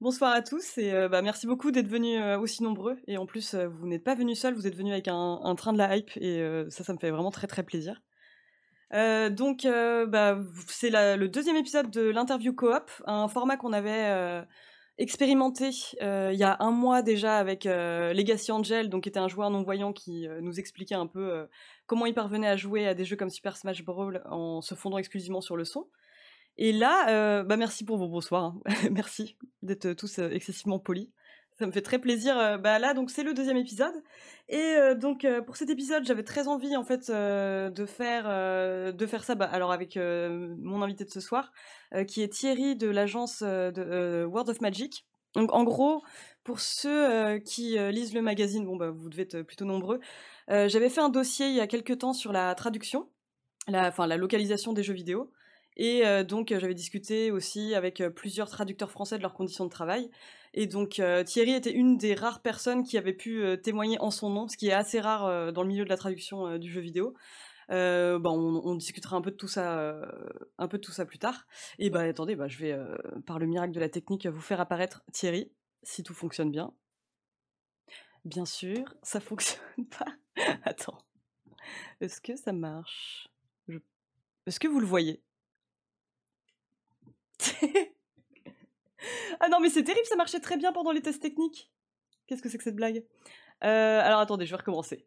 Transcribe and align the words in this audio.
Bonsoir 0.00 0.32
à 0.32 0.40
tous 0.40 0.78
et 0.78 0.94
euh, 0.94 1.10
bah, 1.10 1.20
merci 1.20 1.46
beaucoup 1.46 1.70
d'être 1.70 1.86
venus 1.86 2.18
euh, 2.22 2.38
aussi 2.38 2.62
nombreux. 2.62 2.96
Et 3.06 3.18
en 3.18 3.26
plus, 3.26 3.52
euh, 3.52 3.68
vous 3.68 3.86
n'êtes 3.86 4.02
pas 4.02 4.14
venus 4.14 4.40
seuls, 4.40 4.54
vous 4.54 4.66
êtes 4.66 4.74
venus 4.74 4.94
avec 4.94 5.08
un, 5.08 5.54
train 5.58 5.74
de 5.74 5.78
la 5.78 5.94
hype 5.94 6.10
et 6.16 6.42
ça, 6.70 6.84
ça 6.84 6.94
me 6.94 6.98
fait 6.98 7.10
vraiment 7.10 7.30
très 7.30 7.46
très 7.46 7.62
plaisir. 7.62 8.00
Donc, 8.92 9.66
bah, 10.08 10.38
c'est 10.68 10.88
le 10.90 11.26
deuxième 11.28 11.56
épisode 11.56 11.90
de 11.90 12.00
l'interview 12.00 12.54
coop, 12.54 12.90
un 13.04 13.28
format 13.28 13.58
qu'on 13.58 13.74
avait 13.74 14.42
expérimenté 14.96 15.70
il 16.00 16.34
y 16.34 16.44
a 16.44 16.56
un 16.60 16.70
mois 16.70 17.02
déjà 17.02 17.36
avec 17.36 17.64
Legacy 17.64 18.52
Angel, 18.52 18.88
donc 18.88 19.02
qui 19.02 19.10
était 19.10 19.20
un 19.20 19.28
joueur 19.28 19.50
non 19.50 19.62
voyant 19.62 19.92
qui 19.92 20.26
nous 20.40 20.58
expliquait 20.58 20.94
un 20.94 21.06
peu 21.06 21.46
comment 21.86 22.06
il 22.06 22.14
parvenait 22.14 22.48
à 22.48 22.56
jouer 22.56 22.86
à 22.86 22.94
des 22.94 23.04
jeux 23.04 23.16
comme 23.16 23.30
Super 23.30 23.56
Smash 23.56 23.84
Bros 23.84 24.12
en 24.24 24.62
se 24.62 24.74
fondant 24.74 24.96
exclusivement 24.96 25.42
sur 25.42 25.56
le 25.56 25.64
son. 25.64 25.86
Et 26.62 26.72
là, 26.72 27.08
euh, 27.08 27.42
bah 27.42 27.56
merci 27.56 27.84
pour 27.84 27.96
vos 27.96 28.06
bonsoirs. 28.08 28.44
hein. 28.44 28.60
merci 28.92 29.36
d'être 29.62 29.94
tous 29.94 30.18
euh, 30.18 30.28
excessivement 30.30 30.78
polis. 30.78 31.08
Ça 31.58 31.66
me 31.66 31.72
fait 31.72 31.80
très 31.82 31.98
plaisir. 31.98 32.38
Euh, 32.38 32.58
bah 32.58 32.78
là, 32.78 32.92
donc 32.94 33.10
c'est 33.10 33.22
le 33.22 33.32
deuxième 33.34 33.56
épisode. 33.56 33.94
Et 34.48 34.58
euh, 34.58 34.94
donc 34.94 35.24
euh, 35.24 35.40
pour 35.40 35.56
cet 35.56 35.70
épisode, 35.70 36.04
j'avais 36.04 36.22
très 36.22 36.48
envie 36.48 36.76
en 36.76 36.84
fait 36.84 37.08
euh, 37.08 37.70
de 37.70 37.86
faire 37.86 38.24
euh, 38.28 38.92
de 38.92 39.06
faire 39.06 39.24
ça. 39.24 39.34
Bah, 39.34 39.46
alors 39.50 39.72
avec 39.72 39.96
euh, 39.96 40.54
mon 40.60 40.82
invité 40.82 41.04
de 41.06 41.10
ce 41.10 41.20
soir, 41.20 41.50
euh, 41.94 42.04
qui 42.04 42.22
est 42.22 42.28
Thierry 42.28 42.76
de 42.76 42.88
l'agence 42.88 43.42
euh, 43.42 43.70
de 43.70 43.82
euh, 43.82 44.26
World 44.26 44.50
of 44.50 44.60
Magic. 44.60 45.06
Donc 45.34 45.52
en 45.54 45.64
gros, 45.64 46.02
pour 46.44 46.60
ceux 46.60 47.10
euh, 47.10 47.38
qui 47.38 47.78
euh, 47.78 47.90
lisent 47.90 48.12
le 48.14 48.20
magazine, 48.22 48.66
bon 48.66 48.76
bah 48.76 48.90
vous 48.90 49.08
devez 49.08 49.22
être 49.22 49.42
plutôt 49.42 49.64
nombreux. 49.64 50.00
euh, 50.50 50.68
j'avais 50.68 50.90
fait 50.90 51.00
un 51.00 51.08
dossier 51.08 51.46
il 51.48 51.54
y 51.54 51.60
a 51.60 51.66
quelques 51.66 51.98
temps 51.98 52.12
sur 52.12 52.32
la 52.32 52.54
traduction, 52.54 53.08
la, 53.68 53.88
enfin 53.88 54.06
la 54.06 54.18
localisation 54.18 54.72
des 54.74 54.82
jeux 54.82 54.94
vidéo. 54.94 55.30
Et 55.76 56.06
euh, 56.06 56.24
donc, 56.24 56.52
euh, 56.52 56.60
j'avais 56.60 56.74
discuté 56.74 57.30
aussi 57.30 57.74
avec 57.74 58.00
euh, 58.00 58.10
plusieurs 58.10 58.50
traducteurs 58.50 58.90
français 58.90 59.16
de 59.16 59.22
leurs 59.22 59.34
conditions 59.34 59.64
de 59.64 59.70
travail. 59.70 60.10
Et 60.52 60.66
donc, 60.66 61.00
Thierry 61.26 61.52
était 61.52 61.72
une 61.72 61.96
des 61.96 62.12
rares 62.14 62.42
personnes 62.42 62.82
qui 62.82 62.98
avait 62.98 63.12
pu 63.12 63.44
témoigner 63.62 64.00
en 64.00 64.10
son 64.10 64.30
nom, 64.30 64.48
ce 64.48 64.56
qui 64.56 64.66
est 64.66 64.72
assez 64.72 64.98
rare 64.98 65.52
dans 65.52 65.62
le 65.62 65.68
milieu 65.68 65.84
de 65.84 65.88
la 65.88 65.96
traduction 65.96 66.58
du 66.58 66.68
jeu 66.68 66.80
vidéo. 66.80 67.14
Euh, 67.70 68.18
bah, 68.18 68.30
on, 68.30 68.74
discutera 68.74 69.14
un 69.14 69.20
peu 69.20 69.30
de 69.30 69.36
tout 69.36 69.46
ça, 69.46 69.94
un 70.58 70.66
peu 70.66 70.78
de 70.78 70.82
tout 70.82 70.90
ça 70.90 71.06
plus 71.06 71.20
tard. 71.20 71.46
Et 71.78 71.88
bah 71.88 72.00
attendez, 72.00 72.34
bah, 72.34 72.48
je 72.48 72.58
vais 72.58 72.76
par 73.26 73.38
le 73.38 73.46
miracle 73.46 73.72
de 73.72 73.78
la 73.78 73.88
technique 73.88 74.26
vous 74.26 74.40
faire 74.40 74.60
apparaître 74.60 75.04
Thierry, 75.12 75.52
si 75.84 76.02
tout 76.02 76.14
fonctionne 76.14 76.50
bien. 76.50 76.74
Bien 78.24 78.44
sûr, 78.44 78.92
ça 79.04 79.20
fonctionne 79.20 79.86
pas. 79.86 80.12
Attends, 80.64 80.98
est-ce 82.00 82.20
que 82.20 82.34
ça 82.34 82.52
marche? 82.52 83.28
Est-ce 84.46 84.58
que 84.58 84.66
vous 84.66 84.80
le 84.80 84.86
voyez? 84.86 85.22
ah 89.40 89.48
non, 89.48 89.60
mais 89.60 89.70
c'est 89.70 89.84
terrible, 89.84 90.06
ça 90.06 90.16
marchait 90.16 90.40
très 90.40 90.56
bien 90.56 90.72
pendant 90.72 90.92
les 90.92 91.02
tests 91.02 91.22
techniques. 91.22 91.70
Qu'est-ce 92.26 92.42
que 92.42 92.48
c'est 92.48 92.58
que 92.58 92.64
cette 92.64 92.76
blague? 92.76 93.04
Euh, 93.64 94.00
Alors 94.00 94.20
attendez, 94.20 94.46
je 94.46 94.50
vais 94.52 94.58
recommencer. 94.58 95.04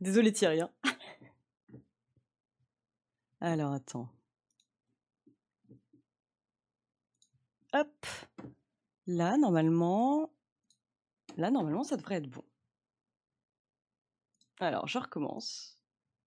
Désolé 0.00 0.32
Thierry. 0.32 0.60
hein. 0.60 0.70
Alors 3.40 3.72
attends. 3.72 4.08
Hop. 7.72 8.06
Là, 9.06 9.36
normalement. 9.36 10.32
Là, 11.36 11.50
normalement, 11.50 11.84
ça 11.84 11.96
devrait 11.96 12.16
être 12.16 12.30
bon. 12.30 12.42
Alors, 14.58 14.88
je 14.88 14.98
recommence. 14.98 15.78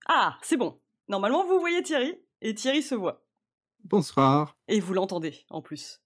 Ah, 0.07 0.37
c'est 0.43 0.57
bon. 0.57 0.80
Normalement, 1.07 1.43
vous 1.45 1.59
voyez 1.59 1.81
Thierry, 1.81 2.15
et 2.41 2.53
Thierry 2.53 2.83
se 2.83 2.93
voit. 2.93 3.25
Bonsoir. 3.83 4.55
Et 4.67 4.80
vous 4.80 4.94
l'entendez, 4.94 5.45
en 5.49 5.61
plus. 5.61 6.02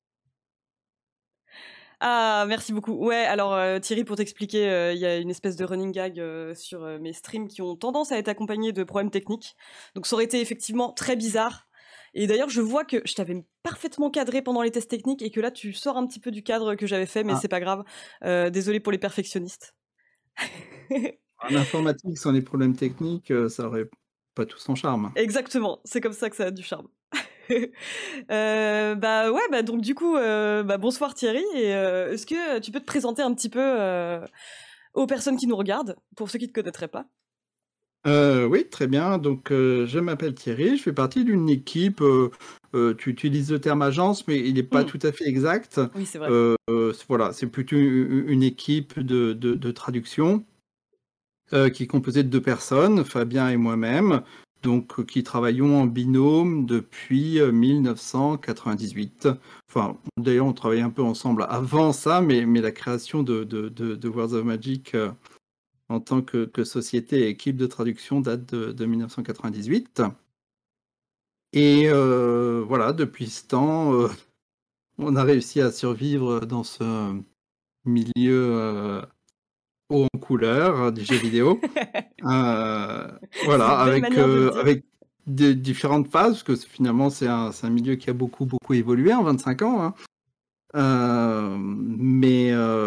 Ah, 2.00 2.46
merci 2.50 2.74
beaucoup. 2.74 2.94
Ouais, 2.94 3.24
alors 3.24 3.54
euh, 3.54 3.80
Thierry, 3.80 4.04
pour 4.04 4.18
t'expliquer, 4.18 4.70
euh, 4.70 4.92
il 4.94 5.00
y 5.00 5.06
a 5.06 5.18
une 5.18 5.30
espèce 5.30 5.56
de 5.56 5.64
running 5.64 5.92
gag 5.94 6.20
euh, 6.20 6.54
sur 6.54 6.82
mes 7.00 7.14
streams 7.14 7.48
qui 7.48 7.62
ont 7.62 7.78
tendance 7.78 8.12
à 8.12 8.18
être 8.18 8.28
accompagnés 8.28 8.74
de 8.74 8.84
problèmes 8.84 9.10
techniques. 9.10 9.56
Donc 9.96 10.06
ça 10.06 10.16
aurait 10.16 10.26
été 10.26 10.42
effectivement 10.42 10.92
très 10.92 11.16
bizarre. 11.16 11.68
Et 12.14 12.28
d'ailleurs, 12.28 12.50
je 12.50 12.62
vois 12.62 12.84
que 12.84 13.02
je 13.06 13.14
t'avais 13.14 13.44
parfaitement 13.64 14.10
cadré 14.12 14.42
pendant 14.42 14.62
les 14.62 14.70
tests 14.70 14.90
techniques 14.90 15.22
et 15.22 15.32
que 15.32 15.40
là, 15.40 15.50
tu 15.50 15.72
sors 15.74 15.98
un 15.98 16.06
petit 16.06 16.20
peu 16.20 16.30
du 16.30 16.44
cadre 16.44 16.76
que 16.76 16.86
j'avais 16.86 17.06
fait, 17.06 17.24
mais 17.24 17.34
Ah. 17.36 17.40
c'est 17.42 17.48
pas 17.48 17.60
grave. 17.62 17.84
Désolé 18.52 18.80
pour 18.80 18.92
les 18.92 19.00
perfectionnistes. 19.00 19.74
En 21.40 21.56
informatique, 21.56 22.18
sans 22.18 22.32
les 22.32 22.42
problèmes 22.42 22.76
techniques, 22.76 23.34
ça 23.50 23.66
aurait 23.68 23.90
pas 24.36 24.46
tout 24.46 24.60
son 24.60 24.76
charme. 24.76 25.12
Exactement, 25.16 25.80
c'est 25.86 26.02
comme 26.02 26.14
ça 26.14 26.30
que 26.30 26.36
ça 26.36 26.46
a 26.46 26.52
du 26.52 26.64
charme. 26.64 26.88
Euh, 28.32 28.96
bah 28.96 29.32
ouais, 29.32 29.42
bah 29.52 29.64
donc 29.64 29.82
du 29.82 29.96
coup, 29.96 30.16
euh, 30.16 30.64
bah 30.64 30.78
bonsoir 30.78 31.14
Thierry. 31.14 31.44
Et 31.56 31.74
euh, 31.76 32.14
est-ce 32.14 32.26
que 32.26 32.60
tu 32.60 32.72
peux 32.72 32.80
te 32.80 32.86
présenter 32.86 33.22
un 33.22 33.34
petit 33.34 33.50
peu 33.50 34.20
aux 34.94 35.08
personnes 35.08 35.38
qui 35.38 35.48
nous 35.48 35.56
regardent, 35.56 35.96
pour 36.16 36.30
ceux 36.30 36.40
qui 36.40 36.48
te 36.48 36.54
connaîtraient 36.54 36.88
pas? 36.88 37.06
Oui, 38.06 38.68
très 38.70 38.88
bien. 38.88 39.18
Donc, 39.18 39.48
je 39.50 40.00
m'appelle 40.00 40.36
Thierry, 40.36 40.78
je 40.78 40.84
fais 40.84 40.94
partie 40.94 41.24
d'une 41.24 41.50
équipe. 41.50 42.04
tu 42.98 43.10
utilises 43.10 43.52
le 43.52 43.60
terme 43.60 43.82
agence, 43.82 44.28
mais 44.28 44.40
il 44.40 44.56
n'est 44.56 44.64
pas 44.64 44.84
Mm. 44.84 44.88
tout 44.88 45.00
à 45.04 45.12
fait 45.12 45.28
exact. 45.28 45.82
Oui, 45.96 46.06
c'est 46.06 46.18
vrai. 46.20 46.30
Voilà, 47.08 47.34
c'est 47.34 47.48
plutôt 47.48 47.76
une, 47.76 48.44
équipe 48.44 49.00
de, 49.00 49.34
de- 49.34 49.56
de 49.56 49.72
traduction 49.72 50.44
euh, 51.54 51.70
qui 51.70 51.84
est 51.84 51.88
composée 51.88 52.24
de 52.24 52.30
deux 52.30 52.42
personnes, 52.42 53.04
Fabien 53.04 53.50
et 53.50 53.58
moi-même, 53.58 54.22
donc 54.64 55.00
euh, 55.00 55.04
qui 55.04 55.24
travaillons 55.24 55.82
en 55.82 55.86
binôme 55.86 56.66
depuis 56.66 57.40
euh, 57.40 57.52
1998. 57.52 59.28
Enfin, 59.70 59.98
d'ailleurs, 60.18 60.48
on 60.48 60.54
travaillait 60.54 60.84
un 60.84 60.90
peu 60.90 61.04
ensemble 61.04 61.46
avant 61.50 61.94
ça, 61.94 62.22
mais, 62.22 62.46
la 62.46 62.72
création 62.72 63.24
de, 63.24 63.44
de, 63.44 64.10
Words 64.10 64.34
of 64.34 64.46
Magic 64.46 64.96
euh, 64.96 65.12
en 65.90 66.00
tant 66.00 66.22
que, 66.22 66.50
société 66.64 67.22
et 67.22 67.30
équipe 67.30 67.58
de 67.58 67.68
traduction 67.68 68.22
date 68.22 68.54
de, 68.54 68.72
de 68.72 68.86
1998. 68.86 70.02
Et 71.54 71.88
euh, 71.88 72.64
voilà, 72.68 72.94
depuis 72.94 73.28
ce 73.30 73.46
temps, 73.48 73.94
euh, 73.94 74.10
on 74.98 75.16
a 75.16 75.24
réussi 75.24 75.62
à 75.62 75.72
survivre 75.72 76.42
dans 76.42 76.64
ce 76.64 77.22
milieu 77.86 78.56
euh, 78.56 79.02
haut 79.94 80.08
en 80.14 80.20
couleur 80.20 80.92
des 80.92 81.04
jeux 81.06 81.18
vidéo. 81.18 81.60
Euh, 82.26 83.06
voilà, 83.44 83.80
avec, 83.80 84.10
de 84.10 84.18
euh, 84.18 84.52
avec 84.58 84.86
des 85.28 85.56
différentes 85.56 86.08
phases, 86.08 86.42
parce 86.42 86.44
que 86.44 86.56
finalement 86.56 87.10
c'est 87.10 87.28
un, 87.28 87.52
un 87.62 87.70
milieu 87.70 87.96
qui 87.96 88.10
a 88.10 88.14
beaucoup 88.14 88.46
beaucoup 88.46 88.74
évolué 88.74 89.14
en 89.14 89.24
25 89.24 89.62
ans. 89.64 89.84
hein. 89.84 89.94
Euh, 90.76 91.58
mais 91.60 92.52
euh, 92.54 92.86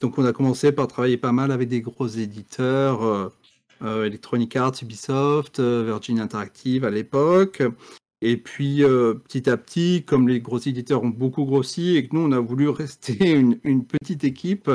donc 0.00 0.18
on 0.18 0.24
a 0.26 0.32
commencé 0.34 0.72
par 0.72 0.88
travailler 0.88 1.16
pas 1.16 1.32
mal 1.32 1.50
avec 1.50 1.68
des 1.70 1.80
gros 1.80 2.06
éditeurs, 2.06 3.32
euh, 3.82 4.04
Electronic 4.04 4.54
Arts, 4.56 4.74
Ubisoft, 4.82 5.58
Virgin 5.60 6.20
Interactive 6.20 6.84
à 6.84 6.90
l'époque. 6.90 7.62
Et 8.22 8.36
puis 8.36 8.82
petit 9.28 9.48
à 9.48 9.56
petit, 9.56 10.04
comme 10.06 10.28
les 10.28 10.40
gros 10.40 10.58
éditeurs 10.58 11.02
ont 11.02 11.08
beaucoup 11.08 11.44
grossi 11.44 11.96
et 11.96 12.06
que 12.06 12.14
nous 12.14 12.22
on 12.22 12.32
a 12.32 12.40
voulu 12.40 12.68
rester 12.70 13.30
une, 13.32 13.58
une 13.64 13.86
petite 13.86 14.24
équipe, 14.24 14.70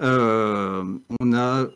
on 0.00 1.32
a 1.34 1.66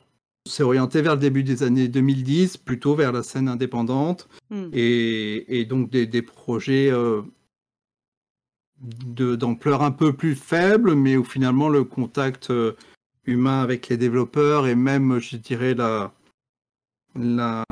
s'est 0.49 0.65
orienté 0.65 1.03
vers 1.03 1.15
le 1.15 1.21
début 1.21 1.44
des 1.44 1.62
années 1.62 1.87
2010, 1.87 2.56
plutôt 2.56 2.97
vers 2.97 3.12
la 3.12 3.22
scène 3.22 3.49
indépendante 3.49 4.28
Hmm. 4.53 4.69
et, 4.75 5.60
et 5.60 5.65
donc 5.65 5.88
des, 5.88 6.06
des 6.06 6.21
projets 6.21 6.91
euh, 6.93 7.22
d'ampleur 8.77 9.82
un 9.82 9.91
peu 9.91 10.12
plus 10.12 10.34
faible, 10.34 10.94
mais 10.94 11.16
où 11.16 11.25
finalement 11.25 11.71
le 11.71 11.84
contact 11.84 12.50
euh, 12.50 12.77
humain 13.25 13.62
avec 13.62 13.88
les 13.88 13.97
développeurs 13.97 14.66
et 14.66 14.75
même, 14.75 15.21
je 15.21 15.38
dirais, 15.38 15.72
la, 15.72 16.12
la, 17.15 17.65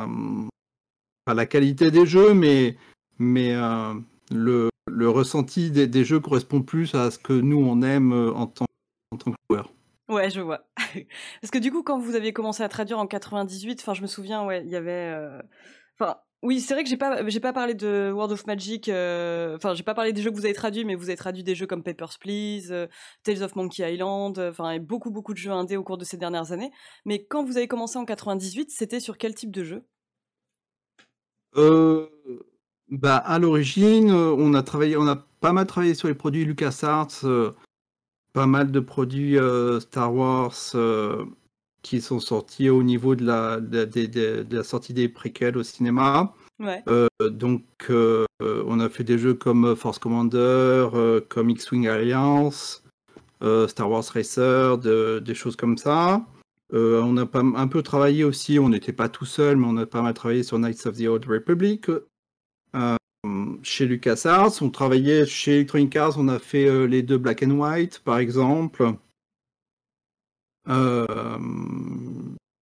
pas 1.26 1.34
la 1.34 1.44
qualité 1.44 1.90
des 1.90 2.06
jeux, 2.06 2.32
mais, 2.32 2.78
mais 3.18 3.52
euh, 3.54 3.92
le, 4.30 4.70
le 4.90 5.10
ressenti 5.10 5.70
des, 5.70 5.86
des 5.86 6.04
jeux 6.06 6.20
correspond 6.20 6.62
plus 6.62 6.94
à 6.94 7.10
ce 7.10 7.18
que 7.18 7.34
nous 7.34 7.58
on 7.58 7.82
aime 7.82 8.14
euh, 8.14 8.32
en 8.32 8.46
tant, 8.46 8.64
en 9.10 9.18
tant 9.18 9.32
que 9.32 9.36
joueur. 9.50 9.70
Ouais, 10.10 10.30
je 10.30 10.40
vois. 10.40 10.68
Parce 11.42 11.52
que 11.52 11.58
du 11.58 11.72
coup, 11.72 11.82
quand 11.84 11.98
vous 12.00 12.16
aviez 12.16 12.32
commencé 12.34 12.62
à 12.64 12.68
traduire 12.68 12.98
en 12.98 13.06
98, 13.06 13.80
enfin, 13.80 13.94
je 13.94 14.02
me 14.02 14.08
souviens, 14.08 14.44
ouais, 14.46 14.62
il 14.64 14.70
y 14.70 14.76
avait. 14.76 14.90
euh, 15.14 15.40
Enfin, 16.00 16.18
oui, 16.42 16.60
c'est 16.60 16.74
vrai 16.74 16.84
que 16.84 16.90
j'ai 16.90 16.96
pas, 16.98 17.28
j'ai 17.28 17.40
pas 17.40 17.52
parlé 17.54 17.74
de 17.74 18.10
World 18.12 18.32
of 18.32 18.46
Magic. 18.46 18.88
euh, 18.90 19.56
Enfin, 19.56 19.74
j'ai 19.74 19.84
pas 19.84 19.94
parlé 19.94 20.12
des 20.12 20.22
jeux 20.22 20.30
que 20.30 20.36
vous 20.36 20.46
avez 20.46 20.54
traduits, 20.54 20.84
mais 20.84 20.96
vous 20.96 21.04
avez 21.10 21.16
traduit 21.16 21.44
des 21.44 21.54
jeux 21.54 21.66
comme 21.68 21.82
Papers, 21.84 22.18
Please, 22.20 22.72
euh, 22.72 22.88
Tales 23.24 23.42
of 23.44 23.56
Monkey 23.56 23.92
Island, 23.94 24.38
euh, 24.38 24.50
enfin, 24.50 24.72
et 24.72 24.80
beaucoup, 24.80 25.10
beaucoup 25.12 25.32
de 25.34 25.38
jeux 25.38 25.52
indés 25.52 25.76
au 25.78 25.84
cours 25.84 25.98
de 25.98 26.04
ces 26.04 26.18
dernières 26.18 26.52
années. 26.52 26.72
Mais 27.06 27.26
quand 27.26 27.44
vous 27.44 27.56
avez 27.58 27.68
commencé 27.68 27.98
en 27.98 28.04
98, 28.06 28.70
c'était 28.70 29.00
sur 29.00 29.18
quel 29.18 29.34
type 29.34 29.52
de 29.52 29.64
jeu? 29.64 29.86
Euh, 31.56 32.08
bah, 32.88 33.16
à 33.16 33.38
l'origine, 33.38 34.10
euh, 34.10 34.34
on 34.38 34.54
a 34.54 34.62
travaillé, 34.62 34.96
on 34.96 35.06
a 35.08 35.16
pas 35.40 35.52
mal 35.52 35.66
travaillé 35.66 35.94
sur 35.94 36.08
les 36.08 36.14
produits 36.14 36.44
LucasArts, 36.44 37.24
euh, 37.24 37.54
pas 38.32 38.46
mal 38.46 38.70
de 38.70 38.80
produits 38.80 39.38
euh, 39.38 39.80
Star 39.80 40.14
Wars 40.14 40.54
euh, 40.74 41.24
qui 41.82 42.00
sont 42.00 42.20
sortis 42.20 42.68
au 42.70 42.82
niveau 42.82 43.14
de 43.14 43.24
la, 43.24 43.60
de, 43.60 43.84
de- 43.84 44.06
de- 44.06 44.42
de 44.42 44.56
la 44.56 44.64
sortie 44.64 44.92
des 44.94 45.08
préquels 45.08 45.56
au 45.56 45.62
cinéma. 45.62 46.32
Ouais. 46.58 46.82
Euh, 46.88 47.08
donc, 47.30 47.64
on 47.90 48.80
a 48.80 48.88
fait 48.90 49.04
des 49.04 49.16
jeux 49.18 49.32
comme 49.34 49.74
Force 49.76 49.98
Commander, 49.98 50.88
comme 51.30 51.48
X-Wing 51.50 51.88
Alliance, 51.88 52.84
Star 53.68 53.90
Wars 53.90 54.04
Racer, 54.12 54.76
des 54.78 55.34
choses 55.34 55.56
comme 55.56 55.78
ça. 55.78 56.22
on 56.72 57.16
a 57.16 57.24
pas, 57.24 57.40
un 57.40 57.66
peu 57.66 57.82
travaillé 57.82 58.24
aussi, 58.24 58.58
on 58.58 58.68
n'était 58.68 58.92
pas 58.92 59.08
tout 59.08 59.24
seul, 59.24 59.56
mais 59.56 59.66
on 59.66 59.76
a 59.78 59.86
pas 59.86 60.02
mal 60.02 60.12
travaillé 60.12 60.42
sur 60.42 60.58
Knights 60.58 60.84
of 60.86 60.98
the 60.98 61.06
Old 61.06 61.24
Republic. 61.26 61.86
Chez 63.62 63.86
LucasArts, 63.86 64.62
on 64.62 64.70
travaillait 64.70 65.26
chez 65.26 65.56
Electronic 65.56 65.94
Arts, 65.96 66.18
on 66.18 66.28
a 66.28 66.38
fait 66.38 66.86
les 66.86 67.02
deux 67.02 67.18
Black 67.18 67.42
and 67.42 67.50
White, 67.50 68.00
par 68.04 68.18
exemple. 68.18 68.94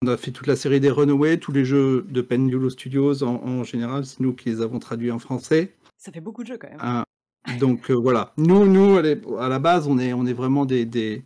On 0.02 0.08
a 0.08 0.16
fait 0.16 0.30
toute 0.30 0.46
la 0.46 0.56
série 0.56 0.78
des 0.78 0.90
Runaways, 0.90 1.38
tous 1.38 1.52
les 1.52 1.64
jeux 1.64 2.06
de 2.08 2.20
Pendulo 2.20 2.70
Studios 2.70 3.22
en, 3.22 3.64
général, 3.64 4.04
c'est 4.04 4.20
nous 4.20 4.34
qui 4.34 4.50
les 4.50 4.60
avons 4.60 4.78
traduits 4.78 5.10
en 5.10 5.18
français. 5.18 5.74
Ça 5.96 6.12
fait 6.12 6.20
beaucoup 6.20 6.42
de 6.42 6.48
jeux 6.48 6.58
quand 6.58 6.68
même. 6.68 6.78
Ah, 6.80 7.04
donc 7.58 7.90
euh, 7.90 7.94
voilà, 7.94 8.32
nous, 8.36 8.66
nous 8.66 8.98
à 9.38 9.48
la 9.48 9.58
base, 9.58 9.88
on 9.88 9.98
est, 9.98 10.12
on 10.12 10.26
est 10.26 10.32
vraiment 10.32 10.66
des, 10.66 10.84
des, 10.84 11.24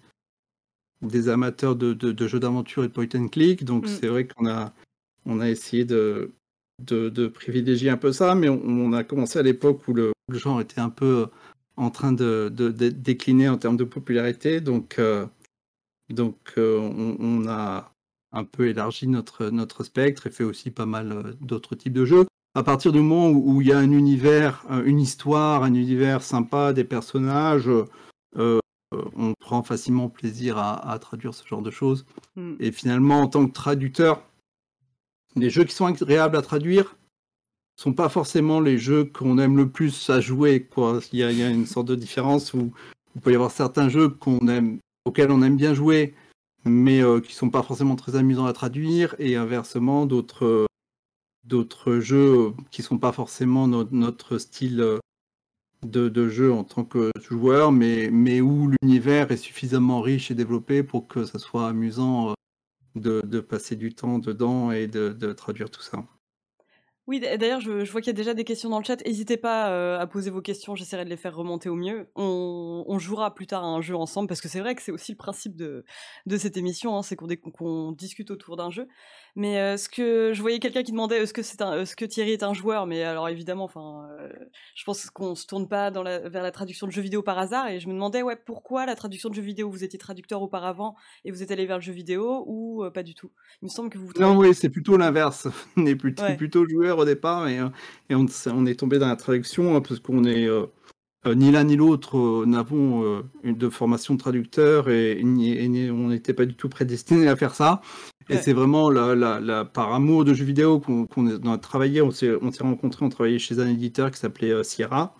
amateurs 1.28 1.76
de, 1.76 2.26
jeux 2.26 2.40
d'aventure 2.40 2.84
et 2.84 2.88
de 2.88 2.92
point 2.92 3.08
and 3.14 3.28
click, 3.28 3.64
donc 3.64 3.84
mm. 3.84 3.88
c'est 3.88 4.06
vrai 4.06 4.26
qu'on 4.26 4.46
a, 4.46 4.72
on 5.26 5.40
a 5.40 5.50
essayé 5.50 5.84
de, 5.84 6.32
de, 6.86 7.26
privilégier 7.28 7.90
un 7.90 7.96
peu 7.96 8.12
ça, 8.12 8.34
mais 8.34 8.48
on, 8.48 8.92
a 8.92 9.04
commencé 9.04 9.38
à 9.38 9.42
l'époque 9.42 9.86
où 9.88 9.94
le, 9.94 10.12
genre 10.32 10.60
était 10.60 10.80
un 10.80 10.90
peu 10.90 11.26
en 11.76 11.90
train 11.90 12.12
de, 12.12 12.48
décliner 12.48 13.48
en 13.48 13.58
termes 13.58 13.76
de 13.76 13.84
popularité, 13.84 14.60
donc, 14.60 14.98
euh, 14.98 15.26
donc 16.10 16.36
euh, 16.58 16.78
on, 16.78 17.46
a 17.48 17.92
un 18.32 18.44
peu 18.44 18.68
élargi 18.68 19.08
notre, 19.08 19.50
notre 19.50 19.84
spectre 19.84 20.26
et 20.26 20.30
fait 20.30 20.44
aussi 20.44 20.70
pas 20.70 20.86
mal 20.86 21.12
euh, 21.12 21.32
d'autres 21.40 21.74
types 21.74 21.92
de 21.92 22.04
jeux. 22.04 22.26
À 22.54 22.62
partir 22.62 22.92
du 22.92 23.00
moment 23.00 23.30
où 23.30 23.60
il 23.62 23.68
y 23.68 23.72
a 23.72 23.78
un 23.78 23.92
univers, 23.92 24.64
euh, 24.70 24.82
une 24.84 25.00
histoire, 25.00 25.62
un 25.62 25.74
univers 25.74 26.22
sympa, 26.22 26.72
des 26.72 26.84
personnages, 26.84 27.70
euh, 28.36 28.58
on 28.92 29.34
prend 29.38 29.62
facilement 29.62 30.08
plaisir 30.08 30.58
à, 30.58 30.98
traduire 30.98 31.32
ce 31.32 31.46
genre 31.46 31.62
de 31.62 31.70
choses. 31.70 32.04
Hmm. 32.34 32.54
Et 32.58 32.72
finalement, 32.72 33.20
en 33.20 33.28
tant 33.28 33.46
que 33.46 33.52
traducteur, 33.52 34.22
les 35.36 35.50
jeux 35.50 35.64
qui 35.64 35.74
sont 35.74 35.86
agréables 35.86 36.36
à 36.36 36.42
traduire 36.42 36.96
sont 37.80 37.94
pas 37.94 38.10
forcément 38.10 38.60
les 38.60 38.76
jeux 38.76 39.04
qu'on 39.06 39.38
aime 39.38 39.56
le 39.56 39.70
plus 39.70 40.10
à 40.10 40.20
jouer. 40.20 40.64
Quoi. 40.64 41.00
Il, 41.12 41.18
y 41.18 41.22
a, 41.22 41.48
une 41.48 41.64
sorte 41.64 41.88
de 41.88 41.94
différence 41.94 42.52
où 42.52 42.72
il 43.14 43.22
peut 43.22 43.32
y 43.32 43.34
avoir 43.34 43.50
certains 43.50 43.88
jeux 43.88 44.14
auxquels 45.06 45.30
on 45.30 45.42
aime 45.42 45.56
bien 45.56 45.72
jouer, 45.72 46.14
mais 46.66 47.02
euh, 47.02 47.20
qui 47.20 47.34
sont 47.34 47.48
pas 47.48 47.62
forcément 47.62 47.96
très 47.96 48.16
amusants 48.16 48.44
à 48.44 48.52
traduire, 48.52 49.14
et 49.18 49.36
inversement 49.36 50.04
d'autres 50.04 50.66
jeux 52.00 52.52
qui 52.70 52.82
sont 52.82 52.98
pas 52.98 53.12
forcément 53.12 53.66
notre 53.66 54.36
style 54.36 54.80
euh, 54.80 54.98
de, 55.82 56.10
de, 56.10 56.28
jeu 56.28 56.52
en 56.52 56.64
tant 56.64 56.84
que 56.84 57.10
joueur, 57.18 57.72
mais, 57.72 58.10
mais 58.12 58.42
où 58.42 58.70
l'univers 58.82 59.32
est 59.32 59.38
suffisamment 59.38 60.02
riche 60.02 60.30
et 60.30 60.34
développé 60.34 60.82
pour 60.82 61.08
que 61.08 61.24
ça 61.24 61.38
soit 61.38 61.68
amusant 61.68 62.30
euh, 62.30 62.34
de, 62.94 63.40
passer 63.40 63.76
du 63.76 63.94
temps 63.94 64.18
dedans 64.18 64.70
et 64.72 64.86
de, 64.86 65.32
traduire 65.32 65.70
tout 65.70 65.82
ça. 65.82 66.04
Oui, 67.06 67.18
d'ailleurs, 67.18 67.60
je, 67.60 67.90
vois 67.90 68.00
qu'il 68.00 68.08
y 68.08 68.14
a 68.14 68.16
déjà 68.16 68.34
des 68.34 68.44
questions 68.44 68.68
dans 68.68 68.78
le 68.78 68.84
chat. 68.84 69.04
N'hésitez 69.04 69.36
pas 69.36 69.70
euh, 69.70 69.98
à 69.98 70.06
poser 70.06 70.30
vos 70.30 70.42
questions, 70.42 70.76
j'essaierai 70.76 71.04
de 71.04 71.10
les 71.10 71.16
faire 71.16 71.34
remonter 71.34 71.68
au 71.68 71.74
mieux. 71.74 72.08
On, 72.14 72.98
jouera 72.98 73.34
plus 73.34 73.48
tard 73.48 73.64
à 73.64 73.66
un 73.66 73.80
jeu 73.80 73.96
ensemble, 73.96 74.28
parce 74.28 74.40
que 74.40 74.48
c'est 74.48 74.60
vrai 74.60 74.74
que 74.76 74.82
c'est 74.82 74.92
aussi 74.92 75.12
le 75.12 75.16
principe 75.16 75.56
de, 75.56 75.84
de 76.26 76.36
cette 76.36 76.56
émission, 76.56 76.96
hein, 76.96 77.02
c'est 77.02 77.16
qu'on 77.16 77.92
discute 77.92 78.30
autour 78.30 78.56
d'un 78.56 78.70
jeu. 78.70 78.86
Mais 79.36 79.58
euh, 79.58 79.76
ce 79.76 79.88
que 79.88 80.32
je 80.34 80.40
voyais 80.40 80.58
quelqu'un 80.58 80.82
qui 80.82 80.92
demandait 80.92 81.22
est-ce 81.22 81.32
que 81.32 81.42
c'est 81.42 81.62
un, 81.62 81.84
ce 81.84 81.96
que 81.96 82.04
Thierry 82.04 82.32
est 82.32 82.42
un 82.42 82.54
joueur, 82.54 82.86
mais 82.86 83.02
alors 83.02 83.28
évidemment, 83.28 83.64
enfin, 83.64 84.08
euh, 84.20 84.28
je 84.74 84.84
pense 84.84 85.08
qu'on 85.10 85.34
se 85.34 85.46
tourne 85.46 85.68
pas 85.68 85.90
dans 85.90 86.02
la, 86.02 86.28
vers 86.28 86.42
la 86.42 86.50
traduction 86.50 86.86
de 86.86 86.92
jeux 86.92 87.02
vidéo 87.02 87.22
par 87.22 87.38
hasard. 87.38 87.68
Et 87.68 87.80
je 87.80 87.88
me 87.88 87.94
demandais 87.94 88.22
ouais 88.22 88.36
pourquoi 88.36 88.86
la 88.86 88.94
traduction 88.94 89.28
de 89.28 89.34
jeux 89.34 89.42
vidéo? 89.42 89.70
Vous 89.70 89.84
étiez 89.84 89.98
traducteur 89.98 90.42
auparavant 90.42 90.96
et 91.24 91.30
vous 91.30 91.42
êtes 91.42 91.50
allé 91.50 91.66
vers 91.66 91.76
le 91.76 91.82
jeu 91.82 91.92
vidéo 91.92 92.44
ou 92.46 92.84
pas 92.92 93.02
du 93.02 93.14
tout? 93.14 93.30
Il 93.62 93.66
me 93.66 93.70
semble 93.70 93.90
que 93.90 93.98
vous. 93.98 94.10
Non, 94.18 94.36
oui, 94.36 94.54
c'est 94.54 94.70
plutôt 94.70 94.96
l'inverse. 94.96 95.48
on 95.76 95.86
est 95.86 95.96
plutôt, 95.96 96.24
plutôt 96.36 96.68
joueur 96.68 96.98
au 96.98 97.04
départ 97.04 97.48
et, 97.48 97.60
et 98.08 98.14
on, 98.14 98.26
on, 98.46 98.66
est 98.66 98.78
tombé 98.78 98.98
dans 98.98 99.08
la 99.08 99.16
traduction 99.16 99.76
hein, 99.76 99.80
parce 99.80 100.00
qu'on 100.00 100.24
est 100.24 100.48
euh, 101.26 101.34
ni 101.34 101.50
l'un 101.50 101.64
ni 101.64 101.76
l'autre 101.76 102.16
euh, 102.16 102.46
n'avons 102.46 103.04
euh, 103.04 103.22
de 103.44 103.68
formation 103.68 104.14
de 104.14 104.18
traducteur 104.18 104.88
et, 104.88 105.20
on 105.22 106.08
n'était 106.08 106.32
pas 106.32 106.46
du 106.46 106.54
tout 106.54 106.70
prédestiné 106.70 107.28
à 107.28 107.36
faire 107.36 107.54
ça. 107.54 107.82
Et 108.30 108.36
c'est 108.36 108.52
vraiment 108.52 108.90
la, 108.90 109.64
par 109.64 109.92
amour 109.92 110.24
de 110.24 110.32
jeux 110.32 110.44
vidéo 110.44 110.78
qu'on 110.80 111.46
a 111.46 111.58
travaillé. 111.58 112.00
On 112.00 112.10
s'est 112.12 112.38
rencontrés, 112.60 113.04
on 113.04 113.08
travaillait 113.08 113.40
chez 113.40 113.58
un 113.58 113.66
éditeur 113.66 114.10
qui 114.12 114.18
s'appelait 114.18 114.62
Sierra. 114.62 115.16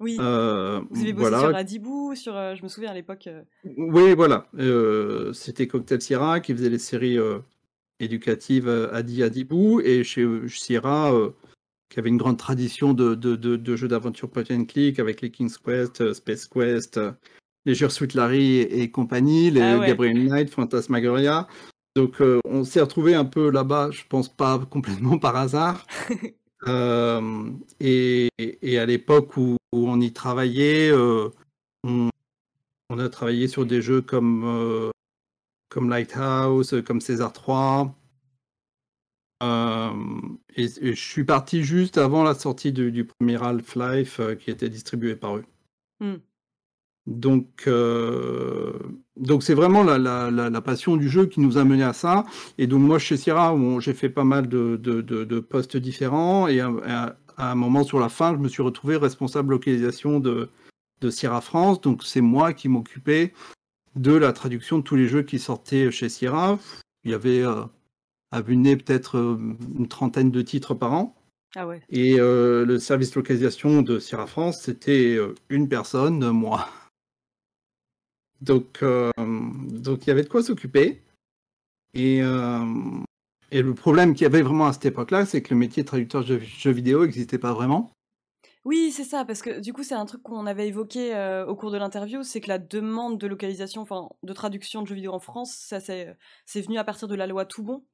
Oui. 0.00 0.16
vous 0.16 0.22
avez 0.22 1.12
bossé 1.12 1.30
sur 1.30 1.56
Adibou, 1.56 2.14
sur, 2.14 2.34
je 2.34 2.62
me 2.62 2.68
souviens 2.68 2.90
à 2.90 2.94
l'époque. 2.94 3.28
Oui, 3.76 4.14
voilà. 4.14 4.46
C'était 5.32 5.66
Cocktail 5.66 6.00
Sierra 6.00 6.38
qui 6.38 6.54
faisait 6.54 6.70
les 6.70 6.78
séries 6.78 7.18
éducatives 7.98 8.68
Adi 8.92 9.24
Adibou. 9.24 9.80
Et 9.80 10.04
chez 10.04 10.24
Sierra, 10.46 11.12
qui 11.92 11.98
avait 11.98 12.08
une 12.08 12.16
grande 12.16 12.38
tradition 12.38 12.94
de, 12.94 13.14
de, 13.14 13.36
de, 13.36 13.76
jeux 13.76 13.86
d'aventure 13.86 14.30
point 14.30 14.44
and 14.50 14.64
click 14.64 14.98
avec 14.98 15.20
les 15.20 15.30
King's 15.30 15.58
Quest, 15.58 16.00
euh, 16.00 16.14
Space 16.14 16.46
Quest, 16.46 16.96
euh, 16.96 17.12
les 17.66 17.74
Sweet 17.74 18.14
Larry 18.14 18.60
et, 18.60 18.90
compagnie, 18.90 19.50
les 19.50 19.60
ah 19.60 19.78
Gabriel 19.86 20.24
Knight, 20.24 20.48
Phantasmagoria. 20.48 21.46
Donc 21.94 22.22
euh, 22.22 22.40
on 22.46 22.64
s'est 22.64 22.80
retrouvé 22.80 23.14
un 23.14 23.26
peu 23.26 23.50
là-bas, 23.50 23.90
je 23.90 24.04
pense 24.08 24.30
pas 24.30 24.58
complètement 24.70 25.18
par 25.18 25.36
hasard. 25.36 25.86
et, 27.80 28.28
et, 28.38 28.78
à 28.78 28.86
l'époque 28.86 29.36
où, 29.36 29.58
on 29.72 30.00
y 30.00 30.12
travaillait, 30.14 30.92
on, 30.94 32.08
on, 32.88 32.98
a 32.98 33.08
travaillé 33.10 33.48
sur 33.48 33.66
des 33.66 33.82
jeux 33.82 34.00
comme, 34.00 34.90
comme 35.68 35.90
Lighthouse, 35.90 36.74
comme 36.86 37.02
César 37.02 37.34
3. 37.34 37.94
Euh, 40.58 40.68
et, 40.80 40.94
je 40.94 41.00
suis 41.00 41.24
parti 41.24 41.62
juste 41.62 41.98
avant 41.98 42.22
la 42.22 42.34
sortie 42.34 42.72
du, 42.72 43.04
premier 43.04 43.42
Half-Life 43.42 44.20
euh, 44.20 44.34
qui 44.34 44.50
était 44.50 44.68
distribué 44.68 45.16
par 45.16 45.36
eux. 45.36 45.44
Hmm. 46.00 46.16
Donc, 47.06 47.64
euh, 47.66 48.72
donc 49.16 49.42
c'est 49.42 49.54
vraiment 49.54 49.82
la, 49.82 49.98
la, 49.98 50.60
passion 50.60 50.96
du 50.96 51.08
jeu 51.08 51.26
qui 51.26 51.40
nous 51.40 51.58
a 51.58 51.64
mené 51.64 51.82
à 51.82 51.92
ça. 51.92 52.24
Et 52.58 52.68
donc 52.68 52.80
moi 52.80 53.00
chez 53.00 53.16
Sierra, 53.16 53.56
j'ai 53.80 53.92
fait 53.92 54.08
pas 54.08 54.22
mal 54.22 54.48
de, 54.48 54.76
de, 54.76 55.00
de, 55.00 55.40
postes 55.40 55.76
différents. 55.76 56.46
Et 56.46 56.60
à, 56.60 57.16
un 57.38 57.54
moment 57.56 57.82
sur 57.82 57.98
la 57.98 58.08
fin, 58.08 58.34
je 58.34 58.38
me 58.38 58.46
suis 58.46 58.62
retrouvé 58.62 58.96
responsable 58.96 59.50
localisation 59.50 60.20
de, 60.20 60.50
de 61.00 61.10
Sierra 61.10 61.40
France. 61.40 61.80
Donc 61.80 62.04
c'est 62.04 62.20
moi 62.20 62.52
qui 62.52 62.68
m'occupais 62.68 63.32
de 63.96 64.12
la 64.12 64.32
traduction 64.32 64.78
de 64.78 64.84
tous 64.84 64.94
les 64.94 65.08
jeux 65.08 65.22
qui 65.22 65.40
sortaient 65.40 65.90
chez 65.90 66.08
Sierra. 66.08 66.60
Il 67.02 67.10
y 67.10 67.14
avait 67.14 67.42
vu 68.40 68.56
peut-être 68.78 69.18
euh, 69.18 69.56
une 69.78 69.88
trentaine 69.88 70.30
de 70.30 70.42
titres 70.42 70.74
par 70.74 70.92
an. 70.92 71.14
Ah 71.54 71.66
ouais. 71.66 71.82
Et 71.90 72.18
euh, 72.18 72.64
le 72.64 72.78
service 72.78 73.14
localisation 73.14 73.82
de 73.82 73.98
Sierra 73.98 74.26
France, 74.26 74.62
c'était 74.62 75.14
euh, 75.16 75.34
une 75.50 75.68
personne, 75.68 76.30
moi. 76.30 76.68
Donc, 78.40 78.82
donc 78.82 80.04
il 80.04 80.08
y 80.08 80.10
avait 80.10 80.24
de 80.24 80.28
quoi 80.28 80.42
s'occuper. 80.42 81.00
Et, 81.94 82.18
et 82.18 83.62
le 83.62 83.74
problème 83.74 84.14
qu'il 84.14 84.22
y 84.22 84.26
avait 84.26 84.42
vraiment 84.42 84.66
à 84.66 84.72
cette 84.72 84.86
époque-là, 84.86 85.26
c'est 85.26 85.42
que 85.42 85.54
le 85.54 85.60
métier 85.60 85.84
de 85.84 85.86
traducteur 85.86 86.24
de 86.24 86.40
jeux 86.40 86.72
vidéo 86.72 87.04
n'existait 87.04 87.38
pas 87.38 87.52
vraiment. 87.52 87.92
Oui, 88.64 88.90
c'est 88.90 89.04
ça, 89.04 89.24
parce 89.24 89.42
que 89.42 89.60
du 89.60 89.72
coup, 89.72 89.84
c'est 89.84 89.94
un 89.94 90.06
truc 90.06 90.24
qu'on 90.24 90.44
avait 90.46 90.66
évoqué 90.66 91.14
au 91.46 91.54
cours 91.54 91.70
de 91.70 91.78
l'interview, 91.78 92.24
c'est 92.24 92.40
que 92.40 92.48
la 92.48 92.58
demande 92.58 93.16
de 93.18 93.28
localisation, 93.28 93.82
enfin, 93.82 94.08
de 94.24 94.32
traduction 94.32 94.82
de 94.82 94.88
jeux 94.88 94.96
vidéo 94.96 95.12
en 95.12 95.20
France, 95.20 95.54
ça 95.54 95.78
c'est 95.78 96.16
venu 96.62 96.78
à 96.78 96.84
partir 96.84 97.06
de 97.06 97.14
la 97.14 97.28
loi 97.28 97.44
Toubon, 97.44 97.84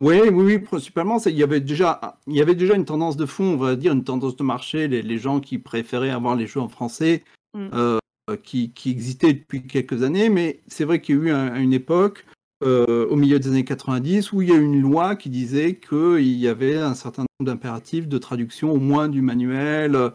oui, 0.00 0.18
oui, 0.22 0.30
oui, 0.30 0.58
principalement, 0.58 1.18
il 1.24 1.38
y, 1.38 1.42
avait 1.42 1.60
déjà, 1.60 2.18
il 2.26 2.34
y 2.34 2.42
avait 2.42 2.56
déjà 2.56 2.74
une 2.74 2.84
tendance 2.84 3.16
de 3.16 3.26
fond, 3.26 3.44
on 3.44 3.56
va 3.56 3.76
dire, 3.76 3.92
une 3.92 4.04
tendance 4.04 4.36
de 4.36 4.42
marché, 4.42 4.88
les, 4.88 5.18
gens 5.18 5.40
qui 5.40 5.58
préféraient 5.58 6.10
avoir 6.10 6.34
les 6.34 6.46
jeux 6.46 6.60
en 6.60 6.68
français, 6.68 7.22
mm. 7.54 7.68
euh, 7.72 7.98
qui, 8.42 8.72
qui, 8.72 8.90
existaient 8.90 9.32
depuis 9.32 9.66
quelques 9.66 10.02
années, 10.02 10.28
mais 10.28 10.60
c'est 10.66 10.84
vrai 10.84 11.00
qu'il 11.00 11.14
y 11.16 11.30
a 11.30 11.56
eu 11.56 11.62
une 11.62 11.72
époque, 11.72 12.26
euh, 12.64 13.06
au 13.08 13.14
milieu 13.14 13.38
des 13.38 13.48
années 13.48 13.64
90, 13.64 14.32
où 14.32 14.42
il 14.42 14.48
y 14.48 14.52
a 14.52 14.56
eu 14.56 14.64
une 14.64 14.80
loi 14.80 15.14
qui 15.14 15.30
disait 15.30 15.76
qu'il 15.76 16.36
y 16.36 16.48
avait 16.48 16.76
un 16.76 16.94
certain 16.94 17.22
nombre 17.22 17.52
d'impératifs 17.52 18.08
de 18.08 18.18
traduction, 18.18 18.72
au 18.72 18.78
moins 18.78 19.08
du 19.08 19.22
manuel, 19.22 20.10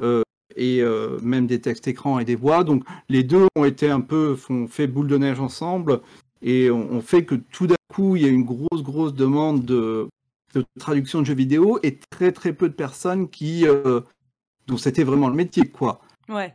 euh, 0.00 0.22
et 0.56 0.82
même 1.22 1.46
des 1.46 1.60
textes 1.60 1.86
écrans 1.86 2.18
et 2.18 2.24
des 2.24 2.34
voix. 2.34 2.64
Donc 2.64 2.82
les 3.08 3.22
deux 3.22 3.46
ont 3.54 3.64
été 3.64 3.90
un 3.90 4.00
peu, 4.00 4.34
font, 4.34 4.66
fait 4.66 4.86
boule 4.86 5.06
de 5.06 5.18
neige 5.18 5.38
ensemble, 5.38 6.00
et 6.40 6.70
on, 6.70 7.00
fait 7.00 7.24
que 7.24 7.34
tout 7.34 7.66
d'un 7.66 7.77
coup, 7.88 8.16
il 8.16 8.22
y 8.22 8.26
a 8.26 8.28
une 8.28 8.44
grosse, 8.44 8.82
grosse 8.82 9.14
demande 9.14 9.64
de, 9.64 10.08
traduction 10.78 11.20
de 11.20 11.26
jeux 11.26 11.34
vidéo 11.34 11.78
et 11.82 11.98
très, 12.10 12.32
très 12.32 12.52
peu 12.52 12.68
de 12.68 12.74
personnes 12.74 13.28
qui, 13.28 13.66
euh, 13.66 14.00
dont 14.66 14.76
c'était 14.76 15.04
vraiment 15.04 15.28
le 15.28 15.34
métier, 15.34 15.66
quoi. 15.66 16.00
Ouais. 16.28 16.54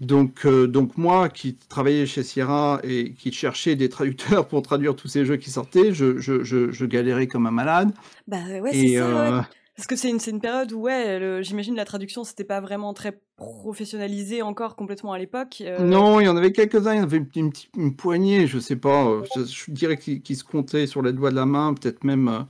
Donc, 0.00 0.46
euh, 0.46 0.66
donc 0.66 0.96
moi, 0.96 1.28
qui 1.28 1.56
travaillais 1.56 2.06
chez 2.06 2.22
Sierra 2.22 2.80
et 2.82 3.12
qui 3.12 3.32
cherchais 3.32 3.76
des 3.76 3.90
traducteurs 3.90 4.48
pour 4.48 4.62
traduire 4.62 4.96
tous 4.96 5.08
ces 5.08 5.26
jeux 5.26 5.36
qui 5.36 5.50
sortaient, 5.50 5.92
je, 5.92 6.18
je, 6.18 6.42
je, 6.42 6.84
galérais 6.86 7.26
comme 7.26 7.46
un 7.46 7.50
malade. 7.50 7.92
Bah 8.26 8.38
ouais, 8.60 8.72
c'est 8.72 8.96
ça. 8.96 9.04
Euh, 9.04 9.42
Parce 9.80 9.86
que 9.86 9.96
c'est 9.96 10.10
une, 10.10 10.18
une 10.26 10.42
période 10.42 10.72
où, 10.72 10.80
ouais, 10.80 11.40
j'imagine 11.40 11.74
la 11.74 11.86
traduction, 11.86 12.22
c'était 12.22 12.44
pas 12.44 12.60
vraiment 12.60 12.92
très 12.92 13.18
professionnalisé 13.38 14.42
encore 14.42 14.76
complètement 14.76 15.14
à 15.14 15.18
l'époque. 15.18 15.62
Euh. 15.62 15.78
Non, 15.82 16.20
il 16.20 16.26
y 16.26 16.28
en 16.28 16.36
avait 16.36 16.52
quelques-uns, 16.52 16.92
il 16.92 16.98
y 16.98 17.00
en 17.00 17.04
avait 17.04 17.24
une, 17.34 17.50
une, 17.78 17.96
poignée, 17.96 18.46
je 18.46 18.58
sais 18.58 18.76
pas, 18.76 19.06
euh, 19.06 19.24
je, 19.36 19.70
dirais 19.70 19.96
qu'ils 19.96 20.36
se 20.36 20.44
comptaient 20.44 20.86
sur 20.86 21.00
les 21.00 21.14
doigts 21.14 21.30
de 21.30 21.36
la 21.36 21.46
main, 21.46 21.72
peut-être 21.72 22.04
même 22.04 22.28
euh, 22.28 22.40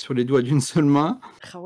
sur 0.00 0.14
les 0.14 0.24
doigts 0.24 0.40
d'une 0.40 0.62
seule 0.62 0.86
main, 0.86 1.20
ah 1.52 1.58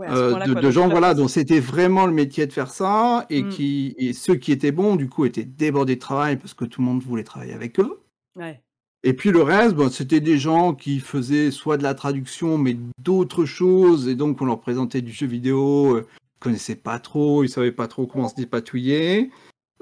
de, 0.44 0.70
gens 0.72 0.88
voilà, 0.88 1.14
dont 1.14 1.28
c'était 1.28 1.60
vraiment 1.60 2.06
le 2.06 2.12
métier 2.12 2.44
de 2.48 2.52
faire 2.52 2.70
ça, 2.70 3.26
et, 3.30 3.44
mmh. 3.44 3.48
qui, 3.50 3.94
et 3.98 4.12
ceux 4.12 4.34
qui 4.34 4.50
étaient 4.50 4.72
bons, 4.72 4.96
du 4.96 5.08
coup, 5.08 5.24
étaient 5.24 5.44
débordés 5.44 5.94
de 5.94 6.00
travail 6.00 6.36
parce 6.36 6.52
que 6.52 6.64
tout 6.64 6.80
le 6.80 6.86
monde 6.88 7.00
voulait 7.04 7.22
travailler 7.22 7.52
avec 7.52 7.78
eux. 7.78 8.00
Ouais. 8.34 8.60
Et 9.06 9.12
puis 9.12 9.30
le 9.30 9.40
reste, 9.40 9.76
bon, 9.76 9.88
c'était 9.88 10.18
des 10.18 10.36
gens 10.36 10.74
qui 10.74 10.98
faisaient 10.98 11.52
soit 11.52 11.76
de 11.76 11.84
la 11.84 11.94
traduction, 11.94 12.58
mais 12.58 12.76
d'autres 12.98 13.44
choses, 13.44 14.08
et 14.08 14.16
donc 14.16 14.42
on 14.42 14.46
leur 14.46 14.58
présentait 14.58 15.00
du 15.00 15.12
jeu 15.12 15.28
vidéo, 15.28 15.94
euh, 15.94 16.08
ils 16.10 16.40
connaissaient 16.40 16.74
pas 16.74 16.98
trop, 16.98 17.44
ils 17.44 17.48
savaient 17.48 17.70
pas 17.70 17.86
trop 17.86 18.08
comment 18.08 18.28
se 18.28 18.34
dépatouiller. 18.34 19.30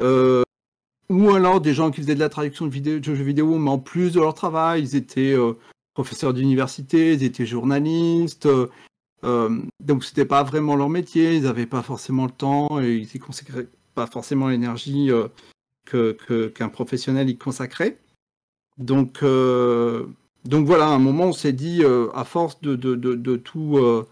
Euh, 0.03 0.43
ou 1.09 1.31
alors 1.31 1.63
des 1.63 1.73
gens 1.73 1.91
qui 1.91 2.03
faisaient 2.03 2.15
de 2.15 2.21
la 2.21 2.29
traduction 2.29 2.67
de 2.67 3.03
jeux 3.03 3.15
vidéo, 3.15 3.59
mais 3.59 3.71
en 3.71 3.79
plus 3.79 4.13
de 4.13 4.21
leur 4.21 4.35
travail, 4.35 4.83
ils 4.83 4.95
étaient 4.95 5.33
euh, 5.33 5.55
professeurs 5.95 6.35
d'université, 6.35 7.15
ils 7.15 7.25
étaient 7.25 7.47
journalistes. 7.47 8.47
Euh, 9.25 9.59
donc 9.81 10.05
c'était 10.05 10.27
pas 10.27 10.43
vraiment 10.43 10.77
leur 10.77 10.91
métier, 10.91 11.37
ils 11.37 11.45
n'avaient 11.45 11.65
pas 11.65 11.83
forcément 11.83 12.27
le 12.27 12.31
temps 12.31 12.79
et 12.79 12.97
ils 12.97 13.17
y 13.17 13.19
consacraient 13.19 13.69
pas 13.95 14.07
forcément 14.07 14.49
l'énergie 14.49 15.11
que 15.87 16.13
qu'un 16.49 16.69
professionnel 16.69 17.31
y 17.31 17.39
consacrait. 17.39 18.04
Donc, 18.79 19.23
euh, 19.23 20.07
donc 20.45 20.67
voilà, 20.67 20.87
à 20.87 20.91
un 20.91 20.99
moment, 20.99 21.25
on 21.27 21.33
s'est 21.33 21.53
dit, 21.53 21.83
euh, 21.83 22.09
à 22.15 22.25
force 22.25 22.61
de, 22.61 22.75
de, 22.75 22.95
de, 22.95 23.37
tout, 23.37 23.79
euh, 23.79 24.07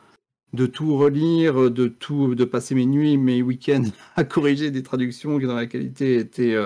de 0.53 0.67
tout 0.67 0.97
relire, 0.97 1.71
de, 1.71 1.89
tout, 1.89 2.35
de 2.35 2.45
passer 2.45 2.75
mes 2.75 2.87
nuits, 2.87 3.17
mes 3.17 3.43
week-ends 3.43 3.85
à 4.17 4.25
corriger 4.25 4.71
des 4.71 4.83
traductions 4.83 5.39
dont 5.39 5.55
la 5.55 5.67
qualité 5.67 6.17
était 6.17 6.57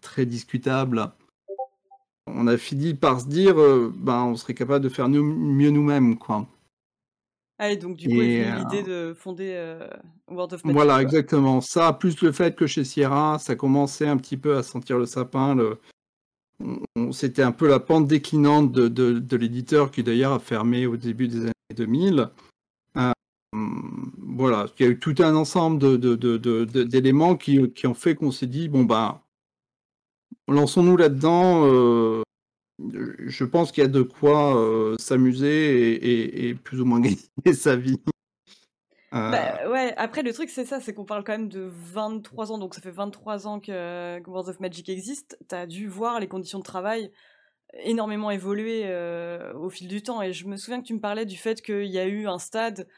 très 0.00 0.26
discutable, 0.26 1.10
on 2.26 2.46
a 2.46 2.56
fini 2.56 2.94
par 2.94 3.20
se 3.20 3.26
dire, 3.26 3.56
ben, 3.56 4.24
on 4.24 4.36
serait 4.36 4.54
capable 4.54 4.84
de 4.84 4.88
faire 4.88 5.08
mieux 5.08 5.70
nous-mêmes. 5.70 6.16
quoi. 6.16 6.46
Ah, 7.58 7.70
et 7.70 7.76
donc 7.76 7.96
du 7.96 8.08
coup, 8.08 8.20
l'idée 8.20 8.82
de 8.82 9.14
fonder 9.16 9.78
World 10.28 10.54
of 10.54 10.64
Magic. 10.64 10.76
Voilà, 10.76 11.02
exactement. 11.02 11.60
Ça, 11.60 11.92
plus 11.92 12.20
le 12.22 12.32
fait 12.32 12.56
que 12.56 12.66
chez 12.66 12.84
Sierra, 12.84 13.38
ça 13.38 13.54
commençait 13.54 14.08
un 14.08 14.16
petit 14.16 14.36
peu 14.36 14.56
à 14.56 14.62
sentir 14.62 14.98
le 14.98 15.06
sapin, 15.06 15.54
le, 15.54 15.78
c'était 17.12 17.42
un 17.42 17.52
peu 17.52 17.68
la 17.68 17.80
pente 17.80 18.06
déclinante 18.06 18.72
de, 18.72 19.36
l'éditeur 19.36 19.90
qui 19.90 20.02
d'ailleurs 20.02 20.32
a 20.32 20.38
fermé 20.38 20.86
au 20.86 20.96
début 20.96 21.28
des 21.28 21.42
années 21.42 21.52
2000. 21.76 22.30
Euh, 22.96 23.12
voilà, 24.18 24.66
il 24.78 24.84
y 24.84 24.88
a 24.88 24.92
eu 24.92 24.98
tout 24.98 25.14
un 25.18 25.34
ensemble 25.34 25.78
d'éléments 26.88 27.36
qui, 27.36 27.60
ont 27.84 27.94
fait 27.94 28.14
qu'on 28.14 28.30
s'est 28.30 28.46
dit 28.46 28.68
bon 28.68 28.84
ben, 28.84 29.20
lançons-nous 30.48 30.96
là-dedans. 30.96 31.66
Euh, 31.66 32.22
je 32.78 33.44
pense 33.44 33.70
qu'il 33.70 33.82
y 33.82 33.86
a 33.86 33.90
de 33.90 34.02
quoi 34.02 34.56
euh, 34.56 34.96
s'amuser 34.98 36.48
et, 36.48 36.54
plus 36.54 36.80
ou 36.80 36.84
moins 36.84 37.00
gagner 37.00 37.52
sa 37.52 37.76
vie. 37.76 38.00
Bah, 39.14 39.60
euh. 39.62 39.70
ouais, 39.70 39.94
après 39.96 40.22
le 40.22 40.32
truc 40.32 40.50
c'est 40.50 40.64
ça, 40.64 40.80
c'est 40.80 40.92
qu'on 40.92 41.04
parle 41.04 41.22
quand 41.22 41.32
même 41.32 41.48
de 41.48 41.70
23 41.70 42.50
ans, 42.50 42.58
donc 42.58 42.74
ça 42.74 42.80
fait 42.80 42.90
23 42.90 43.46
ans 43.46 43.60
que, 43.60 44.20
World 44.28 44.48
of 44.48 44.58
Magic 44.58 44.88
existe. 44.88 45.38
T'as 45.46 45.66
dû 45.66 45.86
voir 45.86 46.18
les 46.18 46.26
conditions 46.26 46.58
de 46.58 46.64
travail 46.64 47.12
énormément 47.74 48.32
évoluer 48.32 48.82
euh, 48.86 49.54
au 49.54 49.70
fil 49.70 49.86
du 49.86 50.02
temps. 50.02 50.20
Et 50.20 50.32
je 50.32 50.48
me 50.48 50.56
souviens 50.56 50.80
que 50.80 50.86
tu 50.86 50.94
me 50.94 51.00
parlais 51.00 51.26
du 51.26 51.36
fait 51.36 51.62
qu'il 51.62 51.86
y 51.86 51.98
a 52.00 52.06
eu 52.06 52.26
un 52.26 52.40
stade 52.40 52.88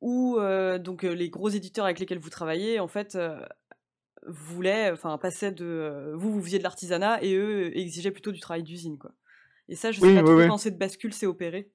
où 0.00 0.38
euh, 0.38 0.78
donc 0.78 1.02
les 1.02 1.28
gros 1.28 1.50
éditeurs 1.50 1.84
avec 1.84 1.98
lesquels 1.98 2.18
vous 2.18 2.30
travaillez, 2.30 2.80
en 2.80 2.88
fait, 2.88 3.18
voulaient, 4.26 4.90
enfin, 4.90 5.18
passaient 5.18 5.52
de 5.52 6.14
vous 6.16 6.32
vous 6.32 6.42
faisiez 6.42 6.58
de 6.58 6.64
l'artisanat 6.64 7.22
et 7.22 7.34
eux 7.34 7.76
exigeaient 7.76 8.10
plutôt 8.10 8.32
du 8.32 8.40
travail 8.40 8.62
d'usine, 8.62 8.96
quoi. 8.96 9.12
Et 9.68 9.76
ça, 9.76 9.92
je 9.92 10.00
sais 10.00 10.14
pas 10.14 10.22
trop 10.22 10.48
quand 10.48 10.58
cette 10.58 10.78
bascule 10.78 11.12
s'est 11.12 11.26
opérée. 11.26 11.70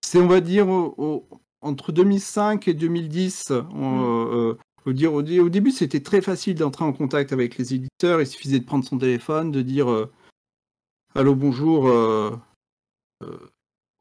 C'est, 0.00 0.18
on 0.18 0.26
va 0.26 0.40
dire, 0.40 0.68
au, 0.68 1.28
entre 1.64 1.92
2005 1.92 2.68
et 2.68 2.74
2010, 2.74 3.50
on, 3.50 3.90
mm. 3.90 4.04
euh, 4.32 4.54
euh, 4.86 4.92
dire, 4.92 5.14
au, 5.14 5.22
début, 5.22 5.70
c'était 5.70 6.00
très 6.00 6.20
facile 6.20 6.54
d'entrer 6.54 6.84
en 6.84 6.92
contact 6.92 7.32
avec 7.32 7.56
les 7.56 7.74
éditeurs. 7.74 8.20
Il 8.20 8.26
suffisait 8.26 8.60
de 8.60 8.64
prendre 8.64 8.84
son 8.84 8.98
téléphone, 8.98 9.50
de 9.50 9.62
dire 9.62 9.90
euh, 9.90 10.12
Allô, 11.14 11.34
bonjour, 11.34 11.84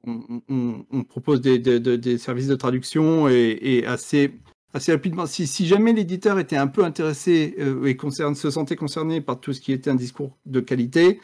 on, 0.05 1.03
propose 1.07 1.41
des, 1.41 2.17
services 2.17 2.47
de 2.47 2.55
traduction 2.55 3.29
et, 3.29 3.85
assez, 3.85 4.33
assez 4.73 4.91
rapidement. 4.91 5.25
Si, 5.27 5.67
jamais 5.67 5.93
l'éditeur 5.93 6.39
était 6.39 6.57
un 6.57 6.67
peu 6.67 6.83
intéressé 6.83 7.55
et 7.85 7.95
concerne, 7.95 8.33
se 8.33 8.49
sentait 8.49 8.75
concerné 8.75 9.21
par 9.21 9.39
tout 9.39 9.53
ce 9.53 9.61
qui 9.61 9.71
était 9.71 9.91
un 9.91 9.95
discours 9.95 10.35
de 10.47 10.59
qualité, 10.59 11.21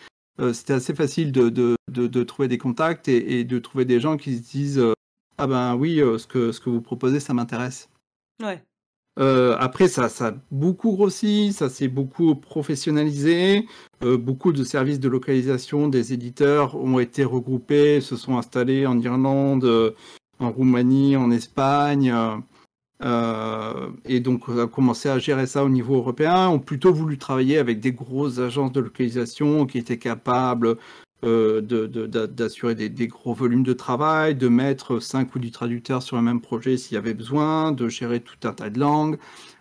c'était 0.53 0.73
assez 0.73 0.93
facile 0.93 1.31
de, 1.31 2.23
trouver 2.23 2.47
des 2.47 2.59
contacts 2.59 3.07
et, 3.07 3.43
de 3.43 3.57
trouver 3.57 3.85
des 3.85 3.99
gens 3.99 4.15
qui 4.15 4.37
se 4.37 4.51
disent 4.51 4.93
ah 5.39 5.47
ben 5.47 5.75
oui, 5.75 6.01
euh, 6.01 6.17
ce, 6.17 6.27
que, 6.27 6.51
ce 6.51 6.59
que 6.59 6.69
vous 6.69 6.81
proposez, 6.81 7.21
ça 7.21 7.33
m'intéresse. 7.33 7.89
Ouais. 8.43 8.61
Euh, 9.17 9.55
après, 9.57 9.87
ça, 9.87 10.09
ça 10.09 10.27
a 10.27 10.33
beaucoup 10.51 10.91
grossi, 10.91 11.53
ça 11.53 11.69
s'est 11.69 11.87
beaucoup 11.87 12.35
professionnalisé. 12.35 13.65
Euh, 14.03 14.17
beaucoup 14.17 14.51
de 14.51 14.65
services 14.65 14.99
de 14.99 15.07
localisation 15.07 15.87
des 15.87 16.11
éditeurs 16.11 16.75
ont 16.75 16.99
été 16.99 17.23
regroupés, 17.23 18.01
se 18.01 18.17
sont 18.17 18.37
installés 18.37 18.85
en 18.85 18.99
Irlande, 18.99 19.95
en 20.39 20.51
Roumanie, 20.51 21.15
en 21.15 21.31
Espagne. 21.31 22.13
et 23.01 24.19
donc, 24.19 24.49
on 24.49 24.59
a 24.59 24.67
commencé 24.67 25.07
à 25.07 25.19
gérer 25.19 25.47
ça 25.47 25.63
au 25.63 25.69
niveau 25.69 25.95
européen. 25.95 26.49
On 26.49 26.59
plutôt 26.59 26.93
voulu 26.93 27.17
travailler 27.17 27.57
avec 27.59 27.79
des 27.79 27.93
grosses 27.93 28.39
agences 28.39 28.73
de 28.73 28.81
localisation 28.81 29.65
qui 29.65 29.77
étaient 29.77 29.97
capables 29.97 30.77
euh, 31.25 31.59
d'assurer 31.61 32.75
des, 32.75 33.07
gros 33.07 33.33
volumes 33.33 33.63
de 33.63 33.73
travail, 33.73 34.35
de 34.35 34.47
mettre 34.47 34.99
5 35.01 35.35
ou 35.35 35.39
10 35.39 35.51
traducteurs 35.51 36.01
sur 36.01 36.15
un 36.15 36.21
même 36.21 36.39
projet 36.39 36.77
s'il 36.77 36.95
y 36.95 36.97
avait 36.97 37.13
besoin, 37.13 37.73
de 37.73 37.89
gérer 37.89 38.21
tout 38.21 38.47
un 38.47 38.53
tas 38.53 38.69
de 38.69 38.79
langues. 38.79 39.17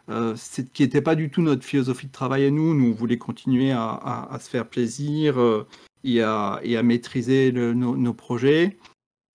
Euh, 0.08 0.36
ce 0.36 0.62
qui 0.62 0.82
n'était 0.82 1.02
pas 1.02 1.16
du 1.16 1.30
tout 1.30 1.42
notre 1.42 1.64
philosophie 1.64 2.06
de 2.06 2.12
travail 2.12 2.44
à 2.46 2.50
nous. 2.52 2.74
Nous, 2.74 2.90
on 2.90 2.94
voulait 2.94 3.18
continuer 3.18 3.72
à, 3.72 4.38
se 4.40 4.48
faire 4.48 4.68
plaisir 4.68 5.40
euh, 5.40 5.66
et, 6.04 6.22
à, 6.22 6.60
maîtriser 6.84 7.50
nos, 7.50 8.14
projets. 8.14 8.78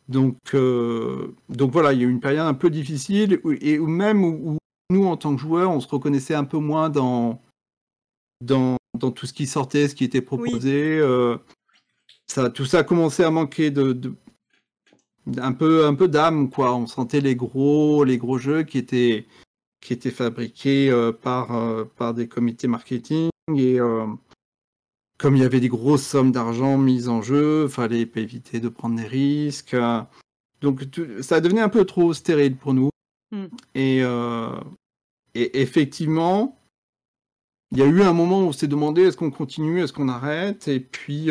Donc, 0.08 0.38
donc 0.54 1.72
voilà, 1.72 1.92
il 1.92 2.00
y 2.00 2.04
a 2.04 2.08
eu 2.08 2.12
une 2.12 2.22
période 2.22 2.48
un 2.48 2.54
peu 2.54 2.70
difficile 2.70 3.42
et 3.60 3.78
même 3.80 4.24
où, 4.24 4.58
nous, 4.90 5.06
en 5.08 5.18
tant 5.18 5.36
que 5.36 5.42
joueurs, 5.42 5.72
on 5.72 5.82
se 5.82 5.90
reconnaissait 5.90 6.36
un 6.36 6.46
peu 6.46 6.58
moins 6.58 6.90
dans, 6.90 7.42
dans, 8.40 8.78
dans 8.98 9.12
tout 9.12 9.26
ce 9.26 9.34
qui 9.34 9.46
sortait, 9.46 9.90
ce 9.90 9.96
qui 9.96 10.06
était 10.06 10.22
proposé 10.22 11.02
tout 12.54 12.66
ça 12.66 12.80
a 12.80 12.84
commencé 12.84 13.24
à 13.24 13.32
manquer 13.32 13.72
de, 13.72 14.16
un 15.38 15.54
peu, 15.54 15.86
un 15.86 15.96
peu 15.96 16.08
d'âme, 16.08 16.50
quoi. 16.50 16.76
On 16.76 16.88
sentait 16.88 17.22
les 17.22 17.36
gros, 17.36 18.04
les 18.04 18.18
gros 18.18 18.38
jeux 18.38 18.64
qui 18.64 18.78
étaient, 18.78 19.26
qui 19.82 19.94
étaient 19.94 20.12
fabriqués 20.12 20.90
euh, 20.90 21.12
par, 21.12 21.56
euh, 21.56 21.86
par 21.98 22.14
des 22.14 22.28
comités 22.28 22.68
marketing 22.68 23.30
et 23.56 23.80
euh, 23.80 24.06
comme 25.18 25.36
il 25.36 25.42
y 25.42 25.46
avait 25.46 25.60
des 25.60 25.70
grosses 25.70 26.06
sommes 26.06 26.32
d'argent 26.32 26.78
mises 26.78 27.08
en 27.08 27.22
jeu, 27.22 27.68
fallait 27.68 28.10
éviter 28.16 28.60
de 28.60 28.70
prendre 28.70 28.96
des 28.96 29.08
risques. 29.08 29.76
donc 30.62 30.86
ça 31.22 31.40
devenait 31.40 31.62
un 31.62 31.70
peu 31.70 31.86
trop 31.86 32.14
stérile 32.14 32.58
pour 32.58 32.74
nous. 32.74 32.90
Hmm. 33.32 33.46
Et, 33.74 34.00
et 35.36 35.62
effectivement, 35.62 36.60
il 37.72 37.80
y 37.80 37.82
a 37.84 37.86
eu 37.86 38.02
un 38.02 38.12
moment 38.12 38.42
où 38.42 38.48
on 38.48 38.52
s'est 38.52 38.68
demandé 38.68 39.04
est-ce 39.04 39.18
qu'on 39.18 39.32
continue, 39.32 39.82
est-ce 39.82 39.94
qu'on 39.94 40.10
arrête, 40.10 40.68
et 40.68 40.80
puis 40.80 41.30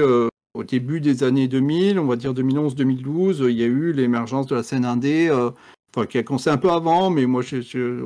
au 0.55 0.65
début 0.65 1.01
des 1.01 1.23
années 1.23 1.49
2000, 1.49 1.99
on 1.99 2.07
va 2.07 2.17
dire 2.17 2.35
2011-2012, 2.35 3.49
il 3.49 3.57
y 3.57 3.63
a 3.63 3.67
eu 3.67 3.93
l'émergence 3.93 4.47
de 4.47 4.55
la 4.55 4.63
scène 4.63 4.85
indé, 4.85 5.29
euh, 5.29 5.51
enfin, 5.95 6.07
qui 6.07 6.19
a 6.19 6.23
commencé 6.23 6.51
un 6.51 6.59
peu 6.59 6.71
avant, 6.71 7.11
mais 7.11 7.27
moi, 7.27 7.43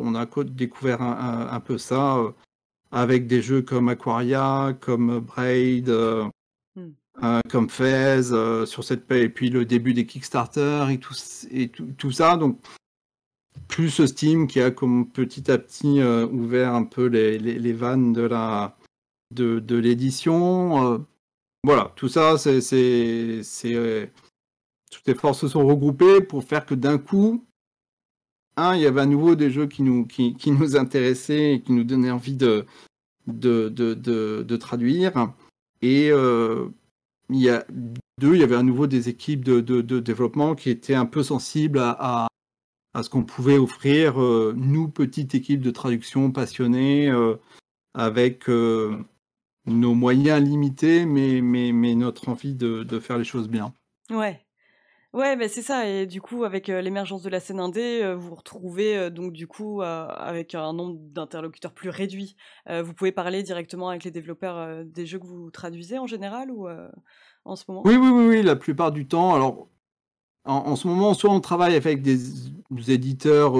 on 0.00 0.14
a 0.14 0.26
découvert 0.44 1.02
un, 1.02 1.60
peu 1.60 1.78
ça 1.78 2.18
euh, 2.18 2.30
avec 2.92 3.26
des 3.26 3.42
jeux 3.42 3.62
comme 3.62 3.88
Aquaria, 3.88 4.76
comme 4.80 5.18
Braid, 5.18 5.88
euh, 5.88 6.24
hmm. 6.76 7.40
comme 7.50 7.68
Fez, 7.68 8.22
sur 8.66 8.84
cette 8.84 9.06
paix, 9.06 9.22
et 9.22 9.28
puis 9.28 9.50
le 9.50 9.64
début 9.64 9.92
des 9.92 10.06
Kickstarter 10.06 10.86
et 10.90 10.98
tout, 10.98 11.14
et 11.50 11.68
tout, 11.68 12.12
ça. 12.12 12.36
Donc, 12.36 12.60
plus 13.66 14.04
Steam 14.06 14.46
qui 14.46 14.60
a 14.60 14.70
comme 14.70 15.08
petit 15.10 15.50
à 15.50 15.58
petit 15.58 16.00
ouvert 16.00 16.74
un 16.74 16.84
peu 16.84 17.06
les, 17.06 17.38
les, 17.38 17.72
vannes 17.72 18.12
de 18.12 18.22
la 18.22 18.76
de, 19.34 19.58
de 19.58 19.76
l'édition 19.76 21.04
voilà, 21.66 21.92
tout 21.96 22.06
ça, 22.06 22.38
c'est, 22.38 22.60
euh, 23.64 24.06
toutes 24.88 25.06
les 25.08 25.16
forces 25.16 25.40
se 25.40 25.48
sont 25.48 25.66
regroupées 25.66 26.20
pour 26.20 26.44
faire 26.44 26.64
que 26.64 26.76
d'un 26.76 26.96
coup, 26.96 27.44
un, 28.56 28.76
il 28.76 28.82
y 28.82 28.86
avait 28.86 29.00
à 29.00 29.06
nouveau 29.06 29.34
des 29.34 29.50
jeux 29.50 29.66
qui 29.66 29.82
nous, 29.82 30.06
intéressaient 30.76 31.54
et 31.54 31.62
qui 31.62 31.72
nous 31.72 31.82
donnaient 31.82 32.12
envie 32.12 32.36
de, 32.36 32.66
traduire. 34.60 35.34
Et 35.82 36.08
euh, 36.12 36.68
il 37.30 37.40
y 37.40 37.50
a 37.50 37.66
deux, 38.20 38.36
il 38.36 38.40
y 38.40 38.44
avait 38.44 38.54
à 38.54 38.62
nouveau 38.62 38.86
des 38.86 39.08
équipes 39.08 39.44
de, 39.44 39.80
développement 39.98 40.54
qui 40.54 40.70
étaient 40.70 40.94
un 40.94 41.06
peu 41.06 41.24
sensibles 41.24 41.80
à, 41.80 42.28
à 42.94 43.02
ce 43.02 43.10
qu'on 43.10 43.24
pouvait 43.24 43.58
offrir, 43.58 44.18
nous, 44.18 44.88
petite 44.88 45.34
équipe 45.34 45.62
de 45.62 45.72
traduction 45.72 46.30
passionnée, 46.30 47.12
avec 47.92 48.48
nos 49.66 49.94
moyens 49.94 50.42
limités, 50.42 51.06
mais, 51.06 51.40
mais, 51.40 51.72
mais 51.72 51.94
notre 51.94 52.28
envie 52.28 52.54
de, 52.54 52.82
de 52.82 52.98
faire 53.00 53.18
les 53.18 53.24
choses 53.24 53.48
bien. 53.48 53.72
Ouais. 54.10 54.40
Ouais, 55.12 55.34
bah, 55.34 55.48
c'est 55.48 55.62
ça 55.62 55.88
et 55.88 56.04
du 56.04 56.20
coup 56.20 56.44
avec, 56.44 56.66
l'émergence 56.68 57.22
de 57.22 57.30
la 57.30 57.40
scène 57.40 57.58
indé, 57.58 58.12
vous 58.14 58.28
vous 58.28 58.34
retrouvez, 58.34 59.10
donc 59.10 59.32
du 59.32 59.46
coup, 59.46 59.80
avec 59.80 60.54
un 60.54 60.74
nombre 60.74 60.98
d'interlocuteurs 60.98 61.72
plus 61.72 61.88
réduit. 61.88 62.36
vous 62.68 62.92
pouvez 62.92 63.12
parler 63.12 63.42
directement 63.42 63.88
avec 63.88 64.04
les 64.04 64.10
développeurs, 64.10 64.84
des 64.84 65.06
jeux 65.06 65.18
que 65.18 65.26
vous 65.26 65.50
traduisez 65.50 65.98
en 65.98 66.06
général 66.06 66.50
ou, 66.50 66.68
en 67.46 67.56
ce 67.56 67.64
moment? 67.66 67.80
Oui, 67.86 67.96
oui, 67.96 68.08
oui, 68.08 68.26
oui, 68.26 68.42
la 68.42 68.56
plupart 68.56 68.92
du 68.92 69.08
temps. 69.08 69.34
Alors, 69.34 69.68
en 70.44 70.76
ce 70.76 70.86
moment, 70.86 71.14
soit 71.14 71.30
on 71.30 71.40
travaille 71.40 71.76
avec 71.76 72.02
des 72.02 72.18
éditeurs, 72.88 73.54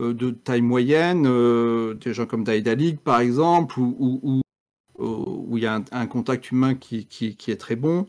de 0.00 0.30
taille 0.30 0.62
moyenne, 0.62 1.22
des 1.98 2.14
gens 2.14 2.26
comme 2.26 2.42
Daedalic 2.42 3.00
par 3.04 3.20
exemple, 3.20 3.78
où 3.78 4.40
où 5.50 5.58
il 5.58 5.64
y 5.64 5.66
a 5.66 5.82
un 5.92 6.06
contact 6.06 6.50
humain 6.50 6.74
qui 6.74 7.06
est 7.20 7.60
très 7.60 7.76
bon 7.76 8.06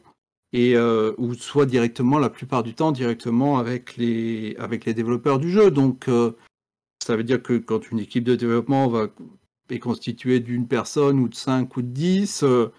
et 0.53 0.75
euh, 0.75 1.13
ou 1.17 1.33
soit 1.33 1.65
directement, 1.65 2.19
la 2.19 2.29
plupart 2.29 2.63
du 2.63 2.73
temps, 2.73 2.91
directement 2.91 3.57
avec 3.57 3.95
les, 3.97 4.55
avec 4.57 4.85
les 4.85 4.93
développeurs 4.93 5.39
du 5.39 5.49
jeu. 5.49 5.71
Donc, 5.71 6.07
euh, 6.09 6.31
ça 7.03 7.15
veut 7.15 7.23
dire 7.23 7.41
que 7.41 7.57
quand 7.57 7.89
une 7.91 7.99
équipe 7.99 8.23
de 8.23 8.35
développement 8.35 8.87
va, 8.89 9.07
est 9.69 9.79
constituée 9.79 10.39
d'une 10.39 10.67
personne 10.67 11.19
ou 11.19 11.29
de 11.29 11.35
cinq 11.35 11.77
ou 11.77 11.81
de 11.81 11.87
dix, 11.87 12.43
euh, 12.43 12.69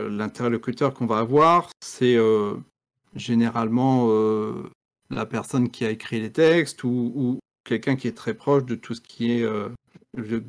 l'interlocuteur 0.00 0.92
qu'on 0.92 1.06
va 1.06 1.18
avoir, 1.18 1.70
c'est 1.80 2.18
généralement 3.14 4.10
la 5.08 5.24
personne 5.24 5.70
qui 5.70 5.86
a 5.86 5.90
écrit 5.90 6.20
les 6.20 6.30
textes 6.30 6.84
ou, 6.84 7.38
quelqu'un 7.64 7.96
qui 7.96 8.06
est 8.06 8.12
très 8.12 8.34
proche 8.34 8.66
de 8.66 8.74
tout 8.74 8.94
ce 8.94 9.00
qui 9.00 9.32
est 9.32 9.48
le, 10.14 10.44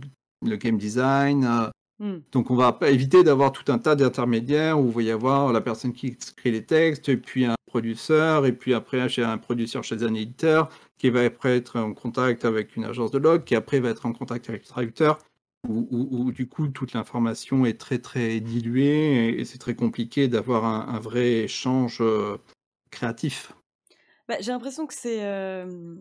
game 0.58 0.78
design, 0.78 1.72
Hmm. 2.00 2.18
Donc 2.32 2.52
on 2.52 2.56
va 2.56 2.78
éviter 2.84 3.24
d'avoir 3.24 3.52
tout 3.52 3.72
un 3.72 3.80
tas 3.80 3.96
d'intermédiaires 3.96 4.80
où 4.80 4.88
il 4.88 4.94
va 4.94 5.02
y 5.02 5.12
avoir 5.12 5.52
la 5.52 5.62
personne 5.62 5.94
qui 5.94 6.08
écrit 6.08 6.52
les 6.52 6.64
textes, 6.64 7.10
et 7.10 7.18
puis 7.18 7.46
un 7.46 7.56
producteur, 7.66 8.46
et 8.46 8.54
puis 8.54 8.74
après 8.76 9.10
chez 9.10 9.24
un 9.24 9.38
producteur 9.40 9.84
chez 9.84 10.04
un 10.04 10.14
éditeur, 10.14 10.70
qui 11.00 11.10
va 11.10 11.22
après 11.22 11.58
être 11.58 11.80
en 11.80 11.94
contact 11.94 12.46
avec 12.46 12.76
une 12.76 12.86
agence 12.86 13.12
de 13.12 13.18
log, 13.18 13.44
qui 13.44 13.56
après 13.56 13.80
va 13.80 13.90
être 13.90 14.06
en 14.06 14.14
contact 14.14 14.48
avec 14.50 14.62
le 14.64 14.68
traducteur, 14.68 15.18
où, 15.68 16.32
du 16.32 16.48
coup 16.48 16.68
toute 16.68 16.94
l'information 16.94 17.66
est 17.66 17.80
très 17.80 18.00
très 18.00 18.40
diluée 18.40 19.40
et, 19.40 19.44
c'est 19.44 19.58
très 19.58 19.76
compliqué 19.76 20.28
d'avoir 20.28 20.66
un, 20.66 21.00
vrai 21.00 21.44
échange 21.44 21.98
euh, 22.00 22.38
créatif. 22.92 23.54
Bah, 24.28 24.36
j'ai 24.40 24.52
l'impression 24.52 24.86
que 24.86 24.94
c'est 24.94 25.26
euh, 25.26 25.96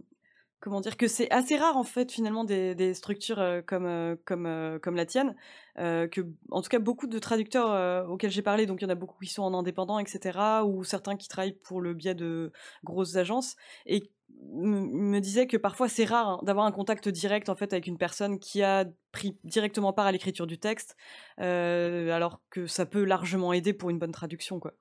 comment 0.60 0.80
dire 0.80 0.96
que 0.96 1.06
c'est 1.06 1.30
assez 1.30 1.56
rare 1.56 1.76
en 1.76 1.84
fait 1.84 2.10
finalement 2.10 2.44
des, 2.44 2.94
structures 2.94 3.62
comme 3.66 4.16
comme 4.24 4.78
comme 4.82 4.96
la 4.96 5.06
tienne 5.06 5.34
que 5.76 6.26
en 6.50 6.62
tout 6.62 6.68
cas 6.68 6.78
beaucoup 6.78 7.06
de 7.06 7.18
traducteurs 7.18 8.08
auxquels 8.08 8.30
j'ai 8.30 8.42
parlé 8.42 8.66
donc 8.66 8.80
il 8.80 8.84
y 8.84 8.86
en 8.86 8.90
a 8.90 8.94
beaucoup 8.94 9.18
qui 9.22 9.30
sont 9.30 9.42
en 9.42 9.54
indépendant 9.54 9.98
etc 9.98 10.38
ou 10.64 10.84
certains 10.84 11.16
qui 11.16 11.28
travaillent 11.28 11.58
pour 11.64 11.80
le 11.80 11.94
biais 11.94 12.14
de 12.14 12.52
grosses 12.84 13.16
agences 13.16 13.56
et 13.84 14.10
me 14.52 15.20
disaient 15.20 15.46
que 15.46 15.56
parfois 15.56 15.88
c'est 15.88 16.04
rare 16.04 16.28
hein, 16.28 16.40
d'avoir 16.42 16.66
un 16.66 16.72
contact 16.72 17.08
direct 17.08 17.48
en 17.48 17.54
fait 17.54 17.72
avec 17.72 17.86
une 17.86 17.98
personne 17.98 18.38
qui 18.38 18.62
a 18.62 18.86
pris 19.12 19.38
directement 19.44 19.92
part 19.92 20.06
à 20.06 20.12
l'écriture 20.12 20.46
du 20.46 20.58
texte 20.58 20.96
alors 21.38 22.40
que 22.50 22.66
ça 22.66 22.86
peut 22.86 23.04
largement 23.04 23.52
aider 23.52 23.72
pour 23.72 23.90
une 23.90 23.98
bonne 23.98 24.12
traduction 24.12 24.58
quoi. 24.58 24.72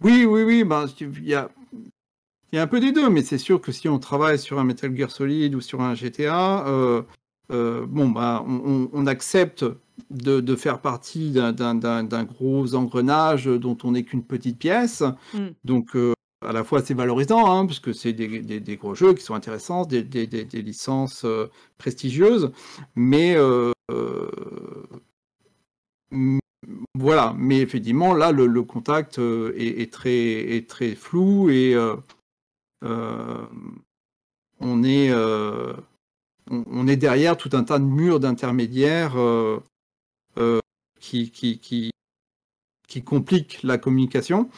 Oui, 0.00 0.24
oui, 0.24 0.42
oui, 0.44 0.62
ben, 0.62 0.86
il 1.00 1.28
y 1.28 1.34
a, 1.34 1.50
il 2.52 2.56
y 2.56 2.58
a 2.58 2.62
un 2.62 2.66
peu 2.66 2.80
des 2.80 2.92
deux, 2.92 3.10
mais 3.10 3.22
c'est 3.22 3.38
sûr 3.38 3.60
que 3.60 3.72
si 3.72 3.88
on 3.88 3.98
travaille 3.98 4.38
sur 4.38 4.58
un 4.58 4.64
Metal 4.64 4.94
Gear 4.96 5.10
Solid 5.10 5.54
ou 5.54 5.60
sur 5.60 5.82
un 5.82 5.94
GTA, 5.94 6.66
euh, 6.66 7.02
euh, 7.52 7.86
bon, 7.86 8.08
bah, 8.08 8.44
on, 8.46 9.06
accepte 9.06 9.64
de, 10.10 10.56
faire 10.56 10.80
partie 10.80 11.30
d'un 11.30 12.24
gros 12.24 12.74
engrenage 12.74 13.46
dont 13.46 13.76
on 13.84 13.92
n'est 13.92 14.02
qu'une 14.04 14.24
petite 14.24 14.58
pièce. 14.58 15.02
Mm. 15.34 15.48
Donc, 15.64 15.94
euh, 15.94 16.14
à 16.46 16.52
la 16.52 16.64
fois, 16.64 16.82
c'est 16.82 16.94
valorisant, 16.94 17.50
hein, 17.50 17.66
puisque 17.66 17.94
c'est 17.94 18.12
des, 18.12 18.76
gros 18.76 18.94
jeux 18.94 19.12
qui 19.12 19.22
sont 19.22 19.34
intéressants, 19.34 19.84
des, 19.84 20.04
licences 20.54 21.26
prestigieuses, 21.76 22.50
mais 22.96 23.36
voilà. 26.94 27.34
Mais 27.38 27.58
effectivement, 27.60 28.14
là, 28.14 28.32
le, 28.32 28.62
contact 28.62 29.18
est, 29.18 29.92
très, 29.92 30.56
est 30.56 30.68
très 30.68 30.94
flou 30.94 31.50
et 31.50 31.74
euh, 31.74 31.96
on 32.82 33.48
est 34.84 35.10
euh, 35.10 35.72
on, 36.50 36.88
est 36.88 36.96
derrière 36.96 37.36
tout 37.36 37.50
un 37.52 37.64
tas 37.64 37.78
de 37.78 37.84
murs 37.84 38.20
d'intermédiaires 38.20 39.18
euh, 39.18 39.60
qui, 40.98 41.30
qui, 41.30 41.58
qui, 41.58 41.90
qui 42.86 43.02
compliquent 43.02 43.60
la 43.62 43.78
communication. 43.78 44.48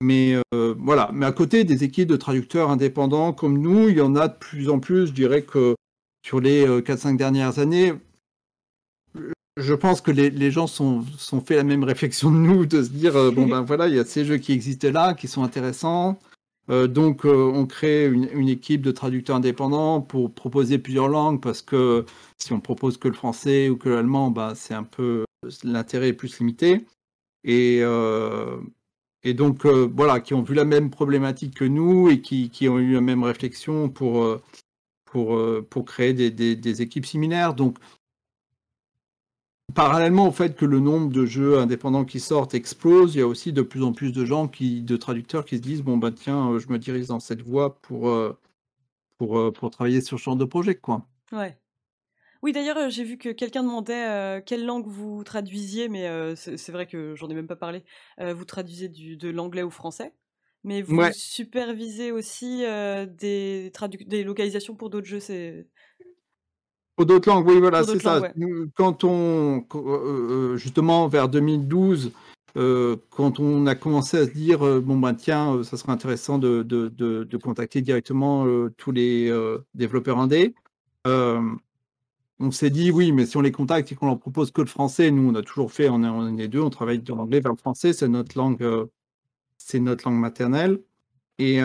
Mais 0.00 0.36
voilà, 0.52 1.10
mais 1.12 1.26
à 1.26 1.32
côté 1.32 1.64
des 1.64 1.82
équipes 1.82 2.08
de 2.08 2.16
traducteurs 2.16 2.70
indépendants 2.70 3.32
comme 3.32 3.58
nous, 3.58 3.88
il 3.88 3.98
y 3.98 4.00
en 4.00 4.14
a 4.14 4.28
de 4.28 4.38
plus 4.38 4.70
en 4.70 4.78
plus. 4.78 5.08
Je 5.08 5.12
dirais 5.12 5.42
que 5.42 5.74
sur 6.24 6.40
les 6.40 6.66
4-5 6.66 7.16
dernières 7.16 7.58
années, 7.58 7.94
je 9.56 9.74
pense 9.74 10.00
que 10.00 10.12
les, 10.12 10.30
les 10.30 10.52
gens 10.52 10.68
sont, 10.68 11.04
sont, 11.18 11.40
fait 11.40 11.56
la 11.56 11.64
même 11.64 11.82
réflexion 11.82 12.30
de 12.30 12.36
nous, 12.36 12.64
de 12.64 12.80
se 12.80 12.90
dire, 12.90 13.14
bon 13.32 13.46
ben 13.48 13.62
voilà, 13.62 13.88
il 13.88 13.96
y 13.96 13.98
a 13.98 14.04
ces 14.04 14.24
jeux 14.24 14.38
qui 14.38 14.52
existent 14.52 14.90
là, 14.90 15.14
qui 15.14 15.26
sont 15.26 15.42
intéressants. 15.42 16.20
Euh, 16.70 16.86
donc, 16.86 17.24
euh, 17.24 17.50
on 17.54 17.66
crée 17.66 18.06
une, 18.06 18.48
équipe 18.48 18.82
de 18.82 18.90
traducteurs 18.90 19.36
indépendants 19.36 20.02
pour 20.02 20.32
proposer 20.34 20.78
plusieurs 20.78 21.08
langues 21.08 21.40
parce 21.40 21.62
que 21.62 22.04
si 22.38 22.52
on 22.52 22.60
propose 22.60 22.98
que 22.98 23.08
le 23.08 23.14
français 23.14 23.68
ou 23.70 23.76
que 23.76 23.88
l'allemand, 23.88 24.30
bah, 24.30 24.52
c'est 24.54 24.74
un 24.74 24.84
peu 24.84 25.24
l'intérêt 25.64 26.08
est 26.08 26.12
plus 26.12 26.38
limité. 26.40 26.84
Et, 27.44 27.80
euh, 27.82 28.58
donc, 29.34 29.66
voilà, 29.66 30.20
qui 30.20 30.34
ont 30.34 30.42
vu 30.42 30.54
la 30.54 30.64
même 30.64 30.90
problématique 30.90 31.54
que 31.54 31.64
nous 31.64 32.08
et 32.08 32.20
qui, 32.22 32.50
qui 32.50 32.68
ont 32.68 32.78
eu 32.78 32.94
la 32.94 33.02
même 33.02 33.22
réflexion 33.24 33.90
pour, 33.90 34.38
pour, 35.04 35.38
pour 35.68 35.84
créer 35.84 36.14
des, 36.14 36.30
des, 36.30 36.56
des 36.56 36.82
équipes 36.82 37.04
similaires. 37.04 37.52
Donc, 37.54 37.76
parallèlement 39.74 40.28
au 40.28 40.32
fait 40.32 40.56
que 40.56 40.64
le 40.64 40.80
nombre 40.80 41.10
de 41.10 41.26
jeux 41.26 41.58
indépendants 41.58 42.04
qui 42.04 42.20
sortent 42.20 42.54
explose, 42.54 43.14
il 43.14 43.18
y 43.18 43.22
a 43.22 43.26
aussi 43.26 43.52
de 43.52 43.62
plus 43.62 43.82
en 43.82 43.92
plus 43.92 44.12
de 44.12 44.24
gens 44.24 44.48
qui, 44.48 44.82
de 44.82 44.96
traducteurs 44.96 45.44
qui 45.44 45.56
se 45.56 45.62
disent 45.62 45.82
bon 45.82 45.96
bah 45.96 46.10
tiens, 46.12 46.50
euh, 46.50 46.58
je 46.58 46.68
me 46.68 46.78
dirige 46.78 47.06
dans 47.06 47.20
cette 47.20 47.42
voie 47.42 47.80
pour 47.80 48.08
euh, 48.08 48.38
pour, 49.18 49.38
euh, 49.38 49.52
pour 49.52 49.70
travailler 49.70 50.00
sur 50.00 50.18
ce 50.18 50.24
genre 50.24 50.36
de 50.36 50.44
projet 50.44 50.74
quoi. 50.74 51.06
Ouais. 51.32 51.58
Oui, 52.40 52.52
d'ailleurs, 52.52 52.88
j'ai 52.88 53.02
vu 53.02 53.18
que 53.18 53.30
quelqu'un 53.30 53.64
demandait 53.64 54.40
quelle 54.46 54.64
langue 54.64 54.86
vous 54.86 55.24
traduisiez, 55.24 55.88
mais 55.88 56.36
c'est 56.36 56.70
vrai 56.70 56.86
que 56.86 57.16
j'en 57.16 57.28
ai 57.28 57.34
même 57.34 57.48
pas 57.48 57.56
parlé. 57.56 57.82
vous 58.20 58.44
traduisez 58.44 58.88
du, 58.88 59.16
de 59.16 59.28
l'anglais 59.28 59.62
au 59.62 59.70
français, 59.70 60.14
mais 60.62 60.80
vous 60.80 61.02
supervisez 61.12 62.12
aussi 62.12 62.58
des, 62.60 63.72
des 64.06 64.22
localisations 64.22 64.76
pour 64.76 64.88
d'autres 64.88 65.08
jeux. 65.08 65.18
C'est 65.18 65.66
pour 66.98 67.06
d'autres 67.06 67.28
langues, 67.28 67.46
oui, 67.46 67.60
voilà, 67.60 67.84
c'est 67.84 68.00
ça. 68.00 68.20
Quand 68.74 69.04
on, 69.04 69.64
euh, 69.72 69.86
euh, 69.86 70.56
justement, 70.56 71.06
vers 71.06 71.28
2012, 71.28 72.10
euh, 72.56 72.96
quand 73.10 73.38
on 73.38 73.66
a 73.66 73.76
commencé 73.76 74.16
à 74.16 74.26
se 74.26 74.32
dire, 74.32 74.58
bon, 74.80 74.96
ben 74.98 75.14
tiens, 75.14 75.62
ça 75.62 75.76
serait 75.76 75.92
intéressant 75.92 76.38
de, 76.38 76.64
de, 76.64 76.88
de, 76.88 77.36
contacter 77.36 77.82
directement 77.82 78.48
tous 78.76 78.90
les 78.90 79.32
développeurs 79.74 80.18
indés, 80.18 80.56
on 81.04 82.50
s'est 82.50 82.70
dit, 82.70 82.90
oui, 82.90 83.12
mais 83.12 83.26
si 83.26 83.36
on 83.36 83.42
les 83.42 83.52
contacte 83.52 83.92
et 83.92 83.94
qu'on 83.94 84.06
leur 84.06 84.18
propose 84.18 84.50
que 84.50 84.60
le 84.60 84.66
français, 84.66 85.12
nous, 85.12 85.30
on 85.30 85.36
a 85.36 85.42
toujours 85.42 85.70
fait, 85.70 85.88
on 85.88 86.02
est, 86.02 86.08
on 86.08 86.36
est 86.36 86.48
deux, 86.48 86.60
on 86.60 86.70
travaille 86.70 86.98
de 86.98 87.12
l'anglais 87.12 87.38
vers 87.38 87.52
le 87.52 87.58
français, 87.58 87.92
c'est 87.92 88.08
notre 88.08 88.36
langue, 88.36 88.88
c'est 89.56 89.78
notre 89.78 90.08
langue 90.08 90.18
maternelle. 90.18 90.80
Et, 91.38 91.60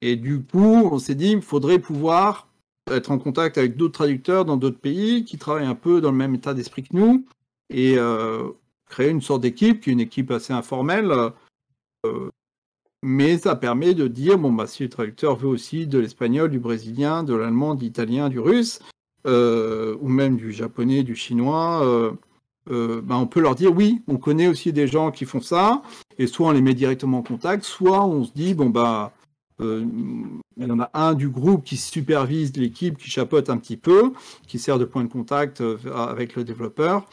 et 0.00 0.16
du 0.16 0.42
coup, 0.42 0.88
on 0.90 0.98
s'est 0.98 1.14
dit, 1.14 1.32
il 1.32 1.42
faudrait 1.42 1.80
pouvoir 1.80 2.49
être 2.90 3.10
en 3.10 3.18
contact 3.18 3.58
avec 3.58 3.76
d'autres 3.76 3.94
traducteurs 3.94 4.44
dans 4.44 4.56
d'autres 4.56 4.78
pays 4.78 5.24
qui 5.24 5.38
travaillent 5.38 5.66
un 5.66 5.74
peu 5.74 6.00
dans 6.00 6.10
le 6.10 6.16
même 6.16 6.34
état 6.34 6.54
d'esprit 6.54 6.82
que 6.82 6.96
nous 6.96 7.24
et 7.68 7.96
euh, 7.96 8.48
créer 8.86 9.10
une 9.10 9.20
sorte 9.20 9.42
d'équipe 9.42 9.80
qui 9.80 9.90
est 9.90 9.92
une 9.92 10.00
équipe 10.00 10.30
assez 10.30 10.52
informelle. 10.52 11.12
Euh, 12.06 12.30
mais 13.02 13.38
ça 13.38 13.56
permet 13.56 13.94
de 13.94 14.08
dire 14.08 14.38
bon 14.38 14.52
bah 14.52 14.66
si 14.66 14.82
le 14.82 14.88
traducteur 14.88 15.36
veut 15.36 15.48
aussi 15.48 15.86
de 15.86 15.98
l'espagnol, 15.98 16.50
du 16.50 16.58
brésilien, 16.58 17.22
de 17.22 17.34
l'allemand, 17.34 17.74
de 17.74 17.80
l'italien, 17.80 18.28
du 18.28 18.40
russe, 18.40 18.80
euh, 19.26 19.96
ou 20.00 20.08
même 20.08 20.36
du 20.36 20.52
japonais, 20.52 21.02
du 21.02 21.14
chinois, 21.14 22.12
bah, 22.66 23.16
on 23.16 23.26
peut 23.26 23.40
leur 23.40 23.54
dire 23.54 23.74
oui, 23.74 24.02
on 24.06 24.16
connaît 24.16 24.46
aussi 24.46 24.72
des 24.72 24.86
gens 24.86 25.10
qui 25.10 25.24
font 25.24 25.40
ça, 25.40 25.82
et 26.18 26.26
soit 26.26 26.48
on 26.48 26.52
les 26.52 26.60
met 26.60 26.74
directement 26.74 27.18
en 27.18 27.22
contact, 27.22 27.64
soit 27.64 28.04
on 28.04 28.24
se 28.24 28.32
dit 28.32 28.54
bon 28.54 28.68
bah 28.68 29.12
euh, 29.60 29.84
il 30.56 30.66
y 30.66 30.70
en 30.70 30.80
a 30.80 30.90
un 30.94 31.14
du 31.14 31.28
groupe 31.28 31.64
qui 31.64 31.76
supervise 31.76 32.56
l'équipe, 32.56 32.98
qui 32.98 33.10
chapeaute 33.10 33.50
un 33.50 33.56
petit 33.56 33.76
peu, 33.76 34.12
qui 34.46 34.58
sert 34.58 34.78
de 34.78 34.84
point 34.84 35.04
de 35.04 35.08
contact 35.08 35.60
euh, 35.60 35.78
avec 35.94 36.36
le 36.36 36.44
développeur. 36.44 37.08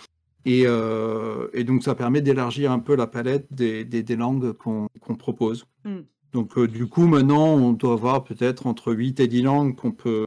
Et, 0.46 0.64
euh, 0.66 1.48
donc 1.64 1.84
ça 1.84 1.96
permet 1.96 2.22
d'élargir 2.22 2.72
un 2.72 2.80
peu 2.80 2.96
la 2.96 3.08
palette 3.08 3.48
des, 3.52 4.16
langues 4.16 4.54
qu'on 4.54 5.16
propose. 5.18 5.66
Hmm. 5.84 6.02
Donc 6.32 6.60
du 6.60 6.88
coup, 6.88 7.08
maintenant, 7.08 7.56
on 7.56 7.74
doit 7.74 7.94
avoir 7.94 8.24
peut-être 8.24 8.68
entre 8.68 8.94
8 8.94 9.20
et 9.20 9.28
10 9.28 9.42
langues 9.42 9.76
qu'on 9.76 9.92
peut, 9.92 10.26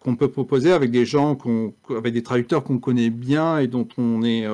qu'on 0.00 0.16
peut 0.16 0.30
proposer 0.30 0.72
avec 0.72 0.90
des 0.90 1.04
gens, 1.04 1.38
avec 1.90 2.12
des 2.12 2.22
traducteurs 2.22 2.64
qu'on 2.64 2.78
connaît 2.78 3.10
bien 3.10 3.58
et 3.58 3.68
dont 3.68 3.86
on 3.98 4.24
est 4.24 4.46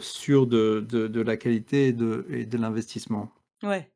sûr 0.00 0.46
de, 0.46 0.86
de, 0.88 1.06
de, 1.08 1.20
la 1.20 1.36
qualité 1.36 1.88
et 1.88 1.92
de, 1.92 2.24
et 2.30 2.46
de 2.46 2.56
l'investissement. 2.56 3.30
Ouais. 3.62 3.91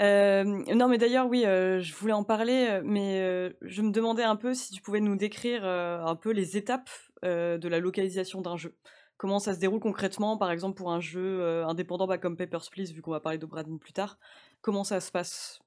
Euh, 0.00 0.44
non, 0.44 0.88
mais 0.88 0.98
d'ailleurs, 0.98 1.28
oui, 1.28 1.44
euh, 1.46 1.80
je 1.80 1.94
voulais 1.94 2.12
en 2.12 2.24
parler, 2.24 2.66
euh, 2.68 2.82
mais 2.84 3.54
je 3.62 3.82
me 3.82 3.90
demandais 3.90 4.24
un 4.24 4.36
peu 4.36 4.54
si 4.54 4.72
tu 4.72 4.82
pouvais 4.82 5.00
nous 5.00 5.16
décrire 5.16 5.64
un 5.64 6.16
peu 6.16 6.30
les 6.30 6.56
étapes 6.56 6.90
de 7.22 7.68
la 7.68 7.78
localisation 7.78 8.40
d'un 8.40 8.56
jeu. 8.56 8.74
Comment 9.16 9.38
ça 9.38 9.54
se 9.54 9.60
déroule 9.60 9.80
concrètement, 9.80 10.36
par 10.36 10.50
exemple, 10.50 10.76
pour 10.76 10.90
un 10.90 11.00
jeu 11.00 11.64
indépendant 11.64 12.06
bah, 12.06 12.18
comme 12.18 12.36
Papers, 12.36 12.68
Please, 12.70 12.92
vu 12.92 13.00
qu'on 13.00 13.12
va 13.12 13.20
parler 13.20 13.38
d'Obradin 13.38 13.76
plus 13.78 13.92
tard. 13.92 14.18
Comment 14.60 14.84
ça 14.84 15.00
se 15.00 15.10
passe? 15.10 15.60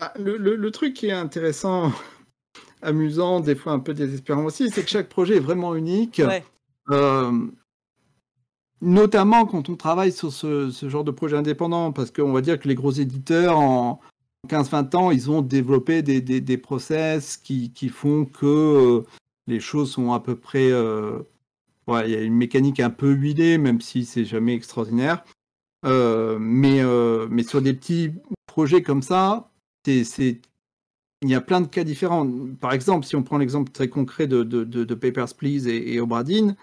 Ah, 0.00 0.12
le, 0.16 0.36
le, 0.36 0.70
truc 0.70 0.94
qui 0.94 1.08
est 1.08 1.12
intéressant, 1.12 1.92
amusant, 2.82 3.40
des 3.40 3.54
fois 3.54 3.72
un 3.72 3.80
peu 3.80 3.94
désespérant 3.94 4.44
aussi, 4.44 4.70
c'est 4.70 4.82
que 4.82 4.90
chaque 4.90 5.08
projet 5.08 5.36
est 5.36 5.40
vraiment 5.40 5.74
unique. 5.74 6.22
Ouais 6.24 6.44
notamment 8.82 9.46
quand 9.46 9.68
on 9.68 9.76
travaille 9.76 10.12
sur 10.12 10.32
ce, 10.32 10.70
genre 10.88 11.04
de 11.04 11.10
projet 11.10 11.36
indépendant, 11.36 11.92
parce 11.92 12.10
qu'on 12.10 12.32
va 12.32 12.40
dire 12.40 12.58
que 12.58 12.68
les 12.68 12.74
gros 12.74 12.90
éditeurs, 12.90 13.58
en 13.58 14.00
15-20 14.48 14.96
ans, 14.96 15.10
ils 15.10 15.30
ont 15.30 15.40
développé 15.40 16.02
des, 16.02 16.58
process 16.58 17.36
qui, 17.36 17.88
font 17.88 18.26
que 18.26 18.46
euh, 18.46 19.06
les 19.46 19.60
choses 19.60 19.92
sont 19.92 20.12
à 20.12 20.20
peu 20.20 20.36
près... 20.36 20.70
Euh, 20.70 21.20
il 21.88 22.10
y 22.10 22.14
a 22.14 22.22
une 22.22 22.34
mécanique 22.34 22.80
un 22.80 22.90
peu 22.90 23.10
huilée, 23.12 23.58
même 23.58 23.80
si 23.80 24.04
c'est 24.04 24.24
jamais 24.24 24.54
extraordinaire. 24.54 25.24
Euh, 25.84 26.38
mais, 26.40 26.80
mais 27.28 27.42
sur 27.42 27.60
des 27.60 27.74
petits 27.74 28.12
projets 28.46 28.82
comme 28.82 29.02
ça, 29.02 29.50
il 29.86 30.38
y 31.24 31.34
a 31.34 31.40
plein 31.40 31.60
de 31.60 31.66
cas 31.66 31.84
différents. 31.84 32.28
Par 32.60 32.72
exemple, 32.72 33.04
si 33.04 33.16
on 33.16 33.22
prend 33.22 33.36
l'exemple 33.36 33.72
très 33.72 33.88
concret 33.88 34.26
de, 34.26 34.42
de, 34.44 34.94
Papers, 34.94 35.34
Please 35.34 35.68
et, 35.68 35.94
et 35.94 36.00
Obradine, 36.00 36.56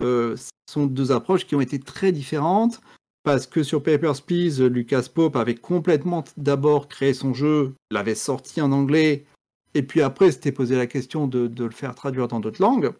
euh, 0.00 0.36
sont 0.70 0.86
deux 0.86 1.12
approches 1.12 1.46
qui 1.46 1.54
ont 1.54 1.60
été 1.60 1.78
très 1.78 2.12
différentes 2.12 2.80
parce 3.24 3.46
que 3.46 3.62
sur 3.62 3.82
Papers, 3.82 4.22
Please, 4.22 4.62
Lucas 4.62 5.06
Pope 5.12 5.36
avait 5.36 5.54
complètement 5.54 6.24
d'abord 6.36 6.88
créé 6.88 7.14
son 7.14 7.32
jeu, 7.32 7.74
l'avait 7.90 8.14
sorti 8.14 8.60
en 8.60 8.70
anglais, 8.70 9.24
et 9.72 9.82
puis 9.82 10.02
après 10.02 10.30
s'était 10.30 10.52
posé 10.52 10.76
la 10.76 10.86
question 10.86 11.26
de, 11.26 11.50
le 11.56 11.70
faire 11.70 11.94
traduire 11.94 12.28
dans 12.28 12.38
d'autres 12.38 12.60
langues, 12.60 12.92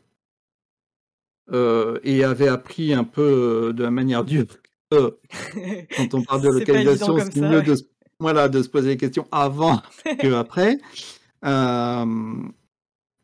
euh, 1.52 2.00
et 2.04 2.24
avait 2.24 2.48
appris 2.48 2.94
un 2.94 3.04
peu 3.04 3.68
euh, 3.68 3.72
de 3.74 3.82
la 3.82 3.90
manière 3.90 4.24
dure. 4.24 4.46
quand 4.90 6.14
on 6.14 6.22
parle 6.22 6.40
de 6.40 6.48
localisation, 6.48 7.18
c'est 7.18 7.36
mieux 7.36 7.62
de, 7.62 7.76
voilà, 8.18 8.48
de 8.48 8.62
se 8.62 8.68
poser 8.70 8.88
les 8.90 8.96
questions 8.96 9.28
avant 9.30 9.82
que 10.18 10.32
après. 10.32 10.78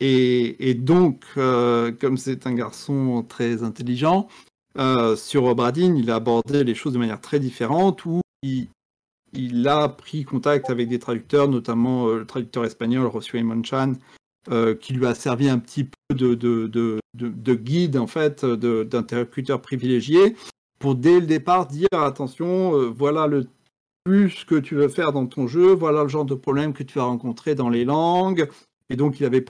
Et, 0.01 0.75
donc, 0.75 1.25
euh, 1.37 1.93
comme 1.93 2.17
c'est 2.17 2.47
un 2.47 2.55
garçon 2.55 3.25
très 3.29 3.63
intelligent, 3.63 4.29
euh, 4.79 5.15
sur 5.15 5.45
Obradine, 5.45 5.97
il 5.97 6.11
a 6.11 6.15
abordé 6.17 6.65
les 6.65 6.75
choses 6.75 6.95
de 6.95 6.99
manière 6.99 7.21
très 7.21 7.39
différente, 7.39 8.07
où 8.07 8.23
il, 8.43 9.69
a 9.69 9.89
pris 9.91 10.25
contact 10.25 10.71
avec 10.71 10.89
des 10.89 10.99
traducteurs, 10.99 11.49
notamment 11.49 12.09
euh, 12.09 12.21
le 12.21 12.27
traducteur 12.27 12.65
espagnol 12.65 13.07
Rocio 13.07 13.43
Monchan, 13.43 13.95
qui 14.81 14.95
lui 14.95 15.07
a 15.07 15.15
servi 15.15 15.51
un 15.51 15.59
petit 15.59 15.85
peu 15.85 16.15
de, 16.15 16.35
de 16.35 17.55
guide, 17.55 17.99
en 17.99 18.07
fait, 18.07 18.45
d'interlocuteur 18.45 19.61
privilégié, 19.61 20.35
pour 20.79 20.95
dès 20.95 21.21
le 21.21 21.27
départ 21.27 21.67
dire 21.67 21.89
attention, 21.93 22.91
voilà 22.91 23.27
le 23.27 23.47
plus 24.05 24.45
que 24.45 24.55
tu 24.55 24.77
veux 24.77 24.89
faire 24.89 25.13
dans 25.13 25.27
ton 25.27 25.47
jeu, 25.47 25.75
voilà 25.75 26.05
le 26.05 26.09
genre 26.09 26.25
de 26.25 26.35
problème 26.35 26.73
que 26.73 26.83
tu 26.83 26.99
vas 26.99 27.05
rencontrer 27.05 27.55
dans 27.55 27.69
les 27.69 27.85
langues. 27.85 28.49
Et 28.89 28.97
donc, 28.97 29.21
il 29.21 29.27
avait 29.27 29.43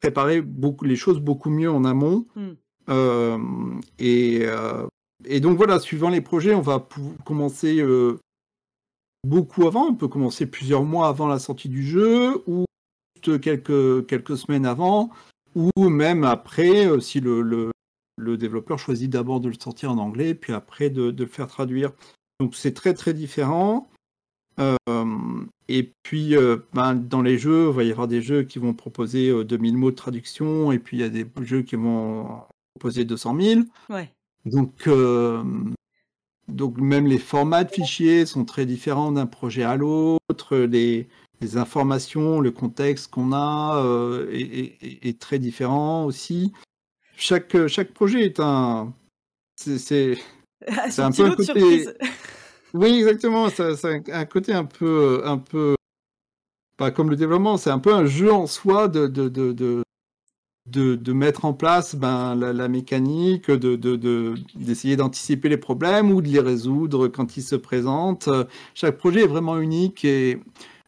préparer 0.00 0.40
beaucoup, 0.40 0.84
les 0.84 0.96
choses 0.96 1.20
beaucoup 1.20 1.50
mieux 1.50 1.70
en 1.70 1.84
amont. 1.84 2.26
Hmm. 2.34 2.52
Euh, 2.88 3.38
et, 3.98 4.40
euh, 4.42 4.86
et, 5.24 5.40
donc 5.40 5.56
voilà, 5.56 5.78
suivant 5.78 6.08
les 6.08 6.20
projets, 6.20 6.54
on 6.54 6.60
va 6.60 6.86
commencer 7.24 7.80
euh, 7.80 8.18
beaucoup 9.26 9.66
avant. 9.66 9.86
On 9.86 9.94
peut 9.94 10.08
commencer 10.08 10.46
plusieurs 10.46 10.84
mois 10.84 11.08
avant 11.08 11.28
la 11.28 11.38
sortie 11.38 11.68
du 11.68 11.84
jeu 11.84 12.42
ou 12.46 12.64
quelques, 13.22 14.06
quelques 14.06 14.36
semaines 14.38 14.66
avant 14.66 15.10
ou 15.54 15.88
même 15.88 16.24
après 16.24 16.88
si 17.00 17.20
le, 17.20 17.42
le, 17.42 17.70
le 18.16 18.36
développeur 18.38 18.78
choisit 18.78 19.10
d'abord 19.10 19.40
de 19.40 19.48
le 19.48 19.56
sortir 19.60 19.90
en 19.90 19.98
anglais 19.98 20.34
puis 20.34 20.52
après 20.52 20.90
de, 20.90 21.10
de 21.10 21.24
le 21.24 21.28
faire 21.30 21.48
traduire. 21.48 21.92
Donc 22.38 22.54
c'est 22.54 22.72
très 22.72 22.94
très 22.94 23.12
différent. 23.12 23.90
Euh, 24.60 25.44
et 25.68 25.92
puis, 26.02 26.36
euh, 26.36 26.58
ben, 26.72 26.94
dans 26.94 27.22
les 27.22 27.38
jeux, 27.38 27.68
il 27.68 27.74
va 27.74 27.84
y 27.84 27.90
avoir 27.90 28.08
des 28.08 28.22
jeux 28.22 28.42
qui 28.42 28.58
vont 28.58 28.74
proposer 28.74 29.32
2000 29.44 29.74
euh, 29.74 29.78
mots 29.78 29.90
de 29.90 29.96
traduction, 29.96 30.72
et 30.72 30.78
puis 30.78 30.98
il 30.98 31.00
y 31.00 31.04
a 31.04 31.08
des 31.08 31.26
jeux 31.42 31.62
qui 31.62 31.76
vont 31.76 32.42
proposer 32.74 33.04
200 33.04 33.40
000. 33.40 33.60
Ouais. 33.88 34.12
Donc, 34.44 34.88
donc, 36.48 36.78
même 36.78 37.06
les 37.06 37.18
formats 37.18 37.64
de 37.64 37.70
fichiers 37.70 38.26
sont 38.26 38.44
très 38.44 38.66
différents 38.66 39.12
d'un 39.12 39.26
projet 39.26 39.62
à 39.62 39.76
l'autre. 39.76 40.56
Les, 40.56 41.08
les, 41.40 41.56
informations, 41.56 42.40
le 42.40 42.50
contexte 42.50 43.10
qu'on 43.10 43.32
a 43.32 43.84
est, 44.32 45.06
est, 45.06 45.20
très 45.20 45.38
différent 45.38 46.04
aussi. 46.06 46.52
Chaque, 47.16 47.66
chaque 47.68 47.92
projet 47.92 48.24
est 48.24 48.40
un. 48.40 48.92
C'est 49.56 50.16
un 50.98 51.12
peu 51.12 51.26
un 51.26 51.34
côté. 51.36 51.86
Oui, 52.74 52.98
exactement. 52.98 53.48
C'est 53.48 54.10
un 54.12 54.24
côté 54.24 54.52
un 54.52 54.64
peu, 54.64 55.22
un 55.24 55.38
peu, 55.38 55.74
pas 56.76 56.90
comme 56.90 57.10
le 57.10 57.16
développement, 57.16 57.56
c'est 57.56 57.70
un 57.70 57.78
peu 57.78 57.92
un 57.92 58.06
jeu 58.06 58.32
en 58.32 58.46
soi 58.46 58.88
de, 58.88 59.06
de, 59.06 59.28
de, 59.28 59.52
de, 59.52 60.94
de 60.94 61.12
mettre 61.12 61.44
en 61.44 61.52
place 61.52 61.94
ben, 61.94 62.34
la, 62.34 62.68
mécanique, 62.68 63.50
de, 63.50 63.76
d'essayer 64.54 64.96
d'anticiper 64.96 65.48
les 65.48 65.56
problèmes 65.56 66.10
ou 66.10 66.22
de 66.22 66.28
les 66.28 66.40
résoudre 66.40 67.08
quand 67.08 67.36
ils 67.36 67.42
se 67.42 67.56
présentent. 67.56 68.28
Chaque 68.74 68.96
projet 68.96 69.24
est 69.24 69.28
vraiment 69.28 69.58
unique 69.58 70.04
et, 70.04 70.40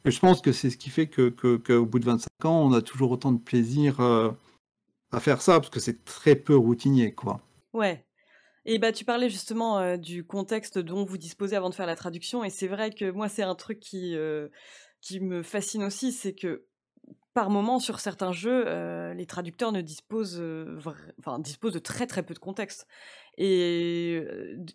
je 0.04 0.18
pense 0.18 0.40
que 0.40 0.50
c'est 0.50 0.70
ce 0.70 0.76
qui 0.76 0.90
fait 0.90 1.06
que, 1.06 1.28
qu'au 1.28 1.86
bout 1.86 2.00
de 2.00 2.06
25 2.06 2.44
ans, 2.44 2.66
on 2.66 2.72
a 2.72 2.82
toujours 2.82 3.12
autant 3.12 3.30
de 3.30 3.38
plaisir 3.38 4.00
euh, 4.00 4.30
à 5.12 5.20
faire 5.20 5.40
ça 5.40 5.60
parce 5.60 5.70
que 5.70 5.78
c'est 5.78 6.04
très 6.04 6.34
peu 6.34 6.56
routinier, 6.56 7.12
quoi. 7.12 7.40
Ouais, 7.72 8.04
et 8.64 8.78
bah, 8.78 8.92
tu 8.92 9.04
parlais 9.04 9.28
justement 9.28 9.96
du 9.96 10.24
contexte 10.24 10.78
dont 10.78 11.04
vous 11.04 11.18
disposez 11.18 11.56
avant 11.56 11.70
de 11.70 11.74
faire 11.74 11.86
la 11.86 11.96
traduction, 11.96 12.44
et 12.44 12.50
c'est 12.50 12.68
vrai 12.68 12.90
que 12.90 13.10
moi, 13.10 13.28
c'est 13.28 13.42
un 13.42 13.54
truc 13.54 13.80
qui, 13.80 14.16
qui 15.00 15.20
me 15.20 15.42
fascine 15.42 15.84
aussi, 15.84 16.12
c'est 16.12 16.34
que 16.34 16.66
par 17.34 17.48
moment, 17.48 17.78
sur 17.78 17.98
certains 17.98 18.32
jeux, 18.32 18.64
les 19.14 19.24
traducteurs 19.26 19.72
ne 19.72 19.80
disposent 19.80 20.36
de 20.36 21.78
très 21.78 22.06
très 22.06 22.22
peu 22.22 22.34
de 22.34 22.38
contexte. 22.38 22.86
Et 23.38 24.22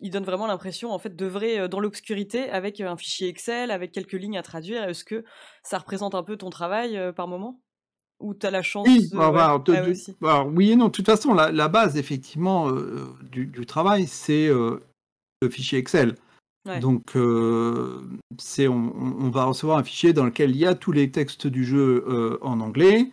ils 0.00 0.10
donnent 0.10 0.24
vraiment 0.24 0.48
l'impression, 0.48 0.90
en 0.90 0.98
fait, 0.98 1.14
d'œuvrer 1.14 1.68
dans 1.68 1.78
l'obscurité 1.78 2.50
avec 2.50 2.80
un 2.80 2.96
fichier 2.96 3.28
Excel, 3.28 3.70
avec 3.70 3.92
quelques 3.92 4.14
lignes 4.14 4.36
à 4.36 4.42
traduire. 4.42 4.82
Est-ce 4.82 5.04
que 5.04 5.24
ça 5.62 5.78
représente 5.78 6.16
un 6.16 6.24
peu 6.24 6.36
ton 6.36 6.50
travail 6.50 7.00
par 7.14 7.28
moment? 7.28 7.62
Ou 8.20 8.34
tu 8.34 8.46
as 8.46 8.50
la 8.50 8.62
chance 8.62 8.86
oui, 8.86 9.08
bah, 9.12 9.30
bah, 9.30 9.62
bah, 10.20 10.44
oui 10.44 10.72
et 10.72 10.76
non. 10.76 10.86
De 10.86 10.92
toute 10.92 11.06
façon, 11.06 11.34
la, 11.34 11.68
base, 11.68 11.96
effectivement, 11.96 12.68
euh, 12.68 13.06
du, 13.30 13.66
travail, 13.66 14.06
c'est 14.06 14.48
euh, 14.48 14.80
le 15.42 15.48
fichier 15.48 15.78
Excel. 15.78 16.14
Donc, 16.80 17.16
euh, 17.16 18.02
on, 18.60 19.30
va 19.30 19.44
recevoir 19.44 19.78
un 19.78 19.84
fichier 19.84 20.12
dans 20.12 20.24
lequel 20.24 20.50
il 20.50 20.58
y 20.58 20.66
a 20.66 20.74
tous 20.74 20.92
les 20.92 21.10
textes 21.10 21.46
du 21.46 21.64
jeu 21.64 22.38
en 22.42 22.60
anglais. 22.60 23.10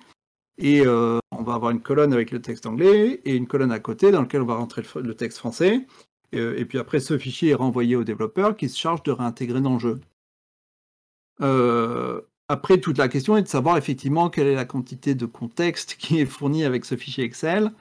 Et 0.58 0.86
on 0.88 1.44
va 1.44 1.54
avoir 1.54 1.72
une 1.72 1.82
colonne 1.82 2.12
avec 2.12 2.32
le 2.32 2.42
texte 2.42 2.66
anglais 2.66 3.22
et 3.24 3.36
une 3.36 3.48
colonne 3.48 3.72
à 3.72 3.80
côté 3.80 4.12
dans 4.12 4.22
laquelle 4.22 4.42
on 4.42 4.46
va 4.46 4.56
rentrer 4.56 4.82
le, 4.96 5.02
le 5.02 5.16
texte 5.16 5.38
français. 5.38 5.86
Et, 6.34 6.66
puis 6.66 6.80
après, 6.80 7.00
ce 7.00 7.18
fichier 7.18 7.52
est 7.52 7.56
renvoyé 7.56 7.96
au 7.96 8.04
développeur 8.04 8.58
qui 8.58 8.68
se 8.68 8.78
charge 8.78 9.04
de 9.04 9.12
réintégrer 9.12 9.62
dans 9.62 9.74
le 9.74 9.80
jeu. 9.80 10.02
Après, 12.48 12.80
toute 12.80 13.00
la 13.00 13.08
question 13.08 13.38
est 13.38 13.42
de 13.42 13.48
savoir 13.48 13.78
effectivement 13.78 14.30
quelle 14.30 14.48
est 14.48 14.56
la 14.56 14.66
quantité 14.66 15.16
de 15.16 15.26
contexte 15.26 15.96
qui 15.96 16.20
est 16.20 16.26
fournie 16.26 16.64
avec 16.64 16.86
ce 16.86 16.96
fichier 16.96 17.24
Excel, 17.24 17.72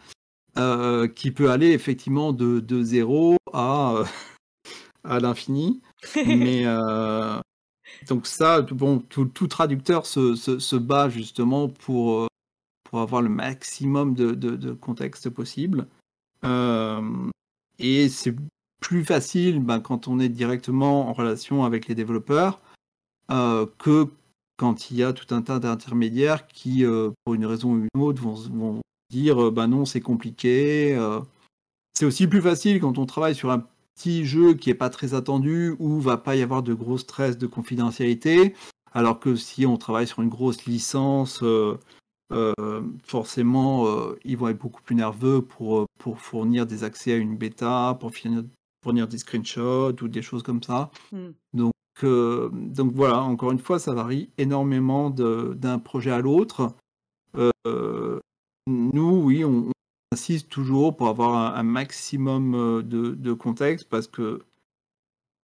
euh, 0.56 1.06
qui 1.06 1.32
peut 1.32 1.50
aller 1.50 1.72
effectivement 1.72 2.32
de, 2.32 2.60
de 2.60 2.82
0 2.82 3.36
à, 3.52 3.94
euh, 3.96 4.04
à 5.04 5.20
l'infini. 5.20 5.82
Mais 6.26 6.62
euh, 6.64 7.38
donc 8.08 8.26
ça, 8.26 8.62
bon, 8.62 9.00
tout, 9.00 9.48
traducteur 9.48 10.06
se, 10.06 10.34
se, 10.34 10.76
bat 10.76 11.10
justement 11.10 11.68
pour, 11.68 12.26
pour 12.84 13.00
avoir 13.00 13.20
le 13.20 13.28
maximum 13.28 14.14
de, 14.14 14.32
de, 14.32 14.72
contexte 14.72 15.28
possible. 15.28 15.86
et 17.78 18.08
c'est 18.08 18.34
plus 18.80 19.04
facile 19.04 19.60
ben, 19.60 19.80
quand 19.80 20.08
on 20.08 20.20
est 20.20 20.28
directement 20.30 21.08
en 21.08 21.12
relation 21.12 21.64
avec 21.64 21.86
les 21.86 21.94
développeurs 21.94 22.60
que 23.28 24.08
quand 24.56 24.90
il 24.90 24.98
y 24.98 25.02
a 25.02 25.12
tout 25.12 25.34
un 25.34 25.42
tas 25.42 25.58
d'intermédiaires 25.58 26.46
qui, 26.46 26.84
euh, 26.84 27.10
pour 27.24 27.34
une 27.34 27.46
raison 27.46 27.72
ou 27.72 27.76
une 27.94 28.00
autre, 28.00 28.22
vont, 28.22 28.80
dire 29.10 29.52
bah 29.52 29.66
non, 29.66 29.84
c'est 29.84 30.00
compliqué. 30.00 30.94
Euh. 30.96 31.20
C'est 31.94 32.06
aussi 32.06 32.26
plus 32.26 32.42
facile 32.42 32.80
quand 32.80 32.98
on 32.98 33.06
travaille 33.06 33.34
sur 33.34 33.50
un 33.50 33.64
petit 33.94 34.24
jeu 34.24 34.54
qui 34.54 34.70
est 34.70 34.74
pas 34.74 34.90
très 34.90 35.14
attendu 35.14 35.76
où 35.78 36.00
va 36.00 36.16
pas 36.16 36.36
y 36.36 36.42
avoir 36.42 36.62
de 36.62 36.74
gros 36.74 36.98
stress 36.98 37.38
de 37.38 37.46
confidentialité. 37.46 38.54
Alors 38.92 39.18
que 39.18 39.36
si 39.36 39.66
on 39.66 39.76
travaille 39.76 40.06
sur 40.06 40.22
une 40.22 40.28
grosse 40.28 40.66
licence, 40.66 41.42
euh, 41.42 41.78
euh, 42.32 42.82
forcément, 43.04 43.86
euh, 43.86 44.18
ils 44.24 44.36
vont 44.36 44.48
être 44.48 44.58
beaucoup 44.58 44.82
plus 44.82 44.94
nerveux 44.94 45.42
pour, 45.42 45.86
pour 45.98 46.20
fournir 46.20 46.66
des 46.66 46.84
accès 46.84 47.12
à 47.12 47.16
une 47.16 47.36
bêta, 47.36 47.96
pour 48.00 48.12
fournir, 48.82 49.08
des 49.08 49.18
screenshots 49.18 50.02
ou 50.02 50.08
des 50.08 50.22
choses 50.22 50.42
comme 50.42 50.62
ça. 50.62 50.90
Hmm. 51.12 51.30
Donc, 51.52 51.72
donc 52.02 52.92
voilà, 52.92 53.22
encore 53.22 53.52
une 53.52 53.58
fois, 53.58 53.78
ça 53.78 53.94
varie 53.94 54.30
énormément 54.38 55.10
d'un 55.10 55.78
projet 55.78 56.10
à 56.10 56.20
l'autre. 56.20 56.74
nous, 58.66 59.22
oui, 59.22 59.44
on, 59.44 59.70
insiste 60.14 60.48
toujours 60.48 60.96
pour 60.96 61.08
avoir 61.08 61.56
un, 61.56 61.62
maximum 61.62 62.82
de, 62.82 63.10
de, 63.10 63.32
contexte 63.32 63.88
parce 63.88 64.06
que 64.06 64.42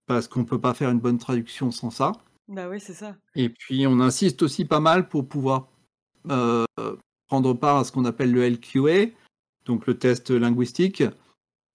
parce 0.07 0.27
qu'on 0.27 0.45
peut 0.45 0.61
pas 0.61 0.75
faire 0.75 0.91
une 0.91 1.01
bonne 1.01 1.19
traduction 1.19 1.71
sans 1.71 1.91
ça. 1.91 2.13
Bah 2.49 2.69
oui, 2.69 2.81
c'est 2.81 2.95
ça. 2.95 3.17
Et 3.37 3.49
puis 3.49 3.87
on 3.87 4.01
insiste 4.01 4.43
aussi 4.43 4.65
pas 4.65 4.81
mal 4.81 5.09
pour 5.09 5.29
pouvoir 5.29 5.69
euh, 6.31 6.65
prendre 7.29 7.55
part 7.55 7.77
à 7.77 7.85
ce 7.85 7.93
qu'on 7.93 8.05
appelle 8.05 8.33
le 8.33 8.49
LQA, 8.49 9.13
donc 9.67 9.87
le 9.87 9.99
test 9.99 10.31
linguistique. 10.31 11.05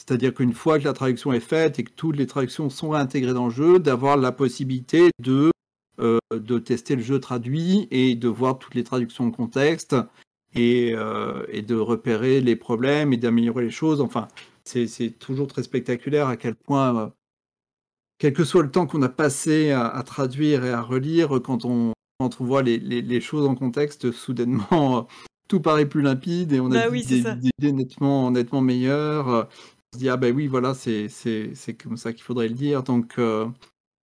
C'est-à-dire 0.07 0.33
qu'une 0.33 0.53
fois 0.53 0.77
que 0.79 0.83
la 0.83 0.93
traduction 0.93 1.33
est 1.33 1.39
faite 1.39 1.79
et 1.79 1.83
que 1.83 1.91
toutes 1.91 2.17
les 2.17 2.27
traductions 2.27 2.69
sont 2.69 2.89
réintégrées 2.89 3.33
dans 3.33 3.45
le 3.45 3.51
jeu, 3.51 3.79
d'avoir 3.79 4.17
la 4.17 4.31
possibilité 4.31 5.09
de, 5.19 5.51
euh, 5.99 6.19
de 6.31 6.59
tester 6.59 6.95
le 6.95 7.01
jeu 7.01 7.19
traduit 7.19 7.87
et 7.91 8.15
de 8.15 8.27
voir 8.27 8.59
toutes 8.59 8.75
les 8.75 8.83
traductions 8.83 9.25
en 9.25 9.31
contexte 9.31 9.95
et, 10.53 10.93
euh, 10.93 11.43
et 11.49 11.63
de 11.63 11.75
repérer 11.75 12.39
les 12.39 12.55
problèmes 12.55 13.13
et 13.13 13.17
d'améliorer 13.17 13.63
les 13.63 13.71
choses. 13.71 13.99
Enfin, 13.99 14.27
c'est 14.63 15.17
toujours 15.19 15.47
très 15.47 15.63
spectaculaire 15.63 16.27
à 16.27 16.37
quel 16.37 16.55
point 16.55 17.11
quel 18.17 18.33
que 18.33 18.43
soit 18.43 18.63
le 18.63 18.71
temps 18.71 18.87
qu'on 18.87 19.01
a 19.01 19.09
passé 19.09 19.71
à, 19.71 20.01
traduire 20.05 20.63
et 20.63 20.71
à 20.71 20.81
relire, 20.81 21.41
quand 21.43 21.65
on, 21.65 21.91
quand 22.19 22.39
on 22.39 22.45
voit 22.45 22.63
les, 22.63 22.79
les, 22.79 23.21
choses 23.21 23.45
en 23.45 23.55
contexte, 23.55 24.11
soudainement, 24.11 25.07
tout 25.47 25.59
paraît 25.59 25.85
plus 25.85 26.01
limpide 26.01 26.53
et 26.53 26.59
on 26.59 26.71
a 26.71 26.89
bah 26.89 26.89
des, 26.89 27.19
idées 27.19 27.71
nettement, 27.71 28.31
nettement 28.31 28.61
meilleures. 28.61 29.49
Se 29.95 29.99
dit, 29.99 30.09
ah 30.09 30.17
ben 30.17 30.35
oui, 30.35 30.47
voilà, 30.47 30.73
c'est 30.73 31.07
comme 31.81 31.95
ça 31.95 32.11
qu'il 32.11 32.23
faudrait 32.23 32.49
le 32.49 32.53
dire. 32.53 32.83
Donc, 32.83 33.17
euh, 33.17 33.47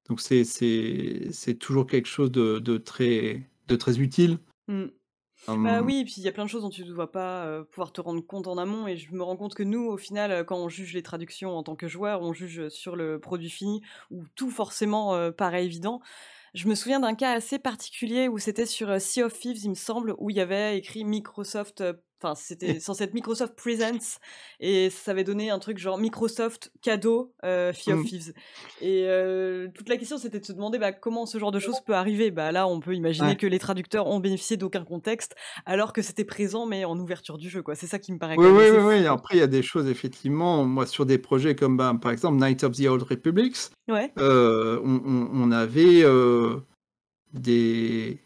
donc 0.08 0.20
c'est 0.20 1.58
toujours 1.58 1.88
quelque 1.88 2.06
chose 2.06 2.30
de, 2.30 2.60
de, 2.60 2.78
très, 2.78 3.50
de 3.66 3.74
très 3.74 3.98
utile. 3.98 4.38
Mmh. 4.68 4.84
Bah 5.48 5.82
oui, 5.82 6.00
et 6.00 6.04
puis 6.04 6.14
il 6.18 6.22
y 6.22 6.28
a 6.28 6.32
plein 6.32 6.44
de 6.44 6.48
choses 6.48 6.62
dont 6.62 6.70
tu 6.70 6.84
ne 6.84 6.92
dois 6.92 7.10
pas 7.10 7.64
pouvoir 7.72 7.92
te 7.92 8.00
rendre 8.00 8.24
compte 8.24 8.46
en 8.46 8.56
amont. 8.56 8.86
Et 8.86 8.96
je 8.96 9.12
me 9.12 9.24
rends 9.24 9.36
compte 9.36 9.54
que 9.54 9.64
nous, 9.64 9.84
au 9.84 9.96
final, 9.96 10.44
quand 10.44 10.58
on 10.58 10.68
juge 10.68 10.94
les 10.94 11.02
traductions 11.02 11.56
en 11.56 11.64
tant 11.64 11.74
que 11.74 11.88
joueur, 11.88 12.22
on 12.22 12.32
juge 12.32 12.68
sur 12.68 12.94
le 12.94 13.18
produit 13.18 13.50
fini, 13.50 13.80
où 14.12 14.22
tout 14.36 14.50
forcément 14.50 15.32
paraît 15.32 15.64
évident. 15.64 16.00
Je 16.54 16.68
me 16.68 16.76
souviens 16.76 17.00
d'un 17.00 17.16
cas 17.16 17.32
assez 17.32 17.58
particulier 17.58 18.28
où 18.28 18.38
c'était 18.38 18.66
sur 18.66 19.00
Sea 19.00 19.24
of 19.24 19.36
Thieves, 19.36 19.64
il 19.64 19.70
me 19.70 19.74
semble, 19.74 20.14
où 20.18 20.30
il 20.30 20.36
y 20.36 20.40
avait 20.40 20.78
écrit 20.78 21.04
Microsoft 21.04 21.82
Enfin, 22.22 22.34
c'était 22.34 22.80
censé 22.80 23.04
être 23.04 23.14
Microsoft 23.14 23.54
Presents 23.56 24.18
et 24.58 24.90
ça 24.90 25.12
avait 25.12 25.24
donné 25.24 25.50
un 25.50 25.58
truc 25.58 25.78
genre 25.78 25.98
Microsoft 25.98 26.70
cadeau 26.82 27.32
euh, 27.44 27.70
of 27.70 27.86
mmh. 27.86 28.04
Thieves. 28.04 28.32
Et 28.80 29.04
euh, 29.06 29.68
toute 29.74 29.88
la 29.88 29.96
question 29.96 30.18
c'était 30.18 30.40
de 30.40 30.44
se 30.44 30.52
demander 30.52 30.78
bah, 30.78 30.92
comment 30.92 31.24
ce 31.24 31.38
genre 31.38 31.52
de 31.52 31.58
choses 31.58 31.80
peut 31.80 31.94
arriver. 31.94 32.30
Bah 32.30 32.52
là, 32.52 32.66
on 32.66 32.80
peut 32.80 32.94
imaginer 32.94 33.36
que 33.36 33.46
les 33.46 33.58
traducteurs 33.58 34.06
ont 34.06 34.20
bénéficié 34.20 34.56
d'aucun 34.56 34.84
contexte 34.84 35.34
alors 35.66 35.92
que 35.92 36.02
c'était 36.02 36.24
présent 36.24 36.66
mais 36.66 36.84
en 36.84 36.98
ouverture 36.98 37.38
du 37.38 37.48
jeu. 37.48 37.62
quoi. 37.62 37.74
C'est 37.74 37.86
ça 37.86 37.98
qui 37.98 38.12
me 38.12 38.18
paraît. 38.18 38.36
Oui, 38.36 38.48
oui, 38.48 38.64
oui, 38.70 38.82
oui. 38.82 39.06
Après, 39.06 39.36
il 39.36 39.40
y 39.40 39.42
a 39.42 39.46
des 39.46 39.62
choses 39.62 39.86
effectivement. 39.86 40.64
Moi, 40.64 40.86
sur 40.86 41.06
des 41.06 41.18
projets 41.18 41.54
comme 41.54 41.76
bah, 41.76 41.94
par 42.00 42.12
exemple 42.12 42.38
Night 42.38 42.64
of 42.64 42.76
the 42.76 42.86
Old 42.86 43.02
Republics, 43.02 43.56
ouais. 43.88 44.12
euh, 44.18 44.80
on, 44.84 45.00
on, 45.32 45.52
avait 45.52 46.02
euh, 46.02 46.60
des 47.32 48.20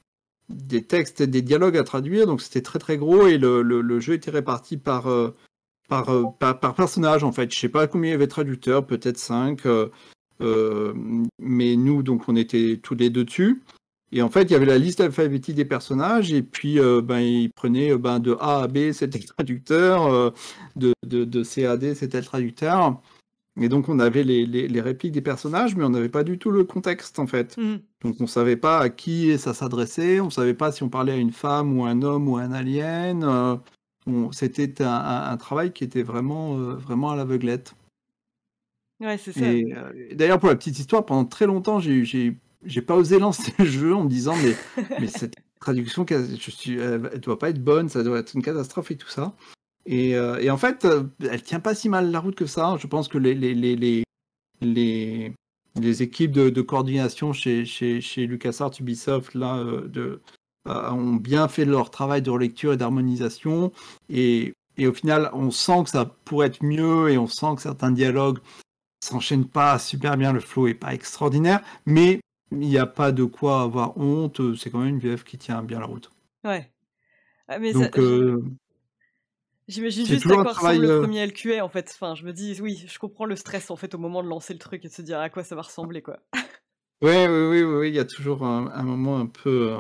des 0.49 0.83
textes 0.83 1.23
des 1.23 1.43
dialogues 1.43 1.77
à 1.77 1.85
traduire, 1.85 2.27
donc 2.27 2.41
c'était 2.43 2.61
très 2.61 2.79
très 2.79 2.97
gros 2.99 3.27
et 3.27 3.39
le, 3.39 3.63
le, 3.63 4.01
jeu 4.01 4.15
était 4.15 4.31
réparti 4.31 4.77
par, 4.77 5.07
euh, 5.09 5.35
euh, 5.93 6.25
par, 6.39 6.61
par, 6.61 6.75
personnage 6.75 7.25
en 7.25 7.33
fait. 7.33 7.53
Je 7.53 7.59
sais 7.59 7.69
pas 7.69 7.87
combien 7.87 8.11
il 8.11 8.13
y 8.13 8.15
avait 8.15 8.27
de 8.27 8.31
traducteurs, 8.31 8.87
peut-être 8.87 9.19
5, 9.19 9.65
euh, 9.67 10.93
mais 11.39 11.77
nous 11.77 12.03
donc 12.03 12.29
on 12.29 12.37
était 12.37 12.79
tous 12.83 12.95
les 12.95 13.11
deux 13.11 13.25
dessus. 13.25 13.63
Et 14.13 14.23
en 14.23 14.29
fait, 14.29 14.43
il 14.43 14.51
y 14.53 14.55
avait 14.55 14.67
la 14.67 14.79
liste 14.79 15.01
alphabétique 15.01 15.57
des 15.57 15.65
personnages, 15.65 16.33
et 16.33 16.43
puis 16.43 16.79
ben, 16.79 17.19
il 17.19 17.51
prenait 17.51 17.97
ben, 17.97 18.21
de 18.21 18.37
A 18.39 18.63
à 18.63 18.69
B, 18.69 18.93
c'était 18.93 19.19
le 19.19 19.25
traducteur, 19.25 20.33
de, 20.77 20.93
de, 21.05 21.25
de, 21.25 21.43
C 21.43 21.67
à 21.67 21.77
D, 21.77 21.97
c'était 21.97 22.19
le 22.21 22.25
traducteur. 22.25 23.01
Et 23.61 23.69
donc 23.69 23.89
on 23.89 24.01
avait 24.01 24.25
les, 24.25 24.47
les, 24.47 24.81
répliques 24.81 25.13
des 25.13 25.21
personnages, 25.21 25.77
mais 25.77 25.85
on 25.85 25.91
n'avait 25.91 26.09
pas 26.09 26.25
du 26.25 26.39
tout 26.39 26.51
le 26.51 26.65
contexte 26.65 27.21
en 27.21 27.27
fait. 27.27 27.57
Mmh. 27.57 27.77
Donc 28.03 28.17
on 28.19 28.27
savait 28.27 28.57
pas 28.57 28.81
à 28.81 28.89
qui 28.89 29.39
ça 29.39 29.55
s'adressait, 29.55 30.19
on 30.21 30.29
savait 30.29 30.55
pas 30.55 30.73
si 30.73 30.83
on 30.83 30.89
parlait 30.89 31.13
à 31.13 31.17
une 31.17 31.31
femme 31.31 31.79
ou 31.79 31.85
un 31.85 32.03
homme 32.03 32.29
ou 32.29 32.37
un 32.37 32.51
alien. 32.51 33.23
Euh, 33.23 33.57
c'était 34.33 34.83
un, 34.83 35.37
travail 35.37 35.73
qui 35.73 35.85
était 35.85 36.03
vraiment, 36.03 36.59
euh, 36.59 36.75
vraiment 36.75 37.13
à 37.13 37.17
l'aveuglette. 37.17 37.75
Ouais, 39.01 39.19
c'est 39.19 39.33
ça. 39.33 39.47
Et, 39.47 39.73
euh, 39.73 40.15
d'ailleurs 40.15 40.41
pour 40.41 40.49
la 40.49 40.57
petite 40.57 40.79
histoire, 40.79 41.07
pendant 41.07 41.25
très 41.25 41.47
longtemps, 41.47 41.79
j'ai, 41.79 42.05
j'ai, 42.05 42.83
pas 42.83 42.97
osé 42.97 43.21
lancer 43.21 43.53
le 43.61 43.67
jeu 43.67 43.95
en 43.95 44.03
me 44.03 44.09
disant 44.09 44.35
mais, 44.43 44.85
mais 45.01 45.07
cette 45.07 45.37
traduction, 45.61 46.05
je 46.09 46.51
suis, 46.51 46.77
elle 46.77 47.21
doit 47.21 47.39
pas 47.39 47.51
être 47.51 47.63
bonne, 47.63 47.89
ça 47.89 48.03
doit 48.03 48.19
être 48.19 48.35
une 48.35 48.43
catastrophe 48.43 48.91
et 48.91 48.97
tout 48.97 49.09
ça. 49.09 49.33
Euh, 49.91 50.39
et, 50.39 50.51
en 50.51 50.57
fait, 50.57 50.85
euh, 50.85 51.05
elle 51.31 51.43
tient 51.43 51.61
pas 51.61 51.75
si 51.75 51.89
mal 51.89 52.11
la 52.11 52.21
route 52.21 52.35
que 52.35 52.47
ça. 52.47 52.77
Je 52.79 52.87
pense 52.87 53.09
que 53.09 53.19
les, 53.19 53.35
les, 53.35 53.55
les, 53.55 54.05
les, 54.61 55.33
les 55.81 56.03
équipes 56.03 56.33
de, 56.33 56.63
coordination 56.63 57.33
chez, 57.33 57.65
chez, 57.65 58.01
chez 58.01 58.27
LucasArts, 58.27 58.73
Ubisoft, 58.81 59.35
là, 59.35 59.59
euh, 59.59 59.87
de, 59.89 60.21
ont 60.67 61.15
bien 61.15 61.49
fait 61.49 61.65
leur 61.65 61.91
travail 61.91 62.23
de 62.23 62.31
relecture 62.31 62.73
et 62.73 62.77
d'harmonisation. 62.77 63.73
Et, 64.09 64.55
et, 64.77 64.87
au 64.87 64.93
final, 64.93 65.31
on 65.35 65.51
sent 65.51 65.85
que 65.85 65.91
ça 65.91 66.07
pourrait 66.25 66.49
être 66.49 66.63
mieux 66.63 67.11
et 67.11 67.19
on 67.19 67.27
sent 67.27 67.57
que 67.57 67.63
certains 67.63 67.93
dialogues 67.93 68.39
s'enchaînent 69.05 69.49
pas 69.49 69.79
super 69.79 70.17
bien. 70.17 70.33
Le 70.33 70.41
flow 70.41 70.69
est 70.69 70.75
pas 70.75 70.95
extraordinaire, 70.95 71.61
mais 71.85 72.21
il 72.53 72.59
n'y 72.59 72.79
a 72.79 72.87
pas 72.87 73.13
de 73.13 73.25
quoi 73.25 73.61
avoir 73.61 73.99
honte. 73.99 74.41
C'est 74.57 74.71
quand 74.71 74.79
même 74.79 74.95
une 74.95 74.99
VF 74.99 75.25
qui 75.25 75.37
tient 75.37 75.63
bien 75.63 75.81
la 75.81 75.87
route. 75.87 76.11
Ouais. 76.45 76.71
Ah, 77.49 77.59
mais 77.59 77.73
Donc, 77.75 77.99
J'imagine 79.67 80.07
juste 80.07 80.27
à 80.27 80.35
quoi 80.35 80.53
ressemble 80.53 80.83
le 80.83 80.91
euh 80.91 81.01
premier 81.01 81.27
LQA 81.27 81.65
en 81.65 81.69
fait. 81.69 81.91
Enfin, 81.95 82.15
je 82.15 82.25
me 82.25 82.33
dis, 82.33 82.59
oui, 82.61 82.85
je 82.87 82.99
comprends 82.99 83.25
le 83.25 83.37
stress 83.37 83.71
en 83.71 83.77
fait 83.77 83.95
au 83.95 83.99
moment 83.99 84.23
de 84.23 84.29
lancer 84.29 84.53
le 84.53 84.59
truc 84.59 84.85
et 84.85 84.89
de 84.89 84.93
se 84.93 85.03
dire 85.03 85.19
à 85.19 85.31
quoi 85.31 85.43
ça 85.43 85.55
va 85.55 85.63
ressembler 85.63 86.03
quoi. 86.03 86.19
Ouais, 87.03 87.27
oui, 87.29 87.49
oui, 87.49 87.63
oui, 87.63 87.89
il 87.89 87.95
y 87.95 87.99
a 87.99 88.05
toujours 88.05 88.45
un, 88.45 88.83
moment 88.83 89.19
un 89.19 89.27
peu. 89.27 89.73
Euh, 89.73 89.79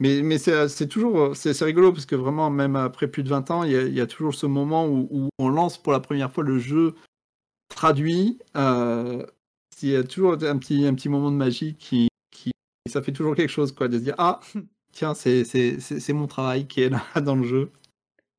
mais, 0.00 0.22
mais 0.22 0.38
c'est 0.38 0.86
toujours 0.86 1.20
euh, 1.20 1.34
c'est 1.34 1.64
rigolo 1.64 1.92
parce 1.92 2.06
que 2.06 2.16
vraiment, 2.16 2.50
même 2.50 2.76
après 2.76 3.08
plus 3.08 3.22
de 3.22 3.28
20 3.28 3.50
ans, 3.50 3.62
il 3.64 3.72
y 3.72 4.00
a, 4.00 4.06
toujours 4.06 4.34
ce 4.34 4.46
moment 4.46 4.86
où, 4.86 5.28
on 5.38 5.48
lance 5.48 5.78
pour 5.78 5.92
la 5.92 6.00
première 6.00 6.32
fois 6.32 6.44
le 6.44 6.58
jeu 6.58 6.94
traduit. 7.68 8.38
il 8.54 9.24
y 9.82 9.96
a 9.96 10.04
toujours 10.04 10.32
un 10.32 10.58
petit, 10.58 10.86
un 10.86 10.94
petit 10.94 11.08
moment 11.08 11.30
de 11.30 11.36
magie 11.36 11.74
qui, 11.76 12.08
qui. 12.30 12.50
Ça 12.90 13.02
fait 13.02 13.12
toujours 13.12 13.34
quelque 13.34 13.50
chose 13.50 13.72
quoi, 13.72 13.88
de 13.88 13.98
se 13.98 14.04
dire 14.04 14.14
Ah, 14.18 14.40
tiens, 14.92 15.14
c'est 15.14 16.12
mon 16.12 16.26
travail 16.26 16.66
qui 16.66 16.82
est 16.82 16.90
là 16.90 17.02
dans 17.22 17.36
le 17.36 17.44
jeu. 17.44 17.70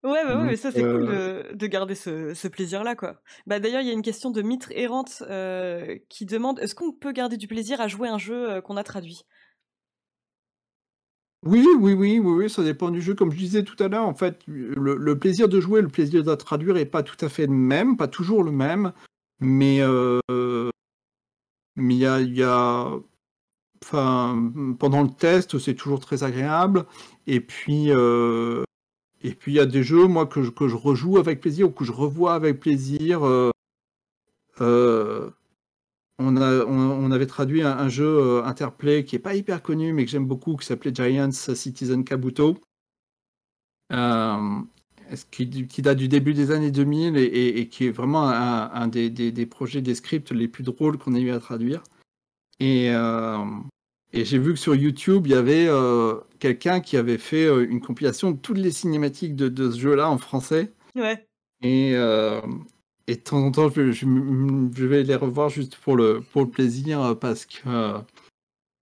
Ouais, 0.04 0.24
ouais, 0.24 0.44
mais 0.46 0.56
ça 0.56 0.72
c'est 0.72 0.82
cool 0.82 1.08
de, 1.08 1.54
de 1.54 1.68
garder 1.68 1.94
ce, 1.94 2.34
ce 2.34 2.48
plaisir-là, 2.48 2.96
quoi. 2.96 3.22
Bah 3.48 3.60
d'ailleurs, 3.60 3.82
il 3.82 3.88
y 3.88 3.90
a 3.90 3.94
une 3.94 4.02
question 4.02 4.32
de 4.32 4.42
Mitre 4.42 4.72
Errante 4.72 5.24
euh, 5.30 5.98
qui 6.08 6.26
demande 6.26 6.60
est-ce 6.60 6.74
qu'on 6.74 6.94
peut 6.94 7.12
garder 7.12 7.36
du 7.36 7.48
plaisir 7.48 7.82
à 7.82 7.90
jouer 7.90 8.08
un 8.08 8.18
jeu 8.18 8.50
euh, 8.50 8.62
qu'on 8.62 8.78
a 8.78 8.84
traduit? 8.84 9.26
Oui, 11.46 11.66
oui, 11.80 11.94
oui, 11.94 12.20
oui, 12.20 12.32
oui, 12.32 12.50
ça 12.50 12.64
dépend 12.64 12.92
du 12.92 13.02
jeu. 13.02 13.14
Comme 13.14 13.32
je 13.32 13.38
disais 13.38 13.64
tout 13.64 13.82
à 13.82 13.90
l'heure, 13.90 14.06
en 14.06 14.14
fait, 14.14 14.40
le, 14.48 15.20
plaisir 15.20 15.50
de 15.50 15.60
jouer, 15.60 15.82
le 15.82 15.88
plaisir 15.90 16.24
de 16.24 16.36
traduire 16.36 16.78
est 16.78 16.86
pas 16.86 17.04
tout 17.04 17.18
à 17.26 17.30
fait 17.30 17.46
le 17.46 17.54
même, 17.54 17.98
pas 17.98 18.08
toujours 18.08 18.44
le 18.44 18.52
même, 18.52 18.94
mais 19.40 19.80
euh, 19.82 20.20
mais 21.76 21.96
il 21.96 22.00
y 22.00 22.06
a, 22.06 22.20
y 22.22 22.44
a 22.44 22.92
enfin, 23.84 24.52
pendant 24.80 25.04
le 25.04 25.10
test, 25.10 25.60
c'est 25.60 25.76
toujours 25.76 26.00
très 26.00 26.24
agréable. 26.24 26.86
Et 27.28 27.40
puis, 27.42 27.92
euh, 27.92 28.64
et 29.22 29.34
puis 29.34 29.54
il 29.54 29.56
y 29.56 29.60
a 29.60 29.66
des 29.66 29.84
jeux, 29.84 30.08
moi, 30.08 30.26
que 30.26 30.44
je, 30.44 30.50
que 30.50 30.68
je 30.68 30.76
rejoue 30.76 31.18
avec 31.18 31.42
plaisir 31.42 31.68
ou 31.68 31.72
que 31.72 31.84
je 31.84 31.92
revois 31.92 32.34
avec 32.34 32.60
plaisir. 32.60 33.26
Euh, 33.26 33.52
euh, 34.62 35.30
on, 36.20 36.38
a, 36.38 36.66
on, 36.66 37.12
avait 37.12 37.28
traduit 37.28 37.62
un, 37.64 37.90
jeu 37.90 38.06
euh, 38.06 38.44
Interplay 38.44 39.06
qui 39.06 39.16
n'est 39.16 39.22
pas 39.22 39.36
hyper 39.36 39.62
connu, 39.62 39.94
mais 39.94 40.06
que 40.06 40.12
j'aime 40.12 40.26
beaucoup, 40.26 40.56
qui 40.56 40.66
s'appelait 40.66 40.94
Giants 40.94 41.32
Citizen 41.32 42.04
Kabuto. 42.04 42.58
Qui, 45.32 45.82
date 45.82 45.98
du 45.98 46.08
début 46.08 46.34
des 46.34 46.52
années 46.52 46.72
2000 46.72 47.18
et, 47.18 47.68
qui 47.68 47.88
est 47.88 47.92
vraiment 47.92 48.30
un, 48.30 48.88
des, 48.88 49.10
des, 49.10 49.32
des, 49.32 49.46
projets 49.46 49.82
des 49.82 49.96
scripts 49.96 50.32
les 50.32 50.48
plus 50.48 50.64
drôles 50.64 50.98
qu'on 50.98 51.16
ait 51.16 51.22
eu 51.22 51.32
à 51.32 51.40
traduire. 51.40 51.84
Et, 52.60 52.92
et 54.12 54.26
j'ai 54.26 54.40
vu 54.40 54.54
que 54.54 54.60
sur 54.60 54.76
YouTube, 54.76 55.28
il 55.28 55.34
y 55.34 55.36
avait 55.36 55.68
euh, 55.68 56.16
quelqu'un 56.40 56.80
qui 56.80 56.98
avait 56.98 57.20
fait 57.20 57.46
euh, 57.46 57.68
une 57.70 57.80
compilation 57.80 58.32
de 58.32 58.38
toutes 58.38 58.58
les 58.58 58.72
cinématiques 58.72 59.36
de, 59.36 59.72
ce 59.72 59.78
jeu-là 59.78 60.10
en 60.10 60.18
français. 60.18 60.74
Ouais. 60.96 61.28
Et, 61.62 61.92
euh, 61.94 62.42
et 63.08 63.16
de 63.16 63.22
temps 63.22 63.38
en 63.38 63.52
temps, 63.52 63.70
je, 63.70 63.92
je, 63.92 64.86
vais 64.86 65.04
les 65.04 65.16
revoir 65.16 65.50
juste 65.50 65.76
pour 65.76 65.96
le, 65.96 66.22
pour 66.32 66.42
le 66.42 66.50
plaisir 66.50 67.18
parce 67.22 67.46
que, 67.46 68.00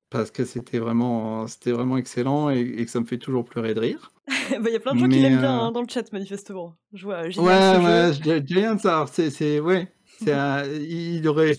parce 0.10 0.32
que 0.32 0.46
c'était 0.46 0.80
vraiment, 0.80 1.46
c'était 1.48 1.72
vraiment 1.72 1.98
excellent 1.98 2.50
et, 2.50 2.86
que 2.86 2.90
ça 2.90 3.02
me 3.02 3.06
fait 3.06 3.18
toujours 3.18 3.44
pleurer 3.44 3.74
de 3.74 3.82
rire. 3.82 4.12
Bah, 4.50 4.70
il 4.70 4.74
y 4.74 4.76
a 4.76 4.80
plein 4.80 4.94
de 4.94 5.00
gens 5.00 5.10
qui 5.10 5.20
l'aiment 5.20 5.40
bien 5.40 5.60
hein, 5.60 5.72
dans 5.72 5.82
le 5.82 5.88
chat, 5.90 6.12
manifestement. 6.14 6.74
Je 6.94 7.04
vois, 7.04 7.24
ouais, 7.24 7.38
ouais, 7.38 8.40
de 8.42 8.80
ça. 8.80 9.06
C'est, 9.10 9.60
ouais, 9.60 9.92
il 10.22 11.28
aurait. 11.28 11.58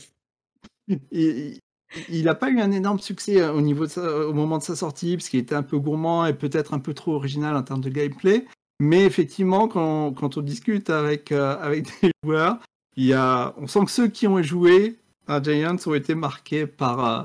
Il 1.11 1.59
n'a 2.11 2.35
pas 2.35 2.51
eu 2.51 2.61
un 2.61 2.73
énorme 2.73 2.99
succès 2.99 3.47
au, 3.49 3.61
niveau 3.61 3.87
de 3.87 4.25
au 4.25 4.33
moment 4.33 4.59
de 4.59 4.63
sa 4.63 4.77
sortie, 4.77 5.17
parce 5.17 5.29
qu'il 5.29 5.41
était 5.41 5.55
un 5.55 5.63
peu 5.63 5.79
gourmand 5.79 6.27
et 6.27 6.35
peut-être 6.35 6.75
un 6.75 6.79
peu 6.79 6.95
trop 6.95 7.15
original 7.15 7.57
en 7.57 7.63
termes 7.63 7.81
de 7.81 7.91
gameplay. 7.91 8.47
Mais 8.81 9.05
effectivement, 9.05 9.67
quand, 9.67 10.13
quand 10.13 10.37
on 10.37 10.43
discute 10.43 10.91
avec, 10.91 11.33
euh, 11.33 11.57
avec 11.61 11.87
des 12.03 12.13
joueurs, 12.23 12.59
il 12.97 13.07
y 13.07 13.13
a, 13.13 13.55
on 13.59 13.67
sent 13.67 13.85
que 13.85 13.91
ceux 13.91 14.09
qui 14.09 14.27
ont 14.27 14.43
joué 14.43 14.97
à 15.27 15.43
Giants 15.43 15.77
ont 15.87 15.95
été 15.95 16.15
marqués 16.15 16.67
par, 16.67 17.05
euh, 17.05 17.25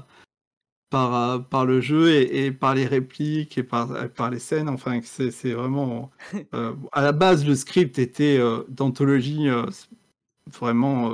par, 0.89 1.15
euh, 1.15 1.39
par 1.39 1.65
le 1.65 1.79
jeu 1.79 2.11
et, 2.11 2.51
par 2.51 2.75
les 2.75 2.85
répliques 2.85 3.57
et 3.57 3.63
par, 3.63 4.09
par 4.09 4.29
les 4.31 4.39
scènes. 4.39 4.69
Enfin, 4.69 4.99
c'est 5.03 5.53
vraiment. 5.53 6.11
à 6.91 7.01
la 7.01 7.11
base, 7.11 7.45
le 7.45 7.55
script 7.55 7.99
était 7.99 8.39
d'anthologie 8.67 9.47
vraiment 10.51 11.13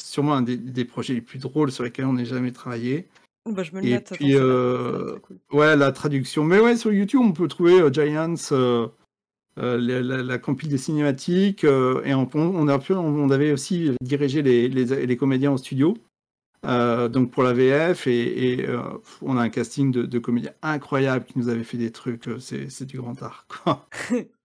sûrement 0.00 0.34
un 0.34 0.42
des, 0.42 0.84
projets 0.84 1.14
les 1.14 1.20
plus 1.20 1.38
drôles 1.38 1.72
sur 1.72 1.84
lesquels 1.84 2.06
on 2.06 2.14
n'ait 2.14 2.24
jamais 2.24 2.52
travaillé. 2.52 3.08
Bah, 3.48 3.62
je 3.62 3.72
me 3.72 3.80
le 3.80 3.88
et 3.88 4.00
puis, 4.00 4.36
ouais, 5.56 5.76
la 5.76 5.92
traduction. 5.92 6.44
Mais 6.44 6.60
ouais, 6.60 6.76
sur 6.76 6.92
YouTube, 6.92 7.20
on 7.22 7.32
peut 7.32 7.48
trouver 7.48 7.80
Giants. 7.92 8.34
Euh, 9.58 9.78
la, 9.78 10.22
la, 10.22 10.38
compil 10.38 10.68
des 10.68 10.78
cinématiques, 10.78 11.64
euh, 11.64 12.02
et 12.04 12.14
on, 12.14 12.28
on, 12.34 12.68
a 12.68 12.78
on, 12.90 13.30
avait 13.30 13.52
aussi 13.52 13.90
dirigé 14.00 14.42
les, 14.42 14.68
les, 14.68 15.16
comédiens 15.16 15.52
au 15.52 15.58
studio, 15.58 15.98
euh, 16.64 17.08
donc 17.08 17.32
pour 17.32 17.42
la 17.42 17.52
VF, 17.52 18.06
et, 18.06 18.64
on 19.20 19.36
a 19.36 19.42
un 19.42 19.48
casting 19.50 19.90
de, 19.90 20.18
comédiens 20.18 20.52
incroyables 20.62 21.24
qui 21.24 21.38
nous 21.38 21.48
avaient 21.48 21.64
fait 21.64 21.78
des 21.78 21.90
trucs, 21.90 22.30
c'est 22.38 22.84
du 22.84 22.98
grand 22.98 23.20
art. 23.22 23.46
Quoi. 23.48 23.88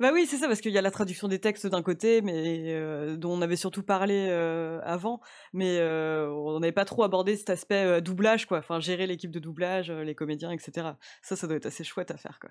Bah 0.00 0.10
oui, 0.12 0.26
c'est 0.26 0.36
ça, 0.36 0.46
parce 0.48 0.60
qu'il 0.60 0.72
y 0.72 0.78
a 0.78 0.82
la 0.82 0.90
traduction 0.90 1.28
des 1.28 1.38
textes 1.38 1.66
d'un 1.66 1.82
côté, 1.82 2.22
mais 2.22 2.74
dont 3.16 3.32
on 3.32 3.42
avait 3.42 3.56
surtout 3.56 3.82
parlé 3.82 4.28
avant, 4.82 5.20
mais 5.52 5.80
on 5.80 6.58
n'avait 6.60 6.72
pas 6.72 6.84
trop 6.84 7.02
abordé 7.04 7.36
cet 7.36 7.50
aspect 7.50 8.00
doublage, 8.00 8.46
quoi. 8.46 8.58
Enfin, 8.58 8.80
gérer 8.80 9.06
l'équipe 9.06 9.30
de 9.30 9.38
doublage, 9.38 9.90
les 9.90 10.14
comédiens, 10.14 10.50
etc. 10.50 10.88
Ça, 11.22 11.36
ça 11.36 11.46
doit 11.46 11.56
être 11.56 11.66
assez 11.66 11.84
chouette 11.84 12.10
à 12.10 12.16
faire, 12.16 12.38
quoi. 12.40 12.50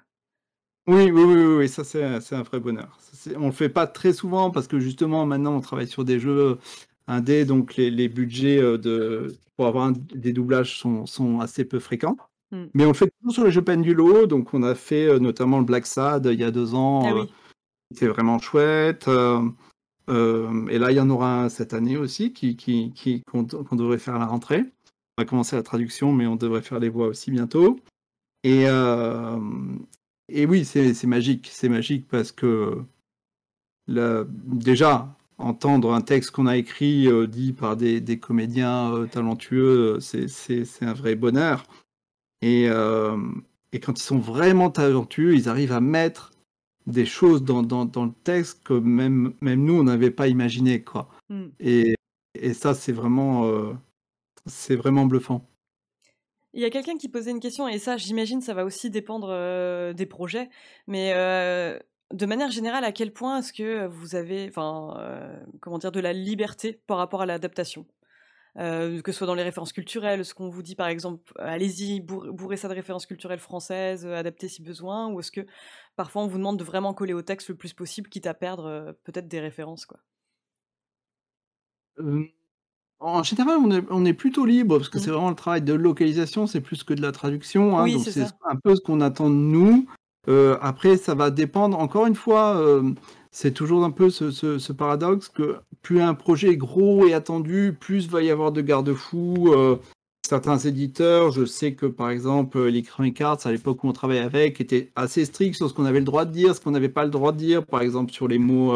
Oui, 0.85 1.11
oui, 1.11 1.23
oui, 1.23 1.43
oui, 1.59 1.69
ça 1.69 1.85
c'est 1.85 2.03
un 2.03 2.43
vrai 2.43 2.59
bonheur. 2.59 2.99
on 3.37 3.45
le 3.45 3.51
fait 3.53 3.69
pas 3.69 3.87
très 3.87 4.11
souvent 4.11 4.51
parce 4.51 4.67
que 4.67 4.79
justement 4.79 5.25
maintenant 5.25 5.55
on 5.55 5.61
travaille 5.61 5.87
sur 5.87 6.03
des 6.03 6.19
jeux 6.19 6.57
indés, 7.07 7.45
donc 7.45 7.77
les, 7.77 8.09
budgets 8.09 8.59
euh, 8.61 9.29
pour 9.55 9.67
avoir 9.67 9.93
des 9.93 10.33
doublages 10.33 10.77
sont, 10.77 11.39
assez 11.39 11.63
peu 11.63 11.79
fréquents. 11.79 12.17
Hmm. 12.53 12.67
Mais 12.73 12.85
on 12.85 12.89
le 12.89 12.93
fait 12.93 13.11
toujours 13.19 13.33
sur 13.33 13.43
les 13.43 13.51
jeux 13.51 13.63
Pendulo, 13.63 14.27
donc 14.27 14.53
on 14.53 14.63
a 14.63 14.75
fait 14.75 15.07
euh, 15.07 15.19
notamment 15.19 15.57
le 15.57 15.65
Black 15.65 15.85
Sad 15.85 16.29
il 16.31 16.39
y 16.39 16.43
a 16.43 16.51
deux 16.51 16.75
ans, 16.75 17.03
ah 17.05 17.25
c'était 17.91 18.07
vraiment 18.07 18.39
chouette. 18.39 19.07
Euh, 19.07 19.49
et 20.69 20.77
là 20.77 20.91
il 20.91 20.97
y 20.97 20.99
en 20.99 21.09
aura 21.09 21.43
un 21.43 21.49
cette 21.49 21.73
année 21.73 21.97
aussi 21.97 22.31
qui, 22.31 22.55
qui, 22.55 23.23
qu'on, 23.31 23.43
devrait 23.43 23.97
faire 23.97 24.15
à 24.15 24.19
la 24.19 24.25
rentrée. 24.27 24.63
On 25.17 25.21
va 25.21 25.25
commencer 25.25 25.55
la 25.55 25.63
traduction, 25.63 26.13
mais 26.13 26.27
on 26.27 26.35
devrait 26.35 26.61
faire 26.61 26.79
les 26.79 26.89
voix 26.89 27.07
aussi 27.07 27.31
bientôt. 27.31 27.79
Et, 28.43 28.65
et 30.29 30.45
oui, 30.45 30.65
c'est 30.65 31.03
magique. 31.05 31.49
C'est 31.51 31.69
magique 31.69 32.07
parce 32.07 32.31
que 32.31 32.83
déjà, 33.87 35.15
entendre 35.37 35.93
un 35.93 36.01
texte 36.01 36.31
qu'on 36.31 36.47
a 36.47 36.57
écrit 36.57 37.07
euh, 37.07 37.27
dit 37.27 37.53
par 37.53 37.75
des, 37.75 38.19
comédiens 38.19 38.93
euh, 38.93 39.05
talentueux, 39.05 39.99
c'est 39.99 40.65
un 40.81 40.93
vrai 40.93 41.15
bonheur. 41.15 41.65
Euh, 42.43 43.17
et, 43.71 43.79
quand 43.79 43.99
ils 43.99 44.03
sont 44.03 44.19
vraiment 44.19 44.69
talentueux, 44.69 45.35
ils 45.35 45.49
arrivent 45.49 45.71
à 45.71 45.81
mettre 45.81 46.31
des 46.85 47.05
choses 47.05 47.43
dans, 47.43 47.61
le 47.61 48.11
texte 48.23 48.63
que 48.63 48.73
même, 48.73 49.33
même 49.41 49.63
nous, 49.63 49.79
on 49.79 49.83
n'avait 49.83 50.11
pas 50.11 50.27
imaginé. 50.27 50.83
Quoi. 50.83 51.09
Hmm. 51.29 51.47
Et, 51.59 51.95
et, 52.35 52.53
ça, 52.53 52.73
c'est 52.73 52.91
vraiment, 52.91 53.73
c'est 54.45 54.75
vraiment 54.75 55.05
bluffant. 55.05 55.47
Il 56.53 56.61
y 56.61 56.65
a 56.65 56.69
quelqu'un 56.69 56.97
qui 56.97 57.09
posait 57.09 57.31
une 57.31 57.39
question, 57.39 57.67
et 57.67 57.79
ça, 57.79 57.97
j'imagine, 57.97 58.41
ça 58.41 58.53
va 58.53 58.63
aussi 58.63 58.91
dépendre 58.91 59.93
des 59.93 60.05
projets, 60.05 60.49
mais 60.87 61.13
de 62.13 62.25
manière 62.27 62.51
générale, 62.51 62.83
à 62.83 62.91
quel 62.91 63.11
point 63.11 63.39
est-ce 63.39 63.53
que 63.53 63.87
vous 63.87 64.15
avez, 64.15 64.47
enfin, 64.49 65.41
comment 65.61 65.79
dire, 65.79 65.91
de 65.91 65.99
la 65.99 66.13
liberté 66.13 66.79
par 66.85 66.97
rapport 66.97 67.21
à 67.21 67.25
l'adaptation? 67.25 67.87
Que 68.55 69.01
ce 69.05 69.11
soit 69.11 69.27
dans 69.27 69.35
les 69.35 69.43
références 69.43 69.73
culturelles, 69.73 70.25
ce 70.25 70.33
qu'on 70.33 70.49
vous 70.49 70.63
dit 70.63 70.75
par 70.75 70.87
exemple, 70.87 71.33
allez-y, 71.39 72.01
bourrez 72.01 72.57
ça 72.57 72.67
de 72.67 72.73
références 72.73 73.05
culturelles 73.05 73.39
françaises, 73.39 74.05
adaptez 74.05 74.47
si 74.47 74.61
besoin, 74.61 75.09
ou 75.09 75.19
est-ce 75.19 75.31
que 75.31 75.45
parfois 75.95 76.23
on 76.23 76.27
vous 76.27 76.37
demande 76.37 76.57
de 76.57 76.63
vraiment 76.63 76.93
coller 76.93 77.13
au 77.13 77.21
texte 77.21 77.49
le 77.49 77.55
plus 77.55 77.73
possible, 77.73 78.09
quitte 78.09 78.27
à 78.27 78.33
perdre 78.33 78.95
peut-être 79.03 79.27
des 79.27 79.39
références 79.39 79.85
quoi? 79.85 79.99
En 82.99 83.21
général, 83.21 83.57
on 83.89 84.05
est, 84.05 84.13
plutôt 84.13 84.45
libre 84.45 84.77
parce 84.77 84.87
que 84.87 84.97
c'est 84.97 85.09
mmh. 85.09 85.13
vraiment 85.13 85.29
le 85.29 85.35
travail 85.35 85.61
de 85.61 85.73
localisation, 85.73 86.47
c'est 86.47 86.61
plus 86.61 86.83
que 86.83 86.93
de 86.93 87.01
la 87.01 87.11
traduction. 87.11 87.77
Hein, 87.77 87.87
donc 87.87 88.01
c'est 88.05 88.21
un 88.21 88.55
peu 88.55 88.75
ce 88.75 88.81
qu'on 88.81 89.01
attend 89.01 89.29
de 89.29 89.35
nous. 89.35 89.85
Euh, 90.29 90.57
après, 90.61 90.97
ça 90.97 91.15
va 91.15 91.31
dépendre. 91.31 91.77
Encore 91.77 92.05
une 92.05 92.15
fois, 92.15 92.57
euh, 92.57 92.91
c'est 93.31 93.53
toujours 93.53 93.83
un 93.83 93.91
peu 93.91 94.09
ce, 94.09 94.71
paradoxe 94.71 95.29
que 95.29 95.57
plus 95.81 96.01
un 96.01 96.13
projet 96.13 96.49
est 96.49 96.57
gros 96.57 97.05
et 97.05 97.13
attendu, 97.13 97.75
plus 97.77 98.07
va 98.09 98.21
y 98.21 98.31
avoir 98.31 98.51
de 98.51 98.61
garde-fous. 98.61 99.51
Euh, 99.53 99.77
certains 100.25 100.57
éditeurs, 100.57 101.31
je 101.31 101.45
sais 101.45 101.73
que 101.73 101.85
par 101.85 102.09
exemple, 102.09 102.57
Electronic 102.59 103.19
Arts, 103.21 103.45
à 103.45 103.51
l'époque 103.51 103.83
où 103.83 103.87
on 103.87 103.93
travaillait 103.93 104.21
avec, 104.21 104.61
étaient 104.61 104.91
assez 104.95 105.25
stricts 105.25 105.55
sur 105.55 105.69
ce 105.69 105.73
qu'on 105.73 105.85
avait 105.85 105.99
le 105.99 106.05
droit 106.05 106.25
de 106.25 106.31
dire, 106.31 106.55
ce 106.55 106.61
qu'on 106.61 106.71
n'avait 106.71 106.89
pas 106.89 107.03
le 107.03 107.11
droit 107.11 107.33
de 107.33 107.37
dire, 107.37 107.65
par 107.65 107.81
exemple 107.81 108.13
sur 108.13 108.27
les 108.27 108.39
mots, 108.39 108.73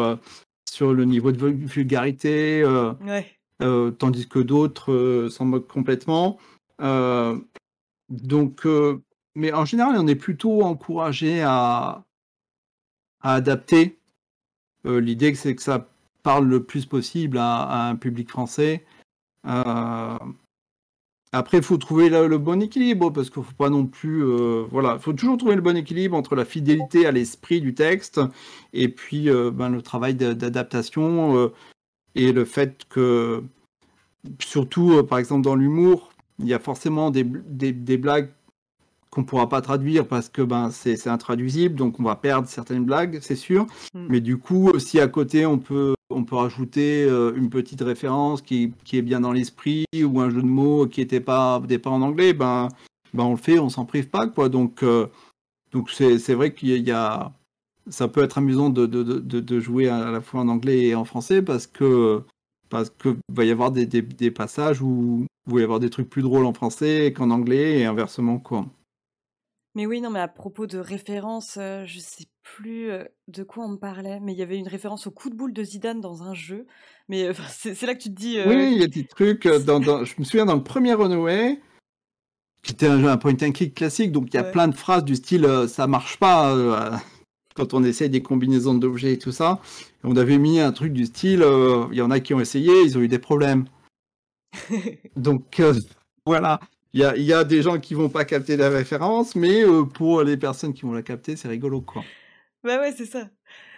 sur 0.70 0.92
le 0.92 1.04
niveau 1.06 1.32
de 1.32 1.38
vulgarité. 1.38 2.62
Ouais. 3.06 3.26
Euh, 3.60 3.90
tandis 3.90 4.28
que 4.28 4.38
d'autres 4.38 5.28
s'en 5.30 5.46
moquent 5.46 5.66
complètement. 5.66 6.38
Donc, 8.10 8.66
mais 9.34 9.52
en 9.52 9.64
général, 9.64 9.96
on 9.98 10.06
est 10.06 10.14
plutôt 10.14 10.62
encouragé 10.62 11.42
à, 11.42 12.04
adapter. 13.20 13.98
L'idée, 14.84 15.34
c'est 15.34 15.54
que 15.54 15.62
ça 15.62 15.88
parle 16.22 16.46
le 16.46 16.64
plus 16.64 16.86
possible 16.86 17.38
à, 17.38 17.88
un 17.88 17.96
public 17.96 18.30
français. 18.30 18.86
Après, 19.44 21.58
il 21.58 21.62
faut 21.62 21.76
trouver 21.76 22.08
le, 22.08 22.38
bon 22.38 22.62
équilibre 22.62 23.10
parce 23.10 23.28
qu'il 23.28 23.42
ne 23.42 23.46
faut 23.46 23.54
pas 23.54 23.70
non 23.70 23.86
plus, 23.86 24.22
il 24.22 24.98
faut 25.00 25.12
toujours 25.12 25.36
trouver 25.36 25.56
le 25.56 25.62
bon 25.62 25.76
équilibre 25.76 26.16
entre 26.16 26.36
la 26.36 26.44
fidélité 26.44 27.06
à 27.06 27.12
l'esprit 27.12 27.60
du 27.60 27.74
texte 27.74 28.20
et 28.72 28.88
puis 28.88 29.28
ben, 29.52 29.68
le 29.68 29.82
travail 29.82 30.14
d'adaptation 30.14 31.52
et 32.14 32.32
le 32.32 32.44
fait 32.44 32.84
que, 32.88 33.42
surtout 34.40 34.92
euh, 34.92 35.02
par 35.02 35.18
exemple 35.18 35.42
dans 35.42 35.54
l'humour, 35.54 36.10
il 36.40 36.46
y 36.46 36.54
a 36.54 36.58
forcément 36.58 37.10
des, 37.10 37.24
blagues 37.24 38.30
qu'on 39.10 39.22
ne 39.22 39.26
pourra 39.26 39.48
pas 39.48 39.60
traduire 39.60 40.06
parce 40.06 40.28
que 40.28 40.42
ben, 40.42 40.70
c'est 40.70 41.06
intraduisible, 41.06 41.74
donc 41.74 41.98
on 41.98 42.02
va 42.02 42.16
perdre 42.16 42.48
certaines 42.48 42.84
blagues, 42.84 43.18
c'est 43.22 43.36
sûr. 43.36 43.66
Mm. 43.94 44.06
Mais 44.08 44.20
du 44.20 44.36
coup, 44.36 44.78
si 44.78 45.00
à 45.00 45.08
côté 45.08 45.46
on 45.46 45.58
peut, 45.58 45.94
on 46.10 46.24
peut 46.24 46.36
rajouter 46.36 47.04
euh, 47.04 47.32
une 47.36 47.50
petite 47.50 47.80
référence 47.80 48.42
qui, 48.42 48.72
qui 48.84 48.98
est 48.98 49.02
bien 49.02 49.20
dans 49.20 49.32
l'esprit 49.32 49.86
ou 49.94 50.20
un 50.20 50.30
jeu 50.30 50.42
de 50.42 50.46
mots 50.46 50.86
qui 50.86 51.00
n'était 51.00 51.20
pas, 51.20 51.60
pas 51.60 51.90
en 51.90 52.02
anglais, 52.02 52.32
ben, 52.32 52.68
ben 53.14 53.24
on 53.24 53.32
le 53.32 53.36
fait, 53.36 53.58
on 53.58 53.68
s'en 53.68 53.84
prive 53.84 54.08
pas. 54.08 54.26
Quoi. 54.26 54.48
Donc 54.48 54.82
euh, 54.82 55.06
donc 55.72 55.90
c'est 55.90 56.34
vrai 56.34 56.54
qu'il 56.54 56.86
y 56.86 56.90
a, 56.92 57.32
ça 57.88 58.08
peut 58.08 58.22
être 58.22 58.38
amusant 58.38 58.70
de, 58.70 58.86
de, 58.86 59.20
de, 59.20 59.60
jouer 59.60 59.88
à 59.88 60.10
la 60.10 60.20
fois 60.20 60.40
en 60.40 60.48
anglais 60.48 60.86
et 60.86 60.94
en 60.94 61.04
français 61.04 61.42
parce 61.42 61.66
que 61.66 62.22
parce 62.70 62.90
qu'il 62.90 63.16
va 63.32 63.44
y 63.44 63.50
avoir 63.50 63.70
des, 63.72 63.86
des, 63.86 64.30
passages 64.30 64.82
où 64.82 65.26
il 65.46 65.54
va 65.54 65.60
y 65.60 65.62
avoir 65.62 65.80
des 65.80 65.88
trucs 65.88 66.10
plus 66.10 66.22
drôles 66.22 66.44
en 66.44 66.52
français 66.52 67.14
qu'en 67.16 67.30
anglais 67.30 67.80
et 67.80 67.86
inversement 67.86 68.38
quoi. 68.38 68.66
Mais 69.78 69.86
oui, 69.86 70.00
non, 70.00 70.10
mais 70.10 70.18
à 70.18 70.26
propos 70.26 70.66
de 70.66 70.76
références, 70.76 71.56
euh, 71.56 71.84
je 71.86 72.00
sais 72.00 72.24
plus 72.42 72.90
euh, 72.90 73.04
de 73.28 73.44
quoi 73.44 73.64
on 73.64 73.68
me 73.68 73.76
parlait, 73.76 74.18
mais 74.18 74.32
il 74.32 74.38
y 74.40 74.42
avait 74.42 74.58
une 74.58 74.66
référence 74.66 75.06
au 75.06 75.12
coup 75.12 75.30
de 75.30 75.36
boule 75.36 75.52
de 75.52 75.62
Zidane 75.62 76.00
dans 76.00 76.24
un 76.24 76.34
jeu. 76.34 76.66
Mais 77.08 77.30
c'est 77.48 77.80
là 77.82 77.94
que 77.94 78.02
tu 78.02 78.08
te 78.08 78.18
dis. 78.18 78.40
Oui, 78.44 78.72
il 78.72 78.80
y 78.80 78.82
a 78.82 78.88
des 78.88 79.06
trucs. 79.06 79.46
Dans, 79.66 79.80
je 80.04 80.14
me 80.18 80.24
souviens 80.24 80.46
dans 80.46 80.56
le 80.56 80.64
premier 80.64 80.94
Runaway, 80.94 81.60
qui 82.64 82.72
était 82.72 82.88
un, 82.88 83.04
un 83.04 83.16
point 83.18 83.36
and 83.40 83.52
click 83.52 83.72
classique, 83.76 84.10
donc 84.10 84.34
il 84.34 84.34
y 84.34 84.40
a 84.40 84.42
plein 84.42 84.66
de 84.66 84.74
phrases 84.74 85.04
du 85.04 85.14
style 85.14 85.46
ça 85.68 85.86
marche 85.86 86.16
pas 86.16 87.00
quand 87.54 87.72
on 87.72 87.84
essaye 87.84 88.10
des 88.10 88.20
combinaisons 88.20 88.74
d'objets 88.74 89.12
et 89.12 89.18
tout 89.18 89.30
ça. 89.30 89.60
On 90.02 90.16
avait 90.16 90.38
mis 90.38 90.58
un 90.58 90.72
truc 90.72 90.92
du 90.92 91.06
style, 91.06 91.42
euh, 91.42 91.86
il 91.92 91.98
y 91.98 92.02
en 92.02 92.10
a 92.10 92.18
qui 92.18 92.34
ont 92.34 92.40
essayé, 92.40 92.82
ils 92.82 92.98
ont 92.98 93.00
eu 93.00 93.06
des 93.06 93.20
problèmes. 93.20 93.66
Donc 95.14 95.60
euh, 95.60 95.74
voilà, 96.26 96.58
il 96.94 97.00
y 97.00 97.32
a, 97.32 97.44
des 97.44 97.62
gens 97.62 97.78
qui 97.78 97.94
vont 97.94 98.08
pas 98.08 98.24
capter 98.24 98.56
la 98.56 98.70
référence, 98.70 99.36
mais 99.36 99.62
euh, 99.62 99.84
pour 99.84 100.22
les 100.22 100.36
personnes 100.36 100.72
qui 100.72 100.82
vont 100.82 100.92
la 100.92 101.02
capter, 101.02 101.36
c'est 101.36 101.48
rigolo 101.48 101.80
quoi. 101.80 102.02
Bah 102.64 102.80
ouais, 102.80 102.92
c'est 102.92 103.06
ça. 103.06 103.28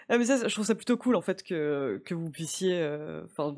Ah, 0.08 0.18
mais 0.18 0.24
ça, 0.24 0.46
je 0.46 0.52
trouve 0.54 0.66
ça 0.66 0.74
plutôt 0.74 0.96
cool 0.96 1.16
en 1.16 1.20
fait 1.20 1.42
que, 1.42 2.00
que 2.04 2.14
vous 2.14 2.30
puissiez, 2.30 2.82
enfin, 3.24 3.56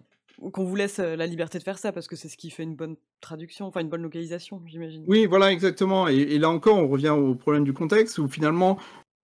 qu'on 0.52 0.64
vous 0.64 0.76
laisse 0.76 0.98
la 0.98 1.26
liberté 1.26 1.58
de 1.58 1.62
faire 1.62 1.78
ça 1.78 1.92
parce 1.92 2.08
que 2.08 2.16
c'est 2.16 2.28
ce 2.28 2.36
qui 2.36 2.50
fait 2.50 2.62
une 2.62 2.74
bonne 2.74 2.96
traduction, 3.20 3.66
enfin 3.66 3.80
une 3.80 3.88
bonne 3.88 4.02
localisation, 4.02 4.62
j'imagine. 4.66 5.04
Oui, 5.06 5.26
voilà, 5.26 5.52
exactement. 5.52 6.08
Et, 6.08 6.38
là 6.38 6.50
encore, 6.50 6.76
on 6.76 6.88
revient 6.88 7.10
au 7.10 7.34
problème 7.34 7.64
du 7.64 7.72
contexte 7.72 8.18
où 8.18 8.28
finalement, 8.28 8.78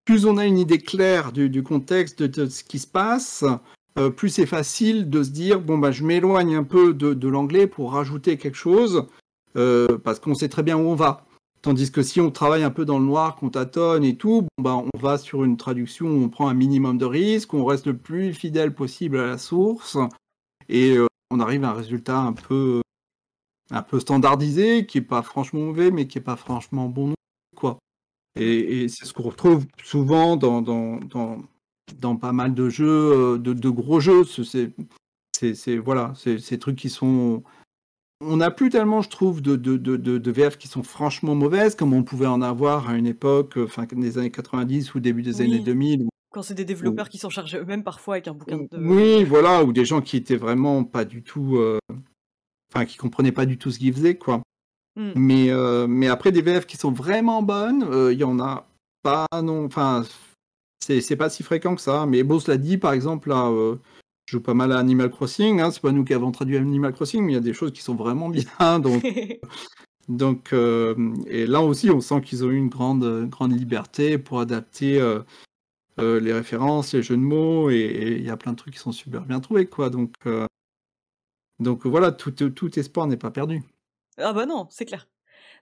plus 0.05 0.26
on 0.26 0.37
a 0.37 0.47
une 0.47 0.59
idée 0.59 0.79
claire 0.79 1.33
du, 1.33 1.62
contexte 1.62 2.22
de, 2.22 2.47
ce 2.47 2.64
qui 2.64 2.79
se 2.79 2.87
passe, 2.87 3.45
plus 4.16 4.29
c'est 4.29 4.47
facile 4.47 5.11
de 5.11 5.22
se 5.22 5.31
dire 5.31 5.61
bon 5.61 5.76
bah 5.76 5.91
je 5.91 6.05
m'éloigne 6.05 6.55
un 6.55 6.64
peu 6.64 6.95
de, 6.95 7.14
de 7.14 7.29
l'anglais 7.29 7.66
pour 7.66 7.93
rajouter 7.93 8.39
quelque 8.39 8.57
chose 8.57 9.09
parce 9.55 10.21
qu'on 10.21 10.35
sait 10.35 10.49
très 10.49 10.63
bien 10.63 10.77
où 10.77 10.89
on 10.89 10.95
va. 10.95 11.25
Tandis 11.61 11.91
que 11.91 12.03
si 12.03 12.21
on 12.21 12.31
travaille 12.31 12.63
un 12.63 12.71
peu 12.71 12.85
dans 12.85 13.01
le 13.01 13.05
noir, 13.05 13.35
qu'on 13.35 13.51
tâtonne 13.51 14.05
et 14.05 14.17
tout, 14.17 14.47
bah, 14.59 14.77
on 14.77 14.99
va 14.99 15.19
sur 15.19 15.43
une 15.43 15.57
traduction 15.57 16.07
où 16.07 16.23
on 16.23 16.29
prend 16.29 16.49
un 16.49 16.55
minimum 16.55 16.99
de 16.99 17.05
risques, 17.05 17.53
on 17.53 17.65
reste 17.65 17.87
le 17.87 17.97
plus 17.97 18.33
fidèle 18.33 18.75
possible 18.75 19.19
à 19.19 19.27
la 19.27 19.39
source, 19.39 19.99
et 20.69 20.97
euh, 20.97 21.07
on 21.31 21.41
arrive 21.41 21.65
à 21.65 21.71
un 21.71 21.75
résultat 21.75 22.19
un 22.21 22.33
peu, 22.33 22.81
un 23.71 23.83
peu 23.83 23.99
standardisé, 23.99 24.87
qui 24.87 24.99
est 24.99 25.03
pas 25.03 25.23
franchement 25.23 25.61
mauvais, 25.61 25.91
mais 25.91 26.07
qui 26.07 26.19
est 26.19 26.23
pas 26.23 26.37
franchement 26.37 26.89
bon 26.89 27.15
quoi. 27.57 27.79
Et, 28.39 28.89
c'est 28.89 29.05
ce 29.05 29.13
qu'on 29.13 29.25
retrouve 29.25 29.67
souvent 29.83 30.37
dans, 30.37 30.63
dans, 30.63 31.01
dans, 31.01 31.39
dans, 31.99 32.17
pas 32.17 32.33
mal 32.33 32.55
de 32.55 32.69
jeux, 32.69 33.35
euh, 33.35 33.39
de, 33.39 33.53
de 33.53 33.69
gros 33.69 33.99
jeux. 33.99 34.23
C'est 34.25 35.77
voilà, 35.79 36.13
ces 36.15 36.59
trucs 36.59 36.77
qui 36.77 36.89
sont 36.89 37.43
on 38.21 38.39
n'a 38.39 38.51
plus 38.51 38.69
tellement, 38.69 39.03
je 39.03 39.09
trouve, 39.09 39.41
de, 39.41 39.57
de, 39.57 39.77
de, 39.77 40.31
VF 40.31 40.59
qui 40.59 40.69
sont 40.69 40.83
franchement 40.83 41.35
mauvaises, 41.35 41.75
comme 41.75 41.93
on 41.93 42.03
pouvait 42.03 42.27
en 42.27 42.43
avoir 42.43 42.89
à 42.89 42.97
une 42.97 43.07
époque, 43.07 43.57
euh, 43.59 43.66
fin 43.66 43.87
des 43.91 44.19
années 44.19 44.31
90 44.31 44.95
ou 44.95 45.01
début 45.01 45.23
des 45.23 45.41
années 45.41 45.61
2000. 45.61 46.09
Quand 46.33 46.43
c'est 46.43 46.55
des 46.55 46.64
développeurs 46.64 47.09
qui 47.09 47.19
s'en 47.19 47.31
chargeaient 47.31 47.59
eux-mêmes 47.59 47.85
parfois 47.85 48.14
avec 48.14 48.29
un 48.29 48.35
bouquin 48.35 48.59
de. 48.59 48.69
Oui, 48.77 49.25
voilà, 49.25 49.64
ou 49.64 49.73
des 49.73 49.85
gens 49.85 50.01
qui 50.01 50.16
étaient 50.16 50.37
vraiment 50.37 50.85
pas 50.85 51.05
du 51.05 51.23
tout. 51.23 51.57
Euh, 51.57 51.79
enfin, 52.73 52.85
qui 52.85 52.97
comprenaient 52.97 53.33
pas 53.33 53.47
du 53.47 53.57
tout 53.57 53.71
ce 53.71 53.79
qu'ils 53.79 53.95
faisaient, 53.95 54.16
quoi. 54.16 54.43
Hmm. 54.97 55.12
Mais, 55.14 55.51
euh, 55.51 55.87
mais 55.87 56.09
après, 56.09 56.33
des 56.33 56.43
VF 56.43 56.66
qui 56.66 56.77
sont 56.77 56.93
vraiment 56.93 57.43
bonnes, 57.43 57.87
il 58.12 58.19
y 58.19 58.25
en 58.25 58.41
a 58.41 58.66
pas, 59.03 59.27
non. 59.43 59.64
Enfin, 59.64 60.05
c'est 60.81 61.16
pas 61.16 61.31
si 61.31 61.43
fréquent 61.43 61.77
que 61.77 61.81
ça. 61.81 62.05
Mais 62.05 62.25
bon, 62.25 62.41
cela 62.41 62.59
dit, 62.59 62.79
par 62.79 62.93
exemple, 62.93 63.29
là 63.29 63.51
je 64.29 64.33
joue 64.33 64.43
pas 64.43 64.53
mal 64.53 64.72
à 64.72 64.79
Animal 64.79 65.11
Crossing. 65.11 65.59
Hein. 65.59 65.70
C'est 65.70 65.81
pas 65.81 65.91
nous 65.91 66.05
qui 66.05 66.12
avons 66.12 66.31
traduit 66.31 66.59
Animal 66.59 66.93
Crossing, 66.93 67.24
mais 67.24 67.33
il 67.33 67.35
y 67.35 67.39
a 67.39 67.41
des 67.41 67.55
choses 67.55 67.72
qui 67.72 67.81
sont 67.81 67.95
vraiment 67.95 68.29
bien. 68.29 68.79
Donc, 68.79 69.03
donc 70.11 70.53
euh, 70.53 71.14
et 71.29 71.47
là 71.47 71.62
aussi, 71.62 71.89
on 71.89 72.03
sent 72.03 72.20
qu'ils 72.20 72.45
ont 72.45 72.51
eu 72.51 72.57
une 72.59 72.68
grande, 72.68 73.26
grande 73.31 73.59
liberté 73.59 74.18
pour 74.18 74.41
adapter 74.41 75.01
euh, 75.01 75.20
euh, 75.99 76.20
les 76.20 76.35
références, 76.35 76.93
les 76.93 77.03
jeux 77.03 77.16
de 77.16 77.22
mots, 77.22 77.70
et 77.70 78.16
il 78.18 78.22
y 78.22 78.29
a 78.29 78.37
plein 78.37 78.53
de 78.53 78.59
trucs 78.59 78.74
qui 78.74 78.81
sont 78.81 78.93
super 78.93 79.22
bien 79.22 79.41
trouvés, 79.41 79.64
quoi. 79.64 79.89
Donc, 79.89 80.12
donc 81.59 81.87
voilà, 81.87 82.12
tout, 82.12 82.33
tout 82.33 82.79
espoir 82.79 83.07
n'est 83.07 83.16
pas 83.16 83.31
perdu. 83.31 83.62
Ah 84.18 84.35
bah 84.35 84.45
non, 84.45 84.66
c'est 84.68 84.85
clair. 84.85 85.09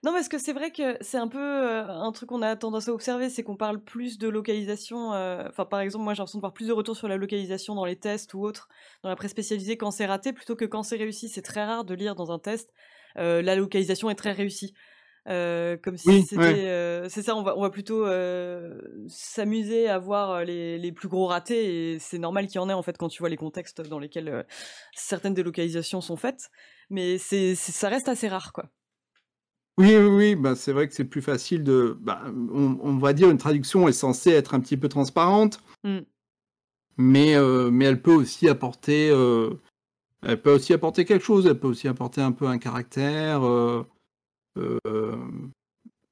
Non, 0.03 0.11
parce 0.11 0.29
que 0.29 0.37
c'est 0.37 0.53
vrai 0.53 0.71
que 0.71 0.97
c'est 1.01 1.17
un 1.17 1.27
peu 1.27 1.39
un 1.39 2.11
truc 2.11 2.29
qu'on 2.29 2.41
a 2.41 2.55
tendance 2.55 2.87
à 2.87 2.93
observer, 2.93 3.29
c'est 3.29 3.43
qu'on 3.43 3.55
parle 3.57 3.79
plus 3.79 4.17
de 4.17 4.27
localisation. 4.27 5.09
Enfin, 5.09 5.65
par 5.65 5.79
exemple, 5.79 6.03
moi 6.03 6.13
j'ai 6.13 6.19
l'impression 6.19 6.39
de 6.39 6.41
voir 6.41 6.53
plus 6.53 6.67
de 6.67 6.73
retours 6.73 6.95
sur 6.95 7.07
la 7.07 7.17
localisation 7.17 7.75
dans 7.75 7.85
les 7.85 7.95
tests 7.95 8.33
ou 8.33 8.43
autres, 8.43 8.69
dans 9.03 9.09
la 9.09 9.15
presse 9.15 9.31
spécialisée 9.31 9.77
quand 9.77 9.91
c'est 9.91 10.05
raté, 10.05 10.33
plutôt 10.33 10.55
que 10.55 10.65
quand 10.65 10.83
c'est 10.83 10.97
réussi. 10.97 11.29
C'est 11.29 11.41
très 11.41 11.65
rare 11.65 11.83
de 11.83 11.93
lire 11.93 12.15
dans 12.15 12.31
un 12.31 12.39
test 12.39 12.71
la 13.15 13.55
localisation 13.55 14.09
est 14.11 14.15
très 14.15 14.31
réussie. 14.31 14.73
comme 15.25 15.97
si 15.97 16.23
c'était. 16.23 17.09
c'est 17.09 17.23
ça, 17.23 17.35
on 17.35 17.41
va, 17.41 17.57
on 17.57 17.61
va 17.61 17.69
plutôt 17.71 18.05
s'amuser 19.07 19.89
à 19.89 19.97
voir 19.97 20.45
les, 20.45 20.77
les, 20.77 20.91
plus 20.91 21.07
gros 21.07 21.25
ratés, 21.25 21.93
et 21.93 21.99
c'est 21.99 22.19
normal 22.19 22.47
qu'il 22.47 22.57
y 22.57 22.59
en 22.59 22.69
ait 22.69 22.73
en 22.73 22.83
fait 22.83 22.97
quand 22.97 23.09
tu 23.09 23.19
vois 23.19 23.29
les 23.29 23.37
contextes 23.37 23.81
dans 23.81 23.99
lesquels 23.99 24.45
certaines 24.93 25.33
délocalisations 25.33 26.01
sont 26.01 26.17
faites, 26.17 26.49
mais 26.89 27.17
c'est, 27.17 27.55
ça 27.55 27.89
reste 27.89 28.09
assez 28.09 28.27
rare 28.27 28.53
quoi. 28.53 28.69
Oui, 29.79 29.95
oui, 29.95 30.07
oui, 30.07 30.35
bah, 30.35 30.55
c'est 30.55 30.73
vrai 30.73 30.87
que 30.87 30.93
c'est 30.95 31.05
plus 31.05 31.21
facile 31.21 31.63
de. 31.63 31.97
Bah, 32.01 32.23
on, 32.51 32.97
va 32.97 33.13
dire 33.13 33.29
une 33.29 33.37
traduction 33.37 33.87
est 33.87 33.91
censée 33.93 34.31
être 34.31 34.55
un 34.55 34.59
petit 34.59 34.75
peu 34.75 34.89
transparente, 34.89 35.61
mmh. 35.83 35.99
mais, 36.97 37.35
euh, 37.35 37.69
mais 37.69 37.85
elle 37.85 38.01
peut 38.01 38.13
aussi 38.13 38.49
apporter. 38.49 39.11
Euh, 39.11 39.53
elle 40.23 40.41
peut 40.41 40.51
aussi 40.51 40.73
apporter 40.73 41.05
quelque 41.05 41.23
chose. 41.23 41.45
Elle 41.45 41.59
peut 41.59 41.67
aussi 41.67 41.87
apporter 41.87 42.21
un 42.21 42.31
peu 42.31 42.47
un 42.47 42.57
caractère. 42.57 43.43
Euh, 43.45 43.83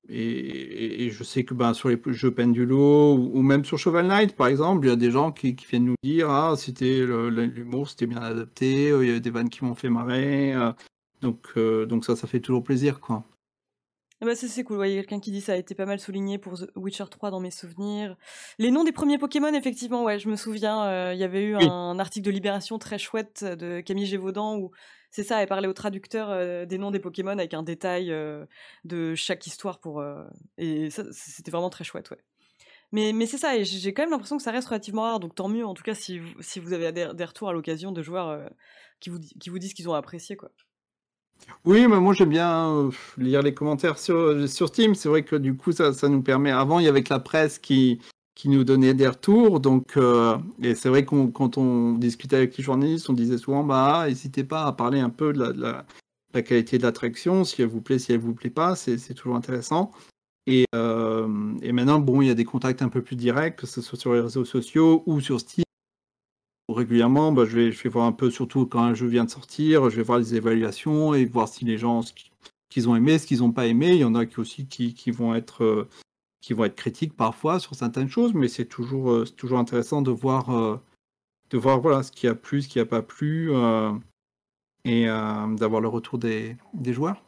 et, 0.10 1.10
je 1.10 1.24
sais 1.24 1.44
que 1.44 1.56
bah, 1.56 1.74
sur 1.74 1.90
les 1.90 2.00
jeux 2.08 2.32
Pendulo 2.32 3.16
ou, 3.16 3.42
même 3.42 3.66
sur 3.66 3.80
Cheval 3.80 4.06
Knight, 4.06 4.36
par 4.36 4.46
exemple, 4.46 4.86
il 4.86 4.90
y 4.90 4.94
a 4.94 4.96
des 4.96 5.10
gens 5.10 5.32
qui, 5.32 5.56
viennent 5.68 5.86
nous 5.86 5.96
dire 6.04 6.30
Ah, 6.30 6.54
c'était 6.56 7.04
l'humour, 7.04 7.90
c'était 7.90 8.06
bien 8.06 8.22
adapté, 8.22 8.90
il 8.90 9.08
y 9.10 9.16
a 9.16 9.20
des 9.20 9.32
vannes 9.32 9.50
qui 9.50 9.66
m'ont 9.66 9.74
fait 9.74 9.90
marrer. 9.90 10.54
donc, 11.22 11.58
donc 11.58 12.06
ça, 12.06 12.16
ça 12.16 12.28
fait 12.28 12.42
toujours 12.42 12.64
plaisir, 12.64 13.00
quoi. 13.00 13.24
Ah 14.22 14.26
bah 14.26 14.34
c'est 14.34 14.64
cool, 14.64 14.88
il 14.88 14.94
y 14.94 14.98
a 14.98 15.02
quelqu'un 15.02 15.20
qui 15.20 15.32
dit 15.32 15.42
ça 15.42 15.52
a 15.54 15.56
été 15.58 15.76
pas 15.76 15.86
mal 15.86 16.00
souligné 16.00 16.38
pour 16.38 16.58
The 16.58 16.72
Witcher 16.78 17.04
3 17.12 17.32
dans 17.32 17.42
mes 17.42 17.52
souvenirs. 17.52 18.16
Les 18.60 18.72
noms 18.72 18.86
des 18.86 18.94
premiers 18.94 19.18
Pokémon, 19.18 19.54
effectivement, 19.54 20.04
ouais, 20.06 20.20
je 20.20 20.30
me 20.30 20.38
souviens, 20.38 20.86
euh, 20.86 21.14
il 21.14 21.20
y 21.20 21.26
avait 21.26 21.44
eu 21.44 21.56
un 21.58 22.00
article 22.00 22.26
de 22.26 22.32
Libération 22.32 22.80
très 22.80 22.98
chouette 22.98 23.44
de 23.44 23.82
Camille 23.82 24.06
Gévaudan 24.06 24.58
où 24.58 24.72
c'est 25.12 25.26
ça, 25.26 25.42
elle 25.42 25.50
parlait 25.50 25.68
au 25.68 25.74
traducteur 25.74 26.30
euh, 26.30 26.66
des 26.66 26.78
noms 26.78 26.92
des 26.92 27.00
Pokémon 27.00 27.32
avec 27.32 27.54
un 27.54 27.62
détail 27.62 28.10
euh, 28.10 28.46
de 28.86 29.16
chaque 29.16 29.46
histoire 29.48 29.80
pour 29.80 30.02
et 30.58 30.90
ça 30.92 31.04
c'était 31.12 31.52
vraiment 31.52 31.70
très 31.70 31.84
chouette, 31.84 32.10
ouais. 32.12 32.24
Mais, 32.94 33.12
mais 33.12 33.26
c'est 33.26 33.38
ça, 33.38 33.58
et 33.58 33.66
j'ai 33.66 33.94
quand 33.94 34.04
même 34.04 34.12
l'impression 34.12 34.38
que 34.38 34.44
ça 34.44 34.52
reste 34.52 34.70
relativement 34.70 35.02
rare, 35.02 35.20
donc 35.20 35.36
tant 35.36 35.50
mieux 35.50 35.66
en 35.66 35.74
tout 35.74 35.84
cas 35.84 35.96
si, 35.96 36.22
si 36.40 36.62
vous 36.62 36.72
avez 36.72 36.94
des, 36.94 37.10
des 37.14 37.26
retours 37.26 37.50
à 37.50 37.54
l'occasion 37.54 37.92
de 37.92 38.02
joueurs 38.02 38.50
qui, 39.02 39.10
vous, 39.10 39.20
qui 39.20 39.50
vous 39.50 39.60
disent 39.60 39.74
qu'ils 39.74 39.90
ont 39.90 39.94
apprécié 39.94 40.38
quoi. 40.38 40.52
Oui, 41.66 41.88
mais 41.88 42.00
moi 42.00 42.14
j'aime 42.14 42.30
bien 42.30 42.70
euh, 42.70 42.92
lire 43.18 43.42
les 43.42 43.54
commentaires 43.54 43.98
sur, 43.98 44.48
sur 44.48 44.68
Steam. 44.68 44.94
C'est 44.96 45.10
vrai 45.10 45.24
que 45.24 45.36
du 45.36 45.56
coup, 45.56 45.72
ça, 45.72 45.94
ça 45.94 46.10
nous 46.10 46.22
permet. 46.22 46.52
Avant, 46.52 46.80
il 46.80 46.86
y 46.86 46.88
avait 46.88 47.04
que 47.04 47.14
la 47.14 47.20
presse 47.20 47.58
qui, 47.58 48.00
qui 48.36 48.50
nous 48.50 48.64
donnait 48.64 48.94
des 48.94 49.08
retours. 49.08 49.60
Donc, 49.60 49.98
euh, 49.98 50.38
et 50.62 50.76
c'est 50.76 50.90
vrai 50.90 51.06
qu'on 51.06 51.28
quand 51.28 51.58
on 51.58 51.94
discutait 51.94 52.36
avec 52.36 52.58
les 52.58 52.64
journalistes, 52.64 53.10
on 53.10 53.14
disait 53.14 53.38
souvent, 53.38 53.64
bah, 53.64 54.06
n'hésitez 54.08 54.44
pas 54.44 54.66
à 54.66 54.74
parler 54.74 55.00
un 55.00 55.10
peu 55.10 55.34
de 55.34 55.40
la, 55.40 55.86
la, 56.34 56.42
qualité 56.44 56.78
de 56.78 56.84
l'attraction, 56.84 57.46
si 57.46 57.62
elle 57.62 57.70
vous 57.70 57.82
plaît, 57.82 57.98
si 57.98 58.12
elle 58.12 58.20
vous 58.20 58.34
plaît 58.34 58.50
pas, 58.50 58.76
c'est 58.76 59.14
toujours 59.14 59.36
intéressant. 59.36 59.92
Et, 60.48 60.66
euh, 60.76 61.54
et 61.62 61.72
maintenant, 61.72 62.00
bon, 62.00 62.22
il 62.22 62.28
y 62.28 62.32
a 62.32 62.36
des 62.36 62.46
contacts 62.46 62.82
un 62.82 62.90
peu 62.90 63.02
plus 63.02 63.16
directs, 63.16 63.56
que 63.56 63.68
ce 63.68 63.82
soit 63.82 63.98
sur 63.98 64.14
les 64.14 64.20
réseaux 64.20 64.46
sociaux 64.46 65.02
ou 65.08 65.22
sur 65.22 65.40
Steam 65.40 65.65
régulièrement, 66.70 67.32
bah, 67.32 67.46
je, 67.46 67.56
vais, 67.56 67.72
je 67.72 67.84
vais 67.84 67.90
voir 67.90 68.06
un 68.06 68.12
peu, 68.12 68.30
surtout 68.32 68.66
quand 68.66 68.82
un 68.82 68.94
jeu 68.94 69.08
vient 69.08 69.26
de 69.26 69.30
sortir, 69.30 69.90
je 69.90 69.98
vais 69.98 70.04
voir 70.04 70.20
les 70.20 70.36
évaluations 70.36 71.14
et 71.14 71.26
voir 71.26 71.48
si 71.48 71.66
les 71.66 71.78
gens, 71.78 72.02
ce 72.02 72.14
qu'ils 72.70 72.90
ont 72.90 72.96
aimé, 72.96 73.20
ce 73.20 73.28
qu'ils 73.28 73.40
n'ont 73.40 73.52
pas 73.52 73.68
aimé. 73.68 73.94
Il 73.94 74.00
y 74.00 74.04
en 74.04 74.16
a 74.16 74.26
qui 74.26 74.40
aussi 74.40 74.66
qui, 74.68 75.12
vont 75.12 75.36
être 75.36 75.64
euh, 75.64 75.88
qui 76.42 76.54
vont 76.54 76.66
être 76.66 76.76
critiques 76.76 77.16
parfois 77.16 77.60
sur 77.60 77.76
certaines 77.76 78.10
choses, 78.10 78.34
mais 78.34 78.48
c'est 78.48 78.66
toujours, 78.66 79.12
euh, 79.12 79.26
toujours 79.26 79.60
intéressant 79.60 80.02
de 80.02 80.12
voir, 80.12 80.50
euh, 80.50 80.78
de 81.52 81.58
voir 81.58 81.80
voilà, 81.80 82.04
ce 82.04 82.12
qui 82.12 82.28
a 82.28 82.36
plu, 82.36 82.62
ce 82.62 82.68
qui 82.68 82.80
n'a 82.80 82.86
pas 82.86 83.02
plu, 83.02 83.52
et 84.86 85.06
d'avoir 85.06 85.82
le 85.82 85.88
retour 85.88 86.20
des 86.20 86.58
joueurs. 86.88 87.25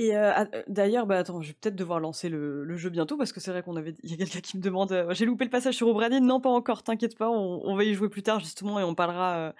Et 0.00 0.16
euh, 0.16 0.32
d'ailleurs, 0.66 1.04
bah, 1.04 1.18
attends, 1.18 1.42
je 1.42 1.48
vais 1.48 1.56
peut-être 1.60 1.76
devoir 1.76 2.00
lancer 2.00 2.30
le, 2.30 2.74
jeu 2.78 2.88
bientôt 2.88 3.18
parce 3.18 3.34
que 3.34 3.40
c'est 3.40 3.50
vrai 3.50 3.62
qu'on 3.62 3.76
avait, 3.76 3.92
il 4.02 4.10
y 4.10 4.14
a 4.14 4.16
quelqu'un 4.16 4.40
qui 4.40 4.56
me 4.56 4.62
demande, 4.62 5.08
j'ai 5.10 5.26
loupé 5.26 5.44
le 5.44 5.50
passage 5.50 5.74
sur 5.74 5.88
Obradin, 5.88 6.20
non 6.20 6.40
pas 6.40 6.48
encore, 6.48 6.82
t'inquiète 6.82 7.18
pas, 7.18 7.28
on, 7.28 7.76
va 7.76 7.84
y 7.84 7.92
jouer 7.92 8.08
plus 8.08 8.22
tard 8.22 8.40
justement 8.40 8.80
et 8.80 8.82
on 8.82 8.94
parlera 8.94 9.52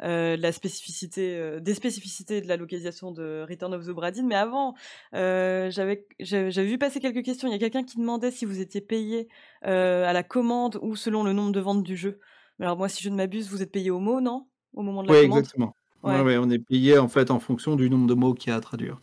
de 0.00 0.40
la 0.40 0.52
spécificité, 0.52 1.58
des 1.60 1.74
spécificités 1.74 2.40
de 2.40 2.46
la 2.46 2.56
localisation 2.56 3.10
de 3.10 3.44
Return 3.48 3.74
of 3.74 3.86
the 3.86 3.88
Obradin. 3.88 4.22
Mais 4.24 4.36
avant, 4.36 4.74
j'avais, 5.12 6.06
j'avais 6.20 6.64
vu 6.64 6.78
passer 6.78 7.00
quelques 7.00 7.24
questions. 7.24 7.48
Il 7.48 7.50
y 7.50 7.56
a 7.56 7.58
quelqu'un 7.58 7.82
qui 7.82 7.98
demandait 7.98 8.30
si 8.30 8.44
vous 8.44 8.60
étiez 8.60 8.80
payé 8.80 9.26
à 9.62 10.12
la 10.12 10.22
commande 10.22 10.78
ou 10.80 10.94
selon 10.94 11.24
le 11.24 11.32
nombre 11.32 11.50
de 11.50 11.60
ventes 11.60 11.82
du 11.82 11.96
jeu. 11.96 12.20
Alors 12.60 12.76
moi, 12.76 12.88
si 12.88 13.02
je 13.02 13.10
ne 13.10 13.16
m'abuse, 13.16 13.50
vous 13.50 13.62
êtes 13.62 13.72
payé 13.72 13.90
au 13.90 13.98
mot, 13.98 14.20
non? 14.20 14.46
Au 14.74 14.82
moment 14.82 15.02
de 15.02 15.08
la 15.08 15.22
commande? 15.22 15.38
Exactement. 15.38 15.74
Ouais. 16.04 16.20
Ouais, 16.20 16.38
on 16.38 16.48
est 16.50 16.60
payé 16.60 16.98
en 16.98 17.08
fait 17.08 17.32
en 17.32 17.40
fonction 17.40 17.74
du 17.74 17.90
nombre 17.90 18.06
de 18.06 18.14
mots 18.14 18.32
qu'il 18.32 18.50
y 18.50 18.52
a 18.52 18.56
à 18.56 18.60
traduire 18.60 19.00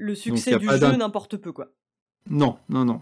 le 0.00 0.14
succès 0.14 0.58
du 0.58 0.66
jeu 0.66 0.96
n'importe 0.96 1.36
peu, 1.36 1.52
quoi. 1.52 1.68
Non, 2.28 2.56
non, 2.68 2.84
non. 2.84 3.00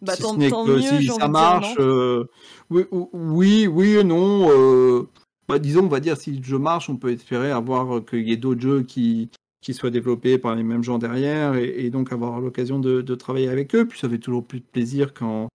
Bah, 0.00 0.16
tant, 0.16 0.36
mieux, 0.36 0.48
si 0.80 1.06
ça 1.06 1.26
marche, 1.26 1.74
euh, 1.80 2.24
oui, 2.70 3.66
oui, 3.66 4.04
non. 4.04 4.48
Euh, 4.50 5.08
bah, 5.48 5.58
disons, 5.58 5.84
on 5.84 5.88
va 5.88 5.98
dire, 5.98 6.16
si 6.16 6.32
le 6.32 6.44
jeu 6.44 6.58
marche, 6.58 6.88
on 6.88 6.96
peut 6.96 7.10
espérer 7.10 7.50
avoir 7.50 7.96
euh, 7.96 8.00
qu'il 8.00 8.28
y 8.28 8.32
ait 8.32 8.36
d'autres 8.36 8.60
jeux 8.60 8.82
qui, 8.82 9.28
qui 9.60 9.74
soient 9.74 9.90
développés 9.90 10.38
par 10.38 10.54
les 10.54 10.62
mêmes 10.62 10.84
gens 10.84 10.98
derrière 10.98 11.56
et, 11.56 11.90
donc 11.90 12.12
avoir 12.12 12.40
l'occasion 12.40 12.78
de, 12.78 13.14
travailler 13.16 13.48
avec 13.48 13.74
eux. 13.74 13.86
Puis 13.86 13.98
ça 13.98 14.08
fait 14.08 14.18
toujours 14.18 14.44
plus 14.44 14.60
de 14.60 14.66
plaisir 14.66 15.14
quand, 15.14 15.48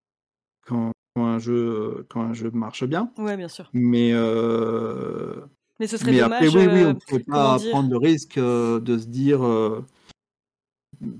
quand, 0.68 0.92
un, 1.16 1.40
jeu, 1.40 2.06
quand 2.10 2.22
un 2.22 2.34
jeu 2.34 2.52
marche 2.52 2.84
bien. 2.84 3.12
Ouais, 3.18 3.38
bien 3.38 3.48
sûr. 3.48 3.70
Mais, 3.72 4.12
mais 5.80 5.88
ce 5.88 5.96
serait 5.96 6.20
dommage. 6.20 6.54
oui, 6.54 6.68
oui, 6.70 6.84
on 6.84 6.90
ne 6.90 7.20
peut 7.20 7.24
pas 7.26 7.58
prendre 7.72 7.90
le 7.90 7.98
risque 7.98 8.38
de 8.38 8.98
se 8.98 9.06
dire 9.06 9.40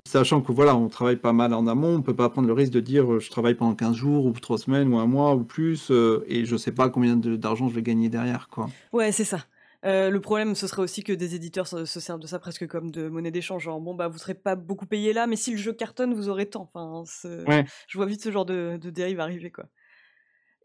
sachant 0.06 0.40
que 0.40 0.52
voilà, 0.52 0.76
on 0.76 0.88
travaille 0.88 1.16
pas 1.16 1.32
mal 1.32 1.54
en 1.54 1.66
amont, 1.66 1.96
on 1.96 2.02
peut 2.02 2.14
pas 2.14 2.28
prendre 2.28 2.48
le 2.48 2.54
risque 2.54 2.72
de 2.72 2.80
dire 2.80 3.20
je 3.20 3.30
travaille 3.30 3.54
pendant 3.54 3.74
15 3.74 3.96
jours 3.96 4.26
ou 4.26 4.32
3 4.32 4.58
semaines 4.58 4.92
ou 4.92 4.98
un 4.98 5.06
mois 5.06 5.34
ou 5.34 5.44
plus 5.44 5.90
et 6.28 6.44
je 6.44 6.56
sais 6.56 6.72
pas 6.72 6.88
combien 6.88 7.16
d'argent 7.16 7.68
je 7.68 7.74
vais 7.74 7.82
gagner 7.82 8.08
derrière 8.08 8.48
quoi. 8.48 8.68
Ouais, 8.92 9.12
c'est 9.12 9.24
ça. 9.24 9.38
le 9.82 10.18
problème, 10.18 10.54
ce 10.54 10.66
serait 10.66 10.82
aussi 10.82 11.02
que 11.02 11.12
des 11.12 11.34
éditeurs 11.34 11.66
se, 11.66 11.84
servent 11.84 12.20
de 12.20 12.26
ça 12.26 12.38
presque 12.38 12.66
comme 12.66 12.90
de 12.90 13.08
monnaie 13.08 13.30
d'échange. 13.30 13.64
Genre, 13.64 13.80
bon, 13.80 13.94
bah, 13.94 14.08
vous 14.08 14.18
serez 14.18 14.34
pas 14.34 14.56
beaucoup 14.56 14.86
payé 14.86 15.12
là, 15.12 15.26
mais 15.26 15.36
si 15.36 15.50
le 15.52 15.56
jeu 15.56 15.72
cartonne, 15.72 16.14
vous 16.14 16.28
aurez 16.28 16.46
tant. 16.46 16.70
Enfin, 16.74 17.04
je 17.24 17.98
vois 17.98 18.06
vite 18.06 18.22
ce 18.22 18.30
genre 18.30 18.44
de, 18.44 18.78
de 18.80 18.90
dérive 18.90 19.20
arriver, 19.20 19.50
quoi. 19.50 19.64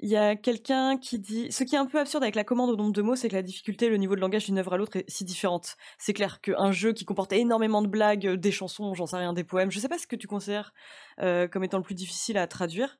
Il 0.02 0.10
y 0.10 0.16
a 0.16 0.38
quelqu'un 0.38 0.98
qui 0.98 1.20
dit 1.20 1.52
Ce 1.52 1.64
qui 1.64 1.76
est 1.76 1.78
un 1.78 1.86
peu 1.86 2.00
absurde 2.00 2.24
avec 2.24 2.36
la 2.36 2.46
commande 2.46 2.70
au 2.70 2.76
nombre 2.78 2.94
de 2.94 3.02
mots, 3.02 3.16
c'est 3.16 3.28
que 3.28 3.36
la 3.36 3.42
difficulté, 3.42 3.90
le 3.90 3.98
niveau 3.98 4.16
de 4.16 4.22
langage 4.22 4.46
d'une 4.46 4.58
œuvre 4.58 4.74
à 4.74 4.78
l'autre 4.78 4.98
est 4.98 5.10
si 5.10 5.26
différente. 5.26 5.76
C'est 5.98 6.14
clair 6.14 6.40
qu'un 6.40 6.72
jeu 6.72 6.94
qui 6.94 7.04
comporte 7.04 7.34
énormément 7.34 7.82
de 7.82 7.88
blagues, 7.88 8.26
euh, 8.28 8.38
des 8.38 8.52
chansons, 8.52 8.94
j'en 8.94 9.06
sais 9.06 9.18
rien, 9.18 9.34
des 9.34 9.44
poèmes, 9.44 9.72
je 9.72 9.80
sais 9.80 9.90
pas 9.90 9.98
ce 9.98 10.08
que 10.08 10.16
tu 10.16 10.28
considères 10.28 10.74
euh, 11.22 11.48
comme 11.48 11.66
étant 11.66 11.78
le 11.78 11.84
plus 11.84 11.96
difficile 11.96 12.38
à 12.38 12.48
traduire, 12.48 12.98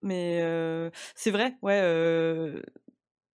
mais 0.00 0.40
euh, 0.42 0.90
c'est 1.16 1.32
vrai, 1.32 1.56
ouais. 1.62 1.80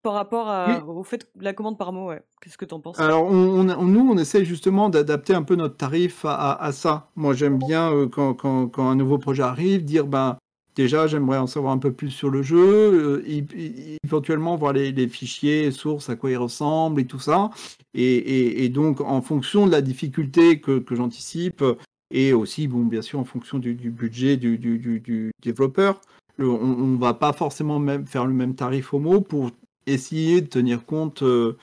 par 0.03 0.15
rapport 0.15 0.49
au 0.89 1.05
fait 1.05 1.29
la 1.39 1.53
commande 1.53 1.77
par 1.77 1.93
mot, 1.93 2.09
ouais. 2.09 2.23
Qu'est-ce 2.41 2.57
que 2.57 2.65
tu 2.65 2.73
en 2.73 2.81
penses? 2.81 2.99
Alors, 3.01 3.25
on, 3.25 3.65
nous, 3.65 4.11
on 4.11 4.17
essaie 4.17 4.47
justement 4.47 4.89
d'adapter 4.89 5.35
un 5.35 5.43
peu 5.43 5.57
notre 5.57 5.77
tarif 5.77 6.25
à, 6.25 6.71
ça. 6.73 7.11
Moi, 7.17 7.35
j'aime 7.35 7.59
bien 7.59 8.09
quand, 8.11 8.33
quand, 8.33 8.69
quand, 8.69 8.89
un 8.89 8.95
nouveau 8.95 9.19
projet 9.19 9.43
arrive, 9.43 9.85
dire 9.85 10.07
ben 10.07 10.39
Déjà, 10.79 11.09
j'aimerais 11.09 11.39
en 11.39 11.49
savoir 11.49 11.73
un 11.73 11.79
peu 11.79 11.93
plus 11.93 12.13
sur 12.13 12.31
le 12.31 12.41
jeu, 12.41 13.21
euh, 13.27 13.97
éventuellement 14.05 14.55
voir 14.55 14.73
les, 14.73 15.09
fichiers 15.09 15.73
sources, 15.73 16.09
à 16.09 16.15
quoi 16.15 16.31
ils 16.31 16.37
ressemblent 16.37 17.01
et 17.01 17.05
tout 17.05 17.19
ça. 17.19 17.51
Et, 17.95 18.69
donc, 18.69 19.01
en 19.01 19.21
fonction 19.21 19.67
de 19.67 19.73
la 19.73 19.81
difficulté 19.81 20.61
que, 20.61 20.81
j'anticipe, 20.93 21.65
et 22.13 22.33
aussi, 22.33 22.69
bon, 22.69 22.85
bien 22.85 23.03
sûr, 23.03 23.19
en 23.19 23.25
fonction 23.25 23.59
du, 23.59 23.75
budget 23.91 24.37
du, 24.37 25.33
développeur, 25.43 26.01
on 26.39 26.87
ne 26.87 26.97
va 26.97 27.13
pas 27.13 27.33
forcément 27.33 27.81
même 27.81 28.07
faire 28.07 28.25
le 28.25 28.33
même 28.33 28.55
tarif 28.55 28.93
mot 28.93 29.21
pour 29.21 29.51
essayer 29.87 30.43
de 30.43 30.47
tenir 30.47 30.87
compte, 30.87 31.25
euh, 31.25 31.57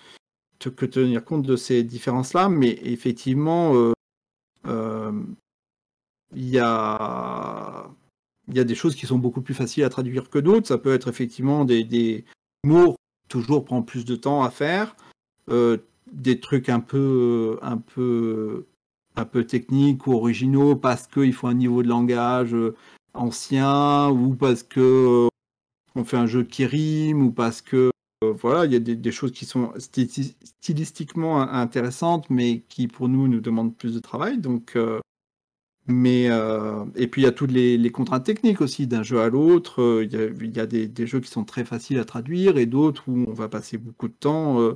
que 0.60 0.86
tenir 0.86 1.24
compte 1.24 1.44
de 1.44 1.56
ces 1.56 1.84
différences-là. 1.84 2.50
Mais 2.50 2.78
effectivement, 2.84 3.94
euh, 4.68 5.14
il 6.36 6.50
y 6.50 6.60
a 6.60 7.90
il 8.48 8.56
y 8.56 8.60
a 8.60 8.64
des 8.64 8.76
choses 8.76 8.96
qui 8.96 9.06
sont 9.06 9.18
beaucoup 9.18 9.42
plus 9.42 9.54
faciles 9.54 9.84
à 9.84 9.90
traduire 9.90 10.30
que 10.30 10.40
d'autres. 10.40 10.68
Ça 10.68 10.78
peut 10.78 10.94
être 10.94 11.08
effectivement 11.08 11.66
des, 11.66 12.26
mots 12.64 12.96
toujours 13.28 13.66
prend 13.66 13.82
plus 13.82 14.06
de 14.06 14.16
temps 14.16 14.44
à 14.44 14.50
faire, 14.52 14.96
euh, 15.50 15.78
des 16.12 16.40
trucs 16.40 16.70
un 16.70 16.80
peu, 16.80 17.58
un 17.62 17.78
peu, 17.78 18.68
un 19.16 19.26
peu 19.26 19.46
techniques 19.46 20.06
ou 20.08 20.14
originaux 20.14 20.76
parce 20.76 21.08
qu'il 21.08 21.34
faut 21.34 21.48
un 21.48 21.56
niveau 21.56 21.82
de 21.82 21.88
langage 21.88 22.54
euh, 22.54 22.76
ancien 23.14 24.10
ou 24.10 24.36
parce 24.36 24.64
que 24.64 25.26
euh, 25.26 25.30
on 25.96 26.04
fait 26.04 26.18
un 26.18 26.28
jeu 26.28 26.44
qui 26.44 26.66
rime 26.66 27.24
ou 27.24 27.32
parce 27.32 27.62
que 27.62 27.90
voilà, 28.42 28.66
il 28.66 28.74
y 28.74 28.76
a 28.76 28.80
des, 28.80 29.12
choses 29.12 29.32
qui 29.32 29.46
sont 29.46 29.72
stylistiquement 29.78 31.42
intéressantes, 31.42 32.28
mais 32.32 32.62
qui 32.70 32.88
pour 32.88 33.08
nous 33.08 33.28
nous 33.28 33.40
demandent 33.40 33.76
plus 33.76 33.94
de 33.94 34.00
travail. 34.00 34.40
Donc 34.40 34.76
mais 35.88 36.30
euh, 36.30 36.84
et 36.96 37.08
puis 37.08 37.22
il 37.22 37.26
y 37.26 37.28
a 37.28 37.32
toutes 37.32 37.52
les, 37.52 37.92
contraintes 37.92 38.24
techniques 38.24 38.62
aussi 38.62 38.88
d'un 38.88 39.04
jeu 39.04 39.22
à 39.22 39.30
l'autre. 39.30 39.82
Euh, 39.82 40.06
il 40.06 40.56
y 40.56 40.60
a, 40.60 40.66
des, 40.66 41.08
jeux 41.08 41.20
qui 41.20 41.30
sont 41.30 41.44
très 41.44 41.64
faciles 41.64 42.00
à 42.00 42.06
traduire 42.06 42.58
et 42.58 42.66
d'autres 42.66 43.04
où 43.08 43.26
on 43.28 43.34
va 43.34 43.50
passer 43.50 43.78
beaucoup 43.78 44.08
de 44.08 44.14
temps 44.14 44.60
euh, 44.62 44.76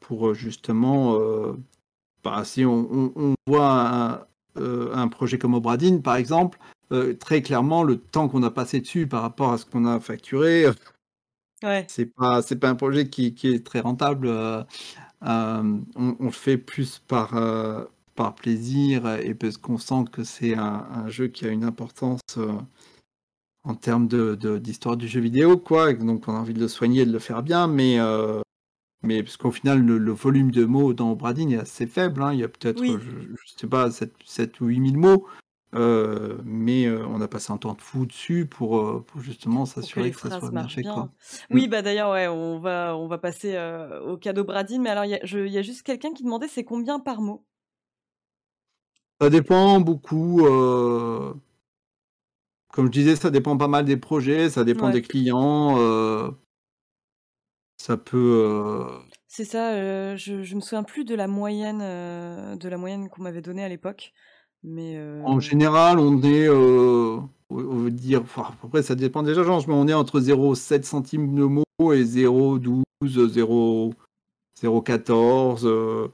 pour 0.00 0.34
justement. 0.34 1.18
Bah, 2.22 2.44
si 2.44 2.64
on, 2.64 3.34
voit 3.46 4.26
un, 4.56 5.08
projet 5.08 5.38
comme 5.38 5.54
Obradine 5.54 6.02
par 6.02 6.16
exemple, 6.16 6.58
très 7.18 7.40
clairement 7.42 7.82
le 7.82 7.96
temps 7.96 8.28
qu'on 8.28 8.42
a 8.42 8.50
passé 8.50 8.80
dessus 8.80 9.06
par 9.06 9.22
rapport 9.22 9.52
à 9.52 9.58
ce 9.58 9.64
qu'on 9.64 9.86
a 9.86 10.00
facturé, 10.00 10.66
ouais. 11.62 11.86
c'est 11.88 12.06
pas 12.14 12.42
c'est 12.42 12.56
pas 12.56 12.68
un 12.68 12.74
projet 12.74 13.08
qui, 13.08 13.34
est 13.44 13.64
très 13.64 13.80
rentable. 13.80 14.28
on, 15.22 15.84
on, 15.96 16.24
le 16.26 16.30
fait 16.30 16.58
plus 16.58 16.98
par 17.08 17.34
par 18.14 18.34
plaisir 18.34 19.18
et 19.20 19.34
parce 19.34 19.56
qu'on 19.56 19.78
sent 19.78 20.04
que 20.10 20.24
c'est 20.24 20.54
un, 20.54 21.08
jeu 21.08 21.28
qui 21.28 21.46
a 21.46 21.48
une 21.48 21.64
importance 21.64 22.20
euh, 22.36 22.52
en 23.64 23.74
termes 23.74 24.08
d'histoire 24.58 24.96
de, 24.96 25.02
du 25.02 25.08
jeu 25.08 25.20
vidéo, 25.20 25.56
quoi. 25.56 25.92
donc 25.92 26.28
on 26.28 26.34
a 26.34 26.38
envie 26.38 26.54
de 26.54 26.60
le 26.60 26.68
soigner 26.68 27.02
et 27.02 27.06
de 27.06 27.12
le 27.12 27.18
faire 27.18 27.42
bien, 27.42 27.66
mais, 27.66 27.98
euh, 27.98 28.40
mais 29.02 29.22
parce 29.22 29.36
qu'au 29.36 29.50
final, 29.50 29.84
le, 29.84 30.12
volume 30.12 30.50
de 30.50 30.64
mots 30.64 30.92
dans 30.94 31.14
Bradine 31.14 31.52
est 31.52 31.58
assez 31.58 31.86
faible. 31.86 32.22
Hein. 32.22 32.32
Il 32.34 32.40
y 32.40 32.44
a 32.44 32.48
peut-être, 32.48 32.84
je, 32.84 33.52
sais 33.56 33.66
pas, 33.66 33.90
7, 33.90 34.60
ou 34.60 34.66
8 34.66 34.90
000 34.90 35.00
mots. 35.00 35.26
Euh, 35.74 36.36
mais 36.44 36.86
on 36.90 37.22
a 37.22 37.28
passé 37.28 37.50
un 37.50 37.56
temps 37.56 37.72
de 37.72 37.80
fou 37.80 38.04
dessus 38.04 38.44
pour, 38.44 39.02
pour 39.06 39.22
justement 39.22 39.64
s'assurer 39.64 40.10
que, 40.10 40.18
ça 40.18 40.38
soit 40.38 40.50
bien 40.50 40.68
fait. 40.68 40.82
Quoi. 40.82 41.10
Oui, 41.50 41.66
bah 41.66 41.80
d'ailleurs, 41.80 42.10
ouais, 42.10 42.28
on 42.28 42.58
va, 42.58 42.94
on 42.94 43.06
va 43.06 43.16
passer 43.16 43.56
au 44.04 44.18
cadeau 44.18 44.44
Bradine. 44.44 44.82
Mais 44.82 44.90
alors, 44.90 45.06
il 45.06 45.12
y, 45.12 45.50
y, 45.50 45.58
a 45.58 45.62
juste 45.62 45.82
quelqu'un 45.82 46.12
qui 46.12 46.24
demandait 46.24 46.48
c'est 46.48 46.64
combien 46.64 47.00
par 47.00 47.22
mot? 47.22 47.42
Ça 49.22 49.30
dépend 49.30 49.80
beaucoup. 49.80 50.44
Euh, 50.44 51.32
comme 52.72 52.86
je 52.86 52.90
disais, 52.90 53.14
ça 53.14 53.30
dépend 53.30 53.56
pas 53.56 53.68
mal 53.68 53.84
des 53.84 53.96
projets, 53.96 54.50
ça 54.50 54.64
dépend 54.64 54.90
des 54.90 55.02
clients. 55.02 55.78
Euh, 55.78 56.30
ça 57.76 57.96
peut. 57.96 58.44
Euh, 58.44 58.98
C'est 59.28 59.44
ça, 59.44 60.16
je, 60.16 60.42
je 60.42 60.54
me 60.56 60.60
souviens 60.60 60.82
plus 60.82 61.04
de 61.04 61.14
la 61.14 61.28
moyenne, 61.28 61.78
de 61.78 62.68
la 62.68 62.76
moyenne 62.76 63.08
qu'on 63.08 63.22
m'avait 63.22 63.42
donnée 63.42 63.62
à 63.64 63.68
l'époque. 63.68 64.12
Mais 64.64 65.00
En 65.24 65.38
général, 65.38 65.98
on 66.00 66.20
est, 66.22 66.48
on 66.48 67.28
veut 67.50 67.90
dire, 67.90 68.24
après 68.62 68.82
ça 68.82 68.94
dépend 68.94 69.22
déjà, 69.22 69.44
genre, 69.44 69.62
mais 69.68 69.74
on 69.74 69.86
est 69.86 69.94
entre 69.94 70.20
0,7 70.20 70.82
centimes 70.82 71.34
de 71.34 71.44
mot 71.44 71.92
et 71.92 72.02
0,12, 72.04 72.82
0, 73.28 73.94
0,14. 74.60 75.64
Euh, 75.64 76.08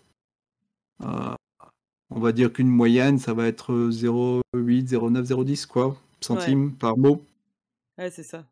on 2.11 2.21
va 2.21 2.33
dire 2.33 2.53
qu'une 2.53 2.69
moyenne, 2.69 3.19
ça 3.19 3.35
va 3.35 3.47
être 3.47 3.73
0,8, 3.91 4.43
0,9, 4.55 5.25
0,10 5.25 5.67
quoi, 5.67 5.97
centimes 6.21 6.75
par 6.75 6.97
mot. 6.97 7.25
Ouais, 7.99 8.11
c'est 8.11 8.23
ça. 8.23 8.45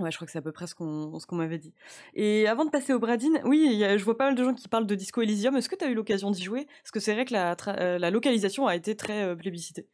Ouais, 0.00 0.10
je 0.10 0.16
crois 0.16 0.24
que 0.24 0.32
c'est 0.32 0.38
à 0.38 0.42
peu 0.42 0.52
près 0.52 0.66
ce 0.66 0.74
qu'on 0.74 1.20
m'avait 1.32 1.58
dit. 1.58 1.74
Et 2.14 2.46
avant 2.48 2.64
de 2.64 2.70
passer 2.70 2.94
au 2.94 2.98
Bradine, 2.98 3.40
oui, 3.44 3.84
je 3.98 4.02
vois 4.02 4.16
pas 4.16 4.26
mal 4.26 4.34
de 4.34 4.42
gens 4.42 4.54
qui 4.54 4.66
parlent 4.66 4.86
de 4.86 4.94
Disco 4.94 5.20
Elysium. 5.20 5.56
Est-ce 5.56 5.68
que 5.68 5.76
tu 5.76 5.84
as 5.84 5.90
eu 5.90 5.94
l'occasion 5.94 6.30
d'y 6.30 6.42
jouer? 6.42 6.66
Parce 6.82 6.90
que 6.90 7.00
c'est 7.00 7.12
vrai 7.12 7.26
que 7.26 7.34
la, 7.34 7.54
euh, 7.68 7.98
la, 7.98 8.10
localisation 8.10 8.66
a 8.66 8.76
été 8.76 8.96
très 8.96 9.24
euh, 9.24 9.36
plébiscitée. 9.36 9.86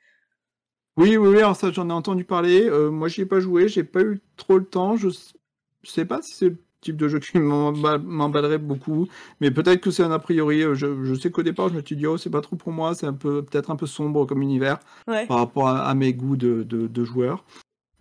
Oui, 0.96 1.16
oui, 1.16 1.28
oui, 1.28 1.38
alors 1.38 1.56
ça 1.56 1.72
j'en 1.72 1.90
ai 1.90 1.92
entendu 1.92 2.24
parler. 2.24 2.68
Euh, 2.70 2.90
moi 2.90 3.08
j'y 3.08 3.22
ai 3.22 3.26
pas 3.26 3.40
joué, 3.40 3.68
j'ai 3.68 3.84
pas 3.84 4.02
eu 4.02 4.20
trop 4.36 4.58
le 4.58 4.64
temps. 4.64 4.96
Je, 4.96 5.08
je 5.08 5.90
sais 5.90 6.04
pas 6.04 6.22
si 6.22 6.34
c'est 6.34 6.56
type 6.80 6.96
de 6.96 7.08
jeu 7.08 7.18
qui 7.18 7.38
m'emballerait 7.38 8.58
beaucoup. 8.58 9.08
Mais 9.40 9.50
peut-être 9.50 9.80
que 9.80 9.90
c'est 9.90 10.02
un 10.02 10.10
a 10.12 10.18
priori. 10.18 10.62
Euh, 10.62 10.74
je, 10.74 11.14
sais 11.14 11.30
qu'au 11.30 11.42
départ, 11.42 11.68
je 11.68 11.74
me 11.74 11.82
suis 11.82 11.96
dit, 11.96 12.06
oh, 12.06 12.16
c'est 12.16 12.30
pas 12.30 12.40
trop 12.40 12.56
pour 12.56 12.72
moi, 12.72 12.94
c'est 12.94 13.06
un 13.06 13.12
peu 13.12 13.42
peut-être 13.42 13.70
un 13.70 13.76
peu 13.76 13.86
sombre 13.86 14.26
comme 14.26 14.42
univers 14.42 14.78
par 15.06 15.38
rapport 15.38 15.68
à, 15.68 15.94
mes 15.94 16.12
goûts 16.12 16.36
de, 16.36 16.62
de, 16.62 17.04
joueurs. 17.04 17.44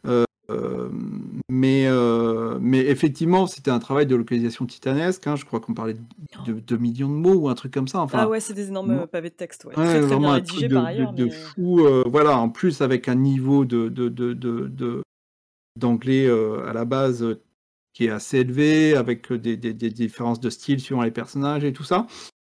Euh, 0.08 0.26
euh, 0.52 0.90
mais, 1.50 1.88
mais 2.60 2.80
effectivement, 2.80 3.48
c'était 3.48 3.72
un 3.72 3.80
travail 3.80 4.06
de 4.06 4.16
localisation 4.16 4.66
titanesque. 4.66 5.26
Hein. 5.28 5.36
Je 5.36 5.46
crois 5.46 5.60
qu'on 5.60 5.74
parlait 5.74 5.96
de 6.46 6.54
2 6.54 6.78
millions 6.78 7.10
de 7.10 7.14
mots 7.14 7.36
ou 7.36 7.50
un 7.50 7.56
truc 7.56 7.74
comme 7.74 7.88
ça. 7.88 8.00
Enfin, 8.00 8.20
ah 8.22 8.28
ouais, 8.28 8.40
c'est 8.40 8.54
des 8.54 8.68
énormes 8.68 9.08
pavés 9.08 9.30
de 9.30 9.36
texte. 9.36 9.66
Ouais. 9.66 9.74
très, 9.74 10.02
très 10.02 10.18
bien 10.18 10.34
rédigés 10.34 10.70
par 10.70 10.86
ailleurs. 10.86 11.14
De, 11.14 11.30
fou. 11.30 11.82
voilà, 12.06 12.38
en 12.38 12.50
plus, 12.50 12.82
avec 12.82 13.08
un 13.08 13.16
niveau 13.16 13.66
de, 13.66 13.90
de 13.90 15.02
d'anglais 15.78 16.30
à 16.30 16.72
la 16.72 16.86
base 16.86 17.38
qui 17.96 18.06
est 18.06 18.10
assez 18.10 18.40
élevé, 18.40 18.96
avec 18.96 19.32
des, 19.32 19.56
différences 19.74 20.42
de 20.42 20.50
style 20.50 20.82
suivant 20.82 21.02
les 21.02 21.12
personnages 21.12 21.64
et 21.64 21.72
tout 21.72 21.86
ça. 21.86 22.08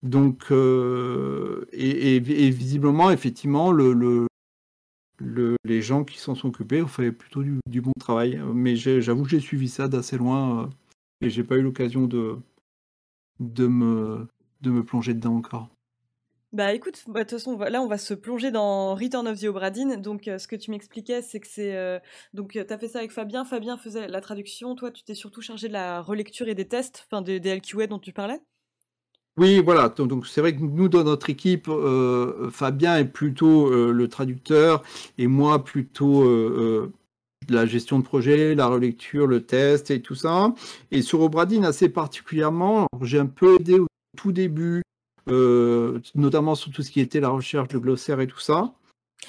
Donc, 0.04 0.52
euh, 0.52 1.66
et, 1.74 2.20
visiblement, 2.20 3.10
effectivement, 3.10 3.72
le, 3.72 4.28
le, 5.18 5.56
les 5.64 5.82
gens 5.82 6.04
qui 6.04 6.20
s'en 6.20 6.36
sont 6.36 6.50
occupés 6.50 6.84
ont 6.84 6.88
fait 6.88 7.12
plutôt 7.12 7.44
du, 7.44 7.82
bon 7.82 7.92
travail. 8.00 8.40
Mais 8.54 8.76
j'avoue 8.76 9.24
que 9.24 9.30
j'ai 9.30 9.40
suivi 9.40 9.68
ça 9.68 9.88
d'assez 9.88 10.18
loin 10.18 10.64
euh, 10.64 10.68
et 11.22 11.30
j'ai 11.32 11.44
pas 11.44 11.58
eu 11.58 11.64
l'occasion 11.64 12.06
de, 12.06 12.38
de, 13.40 13.66
me, 13.66 14.28
de 14.62 14.70
me 14.70 14.84
plonger 14.84 15.16
dedans 15.16 15.36
encore. 15.36 15.70
Bah 16.54 16.74
écoute, 16.74 17.04
bah, 17.08 17.24
de 17.24 17.30
toute 17.30 17.40
façon, 17.40 17.58
là 17.58 17.82
on 17.82 17.88
va 17.88 17.98
se 17.98 18.14
plonger 18.14 18.52
dans 18.52 18.94
Return 18.94 19.26
of 19.26 19.40
the 19.40 19.46
Obra 19.46 19.70
Donc 19.70 20.28
euh, 20.28 20.38
ce 20.38 20.50
que 20.50 20.58
tu 20.58 20.70
m'expliquais, 20.72 21.22
c'est 21.22 21.40
que 21.40 21.48
c'est 21.48 21.78
euh, 21.78 21.98
donc 22.34 22.58
euh, 22.58 22.66
tu 22.68 22.74
as 22.74 22.78
fait 22.78 22.90
ça 22.90 23.00
avec 23.00 23.12
Fabien. 23.12 23.46
Fabien 23.46 23.78
faisait 23.78 24.10
la 24.10 24.20
traduction. 24.20 24.76
Toi, 24.76 24.92
tu 24.92 25.04
t'es 25.04 25.14
surtout 25.14 25.42
chargé 25.42 25.70
de 25.70 25.74
la 25.74 26.02
relecture 26.02 26.50
et 26.50 26.56
des 26.56 26.68
tests, 26.68 27.08
enfin 27.08 27.22
des, 27.22 27.40
des 27.40 27.56
LQA 27.56 27.88
dont 27.88 28.00
tu 28.00 28.12
parlais. 28.12 28.42
Oui, 29.38 29.62
voilà. 29.62 29.88
Donc 29.88 30.28
c'est 30.28 30.42
vrai 30.42 30.54
que 30.54 30.62
nous 30.62 30.90
dans 30.90 31.06
notre 31.06 31.30
équipe, 31.30 31.70
Fabien 32.52 32.98
est 32.98 33.06
plutôt 33.06 33.70
le 33.70 34.08
traducteur 34.10 34.84
et 35.18 35.28
moi 35.28 35.64
plutôt 35.64 36.26
la 37.48 37.66
gestion 37.66 37.98
de 37.98 38.04
projet, 38.04 38.56
la 38.56 38.68
relecture, 38.68 39.26
le 39.26 39.46
test 39.46 39.90
et 39.90 40.02
tout 40.02 40.16
ça. 40.16 40.54
Et 40.92 41.02
sur 41.02 41.22
Obradine 41.22 41.64
assez 41.64 41.88
particulièrement, 41.88 42.88
j'ai 43.02 43.20
un 43.20 43.26
peu 43.26 43.56
aidé 43.56 43.80
au 43.80 43.88
tout 44.18 44.34
début 44.34 44.82
notamment 46.16 46.56
sur 46.56 46.72
tout 46.72 46.84
ce 46.84 46.92
qui 46.92 47.00
était 47.00 47.20
la 47.20 47.30
recherche 47.30 47.70
de 47.70 47.78
glossaire 47.78 48.20
et 48.22 48.28
tout 48.28 48.40
ça. 48.40 48.74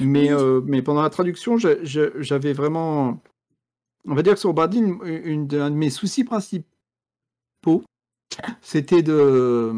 Mais, 0.00 0.30
mais 0.64 0.82
pendant 0.82 1.02
la 1.02 1.10
traduction, 1.10 1.56
j'avais 1.58 2.52
vraiment. 2.52 3.20
On 4.08 4.14
va 4.14 4.22
dire 4.22 4.34
que 4.34 4.40
sur 4.40 4.52
Bardine, 4.52 4.98
un 5.02 5.70
de 5.70 5.76
mes 5.76 5.90
soucis 5.90 6.24
principaux, 6.24 6.64
c'était 8.60 9.02
de, 9.02 9.72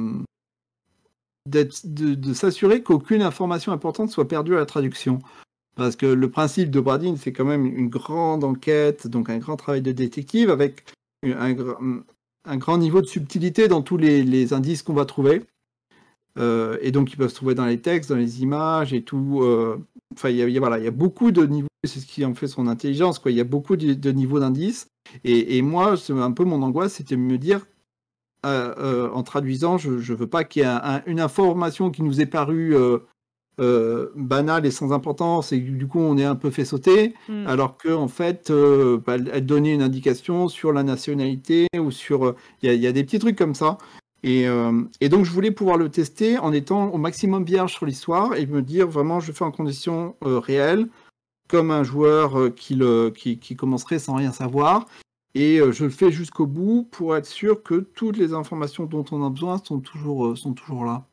de, 1.47 1.69
de 2.15 2.33
s'assurer 2.33 2.83
qu'aucune 2.83 3.23
information 3.23 3.73
importante 3.73 4.11
soit 4.11 4.29
perdue 4.29 4.55
à 4.55 4.59
la 4.59 4.67
traduction. 4.67 5.19
Parce 5.77 5.97
que 5.97 6.07
le 6.07 6.31
principe 6.31 6.71
de 6.71 6.81
Bradin, 6.81 7.17
c'est 7.17 7.33
quand 7.33 7.45
même 7.45 7.67
une 7.67 7.89
grande 7.89 8.45
enquête, 8.45 9.09
donc 9.09 9.29
un 9.29 9.39
grand 9.39 9.57
travail 9.57 9.83
de 9.83 9.91
détective 9.91 10.51
avec 10.51 10.85
un, 11.25 11.57
un 12.45 12.57
grand 12.57 12.79
niveau 12.79 13.01
de 13.01 13.07
subtilité 13.07 13.69
dans 13.69 13.83
tous 13.83 13.97
les, 13.97 14.53
indices 14.53 14.83
qu'on 14.83 14.95
va 14.95 15.05
trouver. 15.05 15.43
Euh, 16.39 16.79
et 16.81 16.91
donc, 16.91 17.13
ils 17.13 17.17
peuvent 17.17 17.31
se 17.31 17.35
trouver 17.35 17.55
dans 17.55 17.67
les 17.67 17.79
textes, 17.79 18.11
dans 18.11 18.17
les 18.17 18.43
images 18.43 18.93
et 18.93 19.03
tout. 19.03 19.41
Euh, 19.43 19.79
enfin, 20.15 20.31
il 20.31 20.37
y, 20.37 20.57
a, 20.57 20.61
voilà, 20.61 20.79
il 20.79 20.85
y 20.85 20.89
a 20.89 20.93
beaucoup 20.93 21.31
de 21.31 21.45
niveaux, 21.47 21.69
c'est 21.85 22.01
ce 22.01 22.07
qui 22.07 22.25
en 22.25 22.35
fait 22.35 22.49
son 22.49 22.67
intelligence. 22.67 23.19
Quoi. 23.19 23.31
Il 23.31 23.37
y 23.37 23.41
a 23.41 23.45
beaucoup 23.45 23.77
de, 23.77 24.11
niveaux 24.11 24.41
d'indices. 24.41 24.89
Et, 25.23 25.59
et, 25.59 25.63
moi, 25.63 25.95
un 26.11 26.33
peu 26.33 26.45
mon 26.45 26.63
angoisse, 26.63 26.95
c'était 26.95 27.17
de 27.17 27.21
me 27.21 27.39
dire, 27.39 27.67
euh, 28.45 29.11
en 29.11 29.23
traduisant, 29.23 29.79
je 29.79 29.91
ne 29.91 30.17
veux 30.17 30.27
pas 30.27 30.45
qu'il 30.45 30.63
y 30.63 30.65
ait 30.67 31.03
une 31.07 31.21
information 31.21 31.91
qui 31.91 32.03
nous 32.03 32.21
est 32.21 32.27
parue 32.27 32.77
euh, 33.61 34.11
banale 34.17 34.67
et 34.67 34.71
sans 34.73 34.93
importance 34.93 35.53
et 35.53 35.59
du 35.59 35.87
coup 35.87 36.01
on 36.01 36.19
est 36.19 36.25
un 36.25 36.35
peu 36.35 36.51
fait 36.51 36.65
sauter, 36.65 37.15
hmm. 37.29 37.47
alors 37.47 37.79
que 37.79 37.89
en 37.89 38.09
fait 38.09 38.51
bah, 39.07 39.17
elle 39.33 39.47
donnait 39.47 39.73
une 39.73 39.81
indication 39.81 40.49
sur 40.49 40.73
la 40.73 40.83
nationalité 40.83 41.69
ou 41.79 41.91
sur 41.93 42.35
il 42.63 42.75
y, 42.75 42.87
a 42.87 42.93
des 42.93 43.05
petits 43.05 43.21
trucs 43.21 43.37
comme 43.37 43.55
ça. 43.55 43.79
Et, 44.25 44.49
euh, 44.49 44.83
et, 45.01 45.09
donc 45.09 45.25
je 45.25 45.31
voulais 45.31 45.51
pouvoir 45.51 45.77
le 45.77 45.91
tester 45.91 46.39
en 46.39 46.53
étant 46.53 46.89
au 46.89 46.97
maximum 46.97 47.45
vierge 47.45 47.75
sur 47.75 47.85
l'histoire 47.85 48.35
et 48.35 48.47
me 48.47 48.63
dire 48.63 48.89
vraiment 48.89 49.21
je 49.21 49.33
fais 49.33 49.45
en 49.45 49.51
conditions 49.51 50.17
réelles 50.23 50.89
comme 51.47 51.71
un 51.71 51.85
joueur 51.85 52.55
qui, 52.55 52.75
le, 52.75 53.11
qui, 53.11 53.39
qui, 53.39 53.55
commencerait 53.55 53.99
sans 53.99 54.15
rien 54.15 54.33
savoir. 54.33 54.87
Et 55.35 55.59
je 55.59 55.85
le 55.85 55.91
fais 55.91 56.11
jusqu'au 56.11 56.47
bout 56.47 56.89
pour 56.91 57.17
être 57.17 57.27
sûr 57.27 57.63
que 57.63 57.75
toutes 57.75 58.17
les 58.17 58.33
informations 58.33 58.87
dont 58.87 59.05
on 59.13 59.27
a 59.27 59.29
besoin 59.29 59.61
sont 59.63 59.81
toujours, 59.81 60.39
sont 60.39 60.55
toujours 60.55 60.87
là. 60.87 61.07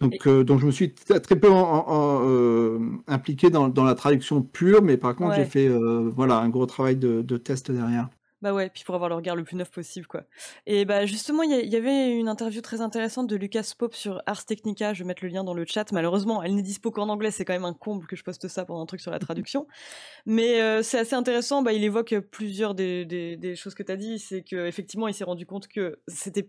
Donc, 0.00 0.26
euh, 0.26 0.44
donc 0.44 0.60
je 0.60 0.66
me 0.66 0.70
suis 0.70 0.94
très 0.94 1.36
peu 1.36 1.48
euh, 1.50 2.78
impliqué 3.08 3.50
dans, 3.50 3.72
la 3.84 3.94
traduction 3.94 4.42
pure, 4.42 4.82
mais 4.82 4.96
par 4.96 5.16
contre 5.16 5.34
j'ai 5.34 5.44
fait 5.44 5.66
euh, 5.66 6.10
voilà 6.14 6.38
un 6.38 6.48
gros 6.48 6.66
travail 6.66 6.96
de, 6.96 7.36
test 7.36 7.70
derrière. 7.70 8.08
Bah 8.40 8.54
ouais, 8.54 8.70
puis 8.70 8.84
pour 8.84 8.94
avoir 8.94 9.08
le 9.08 9.16
regard 9.16 9.34
le 9.34 9.42
plus 9.42 9.56
neuf 9.56 9.70
possible, 9.70 10.06
quoi. 10.06 10.22
Et 10.66 10.84
bah 10.84 11.06
justement, 11.06 11.42
il 11.42 11.50
y, 11.50 11.76
avait 11.76 12.12
une 12.12 12.28
interview 12.28 12.60
très 12.60 12.80
intéressante 12.80 13.26
de 13.26 13.34
Lucas 13.34 13.72
Pope 13.76 13.94
sur 13.94 14.22
Ars 14.26 14.44
Technica, 14.44 14.94
je 14.94 15.02
vais 15.02 15.08
mettre 15.08 15.24
le 15.24 15.30
lien 15.30 15.42
dans 15.42 15.54
le 15.54 15.64
chat. 15.66 15.90
Malheureusement, 15.90 16.42
elle 16.42 16.54
n'est 16.54 16.62
dispo 16.62 16.92
qu'en 16.92 17.08
anglais, 17.08 17.32
c'est 17.32 17.44
quand 17.44 17.52
même 17.52 17.64
un 17.64 17.74
comble 17.74 18.06
que 18.06 18.14
je 18.14 18.22
poste 18.22 18.46
ça 18.46 18.64
pour 18.64 18.80
un 18.80 18.86
truc 18.86 19.00
sur 19.00 19.10
la 19.10 19.18
traduction. 19.18 19.66
Mais 20.26 20.82
c'est 20.82 20.98
assez 20.98 21.14
intéressant, 21.14 21.62
bah, 21.62 21.72
il 21.72 21.82
évoque 21.82 22.14
plusieurs 22.30 22.74
des, 22.74 23.04
des 23.04 23.56
choses 23.56 23.74
que 23.74 23.82
tu 23.82 23.92
as 23.92 23.96
dit, 23.96 24.18
c'est 24.20 24.42
qu'effectivement, 24.42 25.08
il 25.08 25.14
s'est 25.14 25.24
rendu 25.24 25.44
compte 25.44 25.66
que 25.66 25.98
c'était 26.06 26.48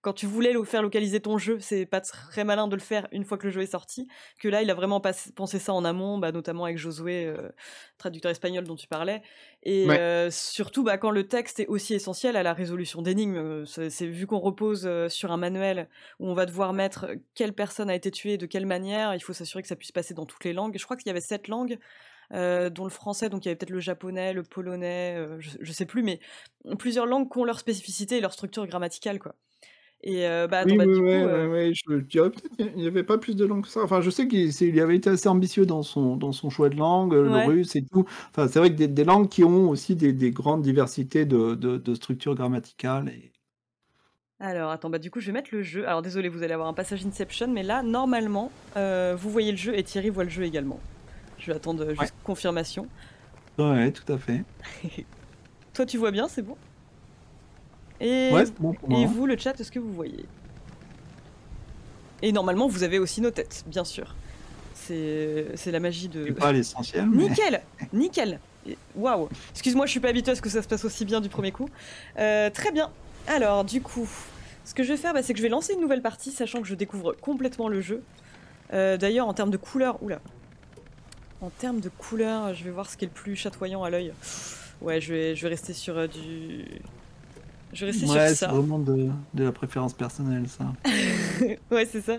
quand 0.00 0.12
tu 0.12 0.26
voulais 0.26 0.54
faire 0.64 0.82
localiser 0.82 1.20
ton 1.20 1.38
jeu, 1.38 1.58
c'est 1.60 1.86
pas 1.86 2.00
très 2.00 2.44
malin 2.44 2.68
de 2.68 2.76
le 2.76 2.80
faire 2.80 3.06
une 3.12 3.24
fois 3.24 3.38
que 3.38 3.46
le 3.46 3.52
jeu 3.52 3.62
est 3.62 3.72
sorti. 3.72 4.08
Que 4.38 4.48
là, 4.48 4.62
il 4.62 4.70
a 4.70 4.74
vraiment 4.74 5.00
pensé 5.00 5.58
ça 5.58 5.72
en 5.72 5.84
amont, 5.84 6.18
bah, 6.18 6.32
notamment 6.32 6.64
avec 6.64 6.78
Josué, 6.78 7.26
euh, 7.26 7.48
traducteur 7.98 8.30
espagnol 8.30 8.64
dont 8.64 8.76
tu 8.76 8.86
parlais. 8.86 9.22
Et 9.62 9.90
euh, 9.90 10.30
surtout, 10.30 10.82
bah, 10.82 10.98
quand 10.98 11.10
le 11.10 11.28
texte 11.28 11.60
est 11.60 11.66
aussi 11.66 11.94
essentiel 11.94 12.36
à 12.36 12.42
la 12.42 12.54
résolution 12.54 13.02
d'énigmes, 13.02 13.36
euh, 13.36 13.64
c'est 13.66 14.06
vu 14.06 14.26
qu'on 14.26 14.38
repose 14.38 14.88
sur 15.08 15.32
un 15.32 15.36
manuel 15.36 15.88
où 16.18 16.28
on 16.28 16.34
va 16.34 16.46
devoir 16.46 16.72
mettre 16.72 17.08
quelle 17.34 17.52
personne 17.52 17.90
a 17.90 17.94
été 17.94 18.10
tuée, 18.10 18.38
de 18.38 18.46
quelle 18.46 18.66
manière, 18.66 19.14
il 19.14 19.20
faut 19.20 19.32
s'assurer 19.32 19.62
que 19.62 19.68
ça 19.68 19.76
puisse 19.76 19.92
passer 19.92 20.14
dans 20.14 20.26
toutes 20.26 20.44
les 20.44 20.52
langues. 20.52 20.76
Je 20.78 20.84
crois 20.84 20.96
qu'il 20.96 21.06
y 21.06 21.10
avait 21.10 21.20
sept 21.20 21.48
langues. 21.48 21.78
dont 22.30 22.84
le 22.84 22.90
français, 22.90 23.28
donc 23.28 23.44
il 23.44 23.48
y 23.48 23.50
avait 23.50 23.56
peut-être 23.56 23.70
le 23.70 23.80
japonais, 23.80 24.32
le 24.32 24.44
polonais, 24.44 25.16
je, 25.40 25.50
je, 25.60 25.72
sais 25.72 25.84
plus, 25.84 26.04
mais 26.04 26.20
plusieurs 26.78 27.06
langues 27.06 27.30
qui 27.30 27.38
ont 27.38 27.44
leur 27.44 27.58
spécificité 27.58 28.18
et 28.18 28.20
leur 28.20 28.32
structure 28.32 28.66
grammaticale, 28.68 29.18
quoi. 29.18 29.34
Et 30.02 30.26
euh, 30.26 30.46
bah, 30.46 30.62
oui, 30.64 30.76
bah, 30.78 30.84
oui, 30.86 30.94
oui, 30.94 31.74
je 31.74 31.96
dirais 31.96 32.30
peut-être 32.30 32.56
qu'il 32.56 32.74
n'y 32.76 32.86
avait 32.86 33.02
pas 33.02 33.18
plus 33.18 33.36
de 33.36 33.44
langues 33.44 33.64
que 33.64 33.68
ça. 33.68 33.82
Enfin, 33.82 34.00
je 34.00 34.08
sais 34.08 34.26
qu'il 34.28 34.80
avait 34.80 34.96
été 34.96 35.10
assez 35.10 35.28
ambitieux 35.28 35.66
dans 35.66 35.82
son, 35.82 36.16
dans 36.16 36.32
son 36.32 36.48
choix 36.48 36.70
de 36.70 36.76
langue, 36.76 37.12
le 37.12 37.46
russe 37.46 37.76
et 37.76 37.84
tout. 37.84 38.06
Enfin, 38.30 38.48
c'est 38.48 38.58
vrai 38.58 38.74
que 38.74 38.82
des, 38.82 39.04
langues 39.04 39.28
qui 39.28 39.44
ont 39.44 39.68
aussi 39.68 39.96
des, 39.96 40.14
des 40.14 40.30
grandes 40.30 40.62
diversités 40.62 41.26
de, 41.26 41.54
de, 41.54 41.76
de 41.76 41.94
structures 41.94 42.34
grammaticales. 42.34 43.10
Et... 43.10 43.30
Alors, 44.40 44.70
attends, 44.70 44.88
bah 44.88 44.98
du 44.98 45.10
coup, 45.10 45.20
je 45.20 45.26
vais 45.26 45.32
mettre 45.32 45.50
le 45.52 45.62
jeu. 45.62 45.86
Alors, 45.86 46.00
désolé, 46.00 46.30
vous 46.30 46.42
allez 46.42 46.54
avoir 46.54 46.68
un 46.68 46.72
passage 46.72 47.04
Inception, 47.04 47.48
mais 47.48 47.62
là, 47.62 47.82
normalement, 47.82 48.50
euh, 48.78 49.14
vous 49.18 49.28
voyez 49.28 49.50
le 49.50 49.58
jeu 49.58 49.78
et 49.78 49.82
Thierry 49.82 50.08
voit 50.08 50.24
le 50.24 50.30
jeu 50.30 50.44
également. 50.44 50.80
Je 51.38 51.46
vais 51.50 51.56
attendre 51.56 51.90
juste 51.90 52.14
confirmation. 52.24 52.88
Ouais, 53.58 53.92
tout 53.92 54.10
à 54.10 54.16
fait. 54.16 54.44
Toi, 55.74 55.84
tu 55.84 55.98
vois 55.98 56.10
bien, 56.10 56.26
c'est 56.26 56.40
bon? 56.40 56.56
Et, 58.00 58.30
vous, 59.06 59.26
le 59.26 59.36
chat, 59.36 59.58
est-ce 59.60 59.70
que 59.70 59.78
vous 59.78 59.92
voyez? 59.92 60.24
Et 62.22 62.32
normalement, 62.32 62.66
vous 62.66 62.82
avez 62.82 62.98
aussi 62.98 63.20
nos 63.20 63.30
têtes, 63.30 63.64
bien 63.66 63.84
sûr. 63.84 64.14
C'est 64.74 65.70
la 65.70 65.80
magie 65.80 66.08
de. 66.08 66.24
C'est 66.26 66.32
pas 66.32 66.52
l'essentiel. 66.52 67.08
Nickel 67.08 67.62
Nickel 67.92 68.40
Waouh 68.96 69.28
Excuse-moi, 69.52 69.86
je 69.86 69.92
suis 69.92 70.00
pas 70.00 70.08
habituée 70.08 70.32
à 70.32 70.34
ce 70.34 70.42
que 70.42 70.48
ça 70.48 70.62
se 70.62 70.68
passe 70.68 70.84
aussi 70.84 71.04
bien 71.04 71.20
du 71.20 71.28
premier 71.28 71.52
coup. 71.52 71.68
Euh, 72.18 72.50
très 72.50 72.72
bien. 72.72 72.90
Alors, 73.28 73.64
du 73.64 73.80
coup, 73.80 74.08
ce 74.64 74.74
que 74.74 74.82
je 74.82 74.92
vais 74.92 74.96
faire, 74.96 75.14
bah, 75.14 75.22
c'est 75.22 75.32
que 75.32 75.38
je 75.38 75.42
vais 75.42 75.48
lancer 75.48 75.74
une 75.74 75.80
nouvelle 75.80 76.02
partie, 76.02 76.32
sachant 76.32 76.60
que 76.60 76.66
je 76.66 76.74
découvre 76.74 77.12
complètement 77.12 77.68
le 77.68 77.80
jeu. 77.80 78.02
Euh, 78.72 78.96
d'ailleurs, 78.96 79.28
en 79.28 79.34
termes 79.34 79.50
de 79.50 79.56
couleur. 79.56 80.02
Oula 80.02 80.20
En 81.40 81.50
termes 81.50 81.80
de 81.80 81.88
couleur, 81.88 82.54
je 82.54 82.64
vais 82.64 82.70
voir 82.70 82.90
ce 82.90 82.96
qui 82.96 83.04
est 83.04 83.08
le 83.08 83.14
plus 83.14 83.36
chatoyant 83.36 83.84
à 83.84 83.90
l'œil. 83.90 84.12
Ouais, 84.80 85.00
je 85.00 85.12
vais, 85.12 85.36
je 85.36 85.42
vais 85.42 85.48
rester 85.48 85.72
sur 85.72 85.96
euh, 85.96 86.06
du 86.06 86.64
je 87.72 87.86
rester 87.86 88.06
ouais, 88.06 88.08
sur 88.08 88.16
ça. 88.16 88.34
c'est 88.34 88.46
vraiment 88.46 88.78
de, 88.78 89.10
de, 89.34 89.44
la 89.44 89.52
préférence 89.52 89.94
personnelle, 89.94 90.46
ça. 90.48 90.72
ouais, 91.70 91.86
c'est 91.86 92.00
ça. 92.00 92.16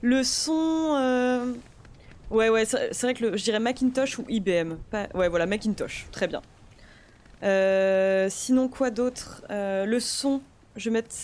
Le 0.00 0.22
son. 0.22 0.96
Euh, 0.96 1.52
ouais, 2.30 2.48
ouais, 2.48 2.64
c'est 2.64 3.02
vrai 3.02 3.14
que 3.14 3.26
le, 3.26 3.36
je 3.36 3.42
dirais 3.42 3.58
Macintosh 3.58 4.18
ou 4.18 4.24
IBM. 4.28 4.74
Pas... 4.90 5.08
Ouais, 5.14 5.28
voilà, 5.28 5.46
Macintosh. 5.46 6.06
Très 6.12 6.28
bien. 6.28 6.40
Euh, 7.42 8.28
sinon, 8.30 8.68
quoi 8.68 8.90
d'autre 8.90 9.42
euh, 9.50 9.86
Le 9.86 9.98
son, 9.98 10.40
je 10.76 10.88
vais 10.88 10.94
mettre. 10.94 11.14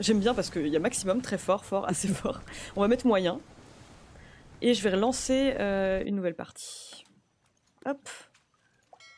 J'aime 0.00 0.18
bien 0.18 0.34
parce 0.34 0.50
qu'il 0.50 0.66
y 0.66 0.76
a 0.76 0.80
maximum, 0.80 1.20
très 1.20 1.38
fort, 1.38 1.64
fort, 1.64 1.88
assez 1.88 2.08
fort. 2.12 2.40
On 2.74 2.80
va 2.80 2.88
mettre 2.88 3.06
moyen. 3.06 3.38
Et 4.60 4.74
je 4.74 4.82
vais 4.82 4.90
relancer 4.90 5.54
une 6.06 6.16
nouvelle 6.16 6.36
partie. 6.36 7.04
Hop 7.84 8.08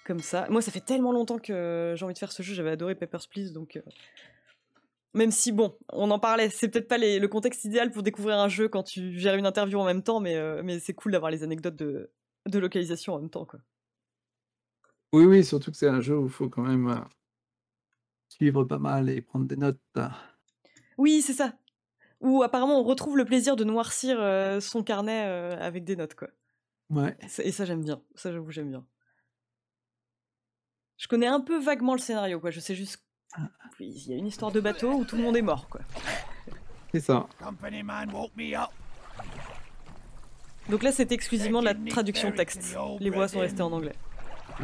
comme 0.05 0.21
ça. 0.21 0.47
Moi, 0.51 0.63
ça 0.63 0.71
fait 0.71 0.85
tellement 0.85 1.13
longtemps 1.13 1.39
que 1.39 1.95
j'ai 1.97 2.05
envie 2.05 2.15
de 2.15 2.19
faire 2.19 2.33
ce 2.33 2.43
jeu. 2.43 2.55
J'avais 2.55 2.71
adoré 2.71 2.95
Papers, 2.95 3.27
Please, 3.29 3.53
donc. 3.53 3.77
Euh, 3.77 3.83
même 5.15 5.31
si, 5.31 5.53
bon, 5.53 5.77
on 5.93 6.11
en 6.11 6.19
parlait, 6.19 6.51
c'est 6.51 6.69
peut-être 6.69 6.89
pas 6.89 6.99
le 6.99 7.27
contexte 7.27 7.65
idéal 7.65 7.91
pour 7.91 8.03
découvrir 8.03 8.39
un 8.39 8.49
jeu 8.49 8.69
quand 8.69 8.83
tu 8.83 9.19
gères 9.19 9.37
une 9.37 9.47
interview 9.47 9.79
en 9.79 9.85
même 9.85 10.03
temps, 10.03 10.21
mais, 10.21 10.37
euh, 10.37 10.63
mais 10.65 10.81
c'est 10.81 10.93
cool 10.93 11.13
d'avoir 11.13 11.31
les 11.31 11.45
anecdotes 11.45 11.77
de, 11.77 12.11
de, 12.47 12.59
localisation 12.59 13.15
en 13.15 13.21
même 13.21 13.31
temps, 13.31 13.45
quoi. 13.45 13.61
Oui, 15.13 15.25
oui, 15.25 15.45
surtout 15.45 15.71
que 15.71 15.77
c'est 15.77 15.89
un 15.89 16.01
jeu 16.01 16.19
où 16.19 16.25
il 16.25 16.33
faut 16.33 16.49
quand 16.49 16.63
même 16.63 16.89
euh, 16.89 16.99
suivre 18.29 18.65
pas 18.65 18.81
mal 18.81 19.09
et 19.09 19.21
prendre 19.21 19.47
des 19.47 19.57
notes. 19.57 19.79
Oui, 20.99 21.23
c'est 21.23 21.33
ça. 21.33 21.55
Où 22.21 22.43
apparemment 22.43 22.81
on 22.81 22.85
retrouve 22.85 23.17
le 23.17 23.25
plaisir 23.25 23.55
de 23.55 23.63
noircir 23.63 24.19
son 24.61 24.83
carnet 24.83 25.21
avec 25.21 25.85
des 25.85 25.95
notes, 25.95 26.15
quoi. 26.15 26.29
Ouais. 26.91 27.17
Et 27.39 27.53
ça, 27.53 27.65
j'aime 27.65 27.85
bien. 27.85 28.03
Ça, 28.17 28.33
j'avoue, 28.33 28.51
j'aime 28.51 28.71
bien. 28.71 28.85
Je 30.97 31.09
connais 31.09 31.27
un 31.27 31.41
peu 31.41 31.59
vaguement 31.63 31.95
le 31.95 32.01
scénario, 32.01 32.41
quoi. 32.41 32.51
Je 32.51 32.61
sais 32.61 32.75
juste 32.75 33.03
qu'il 33.77 34.11
y 34.11 34.15
a 34.15 34.17
une 34.17 34.27
histoire 34.27 34.53
de 34.53 34.61
bateau 34.61 34.93
où 34.93 35.05
tout 35.05 35.17
le 35.17 35.23
monde 35.23 35.37
est 35.37 35.43
mort, 35.43 35.69
quoi. 35.69 35.81
C'est 36.93 37.01
ça. 37.01 37.27
Donc 40.69 40.83
là, 40.83 40.93
c'est 40.93 41.13
exclusivement 41.13 41.61
de 41.61 41.67
la 41.67 41.75
traduction 41.75 42.33
texte. 42.33 42.77
Les 43.01 43.11
voix 43.11 43.29
sont 43.29 43.41
restées 43.41 43.63
en 43.63 43.73
anglais. 43.73 43.95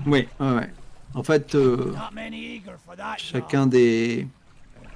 Oui, 0.07 0.29
ouais, 0.39 0.53
ouais. 0.55 0.71
En 1.15 1.25
fait, 1.25 1.55
euh, 1.57 1.93
chacun 3.17 3.67
des 3.67 4.29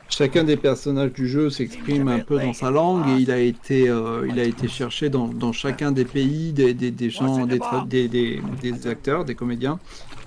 chacun 0.08 0.44
des 0.44 0.56
personnages 0.56 1.12
du 1.12 1.26
jeu 1.26 1.50
s'exprime 1.50 2.06
un 2.08 2.20
peu 2.20 2.38
dans 2.38 2.52
sa 2.52 2.70
langue 2.70 3.08
et 3.08 3.16
il 3.20 3.30
a 3.32 3.38
été 3.38 3.88
euh, 3.88 4.26
il 4.28 4.38
a 4.38 4.44
été 4.44 4.68
cherché 4.68 5.08
dans, 5.08 5.26
dans 5.26 5.52
chacun 5.52 5.90
des 5.90 6.04
pays 6.04 6.52
des, 6.52 6.74
des, 6.74 6.92
des 6.92 7.10
gens 7.10 7.46
des, 7.46 7.58
des, 7.88 8.40
des, 8.62 8.86
acteurs 8.86 9.24
des 9.24 9.34
comédiens 9.34 9.80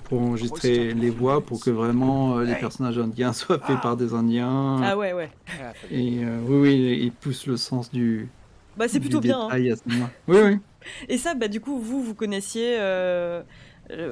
pour 0.08 0.22
enregistrer 0.22 0.94
les 0.94 1.10
voix 1.10 1.40
pour 1.42 1.60
que 1.60 1.70
vraiment 1.70 2.38
euh, 2.38 2.44
les 2.44 2.54
personnages 2.54 2.98
indiens 2.98 3.32
soient 3.32 3.58
faits 3.58 3.80
par 3.80 3.96
des 3.96 4.14
indiens. 4.14 4.80
Ah 4.82 4.96
ouais, 4.96 5.12
ouais. 5.12 5.30
Et 5.90 6.24
euh, 6.24 6.38
oui, 6.46 6.56
oui, 6.56 6.98
ils 7.02 7.12
poussent 7.12 7.46
le 7.46 7.56
sens 7.56 7.90
du. 7.90 8.28
Bah, 8.76 8.88
c'est 8.88 9.00
plutôt 9.00 9.20
bien. 9.20 9.48
Hein. 9.50 10.08
Oui, 10.28 10.38
oui. 10.42 10.58
Et 11.08 11.18
ça, 11.18 11.34
bah, 11.34 11.48
du 11.48 11.60
coup, 11.60 11.78
vous, 11.78 12.02
vous 12.02 12.14
connaissiez, 12.14 12.76
euh, 12.78 13.42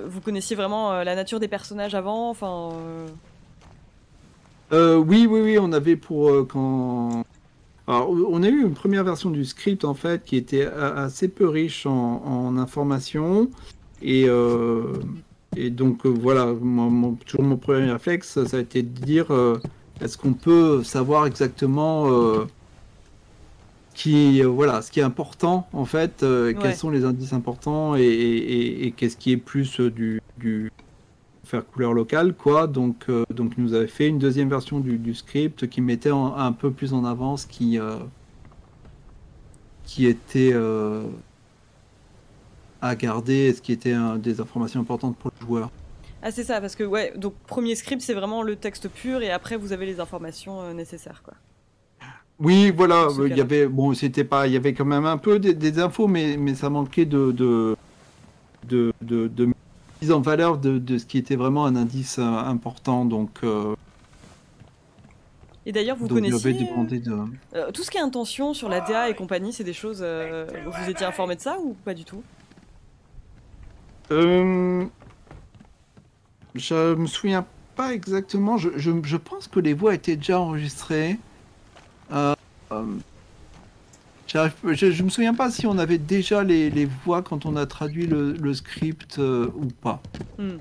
vous 0.07 0.21
connaissiez 0.21 0.57
vraiment 0.57 1.03
la 1.03 1.15
nature 1.15 1.41
des 1.41 1.49
personnages 1.49 1.95
avant, 1.95 2.29
enfin. 2.31 2.71
oui, 4.73 5.27
oui, 5.27 5.41
oui, 5.41 5.59
on 5.59 5.73
avait 5.73 5.97
pour 5.97 6.47
quand 6.49 7.25
Alors, 7.87 8.11
on 8.11 8.43
a 8.43 8.49
eu 8.49 8.63
une 8.63 8.75
première 8.75 9.05
version 9.05 9.31
du 9.31 9.45
script 9.45 9.85
en 9.85 9.95
fait 9.95 10.25
qui 10.25 10.37
était 10.37 10.67
assez 10.67 11.29
peu 11.29 11.49
riche 11.49 11.87
en, 11.87 12.59
informations 12.59 13.49
et, 14.03 14.27
et 15.57 15.71
donc 15.71 16.07
voilà, 16.07 16.55
toujours 17.25 17.43
mon 17.43 17.57
premier 17.57 17.91
réflexe, 17.91 18.45
ça 18.45 18.57
a 18.57 18.61
été 18.61 18.83
de 18.83 18.89
dire 18.89 19.27
est-ce 20.01 20.19
qu'on 20.19 20.35
peut 20.35 20.85
savoir 20.85 21.27
exactement 21.27 22.07
qui 23.95 24.43
voilà 24.43 24.83
ce 24.83 24.93
qui 24.93 25.01
est 25.01 25.05
important 25.05 25.67
en 25.73 25.87
fait 25.87 26.25
quels 26.61 26.77
sont 26.77 26.91
les 26.91 27.05
indices 27.05 27.33
importants 27.33 27.95
et, 27.97 28.93
qu'est-ce 28.97 29.17
qui 29.17 29.33
est 29.33 29.39
plus 29.39 29.81
du, 29.81 30.21
du, 30.39 30.71
faire 31.47 31.65
couleur 31.65 31.95
locale, 31.95 32.35
quoi. 32.35 32.67
Donc, 32.67 33.07
euh, 33.09 33.25
donc, 33.31 33.57
nous 33.57 33.73
avait 33.73 33.87
fait 33.87 34.09
une 34.09 34.19
deuxième 34.19 34.51
version 34.51 34.81
du, 34.81 35.15
script 35.15 35.69
qui 35.69 35.81
mettait 35.81 36.11
un 36.11 36.53
peu 36.53 36.71
plus 36.71 36.93
en 36.93 37.05
avance, 37.05 37.47
qui, 37.47 37.79
euh, 37.79 37.97
qui 39.85 40.07
était 40.07 40.51
euh, 40.53 41.05
à 42.89 42.97
garder, 42.97 43.53
ce 43.55 43.61
qui 43.61 43.73
était 43.73 43.95
des 44.19 44.41
informations 44.41 44.81
importantes 44.81 45.17
pour 45.17 45.31
le 45.41 45.47
joueur. 45.47 45.71
Ah, 46.23 46.31
c'est 46.31 46.45
ça, 46.45 46.61
parce 46.61 46.75
que, 46.75 46.85
ouais, 46.85 47.13
donc, 47.17 47.35
premier 47.47 47.75
script, 47.75 48.03
c'est 48.03 48.15
vraiment 48.15 48.43
le 48.43 48.57
texte 48.57 48.89
pur, 48.89 49.23
et 49.23 49.31
après, 49.31 49.57
vous 49.57 49.73
avez 49.73 49.87
les 49.87 50.01
informations 50.01 50.73
nécessaires, 50.75 51.23
quoi. 51.25 51.35
Oui, 52.39 52.71
voilà, 52.71 53.09
il 53.25 53.37
y 53.37 53.41
avait, 53.41 53.67
bon, 53.67 53.95
c'était 53.95 54.25
pas, 54.25 54.47
il 54.47 54.53
y 54.53 54.57
avait 54.57 54.75
quand 54.75 54.85
même 54.85 55.07
un 55.07 55.17
peu 55.17 55.39
des, 55.39 55.79
infos, 55.79 56.07
mais, 56.07 56.37
mais 56.37 56.55
ça 56.55 56.69
manquait 56.69 57.07
de, 57.07 57.33
de, 57.33 57.77
de, 58.69 58.93
de 59.01 59.49
mise 60.03 60.13
en 60.13 60.21
valeur 60.21 60.59
de, 60.59 60.99
ce 60.99 61.07
qui 61.07 61.19
était 61.19 61.37
vraiment 61.37 61.65
un 61.65 61.77
indice 61.77 62.19
euh, 62.19 62.23
important. 62.23 63.05
Donc, 63.07 63.31
euh, 63.43 63.75
et 65.65 65.73
d'ailleurs, 65.73 65.97
vous 65.97 66.07
connaissez 66.07 66.57
euh, 67.55 67.73
tout 67.73 67.83
ce 67.83 67.91
qui 67.91 67.99
est 67.99 68.01
intention 68.01 68.55
sur 68.55 68.69
la 68.69 68.81
DA 68.81 69.09
et 69.09 69.15
compagnie, 69.15 69.53
c'est 69.53 69.65
des 69.65 69.73
choses. 69.73 70.01
vous 70.01 70.91
étiez 70.91 71.07
informé 71.07 71.35
de 71.35 71.41
ça 71.41 71.59
ou 71.59 71.75
pas 71.85 71.93
du 71.93 72.05
tout? 72.05 72.23
Je 74.11 74.87
me 76.95 77.07
souviens 77.07 77.47
pas 77.75 77.93
exactement. 77.93 78.57
Je, 78.59 78.71
je, 78.77 79.17
pense 79.17 79.49
que 79.49 79.61
les 79.61 79.75
voix 79.75 79.95
étaient 79.95 80.17
déjà 80.17 80.41
enregistrées. 80.41 81.19
Je, 84.27 84.91
je 84.93 85.03
me 85.03 85.09
souviens 85.09 85.35
pas 85.35 85.51
si 85.51 85.67
on 85.67 85.79
avait 85.79 85.99
déjà 85.99 86.43
les, 86.43 86.71
les 86.71 86.87
voix 87.05 87.23
quand 87.23 87.47
on 87.47 87.57
a 87.57 87.67
traduit 87.67 88.07
le, 88.07 88.33
le 88.33 88.55
script 88.55 89.19
euh, 89.19 89.49
ou 89.57 89.67
pas. 89.67 90.03
Hmm. 90.39 90.57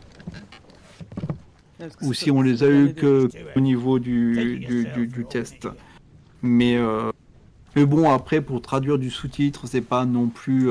Ou 2.01 2.13
si 2.13 2.31
on 2.31 2.41
les 2.41 2.63
a 2.63 2.69
eu 2.69 2.93
que 2.93 3.29
au 3.55 3.59
niveau 3.59 3.99
du, 3.99 4.59
du, 4.59 5.07
du, 5.07 5.25
test. 5.25 5.67
Mais, 6.41 6.77
euh, 6.77 7.11
mais 7.75 7.85
bon, 7.85 8.09
après, 8.09 8.41
pour 8.41 8.61
traduire 8.61 8.97
du 8.97 9.09
sous-titre, 9.09 9.67
c'est 9.67 9.81
pas 9.81 10.05
non 10.05 10.27
plus. 10.27 10.69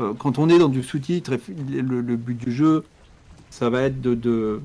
Euh, 0.00 0.12
quand 0.18 0.38
on 0.38 0.48
est 0.48 0.58
dans 0.58 0.68
du 0.68 0.82
sous-titre, 0.82 1.32
le, 1.32 2.16
but 2.16 2.36
du 2.36 2.52
jeu, 2.52 2.84
ça 3.50 3.70
va 3.70 3.82
être 3.82 4.00
de, 4.00 4.14
de 4.14 4.60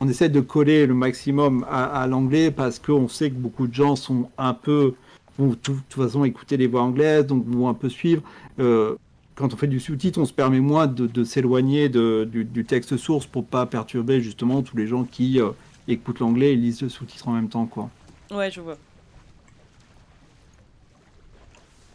on 0.00 0.08
essaie 0.08 0.28
de 0.28 0.40
coller 0.40 0.86
le 0.86 0.94
maximum 0.94 1.66
à, 1.68 2.06
l'anglais 2.06 2.50
parce 2.50 2.78
qu'on 2.78 3.08
sait 3.08 3.30
que 3.30 3.34
beaucoup 3.34 3.66
de 3.66 3.74
gens 3.74 3.96
sont 3.96 4.30
un 4.38 4.54
peu 4.54 4.94
vont 5.36 5.48
de 5.48 5.54
toute 5.54 5.92
façon 5.92 6.24
écouter 6.24 6.56
les 6.56 6.68
voix 6.68 6.82
anglaises, 6.82 7.26
donc 7.26 7.44
vont 7.46 7.68
un 7.68 7.74
peu 7.74 7.88
suivre. 7.88 8.22
Euh, 8.60 8.94
quand 9.34 9.52
on 9.52 9.56
fait 9.56 9.66
du 9.66 9.80
sous-titre, 9.80 10.20
on 10.20 10.24
se 10.24 10.32
permet 10.32 10.60
moins 10.60 10.86
de, 10.86 11.24
s'éloigner 11.24 11.88
du, 11.88 12.64
texte 12.64 12.96
source 12.96 13.26
pour 13.26 13.44
pas 13.44 13.66
perturber 13.66 14.20
justement 14.20 14.62
tous 14.62 14.76
les 14.76 14.86
gens 14.86 15.02
qui 15.02 15.40
euh, 15.40 15.50
écoutent 15.88 16.20
l'anglais 16.20 16.52
et 16.52 16.56
lisent 16.56 16.82
le 16.82 16.88
sous-titre 16.88 17.26
en 17.28 17.32
même 17.32 17.48
temps, 17.48 17.66
quoi. 17.66 17.90
Ouais, 18.30 18.50
je 18.50 18.60
vois. 18.60 18.78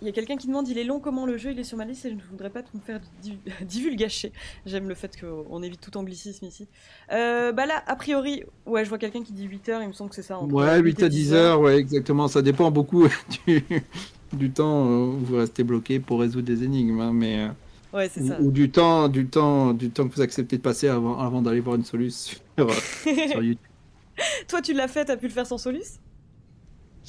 Il 0.02 0.06
y 0.06 0.10
a 0.10 0.14
quelqu'un 0.14 0.38
qui 0.38 0.48
demande 0.48 0.68
il 0.68 0.78
est 0.78 0.84
long 0.84 1.00
comment 1.00 1.26
le 1.26 1.38
jeu 1.38 1.52
il 1.52 1.60
est 1.60 1.64
sur 1.64 1.78
ma 1.78 1.84
liste 1.84 2.06
et 2.06 2.10
je 2.10 2.16
ne 2.16 2.22
voudrais 2.22 2.50
pas 2.50 2.64
tout 2.64 2.76
me 2.76 2.82
faire 2.82 3.02
divulgacher. 3.62 4.32
J'aime 4.66 4.88
le 4.88 4.96
fait 4.96 5.20
qu'on 5.20 5.62
évite 5.62 5.82
tout 5.82 5.98
anglicisme 5.98 6.46
ici. 6.46 6.68
Euh, 7.12 7.52
bah 7.52 7.66
là, 7.66 7.84
a 7.86 7.96
priori, 7.96 8.44
ouais, 8.66 8.86
je 8.86 8.90
vois 8.90 8.98
quelqu'un 8.98 9.24
qui 9.24 9.34
dit 9.34 9.46
8 9.46 9.70
heures, 9.70 9.82
il 9.82 9.90
me 9.90 9.94
semble 9.94 10.10
que 10.10 10.16
c'est 10.16 10.22
ça. 10.22 10.42
Ouais, 10.42 10.80
8, 10.80 11.04
à 11.04 11.10
10 11.10 11.34
heures, 11.34 11.60
ouais, 11.60 11.78
exactement. 11.78 12.28
Ça 12.28 12.42
dépend 12.42 12.72
beaucoup 12.72 13.08
du, 14.34 14.52
temps 14.52 14.88
où 14.88 15.18
vous 15.20 15.36
restez 15.36 15.64
bloqué 15.64 16.00
pour 16.00 16.22
résoudre 16.22 16.48
des 16.48 16.64
énigmes. 16.64 17.02
Hein, 17.02 17.12
mais, 17.14 17.44
euh, 17.44 17.98
ouais, 17.98 18.10
c'est 18.10 18.24
ça. 18.24 18.40
Ou 18.40 18.52
du 18.52 18.72
temps, 18.72 19.10
du, 19.10 19.28
temps, 19.28 19.74
du 19.74 19.90
temps 19.90 20.08
que 20.08 20.16
vous 20.16 20.22
acceptez 20.22 20.58
de 20.58 20.62
passer 20.62 20.88
avant, 20.88 21.20
avant 21.20 21.42
d'aller 21.42 21.60
voir 21.60 21.76
une 21.76 21.84
solution 21.84 22.38
sur, 22.58 22.74
sur 23.32 23.44
YouTube. 23.44 23.70
Toi, 24.48 24.62
tu 24.62 24.74
l'as 24.74 24.88
fait, 24.88 25.06
t'as 25.06 25.18
pu 25.18 25.28
le 25.28 25.34
faire 25.34 25.48
sans 25.48 25.58
soluce? 25.58 26.00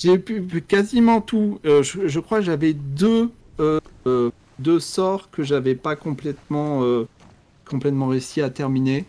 J'ai 0.00 0.18
pu, 0.18 0.62
quasiment 0.62 1.20
tout. 1.20 1.60
Euh, 1.64 1.82
je, 1.82 2.20
crois 2.20 2.38
que 2.38 2.44
j'avais 2.44 2.72
deux, 2.72 3.30
euh, 3.60 3.80
euh, 4.06 4.30
deux 4.58 4.80
sorts 4.80 5.30
que 5.30 5.42
j'avais 5.42 5.74
pas 5.74 5.94
complètement, 5.94 6.82
complètement 7.68 8.08
réussi 8.08 8.40
à 8.40 8.50
terminer. 8.50 9.04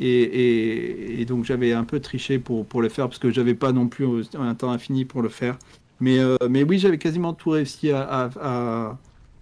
Et, 0.00 1.24
donc 1.26 1.44
j'avais 1.44 1.72
un 1.72 1.84
peu 1.84 2.00
triché 2.00 2.38
pour, 2.38 2.66
pour 2.66 2.82
le 2.82 2.88
faire 2.88 3.06
parce 3.06 3.18
que 3.18 3.30
j'avais 3.30 3.54
pas 3.54 3.72
non 3.72 3.86
plus 3.86 4.28
un 4.36 4.54
temps 4.54 4.70
infini 4.70 5.04
pour 5.04 5.22
le 5.22 5.28
faire. 5.28 5.56
Mais, 6.00 6.18
mais 6.48 6.64
oui, 6.64 6.78
j'avais 6.78 6.98
quasiment 6.98 7.34
tout 7.34 7.50
réussi 7.50 7.90
à, 7.90 8.30
à, 8.40 8.98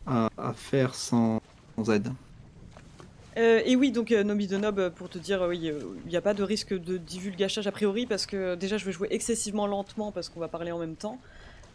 à, 0.06 0.28
à 0.36 0.52
faire 0.52 0.94
sans, 0.94 1.40
sans 1.76 1.90
aide. 1.90 2.10
Euh, 3.36 3.60
et 3.66 3.76
oui, 3.76 3.92
donc 3.92 4.12
euh, 4.12 4.24
Nomi 4.24 4.46
de 4.46 4.56
Nob, 4.56 4.90
pour 4.94 5.08
te 5.08 5.18
dire, 5.18 5.44
oui, 5.48 5.70
il 5.70 6.10
n'y 6.10 6.16
a 6.16 6.22
pas 6.22 6.32
de 6.32 6.42
risque 6.42 6.72
de 6.72 6.96
divulgachage 6.96 7.66
a 7.66 7.72
priori, 7.72 8.06
parce 8.06 8.24
que 8.24 8.54
déjà 8.54 8.78
je 8.78 8.84
vais 8.84 8.92
jouer 8.92 9.08
excessivement 9.10 9.66
lentement, 9.66 10.10
parce 10.10 10.28
qu'on 10.28 10.40
va 10.40 10.48
parler 10.48 10.72
en 10.72 10.78
même 10.78 10.96
temps, 10.96 11.18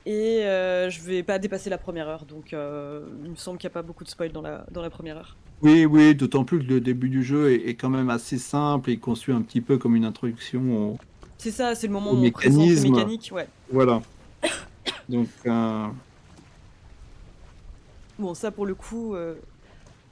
et 0.07 0.43
euh, 0.43 0.89
je 0.89 1.01
vais 1.01 1.21
pas 1.21 1.37
dépasser 1.37 1.69
la 1.69 1.77
première 1.77 2.07
heure, 2.07 2.25
donc 2.25 2.53
euh, 2.53 3.05
il 3.23 3.29
me 3.29 3.35
semble 3.35 3.59
qu'il 3.59 3.67
n'y 3.67 3.73
a 3.73 3.75
pas 3.75 3.83
beaucoup 3.83 4.03
de 4.03 4.09
spoil 4.09 4.31
dans 4.31 4.41
la, 4.41 4.65
dans 4.71 4.81
la 4.81 4.89
première 4.89 5.17
heure. 5.17 5.37
Oui, 5.61 5.85
oui, 5.85 6.15
d'autant 6.15 6.43
plus 6.43 6.59
que 6.59 6.63
le 6.63 6.81
début 6.81 7.09
du 7.09 7.23
jeu 7.23 7.51
est, 7.53 7.75
quand 7.75 7.89
même 7.89 8.09
assez 8.09 8.39
simple 8.39 8.89
et 8.89 8.97
conçu 8.97 9.31
un 9.31 9.43
petit 9.43 9.61
peu 9.61 9.77
comme 9.77 9.95
une 9.95 10.05
introduction 10.05 10.93
au. 10.93 10.97
C'est 11.37 11.51
ça, 11.51 11.75
c'est 11.75 11.85
le 11.85 11.93
moment 11.93 12.11
où 12.11 12.25
on 12.25 12.31
présente 12.31 12.67
les 12.67 12.89
mécaniques, 12.89 13.29
ouais. 13.33 13.47
Voilà. 13.71 14.01
donc. 15.09 15.27
Bon, 18.17 18.33
ça 18.33 18.51
pour 18.51 18.65
le 18.65 18.75
coup, 18.75 19.15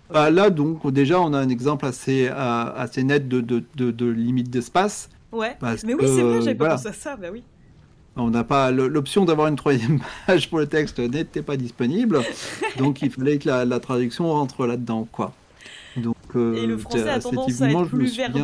bah, 0.10 0.32
là, 0.32 0.49
donc, 0.49 0.89
déjà, 0.91 1.20
on 1.22 1.34
a 1.34 1.39
un 1.39 1.49
exemple 1.49 1.86
assez, 1.86 2.28
assez 2.28 3.03
net 3.03 3.28
de, 3.28 3.41
de, 3.41 3.64
de, 3.76 4.05
limite 4.05 4.49
d'espace. 4.49 5.10
Ouais, 5.32 5.55
mais 5.62 5.93
oui, 5.93 6.05
c'est 6.05 6.22
vrai, 6.22 6.41
j'avais 6.41 6.55
pas 6.55 6.70
pensé 6.70 6.88
à 6.88 6.93
ça, 6.93 7.16
bah 7.16 7.28
oui. 7.32 7.43
On 8.16 8.32
n'a 8.32 8.43
pas 8.43 8.72
l'option 8.72 9.24
d'avoir 9.24 9.47
une 9.47 9.55
troisième 9.55 9.99
page 10.28 10.49
pour 10.49 10.60
le 10.60 10.68
texte 10.68 10.99
n'était 10.99 11.41
pas 11.43 11.55
disponible, 11.57 12.22
donc 12.78 13.01
il 13.01 13.12
fallait 13.12 13.38
que 13.38 13.47
la, 13.47 13.80
traduction 13.80 14.32
rentre 14.32 14.66
là-dedans, 14.66 15.07
quoi. 15.12 15.34
Donc, 15.95 16.16
euh, 16.36 16.55
Et 16.55 16.68
le 16.68 16.78
français 16.78 17.07
a 17.07 17.20
tendance 17.20 17.62
à 17.62 17.70
être 17.70 17.86
plus 17.86 18.18
verbeux. 18.18 18.41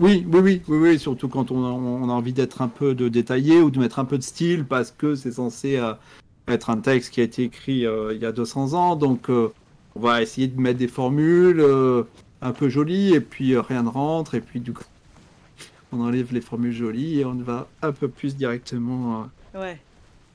Oui, 0.00 0.26
oui, 0.26 0.40
oui, 0.40 0.62
oui, 0.66 0.78
oui, 0.78 0.98
surtout 0.98 1.28
quand 1.28 1.50
on 1.50 1.64
a, 1.64 1.68
on 1.68 2.08
a 2.08 2.12
envie 2.12 2.32
d'être 2.32 2.62
un 2.62 2.68
peu 2.68 2.94
de 2.94 3.08
détaillé 3.08 3.60
ou 3.60 3.70
de 3.70 3.78
mettre 3.78 3.98
un 3.98 4.06
peu 4.06 4.16
de 4.16 4.22
style, 4.22 4.64
parce 4.64 4.90
que 4.90 5.14
c'est 5.14 5.32
censé 5.32 5.76
euh, 5.76 5.92
être 6.48 6.70
un 6.70 6.78
texte 6.78 7.12
qui 7.12 7.20
a 7.20 7.24
été 7.24 7.42
écrit 7.42 7.84
euh, 7.84 8.14
il 8.14 8.20
y 8.20 8.24
a 8.24 8.32
200 8.32 8.72
ans, 8.72 8.96
donc 8.96 9.28
on 9.94 10.00
va 10.00 10.22
essayer 10.22 10.46
de 10.46 10.60
mettre 10.60 10.78
des 10.78 10.88
formules 10.88 11.60
euh, 11.60 12.04
un 12.40 12.52
peu 12.52 12.68
jolies 12.68 13.14
et 13.14 13.20
puis 13.20 13.54
euh, 13.54 13.60
rien 13.60 13.82
ne 13.82 13.88
rentre 13.88 14.34
et 14.34 14.40
puis 14.40 14.60
du 14.60 14.72
coup 14.72 14.84
on 15.92 16.00
enlève 16.00 16.32
les 16.32 16.40
formules 16.40 16.72
jolies 16.72 17.20
et 17.20 17.24
on 17.24 17.34
va 17.34 17.66
un 17.82 17.92
peu 17.92 18.08
plus 18.08 18.36
directement 18.36 19.28
euh, 19.54 19.60
ouais. 19.60 19.80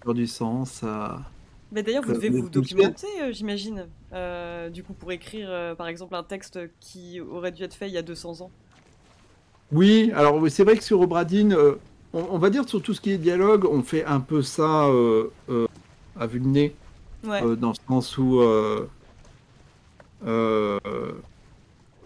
sur 0.03 0.13
du 0.13 0.27
sens. 0.27 0.83
Mais 1.71 1.81
d'ailleurs, 1.81 2.03
vous 2.03 2.13
devez 2.13 2.29
vous 2.29 2.49
documenter, 2.49 3.07
j'imagine, 3.31 3.87
du 4.71 4.83
coup, 4.83 4.93
pour 4.93 5.13
écrire, 5.13 5.75
par 5.77 5.87
exemple, 5.87 6.15
un 6.15 6.23
texte 6.23 6.59
qui 6.81 7.21
aurait 7.21 7.53
dû 7.53 7.63
être 7.63 7.73
fait 7.73 7.87
il 7.87 7.93
y 7.93 7.97
a 7.97 8.01
200 8.01 8.41
ans. 8.41 8.51
Oui, 9.71 10.11
alors 10.13 10.45
c'est 10.49 10.65
vrai 10.65 10.77
que 10.77 10.83
sur 10.83 10.99
Obradine, 10.99 11.57
on, 12.13 12.37
va 12.37 12.49
dire 12.49 12.67
sur 12.67 12.81
tout 12.81 12.93
ce 12.93 12.99
qui 12.99 13.11
est 13.11 13.17
dialogue, 13.17 13.65
on 13.65 13.81
fait 13.81 14.03
un 14.03 14.19
peu 14.19 14.41
ça 14.41 14.89
à 16.19 16.27
vue 16.27 16.41
de 16.41 16.47
nez, 16.47 16.75
dans 17.23 17.69
le 17.69 17.87
sens 17.87 18.17
où 18.17 18.41
euh, 20.25 20.79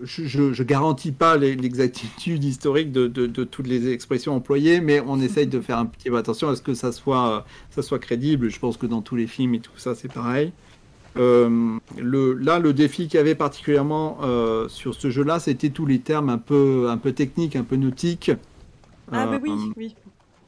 je, 0.02 0.42
ne 0.42 0.64
garantis 0.64 1.12
pas 1.12 1.38
l'exactitude 1.38 2.44
historique 2.44 2.92
de, 2.92 3.28
toutes 3.28 3.68
les 3.68 3.92
expressions 3.92 4.36
employées, 4.36 4.82
mais 4.82 5.02
on 5.06 5.20
essaye 5.22 5.48
de 5.48 5.60
faire 5.60 5.78
un 5.78 5.86
petit 5.86 6.10
peu 6.10 6.18
attention 6.18 6.50
à 6.50 6.56
ce 6.56 6.62
que 6.62 6.74
ça 6.74 6.92
soit, 6.92 7.46
ça 7.72 7.82
soit 7.82 8.00
crédible. 8.00 8.50
Je 8.50 8.60
pense 8.60 8.78
que 8.78 8.86
dans 8.86 9.02
tous 9.02 9.16
les 9.16 9.28
films 9.28 9.56
et 9.56 9.60
tout 9.60 9.78
ça, 9.78 9.96
c'est 9.96 10.12
pareil. 10.12 10.52
Euh, 11.18 11.78
le, 11.98 12.34
là, 12.34 12.60
le 12.60 12.72
défi 12.72 13.08
qu'il 13.08 13.18
y 13.18 13.22
avait 13.22 13.36
particulièrement 13.36 14.20
euh, 14.22 14.70
sur 14.70 14.94
ce 14.94 15.10
jeu-là, 15.10 15.40
c'était 15.40 15.70
tous 15.70 15.86
les 15.86 16.00
termes 16.00 16.30
un 16.30 16.38
peu, 16.38 16.88
un 16.90 16.98
peu 16.98 17.12
techniques, 17.14 17.56
un 17.56 17.64
peu 17.64 17.76
nautiques. 17.76 18.32
Ah, 19.12 19.26
bah 19.26 19.40
oui, 19.42 19.52
oui. 19.76 19.96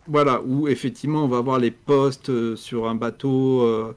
Voilà, 0.08 0.42
où 0.46 0.68
effectivement, 0.68 1.26
on 1.26 1.28
va 1.28 1.42
voir 1.42 1.58
les 1.58 1.72
postes 1.72 2.56
sur 2.56 2.88
un 2.88 2.96
bateau 2.96 3.94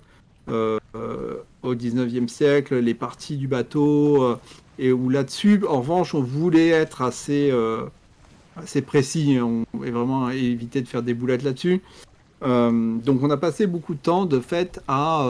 au 0.49 1.74
19e 1.74 2.28
siècle, 2.28 2.76
les 2.76 2.95
parties 2.95 3.36
du 3.36 3.49
bateau, 3.49 4.22
euh, 4.22 4.36
et 4.78 4.92
où 4.92 5.09
là-dessus, 5.09 5.62
en 5.68 5.80
revanche, 5.80 6.14
on 6.14 6.22
voulait 6.22 6.68
être 6.68 7.03
assez, 7.03 7.51
euh, 7.51 7.84
assez 8.57 8.82
précis. 8.82 9.38
On 9.40 9.64
va 9.72 9.90
vraiment 9.90 10.30
éviter 10.30 10.82
de 10.82 10.88
faire 10.88 11.03
des 11.03 11.14
boulettes 11.14 11.42
là-dessus. 11.42 11.80
donc 12.42 13.22
on 13.22 13.30
a 13.30 13.36
passé 13.36 13.66
beaucoup 13.66 13.95
de 13.95 14.01
temps 14.01 14.26
de 14.26 14.38
fait 14.40 14.80
à, 14.86 15.26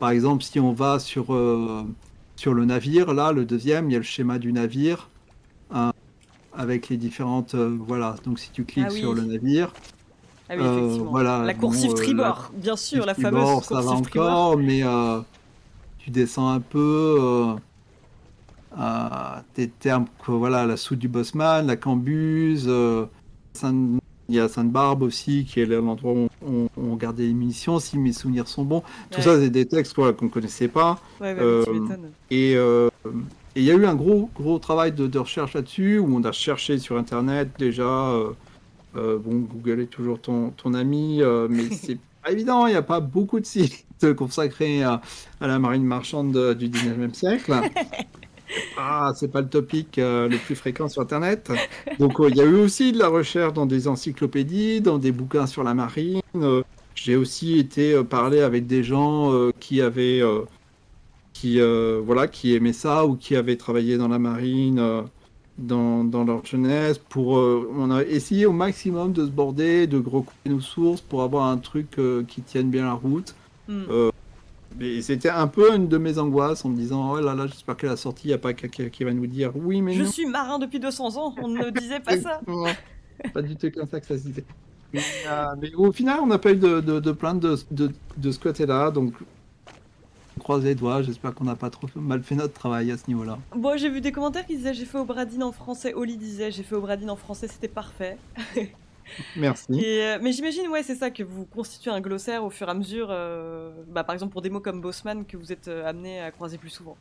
par 0.00 0.10
exemple, 0.10 0.42
si 0.42 0.58
on 0.58 0.72
va 0.72 0.98
sur, 0.98 1.26
sur 2.36 2.54
le 2.54 2.64
navire, 2.64 3.12
là, 3.14 3.30
le 3.32 3.44
deuxième, 3.44 3.88
il 3.90 3.92
y 3.92 3.96
a 3.96 3.98
le 3.98 4.04
schéma 4.04 4.38
du 4.38 4.52
navire 4.52 5.08
avec 6.52 6.88
les 6.88 6.96
différentes. 6.96 7.54
voilà, 7.54 8.16
donc 8.24 8.40
si 8.40 8.50
tu 8.50 8.64
cliques 8.64 8.86
Ah 8.88 8.92
oui. 8.92 8.98
sur 9.00 9.14
le 9.14 9.22
navire, 9.22 9.72
Ah 10.50 10.54
oui, 10.56 10.62
Euh, 10.62 10.78
effectivement. 10.78 11.10
voilà, 11.10 11.42
la 11.44 11.54
coursive 11.54 11.90
euh, 11.90 11.94
tribord, 11.94 12.50
bien 12.54 12.76
sûr, 12.76 13.04
la 13.06 13.14
tribord, 13.14 13.64
fameuse 13.64 13.64
ça 13.64 13.80
va 13.94 14.00
tribord. 14.02 14.26
encore, 14.30 14.58
mais 14.58 14.82
euh, 14.82 15.20
tu 15.98 16.10
descends 16.10 16.48
un 16.48 16.60
peu 16.60 17.16
euh, 17.20 17.54
à 18.76 19.42
des 19.54 19.68
termes 19.68 20.06
voilà, 20.26 20.66
la 20.66 20.76
soude 20.76 20.98
du 20.98 21.08
Bosman, 21.08 21.66
la 21.66 21.76
Cambuse, 21.76 22.66
euh, 22.68 23.06
il 24.30 24.34
y 24.34 24.38
a 24.40 24.48
Sainte-Barbe 24.48 25.02
aussi, 25.02 25.44
qui 25.46 25.60
est 25.60 25.66
l'endroit 25.66 26.12
où 26.12 26.28
on, 26.46 26.68
on 26.76 26.94
gardait 26.96 27.24
les 27.24 27.32
munitions, 27.32 27.78
si 27.78 27.96
mes 27.98 28.12
souvenirs 28.12 28.46
sont 28.46 28.62
bons. 28.64 28.82
Tout 29.10 29.18
Ouais. 29.18 29.22
ça, 29.22 29.36
c'est 29.40 29.48
des 29.50 29.64
textes 29.66 29.94
voilà, 29.96 30.12
qu'on 30.12 30.26
ne 30.26 30.30
connaissait 30.30 30.68
pas. 30.68 30.98
Ouais, 31.20 31.34
Euh. 31.38 31.64
Et 32.30 32.54
euh, 32.56 32.90
il 33.56 33.62
y 33.64 33.70
a 33.70 33.74
eu 33.74 33.86
un 33.86 33.94
gros, 33.94 34.28
gros 34.36 34.58
travail 34.58 34.92
de, 34.92 35.06
de 35.06 35.18
recherche 35.18 35.54
là-dessus, 35.54 35.98
où 35.98 36.14
on 36.14 36.22
a 36.24 36.32
cherché 36.32 36.78
sur 36.78 36.98
Internet 36.98 37.48
déjà. 37.58 37.82
euh, 37.84 38.30
euh, 38.98 39.18
bon, 39.18 39.36
Google 39.40 39.80
est 39.80 39.86
toujours 39.86 40.20
ton, 40.20 40.50
ton 40.50 40.74
ami, 40.74 41.22
euh, 41.22 41.46
mais 41.48 41.64
c'est 41.70 41.98
pas 42.24 42.32
évident, 42.32 42.66
il 42.66 42.70
n'y 42.70 42.76
a 42.76 42.82
pas 42.82 43.00
beaucoup 43.00 43.40
de 43.40 43.46
sites 43.46 43.84
consacrés 44.16 44.82
à, 44.82 45.00
à 45.40 45.46
la 45.46 45.58
marine 45.58 45.84
marchande 45.84 46.32
de- 46.32 46.52
du 46.54 46.68
19e 46.68 47.14
siècle. 47.14 47.52
Ah, 48.78 49.12
c'est 49.14 49.30
pas 49.30 49.42
le 49.42 49.48
topic 49.48 49.98
euh, 49.98 50.26
le 50.26 50.38
plus 50.38 50.54
fréquent 50.56 50.88
sur 50.88 51.02
Internet. 51.02 51.52
Donc, 51.98 52.14
il 52.30 52.34
y 52.34 52.40
a 52.40 52.44
eu 52.44 52.54
aussi 52.54 52.92
de 52.92 52.98
la 52.98 53.08
recherche 53.08 53.52
dans 53.52 53.66
des 53.66 53.88
encyclopédies, 53.88 54.80
dans 54.80 54.96
des 54.98 55.12
bouquins 55.12 55.46
sur 55.46 55.62
la 55.62 55.74
marine. 55.74 56.22
J'ai 56.94 57.16
aussi 57.16 57.58
été 57.58 58.02
parler 58.04 58.40
avec 58.40 58.66
des 58.66 58.82
gens 58.82 59.50
qui 59.60 59.82
avaient, 59.82 60.22
qui, 61.34 61.60
voilà, 61.60 62.26
qui 62.26 62.54
aimaient 62.54 62.72
ça 62.72 63.04
ou 63.04 63.16
qui 63.16 63.36
avaient 63.36 63.56
travaillé 63.56 63.98
dans 63.98 64.08
la 64.08 64.18
marine 64.18 65.04
dans, 65.58 66.04
dans 66.04 66.24
leur 66.24 66.44
jeunesse. 66.46 66.98
Pour, 66.98 67.38
euh, 67.38 67.70
on 67.76 67.90
a 67.90 68.02
essayé 68.04 68.46
au 68.46 68.52
maximum 68.52 69.12
de 69.12 69.24
se 69.26 69.30
border, 69.30 69.86
de 69.86 69.98
recouper 69.98 70.50
nos 70.50 70.60
sources 70.60 71.00
pour 71.02 71.22
avoir 71.22 71.46
un 71.46 71.58
truc 71.58 71.98
euh, 71.98 72.24
qui 72.24 72.42
tienne 72.42 72.70
bien 72.70 72.84
la 72.84 72.94
route. 72.94 73.34
Hmm. 73.68 73.84
euh, 73.90 74.10
Et 74.80 75.02
c'était 75.02 75.30
un 75.30 75.48
peu 75.48 75.74
une 75.74 75.88
de 75.88 75.98
mes 75.98 76.18
angoisses 76.18 76.64
en 76.64 76.70
me 76.70 76.76
disant 76.76 77.12
oh 77.12 77.20
là 77.20 77.34
là, 77.34 77.46
j'espère 77.46 77.76
qu'à 77.76 77.88
la 77.88 77.96
sortie, 77.96 78.26
il 78.26 78.30
n'y 78.30 78.34
a 78.34 78.38
pas 78.38 78.54
quelqu'un 78.54 78.88
qui 78.90 79.04
va 79.04 79.12
nous 79.12 79.26
dire 79.26 79.52
oui, 79.56 79.82
mais 79.82 79.94
Je 79.94 80.04
non. 80.04 80.10
suis 80.10 80.26
marin 80.26 80.58
depuis 80.58 80.80
200 80.80 81.16
ans, 81.16 81.34
on 81.38 81.48
ne 81.48 81.70
disait 81.70 82.00
pas 82.00 82.18
ça. 82.18 82.40
Pas 83.34 83.42
du 83.42 83.56
tout 83.56 83.70
comme 83.72 83.88
ça 83.88 84.00
que 84.00 84.06
ça 84.06 84.16
se 84.18 84.22
disait. 84.28 84.44
Mais, 84.92 85.02
euh, 85.26 85.54
mais 85.60 85.74
au 85.74 85.92
final, 85.92 86.20
on 86.22 86.26
n'a 86.26 86.38
pas 86.38 86.52
eu 86.52 86.56
de, 86.56 86.80
de, 86.80 87.00
de 87.00 87.12
plainte 87.12 87.40
de, 87.40 87.56
de, 87.70 87.90
de 88.16 88.30
ce 88.32 88.38
côté-là, 88.38 88.90
donc 88.90 89.14
on 89.20 89.37
croise 90.48 90.64
les 90.64 90.74
doigts. 90.74 91.02
J'espère 91.02 91.34
qu'on 91.34 91.44
n'a 91.44 91.56
pas 91.56 91.68
trop 91.68 91.88
mal 91.94 92.22
fait 92.22 92.34
notre 92.34 92.54
travail 92.54 92.90
à 92.90 92.96
ce 92.96 93.02
niveau-là. 93.06 93.38
Bon, 93.54 93.76
j'ai 93.76 93.90
vu 93.90 94.00
des 94.00 94.12
commentaires 94.12 94.46
qui 94.46 94.56
disaient 94.56 94.72
j'ai 94.72 94.86
fait 94.86 94.96
Obradine 94.96 95.42
en 95.42 95.52
français. 95.52 95.92
Oli 95.92 96.16
disait 96.16 96.50
j'ai 96.50 96.62
fait 96.62 96.74
Obradine 96.74 97.10
en 97.10 97.16
français, 97.16 97.48
c'était 97.48 97.68
parfait. 97.68 98.16
Merci. 99.36 99.78
Et, 99.78 100.02
euh, 100.04 100.18
mais 100.22 100.32
j'imagine, 100.32 100.66
ouais, 100.68 100.82
c'est 100.82 100.94
ça, 100.94 101.10
que 101.10 101.22
vous 101.22 101.44
constituez 101.44 101.90
un 101.90 102.00
glossaire 102.00 102.44
au 102.44 102.48
fur 102.50 102.66
et 102.66 102.70
à 102.70 102.74
mesure, 102.74 103.08
euh, 103.10 103.72
bah, 103.88 104.04
par 104.04 104.14
exemple 104.14 104.32
pour 104.32 104.40
des 104.40 104.48
mots 104.48 104.60
comme 104.60 104.80
Bosman 104.80 105.26
que 105.26 105.36
vous 105.36 105.52
êtes 105.52 105.68
euh, 105.68 105.86
amené 105.86 106.18
à 106.20 106.30
croiser 106.30 106.56
plus 106.56 106.70
souvent. 106.70 106.96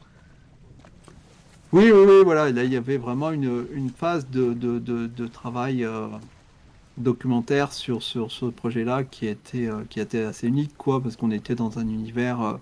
Oui, 1.71 1.89
oui, 1.89 2.03
oui, 2.05 2.23
voilà. 2.25 2.51
Là, 2.51 2.65
il 2.65 2.73
y 2.73 2.75
avait 2.75 2.97
vraiment 2.97 3.31
une, 3.31 3.65
une 3.71 3.89
phase 3.91 4.29
de, 4.29 4.51
de, 4.51 4.77
de, 4.79 5.07
de 5.07 5.27
travail 5.27 5.85
euh, 5.85 6.07
documentaire 6.97 7.71
sur, 7.71 8.03
sur 8.03 8.31
ce 8.31 8.45
projet-là 8.45 9.03
qui 9.03 9.27
était, 9.27 9.67
euh, 9.67 9.83
qui 9.89 9.99
était 9.99 10.23
assez 10.23 10.47
unique, 10.47 10.75
quoi, 10.77 11.01
parce 11.01 11.15
qu'on 11.15 11.31
était 11.31 11.55
dans 11.55 11.79
un 11.79 11.87
univers 11.87 12.41
euh, 12.41 12.53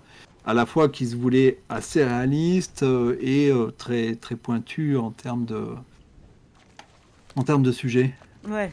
à 0.46 0.54
la 0.54 0.64
fois 0.64 0.88
qui 0.88 1.06
se 1.06 1.16
voulait 1.16 1.58
assez 1.68 2.04
réaliste 2.04 2.84
euh, 2.84 3.16
et 3.20 3.50
euh, 3.50 3.72
très, 3.76 4.14
très 4.14 4.36
pointu 4.36 4.96
en 4.96 5.10
termes 5.10 5.44
de, 5.44 5.66
en 7.34 7.42
termes 7.42 7.64
de 7.64 7.72
sujet. 7.72 8.14
Ouais. 8.48 8.72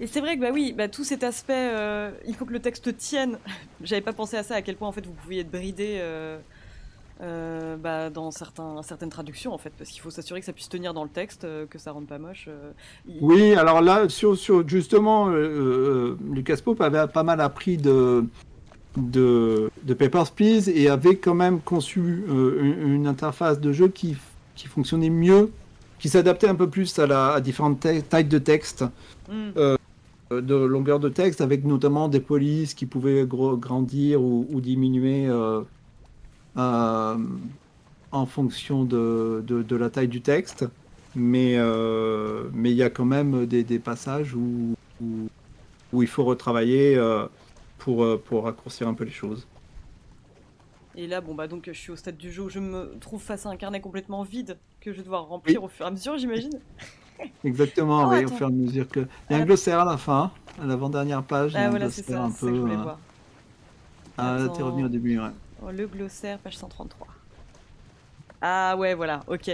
Et 0.00 0.06
c'est 0.06 0.20
vrai 0.20 0.36
que 0.36 0.40
bah 0.42 0.50
oui, 0.52 0.74
bah, 0.76 0.88
tout 0.88 1.04
cet 1.04 1.22
aspect, 1.24 1.70
euh, 1.72 2.10
il 2.26 2.34
faut 2.34 2.44
que 2.44 2.52
le 2.52 2.60
texte 2.60 2.96
tienne. 2.96 3.38
J'avais 3.82 4.02
pas 4.02 4.12
pensé 4.12 4.36
à 4.36 4.42
ça, 4.42 4.56
à 4.56 4.62
quel 4.62 4.76
point 4.76 4.88
en 4.88 4.92
fait 4.92 5.06
vous 5.06 5.12
pouviez 5.12 5.40
être 5.42 5.50
bridé 5.50 5.98
euh, 6.00 6.38
euh, 7.20 7.76
bah, 7.76 8.10
dans 8.10 8.30
certains, 8.32 8.82
certaines 8.82 9.08
traductions 9.08 9.52
en 9.52 9.58
fait, 9.58 9.72
parce 9.78 9.90
qu'il 9.90 10.00
faut 10.00 10.10
s'assurer 10.10 10.40
que 10.40 10.46
ça 10.46 10.52
puisse 10.52 10.68
tenir 10.68 10.94
dans 10.94 11.04
le 11.04 11.10
texte, 11.10 11.46
que 11.68 11.78
ça 11.78 11.92
rende 11.92 12.06
pas 12.08 12.18
moche. 12.18 12.48
Il- 13.06 13.18
Oui, 13.20 13.54
alors 13.54 13.82
là, 13.82 14.08
sur, 14.08 14.36
sur 14.36 14.68
justement, 14.68 15.28
Lucas 15.28 16.58
Pope 16.64 16.80
avait 16.80 17.06
pas 17.08 17.22
mal 17.24 17.40
appris 17.40 17.76
de, 17.76 18.24
de, 18.98 19.70
de 19.84 19.94
Papers, 19.94 20.30
Please 20.32 20.68
et 20.68 20.88
avait 20.88 21.16
quand 21.16 21.34
même 21.34 21.60
conçu 21.60 22.00
euh, 22.28 22.60
une, 22.62 22.92
une 22.94 23.06
interface 23.06 23.60
de 23.60 23.72
jeu 23.72 23.88
qui, 23.88 24.16
qui 24.54 24.66
fonctionnait 24.66 25.10
mieux, 25.10 25.50
qui 25.98 26.08
s'adaptait 26.08 26.48
un 26.48 26.54
peu 26.54 26.68
plus 26.68 26.98
à, 26.98 27.06
la, 27.06 27.32
à 27.32 27.40
différentes 27.40 27.80
ta- 27.80 28.00
tailles 28.02 28.24
de 28.24 28.38
texte, 28.38 28.84
Hmm. 29.30 29.50
euh, 29.58 29.76
de 30.30 30.54
longueur 30.54 31.00
de 31.00 31.08
texte, 31.10 31.40
avec 31.42 31.64
notamment 31.64 32.08
des 32.08 32.20
polices 32.20 32.72
qui 32.74 32.86
pouvaient 32.86 33.26
grandir 33.26 34.22
ou, 34.22 34.46
ou 34.50 34.60
diminuer 34.60 35.26
euh, 35.26 35.60
en 36.56 38.26
fonction 38.26 38.84
de, 38.84 39.42
de, 39.46 39.62
de 39.62 39.76
la 39.76 39.90
taille 39.90 40.08
du 40.08 40.20
texte. 40.20 40.66
Mais 41.14 41.56
mais 42.54 42.70
il 42.70 42.76
y 42.76 42.82
a 42.82 42.90
quand 42.90 43.04
même 43.04 43.46
des, 43.46 43.64
des 43.64 43.78
passages 43.78 44.34
où, 44.34 44.74
où, 45.02 45.28
où 45.92 46.02
il 46.02 46.08
faut 46.08 46.24
retravailler 46.24 46.98
pour, 47.78 48.04
euh, 48.04 48.22
pour 48.22 48.44
raccourcir 48.44 48.86
un 48.88 48.94
peu 48.94 49.04
les 49.04 49.10
choses. 49.10 49.46
Et 50.96 51.06
là, 51.06 51.20
bon 51.20 51.34
bah 51.34 51.46
donc 51.46 51.64
je 51.66 51.72
suis 51.78 51.92
au 51.92 51.96
stade 51.96 52.16
du 52.16 52.32
jeu 52.32 52.42
où 52.44 52.48
je 52.48 52.58
me 52.58 52.96
trouve 52.98 53.22
face 53.22 53.46
à 53.46 53.50
un 53.50 53.56
carnet 53.56 53.80
complètement 53.80 54.22
vide 54.24 54.58
que 54.80 54.90
je 54.92 54.96
vais 54.98 55.04
devoir 55.04 55.26
remplir 55.28 55.62
au 55.62 55.68
fur 55.68 55.84
et 55.84 55.88
à 55.88 55.90
mesure, 55.92 56.18
j'imagine. 56.18 56.58
Exactement, 57.44 58.04
Oh, 58.06 58.10
oui, 58.10 58.18
attends. 58.18 58.34
au 58.34 58.36
fur 58.36 58.46
et 58.48 58.50
à 58.50 58.52
mesure 58.52 58.88
que... 58.88 59.00
Il 59.00 59.32
y 59.32 59.34
a 59.34 59.38
Ah. 59.38 59.42
un 59.42 59.44
glossaire 59.44 59.80
à 59.80 59.84
la 59.84 59.96
fin, 59.96 60.32
à 60.60 60.66
l'avant-dernière 60.66 61.22
page. 61.22 61.54
Ah 61.56 61.68
voilà, 61.70 61.88
c'est 61.90 62.02
ça, 62.02 62.28
c'est 62.32 62.40
ça 62.40 62.46
que 62.46 62.54
je 62.54 62.60
voulais 62.60 62.74
euh, 62.74 62.82
voir. 62.82 62.98
Ah, 64.16 64.36
là, 64.38 64.48
t'es 64.48 64.62
revenu 64.62 64.84
au 64.84 64.88
début, 64.88 65.18
ouais. 65.20 65.30
Oh, 65.62 65.70
le 65.70 65.86
glossaire, 65.86 66.38
page 66.38 66.56
133. 66.56 67.06
Ah 68.40 68.76
ouais, 68.76 68.94
voilà, 68.94 69.20
ok. 69.28 69.50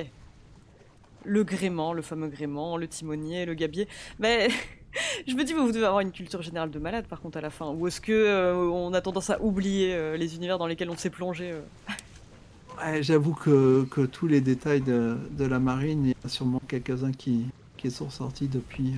Le 1.24 1.42
gréement, 1.44 1.92
le 1.94 2.02
fameux 2.02 2.28
gréement, 2.28 2.76
le 2.76 2.86
timonier, 2.88 3.44
le 3.46 3.54
gabier. 3.54 3.88
Mais 4.18 4.48
je 5.26 5.34
me 5.34 5.44
dis, 5.44 5.52
vous 5.52 5.70
devez 5.72 5.84
avoir 5.86 6.00
une 6.00 6.12
culture 6.12 6.42
générale 6.42 6.70
de 6.70 6.78
malade 6.78 7.06
par 7.06 7.20
contre 7.20 7.38
à 7.38 7.40
la 7.40 7.50
fin. 7.50 7.70
Ou 7.70 7.86
est-ce 7.88 8.00
que 8.00 8.12
euh, 8.12 8.54
on 8.56 8.92
a 8.92 9.00
tendance 9.00 9.30
à 9.30 9.40
oublier 9.42 9.94
euh, 9.94 10.16
les 10.16 10.36
univers 10.36 10.58
dans 10.58 10.66
lesquels 10.66 10.90
on 10.90 10.96
s'est 10.96 11.10
plongé 11.10 11.52
euh 11.52 11.60
Ouais, 12.84 13.02
J'avoue 13.02 13.34
que, 13.34 13.84
que 13.84 14.00
tous 14.04 14.26
les 14.26 14.40
détails 14.40 14.80
de, 14.80 15.16
de 15.30 15.44
la 15.44 15.60
marine, 15.60 16.06
il 16.06 16.10
y 16.10 16.14
a 16.24 16.28
sûrement 16.28 16.60
quelques-uns 16.66 17.12
qui, 17.12 17.46
qui 17.76 17.90
sont 17.90 18.10
sortis 18.10 18.48
depuis, 18.48 18.94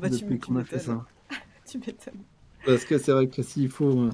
Bah, 0.00 0.08
depuis 0.08 0.38
qu'on 0.38 0.56
a 0.56 0.64
fait 0.64 0.78
ça. 0.78 1.04
Tu 1.66 1.76
m'étonnes. 1.78 2.22
Parce 2.64 2.84
que 2.86 2.96
c'est 2.96 3.12
vrai 3.12 3.26
que 3.28 3.42
s'il 3.42 3.68
faut, 3.68 4.00
euh, 4.04 4.10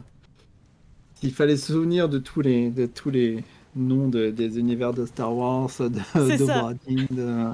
s'il 1.14 1.32
fallait 1.32 1.57
se 1.57 1.72
souvenir 1.72 2.09
de 2.09 2.18
tous 2.18 2.40
les, 2.40 2.70
de 2.70 2.86
tous 2.86 3.11
les 3.11 3.44
noms 3.76 4.09
de- 4.09 4.30
des 4.30 4.59
univers 4.59 4.92
de 4.92 5.07
Star 5.07 5.34
Wars, 5.34 5.70
de, 5.78 5.88
de 5.88 7.14
de- 7.14 7.50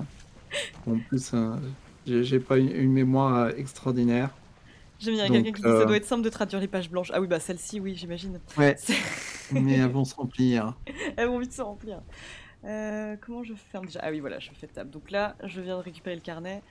en 0.87 0.99
plus, 1.09 1.31
euh, 1.35 1.57
j'ai 2.23 2.41
pas 2.41 2.59
une, 2.59 2.71
une 2.71 2.93
mémoire 2.93 3.37
euh, 3.37 3.51
extraordinaire. 3.57 4.31
J'aime 4.99 5.15
bien 5.15 5.31
quelqu'un 5.31 5.53
qui 5.53 5.63
dit 5.63 5.73
ça 5.73 5.85
euh, 5.85 5.87
doit 5.87 5.97
être 5.97 6.05
simple 6.05 6.23
de 6.23 6.29
traduire 6.29 6.61
les 6.61 6.69
pages 6.69 6.91
blanches. 6.91 7.11
Ah 7.15 7.21
oui, 7.21 7.27
bah 7.27 7.41
celle-ci, 7.41 7.81
oui, 7.81 7.95
j'imagine. 7.97 8.39
Ouais, 8.57 8.77
mais 9.51 9.75
elles 9.79 9.91
vont 9.91 10.05
se 10.05 10.15
remplir. 10.15 10.75
Elles 11.17 11.29
vont 11.29 11.39
vite 11.39 11.53
se 11.53 11.63
remplir. 11.63 12.01
Euh, 12.65 13.17
comment 13.21 13.43
je 13.43 13.55
ferme 13.55 13.87
déjà? 13.87 14.01
Ah 14.03 14.11
oui, 14.11 14.21
voilà, 14.21 14.39
je 14.39 14.51
fais 14.53 14.67
table. 14.69 14.91
Donc 14.91 15.11
là, 15.11 15.37
je 15.45 15.61
viens 15.61 15.79
de 15.79 15.83
récupérer 15.83 16.17
le 16.17 16.23
carnet. 16.23 16.63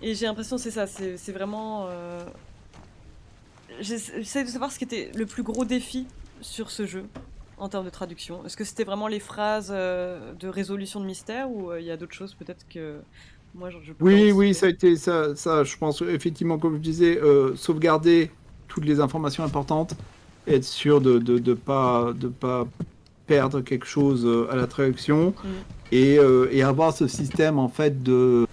Et 0.00 0.14
j'ai 0.14 0.26
l'impression 0.26 0.58
c'est 0.58 0.70
ça, 0.70 0.86
c'est 0.86 1.32
vraiment... 1.32 1.86
euh, 1.88 2.28
j'essa- 3.80 4.12
J'essaie 4.18 4.44
de 4.44 4.48
savoir 4.48 4.72
ce 4.72 4.78
qui 4.78 4.84
était 4.84 5.10
le 5.14 5.26
plus 5.26 5.42
gros 5.42 5.64
défi 5.64 6.08
sur 6.40 6.70
ce 6.70 6.86
jeu 6.86 7.08
en 7.56 7.68
termes 7.68 7.84
de 7.84 7.90
traduction. 7.90 8.44
Est-ce 8.44 8.56
que 8.56 8.64
c'était 8.64 8.84
vraiment 8.84 9.08
les 9.08 9.20
phrases 9.20 9.70
euh, 9.74 10.34
de 10.34 10.48
résolution 10.48 11.00
de 11.00 11.06
mystère 11.06 11.50
ou 11.50 11.74
il 11.74 11.84
y 11.84 11.90
a 11.90 11.96
d'autres 11.96 12.14
choses 12.14 12.34
peut-être 12.34 12.66
que 12.68 13.04
moi 13.54 13.70
je, 13.70 13.76
je 13.84 13.92
peux 13.92 14.04
Oui, 14.04 14.32
oui, 14.32 14.54
ça 14.54 14.66
a 14.66 14.68
été 14.70 14.96
ça, 14.96 15.34
ça 15.36 15.64
je 15.64 15.76
pense 15.76 16.02
effectivement, 16.02 16.58
comme 16.58 16.76
je 16.76 16.80
disais, 16.82 17.18
euh, 17.18 17.54
sauvegarder 17.56 18.30
toutes 18.68 18.84
les 18.84 19.00
informations 19.00 19.44
importantes, 19.44 19.94
être 20.46 20.64
sûr 20.64 21.00
de 21.00 21.18
de, 21.18 21.38
de 21.38 21.54
pas 21.54 22.12
de 22.14 22.28
pas 22.28 22.66
perdre 23.26 23.60
quelque 23.60 23.86
chose 23.86 24.24
euh, 24.26 24.50
à 24.50 24.56
la 24.56 24.66
traduction 24.66 25.34
Mm. 25.44 25.48
et, 25.92 26.18
euh, 26.18 26.48
et 26.50 26.62
avoir 26.62 26.92
ce 26.92 27.06
système 27.06 27.58
en 27.58 27.68
fait 27.68 28.02
de 28.02 28.46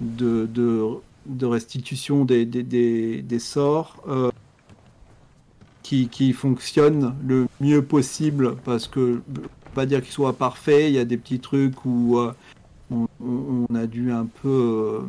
de, 0.00 0.46
de, 0.46 0.84
de 1.26 1.46
restitution 1.46 2.24
des, 2.24 2.44
des, 2.44 2.62
des, 2.62 3.22
des 3.22 3.38
sorts 3.38 4.02
euh, 4.08 4.30
qui, 5.82 6.08
qui 6.08 6.32
fonctionne 6.32 7.14
le 7.26 7.46
mieux 7.60 7.82
possible 7.82 8.56
parce 8.64 8.88
que 8.88 9.20
pas 9.74 9.86
dire 9.86 10.02
qu'il 10.02 10.12
soit 10.12 10.32
parfait, 10.34 10.88
il 10.90 10.94
y 10.94 10.98
a 10.98 11.04
des 11.04 11.16
petits 11.16 11.38
trucs 11.40 11.84
où 11.84 12.18
on- 12.92 13.74
a 13.74 13.86
dû 13.86 14.12
un 14.12 14.26
peu, 14.26 15.02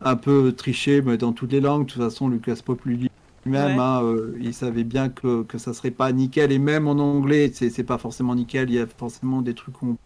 un 0.00 0.16
peu 0.16 0.52
tricher, 0.52 1.02
mais 1.02 1.16
dans 1.16 1.32
toutes 1.32 1.52
les 1.52 1.60
langues. 1.60 1.86
De 1.86 1.92
toute 1.92 2.02
façon, 2.02 2.28
Lucas 2.28 2.60
Pop 2.64 2.82
lui 2.84 2.96
lui-même, 3.44 3.76
Ouais. 3.76 3.82
hein, 3.82 4.02
euh, 4.02 4.36
il 4.40 4.52
savait 4.54 4.82
bien 4.84 5.08
que, 5.08 5.42
que 5.44 5.56
ça 5.58 5.72
serait 5.74 5.90
pas 5.92 6.10
nickel. 6.12 6.50
Et 6.52 6.58
même 6.58 6.88
en 6.88 6.92
anglais, 6.98 7.50
c'est 7.54 7.70
c'est 7.70 7.84
pas 7.84 7.98
forcément 7.98 8.34
nickel. 8.34 8.68
Il 8.70 8.74
y 8.74 8.80
a 8.80 8.86
forcément 8.86 9.40
des 9.42 9.54
trucs 9.54 9.74
qu'on 9.74 9.96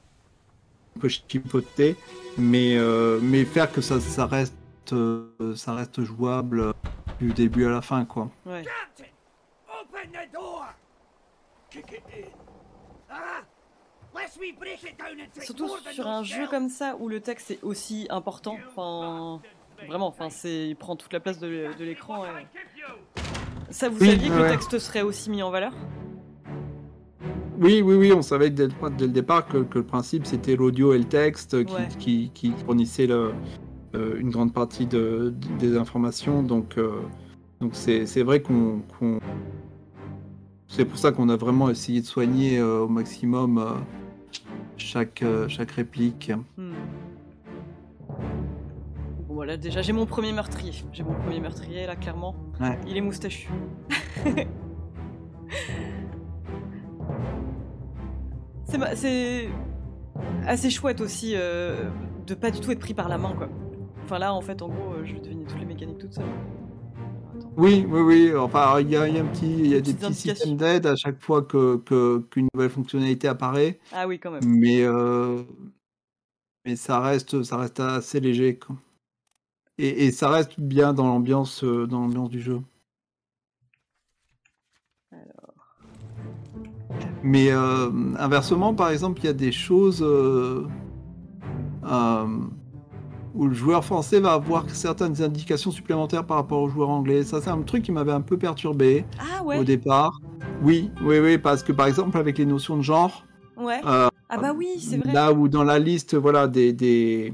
peut 1.01 1.09
chipoter. 1.09 1.97
Mais, 2.39 2.77
euh, 2.77 3.19
mais 3.23 3.45
faire 3.45 3.73
que 3.73 3.81
ça, 3.81 3.99
ça, 4.01 4.27
reste, 4.27 4.55
euh, 4.93 5.27
ça 5.57 5.75
reste 5.75 6.03
jouable 6.03 6.61
euh, 6.61 6.73
du 7.21 7.33
début 7.33 7.65
à 7.67 7.71
la 7.71 7.81
fin, 7.83 8.05
quoi. 8.05 8.31
Ouais. 8.47 8.63
Captain, 8.63 9.11
open 9.81 10.11
the 10.13 10.33
door. 10.35 10.67
Kick 11.71 11.87
it 11.93 12.03
in. 12.15 12.29
Ah, 13.11 13.43
Surtout 15.41 15.69
sur 15.93 16.07
un 16.07 16.23
jeu 16.23 16.47
comme 16.49 16.69
ça 16.69 16.97
où 17.01 17.09
le 17.09 17.21
texte 17.21 17.51
est 17.51 17.63
aussi 17.63 18.07
important. 18.11 18.59
Enfin, 18.69 19.41
vraiment, 19.87 20.09
enfin, 20.09 20.29
c'est, 20.31 20.69
il 20.69 20.77
prend 20.77 20.97
toute 20.97 21.13
la 21.13 21.21
place 21.21 21.39
de, 21.39 21.47
l'é- 21.49 21.75
de 21.79 21.85
l'écran. 21.85 22.25
et- 22.25 22.47
Ça, 23.73 23.89
vous 23.89 23.99
Oui, 24.01 24.07
saviez 24.09 24.29
que 24.29 24.35
le 24.35 24.49
texte 24.49 24.79
serait 24.79 25.03
aussi 25.03 25.31
mis 25.31 25.43
en 25.43 25.51
valeur? 25.51 25.73
Oui, 27.61 27.83
oui, 27.83 27.95
oui, 27.95 28.13
on 28.13 28.23
savait 28.23 28.51
dès 28.51 28.67
le, 28.69 28.73
dès 28.97 29.07
le 29.07 29.13
départ 29.13 29.47
que, 29.47 29.59
que 29.59 29.79
le 29.79 29.85
principe 29.85 30.27
c'était 30.27 30.57
l'audio 30.57 30.95
et 30.95 30.99
le 30.99 31.05
texte 31.05 31.65
qui, 31.67 31.75
Ouais. 31.75 31.89
qui, 31.99 32.31
qui 32.35 32.53
fournissaient 32.65 33.07
le- 33.07 33.33
euh, 33.95 34.19
une 34.19 34.31
grande 34.31 34.53
partie 34.55 34.87
de, 34.87 35.35
des 35.59 35.77
informations. 35.77 36.43
Donc, 36.43 36.79
euh, 36.79 37.01
donc 37.61 37.73
c'est, 37.75 38.07
c'est 38.07 38.23
vrai 38.23 38.41
qu'on, 38.41 38.81
qu'on- 38.99 39.19
c'est 40.69 40.85
pour 40.87 40.97
ça 40.99 41.13
qu'on 41.13 41.29
a 41.29 41.37
vraiment 41.37 41.69
essayé 41.69 42.01
de 42.01 42.07
soigner 42.07 42.59
euh, 42.59 42.81
au 42.81 42.89
maximum 42.89 43.59
euh, 43.59 43.73
chaque, 44.77 45.23
euh, 45.23 45.49
chaque 45.49 45.71
réplique. 45.73 46.33
Hmm. 46.57 46.73
Bon, 49.29 49.35
voilà, 49.35 49.57
déjà, 49.57 49.83
j'ai 49.83 49.93
mon 49.93 50.07
premier 50.07 50.33
meurtrier. 50.33 50.73
J'ai 50.93 51.03
mon 51.03 51.15
premier 51.15 51.41
meurtrier, 51.41 51.87
là, 51.87 51.97
clairement. 51.97 52.35
Ouais. 52.61 52.79
Il 52.87 52.97
est 52.97 53.01
moustachu. 53.01 53.49
c'est, 58.65 58.79
ma- 58.79 58.95
c'est 58.97 59.49
assez 60.47 60.71
chouette 60.71 61.01
aussi 61.01 61.33
euh, 61.37 61.89
de 62.27 62.35
pas 62.35 62.51
du 62.51 62.61
tout 62.61 62.71
être 62.71 62.81
pris 62.81 62.95
par 62.95 63.09
la 63.09 63.19
main, 63.19 63.33
quoi. 63.37 63.49
Enfin, 64.05 64.19
là, 64.19 64.35
en 64.35 64.41
fait, 64.41 64.63
en 64.63 64.69
gros, 64.69 64.93
euh, 64.95 65.05
je 65.05 65.15
vais 65.15 65.21
deviner 65.21 65.45
toutes 65.45 65.59
les 65.61 65.67
mécaniques 65.67 65.99
toute 65.99 66.15
seule. 66.15 66.25
Oui, 67.57 67.85
oui, 67.89 68.01
oui. 68.01 68.37
Enfin, 68.37 68.81
il 68.81 68.91
y 68.91 68.97
a, 68.97 69.09
il 69.09 69.15
y 69.15 69.19
a 69.19 69.23
un 69.23 69.27
petit, 69.27 69.47
il 69.47 69.67
y 69.69 69.75
a 69.75 69.81
des 69.81 69.93
petits 69.93 70.15
systèmes 70.15 70.57
d'aide 70.57 70.87
à 70.87 70.97
chaque 70.97 71.21
fois 71.21 71.43
que, 71.43 71.77
qu'une 72.31 72.49
nouvelle 72.55 72.71
fonctionnalité 72.71 73.29
apparaît. 73.29 73.79
Ah 73.93 74.07
oui, 74.07 74.19
quand 74.19 74.31
même. 74.31 74.45
mais 74.45 74.83
euh, 74.83 75.43
mais 76.65 76.77
ça 76.77 77.01
reste 77.01 77.43
ça 77.43 77.57
reste 77.57 77.81
assez 77.81 78.21
léger 78.21 78.57
quoi. 78.57 78.77
Et, 79.79 80.07
et 80.07 80.13
ça 80.13 80.29
reste 80.29 80.61
bien 80.61 80.93
dans 80.93 81.07
l'ambiance 81.07 81.65
euh, 81.65 81.87
dans 81.87 82.01
l'ambiance 82.01 82.31
du 82.31 82.41
jeu. 82.41 82.61
Mais 87.23 87.51
euh, 87.51 87.91
inversement, 88.19 88.75
par 88.75 88.91
exemple, 88.91 89.21
il 89.21 89.27
y 89.27 89.29
a 89.29 89.35
des 89.35 89.53
choses 89.53 90.03
euh, 90.03 90.67
où 93.35 93.47
le 93.47 93.55
joueur 93.55 93.85
français 93.85 94.21
va 94.21 94.33
avoir 94.33 94.69
certaines 94.71 95.23
indications 95.23 95.71
supplémentaires 95.71 96.25
par 96.25 96.37
rapport 96.39 96.61
au 96.63 96.69
joueur 96.69 96.91
anglais. 96.91 97.23
Ça, 97.23 97.41
c'est 97.41 97.51
un 97.51 97.63
truc 97.63 97.83
qui 97.85 97.93
m'avait 97.93 98.13
un 98.13 98.21
peu 98.21 98.37
perturbé 98.37 99.05
Ah 99.19 99.45
au 99.45 99.65
départ. 99.65 100.13
Oui, 100.63 100.91
oui, 101.03 101.19
oui, 101.21 101.39
parce 101.39 101.63
que 101.63 101.73
par 101.73 101.87
exemple, 101.87 102.19
avec 102.19 102.39
les 102.39 102.47
notions 102.47 102.77
de 102.77 102.83
genre, 102.83 103.25
ouais. 103.57 103.81
euh, 103.87 104.09
Ah 104.29 104.39
bah 104.39 104.53
oui, 104.57 104.79
c'est 104.79 104.99
vrai. 104.99 105.13
Là 105.13 105.33
où 105.33 105.49
dans 105.49 105.65
la 105.65 105.79
liste, 105.79 106.15
voilà, 106.17 106.49
des, 106.49 106.73
des, 106.73 107.33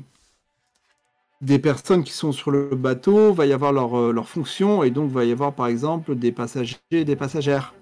des 1.40 1.58
personnes 1.58 2.04
qui 2.04 2.12
sont 2.12 2.32
sur 2.32 2.50
le 2.50 2.70
bateau, 2.76 3.32
va 3.32 3.46
y 3.46 3.52
avoir 3.52 3.72
leur, 3.72 3.98
euh, 3.98 4.12
leur 4.12 4.28
fonction, 4.28 4.82
et 4.82 4.90
donc 4.90 5.10
va 5.10 5.24
y 5.24 5.32
avoir 5.32 5.52
par 5.54 5.66
exemple 5.66 6.14
des 6.14 6.32
passagers 6.32 6.76
et 6.90 7.04
des 7.04 7.16
passagères. 7.16 7.74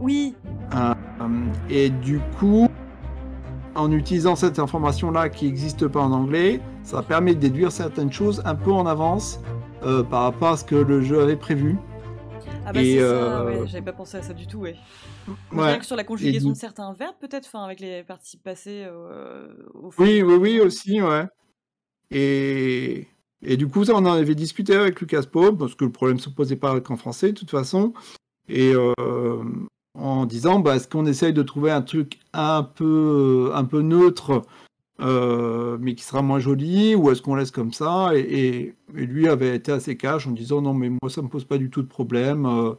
Oui, 0.00 0.34
Euh, 0.74 0.94
et 1.68 1.90
du 1.90 2.20
coup, 2.38 2.68
en 3.74 3.90
utilisant 3.92 4.36
cette 4.36 4.58
information-là 4.58 5.28
qui 5.28 5.46
n'existe 5.46 5.86
pas 5.88 6.00
en 6.00 6.12
anglais, 6.12 6.60
ça 6.90 7.02
permet 7.02 7.34
de 7.36 7.40
déduire 7.40 7.70
certaines 7.70 8.12
choses 8.12 8.42
un 8.44 8.56
peu 8.56 8.72
en 8.72 8.84
avance 8.84 9.38
euh, 9.84 10.02
par 10.02 10.22
rapport 10.24 10.48
à 10.48 10.56
ce 10.56 10.64
que 10.64 10.74
le 10.74 11.02
jeu 11.02 11.22
avait 11.22 11.36
prévu. 11.36 11.78
ah 12.66 12.72
bah 12.72 12.80
c'est 12.82 12.98
ça, 12.98 13.04
euh, 13.04 13.60
ouais. 13.62 13.68
J'avais 13.68 13.84
pas 13.84 13.92
pensé 13.92 14.16
à 14.16 14.22
ça 14.22 14.34
du 14.34 14.48
tout, 14.48 14.58
ouais. 14.58 14.74
Ouais. 15.52 15.66
Rien 15.66 15.78
que 15.78 15.86
sur 15.86 15.94
la 15.94 16.02
conjugaison 16.02 16.50
de 16.50 16.56
certains 16.56 16.92
verbes, 16.92 17.14
peut-être, 17.20 17.46
enfin, 17.46 17.64
avec 17.64 17.78
les 17.78 18.02
participes 18.02 18.42
passés 18.42 18.84
euh, 18.84 19.46
au 19.74 19.90
Oui, 19.98 20.20
oui, 20.22 20.34
oui, 20.34 20.60
aussi, 20.60 21.00
ouais. 21.00 21.26
Et, 22.10 23.06
et 23.42 23.56
du 23.56 23.68
coup, 23.68 23.84
ça, 23.84 23.92
on 23.94 23.98
en 23.98 24.06
avait 24.06 24.34
discuté 24.34 24.74
avec 24.74 25.00
Lucas 25.00 25.22
Pope, 25.30 25.58
parce 25.58 25.76
que 25.76 25.84
le 25.84 25.92
problème 25.92 26.16
ne 26.16 26.22
se 26.22 26.28
posait 26.28 26.56
pas 26.56 26.80
qu'en 26.80 26.96
français, 26.96 27.30
de 27.30 27.38
toute 27.38 27.52
façon. 27.52 27.92
Et 28.48 28.72
euh, 28.74 29.44
en 29.94 30.26
disant, 30.26 30.58
bah, 30.58 30.74
est-ce 30.74 30.88
qu'on 30.88 31.06
essaye 31.06 31.32
de 31.32 31.42
trouver 31.42 31.70
un 31.70 31.82
truc 31.82 32.18
un 32.32 32.64
peu, 32.64 33.52
un 33.54 33.64
peu 33.64 33.80
neutre, 33.80 34.42
euh, 35.00 35.78
mais 35.80 35.94
qui 35.94 36.04
sera 36.04 36.22
moins 36.22 36.38
joli, 36.40 36.94
ou 36.94 37.10
est-ce 37.10 37.22
qu'on 37.22 37.34
laisse 37.34 37.50
comme 37.50 37.72
ça 37.72 38.10
et, 38.14 38.20
et- 38.20 38.74
et 38.96 39.06
lui 39.06 39.28
avait 39.28 39.56
été 39.56 39.72
assez 39.72 39.96
cash 39.96 40.26
en 40.26 40.32
disant, 40.32 40.60
non, 40.62 40.74
mais 40.74 40.88
moi, 40.90 41.08
ça 41.10 41.22
me 41.22 41.28
pose 41.28 41.44
pas 41.44 41.58
du 41.58 41.70
tout 41.70 41.82
de 41.82 41.88
problème. 41.88 42.46
euh, 42.46 42.74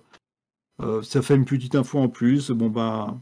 euh, 0.81 1.01
ça 1.03 1.21
fait 1.21 1.35
une 1.35 1.45
petite 1.45 1.75
info 1.75 1.99
en 1.99 2.09
plus. 2.09 2.51
Bon, 2.51 2.69
ben, 2.69 3.21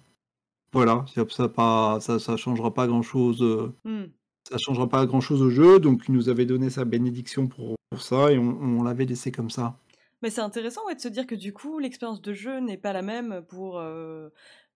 voilà, 0.74 1.06
ça, 1.14 1.24
ça, 1.30 1.50
pas, 1.50 2.00
ça, 2.00 2.20
ça 2.20 2.38
changera 2.38 2.74
pas 2.74 2.88
grand-chose. 2.88 3.42
euh, 3.42 3.74
Hmm. 3.86 4.06
ça 4.50 4.58
changera 4.58 4.88
pas 4.90 5.06
grand 5.06 5.22
chose 5.22 5.42
au 5.42 5.50
jeu, 5.50 5.80
donc 5.80 6.04
il 6.08 6.14
nous 6.16 6.30
avait 6.30 6.46
donné 6.46 6.70
sa 6.70 6.86
bénédiction 6.86 7.48
pour, 7.48 7.76
pour 7.90 8.02
ça 8.02 8.32
et 8.32 8.38
on, 8.40 8.58
on 8.80 8.84
l'avait 8.84 9.06
laissé 9.06 9.32
comme 9.32 9.50
ça. 9.50 9.78
Mais 10.22 10.30
c'est 10.30 10.42
intéressant 10.42 10.82
ouais, 10.88 10.96
de 10.96 11.00
se 11.00 11.08
dire 11.08 11.26
que 11.28 11.36
du 11.36 11.54
coup, 11.54 11.80
l'expérience 11.80 12.22
de 12.22 12.34
jeu 12.34 12.60
n'est 12.60 12.78
pas 12.78 12.92
la 12.94 13.02
même 13.02 13.42
pour, 13.48 13.80
euh, 13.80 14.30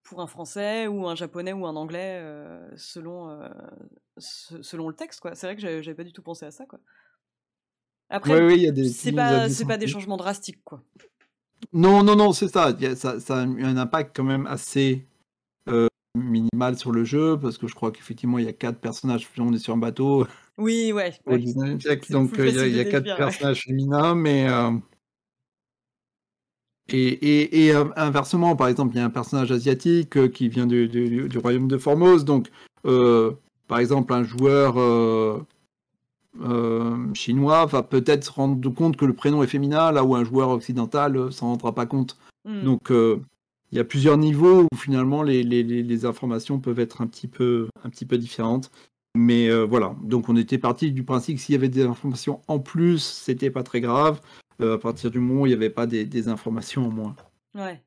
pour 0.03 0.21
un 0.21 0.27
français 0.27 0.87
ou 0.87 1.07
un 1.07 1.15
japonais 1.15 1.53
ou 1.53 1.65
un 1.65 1.75
anglais 1.75 2.19
euh, 2.21 2.69
selon, 2.75 3.29
euh, 3.29 3.47
se- 4.17 4.61
selon 4.61 4.89
le 4.89 4.95
texte. 4.95 5.21
quoi. 5.21 5.33
C'est 5.35 5.47
vrai 5.47 5.55
que 5.55 5.61
j'avais 5.61 5.95
pas 5.95 6.03
du 6.03 6.11
tout 6.13 6.21
pensé 6.21 6.45
à 6.45 6.51
ça. 6.51 6.65
Quoi. 6.65 6.79
Après, 8.09 8.45
oui, 8.45 8.71
des 8.71 8.89
c'est 8.89 9.11
pas, 9.11 9.47
des 9.77 9.87
changements 9.87 10.17
drastiques. 10.17 10.63
quoi. 10.63 10.83
Non, 11.71 12.03
non, 12.03 12.15
non, 12.15 12.33
c'est 12.33 12.49
ça. 12.49 12.75
Ça. 12.95 13.19
Ça 13.19 13.41
a 13.41 13.45
eu 13.45 13.63
un 13.63 13.77
impact 13.77 14.15
quand 14.15 14.25
même 14.25 14.45
assez 14.47 15.07
euh, 15.69 15.87
minimal 16.15 16.77
sur 16.77 16.91
le 16.91 17.05
jeu 17.05 17.39
parce 17.39 17.57
que 17.57 17.67
je 17.67 17.73
crois 17.73 17.91
qu'effectivement 17.91 18.37
il 18.37 18.45
y 18.45 18.49
a 18.49 18.53
quatre 18.53 18.79
personnages. 18.79 19.27
On 19.39 19.53
est 19.53 19.57
sur 19.57 19.73
un 19.73 19.77
bateau 19.77 20.27
Oui, 20.57 20.91
ouais. 20.91 21.13
au 21.25 21.31
ouais. 21.31 21.37
19e 21.39 21.79
siècle, 21.79 22.05
C'est 22.05 22.13
donc 22.13 22.31
il 22.37 22.49
y 22.55 22.59
a, 22.59 22.67
y 22.67 22.89
quatre 22.89 23.07
ouais. 23.07 23.15
personnages 23.15 23.63
féminins, 23.63 24.13
mais 24.13 24.47
et, 26.89 26.97
et, 26.97 27.65
et, 27.65 27.75
euh, 27.75 27.85
inversement, 27.95 28.55
par 28.55 28.67
exemple, 28.67 28.95
il 28.95 28.99
y 28.99 29.01
a 29.01 29.05
un 29.05 29.09
personnage 29.09 29.51
asiatique 29.51 30.17
euh, 30.17 30.27
qui 30.27 30.49
vient 30.49 30.65
du, 30.67 30.87
du- 30.87 31.27
du 31.29 31.37
royaume 31.37 31.67
de 31.67 31.77
Formose, 31.77 32.25
donc 32.25 32.49
euh, 32.85 33.31
par 33.67 33.79
exemple 33.79 34.13
un 34.13 34.23
joueur 34.23 34.77
euh, 34.77 35.39
euh, 36.41 37.13
chinois 37.13 37.65
va 37.65 37.83
peut-être 37.83 38.23
se 38.23 38.31
rendre 38.31 38.69
compte 38.69 38.97
que 38.97 39.05
le 39.05 39.13
prénom 39.13 39.43
est 39.43 39.47
féminin, 39.47 39.91
là 39.91 40.03
où 40.03 40.15
un 40.15 40.23
joueur 40.23 40.49
occidental 40.49 41.31
s'en 41.31 41.47
rendra 41.47 41.73
pas 41.73 41.85
compte. 41.85 42.17
Hmm. 42.45 42.63
Donc 42.63 42.89
il 42.89 43.77
y 43.77 43.79
a 43.79 43.83
plusieurs 43.83 44.17
niveaux 44.17 44.63
où 44.71 44.75
finalement 44.75 45.23
les, 45.23 45.43
les- 45.43 45.63
les- 45.63 45.83
les 45.83 46.05
informations 46.05 46.59
peuvent 46.59 46.79
être 46.79 47.01
un 47.01 47.07
petit 47.07 47.27
peu, 47.27 47.67
un 47.83 47.89
petit 47.89 48.05
peu 48.05 48.17
différentes. 48.17 48.71
Mais 49.15 49.47
voilà, 49.65 49.95
donc 50.03 50.27
on 50.27 50.35
était 50.35 50.57
parti 50.57 50.91
du 50.91 51.03
principe 51.03 51.37
que 51.37 51.41
s'il 51.43 51.53
y 51.53 51.57
avait 51.57 51.69
des 51.69 51.83
informations 51.83 52.41
en 52.47 52.57
plus, 52.59 52.97
c'était 52.99 53.51
pas 53.51 53.61
très 53.61 53.79
grave. 53.79 54.19
Euh, 54.61 54.75
à 54.75 54.77
partir 54.79 55.11
du 55.11 55.19
moment 55.19 55.41
où 55.41 55.45
il 55.45 55.49
n'y 55.49 55.55
avait 55.55 55.69
pas 55.69 55.87
des, 55.87 56.05
des 56.05 56.27
informations 56.27 56.85
en 56.87 56.91
moins. 56.91 57.15
Ouais. 57.55 57.83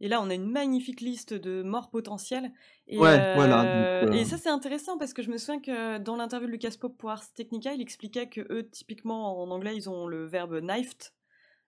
Et 0.00 0.08
là, 0.08 0.20
on 0.22 0.30
a 0.30 0.34
une 0.34 0.50
magnifique 0.50 1.00
liste 1.00 1.34
de 1.34 1.62
morts 1.62 1.90
potentielles. 1.90 2.52
Et, 2.88 2.98
Ouais, 3.00 3.18
voilà, 3.34 3.64
euh, 3.64 4.02
donc, 4.02 4.10
euh, 4.10 4.12
et 4.12 4.24
ça, 4.24 4.38
c'est 4.38 4.48
intéressant 4.50 4.98
parce 4.98 5.12
que 5.12 5.22
je 5.22 5.30
me 5.30 5.38
souviens 5.38 5.60
que 5.60 5.98
dans 5.98 6.16
l'interview 6.16 6.48
de 6.48 6.52
Lucas 6.52 6.74
Pope 6.80 6.98
pour 6.98 7.10
Ars 7.10 7.32
Technica, 7.34 7.72
il 7.74 7.80
expliquait 7.80 8.28
que 8.28 8.40
eux, 8.52 8.68
typiquement 8.68 9.40
en 9.42 9.50
anglais, 9.50 9.76
ils 9.76 9.88
ont 9.90 10.06
le 10.08 10.26
verbe 10.26 10.60
knifed, 10.60 11.12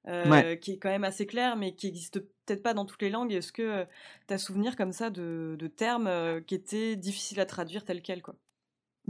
euh, 0.09 0.31
Ouais. 0.31 0.59
qui 0.59 0.73
est 0.73 0.79
quand 0.79 0.91
même 0.91 1.05
assez 1.05 1.27
clair, 1.27 1.57
mais 1.57 1.75
qui 1.75 1.89
existe 1.89 2.21
peut-être 2.21 2.63
pas 2.63 2.75
dans 2.75 2.87
toutes 2.87 3.03
les 3.03 3.11
langues. 3.11 3.33
Est-ce 3.33 3.53
que 3.53 3.87
tu 4.29 4.35
as 4.35 4.39
souvenir 4.39 4.77
comme 4.77 4.93
ça 4.93 5.11
de, 5.11 5.57
de 5.59 5.67
termes 5.69 6.43
qui 6.47 6.55
étaient 6.57 6.97
difficiles 6.97 7.41
à 7.41 7.47
traduire 7.47 7.85
tels 7.85 8.03
quels 8.03 8.23
quoi? 8.23 8.37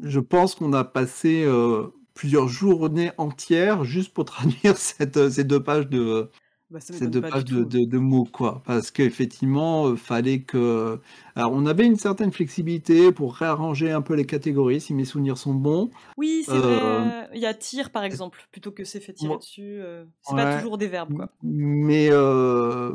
Je 0.02 0.20
pense 0.20 0.55
qu'on 0.55 0.72
a 0.72 0.84
passé 0.84 1.44
euh, 1.44 1.88
plusieurs 2.14 2.48
journées 2.48 3.12
entières 3.18 3.84
juste 3.84 4.12
pour 4.14 4.24
traduire 4.26 4.76
cette, 4.78 5.30
ces 5.30 5.44
deux 5.44 5.62
pages 5.62 5.88
de, 5.88 6.30
bah, 6.70 6.80
ces 6.80 7.08
deux 7.08 7.20
pages 7.22 7.44
de, 7.44 7.62
tout. 7.62 7.68
de- 7.68 7.84
de 7.84 7.98
mots, 7.98 8.24
quoi. 8.24 8.62
Parce 8.66 8.90
qu'effectivement, 8.90 9.90
il 9.92 9.96
fallait 9.96 10.42
que. 10.42 11.00
Alors, 11.34 11.52
on 11.52 11.66
avait 11.66 11.86
une 11.86 11.96
certaine 11.96 12.32
flexibilité 12.32 13.12
pour 13.12 13.34
réarranger 13.34 13.90
un 13.90 14.02
peu 14.02 14.14
les 14.14 14.26
catégories, 14.26 14.80
si 14.80 14.94
mes 14.94 15.04
souvenirs 15.04 15.38
sont 15.38 15.54
bons. 15.54 15.90
Oui, 16.16 16.44
c'est 16.44 16.52
Euh, 16.52 17.00
vrai. 17.00 17.28
Il 17.34 17.40
y 17.40 17.46
a 17.46 17.54
tir, 17.54 17.90
par 17.90 18.04
exemple, 18.04 18.38
plutôt 18.52 18.70
que 18.72 18.84
c'est 18.84 19.00
fait 19.00 19.12
tirer 19.12 19.36
dessus. 19.36 19.80
euh, 19.80 20.04
c'est 20.22 20.34
pas 20.36 20.46
toujours 20.46 20.78
des 20.78 20.86
verbes, 20.86 21.12
quoi. 21.14 21.28
Mais, 21.42 22.08
euh, 22.10 22.92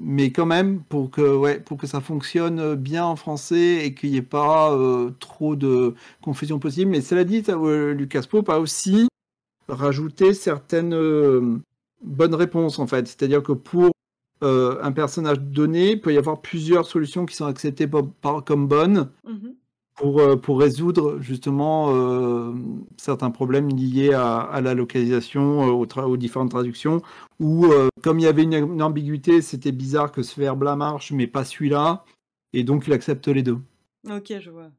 mais 0.00 0.30
quand 0.30 0.46
même 0.46 0.82
pour 0.82 1.10
que 1.10 1.36
ouais 1.36 1.58
pour 1.60 1.78
que 1.78 1.86
ça 1.86 2.00
fonctionne 2.00 2.74
bien 2.74 3.04
en 3.04 3.16
français 3.16 3.84
et 3.86 3.94
qu'il 3.94 4.10
n'y 4.10 4.18
ait 4.18 4.22
pas 4.22 4.72
euh, 4.72 5.10
trop 5.20 5.56
de 5.56 5.94
confusion 6.22 6.58
possible. 6.58 6.90
Mais 6.90 7.00
cela 7.00 7.24
dit, 7.24 7.42
euh, 7.48 7.92
Lucas 7.94 8.24
Pope 8.28 8.48
a 8.50 8.58
aussi 8.58 9.08
rajouté 9.68 10.34
certaines 10.34 10.94
euh, 10.94 11.58
bonnes 12.02 12.34
réponses 12.34 12.78
en 12.78 12.86
fait. 12.86 13.08
C'est-à-dire 13.08 13.42
que 13.42 13.52
pour 13.52 13.90
un 14.42 14.92
personnage 14.92 15.40
donné, 15.40 15.92
il 15.92 16.00
peut 16.00 16.12
y 16.12 16.18
avoir 16.18 16.42
plusieurs 16.42 16.86
solutions 16.86 17.24
qui 17.24 17.34
sont 17.34 17.46
acceptées 17.46 17.88
comme 18.44 18.68
bonnes 18.68 19.08
Mhm. 19.26 19.54
Pour, 19.96 20.20
euh, 20.20 20.36
pour 20.36 20.60
résoudre 20.60 21.18
justement 21.20 21.88
euh, 21.94 22.54
certains 22.96 23.30
problèmes 23.30 23.68
liés 23.68 24.12
à, 24.12 24.38
à 24.40 24.60
la 24.60 24.74
localisation, 24.74 25.66
euh, 25.66 25.72
aux, 25.72 25.86
tra- 25.86 26.04
aux 26.04 26.16
différentes 26.16 26.50
traductions, 26.50 27.02
où 27.40 27.66
euh, 27.66 27.88
comme 28.02 28.18
il 28.18 28.22
y 28.22 28.28
avait 28.28 28.44
une, 28.44 28.54
une 28.54 28.82
ambiguïté, 28.82 29.42
c'était 29.42 29.72
bizarre 29.72 30.12
que 30.12 30.22
ce 30.22 30.38
verbe-là 30.38 30.76
marche, 30.76 31.12
mais 31.12 31.26
pas 31.26 31.44
celui-là, 31.44 32.04
et 32.52 32.62
donc 32.62 32.86
il 32.86 32.92
accepte 32.92 33.26
les 33.28 33.42
deux. 33.42 33.58
Ok, 34.08 34.32
je 34.38 34.50
vois. 34.50 34.70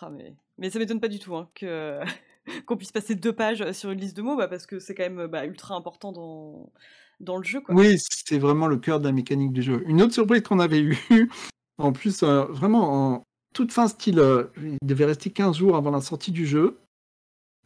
Ah, 0.00 0.10
mais... 0.10 0.36
mais 0.58 0.70
ça 0.70 0.78
m'étonne 0.78 1.00
pas 1.00 1.08
du 1.08 1.18
tout 1.18 1.34
hein, 1.34 1.48
que 1.54 1.98
qu'on 2.66 2.76
puisse 2.76 2.92
passer 2.92 3.14
deux 3.14 3.32
pages 3.32 3.72
sur 3.72 3.90
une 3.90 4.00
liste 4.00 4.16
de 4.16 4.22
mots, 4.22 4.36
bah, 4.36 4.48
parce 4.48 4.66
que 4.66 4.78
c'est 4.78 4.94
quand 4.94 5.02
même 5.10 5.26
bah, 5.26 5.44
ultra 5.44 5.74
important 5.74 6.12
dans... 6.12 6.70
dans 7.20 7.36
le 7.36 7.42
jeu. 7.42 7.60
Quoi. 7.60 7.74
Oui, 7.74 7.96
c'est 7.98 8.38
vraiment 8.38 8.68
le 8.68 8.76
cœur 8.76 9.00
de 9.00 9.06
la 9.06 9.12
mécanique 9.12 9.52
du 9.52 9.62
jeu. 9.62 9.82
Une 9.86 10.02
autre 10.02 10.12
surprise 10.14 10.42
qu'on 10.42 10.60
avait 10.60 10.80
eue, 10.80 10.98
en 11.78 11.92
plus, 11.92 12.22
euh, 12.22 12.44
vraiment 12.46 13.14
en 13.14 13.22
toute 13.54 13.72
fin 13.72 13.88
style, 13.88 14.18
euh, 14.18 14.44
il 14.56 14.76
devait 14.86 15.04
rester 15.06 15.30
15 15.30 15.56
jours 15.56 15.76
avant 15.76 15.90
la 15.90 16.00
sortie 16.00 16.32
du 16.32 16.46
jeu, 16.46 16.78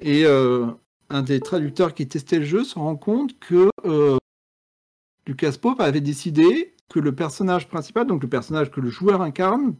et 0.00 0.24
euh, 0.24 0.66
un 1.10 1.22
des 1.22 1.40
traducteurs 1.40 1.94
qui 1.94 2.06
testait 2.08 2.38
le 2.38 2.44
jeu 2.44 2.64
se 2.64 2.78
rend 2.78 2.96
compte 2.96 3.38
que 3.38 3.68
Lucas 5.26 5.56
Pope 5.60 5.80
avait 5.80 6.00
décidé 6.00 6.74
que 6.88 6.98
le 6.98 7.14
personnage 7.14 7.68
principal, 7.68 8.06
donc 8.06 8.22
le 8.22 8.28
personnage 8.28 8.70
que 8.70 8.80
le 8.80 8.90
joueur 8.90 9.22
incarne, 9.22 9.76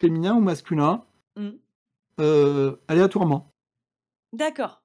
féminin 0.00 0.34
ou 0.34 0.40
masculin, 0.40 1.04
Mm. 1.36 1.50
aléatoirement. 2.88 3.50
D'accord. 4.32 4.82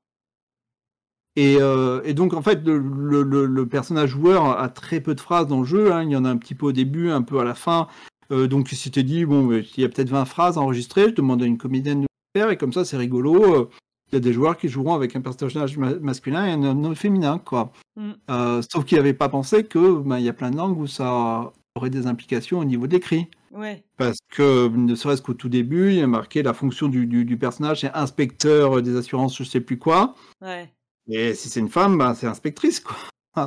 Et, 1.36 1.57
euh, 1.59 2.01
et 2.05 2.13
donc 2.13 2.33
en 2.33 2.41
fait 2.41 2.63
le, 2.65 2.77
le- 2.77 3.23
le- 3.23 3.45
le 3.45 3.67
personnage 3.67 4.09
joueur 4.11 4.57
a 4.57 4.69
très 4.69 5.01
peu 5.01 5.13
de 5.15 5.19
phrases 5.19 5.47
dans 5.47 5.59
le 5.59 5.65
jeu, 5.65 5.91
hein. 5.91 6.03
il 6.03 6.11
y 6.11 6.15
en 6.15 6.23
a 6.23 6.29
un 6.29 6.38
petit 6.38 6.55
peu 6.55 6.67
au 6.67 6.71
début, 6.71 7.09
un 7.11 7.23
peu 7.23 7.39
à 7.39 7.43
la 7.43 7.55
fin. 7.55 7.88
Euh, 8.32 8.47
donc 8.47 8.71
il 8.71 8.76
s'était 8.76 9.03
dit, 9.03 9.26
bon, 9.26 9.51
il 9.51 9.82
y 9.82 9.86
a 9.86 9.89
peut-être 9.89 10.09
20 10.09 10.26
phrases 10.26 10.57
enregistrées, 10.57 11.05
je 11.09 11.15
demande 11.15 11.41
à 11.43 11.45
une 11.45 11.57
comédienne 11.57 12.01
de 12.01 12.07
le 12.36 12.39
faire, 12.41 12.49
et 12.51 12.57
comme 12.57 12.73
ça 12.73 12.86
c'est 12.86 12.97
rigolo. 12.97 13.43
euh, 13.55 13.69
Il 14.11 14.15
y 14.15 14.17
a 14.17 14.19
des 14.19 14.34
joueurs 14.34 14.57
qui 14.57 14.67
joueront 14.69 14.93
avec 14.93 15.15
un 15.15 15.21
personnage 15.21 15.78
ma- 15.78 15.95
masculin 15.95 16.45
et 16.45 16.51
un 16.51 16.63
homme 16.63 16.95
féminin, 16.95 17.39
quoi. 17.43 17.71
Mm. 17.95 18.11
Euh, 18.30 18.61
sauf 18.71 18.86
qu'il 18.86 18.97
n'avait 18.97 19.13
pas 19.13 19.30
pensé 19.30 19.63
que 19.63 19.99
ben, 19.99 20.19
il 20.19 20.26
y 20.26 20.30
a 20.30 20.34
plein 20.34 20.51
de 20.51 20.57
langues 20.57 20.80
où 20.80 20.88
ça 20.88 21.51
aurait 21.76 21.89
des 21.89 22.05
implications 22.07 22.59
au 22.59 22.65
niveau 22.65 22.88
de 22.88 22.93
l'écrit. 22.93 23.28
Ouais. 23.51 23.84
Parce 23.97 24.17
que, 24.32 24.67
ne 24.67 24.95
serait-ce 24.95 25.21
qu'au 25.21 25.34
tout 25.34 25.49
début, 25.49 25.89
il 25.91 25.95
y 25.95 26.01
a 26.01 26.07
marqué 26.07 26.43
la 26.43 26.53
fonction 26.53 26.88
du, 26.88 27.05
du- 27.07 27.26
du 27.26 27.38
personnage, 27.38 27.82
c'est 27.82 27.91
inspecteur 27.93 28.82
des 28.82 28.95
assurances, 28.95 29.38
je 29.38 29.43
sais 29.43 29.61
plus 29.61 29.78
quoi. 29.80 30.13
Ouais. 30.41 30.71
Et 31.07 31.34
si 31.34 31.49
c'est 31.49 31.59
une 31.61 31.69
femme, 31.69 31.97
ben, 31.97 32.13
c'est 32.15 32.28
inspectrice, 32.28 32.80
quoi. 32.82 32.95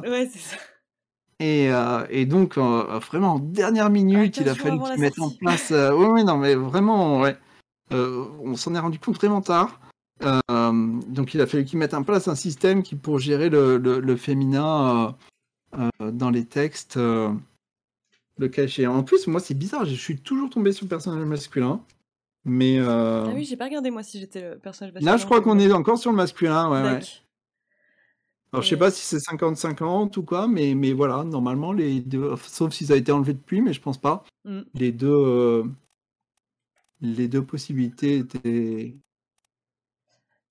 Ouais, 0.03 0.29
c'est 0.33 0.39
ça. 0.39 0.57
Et, 1.41 1.71
euh, 1.73 2.05
et 2.11 2.27
donc, 2.27 2.59
euh, 2.59 2.99
vraiment, 2.99 3.35
en 3.35 3.39
dernière 3.39 3.91
minute, 3.91 4.37
il 4.39 4.49
a 4.49 4.55
15 4.55 4.57
jours 4.57 4.67
fallu 4.67 4.79
qu'ils 4.93 5.01
mettent 5.01 5.21
en 5.21 5.31
place. 5.31 5.71
euh, 5.71 5.93
oui, 5.93 6.25
non, 6.25 6.37
mais 6.39 6.55
vraiment, 6.57 7.21
ouais. 7.21 7.37
Euh, 7.93 8.25
on 8.43 8.55
s'en 8.57 8.75
est 8.75 8.79
rendu 8.79 8.99
compte 8.99 9.17
vraiment 9.17 9.41
tard. 9.41 9.81
Donc, 10.49 11.35
il 11.35 11.41
a 11.41 11.47
fallu 11.47 11.65
qu'ils 11.65 11.79
mettent 11.79 11.95
en 11.95 12.03
place 12.03 12.27
un 12.29 12.35
système 12.35 12.83
qui, 12.83 12.97
pour 12.97 13.19
gérer 13.19 13.49
le, 13.51 13.77
le- 13.79 14.01
le 14.01 14.17
féminin 14.17 15.17
dans 16.01 16.31
les 16.31 16.45
textes, 16.45 16.97
le 16.97 17.39
échéant. 18.59 18.97
En 18.97 19.03
plus, 19.05 19.27
moi, 19.27 19.41
c'est 19.41 19.55
bizarre, 19.55 19.85
je 19.85 19.95
suis 19.95 20.19
toujours 20.19 20.51
tombé 20.51 20.73
sur 20.73 20.85
le 20.87 20.89
personnage 20.89 21.25
masculin. 21.25 21.81
Mais 22.45 22.79
Ah 22.81 23.31
oui, 23.35 23.45
j'ai 23.45 23.57
pas 23.57 23.65
regardé 23.67 23.91
moi 23.91 24.03
si 24.03 24.19
j'étais 24.19 24.41
le 24.51 24.59
personnage 24.59 24.93
là, 24.95 25.01
masculin 25.01 25.17
je 25.19 25.25
crois 25.25 25.41
qu'on 25.41 25.59
est 25.59 25.71
encore 25.73 25.99
sur 25.99 26.11
le 26.11 26.17
masculin. 26.17 26.69
Ouais, 26.71 26.83
ouais. 26.83 27.01
Alors, 28.53 28.63
je 28.63 28.69
sais 28.69 28.77
pas 28.77 28.91
si 28.91 29.05
c'est 29.05 29.19
50-50 29.19 30.19
ou 30.19 30.23
quoi, 30.23 30.49
mais, 30.49 30.75
mais 30.75 30.93
voilà, 30.93 31.25
normalement, 31.25 31.73
les 31.73 32.01
deux, 32.01 32.35
sauf 32.47 32.73
si 32.73 32.87
ça 32.87 32.95
a 32.95 32.97
été 32.97 33.13
enlevé 33.13 33.35
depuis, 33.35 33.61
mais 33.61 33.73
je 33.73 33.81
pense 33.81 33.99
pas. 33.99 34.25
Mm. 34.45 34.61
Les 34.75 34.93
deux, 34.93 35.09
euh, 35.09 35.65
les 37.01 37.29
deux 37.29 37.45
possibilités 37.45 38.19
étaient. 38.19 38.97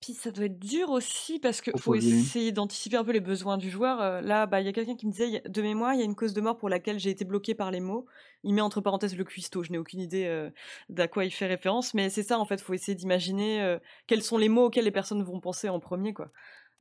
Puis 0.00 0.12
ça 0.12 0.30
doit 0.30 0.44
être 0.44 0.60
dur 0.60 0.90
aussi 0.90 1.40
parce 1.40 1.60
qu'il 1.60 1.76
faut 1.76 1.96
essayer 1.96 2.52
d'anticiper 2.52 2.96
un 2.96 3.02
peu 3.02 3.10
les 3.10 3.20
besoins 3.20 3.58
du 3.58 3.68
joueur. 3.68 4.00
Euh, 4.00 4.20
là, 4.20 4.46
bah, 4.46 4.60
il 4.60 4.66
y 4.66 4.68
a 4.68 4.72
quelqu'un 4.72 4.94
qui 4.94 5.08
me 5.08 5.12
disait, 5.12 5.42
de 5.44 5.62
mémoire, 5.62 5.92
il 5.92 5.98
y 5.98 6.02
a 6.02 6.04
une 6.04 6.14
cause 6.14 6.32
de 6.34 6.40
mort 6.40 6.56
pour 6.56 6.68
laquelle 6.68 7.00
j'ai 7.00 7.10
été 7.10 7.24
bloqué 7.24 7.56
par 7.56 7.72
les 7.72 7.80
mots. 7.80 8.06
Il 8.44 8.54
met 8.54 8.60
entre 8.60 8.80
parenthèses 8.80 9.16
le 9.16 9.24
cuistot. 9.24 9.64
Je 9.64 9.72
n'ai 9.72 9.78
aucune 9.78 10.00
idée 10.00 10.26
euh, 10.26 10.50
d'à 10.88 11.08
quoi 11.08 11.24
il 11.24 11.32
fait 11.32 11.48
référence, 11.48 11.94
mais 11.94 12.10
c'est 12.10 12.22
ça 12.22 12.38
en 12.38 12.44
fait. 12.44 12.56
Il 12.56 12.62
faut 12.62 12.74
essayer 12.74 12.94
d'imaginer 12.94 13.60
euh, 13.60 13.78
quels 14.06 14.22
sont 14.22 14.38
les 14.38 14.48
mots 14.48 14.66
auxquels 14.66 14.84
les 14.84 14.92
personnes 14.92 15.22
vont 15.24 15.40
penser 15.40 15.68
en 15.68 15.80
premier, 15.80 16.14
quoi, 16.14 16.30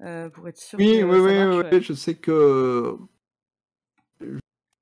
euh, 0.01 0.29
pour 0.29 0.47
être 0.47 0.57
sûr 0.57 0.77
Oui, 0.79 0.99
que 0.99 1.03
oui, 1.05 1.19
oui, 1.19 1.33
marche. 1.35 1.55
oui, 1.55 1.63
ouais. 1.71 1.81
je 1.81 1.93
sais 1.93 2.15
que. 2.15 2.97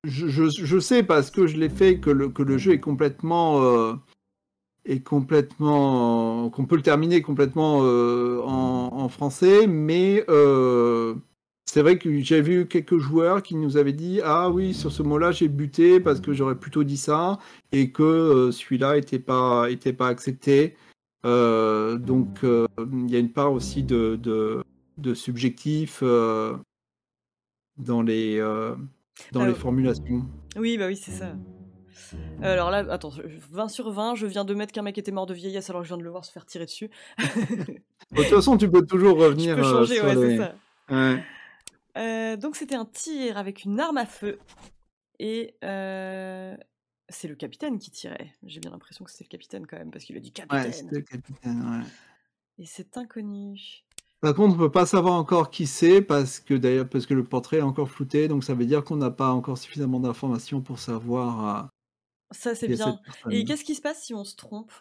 Je, 0.04 0.28
je- 0.28 0.64
je 0.64 0.78
sais 0.78 1.02
parce 1.02 1.30
que 1.30 1.46
je 1.46 1.56
l'ai 1.56 1.68
fait 1.68 1.98
que 1.98 2.10
le, 2.10 2.28
que 2.28 2.42
le 2.42 2.58
jeu 2.58 2.72
est 2.72 2.80
complètement. 2.80 3.62
euh, 3.62 3.94
est 4.84 5.00
complètement. 5.00 6.48
qu'on 6.50 6.64
peut 6.66 6.76
le 6.76 6.82
terminer 6.82 7.22
complètement 7.22 7.80
euh, 7.82 8.40
en, 8.42 8.90
en 8.92 9.08
français, 9.08 9.66
mais. 9.66 10.24
c'est 11.68 11.82
vrai 11.82 11.98
que 11.98 12.20
j'ai 12.20 12.40
vu 12.40 12.66
quelques 12.68 12.98
joueurs 12.98 13.42
qui 13.42 13.54
nous 13.56 13.76
avaient 13.76 13.92
dit 13.92 14.20
Ah 14.24 14.50
oui, 14.50 14.72
sur 14.74 14.92
ce 14.92 15.02
mot-là, 15.02 15.32
j'ai 15.32 15.48
buté 15.48 16.00
parce 16.00 16.20
que 16.20 16.32
j'aurais 16.32 16.54
plutôt 16.58 16.84
dit 16.84 16.96
ça, 16.96 17.38
et 17.72 17.90
que 17.90 18.50
celui-là 18.52 18.94
n'était 18.94 19.18
pas, 19.18 19.70
était 19.70 19.92
pas 19.92 20.08
accepté. 20.08 20.76
Donc, 21.24 22.38
il 22.44 23.10
y 23.10 23.16
a 23.16 23.18
une 23.18 23.32
part 23.32 23.52
aussi 23.52 23.82
de, 23.82 24.16
de, 24.16 24.62
de 24.96 25.14
subjectif 25.14 26.00
euh, 26.02 26.56
dans 27.76 28.02
les, 28.02 28.38
euh, 28.38 28.74
dans 29.32 29.42
Ah, 29.42 29.48
les 29.48 29.54
formulations. 29.54 30.26
Oui, 30.56 30.78
bah 30.78 30.86
oui, 30.86 30.96
c'est 30.96 31.12
ça. 31.12 31.34
Alors 32.42 32.70
là, 32.70 32.78
attends, 32.90 33.10
je- 33.10 33.22
20 33.50 33.68
sur 33.68 33.90
20, 33.90 34.14
je 34.14 34.26
viens 34.26 34.44
de 34.44 34.54
mettre 34.54 34.72
qu'un 34.72 34.82
mec 34.82 34.96
était 34.98 35.12
mort 35.12 35.26
de 35.26 35.34
vieillesse 35.34 35.70
alors 35.70 35.82
que 35.82 35.86
je 35.88 35.90
viens 35.90 35.98
de 35.98 36.02
le 36.04 36.10
voir 36.10 36.24
se 36.24 36.32
faire 36.32 36.46
tirer 36.46 36.64
dessus. 36.66 36.90
De 38.12 38.22
toute 38.22 38.26
façon, 38.26 38.56
tu 38.56 38.70
peux 38.70 38.86
toujours 38.86 39.18
revenir 39.18 39.56
peux 39.56 39.62
changer, 39.62 39.96
sur 39.96 40.04
ouais, 40.04 40.14
les- 40.14 40.36
c'est 40.36 40.42
ça. 40.42 40.54
Ouais. 41.96 42.36
Donc 42.36 42.54
c'était 42.56 42.74
un 42.76 42.84
tir 42.84 43.36
avec 43.38 43.64
une 43.64 43.80
arme 43.80 43.96
à 43.96 44.06
feu. 44.06 44.38
Et 45.18 45.56
euh, 45.64 46.54
c'est 47.08 47.26
le 47.26 47.34
capitaine 47.34 47.78
qui 47.78 47.90
tirait. 47.90 48.32
J'ai 48.44 48.60
bien 48.60 48.70
l'impression 48.70 49.04
que 49.04 49.10
c'était 49.10 49.24
le 49.24 49.28
capitaine 49.30 49.66
quand 49.66 49.78
même, 49.78 49.90
parce 49.90 50.04
qu'il 50.04 50.16
a 50.16 50.20
dit 50.20 50.30
capitaine. 50.30 50.72
c'était 50.72 50.96
le 50.96 51.02
capitaine. 51.02 51.62
ouais. 51.80 51.86
Et 52.58 52.66
c'est 52.66 52.96
inconnu. 52.96 53.84
Par 54.20 54.34
contre, 54.34 54.54
on 54.54 54.58
peut 54.58 54.70
pas 54.70 54.86
savoir 54.86 55.14
encore 55.14 55.50
qui 55.50 55.66
c'est 55.66 56.00
parce 56.02 56.40
que 56.40 56.54
d'ailleurs 56.54 56.88
parce 56.88 57.06
que 57.06 57.14
le 57.14 57.22
portrait 57.24 57.58
est 57.58 57.62
encore 57.62 57.90
flouté, 57.90 58.28
donc 58.28 58.44
ça 58.44 58.54
veut 58.54 58.64
dire 58.66 58.82
qu'on 58.82 58.96
n'a 58.96 59.10
pas 59.10 59.30
encore 59.30 59.58
suffisamment 59.58 60.00
d'informations 60.00 60.60
pour 60.62 60.78
savoir. 60.78 61.64
euh, 61.64 61.68
Ça 62.32 62.54
c'est 62.54 62.68
bien. 62.68 62.98
Et 63.30 63.44
qu'est-ce 63.44 63.64
qui 63.64 63.74
se 63.74 63.82
passe 63.82 64.02
si 64.04 64.14
on 64.14 64.24
se 64.24 64.34
trompe? 64.36 64.72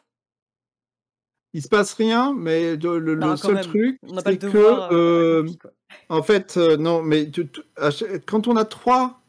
Il 1.53 1.61
se 1.61 1.69
passe 1.69 1.93
rien, 1.93 2.33
mais 2.33 2.75
le, 2.75 3.15
Bah, 3.15 3.37
seul 3.37 3.55
même. 3.55 3.63
truc, 3.63 3.99
c'est 4.25 4.37
que 4.37 4.47
devoir 4.47 4.91
euh, 4.91 5.43
euh. 5.43 5.49
En 6.09 6.21
fait, 6.21 6.57
euh, 6.57 6.75
non, 6.75 7.01
mais 7.01 7.29
tu- 7.31 7.49
tu- 7.49 7.61
quand 8.25 8.47
on 8.47 8.55
a 8.57 8.65
trois 8.65 9.21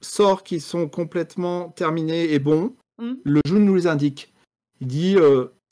sorts 0.00 0.42
qui 0.44 0.60
sont 0.60 0.88
complètement 0.88 1.70
terminés 1.70 2.32
et 2.32 2.38
bons, 2.38 2.74
Hmm. 2.98 3.14
le 3.24 3.40
jeu 3.46 3.58
nous 3.58 3.74
les 3.76 3.86
indique. 3.86 4.32
Il 4.80 4.86
dit 4.88 5.16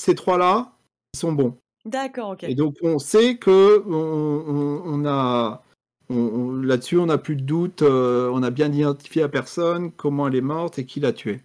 ces 0.01 0.15
trois-là, 0.15 0.73
ils 1.15 1.19
sont 1.19 1.33
bons. 1.33 1.59
D'accord, 1.87 2.31
ok. 2.31 2.45
Et 2.45 2.55
donc 2.55 2.75
on 2.83 2.99
sait 2.99 3.37
que 3.39 3.83
on, 3.87 3.93
on- 3.95 4.83
on 4.85 5.07
a 5.07 5.63
là-dessus, 6.11 6.99
on 6.99 7.07
n'a 7.07 7.19
plus 7.19 7.37
de 7.37 7.43
doute, 7.43 7.83
euh, 7.83 8.31
on 8.33 8.43
a 8.43 8.51
bien 8.51 8.71
identifié 8.73 9.23
la 9.23 9.29
personne, 9.29 9.91
comment 9.93 10.29
elle 10.29 10.37
est 10.37 10.41
morte 10.41 10.79
et 10.79 10.85
qui 10.87 11.01
l'a 11.01 11.13
tuée. 11.13 11.41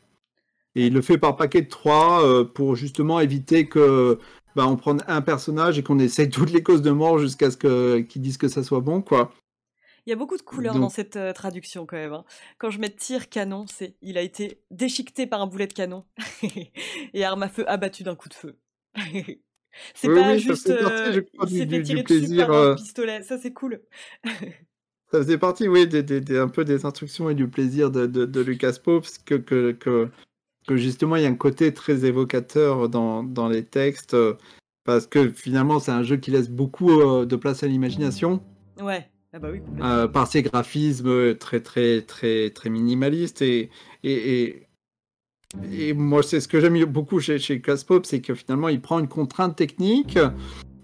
Et 0.75 0.87
il 0.87 0.93
le 0.93 1.01
fait 1.01 1.17
par 1.17 1.35
paquet 1.35 1.61
de 1.61 1.67
trois 1.69 2.23
euh, 2.25 2.43
pour 2.43 2.75
justement 2.75 3.19
éviter 3.19 3.67
que 3.67 4.19
bah, 4.55 4.67
on 4.67 4.75
prenne 4.77 5.03
un 5.07 5.21
personnage 5.21 5.77
et 5.79 5.83
qu'on 5.83 5.99
essaye 5.99 6.29
toutes 6.31 6.51
les 6.51 6.63
causes 6.63 6.81
de 6.81 6.91
mort 6.91 7.17
jusqu'à 7.19 7.49
ce 7.51 7.99
qu'ils 8.01 8.21
disent 8.21 8.37
que 8.37 8.47
ça 8.47 8.63
soit 8.63 8.81
bon, 8.81 9.01
quoi. 9.01 9.31
Il 10.07 10.09
y 10.09 10.13
a 10.13 10.15
beaucoup 10.15 10.37
de 10.37 10.41
couleurs 10.41 10.73
Donc- 10.73 10.81
dans 10.83 10.89
cette 10.89 11.15
euh, 11.15 11.31
traduction 11.33 11.85
quand 11.85 11.97
même. 11.97 12.13
hein. 12.13 12.25
Quand 12.57 12.69
je 12.71 12.79
mets 12.79 12.89
tir 12.89 13.29
canon, 13.29 13.65
c'est 13.67 13.95
il 14.01 14.17
a 14.17 14.21
été 14.21 14.61
déchiqueté 14.71 15.27
par 15.27 15.41
un 15.41 15.47
boulet 15.47 15.67
de 15.67 15.73
canon 15.73 16.05
et 17.13 17.23
arme 17.23 17.43
à 17.43 17.49
feu 17.49 17.69
abattu 17.69 18.03
d'un 18.03 18.15
coup 18.15 18.29
de 18.29 18.33
feu. 18.33 18.57
c'est 19.93 20.07
Oui, 20.09 20.15
pas 20.15 20.33
oui, 20.33 20.39
ça 20.41 20.49
juste 20.53 20.67
fait 20.67 20.83
partie, 20.83 21.03
euh, 21.03 21.11
je 21.13 21.19
crois, 21.21 21.45
il 21.49 21.49
s'est 21.57 21.67
fait 21.67 21.81
tirer 21.83 22.03
dessus 22.03 22.19
plaisir, 22.19 22.47
par 22.47 22.55
un 22.55 22.63
euh, 22.63 22.75
pistolet. 22.75 23.23
Ça 23.23 23.37
c'est 23.37 23.53
cool. 23.53 23.81
Ça 25.11 25.17
faisait 25.17 25.37
partie, 25.37 25.67
oui, 25.67 25.87
des, 25.87 26.03
des- 26.03 26.21
des- 26.21 26.37
un 26.37 26.47
peu 26.47 26.63
des 26.63 26.85
instructions 26.85 27.29
et 27.29 27.35
du 27.35 27.45
plaisir 27.49 27.91
de, 27.91 28.05
de, 28.05 28.25
de 28.25 28.41
Lucas 28.41 28.77
Pope, 28.81 29.05
que, 29.25 29.35
que, 29.35 29.73
que, 29.73 30.07
que 30.67 30.77
justement 30.77 31.17
il 31.17 31.23
y 31.23 31.25
a 31.25 31.29
un 31.29 31.35
côté 31.35 31.73
très 31.73 32.05
évocateur 32.05 32.87
dans, 32.87 33.21
dans 33.21 33.49
les 33.49 33.65
textes, 33.65 34.13
euh, 34.13 34.35
parce 34.85 35.07
que 35.07 35.29
finalement 35.29 35.79
c'est 35.79 35.91
un 35.91 36.03
jeu 36.03 36.15
qui 36.15 36.31
laisse 36.31 36.49
beaucoup 36.49 36.89
euh, 37.01 37.25
de 37.25 37.35
place 37.35 37.61
à 37.63 37.67
l'imagination. 37.67 38.41
Ouais. 38.79 39.05
Ah 39.33 39.39
bah 39.39 39.49
oui, 39.51 39.61
euh, 39.81 40.07
par 40.07 40.27
ses 40.27 40.43
graphismes 40.43 41.35
très 41.37 41.61
très 41.61 42.01
très 42.01 42.49
très 42.49 42.69
minimalistes 42.69 43.41
et 43.41 43.69
et, 44.03 44.43
et, 44.43 44.67
et 45.71 45.93
moi 45.93 46.23
c'est 46.23 46.39
ce 46.39 46.47
que 46.47 46.59
j'aime 46.59 46.83
beaucoup 46.85 47.19
chez 47.19 47.39
chez 47.39 47.61
Caspop, 47.61 48.05
c'est 48.05 48.21
que 48.21 48.33
finalement 48.33 48.69
il 48.69 48.81
prend 48.81 48.99
une 48.99 49.07
contrainte 49.07 49.55
technique 49.55 50.17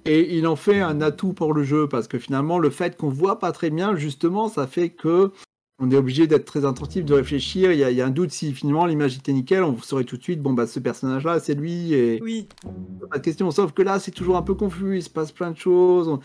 et 0.06 0.38
il 0.38 0.48
en 0.48 0.56
fait 0.56 0.80
un 0.80 1.02
atout 1.02 1.34
pour 1.34 1.54
le 1.54 1.64
jeu 1.64 1.88
parce 1.88 2.08
que 2.08 2.18
finalement 2.20 2.60
le 2.60 2.70
fait 2.70 2.98
qu'on 2.98 3.10
voit 3.10 3.40
pas 3.40 3.52
très 3.52 3.70
bien 3.70 3.96
justement 3.96 4.50
ça 4.50 4.68
fait 4.68 4.90
que 4.90 5.32
on 5.80 5.92
est 5.92 5.96
obligé 5.96 6.26
d'être 6.26 6.46
très 6.46 6.66
attentif, 6.66 7.06
de 7.06 7.14
réfléchir. 7.14 7.72
Il 7.72 7.80
y, 7.80 7.84
a, 7.84 7.92
il 7.92 7.98
y, 7.98 8.02
a, 8.02 8.06
un 8.08 8.10
doute 8.10 8.32
si 8.32 8.54
finalement 8.54 8.86
l'image 8.86 9.16
était 9.16 9.32
nickel, 9.32 9.64
on 9.64 9.78
saurait 9.78 10.06
tout 10.06 10.18
de 10.18 10.24
suite, 10.24 10.42
bon 10.42 10.54
bah 10.54 10.66
ce 10.66 10.80
personnage-là, 10.80 11.40
c'est 11.40 11.54
lui 11.54 11.94
et 11.94 12.20
oui. 12.22 12.48
pas 13.12 13.18
de 13.18 13.24
question. 13.24 13.52
Sauf 13.52 13.74
que 13.74 13.84
là, 13.84 14.00
c'est 14.00 14.12
toujours 14.12 14.38
un 14.38 14.42
peu 14.42 14.56
confus, 14.56 14.98
il 14.98 15.04
se 15.04 15.10
passe 15.10 15.32
plein 15.32 15.52
de 15.52 15.58
choses. 15.58 16.20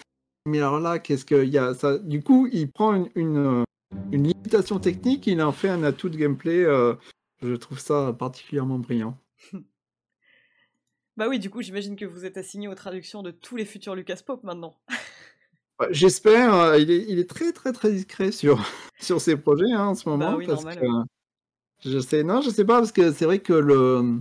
Mais 0.46 0.58
alors 0.58 0.80
là, 0.80 0.98
qu'est-ce 0.98 1.24
qu'il 1.24 1.50
y 1.50 1.58
a 1.58 1.74
ça? 1.74 1.98
Du 1.98 2.22
coup, 2.22 2.48
il 2.50 2.70
prend 2.70 2.94
une, 2.94 3.08
une, 3.14 3.64
une, 4.10 4.22
limitation 4.24 4.78
technique, 4.78 5.26
il 5.26 5.42
en 5.42 5.52
fait 5.52 5.68
un 5.68 5.84
atout 5.84 6.08
de 6.08 6.16
gameplay. 6.16 6.64
Euh, 6.64 6.94
je 7.42 7.54
trouve 7.54 7.78
ça 7.78 8.12
particulièrement 8.12 8.78
brillant. 8.78 9.18
bah 11.16 11.28
oui, 11.28 11.38
du 11.38 11.50
coup, 11.50 11.62
j'imagine 11.62 11.96
que 11.96 12.04
vous 12.04 12.24
êtes 12.24 12.36
assigné 12.36 12.68
aux 12.68 12.74
traductions 12.74 13.22
de 13.22 13.30
tous 13.30 13.56
les 13.56 13.64
futurs 13.64 13.94
Lucas 13.94 14.20
Pop 14.24 14.42
maintenant. 14.44 14.74
J'espère. 15.90 16.54
Euh, 16.54 16.78
il, 16.78 16.90
est, 16.90 17.04
il, 17.08 17.18
est, 17.18 17.28
très 17.28 17.52
très 17.52 17.72
très 17.72 17.90
discret 17.90 18.30
sur, 18.30 18.64
sur 19.00 19.20
ses 19.20 19.36
projets 19.36 19.72
hein, 19.72 19.86
en 19.86 19.94
ce 19.94 20.08
moment. 20.08 20.32
Bah 20.32 20.36
oui, 20.36 20.46
parce 20.46 20.64
normal, 20.64 20.80
que, 20.80 21.90
Je 21.90 21.98
sais, 21.98 22.22
non, 22.22 22.40
je 22.40 22.50
sais 22.50 22.64
pas, 22.64 22.78
parce 22.78 22.92
que 22.92 23.12
c'est 23.12 23.24
vrai 23.24 23.40
que 23.40 23.52
le. 23.52 24.20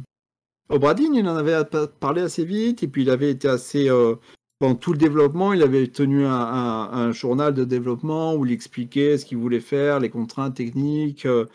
Obradine, 0.70 1.14
il 1.16 1.28
en 1.28 1.36
avait 1.36 1.66
parlé 2.00 2.22
assez 2.22 2.46
vite, 2.46 2.82
et 2.82 2.88
puis 2.88 3.02
il 3.02 3.10
avait 3.10 3.30
été 3.30 3.48
assez. 3.48 3.90
Euh, 3.90 4.16
pendant 4.58 4.76
tout 4.76 4.94
le 4.94 5.00
développement, 5.00 5.54
il 5.54 5.64
avait 5.64 5.88
tenu 5.88 6.24
un, 6.24 6.32
un, 6.32 6.94
un, 6.94 7.12
journal 7.12 7.54
de 7.54 7.66
développement 7.66 8.36
où 8.36 8.46
il 8.46 8.52
expliquait 8.52 9.18
ce 9.18 9.26
qu'il 9.26 9.38
voulait 9.38 9.60
faire, 9.60 10.00
les 10.00 10.12
contraintes 10.12 10.56
techniques, 10.56 11.26
euh, 11.26 11.48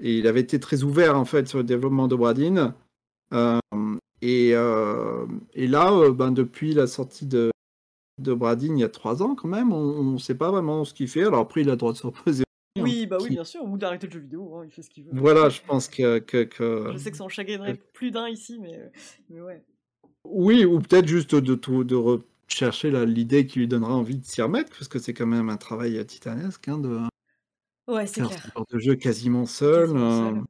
et 0.00 0.18
il 0.18 0.26
avait 0.26 0.40
été 0.40 0.60
très 0.60 0.82
ouvert 0.82 1.18
en 1.18 1.24
fait 1.24 1.48
sur 1.48 1.58
le 1.58 1.64
développement 1.64 2.08
d'Obradine. 2.08 2.74
Euh, 3.32 3.58
et, 4.22 4.50
euh, 4.54 5.26
et 5.54 5.66
là, 5.66 6.10
ben, 6.10 6.32
depuis 6.32 6.74
la 6.74 6.86
sortie 6.86 7.26
de, 7.26 7.50
de 8.20 8.34
Bradin 8.34 8.74
il 8.74 8.80
y 8.80 8.84
a 8.84 8.88
trois 8.88 9.22
ans 9.22 9.34
quand 9.34 9.48
même. 9.48 9.72
On 9.72 10.12
ne 10.12 10.18
sait 10.18 10.34
pas 10.34 10.50
vraiment 10.50 10.84
ce 10.84 10.94
qu'il 10.94 11.08
fait. 11.08 11.24
Alors 11.24 11.40
après, 11.40 11.60
il 11.62 11.68
a 11.68 11.72
le 11.72 11.76
droit 11.76 11.92
de 11.92 11.98
se 11.98 12.06
reposer. 12.06 12.44
Oui, 12.80 13.06
bah 13.06 13.18
oui, 13.20 13.30
bien 13.30 13.44
sûr, 13.44 13.64
ou 13.64 13.76
d'arrêter 13.76 14.06
le 14.06 14.12
jeu 14.12 14.20
vidéo, 14.20 14.54
hein, 14.54 14.62
il 14.64 14.70
fait 14.70 14.82
ce 14.82 14.90
qu'il 14.90 15.04
veut. 15.04 15.10
Voilà, 15.12 15.48
je 15.48 15.60
pense 15.66 15.88
que. 15.88 16.20
que, 16.20 16.44
que... 16.44 16.92
Je 16.92 16.98
sais 16.98 17.10
que 17.10 17.16
ça 17.16 17.24
en 17.24 17.28
chagrinerait 17.28 17.74
plus 17.92 18.12
d'un 18.12 18.28
ici, 18.28 18.58
mais, 18.60 18.92
mais 19.30 19.40
ouais. 19.40 19.64
Oui, 20.24 20.64
ou 20.64 20.78
peut-être 20.78 21.08
juste 21.08 21.34
de, 21.34 21.54
de, 21.56 21.82
de 21.82 21.94
rechercher 21.96 22.92
l'idée 23.04 23.46
qui 23.46 23.58
lui 23.58 23.66
donnera 23.66 23.94
envie 23.94 24.16
de 24.16 24.24
s'y 24.24 24.42
remettre, 24.42 24.70
parce 24.70 24.86
que 24.86 25.00
c'est 25.00 25.12
quand 25.12 25.26
même 25.26 25.48
un 25.48 25.56
travail 25.56 26.04
titanesque 26.06 26.68
hein, 26.68 26.78
de. 26.78 27.00
Ouais, 27.88 28.06
c'est 28.06 28.20
clair. 28.20 28.52
Un 28.54 28.64
de 28.70 28.78
jeu 28.78 28.94
quasiment 28.94 29.46
seul. 29.46 29.86
Quasiment 29.86 30.34
seul. 30.34 30.42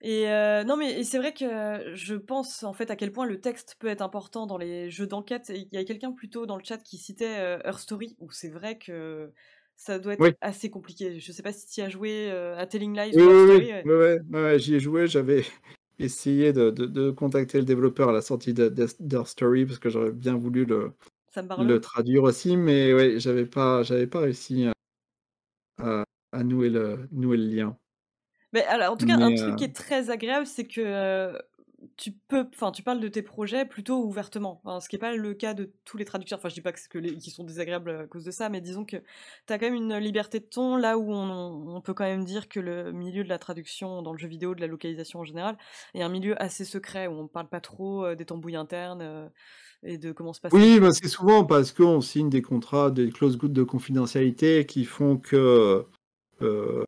Et 0.00 0.28
euh, 0.28 0.62
non, 0.62 0.76
mais 0.76 1.02
c'est 1.02 1.18
vrai 1.18 1.32
que 1.34 1.92
je 1.94 2.14
pense 2.14 2.62
en 2.62 2.72
fait 2.72 2.90
à 2.90 2.96
quel 2.96 3.10
point 3.10 3.26
le 3.26 3.40
texte 3.40 3.76
peut 3.80 3.88
être 3.88 4.02
important 4.02 4.46
dans 4.46 4.58
les 4.58 4.90
jeux 4.90 5.08
d'enquête. 5.08 5.50
Il 5.52 5.66
y 5.72 5.76
a 5.76 5.84
quelqu'un 5.84 6.12
plutôt 6.12 6.46
dans 6.46 6.56
le 6.56 6.62
chat 6.62 6.78
qui 6.78 6.98
citait 6.98 7.38
euh, 7.38 7.58
Her 7.64 7.78
Story, 7.80 8.16
où 8.20 8.30
c'est 8.30 8.48
vrai 8.48 8.78
que 8.78 9.32
ça 9.74 9.98
doit 9.98 10.12
être 10.12 10.20
oui. 10.20 10.30
assez 10.40 10.70
compliqué. 10.70 11.18
Je 11.18 11.32
sais 11.32 11.42
pas 11.42 11.52
si 11.52 11.66
tu 11.66 11.80
as 11.80 11.88
joué 11.88 12.30
euh, 12.30 12.56
à 12.56 12.66
Telling 12.66 12.94
Lies 12.94 13.12
oui, 13.16 13.22
ou 13.22 13.26
oui, 13.26 13.44
Story. 13.44 13.72
Oui, 13.84 13.90
ouais, 13.90 14.20
ouais, 14.30 14.42
ouais, 14.42 14.58
j'y 14.60 14.76
ai 14.76 14.80
joué. 14.80 15.08
J'avais 15.08 15.44
essayé 15.98 16.52
de, 16.52 16.70
de, 16.70 16.86
de, 16.86 17.10
contacter 17.10 17.58
le 17.58 17.64
développeur 17.64 18.10
à 18.10 18.12
la 18.12 18.22
sortie 18.22 18.54
d'Her 18.54 19.26
Story 19.26 19.66
parce 19.66 19.80
que 19.80 19.88
j'aurais 19.88 20.12
bien 20.12 20.36
voulu 20.36 20.64
le, 20.64 20.92
le 21.58 21.78
traduire 21.80 22.22
aussi, 22.22 22.56
mais 22.56 22.94
ouais, 22.94 23.18
j'avais 23.18 23.46
pas, 23.46 23.82
j'avais 23.82 24.06
pas 24.06 24.20
réussi 24.20 24.66
à, 24.66 24.72
à, 25.78 26.04
à 26.32 26.44
nouer, 26.44 26.70
le, 26.70 27.08
nouer 27.12 27.36
le 27.36 27.46
lien. 27.46 27.76
Mais 28.52 28.64
alors, 28.64 28.92
en 28.92 28.96
tout 28.96 29.06
cas, 29.06 29.16
Mais, 29.16 29.24
un 29.24 29.34
truc 29.34 29.52
euh, 29.52 29.56
qui 29.56 29.64
est 29.64 29.74
très 29.74 30.10
agréable, 30.10 30.46
c'est 30.46 30.66
que 30.66 30.80
euh, 30.80 31.38
tu 31.96 32.12
peux, 32.12 32.46
enfin, 32.54 32.72
tu 32.72 32.82
parles 32.82 33.00
de 33.00 33.08
tes 33.08 33.22
projets 33.22 33.64
plutôt 33.64 34.02
ouvertement. 34.02 34.60
Enfin, 34.64 34.80
ce 34.80 34.88
qui 34.88 34.96
n'est 34.96 35.00
pas 35.00 35.14
le 35.14 35.34
cas 35.34 35.54
de 35.54 35.72
tous 35.84 35.96
les 35.96 36.04
traducteurs. 36.04 36.38
Enfin, 36.38 36.48
je 36.48 36.54
dis 36.54 36.60
pas 36.60 36.72
que, 36.72 36.80
que 36.88 36.98
les, 36.98 37.16
qui 37.16 37.30
sont 37.30 37.44
désagréables 37.44 37.90
à 37.90 38.06
cause 38.06 38.24
de 38.24 38.30
ça, 38.30 38.48
mais 38.48 38.60
disons 38.60 38.84
que 38.84 38.96
tu 38.96 39.52
as 39.52 39.58
quand 39.58 39.66
même 39.66 39.74
une 39.74 39.96
liberté 39.96 40.40
de 40.40 40.44
ton 40.44 40.76
là 40.76 40.98
où 40.98 41.12
on, 41.12 41.76
on, 41.76 41.80
peut 41.80 41.94
quand 41.94 42.04
même 42.04 42.24
dire 42.24 42.48
que 42.48 42.58
le 42.58 42.92
milieu 42.92 43.22
de 43.22 43.28
la 43.28 43.38
traduction 43.38 44.02
dans 44.02 44.12
le 44.12 44.18
jeu 44.18 44.28
vidéo, 44.28 44.54
de 44.54 44.60
la 44.60 44.66
localisation 44.66 45.20
en 45.20 45.24
général, 45.24 45.56
est 45.94 46.02
un 46.02 46.08
milieu 46.08 46.40
assez 46.42 46.64
secret 46.64 47.06
où 47.06 47.12
on 47.12 47.22
ne 47.24 47.28
parle 47.28 47.48
pas 47.48 47.60
trop 47.60 48.04
euh, 48.04 48.14
des 48.14 48.24
tambouilles 48.24 48.56
internes. 48.56 49.02
Euh, 49.02 49.28
et 49.84 49.96
de 49.96 50.10
comment 50.10 50.32
se 50.32 50.40
passe. 50.40 50.52
Oui, 50.52 50.80
bah 50.80 50.90
c'est 50.90 51.06
souvent 51.06 51.44
parce 51.44 51.70
qu'on 51.70 52.00
signe 52.00 52.28
des 52.28 52.42
contrats, 52.42 52.90
des 52.90 53.10
clauses 53.10 53.38
de 53.38 53.62
confidentialité 53.62 54.66
qui 54.66 54.84
font 54.84 55.16
que 55.18 55.86
euh, 56.42 56.84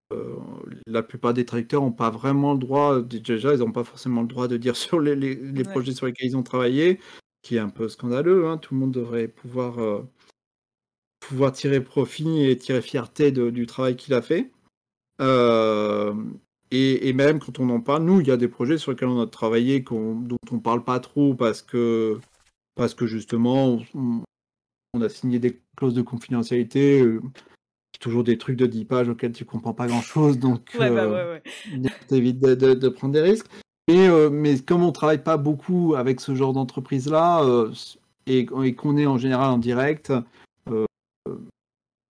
la 0.87 1.03
plupart 1.03 1.35
des 1.35 1.45
traducteurs 1.45 1.83
n'ont 1.83 1.93
pas 1.93 2.11
vraiment 2.11 2.53
le 2.53 2.59
droit, 2.59 3.01
déjà 3.03 3.55
ils 3.55 3.61
n'ont 3.61 3.73
pas 3.73 3.85
forcément 3.85 4.23
le 4.23 4.29
droit 4.29 4.49
de 4.49 4.57
dire 4.57 4.77
sur 4.77 5.01
les, 5.01 5.17
les, 5.17 5.35
les 5.35 5.63
Ouais. 5.65 5.71
projets 5.71 5.93
sur 5.93 6.07
lesquels 6.07 6.29
ils 6.29 6.37
ont 6.37 6.43
travaillé, 6.43 7.01
qui 7.43 7.57
est 7.57 7.61
un 7.61 7.69
peu 7.69 7.89
scandaleux. 7.89 8.47
hein. 8.49 8.59
Tout 8.59 8.75
le 8.75 8.81
monde 8.81 8.93
devrait 8.93 9.29
pouvoir, 9.29 9.79
euh, 9.79 10.03
pouvoir 11.21 11.53
tirer 11.53 11.83
profit 11.83 12.45
et 12.45 12.57
tirer 12.57 12.83
fierté 12.83 13.31
de- 13.33 13.51
du 13.51 13.67
travail 13.67 13.97
qu'il 13.97 14.15
a 14.15 14.23
fait. 14.23 14.51
Euh, 15.21 16.15
et, 16.71 17.09
et 17.09 17.13
même 17.13 17.41
quand 17.41 17.59
on 17.59 17.69
en 17.71 17.81
parle, 17.81 18.05
nous, 18.05 18.21
il 18.21 18.27
y 18.29 18.31
a 18.31 18.37
des 18.37 18.49
projets 18.49 18.79
sur 18.79 18.93
lesquels 18.93 19.09
on 19.09 19.21
a 19.21 19.27
travaillé 19.27 19.81
dont 19.81 20.25
on 20.51 20.55
ne 20.55 20.61
parle 20.61 20.85
pas 20.85 21.01
trop 21.01 21.35
parce 21.35 21.63
que, 21.63 22.19
parce 22.75 22.95
que 22.95 23.07
justement, 23.07 23.81
on, 23.95 24.23
on 24.95 25.01
a 25.03 25.09
signé 25.09 25.39
des 25.39 25.61
clauses 25.77 25.95
de 25.95 26.03
confidentialité. 26.03 27.05
Toujours 28.01 28.25
des 28.25 28.37
trucs 28.39 28.57
de 28.57 28.67
10 28.67 28.85
pages 28.87 29.09
auxquels 29.09 29.33
tu 29.33 29.45
comprends 29.45 29.75
pas 29.75 29.87
grand 29.87 30.01
chose, 30.03 30.39
donc 30.39 30.75
Ouais, 30.79 30.91
bah 30.91 31.05
euh, 31.05 31.37
ouais, 31.37 31.43
ouais. 31.79 31.91
t'évites 32.09 32.41
de, 32.41 32.55
de, 32.55 32.75
de 32.75 32.89
prendre 32.89 33.13
des 33.13 33.21
risques. 33.21 33.47
Mais, 33.89 34.09
euh, 34.09 34.31
mais 34.31 34.59
comme 34.59 34.83
on 34.83 34.91
travaille 34.91 35.23
pas 35.23 35.37
beaucoup 35.37 35.95
avec 35.95 36.21
ce 36.21 36.35
genre 36.35 36.53
d'entreprise-là, 36.53 37.45
euh, 37.45 37.73
et, 38.27 38.47
et 38.65 38.75
qu'on 38.75 38.97
est 38.97 39.07
en 39.07 39.19
général 39.19 39.51
en 39.51 39.59
direct, 39.59 40.13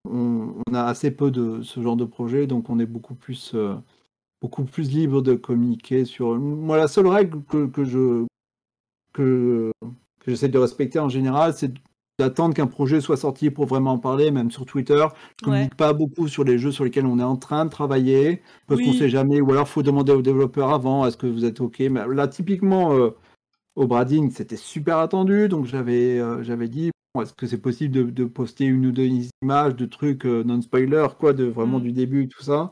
on, 0.09 0.53
on 0.67 0.73
a 0.73 0.83
assez 0.83 1.11
peu 1.11 1.31
de 1.31 1.61
ce 1.61 1.81
genre 1.81 1.97
de 1.97 2.05
projet, 2.05 2.47
donc 2.47 2.69
on 2.69 2.79
est 2.79 2.85
beaucoup 2.85 3.15
plus, 3.15 3.55
beaucoup 4.41 4.63
plus 4.63 4.89
libre 4.91 5.21
de 5.21 5.35
communiquer 5.35 6.05
sur. 6.05 6.37
Moi, 6.37 6.77
la 6.77 6.87
seule 6.87 7.07
règle 7.07 7.43
que, 7.43 7.67
que 7.67 7.83
je 7.83 8.25
que, 9.13 9.71
que 10.19 10.31
j'essaie 10.31 10.49
de 10.49 10.57
respecter 10.57 10.99
en 10.99 11.09
général, 11.09 11.53
c'est 11.53 11.73
d'attendre 12.19 12.53
qu'un 12.53 12.67
projet 12.67 13.01
soit 13.01 13.17
sorti 13.17 13.49
pour 13.49 13.65
vraiment 13.65 13.93
en 13.93 13.97
parler, 13.99 14.29
même 14.31 14.51
sur 14.51 14.65
Twitter. 14.65 15.03
Je 15.39 15.43
communique 15.45 15.71
Ouais. 15.71 15.77
pas 15.77 15.93
beaucoup 15.93 16.27
sur 16.27 16.43
les 16.43 16.57
jeux 16.59 16.71
sur 16.71 16.83
lesquels 16.83 17.05
on 17.07 17.17
est 17.19 17.23
en 17.23 17.37
train 17.37 17.65
de 17.65 17.69
travailler, 17.71 18.41
parce 18.67 18.81
qu'on 18.81 18.91
Oui. 18.91 18.97
sait 18.97 19.09
jamais, 19.09 19.41
ou 19.41 19.51
alors 19.51 19.67
faut 19.67 19.81
demander 19.83 20.11
aux 20.11 20.21
développeurs 20.21 20.71
avant, 20.71 21.05
est-ce 21.07 21.17
que 21.17 21.27
vous 21.27 21.45
êtes 21.45 21.61
OK 21.61 21.79
Mais 21.79 22.05
là, 22.07 22.27
typiquement, 22.27 22.93
euh, 22.93 23.11
au 23.75 23.87
Brading, 23.87 24.31
c'était 24.31 24.57
super 24.57 24.97
attendu, 24.99 25.47
donc 25.49 25.65
j'avais 25.65 26.19
euh, 26.19 26.43
j'avais 26.43 26.67
dit, 26.67 26.91
bon, 27.15 27.21
est-ce 27.21 27.33
que 27.33 27.47
c'est 27.47 27.57
possible 27.61 27.93
de, 27.95 28.03
de 28.03 28.25
poster 28.25 28.65
une 28.65 28.85
ou 28.87 28.91
deux 28.91 29.09
images 29.41 29.75
de 29.75 29.85
trucs 29.85 30.25
euh, 30.25 30.43
non-spoiler, 30.43 31.07
quoi, 31.19 31.33
de 31.33 31.45
vraiment 31.45 31.79
Mm. 31.79 31.83
du 31.83 31.91
début, 31.93 32.27
tout 32.29 32.43
ça 32.43 32.71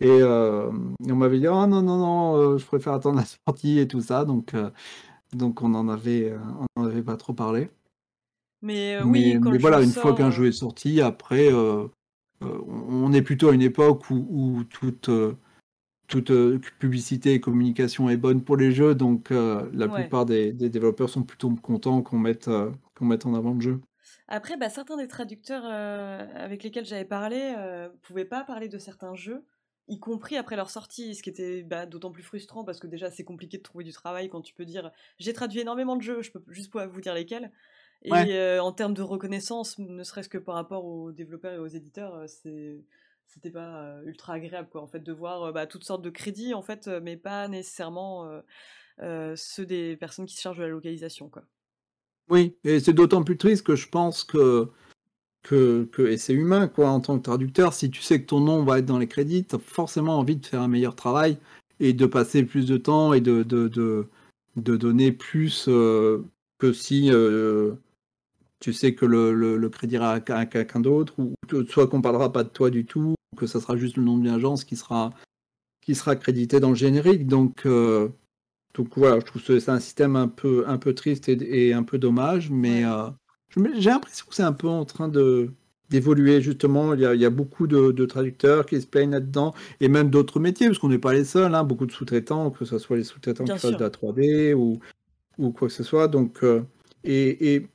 et, 0.00 0.08
euh, 0.10 0.70
et 1.06 1.12
on 1.12 1.16
m'avait 1.16 1.38
dit, 1.40 1.46
ah 1.48 1.66
non, 1.66 1.82
non, 1.82 1.98
non, 1.98 2.36
euh, 2.36 2.58
je 2.58 2.66
préfère 2.66 2.92
attendre 2.94 3.18
la 3.18 3.24
sortie 3.48 3.78
et 3.80 3.88
tout 3.88 4.00
ça, 4.00 4.24
donc, 4.24 4.54
euh, 4.54 4.70
donc 5.34 5.62
on 5.62 5.74
en 5.74 5.88
avait, 5.88 6.30
euh, 6.32 6.38
on 6.76 6.82
en 6.82 6.86
avait 6.86 7.02
pas 7.02 7.16
trop 7.16 7.34
parlé. 7.34 7.70
Mais 8.62 8.96
euh, 8.96 9.04
Mais, 9.04 9.06
oui, 9.06 9.38
quand 9.40 9.50
mais 9.50 9.58
le 9.58 9.58
voilà, 9.58 9.82
une 9.82 9.92
fois 9.92 10.14
qu'un 10.14 10.30
euh, 10.30 10.30
jeu 10.30 10.46
est 10.46 10.52
sorti, 10.52 11.00
après, 11.00 11.52
euh, 11.52 11.86
euh, 12.42 12.58
on 12.66 13.12
est 13.12 13.22
plutôt 13.22 13.48
à 13.50 13.54
une 13.54 13.62
époque 13.62 14.10
où, 14.10 14.26
où 14.30 14.64
toute, 14.64 15.10
toute 16.08 16.32
publicité 16.78 17.34
et 17.34 17.40
communication 17.40 18.08
est 18.10 18.16
bonne 18.16 18.42
pour 18.42 18.56
les 18.56 18.72
jeux, 18.72 18.94
donc 18.94 19.30
la 19.30 19.88
Ouais. 19.88 19.94
plupart 19.94 20.26
des, 20.26 20.52
des 20.52 20.70
développeurs 20.70 21.10
sont 21.10 21.22
plutôt 21.24 21.50
contents 21.56 22.02
qu'on 22.02 22.18
mette, 22.18 22.50
qu'on 22.94 23.04
mette 23.04 23.26
en 23.26 23.34
avant 23.34 23.54
le 23.54 23.60
jeu. 23.60 23.80
Après, 24.28 24.56
bah, 24.56 24.68
certains 24.68 24.96
des 24.96 25.08
traducteurs 25.08 25.64
avec 25.64 26.62
lesquels 26.62 26.84
j'avais 26.86 27.04
parlé 27.04 27.54
euh, 27.56 27.88
pouvaient 28.02 28.24
pas 28.24 28.44
parler 28.44 28.68
de 28.68 28.78
certains 28.78 29.14
jeux, 29.14 29.44
y 29.88 29.98
compris 29.98 30.36
après 30.36 30.56
leur 30.56 30.70
sortie, 30.70 31.14
ce 31.14 31.22
qui 31.22 31.30
était 31.30 31.62
bah, 31.62 31.86
d'autant 31.86 32.10
plus 32.12 32.22
frustrant 32.22 32.64
parce 32.64 32.78
que 32.78 32.86
déjà 32.86 33.10
c'est 33.10 33.24
compliqué 33.24 33.58
de 33.58 33.62
trouver 33.62 33.84
du 33.84 33.92
travail 33.92 34.28
quand 34.28 34.42
tu 34.42 34.54
peux 34.54 34.64
dire 34.64 34.92
j'ai 35.18 35.32
traduit 35.32 35.60
énormément 35.60 35.96
de 35.96 36.02
jeux, 36.02 36.22
je 36.22 36.30
peux 36.30 36.42
juste 36.48 36.72
pas 36.72 36.86
vous 36.86 37.00
dire 37.00 37.14
lesquels. 37.14 37.52
Et 38.02 38.12
Ouais. 38.12 38.32
euh, 38.32 38.62
en 38.62 38.72
termes 38.72 38.94
de 38.94 39.02
reconnaissance, 39.02 39.78
ne 39.78 40.02
serait-ce 40.04 40.28
que 40.28 40.38
par 40.38 40.54
rapport 40.54 40.84
aux 40.84 41.12
développeurs 41.12 41.52
et 41.54 41.58
aux 41.58 41.66
éditeurs, 41.66 42.28
c'est 42.28 42.84
c'était 43.26 43.50
pas 43.50 44.00
ultra 44.06 44.32
agréable 44.34 44.70
quoi 44.70 44.80
en 44.80 44.86
fait 44.86 45.00
de 45.00 45.12
voir 45.12 45.52
bah, 45.52 45.66
toutes 45.66 45.84
sortes 45.84 46.00
de 46.02 46.08
crédits 46.10 46.54
en 46.54 46.62
fait, 46.62 46.88
mais 46.88 47.16
pas 47.18 47.46
nécessairement 47.48 48.26
ceux 48.98 49.66
des 49.66 49.96
personnes 49.96 50.26
qui 50.26 50.36
se 50.36 50.40
chargent 50.42 50.58
de 50.58 50.62
la 50.62 50.68
localisation 50.68 51.28
quoi. 51.28 51.44
Oui, 52.30 52.56
et 52.64 52.80
c'est 52.80 52.92
d'autant 52.92 53.22
plus 53.24 53.38
triste 53.38 53.64
que 53.66 53.74
je 53.76 53.88
pense 53.88 54.22
que, 54.22 54.68
que, 55.42 55.84
que 55.92 56.02
et 56.02 56.18
c'est 56.18 56.34
humain, 56.34 56.68
quoi, 56.68 56.90
en 56.90 57.00
tant 57.00 57.18
que 57.18 57.24
traducteur, 57.24 57.74
si 57.74 57.90
tu 57.90 58.02
sais 58.02 58.20
que 58.20 58.26
ton 58.26 58.40
nom 58.40 58.64
va 58.64 58.80
être 58.80 58.86
dans 58.86 58.98
les 58.98 59.08
crédits, 59.08 59.46
as 59.52 59.58
forcément 59.58 60.18
envie 60.18 60.36
de 60.36 60.46
faire 60.46 60.62
un 60.62 60.68
meilleur 60.68 60.96
travail 60.96 61.38
et 61.80 61.92
de 61.94 62.06
passer 62.06 62.44
plus 62.44 62.66
de 62.66 62.76
temps 62.78 63.12
et 63.14 63.20
de, 63.20 63.42
de, 63.44 63.68
de, 63.68 64.08
de 64.56 64.76
donner 64.76 65.12
plus 65.12 65.66
euh, 65.68 66.24
que 66.58 66.72
si, 66.72 67.10
euh, 67.12 67.74
tu 68.60 68.72
sais 68.72 68.94
que 68.94 69.06
le, 69.06 69.32
le, 69.56 69.68
crédit 69.68 69.94
ira 69.94 70.14
à, 70.14 70.46
quelqu'un 70.46 70.80
d'autre, 70.80 71.14
ou 71.18 71.34
soit 71.68 71.88
qu'on 71.88 72.02
parlera 72.02 72.32
pas 72.32 72.44
de 72.44 72.48
toi 72.48 72.70
du 72.70 72.84
tout, 72.84 73.14
ou 73.32 73.36
que 73.36 73.46
ça 73.46 73.60
sera 73.60 73.76
juste 73.76 73.96
le 73.96 74.02
nom 74.02 74.18
de 74.18 74.28
l'agence 74.28 74.64
qui 74.64 74.76
sera, 74.76 75.10
qui 75.80 75.94
sera 75.94 76.16
crédité 76.16 76.60
dans 76.60 76.70
le 76.70 76.74
générique. 76.74 77.26
Donc, 77.26 77.66
euh, 77.66 78.08
donc 78.74 78.88
voilà, 78.96 79.20
je 79.20 79.26
trouve 79.26 79.42
que 79.42 79.58
c'est 79.60 79.70
un 79.70 79.80
système 79.80 80.16
un 80.16 80.28
peu, 80.28 80.64
un 80.66 80.78
peu 80.78 80.94
triste 80.94 81.28
et, 81.28 81.72
un 81.72 81.84
peu 81.84 81.98
dommage, 81.98 82.50
mais 82.50 82.84
euh, 82.84 83.08
j'ai 83.76 83.90
l'impression 83.90 84.26
que 84.28 84.34
c'est 84.34 84.42
un 84.42 84.52
peu 84.52 84.68
en 84.68 84.84
train 84.84 85.08
de 85.08 85.52
d'évoluer 85.90 86.42
justement. 86.42 86.92
Il 86.92 87.00
y, 87.00 87.06
a, 87.06 87.14
il 87.14 87.20
y 87.20 87.24
a 87.24 87.30
beaucoup 87.30 87.66
de, 87.66 88.04
traducteurs 88.04 88.66
qui 88.66 88.80
se 88.80 88.86
plaignent 88.86 89.12
là-dedans, 89.12 89.54
et 89.80 89.88
même 89.88 90.10
d'autres 90.10 90.40
métiers, 90.40 90.66
parce 90.66 90.78
qu'on 90.78 90.88
n'est 90.88 90.98
pas 90.98 91.14
les 91.14 91.24
seuls, 91.24 91.54
hein, 91.54 91.64
beaucoup 91.64 91.86
de 91.86 91.92
sous-traitants, 91.92 92.50
que 92.50 92.64
ce 92.64 92.78
soit 92.78 92.96
les 92.96 93.04
sous-traitants 93.04 93.44
qui 93.44 93.58
font 93.58 93.70
de 93.70 93.78
la 93.78 93.88
3D 93.88 94.52
ou, 94.52 94.80
ou 95.38 95.50
quoi 95.50 95.68
que 95.68 95.74
ce 95.74 95.84
soit. 95.84 96.08
Donc, 96.08 96.42
euh, 96.42 96.62
et, 97.04 97.54
et 97.54 97.68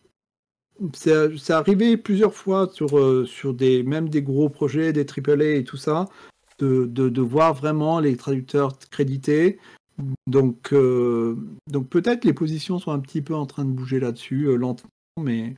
c'est 0.93 1.51
arrivé 1.51 1.97
plusieurs 1.97 2.33
fois 2.33 2.69
sur, 2.71 2.97
euh, 2.97 3.25
sur 3.25 3.53
des, 3.53 3.83
même 3.83 4.09
des 4.09 4.21
gros 4.21 4.49
projets, 4.49 4.93
des 4.93 5.05
AAA 5.05 5.57
et 5.57 5.63
tout 5.63 5.77
ça, 5.77 6.07
de, 6.59 6.85
de, 6.85 7.09
de 7.09 7.21
voir 7.21 7.53
vraiment 7.53 7.99
les 7.99 8.17
traducteurs 8.17 8.77
crédités. 8.89 9.59
Donc, 10.25 10.73
euh, 10.73 11.37
donc 11.67 11.89
peut-être 11.89 12.25
les 12.25 12.33
positions 12.33 12.79
sont 12.79 12.91
un 12.91 12.99
petit 12.99 13.21
peu 13.21 13.35
en 13.35 13.45
train 13.45 13.65
de 13.65 13.71
bouger 13.71 13.99
là-dessus, 13.99 14.57
lentement, 14.57 14.89
mais 15.21 15.55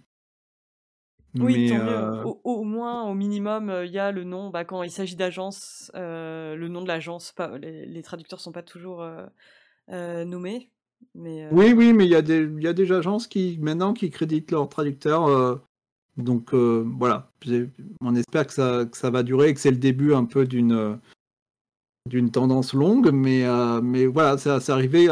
oui, 1.37 1.71
mieux. 1.71 1.81
Euh, 1.81 2.23
au, 2.43 2.63
moins, 2.63 3.03
au 3.09 3.13
minimum, 3.13 3.73
il 3.85 3.91
y 3.91 3.99
a 3.99 4.11
le 4.11 4.23
nom. 4.23 4.49
Bah, 4.49 4.63
quand 4.65 4.83
il 4.83 4.91
s'agit 4.91 5.15
d'agence, 5.15 5.91
le 5.93 6.67
nom 6.67 6.81
de 6.81 6.87
l'agence, 6.87 7.33
les, 7.61 7.85
les, 7.85 8.01
traducteurs 8.01 8.39
sont 8.41 8.51
pas 8.51 8.63
toujours 8.63 9.05
nommés. 9.89 10.69
Mais, 11.13 11.47
Oui, 11.51 11.73
oui, 11.73 11.93
mais 11.93 12.05
il 12.05 12.11
y, 12.11 12.15
a 12.15 12.21
des, 12.21 12.49
y 12.59 12.67
a 12.67 12.73
des 12.73 12.91
agences 12.91 13.27
qui 13.27 13.57
maintenant 13.61 13.93
qui 13.93 14.09
créditent 14.09 14.51
leurs 14.51 14.69
traducteurs. 14.69 15.61
donc 16.17 16.53
voilà, 16.53 17.31
on 18.01 18.15
espère 18.15 18.47
que 18.47 18.53
ça, 18.53 18.85
que 18.89 18.97
ça 18.97 19.09
va 19.09 19.23
durer 19.23 19.49
et 19.49 19.53
que 19.53 19.59
c'est 19.59 19.71
le 19.71 19.77
début 19.77 20.13
un 20.13 20.25
peu 20.25 20.45
d'une 20.45 20.99
d'une 22.07 22.29
tendance 22.29 22.73
longue, 22.73 23.11
mais, 23.11 23.45
mais 23.81 24.05
voilà, 24.05 24.37
ça, 24.37 24.59
c'est 24.59 24.71
arrivé. 24.71 25.07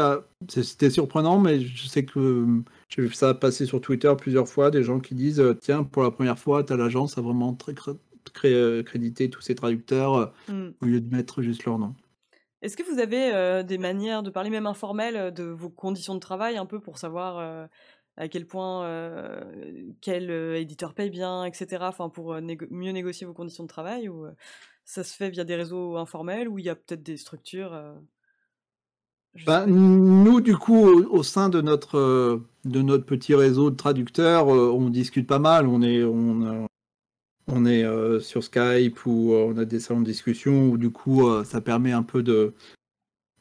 C'était 0.48 0.90
surprenant, 0.90 1.40
mais 1.40 1.60
je 1.60 1.86
sais 1.88 2.04
que 2.04 2.62
j'ai 2.94 3.02
vu 3.02 3.12
ça 3.12 3.34
passer 3.34 3.66
sur 3.66 3.80
Twitter 3.80 4.12
plusieurs 4.16 4.48
fois, 4.48 4.70
des 4.70 4.84
gens 4.84 5.00
qui 5.00 5.14
disent 5.14 5.40
euh, 5.40 5.54
Tiens, 5.54 5.82
pour 5.82 6.02
la 6.02 6.10
première 6.10 6.38
fois, 6.38 6.62
ta 6.62 6.76
l'agence 6.76 7.18
a 7.18 7.22
vraiment 7.22 7.54
très 7.54 7.74
euh, 8.52 8.82
crédité 8.82 9.30
tous 9.30 9.40
ces 9.40 9.56
traducteurs 9.56 10.14
euh, 10.14 10.26
mmh. 10.48 10.68
au 10.80 10.86
lieu 10.86 11.00
de 11.00 11.14
mettre 11.14 11.42
juste 11.42 11.64
leur 11.64 11.78
nom. 11.78 11.94
Est-ce 12.64 12.76
que 12.76 12.82
vous 12.82 12.98
avez 12.98 13.62
des 13.64 13.78
manières 13.78 14.22
de 14.22 14.30
parler, 14.30 14.50
même 14.50 14.66
informelles, 14.66 15.32
de 15.34 15.44
vos 15.44 15.70
conditions 15.70 16.14
de 16.14 16.20
travail, 16.20 16.56
un 16.56 16.66
peu 16.66 16.80
pour 16.80 16.98
savoir 16.98 17.68
à 18.16 18.28
quel 18.28 18.46
point 18.46 19.40
quel 20.00 20.30
éditeur 20.30 20.94
paye 20.94 21.10
bien, 21.10 21.44
etc., 21.44 21.78
enfin, 21.82 22.08
pour 22.08 22.34
mieux 22.34 22.92
négocier 22.92 23.26
vos 23.26 23.34
conditions 23.34 23.64
de 23.64 23.68
travail 23.68 24.08
Ou 24.08 24.26
ça 24.84 25.04
se 25.04 25.14
fait 25.14 25.30
via 25.30 25.44
des 25.44 25.56
réseaux 25.56 25.96
informels, 25.96 26.48
ou 26.48 26.58
il 26.58 26.64
y 26.64 26.70
a 26.70 26.74
peut-être 26.74 27.02
des 27.02 27.18
structures 27.18 27.78
bah, 29.46 29.66
nous, 29.66 30.40
du 30.40 30.56
coup, 30.56 30.86
au, 30.86 31.22
sein 31.22 31.48
de 31.48 31.60
notre, 31.60 31.98
euh, 31.98 32.48
de 32.64 32.82
notre 32.82 33.04
petit 33.04 33.34
réseau 33.34 33.70
de 33.70 33.76
traducteurs, 33.76 34.54
euh, 34.54 34.70
on 34.70 34.90
discute 34.90 35.26
pas 35.26 35.40
mal. 35.40 35.66
On 35.66 35.82
est, 35.82 36.04
on, 36.04 36.66
on 37.48 37.66
est 37.66 37.84
euh, 37.84 38.20
sur 38.20 38.42
Skype 38.42 39.06
ou 39.06 39.32
on 39.34 39.56
a 39.58 39.64
des 39.64 39.80
salons 39.80 40.00
de 40.00 40.06
discussion 40.06 40.68
où, 40.70 40.78
du 40.78 40.90
coup, 40.90 41.28
ça 41.44 41.60
permet 41.60 41.92
un 41.92 42.02
peu 42.02 42.22
de, 42.22 42.54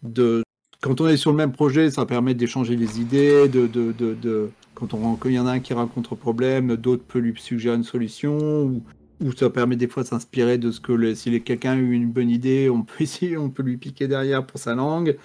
de. 0.03 0.43
Quand 0.81 0.99
on 0.99 1.07
est 1.07 1.17
sur 1.17 1.31
le 1.31 1.38
même 1.38 1.53
projet, 1.53 1.89
ça 1.91 2.05
permet 2.05 2.34
d'échanger 2.34 2.75
les 2.75 2.99
idées. 2.99 3.47
De, 3.47 3.67
de, 3.67 3.93
de, 3.93 4.49
quand 4.75 4.93
on, 4.93 5.17
il 5.25 5.31
y 5.31 5.39
en 5.39 5.47
a 5.47 5.51
un 5.51 5.59
qui 5.59 5.73
rencontre 5.73 6.13
un 6.13 6.17
problème, 6.17 6.75
d'autres 6.75 7.03
peuvent 7.03 7.21
lui 7.21 7.34
suggérer 7.38 7.75
une 7.75 7.84
solution. 7.84 8.63
Ou, 8.63 8.84
ou 9.21 9.31
ça 9.31 9.49
permet 9.49 9.75
des 9.75 9.88
fois 9.88 10.03
de 10.03 10.07
s'inspirer 10.09 10.57
de 10.57 10.71
ce 10.71 10.81
que 10.81 11.13
si 11.13 11.41
quelqu'un 11.41 11.71
a 11.71 11.75
eu 11.75 11.91
une 11.91 12.11
bonne 12.11 12.30
idée, 12.30 12.69
on 12.69 12.84
peut 12.84 12.95
essayer, 13.03 13.38
on 13.38 13.49
peut 13.49 13.63
lui 13.63 13.77
piquer 13.77 14.07
derrière 14.07 14.45
pour 14.45 14.59
sa 14.59 14.75
langue. 14.75 15.17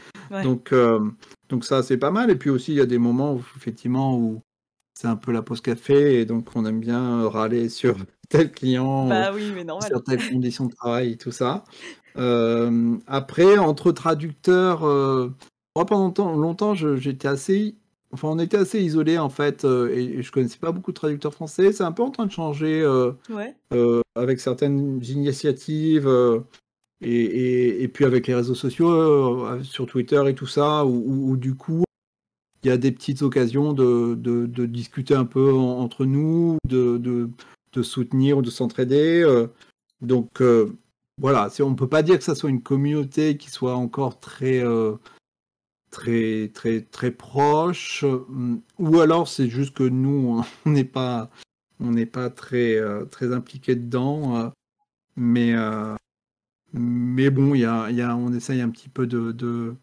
Donc, 0.42 0.72
euh, 0.72 1.00
donc 1.48 1.64
ça, 1.64 1.82
c'est 1.82 1.96
pas 1.96 2.10
mal. 2.10 2.30
Et 2.30 2.36
puis 2.36 2.50
aussi, 2.50 2.72
il 2.72 2.76
y 2.76 2.80
a 2.80 2.86
des 2.86 2.98
moments 2.98 3.34
où, 3.34 3.42
effectivement, 3.56 4.16
où 4.16 4.40
c'est 4.94 5.08
un 5.08 5.16
peu 5.16 5.32
la 5.32 5.42
pause 5.42 5.60
café 5.60 6.20
et 6.20 6.24
donc 6.24 6.48
on 6.56 6.66
aime 6.66 6.80
bien 6.80 7.28
râler 7.28 7.68
sur 7.68 7.96
tel 8.28 8.52
client, 8.52 9.08
bah 9.08 9.30
oui, 9.34 9.52
mais 9.54 9.64
sur 9.86 10.02
telles 10.02 10.28
conditions 10.28 10.66
de 10.66 10.74
travail 10.74 11.12
et 11.12 11.16
tout 11.16 11.32
ça. 11.32 11.64
Euh, 12.16 12.96
après, 13.06 13.58
entre 13.58 13.92
traducteurs, 13.92 14.84
euh, 14.84 15.32
moi 15.76 15.86
pendant 15.86 16.04
longtemps, 16.04 16.34
longtemps 16.34 16.74
j'étais 16.74 17.28
assez, 17.28 17.76
enfin 18.12 18.28
on 18.28 18.38
était 18.38 18.56
assez 18.56 18.82
isolés 18.82 19.18
en 19.18 19.30
fait 19.30 19.64
et, 19.64 20.22
je 20.22 20.32
connaissais 20.32 20.58
pas 20.58 20.72
beaucoup 20.72 20.90
de 20.90 20.96
traducteurs 20.96 21.34
français. 21.34 21.72
C'est 21.72 21.84
un 21.84 21.92
peu 21.92 22.02
en 22.02 22.10
train 22.10 22.26
de 22.26 22.32
changer 22.32 22.84
avec 24.16 24.40
certaines 24.40 25.00
initiatives. 25.04 26.08
Et, 27.00 27.82
et, 27.82 27.88
puis 27.88 28.04
avec 28.04 28.26
les 28.26 28.34
réseaux 28.34 28.56
sociaux, 28.56 28.90
euh, 28.90 29.62
sur 29.62 29.86
Twitter 29.86 30.20
et 30.26 30.34
tout 30.34 30.46
ça, 30.46 30.84
où, 30.84 31.36
du 31.36 31.54
coup, 31.54 31.84
il 32.62 32.68
y 32.68 32.70
a 32.72 32.76
des 32.76 32.90
petites 32.90 33.22
occasions 33.22 33.72
de, 33.72 34.14
de, 34.16 34.66
discuter 34.66 35.14
un 35.14 35.24
peu 35.24 35.52
entre 35.52 36.04
nous, 36.04 36.58
de, 36.66 36.98
de, 36.98 37.30
soutenir 37.82 38.38
ou 38.38 38.42
de 38.42 38.50
s'entraider. 38.50 39.22
Euh. 39.22 39.48
donc 40.00 40.40
euh, 40.40 40.72
voilà, 41.20 41.48
on 41.60 41.70
ne 41.70 41.74
peut 41.74 41.88
pas 41.88 42.02
dire 42.02 42.18
que 42.18 42.24
ça 42.24 42.34
soit 42.34 42.50
une 42.50 42.62
communauté 42.62 43.36
qui 43.36 43.50
soit 43.50 43.74
encore 43.74 44.20
très, 44.20 44.62
très, 45.90 46.48
très, 46.54 46.82
très 46.82 47.10
proche, 47.10 48.04
ou 48.78 49.00
alors 49.00 49.26
c'est 49.26 49.48
juste 49.48 49.74
que 49.74 49.82
nous, 49.82 50.42
on 50.66 50.70
n'est 50.70 50.84
pas, 50.84 51.30
on 51.80 51.92
pas 52.06 52.30
très, 52.30 52.80
très 53.10 53.32
impliqués 53.32 53.74
dedans. 53.74 54.52
mais 55.16 55.54
mais 56.72 57.30
bon, 57.30 57.54
y 57.54 57.64
a, 57.64 58.16
on 58.16 58.32
essaye 58.32 58.60
un 58.60 58.70
petit 58.70 58.88
peu 58.88 59.06
de, 59.06 59.32
de, 59.32 59.74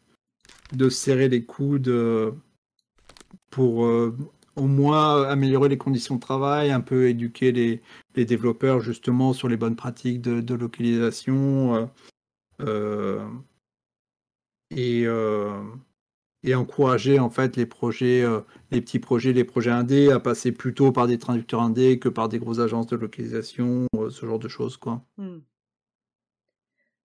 de 0.73 0.89
serrer 0.89 1.29
les 1.29 1.43
coudes 1.45 1.87
euh, 1.87 2.31
pour 3.49 3.85
euh, 3.85 4.15
au 4.55 4.67
moins 4.67 5.23
améliorer 5.23 5.69
les 5.69 5.77
conditions 5.77 6.15
de 6.15 6.19
travail, 6.19 6.71
un 6.71 6.81
peu 6.81 7.09
éduquer 7.09 7.51
les, 7.51 7.81
développeurs 8.15 8.79
justement 8.79 9.33
sur 9.33 9.49
les 9.49 9.57
bonnes 9.57 9.75
pratiques 9.75 10.21
de, 10.21 10.55
localisation 10.55 11.89
euh, 12.61 13.25
et, 14.71 15.05
et 16.43 16.55
encourager 16.55 17.19
en 17.19 17.29
fait 17.29 17.57
les 17.57 17.65
projets, 17.65 18.23
les 18.71 18.81
petits 18.81 18.99
projets, 18.99 19.33
les 19.33 19.43
projets 19.43 19.71
indés 19.71 20.11
à 20.11 20.19
passer 20.19 20.51
plutôt 20.51 20.91
par 20.91 21.07
des 21.07 21.17
traducteurs 21.17 21.61
indés 21.61 21.99
que 21.99 22.09
par 22.09 22.29
des 22.29 22.39
grosses 22.39 22.59
agences 22.59 22.87
de 22.87 22.95
localisation, 22.95 23.87
ce 24.09 24.25
genre 24.25 24.39
de 24.39 24.47
choses 24.47 24.77
quoi. 24.77 25.03
Hmm. 25.17 25.39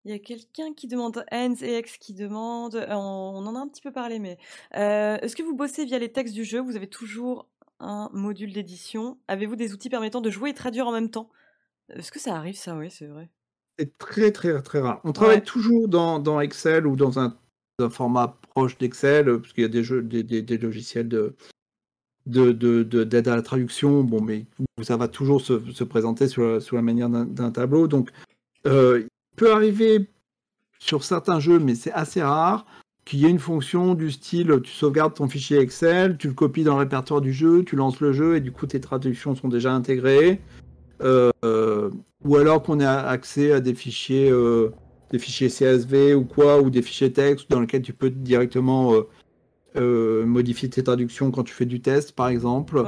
Il 0.04 0.10
y 0.10 0.14
a 0.14 0.18
quelqu'un 0.18 0.72
qui 0.72 0.88
demande, 0.88 1.24
Hans 1.30 1.54
et 1.60 1.78
X 1.78 1.98
qui 1.98 2.14
demande, 2.14 2.74
euh, 2.74 2.86
on, 2.90 3.46
en 3.46 3.54
a 3.54 3.58
un 3.58 3.68
petit 3.68 3.82
peu 3.82 3.92
parlé, 3.92 4.18
mais 4.18 4.38
euh, 4.76 5.18
est-ce 5.18 5.36
que 5.36 5.42
vous 5.42 5.54
bossez 5.54 5.84
via 5.84 5.98
les 5.98 6.10
textes 6.10 6.34
du 6.34 6.44
jeu? 6.44 6.60
Vous 6.60 6.76
avez 6.76 6.88
toujours 6.88 7.48
un 7.80 8.08
module 8.14 8.52
d'édition. 8.52 9.18
Avez-vous 9.28 9.56
des 9.56 9.74
outils 9.74 9.90
permettant 9.90 10.22
de 10.22 10.30
jouer 10.30 10.50
et 10.50 10.54
traduire 10.54 10.86
en 10.86 10.92
même 10.92 11.10
temps? 11.10 11.30
Est-ce 11.90 12.10
que 12.12 12.18
ça 12.18 12.34
arrive 12.34 12.56
ça? 12.56 12.76
Oui, 12.76 12.90
c'est 12.90 13.08
vrai. 13.08 13.28
C'est 13.78 13.98
très 13.98 14.32
très 14.32 14.60
très 14.62 14.80
rare. 14.80 15.00
On 15.04 15.12
travaille 15.12 15.42
toujours 15.42 15.88
dans, 15.88 16.40
Excel 16.40 16.86
ou 16.86 16.96
dans 16.96 17.18
un, 17.18 17.36
format 17.90 18.38
proche 18.50 18.78
d'Excel, 18.78 19.28
euh, 19.28 19.38
parce 19.38 19.52
qu'il 19.52 19.62
y 19.62 19.66
a 19.66 19.68
des, 19.68 19.84
jeux, 19.84 20.02
des, 20.02 20.58
logiciels 20.58 21.08
de, 21.08 21.34
d'aide 22.26 23.28
à 23.28 23.36
la 23.36 23.42
traduction, 23.42 24.02
bon, 24.02 24.22
mais 24.22 24.46
ça 24.82 24.96
va 24.96 25.08
toujours 25.08 25.42
se, 25.42 25.84
présenter 25.84 26.26
sous 26.26 26.40
la, 26.40 26.58
la 26.72 26.82
manière 26.82 27.10
d'un 27.10 27.50
tableau. 27.50 27.86
Donc, 27.86 28.10
peut 29.36 29.52
arriver 29.52 30.08
sur 30.78 31.04
certains 31.04 31.40
jeux, 31.40 31.58
mais 31.58 31.74
c'est 31.74 31.92
assez 31.92 32.22
rare, 32.22 32.66
qu'il 33.04 33.20
y 33.20 33.26
ait 33.26 33.30
une 33.30 33.38
fonction 33.38 33.94
du 33.94 34.10
style 34.10 34.60
tu 34.62 34.72
sauvegardes 34.72 35.14
ton 35.14 35.28
fichier 35.28 35.58
Excel, 35.58 36.16
tu 36.16 36.28
le 36.28 36.34
copies 36.34 36.64
dans 36.64 36.74
le 36.74 36.80
répertoire 36.80 37.20
du 37.20 37.32
jeu, 37.32 37.64
tu 37.64 37.76
lances 37.76 38.00
le 38.00 38.12
jeu 38.12 38.36
et 38.36 38.40
du 38.40 38.52
coup 38.52 38.66
tes 38.66 38.80
traductions 38.80 39.34
sont 39.34 39.48
déjà 39.48 39.72
intégrées. 39.72 40.40
Euh, 41.02 41.90
ou 42.24 42.36
alors 42.36 42.62
qu'on 42.62 42.80
ait 42.80 42.84
accès 42.84 43.52
à 43.52 43.60
des 43.60 43.74
fichiers, 43.74 44.30
euh, 44.30 44.70
des 45.10 45.18
fichiers 45.18 45.48
CSV 45.48 46.14
ou 46.14 46.24
quoi, 46.24 46.60
ou 46.60 46.70
des 46.70 46.82
fichiers 46.82 47.12
texte 47.12 47.50
dans 47.50 47.60
lesquels 47.60 47.82
tu 47.82 47.94
peux 47.94 48.10
directement 48.10 48.92
euh, 49.76 50.26
modifier 50.26 50.68
tes 50.68 50.82
traductions 50.82 51.30
quand 51.30 51.44
tu 51.44 51.54
fais 51.54 51.66
du 51.66 51.80
test, 51.80 52.12
par 52.12 52.28
exemple. 52.28 52.82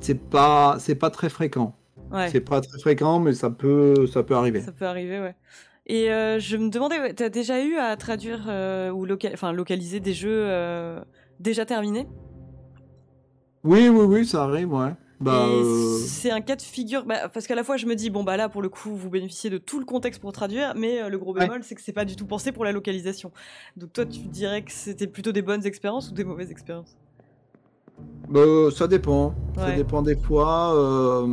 c'est 0.00 0.20
pas, 0.20 0.76
c'est 0.78 0.94
pas 0.94 1.10
très 1.10 1.30
fréquent. 1.30 1.74
C'est 2.28 2.40
pas 2.40 2.60
très 2.60 2.78
fréquent, 2.78 3.18
mais 3.20 3.32
ça 3.32 3.50
peut, 3.50 4.06
ça 4.06 4.22
peut 4.22 4.34
arriver. 4.34 4.60
Ça 4.60 4.72
peut 4.72 4.86
arriver, 4.86 5.20
ouais. 5.20 5.34
Et 5.86 6.10
euh, 6.10 6.40
je 6.40 6.56
me 6.56 6.68
demandais, 6.68 7.14
tu 7.14 7.22
as 7.22 7.28
déjà 7.28 7.62
eu 7.62 7.76
à 7.76 7.96
traduire 7.96 8.46
euh, 8.48 8.90
ou 8.90 9.04
localiser 9.04 10.00
des 10.00 10.14
jeux 10.14 10.42
euh, 10.46 11.00
déjà 11.38 11.64
terminés? 11.64 12.06
Oui, 13.62 13.88
oui, 13.88 14.04
oui, 14.04 14.26
ça 14.26 14.44
arrive, 14.44 14.72
ouais. 14.72 14.92
Bah, 15.20 15.48
c'est 16.12 16.30
un 16.30 16.40
cas 16.40 16.56
de 16.56 16.62
figure, 16.62 17.04
bah, 17.04 17.28
parce 17.28 17.46
qu'à 17.46 17.54
la 17.54 17.64
fois 17.64 17.78
je 17.78 17.86
me 17.86 17.94
dis, 17.94 18.10
bon 18.10 18.22
bah 18.22 18.36
là 18.36 18.50
pour 18.50 18.60
le 18.60 18.68
coup 18.68 18.94
vous 18.94 19.08
bénéficiez 19.08 19.48
de 19.48 19.56
tout 19.56 19.78
le 19.78 19.86
contexte 19.86 20.20
pour 20.20 20.30
traduire, 20.30 20.74
mais 20.76 21.08
le 21.08 21.18
gros 21.18 21.32
bémol 21.32 21.64
c'est 21.64 21.74
que 21.74 21.80
c'est 21.80 21.94
pas 21.94 22.04
du 22.04 22.16
tout 22.16 22.26
pensé 22.26 22.52
pour 22.52 22.64
la 22.66 22.72
localisation. 22.72 23.32
Donc 23.76 23.94
toi 23.94 24.04
tu 24.04 24.20
dirais 24.28 24.60
que 24.62 24.72
c'était 24.72 25.06
plutôt 25.06 25.32
des 25.32 25.40
bonnes 25.40 25.64
expériences 25.64 26.10
ou 26.10 26.14
des 26.14 26.24
mauvaises 26.24 26.50
expériences? 26.50 26.96
Bah, 28.28 28.40
ça 28.76 28.86
dépend. 28.86 29.34
Ça 29.56 29.66
Ouais. 29.68 29.76
dépend 29.76 30.02
des 30.02 30.16
fois. 30.16 31.26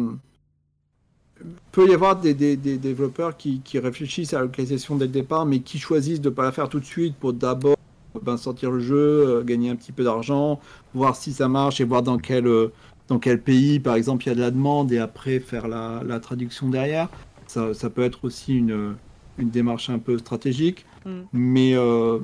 Peut 1.72 1.90
y 1.90 1.94
avoir 1.94 2.16
des, 2.16 2.34
des- 2.34 2.56
des 2.58 2.78
développeurs 2.78 3.36
qui, 3.38 3.62
qui 3.64 3.80
réfléchissent 3.80 4.34
à 4.34 4.38
la 4.38 4.44
localisation 4.44 4.96
dès 4.96 5.06
le 5.06 5.12
départ, 5.12 5.46
mais 5.46 5.60
qui 5.60 5.80
choisissent 5.80 6.22
de 6.22 6.30
ne 6.30 6.34
pas 6.36 6.44
la 6.44 6.52
faire 6.52 6.70
tout 6.70 6.80
de 6.80 6.86
suite 6.86 7.16
pour 7.16 7.34
d'abord 7.34 7.76
ben, 8.22 8.38
sortir 8.38 8.72
le 8.72 8.80
jeu, 8.80 8.96
euh, 9.28 9.44
gagner 9.44 9.70
un 9.70 9.76
petit 9.76 9.92
peu 9.92 10.04
d'argent, 10.04 10.60
voir 10.94 11.16
si 11.16 11.34
ça 11.34 11.48
marche 11.48 11.82
et 11.82 11.84
voir 11.84 12.04
dans 12.04 12.18
quel, 12.18 12.46
euh, 12.48 12.72
dans 13.08 13.20
quel 13.20 13.42
pays, 13.42 13.80
par 13.80 13.96
exemple, 13.96 14.24
il 14.26 14.30
y 14.30 14.32
a 14.32 14.36
de 14.36 14.42
la 14.42 14.52
demande 14.52 14.92
et 14.92 15.00
après 15.00 15.40
faire 15.40 15.68
la, 15.68 16.02
la 16.06 16.20
traduction 16.20 16.70
derrière. 16.70 17.10
Ça, 17.48 17.74
ça 17.74 17.90
peut 17.90 18.04
être 18.04 18.24
aussi 18.26 18.58
une, 18.58 18.96
une 19.38 19.50
démarche 19.50 19.90
un 19.90 20.00
peu 20.00 20.18
stratégique. 20.20 20.86
Mm. 21.06 21.10
Mais 21.34 21.74
euh, 21.76 22.20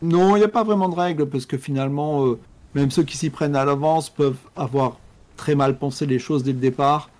non, 0.00 0.36
il 0.36 0.38
n'y 0.38 0.44
a 0.44 0.48
pas 0.48 0.64
vraiment 0.64 0.88
de 0.88 0.94
règles 0.94 1.26
parce 1.26 1.44
que 1.46 1.58
finalement, 1.58 2.36
même 2.74 2.90
ceux 2.90 3.02
qui 3.02 3.16
s'y 3.16 3.28
prennent 3.30 3.56
à 3.56 3.64
l'avance 3.64 4.08
peuvent 4.10 4.38
avoir 4.56 4.96
très 5.36 5.54
mal 5.54 5.76
pensé 5.78 6.06
les 6.06 6.18
choses 6.18 6.42
dès 6.44 6.52
le 6.52 6.58
départ. 6.60 7.10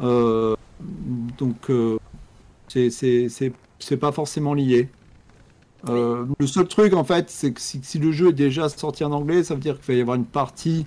Euh, 0.00 0.54
donc, 0.80 1.70
euh, 1.70 1.98
c'est- 2.68 3.96
pas 4.00 4.12
forcément 4.12 4.54
lié. 4.54 4.88
Euh, 5.88 6.24
le 6.38 6.46
seul 6.46 6.66
truc, 6.66 6.92
en 6.92 7.04
fait, 7.04 7.30
c'est 7.30 7.52
que 7.52 7.60
si, 7.60 7.80
si 7.82 7.98
le 7.98 8.10
jeu 8.12 8.28
est 8.30 8.32
déjà 8.32 8.68
sorti 8.68 9.04
en 9.04 9.12
anglais, 9.12 9.44
ça 9.44 9.54
veut 9.54 9.60
dire 9.60 9.80
qu'il 9.80 9.94
va 9.94 9.98
y 9.98 10.00
avoir 10.00 10.16
une 10.16 10.24
partie 10.24 10.84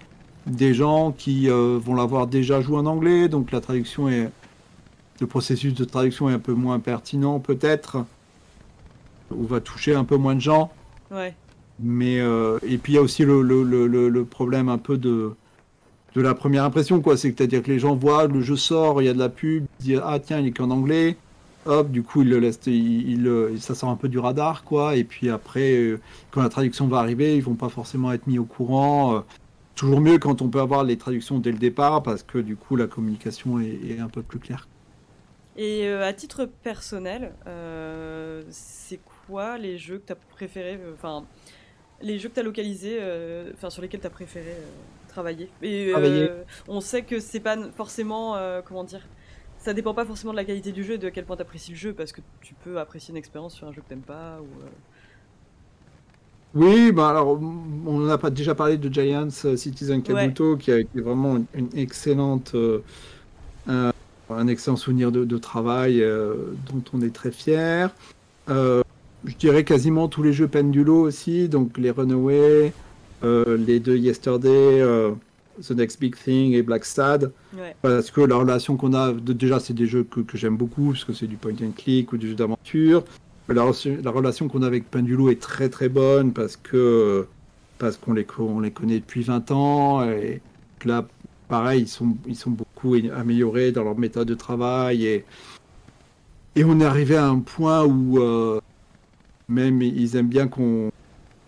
des 0.47 0.73
gens 0.73 1.11
qui 1.11 1.49
euh, 1.49 1.79
vont 1.81 1.95
l'avoir 1.95 2.27
déjà 2.27 2.61
joué 2.61 2.77
en 2.77 2.85
anglais, 2.85 3.29
donc 3.29 3.51
la 3.51 3.61
traduction 3.61 4.09
est. 4.09 4.29
Le 5.19 5.27
processus 5.27 5.75
de 5.75 5.85
traduction 5.85 6.29
est 6.31 6.33
un 6.33 6.39
peu 6.39 6.53
moins 6.53 6.79
pertinent, 6.79 7.39
peut-être, 7.39 7.97
ou 9.29 9.45
va 9.45 9.61
toucher 9.61 9.93
un 9.93 10.03
peu 10.03 10.17
moins 10.17 10.33
de 10.33 10.39
gens. 10.41 10.71
Ouais. 11.11 11.35
Mais 11.79 12.19
euh, 12.19 12.57
et 12.63 12.77
puis 12.79 12.93
il 12.93 12.95
y 12.95 12.99
a 12.99 13.01
aussi 13.03 13.23
le, 13.23 13.41
le, 13.43 13.63
le, 13.63 13.85
le- 13.87 14.09
le 14.09 14.25
problème 14.25 14.67
un 14.67 14.79
peu 14.79 14.97
de 14.97 15.33
de 16.15 16.21
la 16.21 16.33
première 16.33 16.63
impression 16.63 17.01
quoi, 17.01 17.17
c'est 17.17 17.39
à 17.41 17.47
dire 17.47 17.63
que 17.63 17.71
les 17.71 17.79
gens 17.79 17.95
voient 17.95 18.27
le 18.27 18.41
jeu 18.41 18.55
sort, 18.55 19.01
il 19.01 19.05
y 19.05 19.09
a 19.09 19.13
de 19.13 19.19
la 19.19 19.29
pub, 19.29 19.65
ils 19.79 19.83
disent 19.83 20.01
ah 20.03 20.19
tiens 20.19 20.39
il 20.39 20.47
est 20.47 20.51
qu'en 20.51 20.69
anglais, 20.69 21.17
hop 21.65 21.89
du 21.89 22.03
coup 22.03 22.21
ils 22.21 22.29
le 22.29 22.39
laissent, 22.39 22.59
il, 22.67 23.25
il, 23.25 23.61
ça 23.61 23.75
sort 23.75 23.89
un 23.89 23.95
peu 23.95 24.09
du 24.09 24.19
radar 24.19 24.63
quoi, 24.63 24.95
et 24.95 25.03
puis 25.03 25.29
après 25.29 25.73
euh, 25.73 25.99
quand 26.31 26.41
la 26.41 26.49
traduction 26.49 26.87
va 26.87 26.97
arriver 26.99 27.35
ils 27.35 27.43
vont 27.43 27.55
pas 27.55 27.69
forcément 27.69 28.11
être 28.11 28.27
mis 28.27 28.39
au 28.39 28.45
courant. 28.45 29.15
euh. 29.15 29.19
toujours 29.75 30.01
mieux 30.01 30.17
quand 30.17 30.41
on 30.41 30.49
peut 30.49 30.59
avoir 30.59 30.83
les 30.83 30.97
traductions 30.97 31.39
dès 31.39 31.51
le 31.51 31.57
départ 31.57 32.03
parce 32.03 32.23
que 32.23 32.37
du 32.37 32.55
coup 32.55 32.75
la 32.75 32.87
communication 32.87 33.59
est, 33.59 33.99
un 33.99 34.09
peu 34.09 34.21
plus 34.21 34.39
claire. 34.39 34.67
Et 35.57 35.87
euh, 35.87 36.07
à 36.07 36.13
titre 36.13 36.45
personnel, 36.45 37.33
c'est 38.49 38.99
quoi 39.27 39.57
les 39.57 39.77
jeux 39.77 39.99
que 39.99 40.07
tu 40.07 40.13
as 40.13 40.15
préféré, 40.15 40.79
euh, 40.81 40.93
enfin, 40.93 41.23
les 42.01 42.19
jeux 42.19 42.29
que 42.29 42.35
tu 42.35 42.39
as 42.39 42.43
localisés, 42.43 42.97
euh, 42.99 43.51
sur 43.69 43.81
lesquels 43.81 43.99
tu 43.99 44.07
as 44.07 44.11
préféré 44.11 44.55
travailler 45.11 45.49
Et 45.61 45.89
euh, 45.89 45.91
Travailler. 45.91 46.29
on 46.67 46.81
sait 46.81 47.03
que 47.03 47.19
c'est 47.19 47.39
pas 47.39 47.57
forcément, 47.71 48.35
euh, 48.35 48.61
comment 48.65 48.83
dire, 48.83 49.01
ça 49.57 49.73
dépend 49.73 49.93
pas 49.93 50.05
forcément 50.05 50.31
de 50.33 50.37
la 50.37 50.45
qualité 50.45 50.71
du 50.71 50.83
jeu 50.83 50.93
et 50.95 50.97
de 50.97 51.09
quel 51.09 51.25
point 51.25 51.35
tu 51.35 51.41
apprécies 51.43 51.71
le 51.71 51.77
jeu, 51.77 51.93
parce 51.93 52.11
que 52.11 52.21
tu 52.41 52.53
peux 52.63 52.79
apprécier 52.79 53.11
une 53.11 53.17
expérience 53.17 53.53
sur 53.55 53.67
un 53.67 53.71
jeu 53.73 53.81
que 53.81 53.87
t'aimes 53.89 54.01
pas. 54.01 54.39
Ou, 54.41 54.61
euh, 54.63 54.69
Oui, 56.53 56.91
bah 56.91 57.09
alors 57.09 57.39
on 57.85 58.09
a 58.09 58.17
pas 58.17 58.29
déjà 58.29 58.55
parlé 58.55 58.77
de 58.77 58.93
Giants 58.93 59.29
Citizen 59.55 60.03
Kabuto 60.03 60.57
qui 60.57 60.71
a 60.71 60.79
été 60.79 60.99
vraiment 60.99 61.37
une, 61.53 61.69
excellente, 61.77 62.55
euh, 62.55 62.83
un, 63.67 63.91
un 64.29 64.47
excellent 64.47 64.75
souvenir 64.77 65.11
de, 65.11 65.23
de 65.23 65.37
travail 65.37 66.01
euh, 66.01 66.53
dont 66.71 66.83
on 66.93 67.01
est 67.01 67.13
très 67.15 67.31
fier. 67.31 67.91
Euh, 68.49 68.81
je 69.25 69.35
dirais 69.35 69.63
quasiment 69.63 70.07
tous 70.09 70.23
les 70.23 70.33
jeux 70.33 70.47
Pendulo 70.47 70.99
aussi, 71.01 71.47
donc 71.47 71.77
les 71.77 71.91
Runaway, 71.91 72.73
les 73.23 73.79
deux 73.79 73.97
Yesterday, 73.97 74.49
euh, 74.81 75.11
The 75.61 75.71
Next 75.71 75.99
Big 75.99 76.15
Thing 76.15 76.53
et 76.53 76.61
Black 76.63 76.85
Sad, 76.85 77.31
Ouais. 77.57 77.75
parce 77.81 78.09
que 78.11 78.21
la 78.21 78.35
relation 78.37 78.77
qu'on 78.77 78.93
a, 78.93 79.11
déjà 79.13 79.59
c'est 79.59 79.73
des 79.73 79.85
jeux 79.85 80.03
que, 80.03 80.21
que 80.21 80.37
j'aime 80.37 80.55
beaucoup, 80.57 80.91
parce 80.91 81.03
que 81.03 81.13
c'est 81.13 81.27
du 81.27 81.35
point 81.35 81.51
and 81.61 81.71
click 81.77 82.13
ou 82.13 82.17
du 82.17 82.29
jeu 82.29 82.35
d'aventure. 82.35 83.03
La, 83.49 83.63
re- 83.63 84.01
la 84.03 84.11
relation 84.11 84.47
qu'on 84.47 84.61
a 84.63 84.67
avec 84.67 84.89
Pendulo 84.89 85.29
est 85.29 85.41
très 85.41 85.67
très 85.69 85.89
bonne 85.89 86.31
parce 86.31 86.55
que 86.55 87.27
parce 87.79 87.97
qu'on 87.97 88.13
les, 88.13 88.23
co- 88.23 88.47
on 88.47 88.59
les 88.61 88.71
connaît 88.71 88.99
depuis 88.99 89.23
20 89.23 89.51
ans 89.51 90.03
et 90.09 90.39
que 90.79 90.87
là, 90.87 91.05
pareil, 91.49 91.81
ils 91.81 91.87
sont, 91.87 92.15
ils 92.27 92.35
sont 92.35 92.51
beaucoup 92.51 92.95
améliorés 93.13 93.71
dans 93.71 93.83
leur 93.83 93.97
méthode 93.97 94.27
de 94.27 94.35
travail 94.35 95.05
et, 95.05 95.25
et 96.55 96.63
on 96.63 96.79
est 96.79 96.85
arrivé 96.85 97.17
à 97.17 97.27
un 97.27 97.39
point 97.39 97.83
où 97.83 98.19
euh, 98.19 98.61
même 99.49 99.81
ils 99.81 100.15
aiment 100.15 100.27
bien 100.29 100.47
qu'on, 100.47 100.91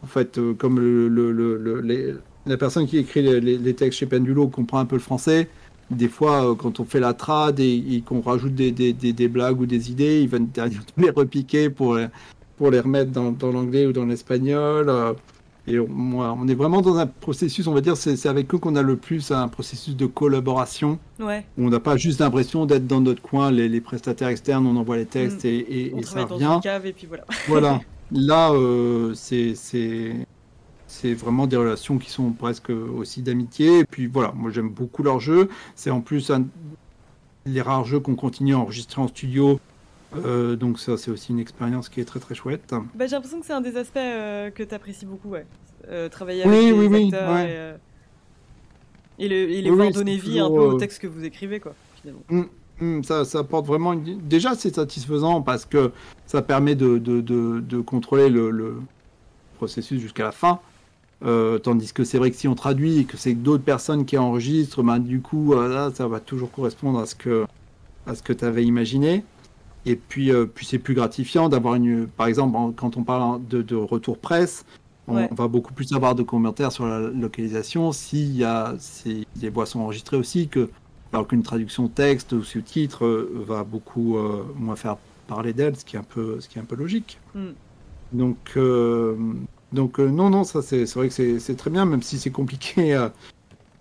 en 0.04 0.08
fait, 0.08 0.38
euh, 0.38 0.54
comme 0.54 0.80
le, 0.80 1.08
le- 1.08 1.32
le- 1.32 1.58
le- 1.58 1.82
les- 1.82 2.14
la 2.46 2.58
personne 2.58 2.86
qui 2.88 2.98
écrit 2.98 3.22
les, 3.22 3.40
les- 3.40 3.58
les 3.58 3.74
textes 3.74 4.00
chez 4.00 4.06
Pendulo 4.06 4.48
comprend 4.48 4.80
un 4.80 4.86
peu 4.86 4.96
le 4.98 5.02
français, 5.02 5.48
des 5.92 6.10
fois, 6.10 6.52
euh, 6.52 6.56
quand 6.56 6.80
on 6.80 6.86
fait 6.86 7.00
la 7.00 7.14
trad 7.14 7.60
et, 7.60 7.76
et 7.96 8.02
qu'on 8.02 8.22
rajoute 8.22 8.54
des, 8.56 8.72
des- 8.72 8.94
des- 8.94 9.14
des 9.14 9.28
blagues 9.28 9.60
ou 9.62 9.66
des 9.66 9.92
idées, 9.92 10.22
ils 10.22 10.28
viennent 10.28 10.50
les 10.98 11.10
repiquer 11.10 11.70
pour, 11.70 11.96
les- 11.96 12.08
pour 12.58 12.70
les 12.72 12.80
remettre 12.80 13.12
dans, 13.12 13.32
dans 13.32 13.52
l'anglais 13.52 13.86
ou 13.86 13.94
dans 13.94 14.06
l'espagnol. 14.06 14.90
euh, 14.90 15.14
et 15.66 15.80
on, 15.80 16.46
est 16.50 16.56
vraiment 16.56 16.82
dans 16.82 16.98
un 16.98 17.08
processus, 17.08 17.68
on 17.68 17.74
va 17.74 17.80
dire, 17.80 17.96
c'est 17.96 18.28
avec 18.28 18.54
eux 18.54 18.58
qu'on 18.58 18.76
a 18.76 18.82
le 18.82 18.98
plus 18.98 19.32
un 19.32 19.48
processus 19.48 19.96
de 19.96 20.06
collaboration. 20.06 21.00
Ouais. 21.22 21.46
Où 21.58 21.68
on 21.68 21.70
n'a 21.70 21.80
pas 21.80 21.96
juste 21.96 22.20
l'impression 22.20 22.66
d'être 22.66 22.86
dans 22.86 23.00
notre 23.00 23.22
coin, 23.22 23.50
les, 23.50 23.70
les 23.70 23.80
prestataires 23.80 24.28
externes, 24.28 24.68
on 24.68 24.76
envoie 24.76 24.98
les 24.98 25.06
textes 25.06 25.46
Mm. 25.46 25.48
et, 25.48 25.66
et- 25.70 25.92
On 25.96 26.00
et 26.00 26.04
ça 26.04 26.10
travaille 26.12 26.28
dans 26.28 26.36
revient. 26.36 26.56
une 26.56 26.62
cave 26.62 26.86
et 26.86 26.92
puis 26.92 27.08
voilà. 27.08 27.24
Voilà. 27.48 27.80
Là, 28.12 28.52
euh, 28.52 29.14
c'est 29.16 31.14
vraiment 31.16 31.48
des 31.48 31.58
relations 31.58 31.98
qui 31.98 32.10
sont 32.12 32.32
presque 32.32 32.70
aussi 32.70 33.22
d'amitié. 33.22 33.80
Et 33.80 33.86
puis 33.86 34.08
voilà, 34.08 34.32
moi 34.36 34.52
j'aime 34.52 34.70
beaucoup 34.70 35.04
leur 35.04 35.20
jeu. 35.20 35.50
C'est 35.76 35.90
en 35.90 36.02
plus 36.02 36.30
un 36.32 36.46
les 37.46 37.62
rares 37.62 37.84
jeux 37.86 38.00
qu'on 38.00 38.16
continue 38.16 38.54
à 38.54 38.60
enregistrer 38.60 39.02
en 39.02 39.08
studio. 39.08 39.60
Euh, 40.16 40.56
donc 40.56 40.80
ça, 40.80 40.96
c'est 40.96 41.12
aussi 41.12 41.32
une 41.32 41.40
expérience 41.40 41.90
qui 41.90 42.00
est 42.00 42.06
très 42.06 42.20
très 42.20 42.36
chouette. 42.36 42.74
Bah, 42.94 43.08
j'ai 43.08 43.16
l'impression 43.16 43.40
que 43.40 43.46
c'est 43.46 43.54
un 43.54 43.62
des 43.62 43.76
aspects 43.78 43.98
euh, 43.98 44.50
que 44.52 44.64
tu 44.64 44.74
apprécies 44.76 45.06
beaucoup, 45.06 45.30
ouais. 45.30 45.46
Euh, 45.90 46.08
travailler 46.08 46.44
avec 46.44 46.58
oui, 46.58 46.66
les 46.68 46.88
oui, 46.88 47.06
acteurs 47.08 47.34
ouais. 47.34 47.78
et, 49.20 49.26
et, 49.26 49.28
le- 49.28 49.52
et 49.52 49.62
les 49.62 49.70
Oui, 49.72 49.76
voir 49.76 49.92
donner 49.92 50.16
vie 50.18 50.40
un 50.40 50.50
peu 50.50 50.60
au 50.60 50.78
texte 50.78 51.00
que 51.00 51.08
vous 51.08 51.26
écrivez, 51.26 51.60
quoi, 51.60 51.74
finalement. 52.00 52.22
Hum, 52.30 52.48
ça, 53.04 53.26
ça 53.26 53.40
apporte 53.40 53.66
vraiment. 53.66 53.94
une- 53.94 54.20
Déjà, 54.28 54.56
c'est 54.56 54.76
satisfaisant 54.76 55.42
parce 55.42 55.66
que 55.66 55.92
ça 56.26 56.42
permet 56.42 56.76
de, 56.76 56.98
de, 56.98 57.22
de, 57.22 57.60
de 57.60 57.82
contrôler 57.82 58.30
le, 58.30 58.50
le 58.52 58.76
processus 59.58 60.02
jusqu'à 60.02 60.24
la 60.24 60.32
fin. 60.32 60.60
Euh, 61.26 61.58
tandis 61.58 61.94
que 61.94 62.04
c'est 62.04 62.18
vrai 62.18 62.32
que 62.32 62.36
si 62.38 62.48
on 62.50 62.56
traduit 62.56 63.00
et 63.00 63.06
que 63.06 63.16
c'est 63.16 63.34
d'autres 63.34 63.64
personnes 63.64 64.04
qui 64.06 64.18
enregistrent, 64.18 64.84
ben, 64.84 65.00
du 65.00 65.22
coup, 65.22 65.54
euh, 65.54 65.70
là, 65.70 65.92
ça 65.94 66.08
va 66.08 66.20
toujours 66.20 66.52
correspondre 66.52 67.00
à 67.00 67.06
ce 67.06 67.16
que, 67.16 67.46
à 68.06 68.16
ce 68.16 68.22
que 68.24 68.34
tu 68.34 68.44
avais 68.44 68.66
imaginé. 68.66 69.24
Et 69.86 69.96
puis, 69.96 70.32
euh, 70.32 70.46
puis 70.46 70.66
c'est 70.66 70.80
plus 70.80 70.94
gratifiant 70.94 71.50
d'avoir 71.50 71.76
une. 71.76 72.08
Par 72.08 72.28
exemple, 72.28 72.58
quand 72.76 72.98
on 72.98 73.04
parle 73.04 73.46
de, 73.48 73.62
de 73.62 73.76
retour 73.76 74.18
presse, 74.18 74.66
on, 75.08 75.16
Ouais. 75.18 75.28
on 75.32 75.36
va 75.36 75.48
beaucoup 75.50 75.74
plus 75.74 75.92
avoir 75.94 76.16
de 76.16 76.24
commentaires 76.24 76.72
sur 76.72 76.86
la 76.86 77.00
localisation 77.00 77.92
s'il 77.92 78.36
y 78.38 78.44
a 78.46 78.74
si 78.80 79.28
les 79.42 79.50
voix 79.50 79.66
sont 79.66 79.82
enregistrées 79.82 80.16
aussi 80.16 80.48
que 80.48 80.70
alors 81.14 81.28
qu'une 81.28 81.44
traduction 81.44 81.88
texte 81.88 82.32
ou 82.34 82.44
sous-titre 82.44 83.06
euh, 83.06 83.44
va 83.48 83.64
beaucoup 83.64 84.18
euh, 84.18 84.44
moins 84.58 84.76
faire 84.76 84.98
parler 85.28 85.54
d'elle, 85.54 85.76
ce 85.78 85.86
qui 85.86 85.96
est 85.96 86.00
un 86.00 86.04
peu 86.04 86.40
ce 86.42 86.50
qui 86.50 86.58
est 86.58 86.62
un 86.62 86.66
peu 86.66 86.76
logique. 86.76 87.20
Mm. 87.36 87.50
Donc 88.14 88.38
euh, 88.58 89.16
donc 89.72 90.00
non 90.00 90.30
non 90.30 90.44
ça 90.44 90.62
c'est 90.62 90.86
vrai 90.94 91.10
que 91.10 91.40
c'est 91.40 91.56
très 91.56 91.70
bien 91.70 91.86
même 91.86 92.02
si 92.04 92.20
c'est 92.20 92.30
compliqué 92.32 92.94
à, 92.94 93.12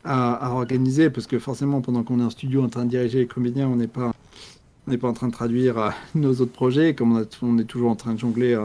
à, 0.05 0.35
à 0.47 0.51
organiser 0.51 1.11
parce 1.11 1.27
que 1.27 1.39
forcément 1.39 1.81
pendant 1.81 2.03
qu'on 2.03 2.21
est 2.21 2.25
en 2.25 2.31
studio 2.31 2.63
en 2.63 2.69
train 2.69 2.85
de 2.85 2.91
diriger 2.91 3.19
les 3.21 3.27
comédiens 3.27 3.69
on 3.69 3.77
n'est 3.77 3.89
pas 3.89 4.13
on 4.87 4.91
n'est 4.91 4.99
pas 4.99 5.09
en 5.09 5.13
train 5.13 5.29
de 5.29 5.33
traduire 5.33 5.93
nos 6.15 6.33
autres 6.41 6.53
projets 6.53 6.95
comme 6.95 7.13
on, 7.17 7.23
a- 7.23 7.27
on 7.43 7.59
est 7.59 7.65
toujours 7.65 7.91
en 7.91 7.97
train 7.97 8.15
de 8.15 8.19
jongler 8.19 8.59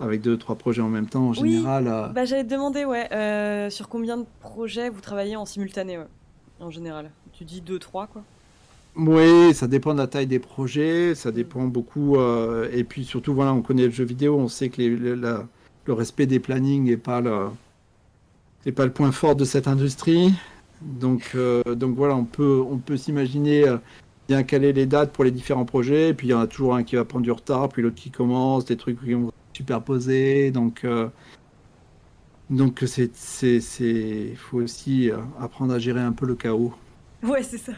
avec 0.00 0.20
deux 0.20 0.36
trois 0.36 0.56
projets 0.56 0.82
en 0.82 0.88
même 0.88 1.06
temps 1.06 1.28
en 1.28 1.30
Oui. 1.30 1.52
général. 1.52 1.84
Bah, 2.14 2.24
j'allais 2.24 2.42
te 2.44 2.50
demander, 2.50 2.84
ouais, 2.84 3.08
euh, 3.12 3.70
sur 3.70 3.88
combien 3.88 4.16
de 4.16 4.24
projets 4.40 4.88
vous 4.90 5.00
travaillez 5.00 5.36
en 5.36 5.46
simultané, 5.46 5.96
ouais, 5.98 6.06
en 6.62 6.70
général 6.70 7.10
Tu 7.32 7.44
dis 7.44 7.60
2-3, 7.60 8.06
quoi 8.06 8.22
Oui, 8.96 9.54
ça 9.54 9.66
dépend 9.66 9.92
de 9.94 9.98
la 9.98 10.06
taille 10.06 10.26
des 10.26 10.38
projets, 10.38 11.14
ça 11.14 11.32
dépend 11.32 11.64
beaucoup. 11.64 12.16
euh, 12.16 12.68
et 12.72 12.84
puis 12.84 13.04
surtout, 13.04 13.34
voilà, 13.34 13.52
on 13.52 13.62
connaît 13.62 13.84
le 13.86 13.90
jeu 13.90 14.04
vidéo, 14.04 14.36
on 14.38 14.48
sait 14.48 14.68
que 14.68 14.78
les- 14.80 14.88
le, 14.90 15.14
la- 15.14 15.46
le 15.84 15.92
respect 15.92 16.26
des 16.26 16.38
plannings 16.38 16.84
n'est 16.84 16.96
pas 16.96 17.20
le, 17.20 17.48
pas 18.72 18.84
le 18.84 18.92
point 18.92 19.10
fort 19.12 19.34
de 19.34 19.44
cette 19.44 19.66
industrie. 19.68 20.32
Donc, 20.80 21.32
euh, 21.34 21.62
donc 21.74 21.96
voilà, 21.96 22.14
on 22.16 22.24
peut, 22.24 22.62
on 22.68 22.78
peut 22.78 22.96
s'imaginer 22.96 23.68
euh, 23.68 23.78
bien 24.28 24.42
caler 24.44 24.72
les 24.72 24.86
dates 24.86 25.12
pour 25.12 25.24
les 25.24 25.30
différents 25.30 25.64
projets. 25.64 26.10
Et 26.10 26.14
puis 26.14 26.28
il 26.28 26.30
y 26.30 26.34
en 26.34 26.40
a 26.40 26.46
toujours 26.46 26.74
un 26.74 26.82
qui 26.84 26.96
va 26.96 27.04
prendre 27.04 27.24
du 27.24 27.32
retard, 27.32 27.68
puis 27.68 27.82
l'autre 27.82 27.96
qui 27.96 28.10
commence, 28.10 28.64
des 28.64 28.76
trucs 28.76 29.00
qui 29.02 29.14
vont 29.14 29.28
se 29.28 29.56
superposer. 29.58 30.50
Donc, 30.52 30.84
donc 32.52 32.84
c'est, 32.86 34.34
faut 34.36 34.58
aussi 34.58 35.10
euh, 35.10 35.16
apprendre 35.40 35.72
à 35.72 35.78
gérer 35.78 36.00
un 36.00 36.12
peu 36.12 36.26
le 36.26 36.34
chaos. 36.34 36.74
Ouais, 37.22 37.42
c'est 37.42 37.58
ça. 37.58 37.72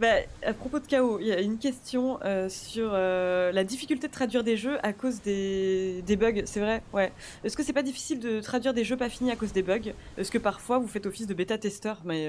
Bah, 0.00 0.14
à 0.44 0.54
propos 0.54 0.80
de 0.80 0.86
chaos, 0.86 1.18
il 1.20 1.26
y 1.26 1.32
a 1.32 1.40
une 1.40 1.58
question 1.58 2.18
euh, 2.24 2.48
sur 2.48 2.90
euh, 2.92 3.52
la 3.52 3.62
difficulté 3.62 4.08
de 4.08 4.12
traduire 4.12 4.42
des 4.42 4.56
jeux 4.56 4.78
à 4.84 4.92
cause 4.92 5.20
des, 5.20 6.02
bugs. 6.18 6.42
C'est 6.46 6.60
vrai, 6.60 6.82
ouais. 6.92 7.12
Est-ce 7.44 7.56
que 7.56 7.62
c'est 7.62 7.74
pas 7.74 7.82
difficile 7.82 8.18
de 8.18 8.40
traduire 8.40 8.72
des 8.72 8.82
jeux 8.82 8.96
pas 8.96 9.10
finis 9.10 9.30
à 9.30 9.36
cause 9.36 9.52
des 9.52 9.62
bugs? 9.62 9.92
Est-ce 10.16 10.30
que 10.30 10.38
parfois 10.38 10.78
vous 10.78 10.88
faites 10.88 11.06
office 11.06 11.26
de 11.26 11.34
bêta-testeur, 11.34 12.00
mais 12.04 12.28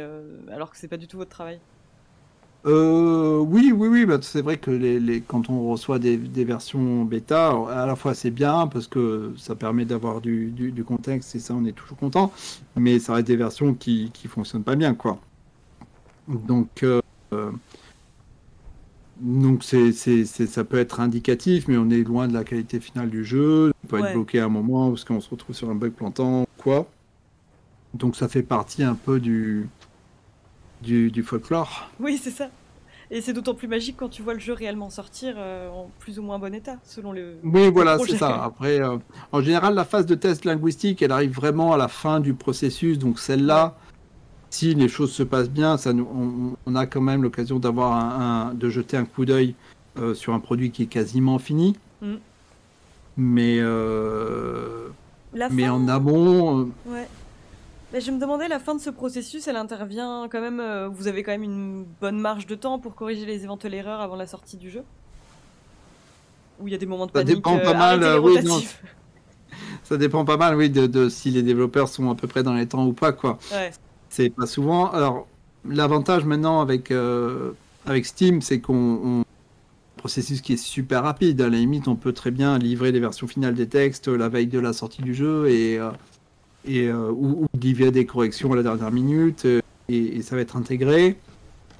alors 0.51 0.69
que 0.69 0.77
c'est 0.77 0.89
pas 0.89 0.97
du 0.97 1.07
tout 1.07 1.17
votre 1.17 1.31
travail? 1.31 1.59
Euh, 2.65 3.39
oui, 3.39 3.73
oui, 3.75 3.89
oui, 3.89 4.05
bah, 4.05 4.19
c'est 4.21 4.41
vrai 4.41 4.57
que 4.57 4.71
les, 4.71 4.97
les- 4.99 5.21
quand 5.21 5.49
on 5.49 5.69
reçoit 5.69 5.99
des, 5.99 6.15
des 6.17 6.45
versions 6.45 7.03
bêta, 7.03 7.49
à 7.69 7.85
la 7.85 7.95
fois 7.97 8.13
c'est 8.13 8.31
bien 8.31 8.67
parce 8.67 8.87
que 8.87 9.33
ça 9.37 9.53
permet 9.55 9.83
d'avoir 9.83 10.21
du, 10.21 10.49
du, 10.51 10.71
du 10.71 10.83
contexte 10.85 11.35
et 11.35 11.39
ça 11.39 11.53
on 11.55 11.65
est 11.65 11.73
toujours 11.73 11.97
content, 11.97 12.31
mais 12.77 12.99
ça 12.99 13.15
reste 13.15 13.27
des 13.27 13.35
versions 13.35 13.73
qui, 13.73 14.11
qui 14.13 14.29
fonctionnent 14.29 14.63
pas 14.63 14.77
bien, 14.77 14.95
quoi. 14.95 15.19
Donc, 16.27 16.83
euh, 16.83 17.01
euh, 17.33 17.51
donc 19.17 19.63
c'est- 19.63 19.91
ça 19.93 20.63
peut 20.63 20.77
être 20.79 20.99
indicatif, 20.99 21.67
mais 21.67 21.77
on 21.77 21.89
est 21.89 22.03
loin 22.03 22.27
de 22.27 22.33
la 22.33 22.43
qualité 22.43 22.79
finale 22.79 23.09
du 23.09 23.23
jeu. 23.23 23.71
On 23.83 23.87
peut 23.87 23.99
Ouais. 23.99 24.09
être 24.09 24.13
bloqué 24.13 24.39
à 24.39 24.45
un 24.45 24.49
moment 24.49 24.89
parce 24.89 25.03
qu'on 25.03 25.21
se 25.21 25.29
retrouve 25.29 25.55
sur 25.55 25.69
un 25.69 25.75
bug 25.75 25.91
plantant, 25.93 26.45
quoi. 26.57 26.87
Donc 27.93 28.15
ça 28.15 28.27
fait 28.27 28.43
partie 28.43 28.83
un 28.83 28.95
peu 28.95 29.19
du, 29.19 29.67
du, 30.83 31.09
du 31.09 31.23
folklore. 31.23 31.89
Oui, 31.99 32.19
c'est 32.21 32.31
ça. 32.31 32.49
Et 33.11 33.21
c'est 33.21 33.33
d'autant 33.33 33.53
plus 33.53 33.67
magique 33.67 33.95
quand 33.97 34.09
tu 34.09 34.21
vois 34.23 34.33
le 34.33 34.39
jeu 34.39 34.53
réellement 34.53 34.89
sortir 34.89 35.35
euh, 35.37 35.69
en 35.69 35.89
plus 35.99 36.17
ou 36.19 36.23
moins 36.23 36.39
bon 36.39 36.53
état, 36.53 36.77
selon 36.83 37.11
le. 37.11 37.35
Oui, 37.43 37.69
voilà, 37.71 37.97
c'est 37.99 38.17
ça. 38.17 38.43
Après, 38.43 38.79
euh, 38.81 38.97
en 39.31 39.41
général, 39.41 39.75
la 39.75 39.83
phase 39.85 40.05
de 40.05 40.15
test 40.15 40.45
linguistique, 40.45 41.01
elle 41.01 41.11
arrive 41.11 41.31
vraiment 41.31 41.73
à 41.73 41.77
la 41.77 41.87
fin 41.87 42.19
du 42.19 42.33
processus. 42.33 42.97
Donc 42.97 43.19
celle-là, 43.19 43.75
si 44.49 44.73
les 44.73 44.87
choses 44.87 45.11
se 45.11 45.21
passent 45.23 45.49
bien, 45.49 45.77
ça 45.77 45.93
nous, 45.93 46.07
on, 46.15 46.55
on 46.71 46.75
a 46.75 46.85
quand 46.87 47.01
même 47.01 47.21
l'occasion 47.23 47.59
d'avoir 47.59 47.93
un, 47.93 48.49
un- 48.49 48.53
de 48.53 48.69
jeter 48.69 48.97
un 48.97 49.05
coup 49.05 49.25
d'œil 49.25 49.53
euh, 49.99 50.13
sur 50.15 50.33
un 50.33 50.39
produit 50.39 50.71
qui 50.71 50.83
est 50.83 50.87
quasiment 50.87 51.37
fini. 51.39 51.75
Mm. 52.01 52.13
Mais, 53.17 53.59
mais 55.51 55.69
en 55.69 55.87
amont, 55.87 56.69
Ouais. 56.87 57.07
Mais 57.93 58.01
je 58.01 58.09
me 58.11 58.19
demandais, 58.19 58.47
la 58.47 58.59
fin 58.59 58.73
de 58.75 58.81
ce 58.81 58.89
processus, 58.89 59.47
elle 59.47 59.55
intervient 59.55 60.27
quand 60.31 60.41
même. 60.41 60.59
euh, 60.59 60.87
vous 60.89 61.07
avez 61.07 61.21
quand 61.23 61.31
même 61.31 61.43
une 61.43 61.85
bonne 62.01 62.19
marge 62.19 62.47
de 62.47 62.55
temps 62.55 62.79
pour 62.79 62.95
corriger 62.95 63.25
les 63.25 63.43
éventuelles 63.43 63.75
erreurs 63.75 64.01
avant 64.01 64.15
la 64.15 64.25
sortie 64.25 64.57
du 64.57 64.71
jeu 64.71 64.83
Ou 66.59 66.67
il 66.67 66.71
y 66.71 66.75
a 66.75 66.79
des 66.79 66.87
moments 66.87 67.05
de 67.05 67.11
Ça 67.11 67.19
panique 67.23 67.35
dépend 67.35 67.55
euh, 67.57 67.63
pas 67.63 67.73
mal, 67.73 68.03
arrêtez 68.03 68.41
les 68.41 68.49
euh, 68.49 68.55
oui, 68.59 68.67
ça 69.83 69.97
dépend 69.97 70.25
pas 70.25 70.37
mal, 70.37 70.55
oui, 70.55 70.69
de, 70.71 70.87
de 70.87 71.07
si 71.07 71.29
les 71.29 71.43
développeurs 71.43 71.87
sont 71.87 72.09
à 72.09 72.15
peu 72.15 72.27
près 72.27 72.41
dans 72.41 72.53
les 72.55 72.67
temps 72.67 72.85
ou 72.85 72.93
pas, 72.93 73.11
quoi. 73.11 73.37
Ouais. 73.51 73.71
C'est 74.09 74.31
pas 74.31 74.47
souvent. 74.47 74.89
Alors, 74.91 75.27
l'avantage 75.67 76.25
maintenant 76.25 76.61
avec, 76.61 76.89
euh, 76.89 77.51
avec 77.85 78.05
Steam, 78.07 78.41
c'est 78.41 78.59
qu'on 78.59 78.75
on- 79.19 79.23
processus 79.97 80.41
qui 80.41 80.53
est 80.53 80.57
super 80.57 81.03
rapide. 81.03 81.39
À 81.41 81.47
la 81.47 81.57
limite, 81.57 81.87
on 81.87 81.95
peut 81.95 82.11
très 82.11 82.31
bien 82.31 82.57
livrer 82.57 82.91
les 82.91 82.99
versions 82.99 83.25
finales 83.27 83.53
des 83.53 83.67
textes 83.69 84.09
la 84.09 84.27
veille 84.27 84.47
de 84.47 84.59
la 84.59 84.73
sortie 84.73 85.01
du 85.01 85.13
jeu 85.15 85.47
et, 85.47 85.79
euh, 85.79 85.91
et 86.65 86.87
euh, 86.87 87.11
ou, 87.11 87.43
ou 87.43 87.47
livrer 87.59 87.91
des 87.91 88.05
corrections 88.05 88.51
à 88.53 88.55
la 88.55 88.63
dernière 88.63 88.91
minute 88.91 89.45
euh, 89.45 89.61
et, 89.89 90.21
ça 90.21 90.35
va 90.35 90.41
être 90.41 90.55
intégré. 90.55 91.17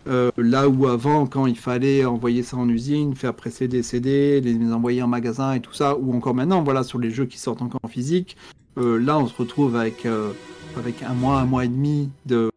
Euh, 0.08 0.32
là 0.36 0.68
où 0.68 0.88
avant, 0.88 1.26
quand 1.26 1.46
il 1.46 1.58
fallait 1.58 2.04
envoyer 2.04 2.44
ça 2.44 2.58
en 2.58 2.68
usine, 2.68 3.16
faire 3.16 3.34
presser 3.34 3.70
des 3.70 3.84
CD, 3.84 4.42
les 4.42 4.74
envoyer 4.74 5.02
en 5.02 5.08
magasin 5.08 5.54
et 5.54 5.62
tout 5.62 5.74
ça, 5.74 5.98
ou 5.98 6.14
encore 6.14 6.36
maintenant, 6.36 6.62
voilà, 6.62 6.84
sur 6.84 7.00
les 7.00 7.10
jeux 7.10 7.26
qui 7.26 7.40
sortent 7.40 7.62
encore 7.62 7.80
en 7.84 7.88
physique, 7.88 8.36
là 8.76 9.18
on 9.18 9.28
se 9.28 9.36
retrouve 9.38 9.78
avec, 9.78 10.06
un 10.06 11.14
mois, 11.14 11.40
un 11.40 11.46
mois 11.46 11.64
et 11.64 11.70
demi 11.70 12.10
de, 12.26 12.52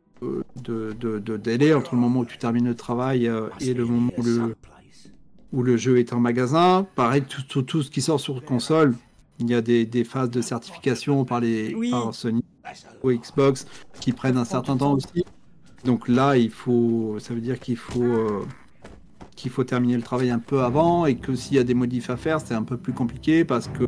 délai 1.36 1.72
entre 1.72 1.94
le 1.94 2.00
moment 2.00 2.20
où 2.20 2.24
tu 2.24 2.36
termines 2.36 2.66
le 2.66 2.74
travail 2.74 3.30
et 3.60 3.74
le 3.74 3.84
moment 3.84 4.10
où 4.18 4.22
le, 4.24 4.56
où 5.52 5.76
jeu 5.76 6.00
est 6.00 6.12
en 6.12 6.18
magasin. 6.18 6.84
Pareil, 6.96 7.22
tout 7.22 7.82
ce 7.82 7.90
qui 7.90 8.02
sort 8.02 8.18
sur 8.18 8.44
console, 8.44 8.96
il 9.38 9.50
y 9.50 9.54
a 9.54 9.60
des, 9.62 9.84
des 9.86 10.04
phases 10.04 10.30
de 10.30 10.40
certification 10.40 11.24
par, 11.24 11.40
les, 11.40 11.74
Oui. 11.74 11.90
par 11.90 12.14
Sony 12.14 12.42
ou 13.02 13.10
Xbox 13.12 13.66
qui 14.00 14.12
prennent 14.12 14.38
un 14.38 14.44
certain 14.44 14.76
temps 14.76 14.94
aussi. 14.94 15.24
Donc 15.84 16.08
là, 16.08 16.36
il 16.36 16.50
faut, 16.50 17.16
ça 17.18 17.34
veut 17.34 17.40
dire 17.40 17.60
qu'il 17.60 17.76
faut, 17.76 18.02
euh, 18.02 18.44
qu'il 19.36 19.50
faut 19.50 19.62
terminer 19.64 19.96
le 19.96 20.02
travail 20.02 20.30
un 20.30 20.38
peu 20.38 20.62
avant 20.62 21.06
et 21.06 21.16
que 21.16 21.34
s'il 21.34 21.56
y 21.56 21.60
a 21.60 21.64
des 21.64 21.74
modifs 21.74 22.10
à 22.10 22.16
faire, 22.16 22.40
c'est 22.40 22.54
un 22.54 22.62
peu 22.64 22.76
plus 22.76 22.92
compliqué 22.92 23.44
parce 23.44 23.68
que 23.68 23.84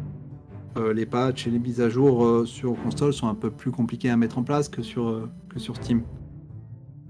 euh, 0.77 0.93
les 0.93 1.07
patchs 1.07 1.47
et 1.47 1.51
les 1.51 1.59
mises 1.59 1.81
à 1.81 1.89
jour 1.89 2.25
euh, 2.25 2.45
sur 2.47 2.77
console 2.83 3.13
sont 3.13 3.27
un 3.27 3.35
peu 3.35 3.51
plus 3.51 3.71
compliqués 3.73 4.11
à 4.11 4.17
mettre 4.17 4.39
en 4.39 4.43
place 4.45 4.69
que 4.69 4.83
sur, 4.83 5.29
que 5.49 5.59
sur 5.59 5.75
Steam. 5.77 6.03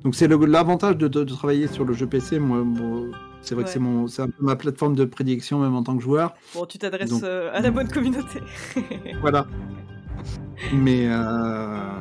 Donc 0.05 0.15
c'est 0.15 0.29
l'avantage 0.29 0.97
de, 0.97 1.09
de- 1.09 1.25
de 1.25 1.33
travailler 1.35 1.67
sur 1.67 1.85
le 1.85 1.93
jeu 1.93 2.07
PC. 2.07 2.39
Moi, 2.39 2.63
moi, 2.63 3.01
c'est 3.49 3.55
vrai 3.55 3.65
que 3.65 3.71
c'est 3.71 3.79
mon, 3.79 4.07
c'est 4.09 4.21
un 4.23 4.27
peu 4.29 4.45
ma 4.45 4.57
plateforme 4.57 4.95
de 4.95 5.07
prédilection 5.07 5.59
même 5.59 5.75
en 5.75 5.83
tant 5.83 5.97
que 5.97 6.03
joueur. 6.03 6.35
Bon, 6.55 6.67
tu 6.67 6.77
t'adresses 6.79 7.09
Donc- 7.09 7.23
euh, 7.23 7.51
à 7.55 7.61
la 7.61 7.71
bonne 7.71 7.89
communauté. 7.89 8.41
Voilà. 9.23 9.47
Mais 10.75 11.07
euh, 11.09 12.01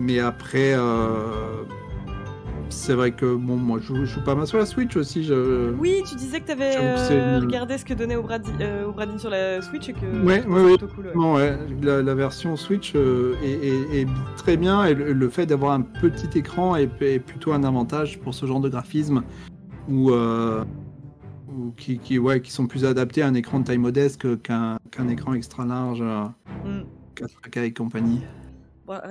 mais 0.00 0.18
après, 0.18 0.72
euh, 0.74 1.62
c'est 2.70 2.94
vrai 2.94 3.10
que 3.12 3.34
bon, 3.34 3.56
moi, 3.56 3.78
je 3.80 3.86
joue, 3.86 3.96
je 3.96 4.04
joue 4.06 4.24
pas 4.24 4.34
mal 4.34 4.46
sur 4.46 4.58
la 4.58 4.66
Switch 4.66 4.96
aussi. 4.96 5.24
Je... 5.24 5.70
oui, 5.78 6.02
tu 6.08 6.14
disais 6.14 6.40
que 6.40 6.46
que 6.46 6.54
c'est 6.56 7.20
euh, 7.20 7.38
regardé 7.40 7.76
ce 7.78 7.84
que 7.84 7.94
donnait 7.94 8.16
Obradi- 8.16 8.50
euh, 8.60 8.86
Obradin 8.88 9.18
sur 9.18 9.30
la 9.30 9.60
Switch 9.62 9.88
et 9.88 9.92
que 9.92 10.24
Ouais, 10.24 10.36
c'était 10.36 10.48
ouais, 10.48 10.62
ouais. 10.64 10.78
plutôt 10.78 10.94
cool. 10.94 11.06
ouais. 11.06 11.12
Non, 11.14 11.34
ouais, 11.34 11.58
la, 11.82 12.02
la 12.02 12.14
version 12.14 12.56
Switch 12.56 12.92
euh, 12.96 13.34
est, 13.42 13.50
est- 13.68 14.00
est 14.02 14.06
très 14.36 14.56
bien 14.56 14.84
et 14.84 14.94
le, 14.94 15.12
le 15.12 15.28
fait 15.28 15.46
d'avoir 15.46 15.72
un 15.72 15.82
petit 15.82 16.38
écran 16.38 16.76
est, 16.76 16.90
est 17.02 17.18
plutôt 17.18 17.52
un 17.52 17.64
avantage 17.64 18.18
pour 18.20 18.34
ce 18.34 18.46
genre 18.46 18.60
de 18.60 18.68
graphisme 18.68 19.22
où, 19.88 20.10
où 20.12 21.72
qui, 21.76 21.98
qui, 21.98 22.18
ouais, 22.18 22.40
qui 22.40 22.50
sont 22.52 22.66
plus 22.66 22.84
adaptés 22.84 23.22
à 23.22 23.26
un 23.26 23.34
écran 23.34 23.60
de 23.60 23.64
taille 23.64 23.78
modeste 23.78 24.40
qu'un 24.42 24.78
qu'un 24.90 25.08
écran 25.08 25.34
extra 25.34 25.64
large, 25.66 26.00
euh, 26.02 26.24
Mm. 26.64 26.82
4K 27.16 27.64
et 27.64 27.72
compagnie. 27.72 28.20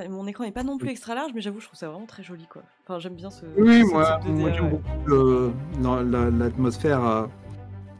Mon 0.09 0.27
écran 0.27 0.43
est 0.43 0.51
pas 0.51 0.63
non 0.63 0.77
plus 0.77 0.89
extra 0.89 1.15
large, 1.15 1.31
mais 1.33 1.41
j'avoue, 1.41 1.59
je 1.59 1.65
trouve 1.67 1.79
ça 1.79 1.89
vraiment 1.89 2.05
très 2.05 2.23
joli, 2.23 2.45
quoi. 2.47 2.63
Enfin, 2.83 2.99
j'aime 2.99 3.15
bien 3.15 3.29
ce. 3.29 3.45
Oui, 3.57 3.81
ce 3.81 3.91
moi, 3.91 4.19
type 4.21 4.33
de 4.33 4.39
moi 4.39 4.51
j'aime 4.51 4.69
beaucoup 4.69 4.89
l'atmosphère. 6.37 7.05
euh, 7.05 7.25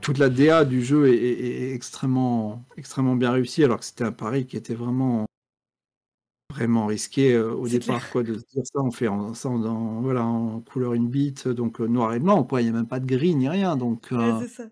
toute 0.02 0.18
la 0.18 0.30
DA 0.30 0.64
du 0.66 0.82
jeu 0.84 1.08
est, 1.10 1.16
est- 1.18 1.62
est 1.70 1.74
extrêmement, 1.74 2.64
extrêmement 2.78 3.16
bien 3.16 3.32
réussie, 3.32 3.64
alors 3.64 3.80
que 3.80 3.86
c'était 3.86 4.06
un 4.06 4.12
pari 4.14 4.46
qui 4.46 4.56
était 4.58 4.74
vraiment, 4.74 5.26
vraiment 6.54 6.86
risqué 6.86 7.34
euh, 7.34 7.52
au 7.54 7.68
départ, 7.68 7.98
clair. 8.00 8.10
quoi, 8.12 8.24
de 8.24 8.34
se 8.36 8.46
dire 8.54 8.64
ça, 8.66 8.80
on 8.82 8.92
fait 8.92 9.08
en, 9.08 9.34
ça 9.34 9.50
en, 9.50 9.64
en- 9.66 10.02
voilà, 10.02 10.24
en 10.24 10.62
couleur 10.62 10.94
in 10.94 11.04
bit, 11.04 11.48
donc 11.50 11.82
euh, 11.82 11.86
noir 11.88 12.14
et 12.14 12.20
blanc, 12.20 12.44
quoi. 12.44 12.62
Il 12.62 12.66
n'y 12.66 12.70
a 12.70 12.74
même 12.74 12.88
pas 12.88 13.00
de 13.00 13.06
gris 13.06 13.36
ni 13.36 13.50
rien, 13.50 13.76
donc. 13.76 14.12
Euh, 14.12 14.48
ça. 14.48 14.64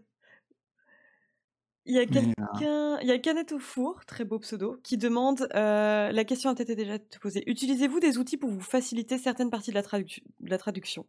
Il 1.88 1.95
y 1.95 1.99
a 1.99 2.01
euh, 2.01 2.05
quelqu'un, 2.05 2.99
il 3.01 3.07
y 3.07 3.11
a 3.11 3.18
Canette 3.18 3.53
au 3.53 3.59
four, 3.59 4.05
très 4.05 4.26
beau 4.26 4.39
pseudo, 4.39 4.77
qui 4.84 4.97
demande, 4.97 5.47
euh, 5.55 6.11
la 6.11 6.23
question 6.26 6.49
a 6.49 6.55
peut-être 6.55 6.72
été 6.72 6.84
déjà 6.84 6.99
posée, 7.22 7.43
utilisez-vous 7.49 8.01
des 8.01 8.18
outils 8.18 8.35
pour 8.38 8.49
vous 8.49 8.59
faciliter 8.59 9.18
certaines 9.18 9.49
parties 9.49 9.72
de 9.72 9.76
la, 9.76 9.84
traduc- 9.84 10.22
de 10.41 10.49
la 10.49 10.57
traduction? 10.57 11.05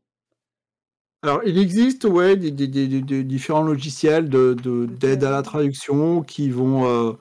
Alors, 1.23 1.41
il 1.45 1.59
existe, 1.59 2.05
ouais, 2.05 2.37
des, 2.37 2.53
des- 2.53 2.69
des- 2.69 2.87
des- 2.87 3.03
des 3.03 3.25
différents 3.25 3.65
logiciels 3.65 4.29
de, 4.29 4.55
de- 4.55 4.87
d'aide 4.87 5.25
à 5.25 5.31
la 5.31 5.43
traduction 5.43 6.23
qui 6.23 6.49
vont 6.49 6.87
euh, 6.87 7.13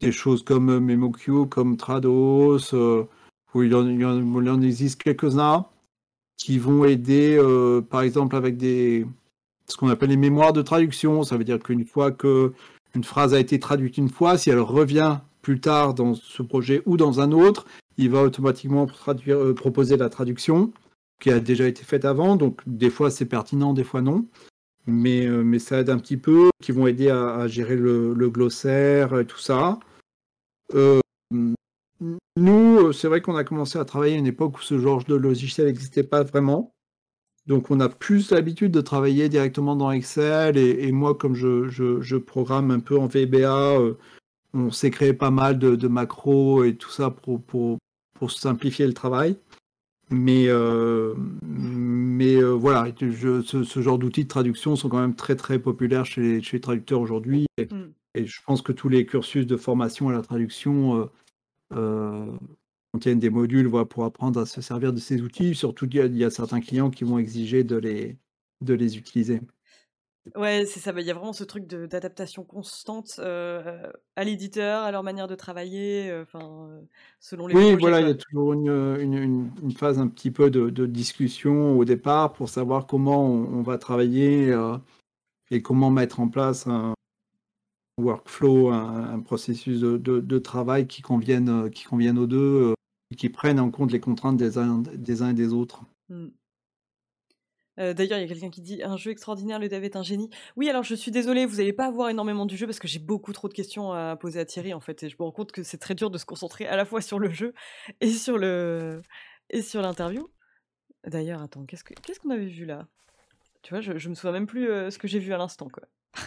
des 0.00 0.12
choses 0.12 0.44
comme 0.44 0.78
MemoQ, 0.78 1.48
comme 1.48 1.76
Trados, 1.76 2.72
euh, 2.72 3.04
où 3.52 3.62
il 3.64 3.74
en, 3.74 3.88
il 3.88 4.04
en- 4.04 4.62
existe 4.62 5.02
quelques-uns 5.02 5.66
qui 6.36 6.58
vont 6.58 6.84
aider, 6.84 7.38
par 7.90 8.02
exemple, 8.02 8.36
avec 8.36 8.56
des 8.56 9.06
ce 9.68 9.76
qu'on 9.76 9.88
appelle 9.88 10.10
les 10.10 10.16
mémoires 10.16 10.52
de 10.52 10.62
traduction. 10.62 11.22
Ça 11.22 11.36
veut 11.36 11.44
dire 11.44 11.58
qu'une 11.60 11.84
fois 11.84 12.10
que 12.10 12.52
une 12.94 13.04
phrase 13.04 13.34
a 13.34 13.40
été 13.40 13.58
traduite 13.58 13.96
une 13.98 14.08
fois, 14.08 14.36
si 14.36 14.50
elle 14.50 14.60
revient 14.60 15.18
plus 15.40 15.60
tard 15.60 15.94
dans 15.94 16.14
ce 16.14 16.42
projet 16.42 16.82
ou 16.86 16.96
dans 16.96 17.20
un 17.20 17.32
autre, 17.32 17.66
il 17.96 18.10
va 18.10 18.22
automatiquement 18.22 18.86
euh, 19.28 19.54
proposer 19.54 19.96
la 19.96 20.08
traduction 20.08 20.72
qui 21.20 21.30
a 21.30 21.40
déjà 21.40 21.66
été 21.66 21.84
faite 21.84 22.04
avant. 22.04 22.36
Donc 22.36 22.62
des 22.66 22.90
fois 22.90 23.10
c'est 23.10 23.26
pertinent, 23.26 23.72
des 23.72 23.84
fois 23.84 24.02
non. 24.02 24.26
Mais, 24.86 25.26
euh, 25.26 25.58
ça 25.60 25.78
aide 25.78 25.90
un 25.90 25.98
petit 25.98 26.16
peu, 26.16 26.50
qui 26.60 26.72
vont 26.72 26.88
aider 26.88 27.08
à, 27.08 27.46
gérer 27.46 27.76
le, 27.76 28.14
glossaire 28.28 29.18
et 29.18 29.26
tout 29.26 29.38
ça. 29.38 29.78
Euh, 30.74 31.00
nous, 32.36 32.92
c'est 32.92 33.06
vrai 33.06 33.20
qu'on 33.20 33.36
a 33.36 33.44
commencé 33.44 33.78
à 33.78 33.84
travailler 33.84 34.14
à 34.16 34.18
une 34.18 34.26
époque 34.26 34.58
où 34.58 34.62
ce 34.62 34.78
genre 34.78 35.04
de 35.04 35.14
logiciel 35.14 35.68
n'existait 35.68 36.02
pas 36.02 36.24
vraiment. 36.24 36.74
Donc 37.46 37.70
on 37.70 37.80
a 37.80 37.88
plus 37.88 38.30
l'habitude 38.30 38.70
de 38.72 38.80
travailler 38.80 39.28
directement 39.28 39.74
dans 39.74 39.90
Excel 39.90 40.56
et, 40.56 40.86
et 40.86 40.92
moi 40.92 41.14
comme 41.16 41.34
je, 41.34 41.68
je- 41.68 42.00
je 42.00 42.16
programme 42.16 42.70
un 42.70 42.78
peu 42.80 42.96
en 42.98 43.06
VBA, 43.08 43.78
euh, 43.80 43.94
on 44.54 44.70
s'est 44.70 44.90
créé 44.90 45.12
pas 45.12 45.30
mal 45.30 45.58
de, 45.58 45.74
de 45.76 45.88
macros 45.88 46.62
et 46.64 46.76
tout 46.76 46.90
ça 46.90 47.10
pour, 47.10 47.42
pour, 47.42 47.78
pour 48.14 48.30
simplifier 48.30 48.86
le 48.86 48.92
travail. 48.94 49.36
Mais, 50.10 50.44
euh, 50.48 51.14
mais 51.42 52.36
euh, 52.36 52.50
voilà, 52.50 52.86
je- 53.00 53.40
ce, 53.42 53.64
ce 53.64 53.80
genre 53.80 53.98
d'outils 53.98 54.24
de 54.24 54.28
traduction 54.28 54.76
sont 54.76 54.88
quand 54.90 55.00
même 55.00 55.14
très 55.16 55.36
très 55.36 55.58
populaires 55.58 56.04
chez 56.04 56.20
les, 56.20 56.42
chez 56.42 56.58
les 56.58 56.60
traducteurs 56.60 57.00
aujourd'hui. 57.00 57.46
Et, 57.56 57.64
Mm. 57.64 57.92
et 58.14 58.26
je 58.26 58.40
pense 58.46 58.60
que 58.60 58.72
tous 58.72 58.90
les 58.90 59.06
cursus 59.06 59.46
de 59.46 59.56
formation 59.56 60.10
à 60.10 60.12
la 60.12 60.20
traduction 60.22 61.08
contiennent 62.92 63.18
des 63.18 63.30
modules 63.30 63.66
voilà, 63.66 63.86
pour 63.86 64.04
apprendre 64.04 64.40
à 64.40 64.46
se 64.46 64.60
servir 64.60 64.92
de 64.92 64.98
ces 64.98 65.22
outils. 65.22 65.54
Surtout, 65.54 65.86
il 65.86 65.94
y, 65.94 66.00
a, 66.00 66.06
il 66.06 66.16
y 66.16 66.24
a 66.24 66.30
certains 66.30 66.60
clients 66.60 66.90
qui 66.90 67.04
vont 67.04 67.18
exiger 67.18 67.64
de 67.64 67.76
les, 67.76 68.18
de 68.60 68.74
les 68.74 68.98
utiliser. 68.98 69.40
Ouais, 70.36 70.64
c'est 70.66 70.78
ça. 70.80 70.92
bah, 70.92 71.00
Il 71.00 71.06
y 71.06 71.10
a 71.10 71.14
vraiment 71.14 71.32
ce 71.32 71.44
truc 71.44 71.66
d'adaptation 71.66 72.44
constante 72.44 73.16
euh, 73.18 73.90
à 74.16 74.24
l'éditeur, 74.24 74.82
à 74.84 74.92
leur 74.92 75.02
manière 75.02 75.26
de 75.26 75.34
travailler, 75.34 76.10
euh, 76.10 76.22
enfin, 76.22 76.68
euh, 76.70 76.80
selon 77.18 77.46
les 77.48 77.56
Oui, 77.56 77.62
projets, 77.72 77.76
voilà, 77.80 78.00
il 78.00 78.06
y 78.06 78.10
a 78.10 78.14
toujours 78.14 78.52
une, 78.54 78.68
une, 78.68 79.14
une- 79.14 79.50
une 79.62 79.72
phase 79.72 79.98
un 79.98 80.08
petit 80.08 80.30
peu 80.30 80.50
de, 80.50 80.70
de 80.70 80.86
discussion 80.86 81.76
au 81.78 81.84
départ 81.84 82.32
pour 82.32 82.48
savoir 82.48 82.86
comment 82.86 83.26
on, 83.26 83.58
on 83.58 83.62
va 83.62 83.78
travailler 83.78 84.50
euh, 84.52 84.78
et 85.50 85.62
comment 85.62 85.90
mettre 85.90 86.20
en 86.20 86.28
place 86.28 86.66
un 86.66 86.94
workflow, 87.98 88.70
un, 88.70 89.10
un 89.14 89.20
processus 89.20 89.80
de, 89.80 89.96
de- 89.98 90.20
de 90.20 90.38
travail 90.38 90.86
qui 90.86 91.02
convienne, 91.02 91.70
qui 91.70 91.84
convienne 91.84 92.18
aux 92.18 92.26
deux 92.26 92.74
qui 93.16 93.28
prenne 93.28 93.60
en 93.60 93.70
compte 93.70 93.92
les 93.92 94.00
contraintes 94.00 94.36
des 94.36 94.58
uns, 94.58 94.82
et 94.82 95.34
des 95.34 95.52
autres. 95.52 95.84
Mm. 96.08 96.28
Euh, 97.78 97.94
D'ailleurs, 97.94 98.18
il 98.18 98.22
y 98.22 98.24
a 98.24 98.28
quelqu'un 98.28 98.50
qui 98.50 98.60
dit 98.60 98.82
un 98.82 98.96
jeu 98.96 99.10
extraordinaire, 99.10 99.58
le 99.58 99.68
dev 99.68 99.82
est 99.82 99.96
un 99.96 100.02
génie. 100.02 100.28
Oui, 100.56 100.68
alors 100.68 100.82
je 100.82 100.94
suis 100.94 101.10
désolée, 101.10 101.46
vous 101.46 101.56
n'allez 101.56 101.72
pas 101.72 101.86
avoir 101.86 102.10
énormément 102.10 102.44
du 102.44 102.56
jeu 102.56 102.66
parce 102.66 102.78
que 102.78 102.88
j'ai 102.88 102.98
beaucoup 102.98 103.32
trop 103.32 103.48
de 103.48 103.54
questions 103.54 103.92
à 103.92 104.14
poser 104.16 104.40
à 104.40 104.44
Thierry 104.44 104.74
en 104.74 104.80
fait, 104.80 105.02
et 105.02 105.08
je 105.08 105.16
me 105.18 105.24
rends 105.24 105.32
compte 105.32 105.52
que 105.52 105.62
c'est 105.62 105.78
très 105.78 105.94
dur 105.94 106.10
de 106.10 106.18
se 106.18 106.26
concentrer 106.26 106.66
à 106.66 106.76
la 106.76 106.84
fois 106.84 107.00
sur 107.00 107.18
le 107.18 107.30
jeu 107.30 107.54
et 108.00 108.10
sur 108.10 108.36
le 108.36 109.00
l'interview. 109.74 110.30
D'ailleurs, 111.06 111.40
attends, 111.42 111.64
qu'est-ce 111.64 111.84
que 111.84 111.94
qu'est-ce 111.94 112.20
qu'on 112.20 112.30
avait 112.30 112.46
vu 112.46 112.66
là? 112.66 112.86
Tu 113.62 113.72
vois, 113.72 113.80
je, 113.80 113.96
je 113.96 114.08
me 114.08 114.14
souviens 114.14 114.32
même 114.32 114.46
plus 114.46 114.70
euh, 114.70 114.90
ce 114.90 114.98
que 114.98 115.08
j'ai 115.08 115.18
vu 115.18 115.32
à 115.32 115.38
l'instant 115.38 115.68
quoi. 115.68 115.84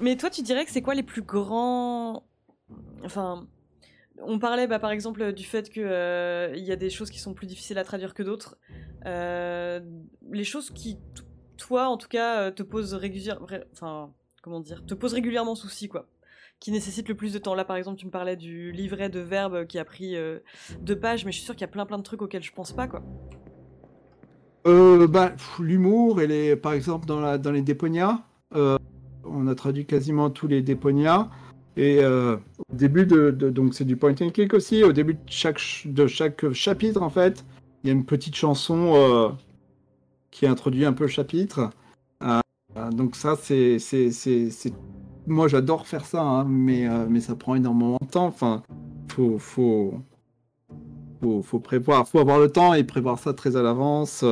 Mais 0.00 0.16
toi, 0.16 0.30
tu 0.30 0.42
dirais 0.42 0.64
que 0.64 0.70
c'est 0.70 0.82
quoi 0.82 0.94
les 0.94 1.02
plus 1.02 1.22
grands 1.22 2.24
Enfin, 3.04 3.46
on 4.22 4.38
parlait 4.38 4.66
bah, 4.66 4.78
par 4.78 4.90
exemple 4.90 5.32
du 5.32 5.44
fait 5.44 5.70
qu'il 5.70 5.82
y 5.82 6.72
a 6.72 6.76
des 6.76 6.90
choses 6.90 7.10
qui 7.10 7.18
sont 7.18 7.34
plus 7.34 7.46
difficiles 7.46 7.78
à 7.78 7.84
traduire 7.84 8.14
que 8.14 8.22
d'autres. 8.22 8.56
Euh, 9.06 9.80
les 10.30 10.44
choses 10.44 10.70
qui, 10.70 10.98
toi 11.56 11.88
en 11.88 11.96
tout 11.96 12.08
cas, 12.08 12.40
euh, 12.40 12.50
te 12.50 12.62
posent 12.62 12.94
régulièrement, 12.94 13.46
enfin, 13.72 14.12
comment 14.42 14.62
souci, 15.54 15.88
quoi. 15.88 16.06
Qui 16.58 16.72
nécessitent 16.72 17.08
le 17.08 17.14
plus 17.14 17.32
de 17.32 17.38
temps. 17.38 17.54
Là, 17.54 17.64
par 17.64 17.76
exemple, 17.76 17.98
tu 17.98 18.06
me 18.06 18.10
parlais 18.10 18.36
du 18.36 18.72
livret 18.72 19.10
de 19.10 19.20
verbes 19.20 19.66
qui 19.66 19.78
a 19.78 19.84
pris 19.84 20.16
euh, 20.16 20.38
deux 20.80 20.98
pages, 20.98 21.24
mais 21.24 21.32
je 21.32 21.36
suis 21.36 21.44
sûre 21.44 21.54
qu'il 21.54 21.62
y 21.62 21.64
a 21.64 21.68
plein 21.68 21.84
plein 21.84 21.98
de 21.98 22.02
trucs 22.02 22.22
auxquels 22.22 22.42
je 22.42 22.52
pense 22.52 22.72
pas, 22.72 22.88
quoi. 22.88 23.02
Euh, 24.66 25.06
bah, 25.06 25.32
l'humour, 25.60 26.20
par 26.62 26.72
exemple, 26.72 27.06
dans, 27.06 27.20
la, 27.20 27.38
dans 27.38 27.52
les 27.52 27.62
déponias, 27.62 28.20
euh, 28.54 28.78
on 29.24 29.46
a 29.46 29.54
traduit 29.54 29.86
quasiment 29.86 30.30
tous 30.30 30.48
les 30.48 30.62
déponias. 30.62 31.28
Et 31.76 31.98
euh, 32.02 32.36
au 32.70 32.74
début 32.74 33.06
de, 33.06 33.30
donc 33.30 33.74
c'est 33.74 33.84
du 33.84 33.96
point 33.96 34.14
and 34.20 34.30
click 34.30 34.54
aussi. 34.54 34.82
Au 34.82 34.92
début 34.92 35.14
de 35.14 35.20
chaque 35.26 35.58
ch- 35.58 35.86
de 35.86 36.06
chaque 36.06 36.52
chapitre, 36.52 37.02
en 37.02 37.10
fait, 37.10 37.44
il 37.84 37.88
y 37.88 37.90
a 37.90 37.92
une 37.94 38.04
petite 38.06 38.34
chanson 38.34 38.92
euh, 38.94 39.28
qui 40.30 40.46
introduit 40.46 40.84
un 40.84 40.92
peu 40.92 41.04
le 41.04 41.10
chapitre. 41.10 41.70
Euh, 42.22 42.40
donc 42.90 43.16
ça, 43.16 43.36
c'est, 43.36 43.78
c'est, 43.78 44.10
moi 45.26 45.48
j'adore 45.48 45.86
faire 45.86 46.04
ça, 46.06 46.22
hein, 46.22 46.44
mais 46.48 46.86
mais 47.08 47.20
ça 47.20 47.34
prend 47.36 47.54
énormément 47.54 47.98
de 48.00 48.06
temps. 48.06 48.26
Enfin, 48.26 48.62
faut 49.08 49.38
faut 49.38 49.94
faut, 51.22 51.42
faut 51.42 51.58
prévoir, 51.60 52.06
faut 52.08 52.18
avoir 52.18 52.38
le 52.38 52.50
temps 52.50 52.74
et 52.74 52.84
prévoir 52.84 53.18
ça 53.18 53.32
très 53.34 53.56
à 53.56 53.62
l'avance. 53.62 54.24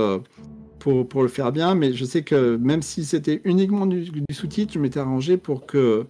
pour, 0.78 1.08
pour 1.08 1.22
le 1.22 1.28
faire 1.28 1.50
bien, 1.52 1.74
mais 1.74 1.92
je 1.94 2.04
sais 2.04 2.22
que 2.22 2.56
même 2.56 2.82
si 2.82 3.04
c'était 3.04 3.40
uniquement 3.44 3.86
du 3.86 4.10
sous-titre, 4.32 4.74
je 4.74 4.78
m'étais 4.78 5.00
arrangé 5.00 5.36
pour 5.38 5.64
que, 5.66 6.06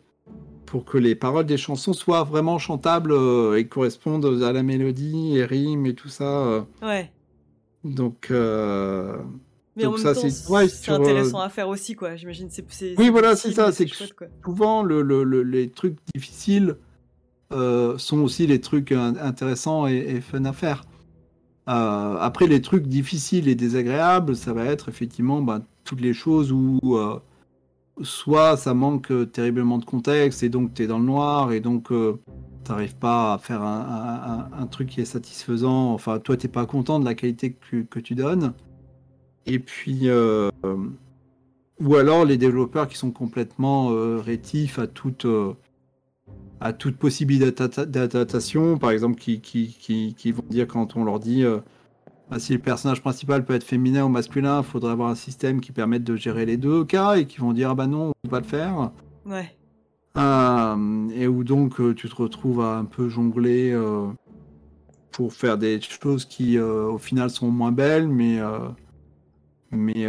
pour 0.74 0.84
que 0.84 0.98
les 0.98 1.14
paroles 1.14 1.46
des 1.46 1.56
chansons 1.56 1.92
soient 1.92 2.24
vraiment 2.24 2.58
chantables 2.58 3.12
euh, 3.12 3.56
et 3.56 3.68
correspondent 3.68 4.42
à 4.42 4.52
la 4.52 4.64
mélodie 4.64 5.36
et 5.36 5.44
rimes 5.44 5.86
et 5.86 5.94
tout 5.94 6.08
ça. 6.08 6.24
euh. 6.24 6.62
Ouais. 6.82 7.12
Donc, 7.84 8.26
euh, 8.32 9.16
Mais 9.76 9.84
donc 9.84 9.94
en 9.94 9.98
ça, 9.98 10.14
temps, 10.16 10.28
c'est 10.28 10.50
ouais, 10.50 10.66
c'est 10.68 10.82
sur, 10.82 10.94
intéressant 10.94 11.38
à 11.38 11.48
faire 11.48 11.68
aussi, 11.68 11.94
quoi. 11.94 12.16
J'imagine 12.16 12.48
c'est 12.50 12.64
c'est- 12.72 12.96
Oui, 12.98 13.08
voilà, 13.08 13.36
c'est 13.36 13.52
ça. 13.52 13.70
C'est 13.70 13.86
que 13.86 13.94
chouette, 13.94 14.14
quoi. 14.14 14.26
souvent, 14.44 14.82
le, 14.82 15.00
le- 15.02 15.22
le- 15.22 15.44
les 15.44 15.70
trucs 15.70 15.96
difficiles 16.12 16.74
euh, 17.52 17.96
sont 17.96 18.18
aussi 18.22 18.48
les 18.48 18.60
trucs 18.60 18.90
in- 18.90 19.14
intéressants 19.20 19.86
et, 19.86 19.94
et 19.98 20.20
fun 20.20 20.44
à 20.44 20.52
faire. 20.52 20.82
Euh, 21.68 22.16
après, 22.18 22.48
les 22.48 22.60
trucs 22.62 22.88
difficiles 22.88 23.46
et 23.46 23.54
désagréables, 23.54 24.34
ça 24.34 24.52
va 24.52 24.64
être 24.64 24.88
effectivement 24.88 25.40
bah, 25.40 25.62
toutes 25.84 26.00
les 26.00 26.14
choses 26.14 26.50
où 26.50 26.80
euh, 26.84 27.20
soit 28.02 28.56
ça 28.56 28.74
manque 28.74 29.10
euh, 29.10 29.26
terriblement 29.26 29.78
de 29.78 29.84
contexte 29.84 30.42
et 30.42 30.48
donc 30.48 30.74
tu 30.74 30.82
es 30.82 30.86
dans 30.86 30.98
le 30.98 31.04
noir 31.04 31.52
et 31.52 31.60
donc 31.60 31.88
tu 31.88 32.70
n'arrives 32.70 32.96
pas 32.96 33.34
à 33.34 33.38
faire 33.38 33.62
un, 33.62 34.66
truc 34.70 34.88
qui 34.88 35.00
est 35.00 35.04
satisfaisant. 35.04 35.92
Enfin, 35.92 36.18
toi, 36.18 36.36
t'es 36.36 36.48
pas 36.48 36.66
content 36.66 36.98
de 36.98 37.04
la 37.04 37.14
qualité 37.14 37.52
que, 37.52 38.00
tu- 38.00 38.14
donnes. 38.14 38.54
Et 39.46 39.58
puis, 39.58 40.08
euh, 40.08 40.50
ou 41.78 41.96
alors 41.96 42.24
les 42.24 42.38
développeurs 42.38 42.88
qui 42.88 42.96
sont 42.96 43.10
complètement 43.10 43.90
euh, 43.90 44.18
rétifs 44.18 44.78
à 44.78 44.86
toute, 44.86 45.26
euh, 45.26 45.52
à 46.60 46.72
toute 46.72 46.96
possibilité 46.96 47.50
d'adapta- 47.50 47.84
d'adaptation, 47.84 48.78
par 48.78 48.90
exemple, 48.90 49.20
qui, 49.20 49.40
qui, 49.40 50.14
qui 50.16 50.32
vont 50.32 50.44
dire 50.48 50.66
quand 50.66 50.96
on 50.96 51.04
leur 51.04 51.20
dit 51.20 51.44
si 52.38 52.52
le 52.52 52.58
personnage 52.58 53.00
principal 53.00 53.44
peut 53.44 53.54
être 53.54 53.64
féminin 53.64 54.04
ou 54.04 54.08
masculin, 54.08 54.60
il 54.60 54.64
faudrait 54.64 54.92
avoir 54.92 55.10
un 55.10 55.14
système 55.14 55.60
qui 55.60 55.72
permette 55.72 56.04
de 56.04 56.16
gérer 56.16 56.46
les 56.46 56.56
deux 56.56 56.84
cas, 56.84 57.16
et 57.16 57.26
qui 57.26 57.38
vont 57.38 57.52
dire 57.52 57.70
ah 57.70 57.74
bah 57.74 57.86
non, 57.86 58.08
on 58.08 58.12
peut 58.22 58.30
pas 58.30 58.40
le 58.40 58.46
faire. 58.46 58.90
Ouais. 59.24 59.54
Euh, 60.16 61.08
et 61.10 61.26
où 61.26 61.42
donc 61.42 61.80
euh, 61.80 61.94
tu 61.94 62.08
te 62.08 62.14
retrouves 62.14 62.60
à 62.60 62.76
un 62.76 62.84
peu 62.84 63.08
jongler 63.08 63.72
euh, 63.72 64.06
pour 65.10 65.32
faire 65.32 65.58
des 65.58 65.80
choses 65.80 66.24
qui 66.24 66.56
euh, 66.56 66.86
au 66.86 66.98
final 66.98 67.30
sont 67.30 67.50
moins 67.50 67.72
belles, 67.72 68.08
mais, 68.08 68.38
mais 69.70 70.06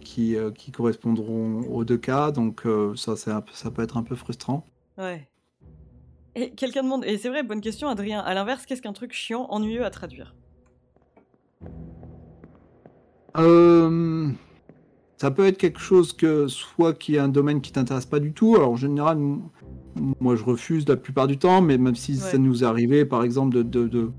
qui, 0.00 0.36
qui 0.54 0.70
correspondront 0.70 1.60
aux 1.70 1.84
deux 1.84 1.98
cas. 1.98 2.30
Donc 2.30 2.64
ça, 2.94 3.16
c'est 3.16 3.30
ça 3.52 3.70
peut 3.70 3.82
être 3.82 3.96
un 3.96 4.02
peu 4.02 4.14
frustrant. 4.14 4.64
Ouais. 4.96 5.28
Et 6.34 6.50
quelqu'un 6.50 6.82
demande, 6.82 7.04
et 7.04 7.18
c'est 7.18 7.30
vrai, 7.30 7.42
bonne 7.42 7.60
question, 7.60 7.88
Adrien. 7.88 8.20
À 8.20 8.32
l'inverse, 8.32 8.64
qu'est-ce 8.64 8.82
qu'un 8.82 8.92
truc 8.92 9.12
chiant, 9.12 9.46
ennuyeux 9.50 9.84
à 9.84 9.90
traduire? 9.90 10.34
Euh, 13.38 14.28
ça 15.16 15.30
peut 15.30 15.46
être 15.46 15.58
quelque 15.58 15.80
chose 15.80 16.12
que 16.12 16.46
soit 16.48 16.92
qui 16.94 17.16
est 17.16 17.18
un 17.18 17.28
domaine 17.28 17.60
qui 17.60 17.72
t'intéresse 17.72 18.06
pas 18.06 18.20
du 18.20 18.32
tout. 18.32 18.56
Alors 18.56 18.70
en 18.72 18.76
général, 18.76 19.18
moi 20.20 20.36
je 20.36 20.44
refuse 20.44 20.86
la 20.88 20.96
plupart 20.96 21.26
du 21.26 21.38
temps, 21.38 21.60
mais 21.62 21.78
même 21.78 21.94
si 21.96 22.16
ça 22.16 22.38
nous 22.38 22.62
est 22.62 22.66
arrivé, 22.66 23.04
par 23.04 23.22
exemple, 23.24 23.54
de, 23.54 23.62
de- 23.62 23.88
de- 23.88 24.10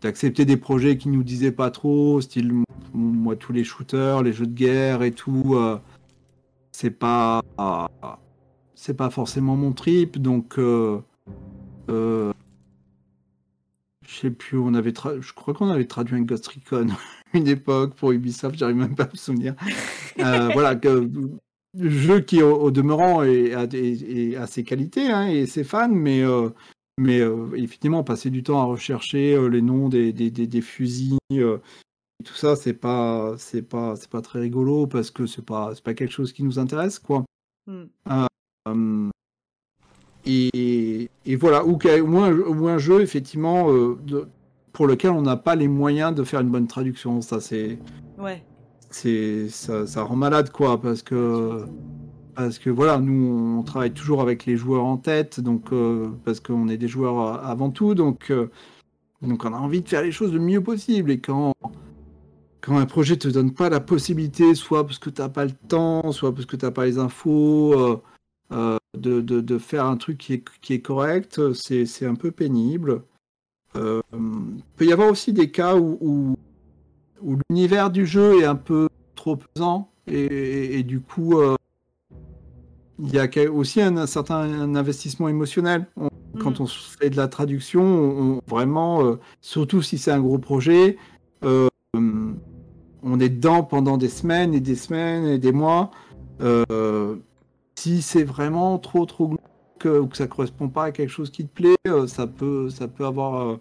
d'accepter 0.00 0.44
des 0.44 0.56
projets 0.56 0.96
qui 0.98 1.08
nous 1.08 1.22
disaient 1.22 1.52
pas 1.52 1.70
trop, 1.70 2.20
style 2.20 2.52
moi 2.92 3.36
tous 3.36 3.52
les 3.52 3.64
shooters, 3.64 4.22
les 4.22 4.32
jeux 4.32 4.46
de 4.46 4.54
guerre 4.54 5.02
et 5.02 5.12
tout, 5.12 5.54
euh, 5.56 5.78
c'est 6.72 6.90
pas 6.90 7.42
c'est 8.74 8.94
pas 8.96 9.10
forcément 9.10 9.56
mon 9.56 9.72
trip, 9.72 10.18
donc 10.20 10.58
euh, 10.58 10.98
euh, 11.88 12.32
je 14.06 14.14
sais 14.20 14.30
plus, 14.30 14.58
on 14.58 14.74
avait 14.74 14.90
tra- 14.92 15.20
je 15.20 15.32
crois 15.32 15.54
qu'on 15.54 15.68
avait 15.70 15.86
traduit 15.86 16.16
un 16.16 16.22
Ghost 16.22 16.46
Recon 16.46 16.88
une 17.36 17.48
époque 17.48 17.94
pour 17.94 18.12
Ubisoft, 18.12 18.56
j'arrive 18.58 18.76
même 18.76 18.94
pas 18.94 19.04
à 19.04 19.10
me 19.12 19.16
souvenir. 19.16 19.54
Euh, 20.18 20.48
voilà, 20.52 20.74
que, 20.76 21.08
le 21.78 21.90
jeu 21.90 22.20
qui 22.20 22.42
au, 22.42 22.54
au 22.56 22.70
demeurant 22.70 23.22
est, 23.22 23.52
a, 23.52 23.66
des- 23.66 24.32
est- 24.32 24.36
a 24.36 24.46
ses 24.46 24.64
qualités 24.64 25.10
hein, 25.10 25.26
et 25.28 25.46
ses 25.46 25.64
fans, 25.64 25.88
mais, 25.88 26.22
euh, 26.22 26.48
mais 26.98 27.20
euh, 27.20 27.48
effectivement, 27.54 28.02
passer 28.02 28.30
du 28.30 28.42
temps 28.42 28.60
à 28.60 28.64
rechercher 28.64 29.38
les 29.50 29.62
noms 29.62 29.88
des, 29.88 30.12
des, 30.12 30.30
des- 30.30 30.46
des 30.46 30.60
fusils, 30.62 31.18
et 31.30 32.24
tout 32.24 32.34
ça, 32.34 32.56
c'est 32.56 32.72
pas, 32.72 33.34
c'est 33.36 33.62
pas, 33.62 33.94
c'est 33.96 34.08
pas 34.08 34.22
très 34.22 34.40
rigolo 34.40 34.86
parce 34.86 35.10
que 35.10 35.26
c'est 35.26 35.44
pas, 35.44 35.72
c'est 35.74 35.84
pas 35.84 35.92
quelque 35.92 36.12
chose 36.12 36.32
qui 36.32 36.42
nous 36.42 36.58
intéresse, 36.58 36.98
quoi. 36.98 37.24
Hmm. 37.66 37.84
Euh, 38.68 39.10
et, 40.24 41.10
et 41.26 41.36
voilà, 41.36 41.64
ou, 41.64 41.72
ou 41.76 42.18
un, 42.18 42.32
ou 42.32 42.68
un 42.68 42.78
jeu, 42.78 43.02
effectivement, 43.02 43.70
euh, 43.70 43.96
de- 44.06 44.26
pour 44.76 44.86
lequel 44.86 45.12
on 45.12 45.22
n'a 45.22 45.38
pas 45.38 45.56
les 45.56 45.68
moyens 45.68 46.14
de 46.14 46.22
faire 46.22 46.40
une 46.40 46.50
bonne 46.50 46.66
traduction. 46.66 47.22
Ça, 47.22 47.40
c'est, 47.40 47.78
Ouais. 48.18 48.44
c'est, 48.90 49.48
ça, 49.48 49.86
ça 49.86 50.02
rend 50.02 50.16
malade, 50.16 50.50
quoi, 50.52 50.78
parce 50.78 51.02
que, 51.02 51.64
parce 52.34 52.58
que 52.58 52.68
voilà, 52.68 52.98
nous, 52.98 53.56
on 53.58 53.62
travaille 53.62 53.94
toujours 53.94 54.20
avec 54.20 54.44
les 54.44 54.58
joueurs 54.58 54.84
en 54.84 54.98
tête, 54.98 55.40
donc, 55.40 55.72
euh, 55.72 56.10
parce 56.26 56.40
qu'on 56.40 56.68
est 56.68 56.76
des 56.76 56.88
joueurs 56.88 57.18
a- 57.18 57.46
avant 57.46 57.70
tout, 57.70 57.94
donc, 57.94 58.30
euh, 58.30 58.50
donc 59.22 59.46
on 59.46 59.54
a 59.54 59.56
envie 59.56 59.80
de 59.80 59.88
faire 59.88 60.02
les 60.02 60.12
choses 60.12 60.34
le 60.34 60.40
mieux 60.40 60.60
possible. 60.62 61.10
Et 61.10 61.20
quand, 61.20 61.54
quand 62.60 62.76
un 62.76 62.84
projet 62.84 63.16
te 63.16 63.28
donne 63.28 63.54
pas 63.54 63.70
la 63.70 63.80
possibilité, 63.80 64.54
soit 64.54 64.84
parce 64.84 64.98
que 64.98 65.08
t'as 65.08 65.30
pas 65.30 65.46
le 65.46 65.52
temps, 65.68 66.12
soit 66.12 66.34
parce 66.34 66.44
que 66.44 66.56
t'as 66.56 66.70
pas 66.70 66.84
les 66.84 66.98
infos, 66.98 67.72
euh, 67.72 67.96
euh, 68.52 68.76
de, 68.98 69.22
de, 69.22 69.40
de 69.40 69.56
faire 69.58 69.86
un 69.86 69.96
truc 69.96 70.18
qui 70.18 70.34
est, 70.34 70.44
qui 70.60 70.74
est 70.74 70.80
correct, 70.82 71.40
c'est, 71.54 71.86
c'est 71.86 72.04
un 72.04 72.14
peu 72.14 72.30
pénible. 72.30 73.00
Euh, 73.76 74.00
Il 74.12 74.62
peut 74.76 74.86
y 74.86 74.92
avoir 74.92 75.10
aussi 75.10 75.32
des 75.32 75.50
cas 75.50 75.76
où, 75.76 75.98
où, 76.00 76.36
où 77.22 77.38
l'univers 77.48 77.90
du 77.90 78.06
jeu 78.06 78.40
est 78.40 78.44
un 78.44 78.54
peu 78.56 78.88
trop 79.14 79.36
pesant 79.36 79.90
et, 80.06 80.14
et- 80.24 80.78
et 80.78 80.82
du 80.82 81.00
coup 81.00 81.38
euh, 81.38 81.56
il 82.98 83.12
y 83.12 83.18
a 83.18 83.28
aussi 83.52 83.82
un, 83.82 83.96
un 83.98 84.06
certain 84.06 84.36
un 84.36 84.74
investissement 84.74 85.28
émotionnel. 85.28 85.86
On 85.96 86.08
quand 86.38 86.60
on 86.60 86.66
fait 86.66 87.08
de 87.08 87.16
la 87.16 87.28
traduction, 87.28 87.82
on, 87.82 88.40
vraiment, 88.46 89.02
euh, 89.02 89.18
surtout 89.40 89.80
si 89.80 89.96
c'est 89.96 90.10
un 90.10 90.20
gros 90.20 90.36
projet, 90.38 90.98
euh, 91.44 91.68
on 91.94 93.20
est 93.20 93.30
dedans 93.30 93.62
pendant 93.62 93.96
des 93.96 94.10
semaines 94.10 94.52
et 94.52 94.60
des 94.60 94.74
semaines 94.74 95.24
et 95.24 95.38
des 95.38 95.52
mois. 95.52 95.90
Euh, 96.42 97.16
si 97.74 98.02
c'est 98.02 98.22
vraiment 98.24 98.78
trop 98.78 99.06
trop 99.06 99.34
glauque 99.80 100.02
ou 100.02 100.06
que 100.08 100.16
ça 100.16 100.26
correspond 100.26 100.68
pas 100.68 100.84
à 100.84 100.92
quelque 100.92 101.10
chose 101.10 101.30
qui 101.30 101.46
te 101.46 101.52
plaît, 101.52 101.76
ça 102.06 102.26
peut 102.26 102.70
ça 102.70 102.88
peut 102.88 103.04
avoir 103.06 103.58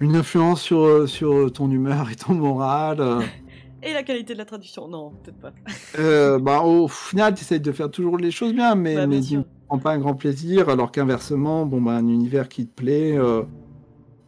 une 0.00 0.16
influence 0.16 0.60
sur 0.62 1.08
sur 1.08 1.52
ton 1.52 1.70
humeur 1.70 2.10
et 2.10 2.16
ton 2.16 2.34
moral. 2.34 3.02
Et 3.82 3.92
la 3.92 4.02
qualité 4.02 4.32
de 4.32 4.38
la 4.38 4.44
traduction 4.46 4.88
Non, 4.88 5.12
peut-être 5.22 5.38
pas. 5.38 5.52
euh, 5.98 6.40
bah, 6.40 6.62
au 6.62 6.88
final, 6.88 7.34
tu 7.34 7.42
essayes 7.42 7.60
de 7.60 7.70
faire 7.70 7.88
toujours 7.90 8.16
les 8.16 8.32
choses 8.32 8.52
bien, 8.52 8.74
mais, 8.74 8.96
Bah, 8.96 9.06
mais 9.06 9.20
tu 9.20 9.36
ne 9.36 9.42
prends 9.68 9.78
pas 9.78 9.92
un 9.92 9.98
grand 9.98 10.14
plaisir, 10.14 10.68
alors 10.70 10.90
qu'inversement, 10.90 11.66
bon, 11.66 11.80
bah, 11.80 11.92
un 11.92 12.08
univers 12.08 12.48
qui 12.48 12.66
te 12.66 12.74
plaît. 12.74 13.16
euh, 13.16 13.42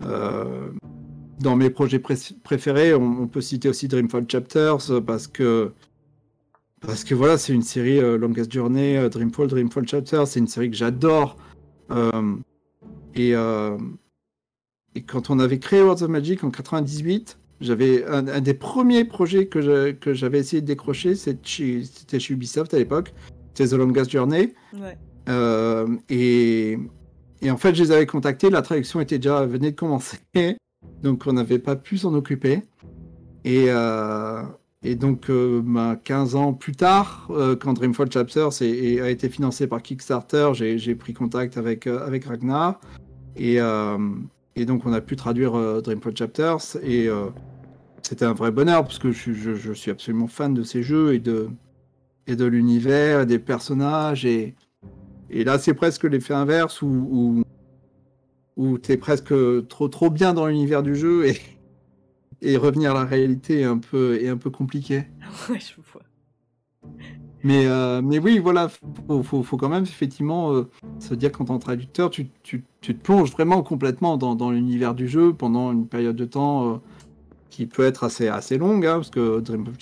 euh, 0.04 0.68
dans 1.40 1.56
mes 1.56 1.70
projets 1.70 1.98
pré- 1.98 2.14
préférés, 2.44 2.94
on, 2.94 3.22
on 3.22 3.26
peut 3.26 3.40
citer 3.40 3.68
aussi 3.68 3.88
Dreamfall 3.88 4.26
Chapters, 4.30 4.90
euh, 4.92 5.00
parce 5.00 5.26
que, 5.26 5.72
parce 6.80 7.04
que 7.04 7.14
voilà, 7.14 7.38
c'est 7.38 7.52
une 7.52 7.62
série 7.62 7.98
euh, 7.98 8.16
Longest 8.16 8.52
Journey, 8.52 8.96
euh, 8.96 9.08
Dreamfall, 9.08 9.48
Dreamfall 9.48 9.86
Chapters, 9.86 10.26
c'est 10.26 10.40
une 10.40 10.46
série 10.46 10.70
que 10.70 10.76
j'adore. 10.76 11.36
Euh, 11.90 12.36
et, 13.14 13.34
euh, 13.34 13.76
et 14.94 15.02
quand 15.02 15.30
on 15.30 15.38
avait 15.38 15.58
créé 15.58 15.82
Worlds 15.82 16.02
of 16.02 16.10
Magic 16.10 16.44
en 16.44 16.50
98, 16.50 17.38
j'avais 17.60 18.04
un, 18.06 18.28
un 18.28 18.40
des 18.40 18.54
premiers 18.54 19.04
projets 19.04 19.46
que 19.46 19.60
j'avais 20.14 20.38
essayé 20.38 20.62
de 20.62 20.66
décrocher, 20.66 21.14
c'était 21.14 22.20
chez 22.20 22.32
Ubisoft 22.32 22.72
à 22.74 22.78
l'époque, 22.78 23.12
c'était 23.54 23.70
The 23.70 23.78
Longest 23.78 24.10
Journey. 24.10 24.54
Ouais. 24.74 24.96
Euh, 25.28 25.96
et, 26.08 26.78
et 27.42 27.50
en 27.50 27.56
fait, 27.56 27.74
je 27.74 27.82
les 27.82 27.90
avais 27.90 28.06
contactés, 28.06 28.50
la 28.50 28.62
traduction 28.62 29.00
était 29.00 29.18
déjà 29.18 29.44
venait 29.44 29.72
de 29.72 29.76
commencer, 29.76 30.18
donc 31.02 31.24
on 31.26 31.32
n'avait 31.32 31.58
pas 31.58 31.76
pu 31.76 31.98
s'en 31.98 32.14
occuper. 32.14 32.62
Et, 33.44 33.66
euh, 33.68 34.42
et 34.82 34.94
donc, 34.94 35.28
euh, 35.28 35.60
ben, 35.64 35.96
15 35.96 36.36
ans 36.36 36.52
plus 36.52 36.76
tard, 36.76 37.26
euh, 37.30 37.56
quand 37.56 37.72
Dreamfall 37.72 38.10
Chapters 38.12 38.62
a 38.62 39.10
été 39.10 39.28
financé 39.28 39.66
par 39.66 39.82
Kickstarter, 39.82 40.50
j'ai 40.54 40.94
pris 40.94 41.14
contact 41.14 41.56
avec, 41.56 41.86
euh, 41.88 42.06
avec 42.06 42.26
Ragnar. 42.26 42.80
Et, 43.36 43.60
euh, 43.60 43.98
et 44.54 44.64
donc, 44.64 44.86
on 44.86 44.92
a 44.92 45.00
pu 45.00 45.16
traduire 45.16 45.82
Dreamfall 45.82 46.16
Chapters. 46.16 46.76
Et 46.84 47.08
c'était 48.02 48.24
un 48.24 48.34
vrai 48.34 48.52
bonheur, 48.52 48.84
parce 48.84 48.98
que 48.98 49.10
je, 49.10 49.72
suis- 49.74 49.90
absolument 49.90 50.28
fan 50.28 50.54
de 50.54 50.62
ces 50.62 50.82
jeux 50.82 51.14
et 51.14 51.18
de, 51.18 51.48
et 52.28 52.36
de 52.36 52.44
l'univers, 52.44 53.26
des 53.26 53.38
personnages. 53.40 54.24
Et, 54.24 54.54
et 55.30 55.42
là, 55.42 55.58
c'est 55.58 55.74
presque 55.74 56.04
l'effet 56.04 56.34
inverse 56.34 56.82
où, 56.82 56.86
où, 56.86 57.42
où 58.56 58.78
tu 58.78 58.92
es 58.92 58.96
presque 58.96 59.34
trop, 59.68 59.88
trop 59.88 60.10
bien 60.10 60.34
dans 60.34 60.46
l'univers 60.46 60.82
du 60.84 60.94
jeu 60.94 61.26
et, 61.26 61.36
et 62.42 62.56
revenir 62.56 62.92
à 62.92 62.94
la 62.94 63.04
réalité 63.04 63.60
est 63.60 63.64
un 63.64 63.78
peu, 63.78 64.20
est 64.20 64.28
un 64.28 64.36
peu 64.36 64.50
compliqué. 64.50 65.04
ouais, 65.50 65.58
je 65.60 65.74
vois. 65.92 66.02
Mais, 67.44 67.66
euh, 67.66 68.02
mais 68.02 68.18
oui, 68.18 68.38
voilà, 68.38 68.68
faut, 68.68 69.22
faut, 69.22 69.42
faut 69.42 69.56
quand 69.56 69.68
même 69.68 69.84
effectivement 69.84 70.52
euh, 70.52 70.68
se 70.98 71.14
dire 71.14 71.30
qu'en 71.30 71.44
tant 71.44 71.58
que 71.58 71.64
traducteur, 71.64 72.10
tu, 72.10 72.28
tu, 72.42 72.64
tu 72.80 72.96
te 72.96 73.00
plonges 73.02 73.30
vraiment 73.30 73.62
complètement 73.62 74.16
dans, 74.16 74.34
dans 74.34 74.50
l'univers 74.50 74.94
du 74.94 75.06
jeu 75.06 75.32
pendant 75.32 75.72
une 75.72 75.86
période 75.86 76.16
de 76.16 76.24
temps 76.24 76.74
euh, 76.74 76.76
qui 77.48 77.66
peut 77.66 77.84
être 77.84 78.02
assez, 78.04 78.26
assez 78.28 78.58
longue, 78.58 78.86
hein, 78.86 78.94
parce 78.94 79.10
que 79.10 79.40
Dreamfall, 79.40 79.74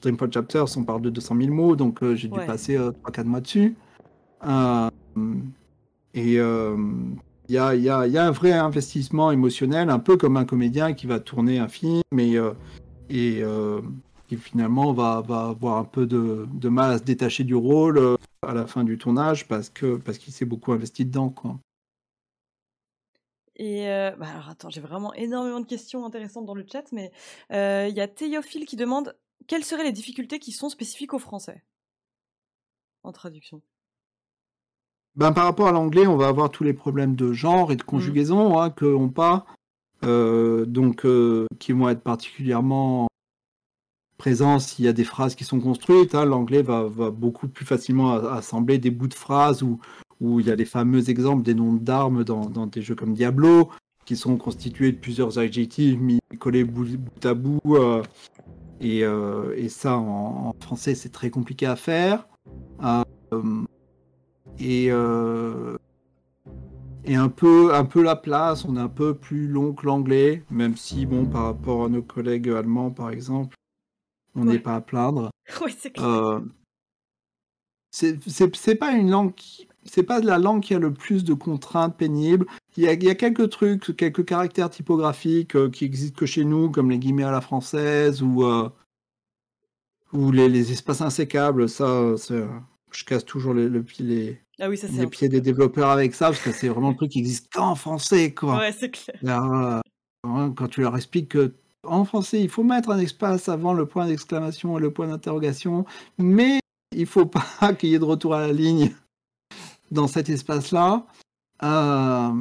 Dreamfall 0.00 0.32
Chapters, 0.32 0.76
on 0.76 0.84
parle 0.84 1.02
de 1.02 1.10
200 1.10 1.36
000 1.36 1.52
mots, 1.52 1.74
donc 1.74 2.02
euh, 2.02 2.14
j'ai 2.14 2.28
dû 2.28 2.38
passer 2.46 2.76
3-4 2.76 3.24
mois 3.24 3.40
dessus. 3.40 3.74
Et 6.14 6.38
il 7.50 7.82
y, 7.82 7.88
a, 7.88 8.22
un 8.22 8.30
vrai 8.30 8.52
investissement 8.52 9.32
émotionnel, 9.32 9.90
un 9.90 9.98
peu 9.98 10.16
comme 10.16 10.36
un 10.36 10.44
comédien 10.44 10.94
qui 10.94 11.06
va 11.08 11.18
tourner 11.18 11.58
un 11.58 11.66
film 11.66 12.02
et, 12.16 12.36
euh, 12.36 12.52
euh, 13.12 13.82
qui 14.28 14.36
finalement 14.36 14.92
va, 14.92 15.16
avoir 15.16 15.78
un 15.78 15.84
peu 15.84 16.06
de, 16.06 16.68
mal 16.68 16.92
à 16.92 16.98
se 16.98 17.02
détacher 17.02 17.42
du 17.42 17.56
rôle 17.56 17.98
euh, 17.98 18.16
à 18.46 18.54
la 18.54 18.68
fin 18.68 18.84
du 18.84 18.98
tournage 18.98 19.48
parce 19.48 19.68
qu'il 19.68 20.32
s'est 20.32 20.44
beaucoup 20.44 20.72
investi 20.72 21.04
dedans. 21.04 21.34
Bah 23.58 24.26
alors 24.28 24.48
attends, 24.48 24.70
j'ai 24.70 24.80
vraiment 24.80 25.12
énormément 25.14 25.60
de 25.60 25.66
questions 25.66 26.06
intéressantes 26.06 26.46
dans 26.46 26.54
le 26.54 26.64
chat, 26.70 26.84
mais 26.92 27.10
il 27.50 27.94
y 27.94 28.00
a 28.00 28.06
Théophile 28.06 28.64
qui 28.64 28.76
demande 28.76 29.16
quelles 29.48 29.64
seraient 29.64 29.84
les 29.84 29.92
difficultés 29.92 30.38
qui 30.38 30.52
sont 30.52 30.68
spécifiques 30.68 31.14
au 31.14 31.18
français? 31.18 31.64
En 33.02 33.10
traduction. 33.10 33.60
Ben, 35.16 35.32
par 35.32 35.44
rapport 35.44 35.68
à 35.68 35.72
l'anglais, 35.72 36.06
on 36.06 36.16
va 36.16 36.28
avoir 36.28 36.50
tous 36.50 36.64
les 36.64 36.72
problèmes 36.72 37.16
de 37.16 37.32
genre 37.32 37.72
et 37.72 37.76
de 37.76 37.82
conjugaison 37.82 38.60
hein, 38.60 38.70
que 38.70 39.06
pas, 39.08 39.44
euh, 40.04 40.64
donc 40.64 41.04
euh, 41.04 41.46
qui 41.58 41.72
vont 41.72 41.88
être 41.88 42.02
particulièrement 42.02 43.08
présents 44.16 44.58
s'il 44.58 44.84
y 44.84 44.88
a 44.88 44.92
des 44.92 45.04
phrases 45.04 45.34
qui 45.34 45.44
sont 45.44 45.60
construites. 45.60 46.14
hein. 46.14 46.24
L'anglais 46.24 46.62
va, 46.62 46.84
va 46.84 47.10
beaucoup 47.10 47.48
plus 47.48 47.64
facilement 47.66 48.12
assembler 48.12 48.78
des 48.78 48.90
bouts 48.90 49.08
de 49.08 49.14
phrases 49.14 49.62
où, 49.62 49.80
où 50.20 50.40
il 50.40 50.46
y 50.46 50.50
a 50.50 50.56
les 50.56 50.64
fameux 50.64 51.10
exemples 51.10 51.42
des 51.42 51.54
noms 51.54 51.72
d'armes 51.72 52.22
dans, 52.22 52.46
dans 52.46 52.66
des 52.66 52.82
jeux 52.82 52.94
comme 52.94 53.14
Diablo 53.14 53.70
qui 54.04 54.16
sont 54.16 54.36
constitués 54.36 54.92
de 54.92 54.98
plusieurs 54.98 55.38
adjectifs 55.38 55.98
mis 55.98 56.20
collés 56.38 56.64
bout, 56.64 56.84
bout 56.96 57.26
à 57.26 57.34
bout. 57.34 57.60
euh, 57.66 58.02
et, 58.80 59.00
et 59.00 59.68
ça, 59.68 59.98
en, 59.98 60.48
en 60.48 60.54
français, 60.60 60.94
c'est 60.94 61.10
très 61.10 61.28
compliqué 61.28 61.66
à 61.66 61.76
faire. 61.76 62.26
Euh, 64.58 64.62
et, 64.62 64.88
euh, 64.90 65.76
et 67.04 67.14
un 67.16 67.28
peu, 67.28 67.74
un 67.74 67.84
peu 67.84 68.02
la 68.02 68.16
place, 68.16 68.64
on 68.64 68.76
est 68.76 68.80
un 68.80 68.88
peu 68.88 69.14
plus 69.14 69.46
long 69.48 69.72
que 69.72 69.86
l'anglais, 69.86 70.44
même 70.50 70.76
si, 70.76 71.06
bon, 71.06 71.26
par 71.26 71.44
rapport 71.44 71.84
à 71.84 71.88
nos 71.88 72.02
collègues 72.02 72.48
allemands, 72.50 72.90
par 72.90 73.10
exemple, 73.10 73.56
on 74.34 74.44
n'est 74.44 74.52
Ouais. 74.52 74.58
pas 74.58 74.76
à 74.76 74.80
plaindre. 74.80 75.30
oui, 75.64 75.74
c'est 75.78 75.90
clair. 75.92 76.06
Euh, 76.06 76.40
c'est 77.92 78.76
pas 78.76 78.92
une 78.92 79.10
langue, 79.10 79.34
qui- 79.34 79.66
c'est 79.84 80.04
pas 80.04 80.20
la 80.20 80.38
langue 80.38 80.62
qui 80.62 80.74
a 80.74 80.78
le 80.78 80.92
plus 80.92 81.24
de 81.24 81.34
contraintes 81.34 81.96
pénibles. 81.96 82.46
Il 82.76 82.84
y 82.84 82.86
a, 82.88 82.92
il 82.92 83.02
y 83.02 83.10
a 83.10 83.14
quelques 83.16 83.50
trucs, 83.50 83.96
quelques 83.96 84.24
caractères 84.24 84.70
typographiques 84.70 85.56
euh, 85.56 85.68
qui 85.70 85.84
existent 85.86 86.16
que 86.18 86.26
chez 86.26 86.44
nous, 86.44 86.70
comme 86.70 86.90
les 86.90 86.98
guillemets 86.98 87.24
à 87.24 87.32
la 87.32 87.40
française 87.40 88.22
ou, 88.22 88.44
euh, 88.44 88.68
ou 90.12 90.30
les, 90.30 90.48
les 90.48 90.70
espaces 90.70 91.00
insécables. 91.00 91.68
Ça, 91.68 92.14
je 92.92 93.04
casse 93.04 93.24
toujours 93.24 93.54
les, 93.54 93.68
le 93.68 93.84
les, 93.98 94.40
Ah 94.58 94.68
oui, 94.68 94.76
ça 94.76 94.88
c'est 94.88 94.94
les 94.94 95.00
un 95.02 95.06
pieds 95.06 95.28
des 95.28 95.40
développeurs 95.40 95.90
avec 95.90 96.14
ça, 96.14 96.26
parce 96.26 96.40
que 96.42 96.52
c'est 96.52 96.68
vraiment 96.68 96.90
un 96.90 96.94
truc 96.94 97.10
qui 97.12 97.18
existe 97.18 97.52
qu'en 97.52 97.74
français, 97.74 98.32
quoi. 98.32 98.58
Ouais, 98.58 98.72
c'est 98.72 98.90
clair. 98.90 99.16
Alors, 99.24 99.82
quand 100.54 100.68
tu 100.68 100.80
leur 100.82 100.96
expliques 100.96 101.30
que 101.30 101.52
en 101.84 102.04
français, 102.04 102.40
il 102.40 102.48
faut 102.50 102.62
mettre 102.62 102.90
un 102.90 102.98
espace 102.98 103.48
avant 103.48 103.72
le 103.72 103.86
point 103.86 104.06
d'exclamation 104.06 104.76
et 104.78 104.80
le 104.80 104.92
point 104.92 105.06
d'interrogation, 105.06 105.86
mais 106.18 106.60
il 106.94 107.06
faut 107.06 107.26
pas 107.26 107.44
qu'il 107.78 107.90
y 107.90 107.94
ait 107.94 107.98
de 107.98 108.04
retour 108.04 108.34
à 108.34 108.46
la 108.46 108.52
ligne 108.52 108.90
dans 109.90 110.06
cet 110.06 110.28
espace-là, 110.28 111.06
euh, 111.62 112.32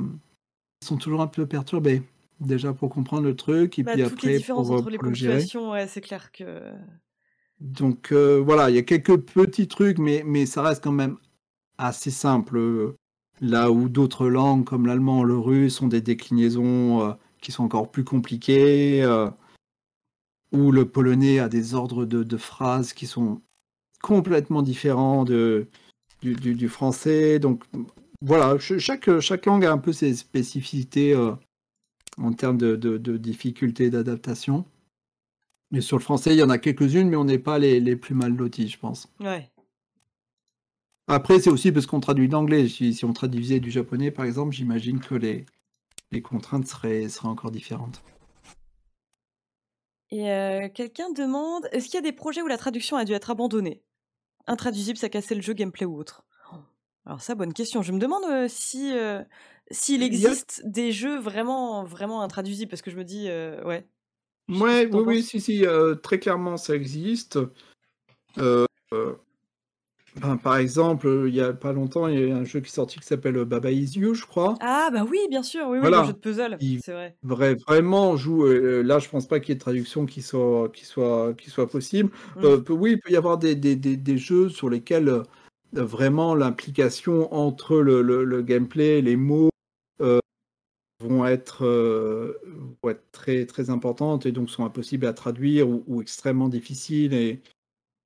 ils 0.81 0.85
sont 0.87 0.97
toujours 0.97 1.21
un 1.21 1.27
peu 1.27 1.45
perturbés. 1.45 2.03
Déjà 2.39 2.71
pour 2.73 2.89
comprendre 2.89 3.23
le 3.23 3.35
truc, 3.35 3.79
et 3.79 3.83
Bah, 3.83 3.93
puis 3.93 4.03
toutes 4.03 4.23
les 4.23 4.29
après 4.29 4.37
différences 4.37 4.67
pour, 4.67 4.75
euh, 4.75 4.79
entre 4.79 4.89
les 4.89 4.97
le 4.97 5.03
ponctuations, 5.03 5.71
ouais, 5.71 5.87
c'est 5.87 5.99
clair 6.01 6.31
que. 6.31 6.71
Donc 7.59 8.11
euh, 8.11 8.41
voilà, 8.43 8.69
il 8.69 8.75
y 8.75 8.79
a 8.79 8.83
quelques 8.83 9.17
petits 9.17 9.67
trucs, 9.67 9.99
mais, 9.99 10.23
mais 10.25 10.45
ça 10.45 10.61
reste 10.61 10.83
quand 10.83 10.91
même 10.91 11.17
assez 11.77 12.11
simple. 12.11 12.95
Là 13.41 13.71
où 13.71 13.89
d'autres 13.89 14.27
langues 14.27 14.65
comme 14.65 14.85
l'allemand 14.85 15.23
le 15.23 15.37
russe 15.37 15.81
ont 15.81 15.87
des 15.87 16.01
déclinaisons 16.01 17.01
euh, 17.01 17.13
qui 17.41 17.51
sont 17.51 17.63
encore 17.63 17.89
plus 17.89 18.03
compliquées, 18.03 19.01
euh, 19.03 19.29
ou 20.51 20.71
le 20.71 20.85
polonais 20.85 21.39
a 21.39 21.47
des 21.47 21.73
ordres 21.73 22.05
de, 22.05 22.23
de 22.23 22.37
phrases 22.37 22.93
qui 22.93 23.07
sont 23.07 23.41
complètement 24.01 24.61
différents 24.61 25.25
du, 25.25 25.67
français. 26.69 27.39
Donc 27.39 27.63
voilà, 28.21 28.59
ch- 28.59 28.79
chaque, 28.79 29.19
chaque 29.19 29.45
langue 29.45 29.65
a 29.65 29.71
un 29.71 29.77
peu 29.77 29.93
ses 29.93 30.13
spécificités 30.15 31.13
euh, 31.13 31.31
en 32.17 32.33
termes 32.33 32.57
de, 32.57 32.75
de, 32.75 32.97
de 32.97 33.17
d'adaptation. 33.89 34.65
Mais 35.71 35.81
sur 35.81 35.97
le 35.97 36.03
français, 36.03 36.33
il 36.33 36.39
y 36.39 36.43
en 36.43 36.49
a 36.49 36.57
quelques-unes, 36.57 37.09
mais 37.09 37.15
on 37.15 37.25
n'est 37.25 37.39
pas 37.39 37.59
les, 37.59 37.79
les 37.79 37.95
plus 37.95 38.15
mal 38.15 38.35
lotis, 38.35 38.67
je 38.69 38.79
pense. 38.79 39.07
Ouais. 39.19 39.51
Après, 41.07 41.39
c'est 41.39 41.49
aussi 41.49 41.71
parce 41.71 41.85
qu'on 41.85 41.99
traduit 41.99 42.27
de 42.27 42.33
l'anglais. 42.33 42.67
Si, 42.67 42.93
si 42.93 43.05
on 43.05 43.13
traduisait 43.13 43.59
du 43.59 43.71
japonais, 43.71 44.11
par 44.11 44.25
exemple, 44.25 44.53
j'imagine 44.53 44.99
que 44.99 45.15
les, 45.15 45.45
les 46.11 46.21
contraintes 46.21 46.67
seraient, 46.67 47.09
seraient 47.09 47.27
encore 47.27 47.51
différentes. 47.51 48.01
Et 50.11 50.31
euh, 50.31 50.69
quelqu'un 50.69 51.11
demande 51.11 51.67
est-ce 51.71 51.85
qu'il 51.85 51.95
y 51.95 51.97
a 51.97 52.01
des 52.01 52.11
projets 52.11 52.41
où 52.41 52.47
la 52.47 52.57
traduction 52.57 52.97
a 52.97 53.05
dû 53.05 53.13
être 53.13 53.29
abandonnée? 53.29 53.83
Intraduisible, 54.47 54.97
ça 54.97 55.09
cassait 55.09 55.35
le 55.35 55.41
jeu, 55.41 55.53
gameplay 55.53 55.85
ou 55.85 55.97
autre? 55.99 56.25
Alors, 57.05 57.21
ça, 57.21 57.35
bonne 57.35 57.53
question. 57.53 57.81
Je 57.81 57.91
me 57.91 57.99
demande 57.99 58.23
euh, 58.25 58.47
si 58.47 58.91
euh, 58.95 59.23
s'il 59.71 60.01
a- 60.01 60.05
existe 60.05 60.61
des 60.65 60.91
jeux 60.91 61.19
vraiment, 61.19 61.83
vraiment 61.83 62.21
intraduisibles, 62.21 62.69
parce 62.69 62.81
que 62.81 62.91
je 62.91 62.97
me 62.97 63.03
dis, 63.03 63.29
euh, 63.29 63.63
ouais. 63.63 63.87
Ouais, 64.49 64.89
oui, 64.91 65.03
oui, 65.05 65.23
si, 65.23 65.39
si, 65.39 65.65
euh, 65.65 65.95
très 65.95 66.19
clairement, 66.19 66.57
ça 66.57 66.75
existe. 66.75 67.37
Euh, 68.37 68.65
euh, 68.93 69.15
Ben, 70.21 70.37
par 70.37 70.57
exemple, 70.57 71.25
il 71.27 71.35
y 71.35 71.41
a 71.41 71.53
pas 71.53 71.71
longtemps, 71.71 72.07
il 72.07 72.19
y 72.27 72.31
a 72.31 72.35
un 72.35 72.43
jeu 72.43 72.59
qui 72.61 72.67
est 72.67 72.73
sorti 72.73 72.99
qui 72.99 73.05
s'appelle 73.05 73.43
Baba 73.45 73.71
Is 73.71 73.91
You, 73.95 74.15
je 74.15 74.25
crois. 74.25 74.55
Ah 74.59 74.89
bah 74.91 75.05
oui, 75.09 75.19
bien 75.29 75.43
sûr, 75.43 75.65
oui, 75.67 75.73
oui, 75.73 75.79
Voilà. 75.81 75.99
le 76.01 76.07
jeu 76.07 76.13
de 76.13 76.17
puzzle, 76.17 76.57
c'est 76.83 76.91
vrai. 76.93 77.15
Vrai, 77.21 77.55
vraiment 77.67 78.17
joue. 78.17 78.45
euh, 78.45 78.81
là, 78.81 78.97
je 78.99 79.07
pense 79.07 79.27
pas 79.27 79.39
qu'il 79.39 79.49
y 79.49 79.51
ait 79.51 79.55
de 79.55 79.59
traduction 79.61 80.05
qui 80.05 80.21
soit, 80.21 80.69
qui 80.73 80.83
soit, 80.85 81.33
qui 81.37 81.49
soit 81.49 81.69
possible. 81.69 82.09
Mm. 82.37 82.43
Euh, 82.45 82.57
peut- 82.57 82.73
oui, 82.73 82.93
il 82.93 82.99
peut 82.99 83.11
y 83.11 83.17
avoir 83.17 83.37
des, 83.37 83.55
des, 83.55 83.75
des, 83.75 83.97
des 83.97 84.17
jeux 84.17 84.49
sur 84.49 84.69
lesquels 84.69 85.09
euh, 85.09 85.23
vraiment 85.73 86.33
l'implication 86.33 87.31
entre 87.33 87.77
le, 87.77 88.01
le, 88.01 88.23
le 88.23 88.41
gameplay 88.41 89.01
les 89.01 89.15
mots 89.15 89.48
vont 90.99 91.25
être, 91.25 91.65
euh, 91.65 92.33
vont 92.83 92.89
être 92.91 93.11
très, 93.11 93.45
très 93.45 93.69
importantes 93.69 94.25
et 94.25 94.31
donc 94.31 94.49
sont 94.49 94.65
impossibles 94.65 95.05
à 95.05 95.13
traduire 95.13 95.69
ou, 95.69 95.83
ou 95.87 96.01
extrêmement 96.01 96.49
difficiles 96.49 97.13
et, 97.13 97.41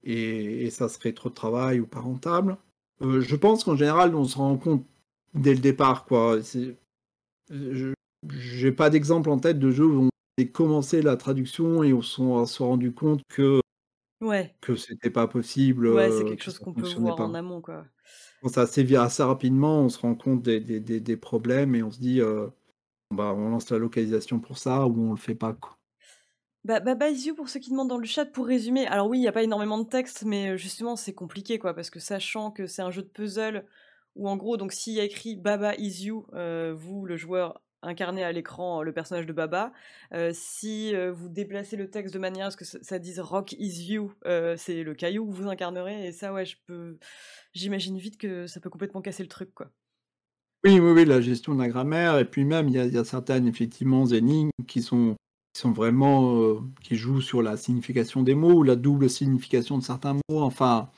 et, 0.04 0.66
et 0.66 0.70
ça 0.72 0.90
serait 0.90 1.14
trop 1.14 1.30
de 1.30 1.36
travail 1.36 1.80
ou 1.80 1.88
pas 1.88 2.02
rentable. 2.02 2.58
Euh, 3.02 3.22
je 3.22 3.36
pense 3.38 3.64
qu'en 3.64 3.76
général, 3.78 4.16
on 4.16 4.26
se 4.26 4.38
rend 4.38 4.58
compte 4.58 4.86
dès 5.36 5.54
le 5.56 5.62
départ, 5.62 6.06
quoi. 6.06 6.40
Je- 7.50 7.94
J'ai 8.32 8.72
pas 8.72 8.90
d'exemple 8.90 9.30
en 9.30 9.40
tête 9.40 9.60
de 9.60 9.72
jeux 9.72 9.86
où 9.86 10.04
on 10.04 10.10
a 10.42 10.46
commencé 10.46 11.02
la 11.02 11.18
traduction 11.18 11.84
et 11.84 11.94
on 11.94 12.02
on 12.20 12.46
s'est 12.46 12.64
rendu 12.64 12.94
compte 12.94 13.22
que 13.30 13.62
Ouais, 14.22 14.58
que 14.62 14.76
c'était 14.76 15.12
pas 15.12 15.28
possible, 15.28 15.88
ouais, 15.88 16.12
c'est 16.12 16.24
euh, 16.24 16.24
quelque 16.26 16.44
que 16.44 16.44
chose 16.44 16.60
qu'on 16.60 16.74
peut 16.74 16.88
voir 16.90 17.16
pas. 17.16 17.24
en 17.24 17.34
amont, 17.36 17.62
quoi. 17.62 17.86
Ça 18.48 18.68
sévit 18.68 18.96
assez 18.98 19.24
rapidement, 19.24 19.80
on 19.82 19.90
se 19.90 19.98
rend 20.00 20.16
compte 20.16 20.42
des, 20.44 20.60
des, 20.60 20.80
des, 20.80 21.00
des 21.00 21.18
problèmes 21.18 21.76
et 21.76 21.84
on 21.84 21.92
se 21.92 22.00
dit, 22.00 22.22
euh, 22.22 22.48
bah, 23.14 23.34
on 23.36 23.50
lance 23.50 23.70
la 23.70 23.78
localisation 23.78 24.40
pour 24.40 24.58
ça 24.58 24.86
ou 24.86 25.10
on 25.10 25.12
le 25.12 25.18
fait 25.18 25.36
pas. 25.36 25.54
Quoi. 25.54 25.78
Bah, 26.64 26.80
Baba 26.80 27.10
Is 27.10 27.28
You, 27.28 27.36
pour 27.36 27.50
ceux 27.50 27.60
qui 27.60 27.72
demandent 27.72 27.90
dans 27.90 27.98
le 27.98 28.06
chat, 28.06 28.26
pour 28.26 28.48
résumer, 28.48 28.88
alors 28.88 29.08
oui, 29.08 29.18
il 29.18 29.22
n'y 29.22 29.28
a 29.28 29.34
pas 29.34 29.44
énormément 29.44 29.78
de 29.78 29.88
texte, 29.88 30.24
mais 30.24 30.52
euh, 30.52 30.58
justement, 30.58 30.96
c'est 30.96 31.14
compliqué, 31.14 31.60
quoi, 31.60 31.74
parce 31.74 31.90
que 31.90 32.00
sachant 32.00 32.52
que 32.52 32.68
c'est 32.68 32.82
un 32.82 32.90
jeu 32.90 33.02
de 33.02 33.10
puzzle, 33.10 33.66
où 34.16 34.30
en 34.30 34.38
gros, 34.38 34.56
donc 34.56 34.72
s'il 34.72 34.94
y 34.94 35.02
a 35.02 35.04
écrit 35.04 35.36
Baba 35.36 35.76
Is 35.76 36.06
You, 36.06 36.26
euh, 36.34 36.74
vous, 36.74 37.06
le 37.06 37.18
joueur, 37.18 37.62
incarnez 37.82 38.24
à 38.24 38.32
l'écran 38.32 38.82
le 38.82 38.94
personnage 38.94 39.26
de 39.26 39.34
Baba, 39.34 39.74
euh, 40.14 40.32
si 40.34 40.94
vous 41.12 41.28
déplacez 41.28 41.76
le 41.76 41.90
texte 41.90 42.14
de 42.14 42.20
manière 42.20 42.46
à 42.46 42.52
ce 42.52 42.56
que 42.56 42.64
ça, 42.64 42.98
dise 42.98 43.20
Rock 43.20 43.52
Is 43.60 43.92
You, 43.92 44.14
c'est 44.56 44.84
le 44.84 44.94
caillou 44.94 45.28
que 45.28 45.34
vous 45.34 45.50
incarnerez, 45.50 46.08
et 46.08 46.12
ça, 46.14 46.32
ouais, 46.32 46.46
je 46.46 46.56
peux... 46.66 46.98
J'imagine 47.52 47.98
vite 47.98 48.18
que 48.18 48.48
ça 48.48 48.62
peut 48.62 48.70
complètement 48.70 49.02
casser 49.02 49.22
le 49.22 49.30
truc, 49.30 49.54
quoi. 49.54 49.70
Oui, 50.66 50.80
oui, 50.80 51.06
la 51.06 51.20
gestion 51.20 51.56
de 51.56 51.60
la 51.62 51.68
grammaire 51.68 52.18
et 52.20 52.26
puis 52.26 52.46
même 52.46 52.70
il 52.70 52.76
y 52.76 52.80
a, 52.80 52.86
il 52.86 53.06
certaines 53.06 53.48
effectivement 53.48 54.06
énigmes 54.06 54.50
qui 54.68 54.82
sont 54.82 55.16
qui 55.54 55.62
sont 55.62 55.72
vraiment 55.72 56.38
euh, 56.42 56.60
qui 56.82 56.96
jouent 56.96 57.22
sur 57.22 57.42
la 57.42 57.58
signification 57.58 58.24
des 58.24 58.34
mots 58.34 58.54
ou 58.54 58.64
la 58.64 58.76
double 58.78 59.10
signification 59.10 59.78
de 59.78 59.84
certains 59.84 60.14
mots. 60.14 60.42
Enfin, 60.42 60.90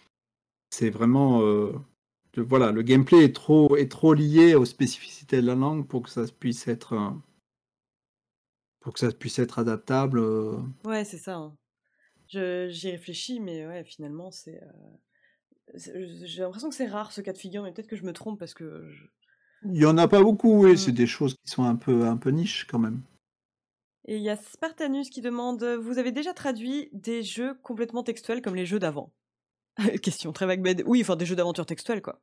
c'est 0.70 0.90
vraiment 0.92 1.42
euh, 1.44 1.74
le- 2.36 2.44
voilà, 2.44 2.72
le 2.72 2.84
gameplay 2.84 3.26
est 3.26 3.36
trop 3.36 3.76
est 3.78 3.92
trop 3.92 4.14
lié 4.14 4.56
aux 4.56 4.66
spécificités 4.66 5.42
de 5.42 5.48
la 5.48 5.56
langue 5.56 5.88
pour 5.88 6.04
que 6.04 6.10
ça 6.10 6.26
puisse 6.40 6.68
être 6.68 6.94
euh, 6.94 7.10
pour 8.80 8.94
que 8.94 9.00
ça 9.00 9.12
puisse 9.12 9.40
être 9.40 9.60
adaptable. 9.60 10.20
Ouais, 10.86 11.04
c'est 11.04 11.18
ça. 11.18 11.36
hein. 11.36 11.56
J'y 12.28 12.92
réfléchis, 12.92 13.40
mais 13.40 13.66
ouais, 13.68 13.84
finalement, 13.84 14.32
c'est... 14.32 14.62
J'ai 15.76 16.42
l'impression 16.42 16.70
que 16.70 16.76
c'est 16.76 16.88
rare 16.88 17.12
ce 17.12 17.22
cas 17.22 17.34
de 17.34 17.38
figure, 17.38 17.64
mais 17.64 17.72
peut-être 17.72 17.88
que 17.88 17.96
je 17.96 18.04
me 18.04 18.14
trompe 18.14 18.40
parce 18.40 18.54
que 18.54 18.90
Il 19.72 19.78
y 19.82 19.86
en 19.86 19.98
a 19.98 20.08
pas 20.08 20.22
beaucoup, 20.22 20.64
oui, 20.64 20.74
Mm. 20.74 20.78
c'est 20.78 20.92
des 20.92 21.08
choses 21.08 21.34
qui 21.36 21.52
sont 21.52 21.64
un 21.64 21.76
peu 21.76 22.06
un 22.06 22.18
peu 22.18 22.30
niches 22.30 22.68
quand 22.70 22.80
même. 22.80 23.02
Et 24.08 24.18
il 24.18 24.22
y 24.22 24.30
a 24.30 24.36
Spartanus 24.36 25.10
qui 25.10 25.22
demande 25.22 25.64
euh, 25.64 25.78
Vous 25.78 25.98
avez 25.98 26.12
déjà 26.12 26.34
traduit 26.34 26.90
des 26.94 27.24
jeux 27.24 27.56
complètement 27.64 28.04
textuels 28.04 28.42
comme 28.42 28.56
les 28.56 28.66
jeux 28.66 28.80
d'avant? 28.80 29.12
Question 30.04 30.32
très 30.32 30.46
vague, 30.46 30.62
mais 30.62 30.84
oui, 30.86 31.02
enfin 31.02 31.16
des 31.16 31.26
jeux 31.26 31.36
d'aventure 31.36 31.66
textuels, 31.66 32.02
quoi. 32.02 32.22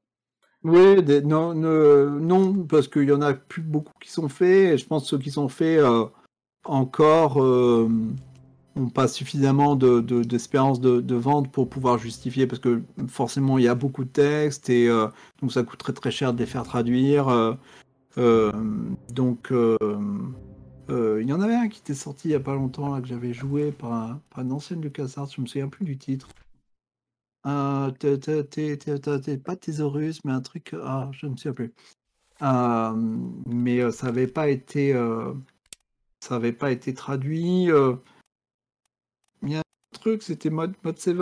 Oui, 0.64 1.02
des- 1.02 1.22
non, 1.22 1.54
ne- 1.54 2.18
non, 2.20 2.64
parce 2.64 2.86
qu'il 2.86 3.08
y 3.08 3.12
en 3.12 3.20
a 3.20 3.34
plus 3.34 3.62
beaucoup 3.62 3.92
qui 4.00 4.10
sont 4.12 4.28
faits. 4.28 4.74
Et 4.74 4.78
je 4.78 4.86
pense 4.86 5.02
que 5.02 5.08
ceux 5.08 5.18
qui 5.18 5.32
sont 5.32 5.48
faits 5.48 5.80
euh, 5.80 6.06
encore 6.64 7.42
euh, 7.42 7.88
n'ont 8.76 8.88
pas 8.90 9.08
suffisamment 9.08 9.76
de, 9.76 10.00
de- 10.00 10.22
d'espérance 10.22 10.80
de, 10.80 11.00
de 11.00 11.14
vente 11.14 11.50
pour 11.52 11.68
pouvoir 11.68 11.98
justifier, 11.98 12.46
parce 12.46 12.58
que 12.60 12.82
forcément 13.08 13.58
il 13.58 13.64
y 13.64 13.68
a 13.68 13.74
beaucoup 13.74 14.04
de 14.04 14.10
textes 14.10 14.70
et 14.70 14.88
euh, 14.88 15.08
donc 15.40 15.52
ça 15.52 15.62
coûte 15.62 15.78
très 15.78 15.92
très 15.92 16.10
cher 16.10 16.32
de 16.32 16.38
les 16.38 16.46
faire 16.46 16.62
traduire. 16.64 17.28
euh, 17.28 17.54
euh, 18.18 18.52
donc 19.10 19.52
il 19.52 21.28
y 21.28 21.32
en 21.32 21.40
avait 21.40 21.54
un 21.54 21.68
qui 21.68 21.80
était 21.80 21.94
sorti 21.94 22.28
il 22.28 22.32
y 22.32 22.34
a 22.34 22.40
pas 22.40 22.54
longtemps 22.54 22.94
là, 22.94 23.00
que 23.00 23.08
j'avais 23.08 23.32
joué 23.32 23.72
par 23.72 23.92
un, 23.92 24.20
par 24.30 24.44
une 24.44 24.52
ancienne 24.52 24.82
LucasArts, 24.82 25.30
je 25.34 25.40
me 25.40 25.46
souviens 25.46 25.68
plus 25.68 25.84
du 25.84 25.96
titre. 25.96 26.28
Euh, 27.46 27.90
pas 29.44 29.56
Thésaurus, 29.56 30.20
mais 30.24 30.32
un 30.32 30.40
truc. 30.40 30.74
Ah, 30.80 31.10
je 31.12 31.26
ne 31.26 31.32
me 31.32 31.36
souviens 31.36 31.52
plus. 31.54 31.72
Mais 33.46 33.90
ça 33.90 34.06
n'avait 34.06 34.26
pas 34.26 34.48
été, 34.48 34.92
ça 36.20 36.36
avait 36.36 36.52
pas 36.52 36.70
été 36.70 36.94
traduit. 36.94 37.70
euh. 37.70 37.96
Il 39.42 39.50
y 39.50 39.56
a 39.56 39.58
un 39.58 39.62
c'était 40.20 40.50
Mode, 40.50 40.74
Mode 40.84 40.98
7. 40.98 41.16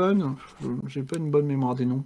je- 0.60 0.68
J'ai 0.88 1.02
pas 1.02 1.16
une 1.18 1.30
bonne 1.30 1.46
mémoire 1.46 1.74
des 1.74 1.86
noms. 1.86 2.04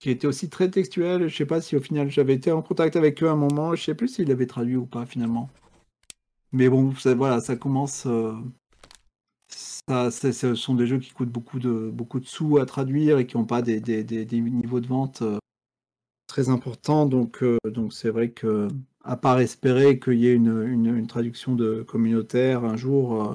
Qui 0.00 0.10
était 0.10 0.26
aussi 0.28 0.48
très 0.48 0.70
textuel. 0.70 1.28
Je 1.28 1.36
sais 1.36 1.46
pas 1.46 1.60
si 1.60 1.74
au 1.76 1.80
final 1.80 2.10
j'avais 2.10 2.34
été 2.34 2.52
en 2.52 2.62
contact 2.62 2.94
avec 2.96 3.22
eux 3.22 3.28
un 3.28 3.36
moment. 3.36 3.74
Je 3.74 3.82
sais 3.84 3.94
plus 3.94 4.08
s'ils 4.08 4.28
l'avaient 4.28 4.46
traduit 4.46 4.76
ou 4.76 4.86
pas 4.86 5.06
finalement. 5.06 5.50
Mais 6.52 6.68
bon, 6.68 6.94
ça, 6.94 7.14
voilà, 7.14 7.40
ça 7.40 7.56
commence. 7.56 8.06
euh, 8.06 8.32
ça, 9.50 10.10
ce 10.10 10.54
sont 10.54 10.74
des 10.74 10.86
jeux 10.86 10.98
qui 10.98 11.10
coûtent 11.12 11.30
beaucoup 11.30 11.58
de, 11.58 11.90
beaucoup 11.92 12.20
de 12.20 12.26
sous 12.26 12.58
à 12.58 12.66
traduire 12.66 13.18
et 13.18 13.26
qui 13.26 13.36
n'ont 13.36 13.44
pas 13.44 13.62
des, 13.62 13.80
niveaux 14.40 14.80
de 14.80 14.86
vente 14.86 15.22
euh, 15.22 15.38
très 16.26 16.48
importants. 16.48 17.06
Donc, 17.06 17.42
euh, 17.42 17.58
donc 17.64 17.92
c'est 17.92 18.10
vrai 18.10 18.30
que, 18.30 18.68
à 19.02 19.16
part 19.16 19.40
espérer 19.40 19.98
qu'il 19.98 20.14
y 20.20 20.28
ait 20.28 20.34
une 20.34 21.06
traduction 21.06 21.54
de 21.54 21.82
communautaire 21.82 22.64
un 22.64 22.76
jour, 22.76 23.22
euh, 23.22 23.34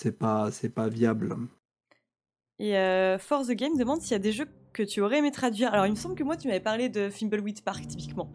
c'est 0.00 0.18
pas, 0.18 0.50
c'est 0.50 0.70
pas 0.70 0.88
viable. 0.88 1.36
Et 2.58 2.76
euh, 2.76 3.18
For 3.18 3.46
the 3.46 3.52
Game 3.52 3.76
demande 3.76 4.00
s'il 4.00 4.12
y 4.12 4.14
a 4.14 4.18
des 4.18 4.32
jeux 4.32 4.46
que 4.72 4.82
tu 4.82 5.00
aurais 5.00 5.18
aimé 5.18 5.30
traduire. 5.30 5.72
Alors, 5.74 5.86
il 5.86 5.90
me 5.90 5.96
semble 5.96 6.14
que 6.14 6.24
moi, 6.24 6.36
tu 6.36 6.48
m'avais 6.48 6.60
parlé 6.60 6.88
de 6.88 7.08
Thimbleweed 7.08 7.62
Park, 7.62 7.86
typiquement. 7.86 8.30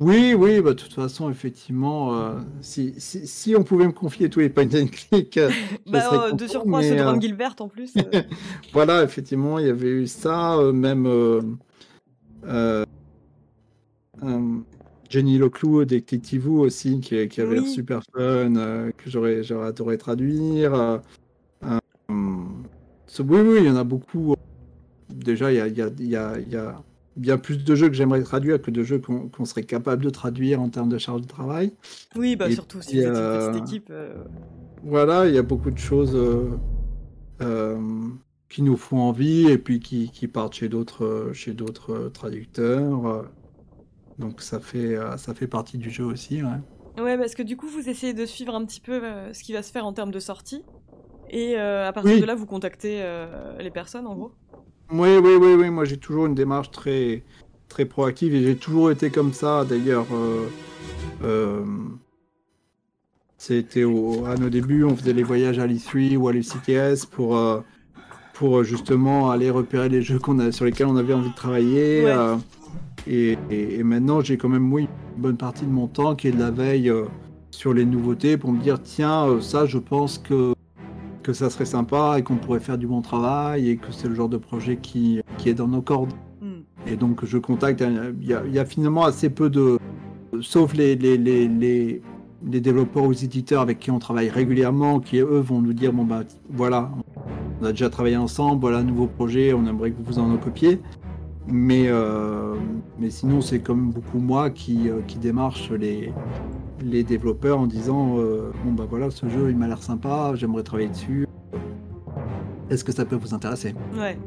Oui, 0.00 0.34
oui, 0.34 0.60
bah, 0.60 0.70
de 0.70 0.74
toute 0.74 0.94
façon, 0.94 1.30
effectivement, 1.30 2.14
euh, 2.14 2.40
si, 2.60 2.94
si, 2.98 3.26
si 3.26 3.54
on 3.54 3.62
pouvait 3.62 3.86
me 3.86 3.92
confier 3.92 4.28
tous 4.28 4.40
les 4.40 4.48
point 4.48 4.64
and 4.64 4.88
click, 4.90 5.36
euh, 5.36 5.50
Bah, 5.86 6.00
serais 6.00 6.16
euh, 6.16 6.26
de 6.26 6.30
content, 6.32 6.48
surcroît, 6.48 6.80
de 6.80 6.86
euh, 6.86 7.10
Ron 7.12 7.20
Gilbert, 7.20 7.54
en 7.60 7.68
plus. 7.68 7.92
euh, 7.96 8.22
Voilà, 8.72 9.04
effectivement, 9.04 9.60
il 9.60 9.66
y 9.66 9.70
avait 9.70 9.90
eu 9.90 10.06
ça, 10.08 10.58
même 10.72 11.06
Jenny 15.12 15.36
Loclou, 15.36 15.84
Detective 15.84 16.48
aussi, 16.48 16.98
qui, 17.00 17.28
qui 17.28 17.40
avait 17.42 17.56
l'air 17.56 17.66
super 17.66 18.00
fun, 18.14 18.56
euh, 18.56 18.90
que 18.96 19.10
j'aurais 19.10 19.42
j'aurais 19.42 19.68
adoré 19.68 19.98
traduire. 19.98 20.72
euh, 20.74 20.98
euh, 21.64 21.78
oui, 23.20 23.40
oui, 23.40 23.56
il 23.60 23.66
y 23.66 23.70
en 23.70 23.76
a 23.76 23.84
beaucoup. 23.84 24.34
Déjà, 25.14 25.52
il 25.52 25.56
y 25.56 25.60
a, 25.60 25.68
il 25.68 25.76
y 25.76 25.82
a- 25.82 25.90
il 25.98 26.08
y 26.08 26.16
a- 26.16 26.38
il 26.38 26.50
y 26.50 26.56
a 26.56 26.82
bien 27.16 27.36
plus 27.36 27.62
de 27.62 27.74
jeux 27.74 27.88
que 27.88 27.94
j'aimerais 27.94 28.22
traduire 28.22 28.60
que 28.62 28.70
de 28.70 28.82
jeux 28.82 29.00
qu'on 29.00 29.28
qu'on 29.28 29.44
serait 29.44 29.64
capable 29.64 30.02
de 30.02 30.08
traduire 30.08 30.62
en 30.62 30.70
termes 30.70 30.88
de 30.88 30.96
charge 30.96 31.20
de 31.20 31.26
travail. 31.26 31.74
Oui, 32.16 32.34
bah 32.36 32.48
Et 32.48 32.54
surtout 32.54 32.80
si 32.80 32.98
vous 32.98 33.06
êtes 33.06 33.06
une 33.08 33.12
petite 33.12 33.68
équipe. 33.68 33.92
Voilà, 34.82 35.28
il 35.28 35.34
y 35.34 35.38
a 35.38 35.42
beaucoup 35.42 35.70
de 35.70 35.78
choses 35.78 36.16
qui 38.48 38.62
nous 38.62 38.76
font 38.78 39.00
envie 39.00 39.46
et 39.50 39.58
puis 39.58 39.78
qui, 39.80 40.10
qui 40.10 40.26
partent 40.26 40.54
chez 40.54 40.70
d'autres 40.70 41.32
chez 41.34 41.52
d'autres 41.52 42.10
traducteurs. 42.14 43.26
Donc 44.18 44.40
ça 44.42 44.60
fait 44.60 44.96
euh, 44.96 45.16
ça 45.16 45.34
fait 45.34 45.46
partie 45.46 45.78
du 45.78 45.90
jeu 45.90 46.04
aussi. 46.04 46.42
Ouais. 46.42 47.02
Ouais, 47.02 47.16
parce 47.16 47.34
que 47.34 47.42
du 47.42 47.56
coup, 47.56 47.68
vous 47.68 47.88
essayez 47.88 48.12
de 48.12 48.26
suivre 48.26 48.54
un 48.54 48.64
petit 48.66 48.80
peu 48.80 49.02
euh, 49.02 49.32
ce 49.32 49.42
qui 49.42 49.52
va 49.54 49.62
se 49.62 49.72
faire 49.72 49.86
en 49.86 49.92
termes 49.94 50.10
de 50.10 50.20
sortie. 50.20 50.62
Et 51.30 51.54
euh, 51.56 51.88
à 51.88 51.92
partir 51.92 52.12
Oui. 52.12 52.20
de 52.20 52.26
là, 52.26 52.34
vous 52.34 52.44
contactez 52.44 52.98
euh, 53.00 53.56
les 53.58 53.70
personnes, 53.70 54.06
en 54.06 54.14
gros. 54.14 54.32
Oui, 54.90 55.16
oui, 55.16 55.36
oui, 55.40 55.54
oui. 55.54 55.70
Moi 55.70 55.86
j'ai 55.86 55.96
toujours 55.96 56.26
une 56.26 56.34
démarche 56.34 56.70
très 56.70 57.22
très 57.68 57.86
proactive 57.86 58.34
et 58.34 58.42
j'ai 58.42 58.56
toujours 58.56 58.90
été 58.90 59.08
comme 59.08 59.32
ça. 59.32 59.64
D'ailleurs, 59.64 60.06
euh, 61.22 61.64
c'était 63.38 63.82
à 63.82 64.36
nos 64.36 64.50
débuts, 64.50 64.84
on 64.84 64.94
faisait 64.94 65.14
les 65.14 65.22
voyages 65.22 65.58
à 65.58 65.66
l'E3 65.66 66.16
ou 66.16 66.28
à 66.28 66.32
l'UCTS 66.32 67.06
pour 67.10 67.38
pour 68.34 68.64
justement 68.64 69.30
aller 69.30 69.50
repérer 69.50 69.88
les 69.88 70.02
jeux 70.02 70.18
qu'on 70.18 70.38
a 70.38 70.52
sur 70.52 70.64
lesquels 70.64 70.86
on 70.86 70.96
avait 70.96 71.14
envie 71.14 71.30
de 71.30 71.34
travailler. 71.34 72.04
Ouais. 72.04 72.36
Et, 73.06 73.38
et- 73.50 73.78
et 73.78 73.82
maintenant, 73.82 74.20
j'ai 74.20 74.36
quand 74.36 74.48
même 74.48 74.72
oui, 74.72 74.88
une 75.16 75.22
bonne 75.22 75.36
partie 75.36 75.64
de 75.64 75.70
mon 75.70 75.86
temps 75.88 76.14
qui 76.14 76.28
est 76.28 76.32
de 76.32 76.38
la 76.38 76.50
veille 76.50 76.88
euh, 76.90 77.04
sur 77.50 77.74
les 77.74 77.84
nouveautés 77.84 78.36
pour 78.36 78.52
me 78.52 78.60
dire 78.60 78.80
tiens, 78.82 79.26
euh, 79.26 79.40
ça, 79.40 79.66
je 79.66 79.78
pense 79.78 80.18
que, 80.18 80.54
que 81.22 81.32
ça 81.32 81.50
serait 81.50 81.64
sympa 81.66 82.16
et 82.18 82.22
qu'on 82.22 82.36
pourrait 82.36 82.60
faire 82.60 82.78
du 82.78 82.86
bon 82.86 83.00
travail 83.02 83.68
et 83.70 83.76
que 83.76 83.90
c'est 83.92 84.08
le 84.08 84.14
genre 84.14 84.28
de 84.28 84.36
projet 84.38 84.76
qui, 84.76 85.20
qui 85.38 85.48
est 85.48 85.54
dans 85.54 85.68
nos 85.68 85.82
cordes. 85.82 86.12
Hmm. 86.40 86.62
Et 86.86 86.96
donc, 86.96 87.24
je 87.24 87.38
contacte. 87.38 87.82
euh, 87.82 88.12
Il 88.20 88.26
y 88.28 88.34
a, 88.34 88.42
il 88.46 88.52
y 88.54 88.58
a 88.58 88.64
finalement 88.64 89.04
assez 89.04 89.30
peu 89.30 89.50
de. 89.50 89.78
Sauf 90.40 90.72
les, 90.74 90.96
les, 90.96 91.18
les, 91.18 91.46
les, 91.46 92.02
les 92.44 92.60
développeurs 92.60 93.04
ou 93.04 93.10
les 93.10 93.24
éditeurs 93.24 93.60
avec 93.60 93.78
qui 93.78 93.90
on 93.90 93.98
travaille 93.98 94.30
régulièrement, 94.30 94.98
qui 94.98 95.18
eux 95.18 95.38
vont 95.40 95.60
nous 95.60 95.74
dire 95.74 95.92
bon, 95.92 96.04
bah 96.04 96.22
voilà, 96.50 96.90
on 97.60 97.64
a 97.66 97.70
déjà 97.72 97.90
travaillé 97.90 98.16
ensemble, 98.16 98.60
voilà, 98.62 98.82
nouveau 98.82 99.06
projet, 99.06 99.52
on 99.52 99.66
aimerait 99.66 99.90
que 99.90 100.02
vous 100.02 100.18
en 100.18 100.34
copiez. 100.38 100.80
Mais, 101.46 101.88
euh, 101.88 102.54
mais 102.98 103.10
sinon, 103.10 103.40
c'est 103.40 103.60
comme 103.60 103.90
beaucoup 103.90 104.18
moi 104.18 104.50
qui, 104.50 104.88
euh, 104.88 105.00
qui 105.06 105.18
démarche 105.18 105.70
les, 105.70 106.12
les 106.80 107.02
développeurs 107.02 107.58
en 107.58 107.66
disant 107.66 108.18
euh, 108.18 108.52
Bon, 108.64 108.72
bah 108.72 108.86
voilà, 108.88 109.10
ce 109.10 109.28
jeu 109.28 109.50
il 109.50 109.56
m'a 109.56 109.66
l'air 109.66 109.82
sympa, 109.82 110.32
j'aimerais 110.34 110.62
travailler 110.62 110.90
dessus. 110.90 111.26
Est-ce 112.70 112.84
que 112.84 112.92
ça 112.92 113.04
peut 113.04 113.16
vous 113.16 113.34
intéresser? 113.34 113.74
Ouais, 113.98 114.18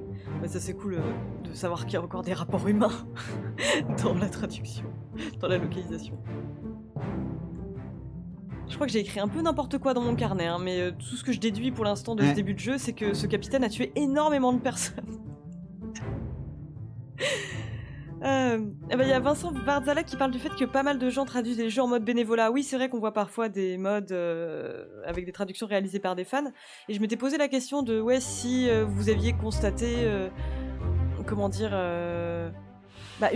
mais 0.41 0.47
ça 0.47 0.59
c'est 0.59 0.73
cool 0.73 0.99
de 1.43 1.53
savoir 1.53 1.85
qu'il 1.85 1.93
y 1.93 1.97
a 1.97 2.03
encore 2.03 2.21
des 2.21 2.33
rapports 2.33 2.67
humains 2.67 2.91
dans 4.03 4.13
la 4.13 4.27
traduction, 4.27 4.85
dans 5.39 5.47
la 5.47 5.57
localisation. 5.57 6.17
Je 8.67 8.75
crois 8.75 8.87
que 8.87 8.93
j'ai 8.93 8.99
écrit 8.99 9.21
un 9.21 9.27
peu 9.29 9.41
n'importe 9.41 9.77
quoi 9.77 9.93
dans 9.93 10.01
mon 10.01 10.15
carnet, 10.15 10.47
hein, 10.47 10.57
mais 10.61 10.91
tout 10.91 11.15
ce 11.15 11.23
que 11.23 11.31
je 11.31 11.39
déduis 11.39 11.71
pour 11.71 11.85
l'instant 11.85 12.13
de 12.13 12.23
ce 12.23 12.33
début 12.33 12.55
de 12.55 12.59
jeu, 12.59 12.77
c'est 12.77 12.93
que 12.93 13.13
ce 13.13 13.25
capitaine 13.25 13.63
a 13.63 13.69
tué 13.69 13.93
énormément 13.95 14.51
de 14.51 14.59
personnes. 14.59 15.05
Euh, 18.23 18.71
eh 18.89 18.95
ben, 18.95 19.03
il 19.03 19.09
y 19.09 19.13
a 19.13 19.19
Vincent 19.19 19.51
Barzala 19.51 20.03
qui 20.03 20.15
parle 20.15 20.31
du 20.31 20.39
fait 20.39 20.49
que 20.49 20.65
pas 20.65 20.83
mal 20.83 20.97
de 20.97 21.09
gens 21.09 21.25
traduisent 21.25 21.57
des 21.57 21.69
jeux 21.69 21.81
en 21.81 21.87
mode 21.87 22.03
bénévolat. 22.03 22.49
Oui, 22.51 22.63
c'est 22.63 22.75
vrai 22.77 22.89
qu'on 22.89 22.99
voit 22.99 23.13
parfois 23.13 23.49
des 23.49 23.77
modes 23.77 24.11
euh, 24.11 24.85
avec 25.05 25.25
des 25.25 25.31
traductions 25.31 25.67
réalisées 25.67 25.99
par 25.99 26.15
des 26.15 26.23
fans. 26.23 26.51
Et 26.87 26.93
je 26.93 27.01
m'étais 27.01 27.17
posé 27.17 27.37
la 27.37 27.47
question 27.47 27.83
de 27.83 27.99
ouais, 27.99 28.19
si 28.19 28.69
euh, 28.69 28.85
vous 28.85 29.09
aviez 29.09 29.33
constaté, 29.33 30.09
comment 31.25 31.49
dire, 31.49 31.71
bah, 33.19 33.29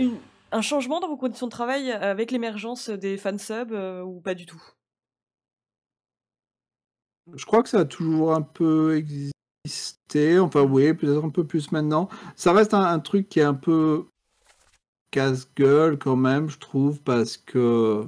un 0.52 0.62
changement 0.62 0.98
dans 0.98 1.08
vos 1.08 1.16
conditions 1.16 1.46
de 1.46 1.52
travail 1.52 1.92
avec 1.92 2.30
l'émergence 2.30 2.88
des 2.88 3.16
fansubs 3.16 3.72
ou 4.04 4.20
pas 4.20 4.34
du 4.34 4.46
tout? 4.46 4.62
Je 7.34 7.44
crois 7.44 7.62
que 7.62 7.68
ça 7.68 7.80
a 7.80 7.84
toujours 7.84 8.34
un 8.34 8.42
peu 8.42 8.96
existé 8.96 9.39
Enfin, 9.66 10.62
oui, 10.62 10.92
peut-être 10.94 11.24
un 11.24 11.30
peu 11.30 11.44
plus 11.44 11.70
maintenant. 11.72 12.08
Ça 12.36 12.52
reste 12.52 12.74
un, 12.74 12.98
truc 12.98 13.28
qui 13.28 13.40
est 13.40 13.44
un 13.44 13.54
peu 13.54 14.06
casse-gueule 15.10 15.98
quand 15.98 16.16
même, 16.16 16.48
je 16.48 16.58
trouve, 16.58 17.00
parce 17.02 17.36
que, 17.36 18.04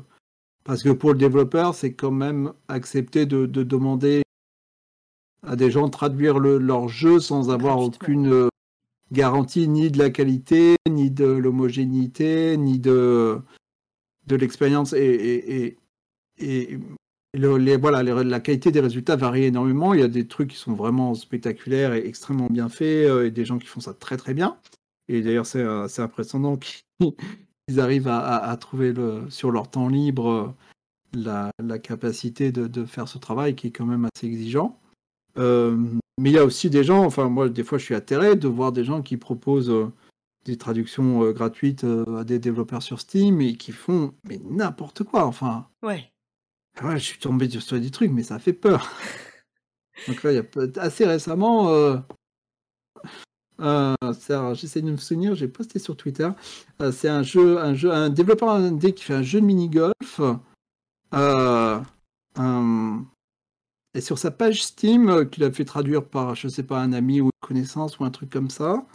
parce 0.65 0.83
que 0.83 0.91
pour 0.91 1.13
le 1.13 1.19
développeur, 1.19 1.75
c'est 1.75 1.95
quand 1.95 2.11
même 2.11 2.53
accepter 2.69 3.27
de, 3.27 3.47
demander 3.47 4.23
à 5.47 5.57
des 5.57 5.71
gens 5.71 5.87
de 5.87 5.91
traduire 5.91 6.39
leur 6.39 6.89
jeu 6.89 7.21
sans 7.21 7.51
avoir 7.51 7.79
aucune 7.79 8.49
garantie 9.11 9.69
ni 9.69 9.91
de 9.91 9.99
la 9.99 10.11
qualité, 10.11 10.77
ni 10.89 11.11
de 11.11 11.27
l'homogénéité, 11.27 12.57
ni 12.57 12.79
de, 12.79 13.41
de 14.27 14.37
l'expérience. 14.37 14.93
et, 14.93 15.77
et, 16.39 16.79
les, 17.35 17.77
voilà, 17.77 18.03
la 18.03 18.41
qualité 18.41 18.71
des 18.71 18.81
résultats 18.81 19.17
varie 19.17 19.45
énormément. 19.45 19.95
Il 19.95 20.01
y 20.01 20.05
a 20.05 20.09
des 20.09 20.27
trucs 20.27 20.51
qui 20.51 20.57
sont 20.57 20.75
vraiment 20.75 21.15
spectaculaires 21.15 21.95
et 21.95 22.07
extrêmement 22.07 22.49
bien 22.49 22.69
faits, 22.69 23.09
euh, 23.09 23.27
et 23.27 23.31
des 23.31 23.45
gens 23.45 23.59
qui 23.59 23.67
font 23.67 23.81
ça 23.81 23.95
très 23.95 24.17
très 24.17 24.35
bien. 24.35 24.59
Et 25.09 25.23
d'ailleurs, 25.23 25.47
c'est 25.47 25.63
euh, 25.63 25.87
impressionnant 25.99 26.57
qu'ils 26.57 26.85
arrivent 27.81 28.09
à, 28.09 28.57
trouver 28.61 28.93
le, 28.93 29.29
sur 29.31 29.51
leur 29.51 29.71
temps 29.71 29.89
libre 29.89 30.55
euh, 31.17 31.51
la, 31.63 31.79
capacité 31.79 32.53
de, 32.53 32.85
faire 32.85 33.09
ce 33.09 33.19
travail 33.19 33.55
qui 33.55 33.69
est 33.69 33.73
quand 33.73 33.87
même 33.87 34.09
assez 34.15 34.27
exigeant. 34.27 34.79
mais 35.37 36.31
il 36.31 36.33
y 36.33 36.39
a 36.39 36.45
aussi 36.45 36.71
des 36.71 36.85
gens, 36.85 37.05
enfin 37.05 37.29
moi 37.29 37.49
des 37.49 37.65
fois 37.65 37.79
je 37.79 37.85
suis 37.85 37.95
atterré 37.95 38.37
de 38.37 38.49
voir 38.49 38.73
des 38.73 38.85
gens 38.85 39.03
qui 39.03 39.17
proposent 39.17 39.73
des 40.45 40.57
traductions 40.57 41.31
gratuites 41.33 41.85
à 41.85 42.25
des 42.25 42.39
développeurs 42.39 42.83
sur 42.83 43.01
Steam 43.01 43.41
et 43.41 43.57
qui 43.57 43.73
font 43.73 44.15
mais 44.29 44.41
n'importe 44.45 45.03
quoi. 45.05 45.27
Enfin. 45.27 45.69
Ouais. 45.83 46.13
Ouais, 46.81 46.99
je 46.99 47.05
suis 47.05 47.19
tombé 47.19 47.49
sur 47.51 47.79
des 47.79 47.91
trucs, 47.91 48.11
mais 48.11 48.23
ça 48.23 48.39
fait 48.39 48.55
peur. 48.55 48.91
Donc 50.09 50.23
là, 50.23 50.33
il 50.33 50.37
y 50.37 50.39
a 50.39 50.83
assez 50.83 51.05
récemment, 51.05 51.69
euh, 51.69 51.99
euh, 53.61 53.95
j'essaie 54.55 54.81
de 54.81 54.91
me 54.91 54.97
souvenir, 54.97 55.35
j'ai 55.35 55.49
posté 55.49 55.79
sur 55.79 55.97
Twitter. 55.97 56.31
Euh, 56.81 56.91
c'est 56.91 57.09
un 57.09 57.23
jeu, 57.23 57.61
un 57.61 57.75
jeu, 57.75 57.93
un 57.93 58.09
développeur 58.09 58.51
indé 58.51 58.95
qui 58.95 59.05
fait 59.05 59.15
un 59.15 59.23
jeu 59.23 59.41
de 59.41 59.47
mini 59.47 59.69
golf. 59.69 60.21
et 63.95 64.01
sur 64.01 64.19
sa 64.19 64.31
page 64.31 64.63
Steam, 64.63 65.29
qu'il 65.29 65.45
a 65.45 65.53
fait 65.53 65.67
traduire 65.67 66.05
par, 66.05 66.35
je 66.35 66.49
sais 66.49 66.63
pas, 66.63 66.81
un 66.81 66.95
ami 66.95 67.21
ou 67.21 67.27
une 67.27 67.47
connaissance 67.47 67.99
ou 67.99 68.05
un 68.05 68.11
truc 68.11 68.31
comme 68.31 68.51
ça. 68.51 68.87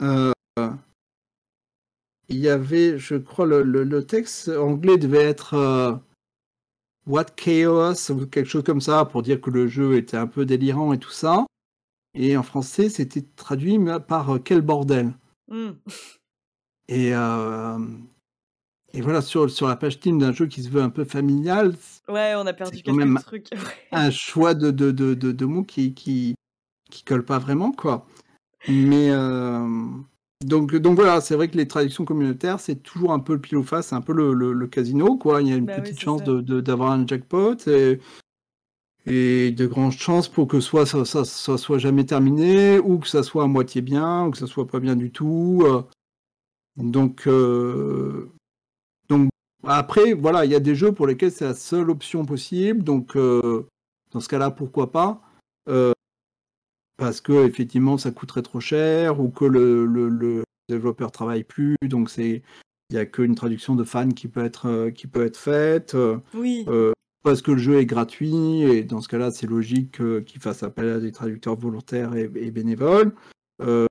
il 0.00 2.38
y 2.38 2.48
avait, 2.48 2.98
je 2.98 3.16
crois, 3.16 3.46
le, 3.46 3.62
le 3.62 4.06
texte 4.06 4.48
anglais 4.48 4.96
devait 4.96 5.22
être 5.22 6.00
What 7.06 7.26
Chaos 7.36 8.10
ou 8.10 8.26
quelque 8.26 8.48
chose 8.48 8.64
comme 8.64 8.80
ça 8.80 9.04
pour 9.04 9.22
dire 9.22 9.40
que 9.40 9.50
le 9.50 9.66
jeu 9.66 9.96
était 9.96 10.16
un 10.16 10.26
peu 10.26 10.46
délirant 10.46 10.92
et 10.92 10.98
tout 10.98 11.10
ça. 11.10 11.46
Et 12.14 12.36
en 12.36 12.42
français, 12.42 12.88
c'était 12.88 13.24
traduit 13.36 13.78
par 14.06 14.34
euh, 14.36 14.38
Quel 14.38 14.60
bordel. 14.60 15.12
Hmm. 15.48 15.72
Et, 16.88 17.14
euh, 17.14 17.78
et 18.92 19.00
voilà, 19.00 19.20
sur, 19.20 19.50
sur 19.50 19.66
la 19.66 19.76
page 19.76 19.98
team 20.00 20.18
d'un 20.18 20.32
jeu 20.32 20.46
qui 20.46 20.62
se 20.62 20.68
veut 20.68 20.82
un 20.82 20.90
peu 20.90 21.04
familial. 21.04 21.74
Ouais, 22.08 22.34
on 22.36 22.46
a 22.46 22.52
perdu 22.52 22.82
quelques 22.82 22.96
même 22.96 23.18
trucs. 23.20 23.48
un 23.92 24.10
choix 24.10 24.54
de, 24.54 24.70
de, 24.70 24.92
de, 24.92 25.14
de, 25.14 25.44
mots 25.44 25.64
qui, 25.64 25.94
qui, 25.94 26.34
qui 26.90 27.02
colle 27.02 27.24
pas 27.24 27.38
vraiment, 27.38 27.72
quoi. 27.72 28.06
Mais. 28.68 29.10
Euh, 29.10 29.88
donc, 30.42 30.74
donc 30.76 30.96
voilà, 30.96 31.20
c'est 31.20 31.36
vrai 31.36 31.48
que 31.48 31.56
les 31.56 31.68
traductions 31.68 32.04
communautaires, 32.04 32.60
c'est 32.60 32.76
toujours 32.76 33.12
un 33.12 33.20
peu 33.20 33.34
le 33.34 33.40
pile 33.40 33.58
ou 33.58 33.62
face, 33.62 33.88
c'est 33.88 33.94
un 33.94 34.00
peu 34.00 34.12
le, 34.12 34.66
casino, 34.66 35.16
quoi. 35.16 35.40
Il 35.40 35.48
y 35.48 35.52
a 35.52 35.56
une 35.56 35.64
bah 35.64 35.80
petite 35.80 36.00
chance 36.00 36.22
d'avoir 36.22 36.92
un 36.92 37.06
jackpot 37.06 37.56
et, 37.66 38.00
et, 39.06 39.52
de 39.52 39.66
grandes 39.66 39.92
chances 39.92 40.28
pour 40.28 40.46
que 40.46 40.60
soit 40.60 40.86
ça, 40.86 41.04
ça, 41.04 41.24
soit 41.24 41.78
jamais 41.78 42.04
terminé, 42.04 42.78
ou 42.78 42.98
que 42.98 43.08
ça 43.08 43.22
soit 43.22 43.44
à 43.44 43.46
moitié 43.46 43.80
bien, 43.80 44.26
ou 44.26 44.30
que 44.32 44.38
ça 44.38 44.46
soit 44.46 44.66
pas 44.66 44.80
bien 44.80 44.96
du 44.96 45.10
tout. 45.10 45.62
Euh. 45.64 45.82
Donc, 46.76 47.26
euh, 47.26 48.30
donc 49.08 49.30
après, 49.62 50.12
voilà, 50.12 50.44
il 50.44 50.50
y 50.50 50.56
a 50.56 50.60
des 50.60 50.74
jeux 50.74 50.92
pour 50.92 51.06
lesquels 51.06 51.32
c'est 51.32 51.46
la 51.46 51.54
seule 51.54 51.88
option 51.88 52.26
possible. 52.26 52.82
Donc, 52.82 53.16
euh, 53.16 53.66
dans 54.10 54.20
ce 54.20 54.28
cas-là, 54.28 54.50
pourquoi 54.50 54.92
pas 54.92 55.22
parce 56.96 57.20
que 57.20 57.46
effectivement 57.46 57.98
ça 57.98 58.10
coûterait 58.10 58.42
trop 58.42 58.60
cher 58.60 59.20
ou 59.20 59.28
que 59.30 59.44
le, 59.44 59.86
le, 59.86 60.08
le 60.08 60.44
développeur 60.68 61.12
travaille 61.12 61.44
plus, 61.44 61.76
donc 61.82 62.10
c'est 62.10 62.42
il 62.90 62.96
n'y 62.96 63.00
a 63.00 63.06
qu'une 63.06 63.34
traduction 63.34 63.74
de 63.74 63.84
fan 63.84 64.14
qui 64.14 64.28
peut 64.28 64.44
être 64.44 64.66
euh, 64.68 64.90
qui 64.90 65.06
peut 65.06 65.24
être 65.24 65.36
faite. 65.36 65.94
Euh, 65.94 66.18
oui. 66.34 66.64
Euh, 66.68 66.92
parce 67.22 67.40
que 67.40 67.52
le 67.52 67.58
jeu 67.58 67.78
est 67.78 67.86
gratuit 67.86 68.62
et 68.62 68.84
dans 68.84 69.00
ce 69.00 69.08
cas-là 69.08 69.30
c'est 69.30 69.46
logique 69.46 69.96
qu'il 70.26 70.40
fasse 70.42 70.62
appel 70.62 70.90
à 70.90 71.00
des 71.00 71.10
traducteurs 71.10 71.56
volontaires 71.56 72.14
et, 72.14 72.28
bénévoles. 72.28 73.14
et 73.62 73.86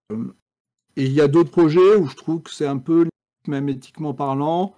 il 0.95 1.11
y 1.11 1.19
a 1.19 1.27
d'autres 1.27 1.49
projets 1.49 1.95
où 1.95 2.05
je 2.05 2.15
trouve 2.15 2.43
que 2.43 2.51
c'est 2.51 2.67
un 2.67 2.77
peu 2.77 3.07
même 3.47 3.69
éthiquement 3.69 4.13
parlant 4.13 4.75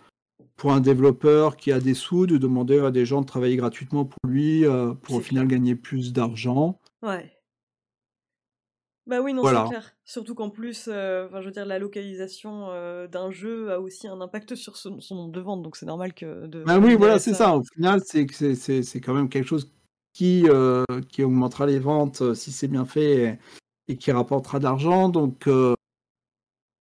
pour 0.55 0.71
un 0.71 0.79
développeur 0.79 1.57
qui 1.57 1.73
a 1.73 1.81
des 1.81 1.93
sous 1.93 2.27
de 2.27 2.37
demander 2.37 2.79
à 2.79 2.91
des 2.91 3.05
gens 3.05 3.19
de 3.19 3.25
travailler 3.25 3.57
gratuitement 3.57 4.05
pour 4.05 4.19
lui 4.25 4.63
pour 5.01 5.15
au 5.15 5.19
final 5.19 5.47
gagner 5.47 5.75
plus 5.75 6.13
d'argent. 6.13 6.79
Ouais. 7.03 7.34
Bah 9.07 9.21
oui, 9.21 9.33
non, 9.33 9.43
c'est 9.43 9.69
clair. 9.69 9.93
Surtout 10.03 10.33
qu'en 10.33 10.49
plus, 10.49 10.85
euh, 10.87 11.27
enfin, 11.27 11.41
je 11.41 11.45
veux 11.45 11.51
dire, 11.51 11.65
la 11.65 11.77
localisation 11.77 12.69
euh, 12.69 13.07
d'un 13.07 13.29
jeu 13.29 13.71
a 13.71 13.79
aussi 13.79 14.07
un 14.07 14.19
impact 14.19 14.55
sur 14.55 14.77
son, 14.77 14.99
nombre 15.11 15.31
de 15.31 15.41
ventes, 15.41 15.61
donc 15.61 15.75
c'est 15.75 15.85
normal 15.85 16.13
que. 16.13 16.47
De 16.47 16.63
bah 16.63 16.79
oui, 16.79 16.95
voilà, 16.95 17.19
c'est 17.19 17.35
ça. 17.35 17.55
Au 17.55 17.63
final, 17.63 18.01
c'est 18.03 18.25
c'est 18.55 19.01
quand 19.01 19.13
même 19.13 19.29
quelque 19.29 19.47
chose 19.47 19.71
qui 20.13 20.45
euh, 20.47 20.83
qui 21.09 21.23
augmentera 21.23 21.67
les 21.67 21.77
ventes 21.77 22.33
si 22.33 22.51
c'est 22.51 22.67
bien 22.67 22.85
fait 22.85 23.39
et, 23.87 23.97
qui 23.97 24.11
rapportera 24.11 24.57
de 24.57 24.63
l'argent. 24.63 25.09
Donc, 25.09 25.47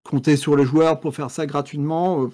compter 0.03 0.35
sur 0.35 0.55
les 0.55 0.65
joueurs 0.65 0.99
pour 0.99 1.13
faire 1.13 1.29
ça 1.29 1.45
gratuitement, 1.45 2.31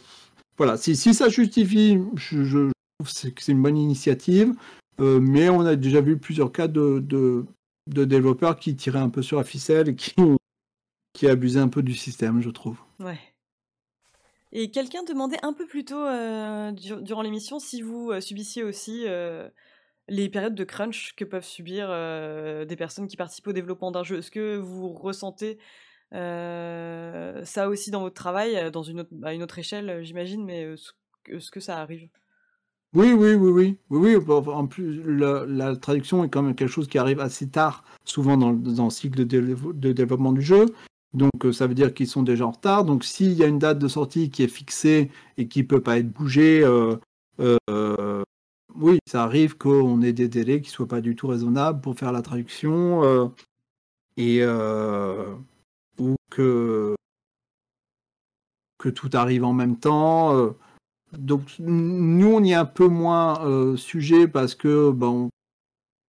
voilà. 0.57 0.77
Si, 0.77 0.95
si 0.95 1.13
ça 1.13 1.27
justifie, 1.27 1.99
je, 2.15 2.43
je 2.43 2.71
trouve 2.99 3.33
que 3.33 3.43
c'est 3.43 3.51
une 3.51 3.61
bonne 3.61 3.77
initiative. 3.77 4.53
mais 4.99 5.49
on 5.49 5.65
a 5.65 5.75
déjà 5.75 5.99
vu 5.99 6.17
plusieurs 6.17 6.53
cas 6.53 6.69
de, 6.69 6.99
de 6.99 7.45
de 7.93 8.05
développeurs 8.05 8.57
qui 8.57 8.75
tiraient 8.75 8.99
un 8.99 9.09
peu 9.09 9.21
sur 9.21 9.37
la 9.37 9.43
ficelle 9.43 9.89
et 9.89 9.95
qui, 9.95 10.15
qui 11.13 11.27
abusaient 11.27 11.59
un 11.59 11.67
peu 11.67 11.83
du 11.83 11.93
système, 11.93 12.41
je 12.41 12.49
trouve. 12.49 12.79
Ouais. 12.99 13.19
Et 14.53 14.69
quelqu'un 14.71 15.03
demandait 15.03 15.43
un 15.43 15.53
peu 15.53 15.65
plus 15.65 15.85
tôt 15.85 16.05
euh, 16.05 16.71
durant 16.71 17.21
l'émission 17.21 17.59
si 17.59 17.81
vous 17.81 18.11
euh, 18.11 18.19
subissiez 18.19 18.63
aussi 18.63 19.05
euh, 19.07 19.49
les 20.09 20.29
périodes 20.29 20.55
de 20.55 20.63
crunch 20.65 21.13
que 21.15 21.23
peuvent 21.23 21.45
subir 21.45 21.87
des 22.65 22.75
personnes 22.75 23.07
qui 23.07 23.15
participent 23.15 23.47
au 23.47 23.53
développement 23.53 23.91
d'un 23.91 24.03
jeu. 24.03 24.17
Est-ce 24.17 24.31
que 24.31 24.57
vous 24.57 24.89
ressentez 24.89 25.57
ça 26.11 27.69
aussi 27.69 27.91
dans 27.91 28.01
votre 28.01 28.15
travail, 28.15 28.71
dans 28.71 28.83
une 28.83 29.01
autre, 29.01 29.11
à 29.23 29.33
une 29.33 29.43
autre 29.43 29.57
échelle, 29.59 30.03
j'imagine, 30.03 30.43
mais 30.43 30.63
est-ce 31.29 31.51
que 31.51 31.61
ça 31.61 31.79
arrive? 31.79 32.09
Oui, 32.93 33.13
oui, 33.13 33.35
oui, 33.35 33.77
oui, 33.89 34.15
oui. 34.17 34.33
En 34.47 34.67
plus, 34.67 35.01
la, 35.05 35.75
traduction 35.77 36.25
est 36.25 36.29
quand 36.29 36.41
même 36.41 36.55
quelque 36.55 36.69
chose 36.69 36.89
qui 36.89 36.97
arrive 36.97 37.21
assez 37.21 37.47
tard, 37.47 37.85
souvent 38.03 38.35
dans, 38.35 38.51
dans 38.51 38.85
le 38.85 38.89
cycle 38.89 39.25
de, 39.25 39.91
développement 39.93 40.33
du 40.33 40.41
jeu. 40.41 40.65
Donc, 41.13 41.45
euh, 41.45 41.53
ça 41.53 41.67
veut 41.67 41.73
dire 41.73 41.93
qu'ils 41.93 42.07
sont 42.07 42.23
déjà 42.23 42.45
en 42.45 42.51
retard. 42.51 42.83
Donc, 42.83 43.05
s'il 43.05 43.31
y 43.33 43.43
a 43.43 43.47
une 43.47 43.59
date 43.59 43.79
de 43.79 43.87
sortie 43.87 44.29
qui 44.29 44.43
est 44.43 44.49
fixée 44.49 45.09
et 45.37 45.47
qui 45.47 45.63
peut 45.63 45.81
pas 45.81 45.99
être 45.99 46.11
bougée, 46.11 46.63
euh, 46.63 46.97
euh, 47.39 48.23
oui, 48.75 48.99
ça 49.07 49.23
arrive 49.23 49.57
qu'on 49.57 50.01
ait 50.01 50.13
des 50.13 50.27
délais 50.27 50.61
qui 50.61 50.69
soient 50.69 50.87
pas 50.87 51.01
du 51.01 51.15
tout 51.15 51.27
raisonnables 51.27 51.79
pour 51.81 51.97
faire 51.97 52.11
la 52.11 52.21
traduction. 52.21 53.31
et 54.17 54.43
ou 55.99 56.15
que 56.29 56.95
que 58.77 58.89
tout 58.89 59.09
arrive 59.13 59.45
en 59.45 59.53
même 59.53 59.77
temps. 59.77 60.55
Donc 61.17 61.55
nous, 61.59 62.27
on 62.27 62.43
y 62.43 62.51
est 62.51 62.55
un 62.55 62.65
peu 62.65 62.87
moins 62.87 63.75
sujet 63.77 64.27
parce 64.27 64.55
que 64.55 64.91
bon, 64.91 65.29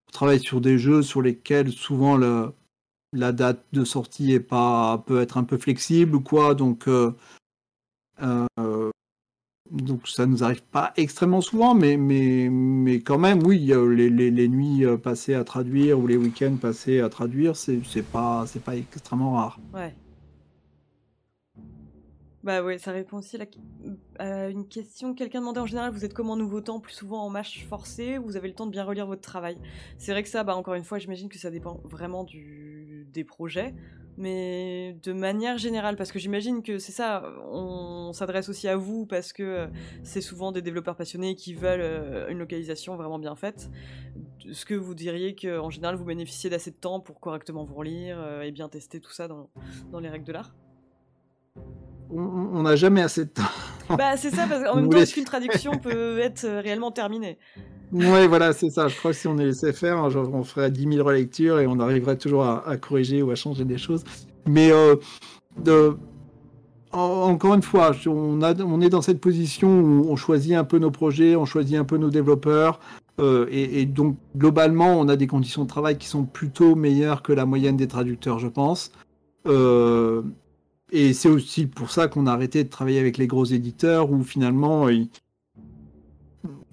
on 0.07 0.11
travaille 0.11 0.39
sur 0.39 0.61
des 0.61 0.77
jeux 0.77 1.01
sur 1.01 1.21
lesquels 1.21 1.71
souvent 1.71 2.17
la 2.17 3.31
date 3.31 3.65
de 3.73 3.83
sortie 3.83 4.31
est 4.33 4.39
pas 4.39 5.03
peut 5.07 5.21
être 5.21 5.37
un 5.37 5.43
peu 5.43 5.57
flexible 5.57 6.15
ou 6.15 6.21
quoi. 6.21 6.55
Donc 6.55 6.87
donc 9.71 10.07
ça 10.07 10.25
nous 10.25 10.43
arrive 10.43 10.63
pas 10.63 10.91
extrêmement 10.97 11.41
souvent, 11.41 11.73
mais, 11.73 11.95
quand 13.05 13.17
même, 13.17 13.41
oui, 13.43 13.59
les, 13.59 14.47
nuits 14.49 14.85
passées 15.01 15.33
à 15.33 15.43
traduire 15.43 15.97
ou 15.97 16.07
les 16.07 16.17
week-ends 16.17 16.57
passés 16.61 16.99
à 16.99 17.09
traduire, 17.09 17.55
c'est 17.55 17.81
pas, 18.11 18.45
pas 18.65 18.75
extrêmement 18.75 19.33
rare. 19.33 19.59
Bah 22.43 22.63
ouais, 22.63 22.79
ça 22.79 22.91
répond 22.91 23.17
aussi 23.17 23.37
à 24.17 24.49
une 24.49 24.67
question. 24.67 25.13
Quelqu'un 25.13 25.41
demandait 25.41 25.59
en 25.59 25.67
général, 25.67 25.91
vous 25.91 26.05
êtes 26.05 26.13
comment 26.13 26.35
nouveau 26.35 26.59
temps 26.59 26.79
Plus 26.79 26.93
souvent 26.93 27.23
en 27.23 27.29
marche 27.29 27.63
forcée 27.65 28.17
ou 28.17 28.23
vous 28.23 28.35
avez 28.35 28.47
le 28.47 28.55
temps 28.55 28.65
de 28.65 28.71
bien 28.71 28.83
relire 28.83 29.05
votre 29.05 29.21
travail? 29.21 29.57
C'est 29.99 30.11
vrai 30.11 30.23
que 30.23 30.29
ça, 30.29 30.43
bah 30.43 30.55
encore 30.55 30.73
une 30.73 30.83
fois, 30.83 30.97
j'imagine 30.97 31.29
que 31.29 31.37
ça 31.37 31.51
dépend 31.51 31.81
vraiment 31.83 32.23
du, 32.23 33.07
des 33.13 33.23
projets, 33.23 33.75
mais 34.17 34.97
de 35.03 35.13
manière 35.13 35.59
générale, 35.59 35.95
parce 35.95 36.11
que 36.11 36.17
j'imagine 36.17 36.63
que 36.63 36.79
c'est 36.79 36.91
ça, 36.91 37.23
on 37.51 38.11
s'adresse 38.11 38.49
aussi 38.49 38.67
à 38.67 38.75
vous 38.75 39.05
parce 39.05 39.33
que 39.33 39.43
euh, 39.43 39.67
c'est 40.01 40.21
souvent 40.21 40.51
des 40.51 40.63
développeurs 40.63 40.95
passionnés 40.95 41.35
qui 41.35 41.53
veulent 41.53 41.79
euh, 41.81 42.27
une 42.29 42.39
localisation 42.39 42.95
vraiment 42.95 43.19
bien 43.19 43.35
faite. 43.35 43.69
Est-ce 44.49 44.65
que 44.65 44.73
vous 44.73 44.95
diriez 44.95 45.35
qu'en 45.35 45.69
général 45.69 45.95
vous 45.95 46.05
bénéficiez 46.05 46.49
d'assez 46.49 46.71
de 46.71 46.75
temps 46.75 46.99
pour 46.99 47.19
correctement 47.19 47.63
vous 47.65 47.75
relire 47.75 48.19
euh, 48.19 48.41
et 48.41 48.51
bien 48.51 48.67
tester 48.67 48.99
tout 48.99 49.11
ça 49.11 49.27
dans, 49.27 49.51
dans 49.91 49.99
les 49.99 50.09
règles 50.09 50.25
de 50.25 50.33
l'art? 50.33 50.55
On 52.13 52.63
n'a 52.63 52.75
jamais 52.75 53.01
assez 53.01 53.25
de 53.25 53.29
temps. 53.29 53.43
Bah, 53.97 54.17
c'est 54.17 54.31
ça, 54.31 54.47
parce 54.47 54.63
qu'en 54.63 54.75
même 54.77 54.89
temps, 54.89 54.97
est-ce 54.97 55.13
qu'une 55.13 55.25
traduction 55.25 55.71
peut 55.83 56.19
être 56.19 56.45
euh, 56.45 56.61
réellement 56.61 56.91
terminée? 56.91 57.37
Oui, 57.91 58.27
voilà, 58.27 58.53
c'est 58.53 58.69
ça. 58.69 58.87
Je 58.87 58.97
crois 58.97 59.11
que 59.11 59.17
si 59.17 59.27
on 59.27 59.37
est 59.37 59.45
laissé 59.45 59.73
faire, 59.73 60.03
on 60.03 60.43
ferait 60.43 60.71
10 60.71 60.93
000 60.93 61.05
relectures 61.05 61.59
et 61.59 61.67
on 61.67 61.79
arriverait 61.79 62.17
toujours 62.17 62.45
à, 62.45 62.77
corriger 62.77 63.21
ou 63.21 63.31
à 63.31 63.35
changer 63.35 63.65
des 63.65 63.77
choses. 63.77 64.05
Mais 64.47 64.71
euh, 64.71 64.95
de, 65.57 65.97
encore 66.93 67.53
une 67.53 67.61
fois, 67.61 67.91
on, 68.07 68.41
a, 68.41 68.55
on 68.61 68.79
est 68.79 68.89
dans 68.89 69.01
cette 69.01 69.19
position 69.19 69.67
où 69.67 70.05
on 70.09 70.15
choisit 70.15 70.53
un 70.53 70.63
peu 70.63 70.79
nos 70.79 70.91
projets, 70.91 71.35
on 71.35 71.45
choisit 71.45 71.75
un 71.75 71.83
peu 71.83 71.97
nos 71.97 72.09
développeurs. 72.09 72.79
Euh, 73.19 73.45
et, 73.51 73.81
et, 73.81 73.85
donc, 73.85 74.15
globalement, 74.37 74.97
on 74.97 75.09
a 75.09 75.17
des 75.17 75.27
conditions 75.27 75.63
de 75.63 75.67
travail 75.67 75.97
qui 75.97 76.07
sont 76.07 76.23
plutôt 76.23 76.75
meilleures 76.75 77.21
que 77.21 77.33
la 77.33 77.45
moyenne 77.45 77.75
des 77.75 77.87
traducteurs, 77.89 78.39
je 78.39 78.47
pense. 78.47 78.93
Euh, 79.47 80.21
et 80.91 81.13
c'est 81.13 81.29
aussi 81.29 81.67
pour 81.67 81.91
ça 81.91 82.07
qu'on 82.07 82.27
a 82.27 82.33
arrêté 82.33 82.63
de 82.63 82.69
travailler 82.69 82.99
avec 82.99 83.17
les 83.17 83.27
gros 83.27 83.45
éditeurs 83.45 84.11
où 84.11 84.23
finalement, 84.23 84.87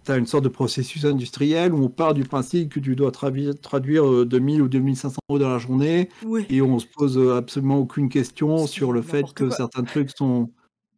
tu 0.04 0.12
as 0.12 0.16
une 0.16 0.26
sorte 0.26 0.44
de 0.44 0.48
processus 0.48 1.04
industriel 1.04 1.72
où 1.72 1.84
on 1.84 1.88
part 1.88 2.14
du 2.14 2.24
principe 2.24 2.72
que 2.72 2.80
tu 2.80 2.96
dois 2.96 3.12
traduire, 3.12 3.58
traduire 3.60 4.26
2000 4.26 4.62
ou 4.62 4.68
2500 4.68 5.18
euros 5.28 5.38
dans 5.38 5.50
la 5.50 5.58
journée 5.58 6.08
et 6.50 6.62
on 6.62 6.78
se 6.78 6.86
pose 6.86 7.18
absolument 7.36 7.78
aucune 7.78 8.08
question 8.08 8.66
sur 8.66 8.92
le 8.92 9.02
fait 9.02 9.32
que 9.34 9.50
certains 9.50 9.84
trucs 9.84 10.10
sont 10.10 10.50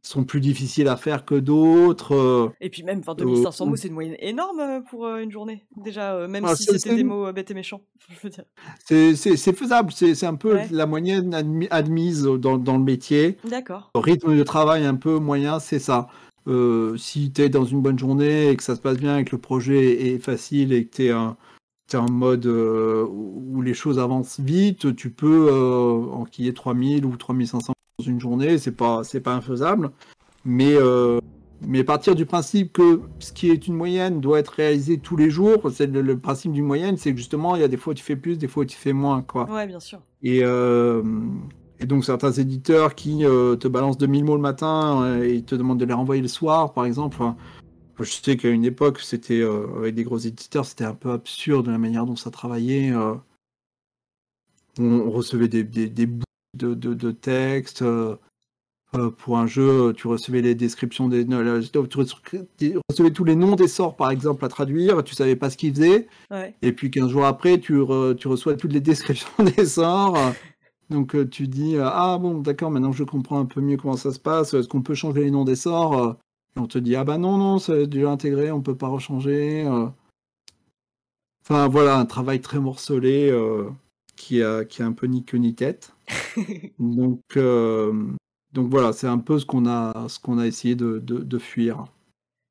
sont 0.02 0.24
plus 0.24 0.40
difficiles 0.40 0.88
à 0.88 0.96
faire 0.96 1.24
que 1.24 1.34
d'autres. 1.34 2.14
Euh, 2.14 2.48
et 2.60 2.70
puis 2.70 2.82
même, 2.82 3.00
2500 3.00 3.64
euh, 3.64 3.68
mots, 3.68 3.76
c'est 3.76 3.88
une 3.88 3.94
moyenne 3.94 4.16
énorme 4.18 4.60
euh, 4.60 4.80
pour 4.80 5.06
une 5.08 5.30
journée. 5.30 5.64
Déjà, 5.76 6.26
même 6.26 6.44
ah, 6.46 6.56
si 6.56 6.64
c'était 6.64 6.96
des 6.96 7.04
mots 7.04 7.30
bêtes 7.32 7.50
et 7.50 7.54
méchants. 7.54 7.82
C'est 8.86 9.52
faisable, 9.52 9.92
c'est 9.92 10.24
un 10.24 10.34
peu 10.34 10.58
la 10.70 10.86
moyenne 10.86 11.68
admise 11.70 12.24
dans, 12.24 12.58
dans 12.58 12.76
le 12.76 12.82
métier. 12.82 13.36
D'accord. 13.44 13.90
Le 13.94 14.00
rythme 14.00 14.36
de 14.36 14.42
travail 14.42 14.84
un 14.84 14.96
peu 14.96 15.18
moyen, 15.18 15.60
c'est 15.60 15.78
ça. 15.78 16.08
si 16.96 17.32
tu 17.32 17.42
es 17.42 17.48
dans 17.48 17.64
une 17.64 17.80
bonne 17.80 17.98
journée 17.98 18.48
et 18.48 18.56
que 18.56 18.62
ça 18.62 18.74
se 18.74 18.80
passe 18.80 18.98
bien 18.98 19.18
et 19.18 19.24
que 19.24 19.36
le 19.36 19.40
projet 19.40 20.12
est 20.12 20.18
facile 20.18 20.72
et 20.72 20.86
que 20.86 20.96
tu 20.96 21.06
es 21.06 21.10
un 21.10 21.36
en 21.94 22.10
mode 22.10 22.46
où 22.46 23.62
les 23.62 23.74
choses 23.74 23.98
avancent 23.98 24.40
vite, 24.40 24.94
tu 24.94 25.10
peux 25.10 25.52
enquiller 26.12 26.54
3000 26.54 27.04
ou 27.04 27.16
3500 27.16 27.72
une 28.00 28.20
journée, 28.20 28.58
c'est 28.58 28.76
pas 28.76 29.04
c'est 29.04 29.20
pas 29.20 29.34
infaisable, 29.34 29.90
mais 30.44 30.74
euh, 30.74 31.20
mais 31.66 31.84
partir 31.84 32.14
du 32.14 32.24
principe 32.26 32.72
que 32.72 33.02
ce 33.18 33.32
qui 33.32 33.50
est 33.50 33.66
une 33.66 33.74
moyenne 33.74 34.20
doit 34.20 34.38
être 34.38 34.54
réalisé 34.54 34.98
tous 34.98 35.16
les 35.16 35.30
jours, 35.30 35.70
c'est 35.72 35.86
le, 35.86 36.18
principe 36.18 36.52
d'une 36.52 36.64
moyenne, 36.64 36.96
c'est 36.96 37.12
que 37.12 37.18
justement 37.18 37.54
il 37.54 37.60
y 37.60 37.64
a 37.64 37.68
des 37.68 37.76
fois 37.76 37.92
où 37.92 37.94
tu 37.94 38.02
fais 38.02 38.16
plus, 38.16 38.38
des 38.38 38.48
fois 38.48 38.62
où 38.62 38.66
tu 38.66 38.76
fais 38.76 38.92
moins, 38.92 39.22
quoi. 39.22 39.50
Ouais, 39.50 39.66
bien 39.66 39.80
sûr. 39.80 40.00
Et 40.22 40.40
euh, 40.42 41.02
et 41.78 41.86
donc 41.86 42.04
certains 42.04 42.32
éditeurs 42.32 42.94
qui 42.94 43.24
euh, 43.24 43.56
te 43.56 43.68
balancent 43.68 43.98
2000 43.98 44.24
mots 44.24 44.36
le 44.36 44.42
matin 44.42 45.20
et 45.22 45.42
te 45.42 45.54
demandent 45.54 45.80
de 45.80 45.84
les 45.84 45.94
renvoyer 45.94 46.22
le 46.22 46.28
soir, 46.28 46.72
par 46.72 46.84
exemple. 46.84 47.22
je 47.98 48.04
sais 48.04 48.36
qu'à 48.36 48.48
une 48.48 48.64
époque, 48.64 49.00
c'était 49.00 49.42
avec 49.76 49.94
des 49.94 50.04
gros 50.04 50.18
éditeurs, 50.18 50.64
c'était 50.64 50.84
un 50.84 50.94
peu 50.94 51.10
absurde 51.10 51.68
la 51.68 51.78
manière 51.78 52.06
dont 52.06 52.16
ça 52.16 52.30
travaillait. 52.30 52.92
on 54.78 55.10
recevait 55.10 55.48
des, 55.48 55.64
des, 55.64 55.88
des 55.88 56.06
bouts 56.06 56.24
de, 56.56 56.74
de, 56.74 56.94
de 56.94 57.10
texte. 57.10 57.82
Euh, 57.82 58.16
euh, 58.96 59.10
pour 59.10 59.38
un 59.38 59.46
jeu, 59.46 59.92
tu 59.96 60.08
recevais 60.08 60.42
les 60.42 60.56
descriptions 60.56 61.08
des. 61.08 61.24
Tu 61.24 61.38
recevais 62.90 63.10
tous 63.12 63.24
les 63.24 63.36
noms 63.36 63.54
des 63.54 63.68
sorts, 63.68 63.94
par 63.94 64.10
exemple, 64.10 64.44
à 64.44 64.48
traduire, 64.48 65.04
tu 65.04 65.14
savais 65.14 65.36
pas 65.36 65.48
ce 65.48 65.56
qu'ils 65.56 65.74
faisaient. 65.74 66.08
Et 66.62 66.72
puis 66.72 66.90
15 66.90 67.10
jours 67.10 67.24
après, 67.24 67.58
tu, 67.58 67.80
tu, 68.18 68.28
reçois 68.28 68.54
toutes 68.56 68.72
les 68.72 68.80
descriptions 68.80 69.28
des 69.56 69.64
sorts. 69.64 70.18
Donc 70.90 71.14
euh, 71.14 71.28
tu 71.28 71.46
dis 71.46 71.76
Ah 71.78 72.18
bon, 72.20 72.38
d'accord, 72.38 72.72
maintenant 72.72 72.90
je 72.90 73.04
comprends 73.04 73.38
un 73.38 73.44
peu 73.44 73.60
mieux 73.60 73.76
comment 73.76 73.96
ça 73.96 74.12
se 74.12 74.18
passe. 74.18 74.54
Est-ce 74.54 74.66
qu'on 74.66 74.82
peut 74.82 74.94
changer 74.94 75.22
les 75.22 75.30
noms 75.30 75.44
des 75.44 75.54
sorts 75.54 76.16
Et 76.56 76.60
on 76.60 76.66
te 76.66 76.78
dit 76.78 76.96
Ah 76.96 77.04
bah 77.04 77.16
non, 77.16 77.38
non, 77.38 77.60
c'est 77.60 77.86
déjà 77.86 78.10
intégré, 78.10 78.50
on 78.50 78.60
peut 78.60 78.74
pas 78.74 78.88
rechanger. 78.88 79.68
Enfin 81.44 81.68
voilà, 81.68 81.96
un 81.96 82.06
travail 82.06 82.40
très 82.40 82.58
morcelé 82.58 83.32
qui, 84.16 84.42
a, 84.42 84.64
qui 84.64 84.82
a 84.82 84.86
un 84.86 84.92
peu 84.92 85.06
ni 85.06 85.24
queue 85.24 85.38
ni 85.38 85.54
tête. 85.54 85.92
donc, 86.78 87.22
euh, 87.36 87.92
donc 88.52 88.70
voilà, 88.70 88.92
c'est 88.92 89.06
un 89.06 89.18
peu 89.18 89.38
ce 89.38 89.46
qu'on 89.46 89.66
a, 89.66 90.08
ce 90.08 90.18
qu'on 90.18 90.38
a 90.38 90.46
essayé 90.46 90.74
de, 90.74 90.98
de, 90.98 91.38
fuir. 91.38 91.84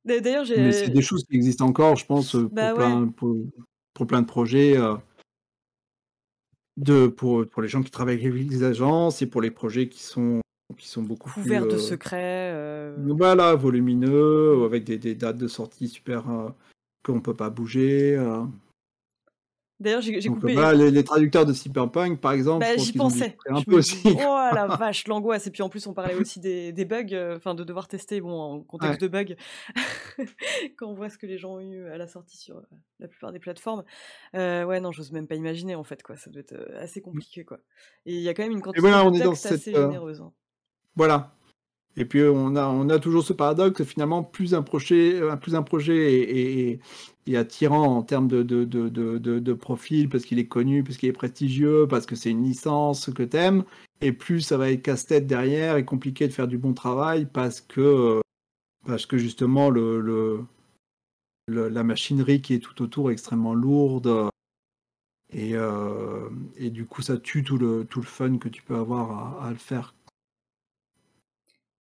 D'ailleurs, 0.06 0.45
Mais 0.49 0.72
c'est 0.72 0.90
des 0.90 1.02
choses 1.02 1.23
qui 1.26 1.36
existent 1.36 1.65
encore, 1.65 1.95
je 1.95 2.06
pense, 2.06 2.31
pour, 2.31 2.49
bah 2.49 2.73
plein, 2.73 3.07
pour, 3.07 4.07
plein 4.07 4.22
de 4.22 4.27
projets. 4.27 4.77
Euh, 4.77 4.95
de, 6.77 7.07
pour, 7.07 7.45
pour 7.48 7.61
les 7.61 7.68
gens 7.68 7.84
qui 7.84 7.91
travaillent 7.91 8.26
avec 8.26 8.49
les 8.49 8.64
agences 8.64 9.22
et 9.22 9.27
pour 9.27 9.41
les 9.41 9.52
projets 9.52 9.90
qui 9.90 10.02
sont, 10.02 10.40
qui 10.77 10.88
sont 10.88 11.03
beaucoup 11.03 11.30
couverts 11.30 11.68
de 11.68 11.76
euh, 11.76 11.77
secrets. 11.77 12.95
Voilà, 12.98 13.56
volumineux, 13.56 14.64
avec 14.64 14.86
des, 14.86 14.98
des, 14.98 15.15
dates 15.15 15.38
de 15.38 15.48
sortie 15.48 15.90
super 15.90 16.23
qu'on 17.03 17.15
ne 17.15 17.19
peut 17.19 17.34
pas 17.34 17.49
bouger. 17.49 18.18
D'ailleurs, 19.80 20.01
j'ai 20.01 20.22
coupé. 20.27 20.56
les, 20.76 21.03
traducteurs 21.03 21.45
de 21.45 21.53
Cyberpunk, 21.53 22.19
par 22.19 22.34
exemple, 22.34 22.65
bah, 22.65 22.76
j'y 22.76 22.91
pensais. 22.91 23.38
Un 23.47 23.61
peu 23.61 23.77
aussi. 23.77 24.01
oh 24.06 24.49
la 24.53 24.68
vache, 24.80 25.07
l'angoisse. 25.07 25.47
Et 25.47 25.51
puis 25.51 25.64
en 25.64 25.69
plus, 25.69 25.88
on 25.88 25.93
parlait 25.93 26.15
aussi 26.15 26.41
des, 26.41 26.73
des 26.73 26.84
bugs, 26.84 27.14
euh, 27.14 27.38
enfin 27.38 27.56
de 27.56 27.64
devoir 27.64 27.88
tester, 27.88 28.19
bon, 28.19 28.38
en 28.38 28.60
contexte 28.61 28.99
de 28.99 29.07
bugs, 29.07 29.35
quand 30.77 30.88
on 30.88 30.93
voit 30.93 31.10
ce 31.10 31.18
que 31.18 31.26
les 31.26 31.38
gens 31.38 31.53
ont 31.53 31.60
eu 31.61 31.88
à 31.88 31.97
la 31.97 32.07
sortie 32.07 32.38
sur 32.38 32.57
euh, 32.57 32.61
la 32.99 33.07
plupart 33.07 33.31
des 33.31 33.39
plateformes. 33.39 33.85
Euh, 34.35 34.65
ouais, 34.65 34.81
non, 34.81 34.91
j'ose 34.91 35.14
même 35.14 35.27
pas 35.27 35.35
imaginer 35.35 35.76
en 35.76 35.85
fait, 35.85 36.03
quoi. 36.03 36.18
Ça 36.18 36.30
doit 36.30 36.41
être 36.41 36.56
assez 36.77 37.01
compliqué, 37.01 37.45
quoi. 37.45 37.60
Et 38.06 38.15
il 38.15 38.22
y 38.22 38.27
a 38.27 38.34
quand 38.34 38.43
même 38.43 38.51
une 38.51 38.61
quantité 38.61 38.81
de 38.81 39.30
assez 39.30 39.72
généreuse. 39.72 40.19
Hein. 40.19 40.34
Voilà, 40.97 41.34
et 41.99 42.05
puis 42.05 42.23
on 42.23 42.55
a, 42.55 42.65
on 42.67 42.88
a 42.89 42.97
toujours 42.97 43.23
ce 43.23 43.34
paradoxe, 43.34 43.84
finalement, 43.84 44.23
plus 44.23 44.55
un 44.55 44.63
projet, 44.63 45.19
plus 45.41 45.53
un 45.53 45.63
projet 45.63 46.80
est, 47.27 47.35
attirant 47.35 47.97
en 47.97 48.03
termes 48.03 48.30
de, 48.30 49.53
profil, 49.53 50.07
parce 50.07 50.23
qu'il 50.23 50.39
est 50.39 50.47
connu, 50.47 50.81
parce 50.81 50.97
qu'il 50.97 51.09
est 51.09 51.13
prestigieux, 51.13 51.88
parce 51.89 52.05
que 52.05 52.15
c'est 52.15 52.31
une 52.31 52.43
licence 52.45 53.09
que 53.13 53.23
t'aimes, 53.23 53.65
et 53.99 54.13
plus 54.13 54.39
ça 54.39 54.57
va 54.57 54.71
être 54.71 54.81
casse-tête 54.81 55.27
derrière 55.27 55.76
et 55.76 55.84
compliqué 55.84 56.26
de 56.27 56.34
faire 56.34 56.47
du 56.47 56.57
bon 56.57 56.73
travail, 56.73 57.27
parce 57.31 57.59
que, 57.59 58.21
parce 58.85 59.05
que 59.05 59.17
justement, 59.17 59.69
le, 59.69 60.45
la 61.49 61.84
machinerie 61.84 62.41
qui 62.41 62.53
est 62.53 62.59
tout 62.59 62.81
autour 62.81 63.09
est 63.09 63.13
extrêmement 63.13 63.53
lourde. 63.53 64.30
Et, 65.31 65.51
euh, 65.53 66.30
du 66.57 66.85
coup, 66.85 67.01
ça 67.01 67.17
tue 67.17 67.43
tout 67.43 67.57
le, 67.57 67.85
tout 67.85 67.99
le 67.99 68.05
fun 68.05 68.38
que 68.38 68.49
tu 68.49 68.63
peux 68.63 68.76
avoir 68.76 69.43
à 69.43 69.49
le 69.51 69.57
faire 69.57 69.93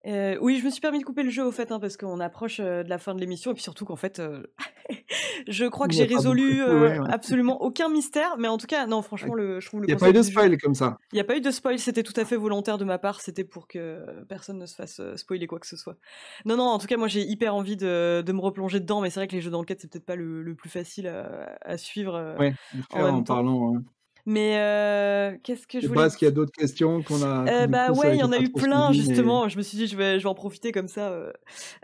euh, 0.08 0.38
oui, 0.40 0.60
je 0.60 0.66
me 0.66 0.70
suis 0.70 0.82
permis 0.82 1.00
de 1.00 1.04
couper 1.04 1.24
le 1.24 1.30
jeu 1.30 1.44
au 1.44 1.52
fait, 1.52 1.72
hein, 1.72 1.80
parce 1.80 1.98
qu'on 1.98 2.20
approche 2.20 2.60
euh, 2.60 2.84
de 2.84 2.90
la 2.90 2.98
fin 2.98 3.16
de 3.16 3.20
l'émission, 3.20 3.52
et 3.52 3.54
puis 3.54 3.64
surtout 3.64 3.86
qu'en 3.86 3.96
fait, 3.96 4.20
euh, 4.20 4.44
je 5.48 5.66
crois 5.66 5.88
que 5.88 5.94
j'ai 5.94 6.06
résolu 6.06 6.62
absolument 7.10 7.62
aucun 7.62 7.90
mystère, 7.90 8.38
mais 8.38 8.48
en 8.48 8.58
tout 8.58 8.68
cas, 8.68 8.86
non, 8.86 9.02
franchement, 9.02 9.34
le, 9.34 9.60
je 9.60 9.68
trouve 9.68 9.82
le. 9.82 9.88
Il 9.88 9.92
n'y 9.92 9.96
a 9.96 9.98
pas 9.98 10.10
eu 10.10 10.14
de 10.14 10.22
spoil 10.22 10.58
comme 10.58 10.76
ça. 10.76 10.98
Il 11.12 11.16
n'y 11.16 11.22
a 11.22 11.24
pas 11.24 11.38
eu 11.38 11.42
de 11.42 11.52
spoil, 11.52 11.80
c'était 11.80 12.04
tout 12.04 12.14
à 12.18 12.26
fait 12.26 12.38
volontaire 12.38 12.78
de 12.78 12.86
ma 12.86 12.98
part, 12.98 13.22
c'était 13.22 13.44
pour 13.44 13.68
que 13.68 14.06
personne 14.30 14.60
ne 14.60 14.66
se 14.66 14.76
fasse 14.76 15.02
spoiler 15.16 15.48
quoi 15.48 15.60
que 15.60 15.68
ce 15.68 15.78
soit. 15.78 15.98
Non, 16.46 16.58
non, 16.58 16.66
en 16.66 16.78
tout 16.78 16.88
cas, 16.88 16.98
moi 16.98 17.08
j'ai 17.08 17.22
hyper 17.22 17.56
envie 17.56 17.78
de, 17.78 18.22
de, 18.26 18.32
me 18.32 18.42
replonger 18.42 18.80
dedans, 18.80 19.02
mais 19.02 19.10
c'est 19.10 19.20
vrai 19.20 19.28
que 19.28 19.36
les 19.36 19.42
jeux 19.42 19.52
d'enquête, 19.52 19.82
c'est 19.82 19.92
peut-être 19.92 20.06
pas 20.06 20.16
le, 20.16 20.44
le, 20.44 20.56
plus 20.56 20.70
facile 20.70 21.08
à, 21.08 21.58
à 21.62 21.78
suivre. 21.78 22.36
ouais, 22.40 22.54
en, 22.92 23.02
en 23.02 23.24
parlant. 23.24 23.82
Mais 24.28 24.58
euh, 24.58 25.38
qu'est-ce 25.44 25.68
que 25.68 25.80
je 25.80 25.84
Je 25.84 25.88
voulais 25.88 26.08
est-ce 26.08 26.18
qu'il 26.18 26.26
y 26.26 26.30
a 26.30 26.32
d'autres 26.32 26.52
questions 26.52 27.04
qu'on 27.04 27.22
a 27.22 27.46
Euh, 27.48 27.68
bah 27.68 27.92
ouais, 27.92 28.16
il 28.16 28.20
y 28.20 28.24
en 28.24 28.32
a 28.32 28.40
eu 28.40 28.52
plein 28.52 28.92
justement. 28.92 29.48
Je 29.50 29.58
me 29.58 29.62
suis 29.62 29.78
dit, 29.78 29.86
je 29.88 29.96
vais, 29.96 30.18
je 30.20 30.24
vais 30.24 30.30
en 30.30 30.34
profiter 30.34 30.72
comme 30.72 30.88
ça. 30.88 31.10
euh. 31.12 31.32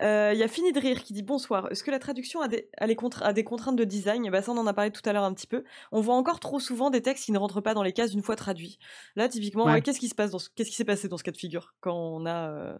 Euh, 0.01 0.31
Il 0.33 0.39
y 0.39 0.43
a 0.43 0.47
Fini 0.47 0.71
de 0.71 0.79
rire 0.79 1.03
qui 1.03 1.13
dit 1.13 1.21
bonsoir. 1.23 1.71
Est-ce 1.71 1.83
que 1.83 1.91
la 1.91 1.99
traduction 1.99 2.41
a 2.41 2.47
des, 2.47 2.67
a 2.77 2.87
les 2.87 2.95
contra- 2.95 3.25
a 3.25 3.33
des 3.33 3.43
contraintes 3.43 3.75
de 3.75 3.83
design? 3.83 4.27
Bah 4.31 4.41
ça, 4.41 4.51
on 4.51 4.57
en 4.57 4.65
a 4.67 4.73
parlé 4.73 4.89
tout 4.91 5.07
à 5.07 5.13
l'heure 5.13 5.23
un 5.23 5.33
petit 5.33 5.47
peu. 5.47 5.63
On 5.91 6.01
voit 6.01 6.15
encore 6.15 6.39
trop 6.39 6.59
souvent 6.59 6.89
des 6.89 7.01
textes 7.01 7.25
qui 7.25 7.31
ne 7.31 7.37
rentrent 7.37 7.61
pas 7.61 7.73
dans 7.75 7.83
les 7.83 7.93
cases 7.93 8.13
une 8.13 8.23
fois 8.23 8.35
traduits. 8.35 8.79
Là, 9.15 9.29
typiquement, 9.29 9.65
ouais, 9.65 9.73
ouais. 9.73 9.81
qu'est-ce 9.81 9.99
qui 9.99 10.09
se 10.09 10.15
passe 10.15 10.31
dans 10.31 10.39
ce- 10.39 10.49
qu'est-ce 10.55 10.69
qui 10.71 10.75
s'est 10.75 10.85
passé 10.85 11.07
dans 11.07 11.17
ce 11.17 11.23
cas 11.23 11.31
de 11.31 11.37
figure 11.37 11.73
quand 11.79 11.95
on 11.95 12.25
a 12.25 12.75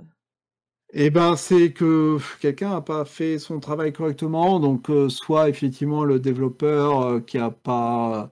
Eh 0.94 1.10
ben, 1.10 1.36
c'est 1.38 1.72
que 1.72 2.18
quelqu'un 2.42 2.70
n'a 2.72 2.82
pas 2.82 3.06
fait 3.06 3.40
son 3.40 3.60
travail 3.60 3.94
correctement, 3.94 4.60
donc 4.60 4.90
euh, 4.90 5.08
soit 5.08 5.48
effectivement 5.50 6.04
le 6.04 6.20
développeur 6.20 7.02
euh, 7.02 7.20
qui 7.22 7.38
a 7.38 7.50
pas, 7.52 8.30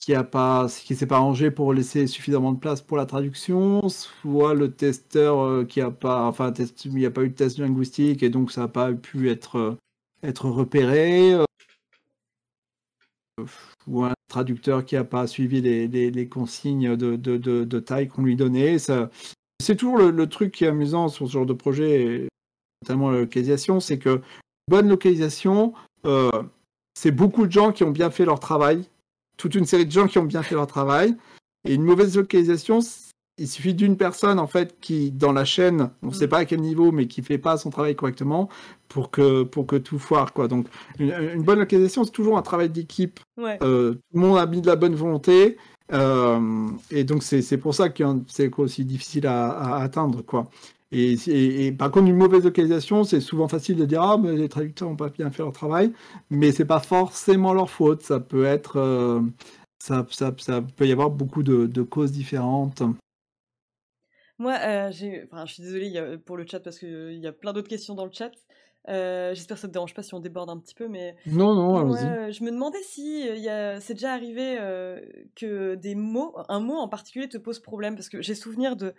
qui 0.00 0.14
a 0.14 0.24
pas, 0.24 0.68
qui 0.68 0.94
s'est 0.94 1.06
pas 1.06 1.16
arrangé 1.16 1.50
pour 1.50 1.74
laisser 1.74 2.06
suffisamment 2.06 2.52
de 2.52 2.58
place 2.58 2.80
pour 2.80 2.96
la 2.96 3.06
traduction, 3.06 3.88
soit 3.88 4.54
le 4.54 4.72
testeur 4.72 5.40
euh, 5.40 5.64
qui 5.64 5.80
a 5.80 5.90
pas, 5.90 6.24
enfin, 6.26 6.52
il 6.84 6.94
n'y 6.94 7.06
a 7.06 7.10
pas 7.10 7.22
eu 7.24 7.30
de 7.30 7.34
test 7.34 7.58
linguistique 7.58 8.22
et 8.22 8.30
donc 8.30 8.52
ça 8.52 8.62
n'a 8.62 8.68
pas 8.68 8.92
pu 8.92 9.28
être 9.28 9.58
euh, 9.58 9.76
être 10.22 10.48
repéré, 10.48 11.34
euh, 11.34 11.44
ou 13.86 14.04
un 14.04 14.14
traducteur 14.28 14.84
qui 14.84 14.94
n'a 14.94 15.04
pas 15.04 15.26
suivi 15.26 15.60
les, 15.60 15.86
les- 15.88 16.28
consignes 16.28 16.96
de, 16.96 17.78
taille 17.78 18.08
qu'on 18.08 18.22
lui 18.22 18.36
donnait. 18.36 18.78
Ça, 18.78 19.10
c'est 19.60 19.76
toujours 19.76 19.96
le, 19.98 20.26
truc 20.26 20.52
qui 20.52 20.64
est 20.64 20.68
amusant 20.68 21.08
sur 21.08 21.26
ce 21.26 21.32
genre 21.32 21.46
de 21.46 21.52
projet, 21.52 22.02
et 22.02 22.28
notamment 22.82 23.10
la 23.10 23.20
localisation, 23.20 23.78
c'est 23.78 23.98
que 23.98 24.20
bonne 24.68 24.88
localisation, 24.88 25.72
c'est 26.94 27.12
beaucoup 27.12 27.46
de 27.46 27.52
gens 27.52 27.70
qui 27.70 27.84
ont 27.84 27.92
bien 27.92 28.10
fait 28.10 28.24
leur 28.24 28.40
travail, 28.40 28.88
toute 29.38 29.54
une 29.54 29.64
série 29.64 29.86
de 29.86 29.90
gens 29.92 30.06
qui 30.06 30.18
ont 30.18 30.24
bien 30.24 30.42
fait 30.42 30.54
leur 30.54 30.66
travail, 30.66 31.16
et 31.66 31.72
une 31.74 31.82
mauvaise 31.84 32.16
localisation, 32.16 32.80
il 33.38 33.48
suffit 33.48 33.72
d'une 33.72 33.96
personne 33.96 34.38
en 34.38 34.46
fait 34.48 34.78
qui, 34.80 35.12
dans 35.12 35.32
la 35.32 35.44
chaîne, 35.44 35.90
on 36.02 36.08
ne 36.08 36.12
sait 36.12 36.26
Mm. 36.26 36.30
pas 36.30 36.38
à 36.38 36.44
quel 36.44 36.60
niveau, 36.60 36.92
mais 36.92 37.06
qui 37.06 37.22
fait 37.22 37.38
pas 37.38 37.56
son 37.56 37.70
travail 37.70 37.94
correctement 37.96 38.48
pour 38.88 39.10
que 39.10 39.44
pour 39.44 39.66
que 39.66 39.76
tout 39.76 39.98
foire 39.98 40.32
quoi. 40.32 40.48
Donc 40.48 40.66
une, 40.98 41.12
une 41.34 41.42
bonne 41.42 41.60
localisation, 41.60 42.04
c'est 42.04 42.10
toujours 42.10 42.36
un 42.36 42.42
travail 42.42 42.68
d'équipe. 42.68 43.20
Ouais. 43.40 43.58
Euh, 43.62 43.94
tout 43.94 44.00
le 44.14 44.20
monde 44.20 44.38
a 44.38 44.46
mis 44.46 44.60
de 44.60 44.66
la 44.66 44.76
bonne 44.76 44.94
volonté, 44.96 45.56
euh, 45.92 46.68
et 46.90 47.04
donc 47.04 47.22
c'est 47.22 47.42
c'est 47.42 47.58
pour 47.58 47.74
ça 47.74 47.88
que 47.90 48.02
c'est 48.26 48.52
aussi 48.58 48.84
difficile 48.84 49.26
à, 49.26 49.50
à 49.50 49.82
atteindre 49.82 50.22
quoi. 50.22 50.50
Et, 50.90 51.12
et- 51.28 51.66
et 51.66 51.72
par 51.72 51.90
contre, 51.90 52.08
une 52.08 52.16
mauvaise 52.16 52.44
localisation, 52.44 53.04
c'est 53.04 53.20
souvent 53.20 53.48
facile 53.48 53.76
de 53.76 53.84
dire 53.84 54.02
ah 54.02 54.16
mais 54.18 54.34
les 54.36 54.48
traducteurs 54.48 54.88
n'ont 54.88 54.96
pas 54.96 55.10
bien 55.10 55.30
fait 55.30 55.42
leur 55.42 55.52
travail, 55.52 55.92
mais 56.30 56.50
c'est 56.52 56.64
pas 56.64 56.80
forcément 56.80 57.52
leur 57.52 57.70
faute. 57.70 58.02
Ça 58.02 58.20
peut 58.20 58.44
être 58.46 58.76
euh, 58.76 59.20
ça, 59.78 60.06
ça, 60.10 60.34
ça 60.38 60.62
peut 60.62 60.86
y 60.86 60.92
avoir 60.92 61.10
beaucoup 61.10 61.42
de, 61.42 61.66
de 61.66 61.82
causes 61.82 62.12
différentes. 62.12 62.82
Moi, 64.38 64.54
euh, 64.62 64.90
enfin, 65.24 65.46
je 65.46 65.54
suis 65.54 65.62
désolée 65.62 66.18
pour 66.24 66.36
le 66.36 66.46
chat 66.46 66.60
parce 66.60 66.78
qu'il 66.78 67.18
y 67.18 67.26
a 67.26 67.32
plein 67.32 67.52
d'autres 67.52 67.68
questions 67.68 67.94
dans 67.94 68.04
le 68.04 68.12
chat. 68.12 68.30
Euh, 68.88 69.34
J'espère 69.34 69.56
que 69.56 69.60
ça 69.62 69.68
te 69.68 69.72
dérange 69.72 69.94
pas 69.94 70.02
si 70.02 70.14
on 70.14 70.20
déborde 70.20 70.48
un 70.50 70.58
petit 70.58 70.74
peu, 70.74 70.88
mais 70.88 71.16
Non 71.26 71.54
non, 71.54 71.76
allons-y. 71.78 72.04
euh, 72.06 72.32
je 72.32 72.44
me 72.44 72.50
demandais 72.50 72.82
si 72.82 73.28
euh, 73.28 73.36
y 73.36 73.48
a... 73.48 73.80
c'est 73.80 73.94
déjà 73.94 74.12
arrivé 74.14 74.58
euh, 74.60 75.00
que 75.36 75.74
des 75.76 75.94
mots, 75.94 76.36
un 76.48 76.60
mot 76.60 76.76
en 76.76 76.88
particulier 76.88 77.28
te 77.28 77.38
pose 77.38 77.60
problème, 77.60 77.96
parce 77.96 78.08
que 78.08 78.22
j'ai 78.22 78.34
souvenir 78.34 78.76
de, 78.76 78.94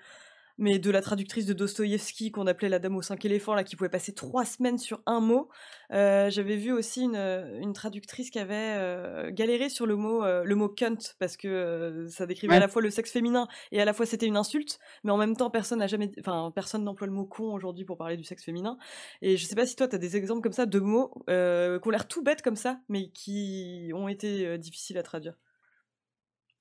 mais 0.59 0.77
de 0.77 0.91
la 0.91 1.01
traductrice 1.01 1.45
de 1.45 1.53
Dostoïevski 1.53 2.31
qu'on 2.31 2.45
appelait 2.45 2.69
la 2.69 2.77
Dame 2.77 2.95
aux 2.95 3.01
cinq 3.01 3.25
éléphants, 3.25 3.55
là, 3.55 3.63
qui 3.63 3.75
pouvait 3.75 3.89
passer 3.89 4.13
trois 4.13 4.45
semaines 4.45 4.77
sur 4.77 5.01
un 5.05 5.21
mot. 5.21 5.49
Euh, 5.91 6.29
J'avais 6.29 6.57
vu 6.57 6.71
aussi 6.71 7.01
une, 7.03 7.15
une 7.15 7.73
traductrice 7.73 8.29
qui 8.29 8.37
avait 8.37 8.75
euh, 8.77 9.31
galéré 9.31 9.69
sur 9.69 9.87
le 9.87 9.95
mot, 9.95 10.23
euh, 10.23 10.43
le 10.43 10.55
mot 10.55 10.69
cunt, 10.69 10.97
parce 11.17 11.37
que 11.37 11.47
euh, 11.47 12.07
ça 12.09 12.25
décrivait 12.27 12.55
à 12.55 12.59
la 12.59 12.67
fois 12.67 12.81
le 12.81 12.91
sexe 12.91 13.11
féminin 13.11 13.47
et 13.71 13.81
à 13.81 13.85
la 13.85 13.93
fois 13.93 14.05
c'était 14.05 14.27
une 14.27 14.37
insulte, 14.37 14.79
mais 15.03 15.11
en 15.11 15.17
même 15.17 15.35
temps 15.35 15.49
personne 15.49 15.79
n'a 15.79 15.87
jamais, 15.87 16.11
enfin 16.19 16.51
personne 16.53 16.83
n'emploie 16.83 17.07
le 17.07 17.13
mot 17.13 17.25
con 17.25 17.53
aujourd'hui 17.53 17.85
pour 17.85 17.97
parler 17.97 18.17
du 18.17 18.23
sexe 18.23 18.43
féminin. 18.43 18.77
Et 19.21 19.37
je 19.37 19.45
sais 19.45 19.55
pas 19.55 19.65
si 19.65 19.75
toi, 19.75 19.87
tu 19.87 19.95
as 19.95 19.99
des 19.99 20.17
exemples 20.17 20.41
comme 20.41 20.53
ça 20.53 20.65
de 20.65 20.79
mots 20.79 21.11
euh, 21.29 21.79
qui 21.79 21.87
ont 21.87 21.91
l'air 21.91 22.07
tout 22.07 22.21
bêtes 22.21 22.41
comme 22.41 22.57
ça, 22.57 22.79
mais 22.89 23.09
qui 23.09 23.91
ont 23.95 24.07
été 24.09 24.45
euh, 24.45 24.57
difficiles 24.57 24.97
à 24.97 25.03
traduire. 25.03 25.35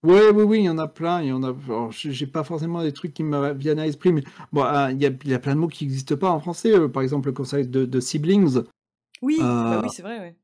Ouais, 0.05 0.31
oui, 0.31 0.43
oui, 0.45 0.59
il 0.61 0.65
y 0.65 0.71
en 0.71 0.79
a 0.79 0.87
plein. 0.87 1.23
Il 1.23 1.29
y 1.29 1.33
en 1.33 1.43
a. 1.43 1.49
alors, 1.67 1.91
j'ai 1.91 2.27
pas 2.27 2.45
forcément 2.45 2.83
des 2.83 2.93
trucs 2.93 3.15
qui 3.15 3.25
me 3.25 3.53
viennent 3.55 3.81
à 3.81 3.85
l'esprit, 3.85 4.13
mais 4.13 4.23
bon, 4.53 4.63
ah, 4.65 4.93
il 4.93 5.03
y 5.03 5.07
a, 5.07 5.11
il 5.25 5.31
y 5.31 5.35
a 5.35 5.39
plein 5.41 5.55
de 5.55 5.61
mots 5.61 5.67
qui 5.69 5.85
n'existent 5.85 6.17
pas 6.17 6.31
en 6.31 6.39
français. 6.41 6.73
euh, 6.73 6.89
par 6.89 7.03
exemple, 7.03 7.29
le 7.29 7.33
concept 7.33 7.71
de, 7.71 7.85
de 7.85 8.01
siblings, 8.01 8.61
Oui, 9.23 9.39
bah 9.41 9.73
euh, 9.75 9.81
oui, 9.83 9.89
c'est 9.91 10.03
vrai, 10.03 10.19
ouais. 10.21 10.37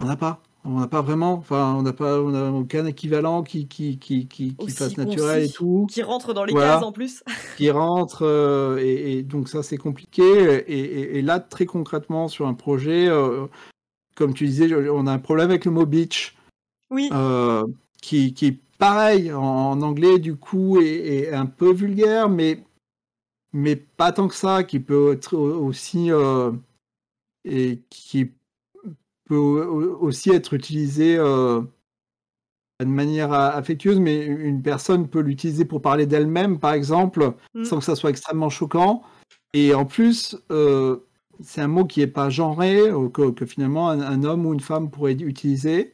on 0.00 0.06
n'a 0.06 0.16
pas. 0.16 0.40
On 0.64 0.78
n'a 0.78 0.86
pas 0.86 1.02
vraiment. 1.02 1.32
Enfin, 1.34 1.74
on 1.76 1.82
n'a 1.82 1.92
pas. 1.92 2.20
On 2.22 2.30
n'a 2.30 2.50
aucun 2.52 2.86
équivalent 2.86 3.42
qui 3.42 3.66
qui 3.66 3.98
qui 3.98 4.26
qui, 4.28 4.56
fasse 4.70 4.96
naturel 4.96 5.42
et 5.42 5.50
tout. 5.50 5.86
qui 5.90 6.02
rentre 6.04 6.32
dans 6.32 6.44
les 6.44 6.52
Voilà. 6.52 6.74
cases 6.74 6.84
en 6.84 6.92
plus. 6.92 7.24
qui 7.58 7.68
rentre 7.72 8.22
euh, 8.24 8.78
et, 8.78 9.18
et 9.18 9.22
donc 9.24 9.48
ça 9.48 9.62
c'est 9.64 9.76
compliqué 9.76 10.22
et, 10.22 10.72
et- 10.72 11.18
et 11.18 11.22
là 11.22 11.40
très 11.40 11.66
concrètement 11.66 12.28
sur 12.28 12.46
un 12.46 12.54
projet 12.54 13.08
euh, 13.08 13.46
comme 14.14 14.32
tu 14.34 14.46
disais 14.46 14.72
on 14.88 15.06
a 15.08 15.12
un 15.12 15.18
problème 15.18 15.50
avec 15.50 15.64
le 15.64 15.72
mot 15.72 15.84
beach 15.84 16.34
Oui, 16.90 17.10
euh, 17.12 17.62
qui, 18.02 18.34
qui 18.34 18.60
pareil 18.78 19.32
en, 19.32 19.80
anglais 19.80 20.18
du 20.18 20.36
coup 20.36 20.78
est, 20.80 21.06
est 21.06 21.32
un 21.32 21.46
peu 21.46 21.72
vulgaire 21.72 22.28
mais 22.28 22.62
mais 23.54 23.76
pas 23.76 24.12
tant 24.12 24.28
que 24.28 24.34
ça 24.34 24.64
qui 24.64 24.80
peut 24.80 25.12
être 25.12 25.36
aussi 25.36 26.10
euh, 26.10 26.52
et 27.44 27.80
qui 27.90 28.32
peut 29.26 29.36
au- 29.36 29.98
aussi 30.00 30.30
être 30.30 30.52
utilisé 30.54 31.16
euh, 31.18 31.62
de 32.80 32.86
manière 32.86 33.32
affectueuse, 33.32 34.00
mais 34.00 34.24
une 34.26 34.62
personne 34.62 35.06
peut 35.06 35.20
l'utiliser 35.20 35.64
pour 35.64 35.80
parler 35.82 36.06
d'elle-même, 36.06 36.58
par 36.58 36.72
exemple, 36.72 37.34
Mm. 37.54 37.64
sans 37.64 37.78
que 37.78 37.84
ça 37.84 37.94
soit 37.94 38.10
extrêmement 38.10 38.48
choquant. 38.48 39.02
Et 39.52 39.72
en 39.74 39.84
plus, 39.84 40.36
euh, 40.50 40.96
c'est 41.40 41.60
un 41.60 41.68
mot 41.68 41.84
qui 41.84 42.00
n'est 42.00 42.08
pas 42.08 42.28
genré, 42.30 42.80
que, 43.12 43.30
que 43.30 43.46
finalement 43.46 43.88
un, 43.90 44.00
un 44.00 44.24
homme 44.24 44.46
ou 44.46 44.52
une 44.54 44.60
femme 44.60 44.90
pourrait 44.90 45.12
utiliser. 45.12 45.92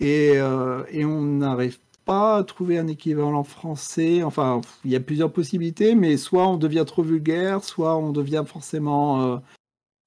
Et, 0.00 0.32
euh, 0.34 0.84
et 0.90 1.04
on 1.04 1.22
n'arrive 1.22 1.78
pas 2.04 2.38
à 2.38 2.44
trouver 2.44 2.78
un 2.78 2.88
équivalent 2.88 3.44
français. 3.44 4.22
Enfin, 4.22 4.60
il 4.84 4.90
y 4.90 4.96
a 4.96 5.00
plusieurs 5.00 5.32
possibilités, 5.32 5.94
mais 5.94 6.16
soit 6.16 6.46
on 6.46 6.56
devient 6.56 6.84
trop 6.86 7.02
vulgaire, 7.02 7.64
soit 7.64 7.96
on 7.96 8.12
devient 8.12 8.44
forcément 8.46 9.22
euh, 9.22 9.36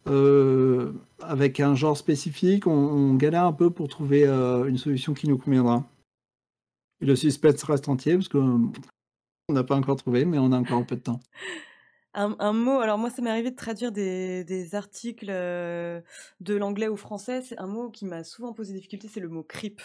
euh, 0.07 0.93
avec 1.22 1.59
un 1.59 1.76
genre 1.76 1.97
spécifique. 1.97 2.68
On, 2.68 3.15
galère 3.15 3.45
un 3.45 3.53
peu 3.53 3.69
pour 3.69 3.88
trouver 3.88 4.26
une 4.27 4.77
solution 4.77 5.14
qui 5.14 5.27
nous 5.27 5.38
conviendra. 5.38 5.84
Le 6.99 7.15
suspense 7.15 7.64
reste 7.64 7.89
entier 7.89 8.15
parce 8.15 8.27
que 8.27 8.38
on 8.38 9.53
n'a 9.53 9.64
pas 9.64 9.76
encore 9.76 9.95
trouvé, 9.95 10.26
mais 10.26 10.38
on 10.39 10.51
a 10.51 10.57
encore 10.57 10.80
un 10.80 10.84
peu 10.84 10.95
de 10.95 11.01
temps. 11.01 11.19
un, 12.18 12.35
un 12.39 12.53
mot, 12.53 12.80
alors 12.81 12.98
moi 12.98 13.10
ça 13.10 13.22
m'est 13.22 13.30
arrivé 13.30 13.52
de 13.52 13.56
traduire 13.56 13.91
des, 13.91 14.44
des 14.44 14.76
articles 14.76 15.27
euh, 15.30 16.02
de 16.41 16.56
l'anglais 16.56 16.88
au 16.88 16.98
français, 16.98 17.41
c'est 17.41 17.57
un 17.60 17.68
mot 17.68 17.89
qui 17.89 18.06
m'a 18.06 18.23
souvent 18.26 18.53
posé 18.53 18.73
des 18.73 18.80
difficultés, 18.80 19.07
c'est 19.07 19.19
le 19.22 19.30
mot 19.30 19.44
creep. 19.44 19.81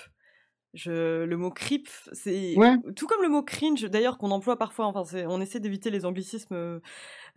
Je, 0.75 1.25
le 1.25 1.37
mot 1.37 1.51
creep, 1.51 1.87
c'est 2.13 2.57
Ouais. 2.57 2.77
tout 2.97 3.07
comme 3.07 3.21
le 3.23 3.29
mot 3.29 3.43
cringe, 3.43 3.83
d'ailleurs 3.91 4.17
qu'on 4.17 4.31
emploie 4.31 4.57
parfois. 4.57 4.87
Enfin, 4.87 5.05
on 5.29 5.39
essaie 5.43 5.61
d'éviter 5.61 5.91
les 5.91 6.07
anglicismes 6.07 6.55
euh, 6.55 6.81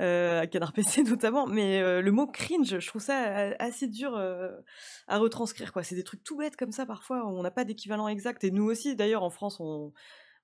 euh, 0.02 0.40
à 0.42 0.48
Canard 0.48 0.72
PC 0.72 1.04
notamment, 1.04 1.46
mais 1.46 1.82
euh, 1.82 2.02
le 2.02 2.12
mot 2.14 2.28
cringe, 2.28 2.80
je 2.80 2.88
trouve 2.88 3.02
ça 3.02 3.52
assez 3.60 3.88
dur 3.88 4.16
euh, 4.16 4.52
à 5.08 5.18
retranscrire. 5.18 5.74
quoi. 5.74 5.84
C'est 5.84 5.96
des 5.96 6.06
trucs 6.06 6.24
tout 6.24 6.38
bêtes 6.38 6.56
comme 6.56 6.72
ça 6.72 6.86
parfois. 6.86 7.28
On 7.28 7.44
n'a 7.44 7.52
pas 7.52 7.66
d'équivalent 7.66 8.08
exact. 8.08 8.46
Et 8.46 8.52
nous 8.52 8.64
aussi, 8.66 8.96
d'ailleurs, 8.96 9.24
en 9.24 9.30
France, 9.30 9.60
on, 9.60 9.92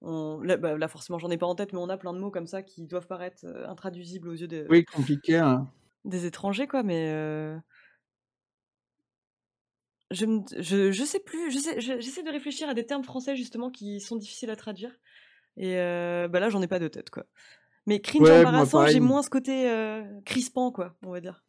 on 0.02 0.40
là, 0.42 0.58
bah, 0.58 0.78
là, 0.78 0.88
forcément, 0.88 1.20
j'en 1.20 1.30
ai 1.30 1.38
pas 1.38 1.46
en 1.46 1.56
tête, 1.56 1.74
mais 1.74 1.80
on 1.80 1.90
a 1.90 1.98
plein 1.98 2.14
de 2.14 2.20
mots 2.20 2.32
comme 2.32 2.48
ça 2.48 2.62
qui 2.64 2.88
doivent 2.88 3.08
paraître 3.08 3.46
euh, 3.46 3.68
intraduisibles 3.68 4.30
aux 4.30 4.34
yeux 4.34 4.48
des, 4.48 4.66
Oui, 4.70 4.84
compliqué. 4.86 5.38
hein. 5.38 5.68
des 6.06 6.26
étrangers, 6.26 6.68
quoi. 6.68 6.84
Mais 6.84 7.10
euh, 7.10 7.58
je, 10.12 10.26
me- 10.26 10.42
je, 10.60 10.92
je 10.92 11.04
sais 11.04 11.20
plus. 11.20 11.52
je 11.52 11.60
sais- 11.60 11.80
je- 11.80 12.00
J'essaie 12.00 12.24
de 12.24 12.30
réfléchir 12.32 12.68
à 12.70 12.74
des 12.74 12.86
termes 12.86 13.04
français 13.04 13.36
justement 13.36 13.70
qui 13.70 14.00
sont 14.02 14.16
difficiles 14.16 14.50
à 14.50 14.56
traduire. 14.56 14.92
Et 15.58 15.78
euh, 15.78 16.28
bah 16.28 16.40
là, 16.40 16.50
j'en 16.50 16.62
ai 16.62 16.68
pas 16.68 16.80
de 16.80 16.88
tête, 16.88 17.10
quoi. 17.10 17.26
Mais 17.88 18.00
cringe 18.00 18.22
Ouais, 18.22 18.40
embarrassant, 18.40 18.86
j'ai 18.88 19.00
moins 19.00 19.24
ce 19.24 19.30
côté 19.30 19.70
euh, 19.70 20.04
crispant, 20.26 20.72
quoi, 20.72 20.96
on 21.04 21.12
va 21.12 21.20
dire. 21.20 21.44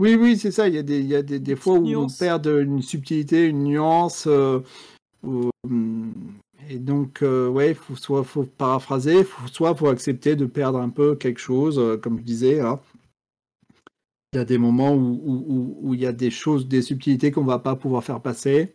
Oui, 0.00 0.14
oui, 0.14 0.36
c'est 0.36 0.50
ça. 0.50 0.68
Il 0.68 0.74
y 0.74 0.78
a 0.78 0.82
des, 0.82 1.00
il 1.00 1.06
y 1.06 1.14
a 1.16 1.22
des, 1.22 1.40
des 1.40 1.56
fois 1.56 1.74
où 1.74 1.88
on 1.88 2.06
perd 2.08 2.46
une 2.46 2.82
subtilité, 2.82 3.46
une 3.46 3.64
nuance. 3.64 4.26
euh, 4.26 4.60
hum, 5.22 6.12
et 6.68 6.78
donc, 6.78 7.22
euh, 7.22 7.48
ouais, 7.48 7.74
faut 7.74 7.96
soit 7.96 8.24
faut 8.24 8.44
paraphraser, 8.44 9.24
faut, 9.24 9.46
soit 9.48 9.74
faut 9.74 9.88
accepter 9.88 10.36
de 10.36 10.46
perdre 10.46 10.78
un 10.78 10.90
peu 10.90 11.16
quelque 11.16 11.40
chose, 11.40 11.78
euh, 11.78 11.96
comme 11.96 12.18
je 12.18 12.22
disais. 12.24 12.56
là. 12.56 12.80
Il 14.32 14.36
y 14.36 14.40
a 14.40 14.44
des 14.44 14.58
moments 14.58 14.94
où, 14.94 15.20
où, 15.24 15.44
où- 15.48 15.78
où 15.82 15.94
il 15.94 16.00
y 16.00 16.06
a 16.06 16.12
des 16.12 16.30
choses, 16.30 16.68
des 16.68 16.82
subtilités 16.82 17.30
qu'on 17.30 17.44
va 17.44 17.58
pas 17.58 17.76
pouvoir 17.76 18.04
faire 18.04 18.20
passer 18.20 18.74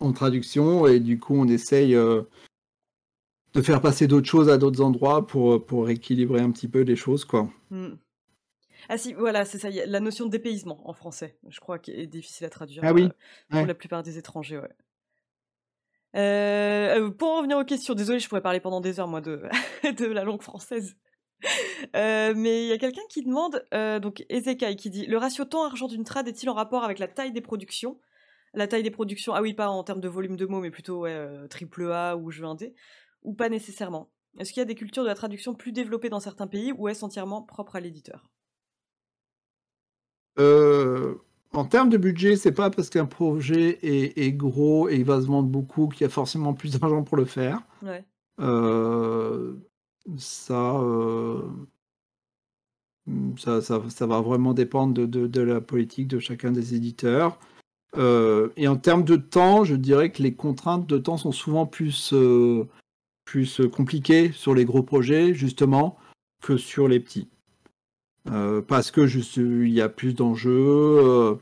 en 0.00 0.12
traduction, 0.12 0.86
et 0.86 1.00
du 1.00 1.18
coup, 1.18 1.34
on 1.34 1.46
essaye 1.48 1.94
euh, 1.94 2.22
de 3.52 3.60
faire 3.62 3.80
passer 3.80 4.06
d'autres 4.06 4.28
choses 4.28 4.48
à 4.48 4.56
d'autres 4.56 4.80
endroits 4.80 5.26
pour, 5.26 5.64
pour 5.64 5.90
équilibrer 5.90 6.40
un 6.40 6.50
petit 6.50 6.68
peu 6.68 6.80
les 6.80 6.96
choses, 6.96 7.24
quoi. 7.24 7.50
Hmm. 7.70 7.94
Ah 8.88 8.96
si, 8.96 9.12
voilà, 9.12 9.44
c'est 9.44 9.58
ça. 9.58 9.68
il 9.68 9.76
y 9.76 9.80
a 9.80 9.86
la 9.86 10.00
notion 10.00 10.24
de 10.26 10.30
dépaysement 10.30 10.80
en 10.88 10.92
français, 10.94 11.36
je 11.48 11.60
crois, 11.60 11.78
qui 11.78 11.90
est 11.90 12.06
difficile 12.06 12.46
à 12.46 12.50
traduire 12.50 12.82
Ah 12.86 12.92
oui, 12.94 13.04
euh, 13.04 13.08
pour 13.50 13.60
ouais. 13.60 13.66
la 13.66 13.74
plupart 13.74 14.02
des 14.02 14.16
étrangers, 14.16 14.58
ouais. 14.58 14.70
Euh, 16.16 17.10
pour 17.10 17.28
en 17.28 17.36
revenir 17.38 17.58
aux 17.58 17.64
questions, 17.64 17.94
désolé, 17.94 18.18
je 18.18 18.28
pourrais 18.28 18.40
parler 18.40 18.60
pendant 18.60 18.80
des 18.80 19.00
heures, 19.00 19.08
moi, 19.08 19.20
de, 19.22 20.06
la 20.06 20.24
langue 20.24 20.42
française. 20.42 20.96
Euh, 21.94 22.34
mais 22.36 22.64
il 22.64 22.68
y 22.68 22.72
a 22.72 22.78
quelqu'un 22.78 23.02
qui 23.08 23.22
demande, 23.22 23.64
euh, 23.72 24.00
donc 24.00 24.24
Ezekai, 24.28 24.74
qui 24.76 24.90
dit 24.90 25.06
Le 25.06 25.18
ratio 25.18 25.44
temps-argent 25.44 25.86
d'une 25.86 26.04
trad 26.04 26.26
est-il 26.26 26.50
en 26.50 26.54
rapport 26.54 26.82
avec 26.82 26.98
la 26.98 27.06
taille 27.06 27.32
des 27.32 27.40
productions? 27.40 28.00
La 28.54 28.66
taille 28.66 28.82
des 28.82 28.90
productions, 28.90 29.34
ah 29.34 29.42
oui, 29.42 29.54
pas 29.54 29.68
en 29.68 29.84
termes 29.84 30.00
de 30.00 30.08
volume 30.08 30.36
de 30.36 30.46
mots, 30.46 30.60
mais 30.60 30.70
plutôt 30.70 31.06
triple 31.50 31.92
A 31.92 32.16
ou 32.16 32.30
jeu 32.30 32.44
indé, 32.44 32.74
ou 33.22 33.34
pas 33.34 33.48
nécessairement. 33.48 34.10
Est-ce 34.38 34.52
qu'il 34.52 34.60
y 34.60 34.62
a 34.62 34.66
des 34.66 34.74
cultures 34.74 35.02
de 35.02 35.08
la 35.08 35.14
traduction 35.14 35.54
plus 35.54 35.72
développées 35.72 36.08
dans 36.08 36.20
certains 36.20 36.46
pays 36.46 36.72
ou 36.72 36.88
est-ce 36.88 37.04
entièrement 37.04 37.42
propre 37.42 37.76
à 37.76 37.80
l'éditeur? 37.80 38.30
En 41.52 41.64
termes 41.64 41.88
de 41.88 41.96
budget, 41.96 42.36
c'est 42.36 42.52
pas 42.52 42.70
parce 42.70 42.90
qu'un 42.90 43.06
projet 43.06 43.78
est, 43.82 44.32
gros 44.32 44.88
et 44.88 44.96
il 44.96 45.04
va 45.04 45.20
se 45.20 45.26
vendre 45.26 45.48
beaucoup 45.48 45.88
qu'il 45.88 46.02
y 46.02 46.04
a 46.04 46.10
forcément 46.10 46.52
plus 46.52 46.78
d'argent 46.78 47.02
pour 47.02 47.16
le 47.16 47.24
faire. 47.24 47.62
Euh, 48.40 49.54
euh, 50.50 51.42
ça, 53.38 53.62
ça, 53.62 54.06
va 54.06 54.20
vraiment 54.20 54.52
dépendre 54.52 55.06
de, 55.06 55.40
la 55.40 55.60
politique 55.60 56.08
de 56.08 56.18
chacun 56.18 56.52
des 56.52 56.74
éditeurs. 56.74 57.38
Euh, 57.96 58.50
et 58.58 58.68
en 58.68 58.76
termes 58.76 59.04
de 59.04 59.16
temps, 59.16 59.64
je 59.64 59.74
dirais 59.74 60.12
que 60.12 60.22
les 60.22 60.34
contraintes 60.34 60.86
de 60.86 60.98
temps 60.98 61.16
sont 61.16 61.32
souvent 61.32 61.64
plus, 61.64 62.12
plus 63.24 63.62
compliquées 63.72 64.32
sur 64.32 64.54
les 64.54 64.66
gros 64.66 64.82
projets, 64.82 65.32
justement, 65.32 65.96
que 66.42 66.58
sur 66.58 66.88
les 66.88 67.00
petits. 67.00 67.30
Euh, 68.30 68.60
parce 68.62 68.90
que 68.90 69.06
il 69.38 69.70
y 69.72 69.80
a 69.80 69.88
plus 69.88 70.14
d'enjeux, 70.14 70.50
euh, 70.52 71.34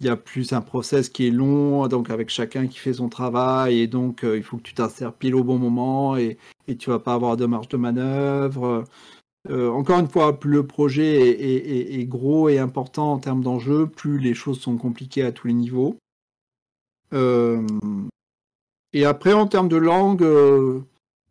il 0.00 0.06
y 0.06 0.08
a 0.08 0.16
plus 0.16 0.52
un 0.52 0.60
process 0.60 1.08
qui 1.08 1.26
est 1.26 1.30
long, 1.30 1.86
donc 1.88 2.10
avec 2.10 2.30
chacun 2.30 2.66
qui 2.66 2.78
fait 2.78 2.94
son 2.94 3.08
travail, 3.08 3.80
et 3.80 3.86
donc 3.86 4.24
euh, 4.24 4.36
il 4.36 4.42
faut 4.42 4.56
que 4.56 4.62
tu 4.62 4.74
t'insères 4.74 5.12
pile 5.12 5.34
au 5.34 5.44
bon 5.44 5.58
moment, 5.58 6.16
et, 6.16 6.38
et 6.68 6.76
tu 6.76 6.90
vas 6.90 6.98
pas 6.98 7.14
avoir 7.14 7.36
de 7.36 7.46
marge 7.46 7.68
de 7.68 7.76
manœuvre. 7.76 8.84
encore 9.48 9.98
une 9.98 10.08
fois, 10.08 10.38
plus 10.38 10.50
le 10.50 10.66
projet 10.66 12.00
est, 12.00 12.04
gros 12.06 12.48
et 12.48 12.58
important 12.58 13.12
en 13.12 13.18
termes 13.18 13.42
d'enjeux, 13.42 13.86
plus 13.86 14.18
les 14.18 14.34
choses 14.34 14.60
sont 14.60 14.76
compliquées 14.76 15.24
à 15.24 15.32
tous 15.32 15.48
les 15.48 15.54
niveaux. 15.54 15.96
et 18.92 19.04
après, 19.04 19.32
en 19.32 19.46
termes 19.46 19.68
de 19.68 19.76
langue, 19.76 20.22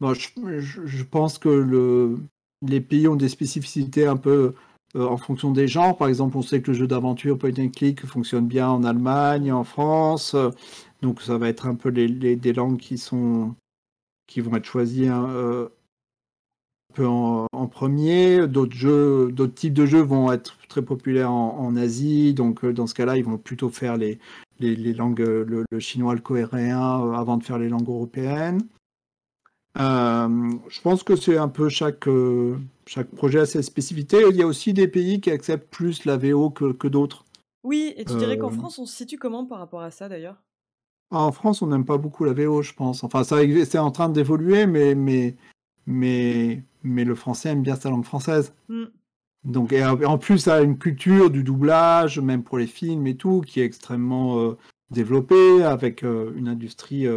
je, 0.02 1.03
pense 1.03 1.38
que 1.38 1.49
le, 1.49 2.18
les 2.61 2.82
pays 2.82 3.07
ont 3.07 3.15
des 3.15 3.30
spécificités 3.30 4.06
un 4.06 4.18
peu 4.18 4.53
euh, 4.95 5.07
en 5.07 5.18
fonction 5.18 5.51
des 5.51 5.68
genres. 5.68 5.97
Par 5.97 6.07
exemple, 6.07 6.38
on 6.38 6.41
sait 6.41 6.61
que 6.61 6.72
le 6.72 6.77
jeu 6.77 6.88
d'aventure 6.88 7.38
point 7.38 7.51
and 7.57 7.69
click 7.69 8.05
fonctionne 8.05 8.47
bien 8.47 8.69
en 8.69 8.84
Allemagne, 8.84 9.51
en 9.51 9.63
France. 9.63 10.35
Donc 11.01 11.22
ça 11.22 11.38
va 11.38 11.49
être 11.49 11.68
un 11.68 11.76
peu 11.76 11.89
les, 11.89 12.35
des 12.35 12.53
langues 12.53 12.77
qui 12.77 12.97
sont 12.97 13.55
qui 14.27 14.41
vont 14.41 14.55
être 14.55 14.65
choisies 14.65 15.07
hein, 15.07 15.27
euh, 15.30 15.68
un 16.91 16.93
peu 16.93 17.07
en, 17.07 17.47
premier. 17.68 18.47
D'autres 18.47 18.76
jeux, 18.76 19.31
d'autres 19.31 19.53
types 19.53 19.73
de 19.73 19.85
jeux 19.85 20.01
vont 20.01 20.31
être 20.31 20.57
très 20.68 20.81
populaires 20.81 21.31
en, 21.31 21.76
Asie. 21.77 22.34
Donc 22.34 22.63
euh, 22.63 22.73
dans 22.73 22.88
ce 22.88 22.93
cas-là, 22.93 23.18
ils 23.18 23.26
vont 23.26 23.38
plutôt 23.38 23.69
faire 23.69 23.97
les, 23.97 24.19
les, 24.59 24.93
langues, 24.93 25.19
le, 25.19 25.65
le, 25.69 25.80
chinois, 25.80 26.15
le 26.15 26.22
coréen 26.22 27.13
avant 27.13 27.38
de 27.38 27.43
faire 27.43 27.57
les 27.57 27.69
langues 27.69 27.89
européennes. 27.89 28.61
Je 29.76 30.81
pense 30.81 31.03
que 31.03 31.15
c'est 31.15 31.38
un 31.38 31.48
peu 31.48 31.69
chaque 31.69 32.07
chaque 32.91 33.10
projet 33.11 33.39
a 33.39 33.45
ses 33.45 33.61
spécificités. 33.61 34.22
Il 34.30 34.35
y 34.35 34.41
a 34.41 34.48
aussi 34.48 34.73
des 34.73 34.89
pays 34.89 35.22
qui 35.22 35.31
acceptent 35.31 35.69
plus 35.69 36.03
la 36.03 36.18
VO 36.18 36.49
que, 36.49 36.88
d'autres. 36.89 37.23
Oui, 37.64 37.93
et 37.95 38.03
tu 38.03 38.15
dirais 38.18 38.38
qu'en 38.38 38.49
euh, 38.49 38.57
France, 38.57 38.80
on 38.80 38.85
se 38.85 38.93
situe 38.93 39.18
comment 39.18 39.45
par 39.45 39.60
rapport 39.60 39.81
à 39.81 39.91
ça 39.91 40.10
d'ailleurs? 40.10 40.35
En 41.10 41.31
France, 41.31 41.61
on 41.61 41.68
n'aime 41.68 41.85
pas 41.85 41.98
beaucoup 41.98 42.26
la 42.26 42.34
VO, 42.34 42.61
je 42.64 42.73
pense. 42.73 43.06
Enfin, 43.06 43.23
ça 43.23 43.38
c'est 43.65 43.77
en 43.77 43.91
train 43.91 44.10
d'évoluer, 44.10 44.65
mais, 44.65 44.93
mais, 44.93 45.35
mais, 45.85 46.64
mais 46.84 47.06
le 47.06 47.15
français 47.15 47.49
aime 47.49 47.61
bien 47.61 47.76
sa 47.76 47.89
langue 47.89 48.03
française. 48.03 48.53
Mmh. 48.68 48.85
Donc, 49.45 49.72
et 49.72 49.85
en 49.85 50.18
plus, 50.18 50.39
ça 50.39 50.56
a 50.56 50.61
une 50.61 50.77
culture 50.77 51.30
du 51.30 51.43
doublage, 51.43 52.19
même 52.19 52.43
pour 52.43 52.57
les 52.57 52.68
films 52.68 53.07
et 53.07 53.15
tout, 53.15 53.39
qui 53.39 53.61
est 53.61 53.65
extrêmement 53.65 54.39
euh, 54.39 54.57
développée, 54.89 55.64
avec 55.64 56.03
euh, 56.03 56.34
une 56.35 56.49
industrie 56.49 57.07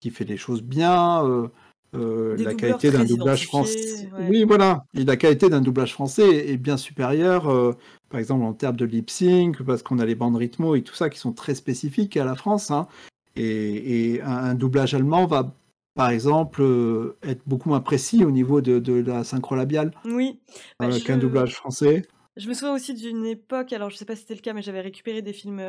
qui 0.00 0.10
fait 0.10 0.24
des 0.24 0.36
choses 0.36 0.62
bien. 0.62 1.50
Euh, 1.94 2.36
la 2.38 2.54
qualité 2.54 2.90
d'un 2.90 3.04
doublage 3.04 3.46
français. 3.46 4.08
Oui, 4.28 4.44
voilà. 4.44 4.84
Et 4.94 5.04
la 5.04 5.16
qualité 5.16 5.48
d'un 5.48 5.60
doublage 5.60 5.92
français 5.92 6.50
est 6.50 6.58
bien 6.58 6.76
supérieure, 6.76 7.48
euh, 7.48 7.72
par 8.10 8.20
exemple 8.20 8.44
en 8.44 8.52
termes 8.52 8.76
de 8.76 8.84
lip 8.84 9.08
sync, 9.08 9.62
parce 9.62 9.82
qu'on 9.82 9.98
a 9.98 10.04
les 10.04 10.14
bandes 10.14 10.36
rythmo 10.36 10.74
et 10.74 10.82
tout 10.82 10.94
ça 10.94 11.08
qui 11.08 11.18
sont 11.18 11.32
très 11.32 11.54
spécifiques 11.54 12.16
à 12.16 12.24
la 12.24 12.34
France. 12.34 12.70
Hein. 12.70 12.88
Et, 13.36 14.20
un, 14.22 14.54
doublage 14.54 14.94
allemand 14.94 15.26
va, 15.26 15.54
par 15.94 16.10
exemple, 16.10 16.60
euh, 16.60 17.16
être 17.22 17.42
beaucoup 17.46 17.70
moins 17.70 17.80
précis 17.80 18.24
au 18.24 18.30
niveau 18.30 18.60
de, 18.60 19.00
la 19.00 19.24
synchro 19.24 19.54
labiale 19.54 19.92
oui. 20.04 20.40
Bah, 20.78 20.88
qu'un 21.04 21.16
doublage 21.16 21.54
français. 21.54 22.02
Je 22.36 22.48
me 22.48 22.54
souviens 22.54 22.74
aussi 22.74 22.94
d'une 22.94 23.24
époque, 23.24 23.72
alors 23.72 23.90
je 23.90 23.96
sais 23.96 24.04
pas 24.04 24.14
si 24.14 24.22
c'était 24.22 24.34
le 24.34 24.40
cas, 24.40 24.52
mais 24.52 24.62
j'avais 24.62 24.80
récupéré 24.80 25.22
des 25.22 25.32
films, 25.32 25.62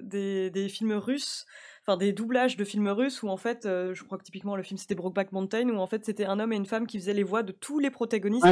des, 0.00 0.50
des, 0.50 0.68
films 0.68 0.92
russes 0.92 1.46
enfin 1.86 1.98
des 1.98 2.12
doublages 2.12 2.56
de 2.56 2.64
films 2.64 2.88
russes 2.88 3.22
où 3.22 3.28
en 3.28 3.36
fait, 3.36 3.66
euh, 3.66 3.94
je 3.94 4.04
crois 4.04 4.18
que 4.18 4.24
typiquement 4.24 4.56
le 4.56 4.62
film 4.62 4.78
c'était 4.78 4.94
Brokeback 4.94 5.32
Mountain 5.32 5.68
où 5.68 5.78
en 5.78 5.86
fait 5.86 6.04
c'était 6.04 6.24
un 6.24 6.40
homme 6.40 6.52
et 6.52 6.56
une 6.56 6.66
femme 6.66 6.86
qui 6.86 6.98
faisaient 6.98 7.14
les 7.14 7.22
voix 7.22 7.42
de 7.42 7.52
tous 7.52 7.78
les 7.78 7.90
protagonistes 7.90 8.46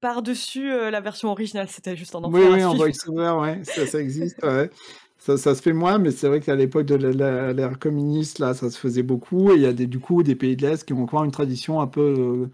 par-dessus 0.00 0.70
euh, 0.72 0.90
la 0.90 1.00
version 1.00 1.30
originale. 1.30 1.68
C'était 1.68 1.96
juste 1.96 2.14
en 2.14 2.24
enfer. 2.24 2.40
Oui, 2.40 2.54
oui, 2.54 2.64
en 2.64 2.74
voice-over, 2.74 3.36
ouais, 3.40 3.60
ça, 3.64 3.86
ça 3.86 4.00
existe, 4.00 4.42
ouais. 4.42 4.70
Ça, 5.18 5.36
ça, 5.36 5.54
se 5.54 5.62
fait 5.62 5.72
moins, 5.72 5.98
mais 5.98 6.10
c'est 6.10 6.26
vrai 6.26 6.40
qu'à 6.40 6.56
l'époque 6.56 6.86
de 6.86 6.96
l'ère 6.96 7.78
communiste, 7.78 8.40
là, 8.40 8.54
ça 8.54 8.68
se 8.70 8.76
faisait 8.76 9.04
beaucoup. 9.04 9.52
Et 9.52 9.54
il 9.54 9.60
y 9.60 9.66
a 9.66 9.72
des, 9.72 9.86
du 9.86 10.00
coup 10.00 10.24
des 10.24 10.34
pays 10.34 10.56
de 10.56 10.66
l'Est 10.66 10.84
qui 10.84 10.92
ont 10.92 11.04
encore 11.04 11.22
une 11.22 11.30
tradition 11.30 11.80
un 11.80 11.86
peu 11.86 12.48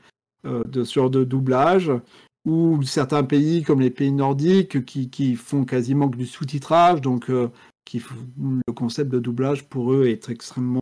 euh, 0.45 0.65
de, 0.65 0.85
sur 0.85 1.09
de 1.09 1.25
doublage, 1.25 1.91
ou 2.45 2.83
certains 2.83 3.25
pays 3.25 3.63
comme 3.63 3.81
les 3.81 3.89
pays 3.89 4.13
nordiques 4.13 4.85
qui, 4.85 5.09
qui 5.09 5.35
font 5.35 5.65
quasiment 5.65 6.11
que 6.11 6.19
du 6.19 6.27
sous-titrage. 6.27 7.01
Donc, 7.01 7.31
le 7.95 8.73
concept 8.73 9.11
de 9.11 9.19
doublage 9.19 9.69
pour 9.69 9.93
eux 9.93 10.07
est 10.07 10.29
extrêmement 10.29 10.81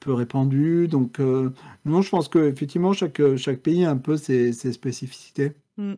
peu 0.00 0.12
répandu. 0.12 0.88
Donc, 0.88 1.20
euh, 1.20 1.50
non, 1.84 2.02
je 2.02 2.10
pense 2.10 2.28
qu'effectivement, 2.28 2.92
chaque, 2.92 3.20
chaque 3.36 3.60
pays 3.60 3.84
a 3.84 3.90
un 3.90 3.98
peu 3.98 4.16
ses, 4.16 4.52
spécificités. 4.52 5.52
Mm. 5.76 5.94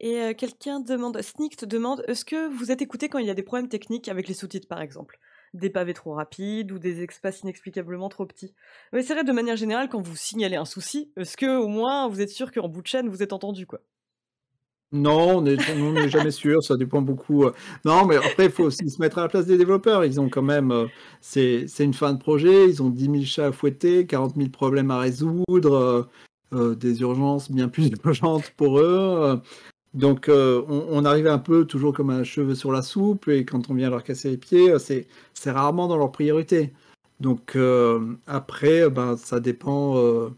Et 0.00 0.20
euh, 0.20 0.34
quelqu'un 0.34 0.80
demande, 0.80 1.20
Sneak 1.20 1.56
te 1.56 1.64
demande, 1.64 2.04
est-ce 2.08 2.24
que 2.24 2.48
vous 2.54 2.70
êtes 2.70 2.82
écouté 2.82 3.08
quand 3.08 3.18
il 3.18 3.26
y 3.26 3.30
a 3.30 3.34
des 3.34 3.42
problèmes 3.42 3.68
techniques 3.68 4.08
avec 4.08 4.28
les 4.28 4.34
sous-titres, 4.34 4.68
par 4.68 4.80
exemple? 4.80 5.18
Des 5.54 5.70
pavés 5.70 5.94
trop 5.94 6.12
rapides 6.12 6.72
ou 6.72 6.78
des 6.78 7.02
espaces 7.02 7.40
inexplicablement 7.42 8.08
trop 8.08 8.26
petits? 8.26 8.54
Mais 8.92 9.02
c'est 9.02 9.14
vrai, 9.14 9.24
de 9.24 9.32
manière 9.32 9.56
générale, 9.56 9.88
quand 9.88 10.00
vous 10.00 10.16
signalez 10.16 10.56
un 10.56 10.64
souci, 10.64 11.12
est-ce 11.16 11.36
que 11.36 11.56
au 11.56 11.68
moins 11.68 12.08
vous 12.08 12.20
êtes 12.20 12.30
sûr 12.30 12.52
qu'en 12.52 12.68
bout 12.68 12.82
de 12.82 12.86
chaîne, 12.86 13.08
vous 13.08 13.22
êtes 13.22 13.32
entendu, 13.32 13.66
quoi? 13.66 13.80
Non, 14.94 15.38
on 15.38 15.42
n'est 15.42 16.08
jamais 16.08 16.30
sûr, 16.30 16.62
ça 16.62 16.76
dépend 16.76 17.02
beaucoup. 17.02 17.44
Euh. 17.44 17.52
Non, 17.84 18.06
mais 18.06 18.14
après, 18.16 18.44
il 18.44 18.50
faut 18.52 18.62
aussi 18.62 18.88
se 18.88 19.00
mettre 19.02 19.18
à 19.18 19.22
la 19.22 19.28
place 19.28 19.44
des 19.44 19.58
développeurs. 19.58 20.04
Ils 20.04 20.20
ont 20.20 20.28
quand 20.28 20.42
même, 20.42 20.70
euh, 20.70 20.86
c'est 21.20 21.66
une 21.80 21.94
fin 21.94 22.12
de 22.12 22.18
projet, 22.20 22.68
ils 22.68 22.80
ont 22.80 22.90
10 22.90 23.04
000 23.04 23.24
chats 23.24 23.46
à 23.46 23.52
fouetter, 23.52 24.06
40 24.06 24.36
000 24.36 24.50
problèmes 24.50 24.92
à 24.92 25.00
résoudre, 25.00 26.08
euh, 26.52 26.74
des 26.76 27.00
urgences 27.00 27.50
bien 27.50 27.68
plus 27.68 27.90
urgentes 28.04 28.50
pour 28.56 28.78
eux. 28.78 29.40
Donc, 29.94 30.28
on, 30.28 31.04
arrive 31.04 31.26
un 31.26 31.38
peu 31.38 31.64
toujours 31.64 31.92
comme 31.92 32.10
un 32.10 32.24
cheveu 32.24 32.54
sur 32.54 32.70
la 32.72 32.82
soupe, 32.82 33.28
et 33.28 33.44
quand 33.44 33.70
on 33.70 33.74
vient 33.74 33.90
leur 33.90 34.04
casser 34.04 34.30
les 34.30 34.36
pieds, 34.36 34.72
c'est 34.78 35.50
rarement 35.50 35.88
dans 35.88 35.96
leur 35.96 36.12
priorité. 36.12 36.72
Donc, 37.20 37.56
après, 38.26 38.88
ben, 38.90 39.16
ça 39.16 39.40
dépend 39.40 40.30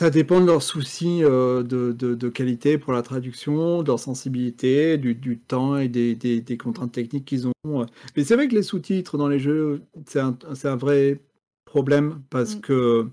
ça 0.00 0.08
dépend 0.08 0.40
de 0.40 0.46
leurs 0.46 0.62
soucis 0.62 1.22
euh, 1.22 1.62
de, 1.62 2.28
qualité 2.30 2.78
pour 2.78 2.94
la 2.94 3.02
traduction, 3.02 3.82
de 3.82 3.88
leur 3.88 3.98
sensibilité, 3.98 4.96
du, 4.96 5.38
temps 5.38 5.76
et 5.76 5.88
des, 5.88 6.56
contraintes 6.58 6.92
techniques 6.92 7.26
qu'ils 7.26 7.46
ont. 7.46 7.52
Mais 8.16 8.24
c'est 8.24 8.34
vrai 8.34 8.48
que 8.48 8.54
les 8.54 8.62
sous-titres 8.62 9.18
dans 9.18 9.28
les 9.28 9.38
jeux, 9.38 9.82
c'est 10.06 10.20
un, 10.20 10.76
vrai 10.76 11.20
problème 11.66 12.22
parce 12.30 12.56
mm. 12.56 12.60
que 12.62 13.08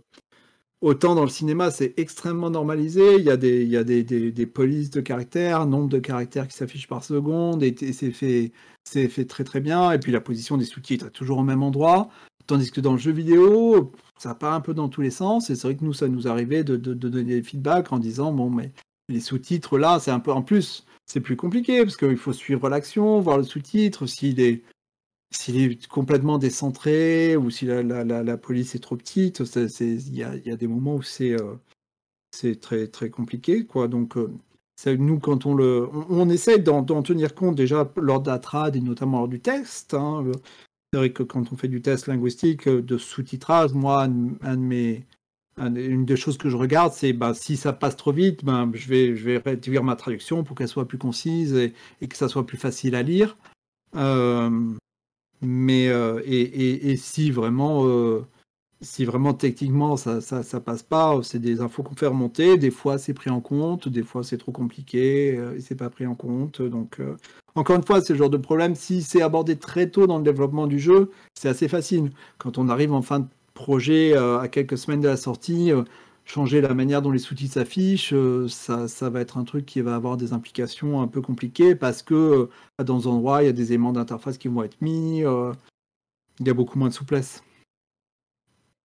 autant 0.79 1.13
dans 1.13 1.23
le 1.23 1.29
cinéma, 1.29 1.71
c'est 1.71 1.93
extrêmement 1.97 2.51
normalisé. 2.51 3.15
Il 3.17 3.25
y 3.25 3.31
a 3.31 3.35
des, 3.35 3.63
il 3.63 3.69
y 3.69 3.75
a 3.75 3.83
des, 3.83 4.45
polices 4.45 4.89
de 4.89 5.01
caractères, 5.01 5.65
nombre 5.65 5.89
de 5.89 5.99
caractères 5.99 6.47
qui 6.47 6.55
s'affichent 6.55 6.87
par 6.87 7.03
seconde, 7.03 7.63
et, 7.63 7.75
c'est 7.91 8.11
fait, 8.11 8.53
fait 8.85 9.25
très 9.25 9.43
très 9.43 9.59
bien. 9.59 9.91
Et 9.91 9.99
puis 9.99 10.13
la 10.13 10.21
position 10.21 10.55
des 10.55 10.63
sous-titres 10.63 11.07
est 11.07 11.11
toujours 11.11 11.39
au 11.39 11.43
même 11.43 11.63
endroit. 11.63 12.07
Tandis 12.47 12.71
que 12.71 12.81
dans 12.81 12.93
le 12.93 12.97
jeu 12.97 13.11
vidéo, 13.11 13.91
ça 14.17 14.33
part 14.33 14.53
un 14.53 14.61
peu 14.61 14.73
dans 14.73 14.89
tous 14.89 15.01
les 15.01 15.11
sens. 15.11 15.49
Et 15.49 15.55
c'est 15.55 15.67
vrai 15.67 15.75
que 15.75 15.83
nous, 15.83 15.93
ça 15.93 16.07
nous 16.07 16.27
arrivait 16.27 16.63
de, 16.63 16.77
donner 16.77 17.23
des 17.23 17.43
feedbacks 17.43 17.91
en 17.91 17.99
disant 17.99 18.31
bon, 18.31 18.49
mais 18.49 18.71
les 19.09 19.19
sous-titres 19.19 19.77
là, 19.77 19.99
c'est 19.99 20.11
un 20.11 20.19
peu 20.19 20.31
en 20.31 20.41
plus, 20.41 20.85
c'est 21.05 21.19
plus 21.19 21.35
compliqué 21.35 21.83
parce 21.83 21.97
qu'il 21.97 22.17
faut 22.17 22.33
suivre 22.33 22.69
l'action, 22.69 23.19
voir 23.19 23.37
le 23.37 23.43
sous-titre, 23.43 24.05
s'il 24.05 24.39
est 24.39 24.63
est 25.49 25.87
complètement 25.87 26.37
décentré 26.37 27.35
ou 27.35 27.49
si 27.49 27.65
la, 27.65 28.37
police 28.37 28.75
est 28.75 28.79
trop 28.79 28.95
petite, 28.95 29.41
il 29.79 30.15
y 30.15 30.23
a, 30.23 30.55
des 30.55 30.67
moments 30.67 30.95
où 30.95 31.01
c'est 31.01 31.33
euh, 31.33 32.55
très 32.55 32.87
très 32.87 33.09
compliqué 33.09 33.65
quoi. 33.65 33.87
Donc 33.87 34.17
euh, 34.17 34.31
nous 34.97 35.19
quand 35.19 35.45
on 35.45 35.53
le 35.53 35.89
on, 36.09 36.29
essaie 36.29 36.59
d'en 36.59 36.83
tenir 37.03 37.35
compte 37.35 37.55
déjà 37.55 37.91
lors 37.97 38.21
de 38.21 38.29
la 38.29 38.39
trad 38.39 38.75
et 38.75 38.81
notamment 38.81 39.19
lors 39.19 39.27
du 39.27 39.39
texte. 39.39 39.93
Hein, 39.93 40.23
c'est 40.91 40.97
vrai 40.97 41.11
que 41.11 41.23
quand 41.23 41.51
on 41.51 41.57
fait 41.57 41.67
du 41.67 41.81
test 41.81 42.07
linguistique 42.07 42.69
de 42.69 42.97
sous-titrage, 42.97 43.73
moi, 43.73 44.05
une 44.05 46.05
des 46.05 46.15
choses 46.15 46.37
que 46.37 46.49
je 46.49 46.55
regarde, 46.55 46.93
c'est 46.93 47.13
bah, 47.13 47.33
si 47.33 47.57
ça 47.57 47.73
passe 47.73 47.97
trop 47.97 48.11
vite, 48.11 48.45
ben, 48.45 48.71
je, 48.73 48.87
vais, 48.87 49.37
réduire 49.37 49.83
ma 49.83 49.95
traduction 49.95 50.43
pour 50.43 50.55
qu'elle 50.55 50.67
soit 50.67 50.87
plus 50.87 50.97
concise 50.97 51.55
et, 51.55 51.73
que 52.07 52.15
ça 52.15 52.29
soit 52.29 52.45
plus 52.45 52.57
facile 52.57 52.95
à 52.95 53.03
lire. 53.03 53.37
mais 55.41 55.85
et, 56.25 56.91
et, 56.91 56.97
si 56.97 57.31
vraiment 57.31 58.25
si 58.81 59.05
vraiment 59.05 59.33
techniquement 59.33 59.97
ça, 59.97 60.21
ça, 60.21 60.43
ça 60.43 60.59
passe 60.59 60.83
pas, 60.83 61.19
c'est 61.23 61.39
des 61.39 61.61
infos 61.61 61.83
qu'on 61.83 61.95
fait 61.95 62.07
remonter. 62.07 62.57
Des 62.57 62.71
fois 62.71 62.97
c'est 62.97 63.13
pris 63.13 63.29
en 63.29 63.41
compte, 63.41 63.89
des 63.89 64.03
fois 64.03 64.23
c'est 64.23 64.37
trop 64.37 64.51
compliqué 64.51 65.35
euh, 65.37 65.55
et 65.55 65.61
c'est 65.61 65.75
pas 65.75 65.89
pris 65.89 66.05
en 66.05 66.15
compte. 66.15 66.61
Donc 66.61 66.99
euh, 66.99 67.17
encore 67.57 67.75
une 67.75 67.83
fois, 67.83 67.99
le 68.07 68.15
genre 68.15 68.29
de 68.29 68.37
problème. 68.37 68.75
Si 68.75 69.01
c'est 69.01 69.21
abordé 69.21 69.57
très 69.57 69.89
tôt 69.89 70.05
dans 70.05 70.17
le 70.17 70.23
développement 70.23 70.67
du 70.67 70.79
jeu, 70.79 71.11
c'est 71.33 71.49
assez 71.49 71.67
facile. 71.67 72.11
Quand 72.37 72.57
on 72.57 72.69
arrive 72.69 72.93
en 72.93 73.01
fin 73.01 73.21
de 73.21 73.27
projet 73.55 74.15
euh, 74.15 74.39
à 74.39 74.47
quelques 74.47 74.77
semaines 74.77 75.01
de 75.01 75.07
la 75.07 75.17
sortie, 75.17 75.71
changer 76.25 76.61
la 76.61 76.75
manière 76.75 77.01
dont 77.01 77.09
les 77.09 77.19
sous-titres 77.19 77.55
s'affichent, 77.55 78.13
ça, 78.47 78.87
ça, 78.87 79.09
va 79.09 79.21
être 79.21 79.37
un 79.37 79.43
truc 79.43 79.65
qui 79.65 79.81
va 79.81 79.95
avoir 79.95 80.17
des 80.17 80.33
implications 80.33 81.01
un 81.01 81.07
peu 81.07 81.21
compliquées 81.21 81.73
parce 81.73 82.03
que 82.03 82.49
dans 82.83 83.07
un 83.07 83.11
endroit 83.11 83.41
il 83.41 83.47
y 83.47 83.49
a 83.49 83.53
des 83.53 83.71
éléments 83.71 83.93
d'interface 83.93 84.37
qui 84.37 84.49
vont 84.49 84.61
être 84.61 84.79
mis. 84.81 85.19
il 85.19 86.45
y 86.45 86.49
a 86.49 86.53
beaucoup 86.53 86.77
moins 86.77 86.89
de 86.89 86.93
souplesse. 86.93 87.41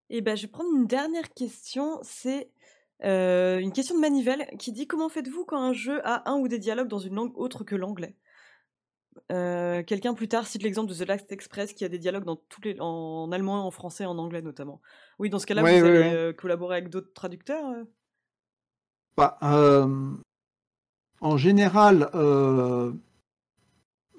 Et 0.08 0.20
ben, 0.20 0.36
je 0.36 0.42
vais 0.42 0.48
prendre 0.48 0.70
une 0.74 0.86
dernière 0.86 1.28
question. 1.34 1.98
C'est 2.02 2.48
une 3.02 3.72
question 3.72 3.96
de 3.96 4.00
Manivelle 4.00 4.46
qui 4.58 4.72
dit 4.72 4.86
Comment 4.86 5.10
faites-vous 5.10 5.44
quand 5.44 5.60
un 5.60 5.74
jeu 5.74 6.00
a 6.06 6.30
un 6.30 6.38
ou 6.38 6.48
des 6.48 6.58
dialogues 6.58 6.88
dans 6.88 7.00
une 7.00 7.16
langue 7.16 7.36
autre 7.36 7.64
que 7.64 7.74
l'anglais? 7.74 8.16
Quelqu'un 9.28 10.14
plus 10.14 10.28
tard 10.28 10.46
cite 10.46 10.62
l'exemple 10.62 10.90
de 10.90 10.94
The 10.94 11.06
Last 11.08 11.32
Express 11.32 11.72
qui 11.72 11.84
a 11.84 11.88
des 11.88 11.98
dialogues 11.98 12.24
dans 12.24 12.36
tous 12.36 12.60
les... 12.62 12.76
en 12.80 13.32
allemand, 13.32 13.66
en 13.66 13.70
français, 13.70 14.04
en 14.04 14.18
anglais 14.18 14.42
notamment. 14.42 14.80
Oui, 15.18 15.30
dans 15.30 15.38
ce 15.38 15.46
cas-là, 15.46 15.62
vous 15.62 15.68
allez 15.68 16.34
collaborer 16.34 16.76
avec 16.76 16.90
d'autres 16.90 17.12
traducteurs 17.14 17.64
bah, 19.16 19.38
En 21.20 21.36
général, 21.36 22.10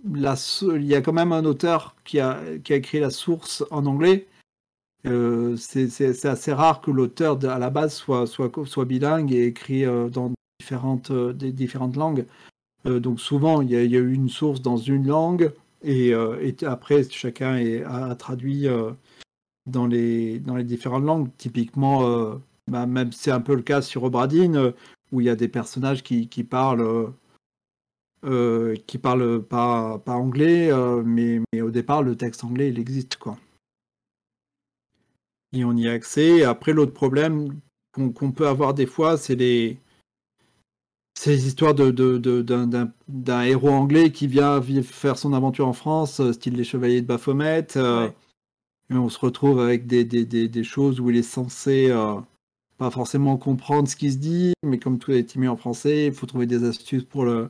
la... 0.04 0.36
il 0.76 0.86
y 0.86 0.96
a 0.96 1.02
quand 1.02 1.14
même 1.14 1.32
un 1.32 1.46
auteur 1.46 1.96
qui 2.04 2.20
a, 2.20 2.40
qui 2.64 2.74
a 2.74 2.76
écrit 2.76 3.00
la 3.00 3.12
source 3.12 3.64
en 3.70 3.86
anglais 3.86 4.28
euh, 5.06 5.58
c'est 5.58 6.26
assez 6.26 6.54
rare 6.54 6.82
que 6.82 6.92
l'auteur 6.92 7.38
à 7.46 7.60
la 7.60 7.70
base 7.70 7.94
soit, 7.94 8.26
soit, 8.26 8.52
soit 8.66 8.86
bilingue 8.86 9.34
et 9.34 9.48
écrit 9.48 9.86
euh, 9.86 10.10
dans 10.10 10.32
différentes, 10.60 11.12
euh, 11.12 11.34
des 11.34 11.52
différentes 11.52 11.98
langues. 11.98 12.26
Donc 12.86 13.20
souvent, 13.20 13.62
il 13.62 13.72
y, 13.72 13.76
a, 13.76 13.82
eu 13.82 14.14
une 14.14 14.30
source 14.30 14.62
dans 14.62 14.78
une 14.78 15.08
langue 15.08 15.54
et, 15.84 16.10
et 16.10 16.56
après, 16.66 17.04
chacun 17.10 17.56
a, 17.86 18.16
traduit 18.16 18.68
dans, 19.66 19.88
les, 19.88 20.40
dans 20.40 20.56
les 20.56 20.64
différentes 20.64 21.04
langues. 21.04 21.30
Typiquement, 21.38 22.40
bah, 22.70 22.86
même 22.86 23.12
c'est 23.12 23.32
un 23.32 23.42
peu 23.42 23.56
le 23.56 23.62
cas 23.62 23.82
sur 23.82 24.04
Obradine, 24.04 24.74
où 25.12 25.22
il 25.22 25.28
y 25.28 25.30
a 25.30 25.36
des 25.36 25.48
personnages 25.48 26.04
qui, 26.04 26.28
parlent... 26.44 27.14
qui 28.22 28.98
parlent 28.98 29.44
pas, 29.44 30.02
anglais, 30.08 30.72
mais, 31.06 31.40
au 31.62 31.72
départ, 31.72 32.04
le 32.04 32.16
texte 32.16 32.44
anglais, 32.44 32.70
il 32.70 32.80
existe, 32.80 33.18
quoi 33.18 33.38
et 35.54 35.64
on 35.64 35.76
y 35.78 35.88
a. 35.88 36.50
Après, 36.50 36.74
l'autre 36.74 36.94
problème 36.94 37.60
qu'on 37.94 38.32
peut 38.32 38.48
avoir 38.48 38.74
des 38.74 38.88
fois, 38.88 39.18
c'est 39.18 39.36
les, 39.36 39.78
ces 41.14 41.48
histoires 41.48 41.76
de, 41.76 41.92
d'un, 43.08 43.42
héros 43.44 43.70
anglais 43.70 44.12
qui 44.12 44.28
vient 44.28 44.62
faire 44.82 45.18
son 45.18 45.34
aventure 45.34 45.68
en 45.68 45.74
France, 45.74 46.20
euh, 46.20 46.34
style 46.34 46.56
les 46.56 46.64
Chevaliers 46.64 47.02
de 47.02 47.08
Baphomet. 47.08 47.78
Euh, 47.78 48.10
et 48.90 48.96
on 48.96 49.10
se 49.10 49.20
retrouve 49.20 49.60
avec 49.60 49.88
des, 49.88 50.04
des, 50.06 50.64
choses 50.64 51.00
où 51.00 51.10
il 51.10 51.18
est 51.18 51.22
censé 51.24 51.90
euh, 51.90 52.16
pas 52.78 52.92
forcément 52.92 53.38
comprendre 53.38 53.88
ce 53.88 53.96
qui 53.96 54.12
se 54.12 54.18
dit, 54.18 54.54
mais 54.64 54.80
comme 54.80 55.00
tout 55.00 55.12
est 55.12 55.24
timé 55.24 55.48
en 55.48 55.56
français, 55.56 56.08
il 56.08 56.14
faut 56.14 56.26
trouver 56.26 56.48
des 56.48 56.64
astuces 56.64 57.06
pour, 57.06 57.26
le, 57.26 57.50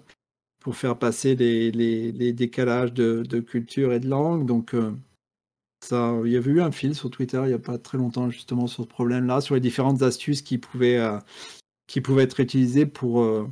pour 0.59 0.75
faire 0.75 0.97
passer 0.97 1.35
les, 1.35 1.71
les, 1.71 2.33
décalages 2.33 2.93
de, 2.93 3.39
culture 3.39 3.93
et 3.93 3.99
de 3.99 4.07
langue. 4.07 4.45
Donc, 4.45 4.75
il 4.75 6.31
y 6.31 6.37
avait 6.37 6.51
eu 6.51 6.61
un 6.61 6.71
fil 6.71 6.95
sur 6.95 7.09
Twitter 7.09 7.41
il 7.43 7.47
n'y 7.47 7.53
a 7.53 7.59
pas 7.59 7.77
très 7.77 7.97
longtemps 7.97 8.29
justement 8.29 8.67
sur 8.67 8.83
ce 8.83 8.87
problème-là, 8.87 9.41
sur 9.41 9.55
les 9.55 9.61
différentes 9.61 10.01
astuces 10.01 10.43
qui 10.43 10.59
pouvaient, 10.59 11.01
qui 11.93 12.01
pouvaient 12.01 12.23
être 12.23 12.39
utilisées 12.39 12.87
pour, 12.87 13.21
euh, 13.21 13.47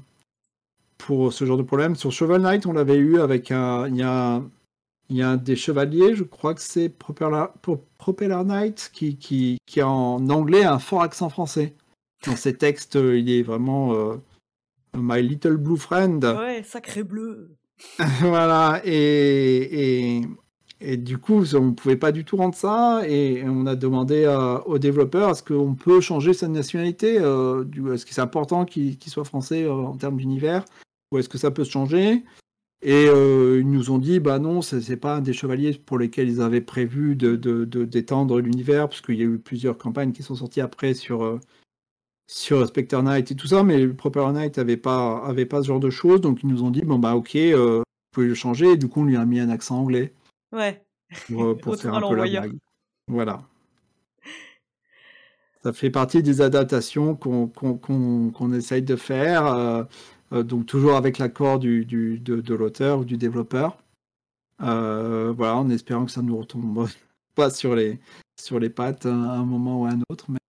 pour 0.98 1.32
ce 1.32 1.46
genre 1.46 1.60
de 1.60 1.62
problème. 1.62 1.96
Sur 1.96 2.12
Cheval 2.12 2.42
Knight, 2.42 2.66
on 2.66 2.74
l'avait 2.74 2.98
eu 2.98 3.20
avec 3.20 3.52
un. 3.52 3.88
Il 3.88 3.98
y 3.98 4.02
a, 4.02 4.42
il 5.10 5.18
y 5.18 5.22
a 5.22 5.38
des 5.38 5.56
chevaliers, 5.56 6.16
je 6.16 6.24
crois 6.24 6.56
que 6.56 6.62
c'est 6.62 6.90
Propeller, 6.90 7.46
Propeller 8.00 8.44
Knight, 8.44 8.90
qui, 8.96 9.16
qui, 9.16 9.60
qui 9.68 9.84
en 9.84 10.28
anglais 10.32 10.64
a 10.64 10.74
un 10.74 10.80
fort 10.80 11.04
accent 11.04 11.30
français. 11.30 11.76
Dans 12.26 12.36
ses 12.36 12.58
textes, 12.58 12.96
il 12.96 13.30
est 13.30 13.44
vraiment 13.44 13.94
euh, 13.94 14.16
My 14.98 15.22
Little 15.22 15.58
Blue 15.58 15.78
Friend. 15.78 16.24
Ouais, 16.24 16.64
sacré 16.64 17.04
bleu. 17.04 17.56
voilà, 18.22 18.82
et, 18.84 20.16
et, 20.18 20.22
et 20.84 20.98
du 20.98 21.20
coup, 21.20 21.44
on 21.53 21.66
ne 21.66 21.72
pouvait 21.72 21.95
pas 21.95 22.12
du 22.12 22.26
tout 22.26 22.38
rendre 22.38 22.56
ça, 22.56 23.03
et 23.08 23.44
on 23.45 23.68
a 23.68 23.76
demandé 23.76 24.26
aux 24.66 24.80
développeurs 24.80 25.30
est-ce 25.30 25.44
qu'on 25.44 25.76
peut 25.76 26.02
changer 26.02 26.34
sa 26.34 26.48
nationalité 26.48 27.20
euh, 27.20 27.64
Est-ce 27.94 28.06
que 28.06 28.14
c'est 28.14 28.22
important 28.22 28.66
qu'il 28.66 28.98
soit 29.06 29.24
français 29.24 29.64
euh, 29.64 29.74
en 29.74 29.95
termes 29.95 30.18
d'univers 30.18 30.66
Ou 31.12 31.20
est-ce 31.20 31.30
que 31.30 31.38
ça 31.38 31.52
peut 31.52 31.64
se 31.64 31.72
changer? 31.72 32.24
Et 32.84 33.06
euh, 33.08 33.60
ils 33.60 33.70
nous 33.70 33.91
ont 33.91 33.99
dit 33.99 34.20
bah 34.20 34.40
non, 34.40 34.64
ce 34.64 34.76
n'est 34.76 34.98
pas 34.98 35.18
un 35.18 35.22
des 35.22 35.34
chevaliers 35.34 35.74
pour 35.74 35.99
lesquels 35.99 36.28
ils 36.28 36.41
avaient 36.41 36.62
prévu 36.62 37.16
d'étendre 37.16 38.36
de, 38.36 38.41
l'univers, 38.41 38.90
parce 38.90 39.02
qu'il 39.02 39.20
y 39.20 39.22
a 39.22 39.26
eu 39.26 39.38
plusieurs 39.38 39.78
campagnes 39.78 40.14
qui 40.14 40.24
sont 40.24 40.34
sorties 40.34 40.62
après 40.62 40.95
sur, 40.95 41.40
sur 42.28 42.66
Spectre 42.66 43.03
Knight 43.03 43.30
et 43.30 43.36
tout 43.36 43.45
ça, 43.45 43.62
mais 43.64 43.88
Proper 43.88 44.32
Knight 44.34 44.58
n'avait 44.58 44.78
pas, 44.78 45.24
avait 45.24 45.45
pas 45.45 45.62
ce 45.62 45.68
genre 45.68 45.80
de 45.80 45.91
choses, 45.91 46.22
donc 46.22 46.40
ils 46.41 46.49
nous 46.49 46.64
ont 46.64 46.72
dit 46.72 46.82
bon 46.82 46.98
bah 46.98 47.16
ok, 47.16 47.36
vous 47.36 47.84
pouvez 48.12 48.28
le 48.28 48.34
changer, 48.34 48.72
et 48.72 48.78
du 48.78 48.88
coup 48.88 49.02
on 49.02 49.06
lui 49.06 49.16
a 49.16 49.26
mis 49.26 49.40
un 49.40 49.49
accent 49.49 49.80
anglais. 49.80 50.12
Ouais. 50.52 50.84
Pour, 51.28 51.44
euh, 51.44 51.56
faire 51.78 51.94
un 51.94 52.02
peu 52.02 52.15
la 52.15 52.23
blague. 52.23 52.57
Voilà. 53.07 53.41
Ça 55.64 55.73
fait 55.73 55.91
partie 55.91 56.23
des 56.23 56.41
adaptations 56.41 57.15
qu'on 57.15 58.53
essaye 58.53 58.82
de 58.82 58.95
faire, 58.95 59.45
euh, 59.45 59.84
euh, 60.34 60.44
donc 60.44 60.65
toujours 60.65 60.95
avec 60.95 61.19
l'accord 61.19 61.60
du, 61.60 61.86
du, 61.86 62.19
de, 62.19 62.56
l'auteur 62.56 62.99
ou 62.99 63.06
du 63.06 63.18
développeur. 63.18 63.78
voilà, 64.60 65.56
en 65.56 65.69
espérant 65.69 66.06
que 66.06 66.11
ça 66.11 66.23
ne 66.23 66.28
nous 66.28 66.38
retombe 66.38 66.88
pas 67.36 67.52
sur 67.52 67.76
les, 67.76 67.99
sur 68.40 68.60
les 68.60 68.72
pattes 68.72 69.06
à 69.06 69.14
un 69.14 69.45
moment 69.45 69.82
ou 69.82 69.86
à 69.86 69.90
un 69.90 70.02
autre. 70.10 70.32
Mais, 70.32 70.40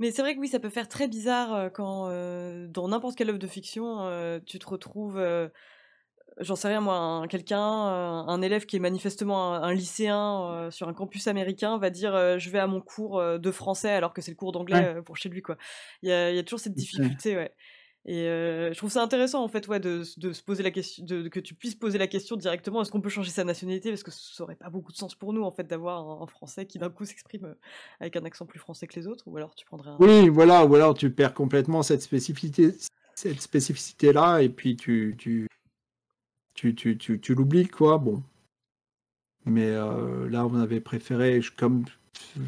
mais 0.00 0.10
c'est 0.10 0.22
vrai 0.22 0.34
que 0.34 0.40
oui, 0.40 0.48
ça 0.48 0.58
peut 0.58 0.68
faire 0.68 0.88
très 0.88 1.06
bizarre 1.06 1.70
quand, 1.72 2.08
dans 2.68 2.88
n'importe 2.88 3.16
quelle 3.16 3.28
œuvre 3.28 3.38
de 3.38 3.46
fiction, 3.46 4.40
tu 4.44 4.58
te 4.58 4.66
retrouves 4.66 5.20
j'en 6.40 6.56
sais 6.56 6.68
rien 6.68 6.80
moi, 6.80 7.24
quelqu'un, 7.28 7.58
euh, 7.60 8.10
un 8.26 8.42
élève 8.42 8.66
qui 8.66 8.76
est 8.76 8.80
manifestement 8.80 9.54
un, 9.54 9.72
lycéen 9.72 10.50
euh, 10.50 10.70
sur 10.70 10.88
un 10.88 10.94
campus 10.94 11.28
américain 11.28 11.78
va 11.78 11.90
dire 11.90 12.14
euh, 12.14 12.38
je 12.38 12.50
vais 12.50 12.58
à 12.58 12.66
mon 12.66 12.80
cours 12.80 13.22
de 13.22 13.50
français 13.50 13.90
alors 13.90 14.12
que 14.12 14.22
c'est 14.22 14.30
le 14.30 14.36
cours 14.36 14.52
d'anglais 14.52 15.02
pour 15.04 15.16
chez 15.16 15.28
lui 15.28 15.42
quoi. 15.42 15.56
Il 16.02 16.08
y 16.08 16.12
a, 16.12 16.42
toujours 16.42 16.60
cette 16.60 16.74
difficulté 16.74 17.36
ouais. 17.36 17.52
Et 18.06 18.26
je 18.26 18.76
trouve 18.76 18.90
ça 18.90 19.02
intéressant 19.02 19.42
en 19.42 19.48
fait 19.48 19.66
ouais 19.68 19.80
de, 19.80 20.02
se 20.02 20.42
poser 20.42 20.62
la 20.62 20.70
question, 20.70 21.04
de, 21.04 21.28
que 21.28 21.40
tu 21.40 21.54
puisses 21.54 21.74
poser 21.74 21.98
la 21.98 22.06
question 22.06 22.36
directement 22.36 22.82
est-ce 22.82 22.90
qu'on 22.90 23.00
peut 23.00 23.08
changer 23.08 23.30
sa 23.30 23.44
nationalité? 23.44 23.90
Parce 23.90 24.02
que 24.02 24.10
ça 24.10 24.42
aurait 24.42 24.56
pas 24.56 24.68
beaucoup 24.68 24.92
de 24.92 24.96
sens 24.96 25.14
pour 25.14 25.32
nous 25.32 25.42
en 25.42 25.50
fait 25.50 25.66
d'avoir 25.66 26.22
un, 26.22 26.26
français 26.26 26.66
qui 26.66 26.78
d'un 26.78 26.90
coup 26.90 27.04
s'exprime 27.04 27.54
avec 28.00 28.16
un 28.16 28.24
accent 28.24 28.44
plus 28.44 28.58
français 28.58 28.86
que 28.86 28.98
les 28.98 29.06
autres 29.06 29.24
ou 29.26 29.36
alors 29.36 29.54
tu 29.54 29.64
prendrais 29.64 29.90
un... 29.90 29.96
Oui 30.00 30.28
voilà 30.28 30.66
ou 30.66 30.74
alors 30.74 30.94
tu 30.94 31.10
perds 31.10 31.34
complètement 31.34 31.82
cette 31.82 32.02
spécificité 32.02 32.74
cette 33.14 33.40
spécificité 33.40 34.12
là 34.12 34.40
et 34.40 34.48
puis 34.48 34.76
tu, 34.76 35.14
tu 35.16 35.46
tu, 36.54 37.34
l'oublies, 37.34 37.68
quoi. 37.68 37.98
Bon. 37.98 38.22
Mais 39.46 39.66
euh, 39.66 40.28
là, 40.30 40.46
on 40.46 40.54
avait 40.54 40.80
préféré, 40.80 41.40
comme 41.56 41.84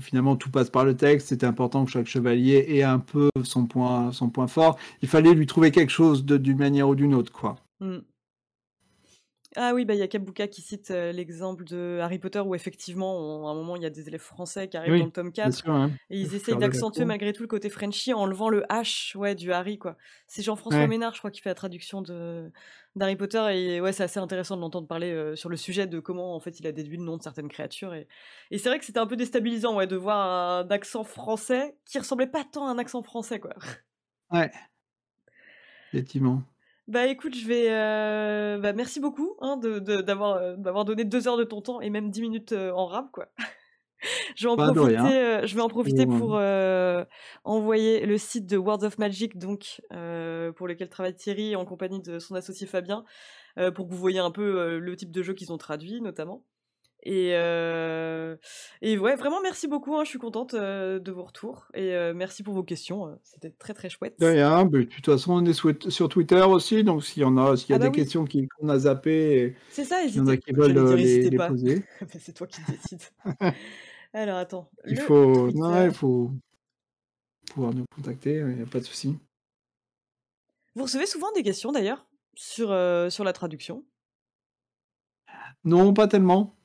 finalement 0.01 0.37
tout 0.37 0.51
passe 0.51 0.70
par 0.70 0.85
le 0.85 0.97
texte, 0.97 1.28
c'était 1.28 1.47
important 1.47 1.85
que 1.85 1.91
chaque 1.91 2.07
chevalier 2.07 2.65
ait 2.69 2.83
un 2.83 2.99
peu 2.99 3.31
son 3.45 3.66
point, 3.66 4.12
son 4.12 4.31
point 4.31 4.47
fort. 4.47 4.78
Il 5.03 5.09
fallait 5.09 5.35
lui 5.35 5.47
trouver 5.47 5.70
quelque 5.70 5.91
chose 5.91 6.24
d'une 6.24 6.59
manière 6.59 6.89
ou 6.89 6.95
d'une 6.95 7.15
autre, 7.15 7.33
quoi. 7.33 7.57
Mmh. 7.81 7.99
Ah 9.55 9.73
oui, 9.74 9.85
bah 9.85 9.94
il 9.94 9.98
y 9.98 10.02
a 10.02 10.09
Kabuka 10.09 10.48
qui 10.48 10.60
cite 10.60 10.90
l'exemple 10.90 11.64
de 11.64 11.98
Harry 12.02 12.18
Potter 12.18 12.40
où 12.40 12.55
effectivement, 12.55 13.47
à 13.48 13.52
un 13.52 13.55
moment, 13.55 13.77
il 13.77 13.82
y 13.82 13.86
a 13.86 13.90
des 13.90 14.09
élèves 14.09 14.20
français 14.20 14.68
qui 14.68 14.77
arrivent 14.77 14.97
dans 14.97 15.05
le 15.05 15.12
tome 15.12 15.32
4 15.32 15.64
et 16.10 16.20
ils 16.20 16.35
essayent 16.35 16.56
d'accentuer 16.56 17.05
malgré 17.05 17.32
tout 17.32 17.43
le 17.43 17.48
côté 17.48 17.70
Frenchy 17.70 18.12
en 18.12 18.20
enlevant 18.20 18.48
le 18.48 18.62
H 18.70 19.16
ouais, 19.16 19.35
du 19.35 19.52
Harry. 19.52 19.78
quoi. 19.78 19.97
C'est 20.27 20.43
Jean-François 20.43 20.86
Ménard, 20.86 21.14
je 21.14 21.20
crois, 21.20 21.31
qui 21.31 21.40
fait 21.40 21.51
la 21.51 21.55
traduction 21.55 22.02
de 22.02 22.51
d'Harry 22.97 23.16
Potter 23.16 23.47
et 23.52 23.81
ouais, 23.81 23.93
c'est 23.93 24.05
assez 24.05 24.18
intéressant 24.18 24.56
de 24.56 24.62
l'entendre 24.62 24.89
parler 24.89 25.36
sur 25.36 25.51
le 25.51 25.56
sujet 25.59 25.86
de 25.86 26.01
comment 26.01 26.35
en 26.35 26.40
fait 26.40 26.59
il 26.60 26.66
a 26.66 26.73
déduit 26.73 26.97
le 26.97 27.05
nom 27.05 27.18
de 27.18 27.23
certaines 27.23 27.48
créatures 27.48 27.93
et, 27.93 28.09
et 28.51 28.56
c'est 28.56 28.70
vrai 28.70 28.78
que 28.78 28.86
c'était 28.86 28.98
un 28.98 29.06
peu 29.06 29.16
déstabilisant 29.16 29.77
ouais, 29.77 29.86
de 29.86 29.97
voir 29.97 30.64
un 30.64 30.70
accent 30.70 31.05
français 31.05 31.77
qui 31.85 31.98
ressemblait 31.98 32.27
pas 32.27 32.43
tant 32.44 32.66
à 32.66 32.70
un 32.70 32.78
accent 32.78 33.02
français 33.02 33.39
quoi. 33.39 33.52
Ouais, 34.32 34.51
effectivement. 35.93 36.43
Bah 36.89 37.07
écoute, 37.07 37.35
je 37.35 37.47
vais. 37.47 37.67
euh, 37.71 38.59
Bah, 38.59 38.73
merci 38.73 39.01
beaucoup 39.01 39.37
hein, 39.41 39.57
de, 39.57 39.79
de- 39.81 40.01
d'avoir, 40.03 40.37
euh, 40.37 40.57
d'avoir 40.57 40.85
donné 40.85 41.05
deux 41.05 41.27
heures 41.27 41.37
de 41.37 41.45
ton 41.45 41.61
temps 41.61 41.81
et 41.81 41.91
même 41.91 42.11
dix 42.11 42.21
minutes 42.23 42.53
euh, 42.53 42.71
en 42.73 42.87
rap, 42.87 43.11
quoi. 43.13 43.27
je 44.37 44.47
vais 44.47 44.51
en 44.53 44.57
de 44.57 44.63
profiter, 44.73 45.19
euh, 45.19 45.47
je 45.47 45.55
vais 45.55 45.63
en 45.63 45.69
profiter 45.69 46.07
Pour, 46.07 46.19
pour 46.19 46.37
euh, 46.39 47.05
envoyer 47.45 48.07
le 48.07 48.19
site 48.19 48.47
de 48.47 48.57
Words 48.57 48.85
of 48.85 48.99
Magic, 48.99 49.39
donc, 49.39 49.83
euh, 49.93 50.53
pour 50.53 50.69
lequel 50.69 50.89
travaille 50.89 51.15
Thierry 51.17 51.57
en 51.57 51.65
compagnie 51.65 52.01
de 52.03 52.19
son 52.21 52.35
associé 52.37 52.67
Fabien, 52.67 53.05
euh, 53.59 53.71
pour 53.73 53.87
que 53.89 53.93
vous 53.93 53.99
voyez 54.01 54.21
un 54.21 54.31
peu 54.33 54.43
euh, 54.61 54.79
le 54.81 54.97
type 54.97 55.13
de 55.13 55.23
jeu 55.23 55.35
qu'ils 55.35 55.53
ont 55.53 55.59
traduit, 55.59 56.01
notamment. 56.01 56.45
Et, 57.09 57.35
euh, 57.35 58.35
et 58.83 58.99
ouais, 58.99 59.15
vraiment 59.15 59.41
merci 59.41 59.69
beaucoup, 59.69 59.95
hein, 59.95 60.03
je 60.03 60.09
suis 60.09 60.19
contente 60.19 60.55
euh, 60.55 60.99
de 60.99 61.12
vos 61.12 61.23
retours 61.23 61.69
et 61.73 61.95
euh, 61.95 62.12
merci 62.12 62.43
pour 62.43 62.53
vos 62.53 62.65
questions, 62.65 63.16
c'était 63.23 63.51
très 63.51 63.74
très 63.74 63.89
chouette. 63.89 64.19
De 64.19 64.27
de 64.27 64.83
toute 64.83 65.07
façon, 65.07 65.35
on 65.35 65.45
est 65.45 65.53
sur 65.89 66.09
Twitter 66.09 66.41
aussi, 66.41 66.83
donc 66.83 67.05
s'il 67.05 67.23
y 67.23 67.24
en 67.24 67.37
a, 67.39 67.57
s'il 67.57 67.70
y 67.70 67.73
a 67.74 67.77
Ah 67.77 67.78
bah 67.78 67.85
des 67.85 67.91
oui. 67.91 67.95
questions 68.03 68.24
qu'on 68.27 68.69
a 68.69 68.81
zappées, 68.81 69.55
C'est 69.70 69.85
ça, 69.85 70.03
il 70.03 70.16
y 70.16 70.19
en 70.19 70.27
a 70.27 70.37
qui 70.37 70.51
veulent 70.53 70.73
dire, 70.73 70.97
les, 70.97 71.37
poser, 71.37 71.85
Mais 72.01 72.07
c'est 72.20 72.33
toi 72.33 72.49
qui 72.49 72.61
décides. 72.69 73.05
Alors 74.12 74.39
attends, 74.39 74.69
il 74.85 74.99
faut, 74.99 75.53
non, 75.53 75.85
il 75.85 75.93
faut 75.93 76.33
pouvoir 77.55 77.73
nous 77.73 77.85
contacter, 77.95 78.39
il 78.39 78.47
n'y 78.57 78.62
a 78.62 78.66
pas 78.66 78.81
de 78.81 78.85
souci. 78.85 79.16
Vous 80.74 80.83
recevez 80.83 81.07
souvent 81.07 81.31
des 81.37 81.45
questions 81.45 81.70
d'ailleurs 81.70 82.05
sur, 82.35 82.73
euh, 82.73 83.11
sur 83.11 83.23
la 83.23 83.33
traduction? 83.33 83.85
Non, 85.62 85.95
pas 85.95 86.09
tellement. 86.09 86.56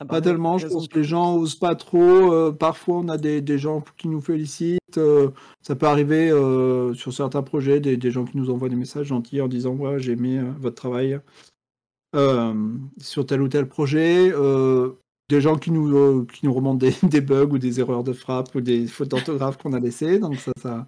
Ah 0.00 0.04
bah 0.04 0.10
Pas 0.16 0.20
tellement, 0.20 0.58
je 0.58 0.66
pense 0.66 0.88
que 0.88 0.98
les 0.98 1.04
gens 1.04 1.36
osent 1.36 1.54
pas 1.54 1.74
trop. 1.74 2.00
euh, 2.32 2.50
parfois, 2.50 2.96
on 2.96 3.08
a 3.08 3.18
des, 3.18 3.40
des 3.40 3.58
gens 3.58 3.84
qui 3.96 4.08
nous 4.08 4.20
félicitent. 4.20 4.98
euh, 4.98 5.30
ça 5.60 5.76
peut 5.76 5.86
arriver 5.86 6.30
euh, 6.30 6.92
sur 6.94 7.12
certains 7.12 7.42
projets, 7.42 7.78
des, 7.78 7.96
des 7.96 8.10
gens 8.10 8.24
qui 8.24 8.36
nous 8.36 8.50
envoient 8.50 8.68
des 8.68 8.76
messages 8.76 9.06
gentils 9.06 9.40
en 9.40 9.48
disant 9.48 9.74
Ouais, 9.74 9.98
j'ai 10.00 10.12
aimé 10.12 10.40
votre 10.58 10.76
travail 10.76 11.20
sur 13.00 13.26
tel 13.26 13.40
ou 13.42 13.48
tel 13.48 13.68
projet. 13.68 14.32
des 15.28 15.40
gens 15.40 15.56
qui 15.56 15.70
nous, 15.70 16.26
qui 16.26 16.44
nous 16.46 16.52
remontent 16.52 16.76
des, 16.78 16.92
des 17.08 17.20
bugs 17.20 17.48
ou 17.52 17.58
des 17.58 17.80
erreurs 17.80 18.04
de 18.04 18.12
frappe 18.12 18.54
ou 18.54 18.60
des 18.60 18.86
fautes 18.86 19.08
d'orthographe 19.08 19.56
qu'on 19.56 19.72
a 19.72 19.78
laissées. 19.80 20.18
Donc, 20.18 20.36
ça, 20.36 20.52
ça, 20.60 20.86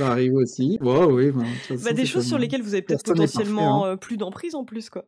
arrive 0.00 0.34
aussi. 0.34 0.78
Ouais, 0.82 1.04
oui, 1.04 1.30
bah, 1.30 1.42
de 1.42 1.74
toute 1.76 1.84
Bah, 1.84 1.92
des 1.92 2.06
choses 2.06 2.26
sur 2.26 2.38
lesquelles 2.38 2.62
vous 2.62 2.74
avez 2.74 2.82
peut-être 2.82 3.04
parfait, 3.04 3.20
potentiellement 3.20 3.84
hein. 3.86 3.96
plus 3.96 4.16
d'emprise 4.16 4.54
en 4.54 4.64
plus, 4.64 4.90
quoi. 4.90 5.04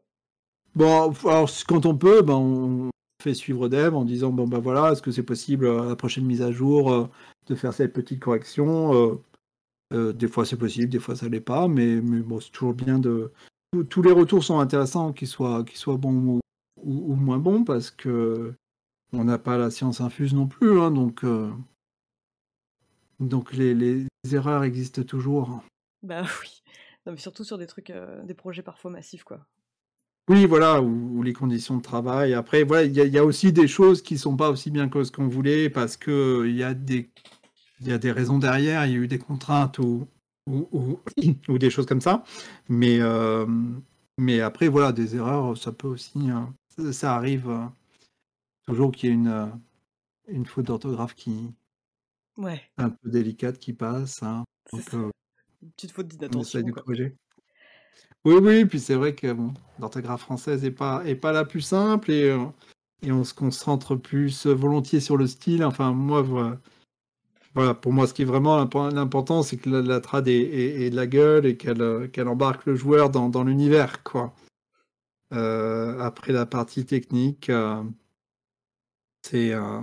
Bon, 0.75 1.13
alors 1.25 1.51
quand 1.67 1.85
on 1.85 1.97
peut, 1.97 2.23
ben, 2.23 2.35
on 2.35 2.91
fait 3.23 3.35
suivre 3.35 3.69
Dev 3.69 3.95
en 3.95 4.05
disant 4.05 4.31
bon 4.31 4.47
ben 4.47 4.59
voilà, 4.59 4.93
est-ce 4.93 5.03
que 5.03 5.11
c'est 5.11 5.23
possible 5.23 5.67
euh, 5.67 5.83
à 5.83 5.87
la 5.87 5.97
prochaine 5.97 6.25
mise 6.25 6.43
à 6.43 6.53
jour 6.53 6.93
euh, 6.93 7.09
de 7.47 7.55
faire 7.55 7.73
cette 7.75 7.93
petite 7.93 8.21
correction 8.21 9.21
euh, 9.93 10.13
Des 10.13 10.29
fois 10.29 10.45
c'est 10.45 10.57
possible, 10.57 10.89
des 10.91 10.99
fois 11.01 11.17
ça 11.17 11.29
l'est 11.29 11.41
pas, 11.41 11.69
mais, 11.69 12.01
mais 12.01 12.21
bon, 12.21 12.41
c'est 12.41 12.51
toujours 12.51 12.75
bien 12.75 12.99
de. 12.99 13.33
tous- 13.89 14.03
les 14.03 14.13
retours 14.13 14.45
sont 14.45 14.59
intéressants, 14.61 15.13
qu'ils 15.13 15.29
soient, 15.29 15.65
qu'ils 15.65 15.79
soient 15.79 15.97
bons 15.97 16.39
ou, 16.77 17.13
ou- 17.13 17.15
moins 17.17 17.39
bons, 17.39 17.65
parce 17.65 17.91
que 17.91 18.55
on 19.13 19.25
n'a 19.25 19.39
pas 19.39 19.59
la 19.59 19.71
science 19.71 20.01
infuse 20.01 20.35
non 20.35 20.47
plus, 20.47 20.81
hein, 20.81 20.91
donc 20.93 21.25
donc 23.19 23.53
les, 23.53 23.75
les 23.75 24.07
erreurs 24.33 24.65
existent 24.65 25.03
toujours. 25.03 25.63
Bah 26.03 26.23
oui. 26.43 26.63
Mais 27.07 27.17
surtout 27.17 27.45
sur 27.45 27.59
des 27.59 27.67
trucs, 27.67 27.93
des 28.25 28.35
projets 28.35 28.63
parfois 28.63 28.91
massifs, 28.91 29.25
quoi. 29.25 29.47
Oui, 30.29 30.47
voilà, 30.47 30.81
ou, 30.81 31.19
ou 31.19 31.23
les 31.23 31.33
conditions 31.33 31.77
de 31.77 31.83
travail. 31.83 32.35
Après, 32.35 32.63
voilà, 32.63 32.85
il 32.85 32.93
y, 32.95 33.01
a- 33.01 33.05
il 33.05 33.13
y 33.13 33.19
a 33.19 33.25
aussi 33.25 33.53
des 33.53 33.67
choses 33.67 34.01
qui 34.03 34.17
sont 34.17 34.37
pas 34.37 34.51
aussi 34.51 34.71
bien 34.71 34.89
que 34.89 35.03
ce 35.03 35.11
qu'on 35.11 35.27
voulait 35.29 35.69
parce 35.71 35.97
que 35.97 36.11
euh, 36.43 36.49
il 36.49 36.57
y 36.57 36.63
a 36.63 36.73
des, 36.75 37.11
il 37.81 37.89
y 37.89 37.93
a 37.93 37.99
des 37.99 38.13
raisons 38.13 38.39
derrière, 38.39 38.87
il 38.87 38.93
y 38.93 38.97
a 38.97 38.99
eu 38.99 39.09
des 39.09 39.19
contraintes 39.19 39.79
ou, 39.81 40.09
ou, 40.47 40.69
ou- 40.73 41.01
ou 41.49 41.59
des 41.59 41.71
choses 41.71 41.87
comme 41.87 42.01
ça. 42.03 42.25
Mais, 42.69 43.01
euh, 43.01 43.47
mais 44.19 44.41
après, 44.41 44.69
voilà, 44.69 44.93
des 44.93 45.17
erreurs, 45.17 45.57
ça 45.59 45.73
peut 45.73 45.89
aussi, 45.89 46.13
euh, 46.31 46.41
ça, 46.77 46.93
ça 46.93 47.17
arrive 47.17 47.49
euh, 47.51 47.65
toujours 48.67 48.91
qu'il 48.93 49.11
y 49.11 49.13
ait 49.13 49.15
une, 49.17 49.53
une 50.29 50.47
faute 50.47 50.67
d'orthographe 50.67 51.15
qui 51.15 51.55
Ouais, 52.37 52.73
un 52.79 52.91
peu 52.91 53.11
délicate 53.11 53.59
qui 53.61 53.73
passe. 53.73 54.23
hein. 54.25 54.45
Donc, 54.73 54.93
euh, 54.95 55.11
Une 55.63 55.71
petite 55.73 55.93
faute 55.93 56.09
on 56.29 56.39
essaie 56.39 56.63
d'inattention, 56.63 56.63
de 56.63 56.73
quoi. 56.73 56.83
corriger. 56.83 57.15
Oui, 58.25 58.35
oui, 58.41 58.65
puis 58.67 58.81
c'est 58.81 58.95
vrai 58.95 59.15
que 59.15 59.35
l'orthographe 59.79 60.21
française 60.21 60.65
est 60.65 60.71
pas, 60.71 61.03
est 61.07 61.15
pas 61.15 61.33
la 61.33 61.45
plus 61.45 61.63
simple 61.63 62.11
et, 62.11 62.31
euh, 62.31 62.45
on 63.09 63.25
se 63.25 63.33
concentre 63.33 63.97
plus 63.97 64.47
volontiers 64.47 65.01
sur 65.01 65.17
le 65.17 65.27
style. 65.27 65.65
Enfin, 65.65 65.93
moi, 65.93 66.23
voilà, 67.55 67.75
pour 67.75 67.93
moi, 67.93 68.07
ce 68.07 68.15
qui 68.15 68.23
est 68.23 68.27
vraiment 68.27 68.63
impo- 68.63 68.93
l'important, 68.93 69.43
c'est 69.43 69.57
que 69.57 69.71
la, 69.71 69.81
la 69.81 70.01
trad 70.01 70.29
ait, 70.29 70.91
de 70.91 70.97
la 70.97 71.07
gueule 71.07 71.47
et 71.47 71.57
qu'elle 71.57 71.83
euh, 71.83 72.09
embarque 72.27 72.67
le 72.67 72.77
joueur 72.77 73.11
dans, 73.11 73.43
l'univers. 73.43 74.03
Euh, 75.33 75.99
après 76.01 76.33
la 76.33 76.45
partie 76.47 76.85
technique, 76.85 77.51
euh, 77.51 77.83
c'est 79.23 79.53
euh, 79.53 79.81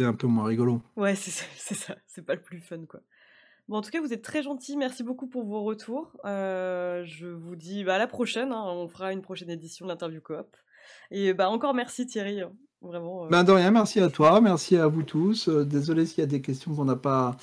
un 0.00 0.14
peu 0.14 0.26
moins 0.26 0.44
rigolo. 0.44 0.82
Ouais, 0.96 1.14
c'est 1.14 1.30
ça, 1.30 1.44
c'est 1.56 1.74
ça. 1.74 1.96
C'est 2.06 2.22
pas 2.22 2.34
le 2.34 2.42
plus 2.42 2.60
fun, 2.60 2.84
quoi. 2.86 3.00
Bon, 3.70 3.76
en 3.76 3.82
tout 3.82 3.90
cas, 3.90 4.00
vous 4.00 4.12
êtes 4.12 4.22
très 4.22 4.42
gentils. 4.42 4.76
Merci 4.76 5.04
beaucoup 5.04 5.28
pour 5.28 5.44
vos 5.44 5.62
retours. 5.62 6.10
Euh, 6.24 7.04
je 7.04 7.28
vous 7.28 7.54
dis 7.54 7.84
bah, 7.84 7.94
à 7.94 7.98
la 7.98 8.08
prochaine. 8.08 8.50
hein. 8.50 8.64
On 8.66 8.88
fera 8.88 9.12
une 9.12 9.22
prochaine 9.22 9.48
édition 9.48 9.86
de 9.86 9.90
l'interview 9.90 10.20
coop. 10.20 10.56
Et 11.12 11.34
bah, 11.34 11.48
encore 11.50 11.72
merci 11.72 12.04
Thierry. 12.04 12.40
hein. 12.40 12.52
Vraiment. 12.82 13.26
euh, 13.26 13.28
Ben 13.28 13.44
de 13.44 13.52
rien, 13.52 13.70
merci 13.70 14.00
à 14.00 14.08
toi, 14.10 14.40
merci 14.40 14.76
à 14.76 14.88
vous 14.88 15.04
tous. 15.04 15.48
Euh, 15.48 15.64
désolé 15.64 16.04
s'il 16.04 16.18
y 16.18 16.22
a 16.22 16.26
des 16.26 16.42
questions 16.42 16.74
qu'on 16.74 16.84
n'a 16.86 16.96
pas 16.96 17.36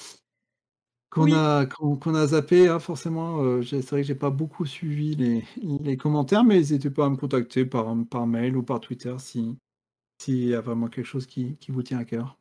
qu'on 1.10 1.24
Oui. 1.24 1.34
a 1.34 1.66
qu'on 1.66 1.96
qu'on 1.96 2.14
a 2.16 2.28
zappé, 2.28 2.68
hein, 2.68 2.80
forcément. 2.80 3.42
euh, 3.44 3.62
j'ai- 3.62 3.82
c'est 3.82 3.92
vrai 3.92 4.02
que 4.02 4.08
j'ai 4.08 4.16
pas 4.16 4.30
beaucoup 4.32 4.66
suivi 4.66 5.16
les, 5.16 5.46
les 5.82 5.96
commentaires, 5.96 6.44
mais 6.44 6.56
n'hésitez 6.56 6.90
pas 6.90 7.06
à 7.06 7.10
me 7.10 7.16
contacter 7.16 7.66
par, 7.66 7.96
par 8.10 8.28
mail 8.28 8.58
ou 8.58 8.64
par 8.64 8.82
Twitter 8.82 9.16
si 9.20 9.58
s'il 10.20 10.48
y 10.48 10.56
a 10.56 10.62
vraiment 10.62 10.88
quelque 10.90 11.06
chose 11.06 11.28
qui, 11.28 11.56
qui 11.58 11.72
vous 11.72 11.84
tient 11.84 12.00
à 12.00 12.06
cœur. 12.06 12.38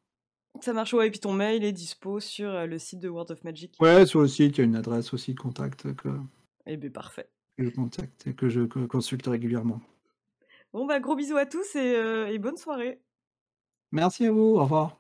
Ça 0.63 0.73
marche, 0.73 0.93
ouais. 0.95 1.07
Et 1.07 1.11
puis 1.11 1.21
ton 1.21 1.33
mail 1.33 1.65
est 1.65 1.73
dispo 1.73 2.21
sur 2.21 2.51
euh, 2.51 2.67
le 2.67 2.79
site 2.79 3.01
de 3.01 3.09
World 3.09 3.31
of 3.31 3.45
Magic. 3.45 3.75
Ouais, 3.81 4.07
sur 4.07 4.21
le 4.21 4.29
site, 4.29 4.57
il 4.57 4.61
y 4.61 4.63
a 4.63 4.65
une 4.65 4.77
adresse 4.77 5.13
aussi 5.15 5.35
de 5.35 5.39
contact 5.41 5.95
que, 5.95 6.09
Et 6.67 6.77
ben 6.77 6.91
parfait. 6.93 7.29
que 7.59 7.65
je 7.65 7.71
contacte 7.71 8.27
et 8.27 8.35
que 8.35 8.49
je 8.49 8.63
consulte 8.63 9.27
régulièrement. 9.27 9.81
Bon, 10.73 10.87
bah, 10.87 11.01
gros 11.01 11.17
bisous 11.17 11.37
à 11.37 11.47
tous 11.47 11.75
et, 11.77 11.95
euh, 11.97 12.29
et 12.29 12.39
bonne 12.39 12.57
soirée. 12.57 13.01
Merci 13.93 14.27
à 14.27 14.33
vous, 14.33 14.57
au 14.57 14.63
revoir. 14.63 14.99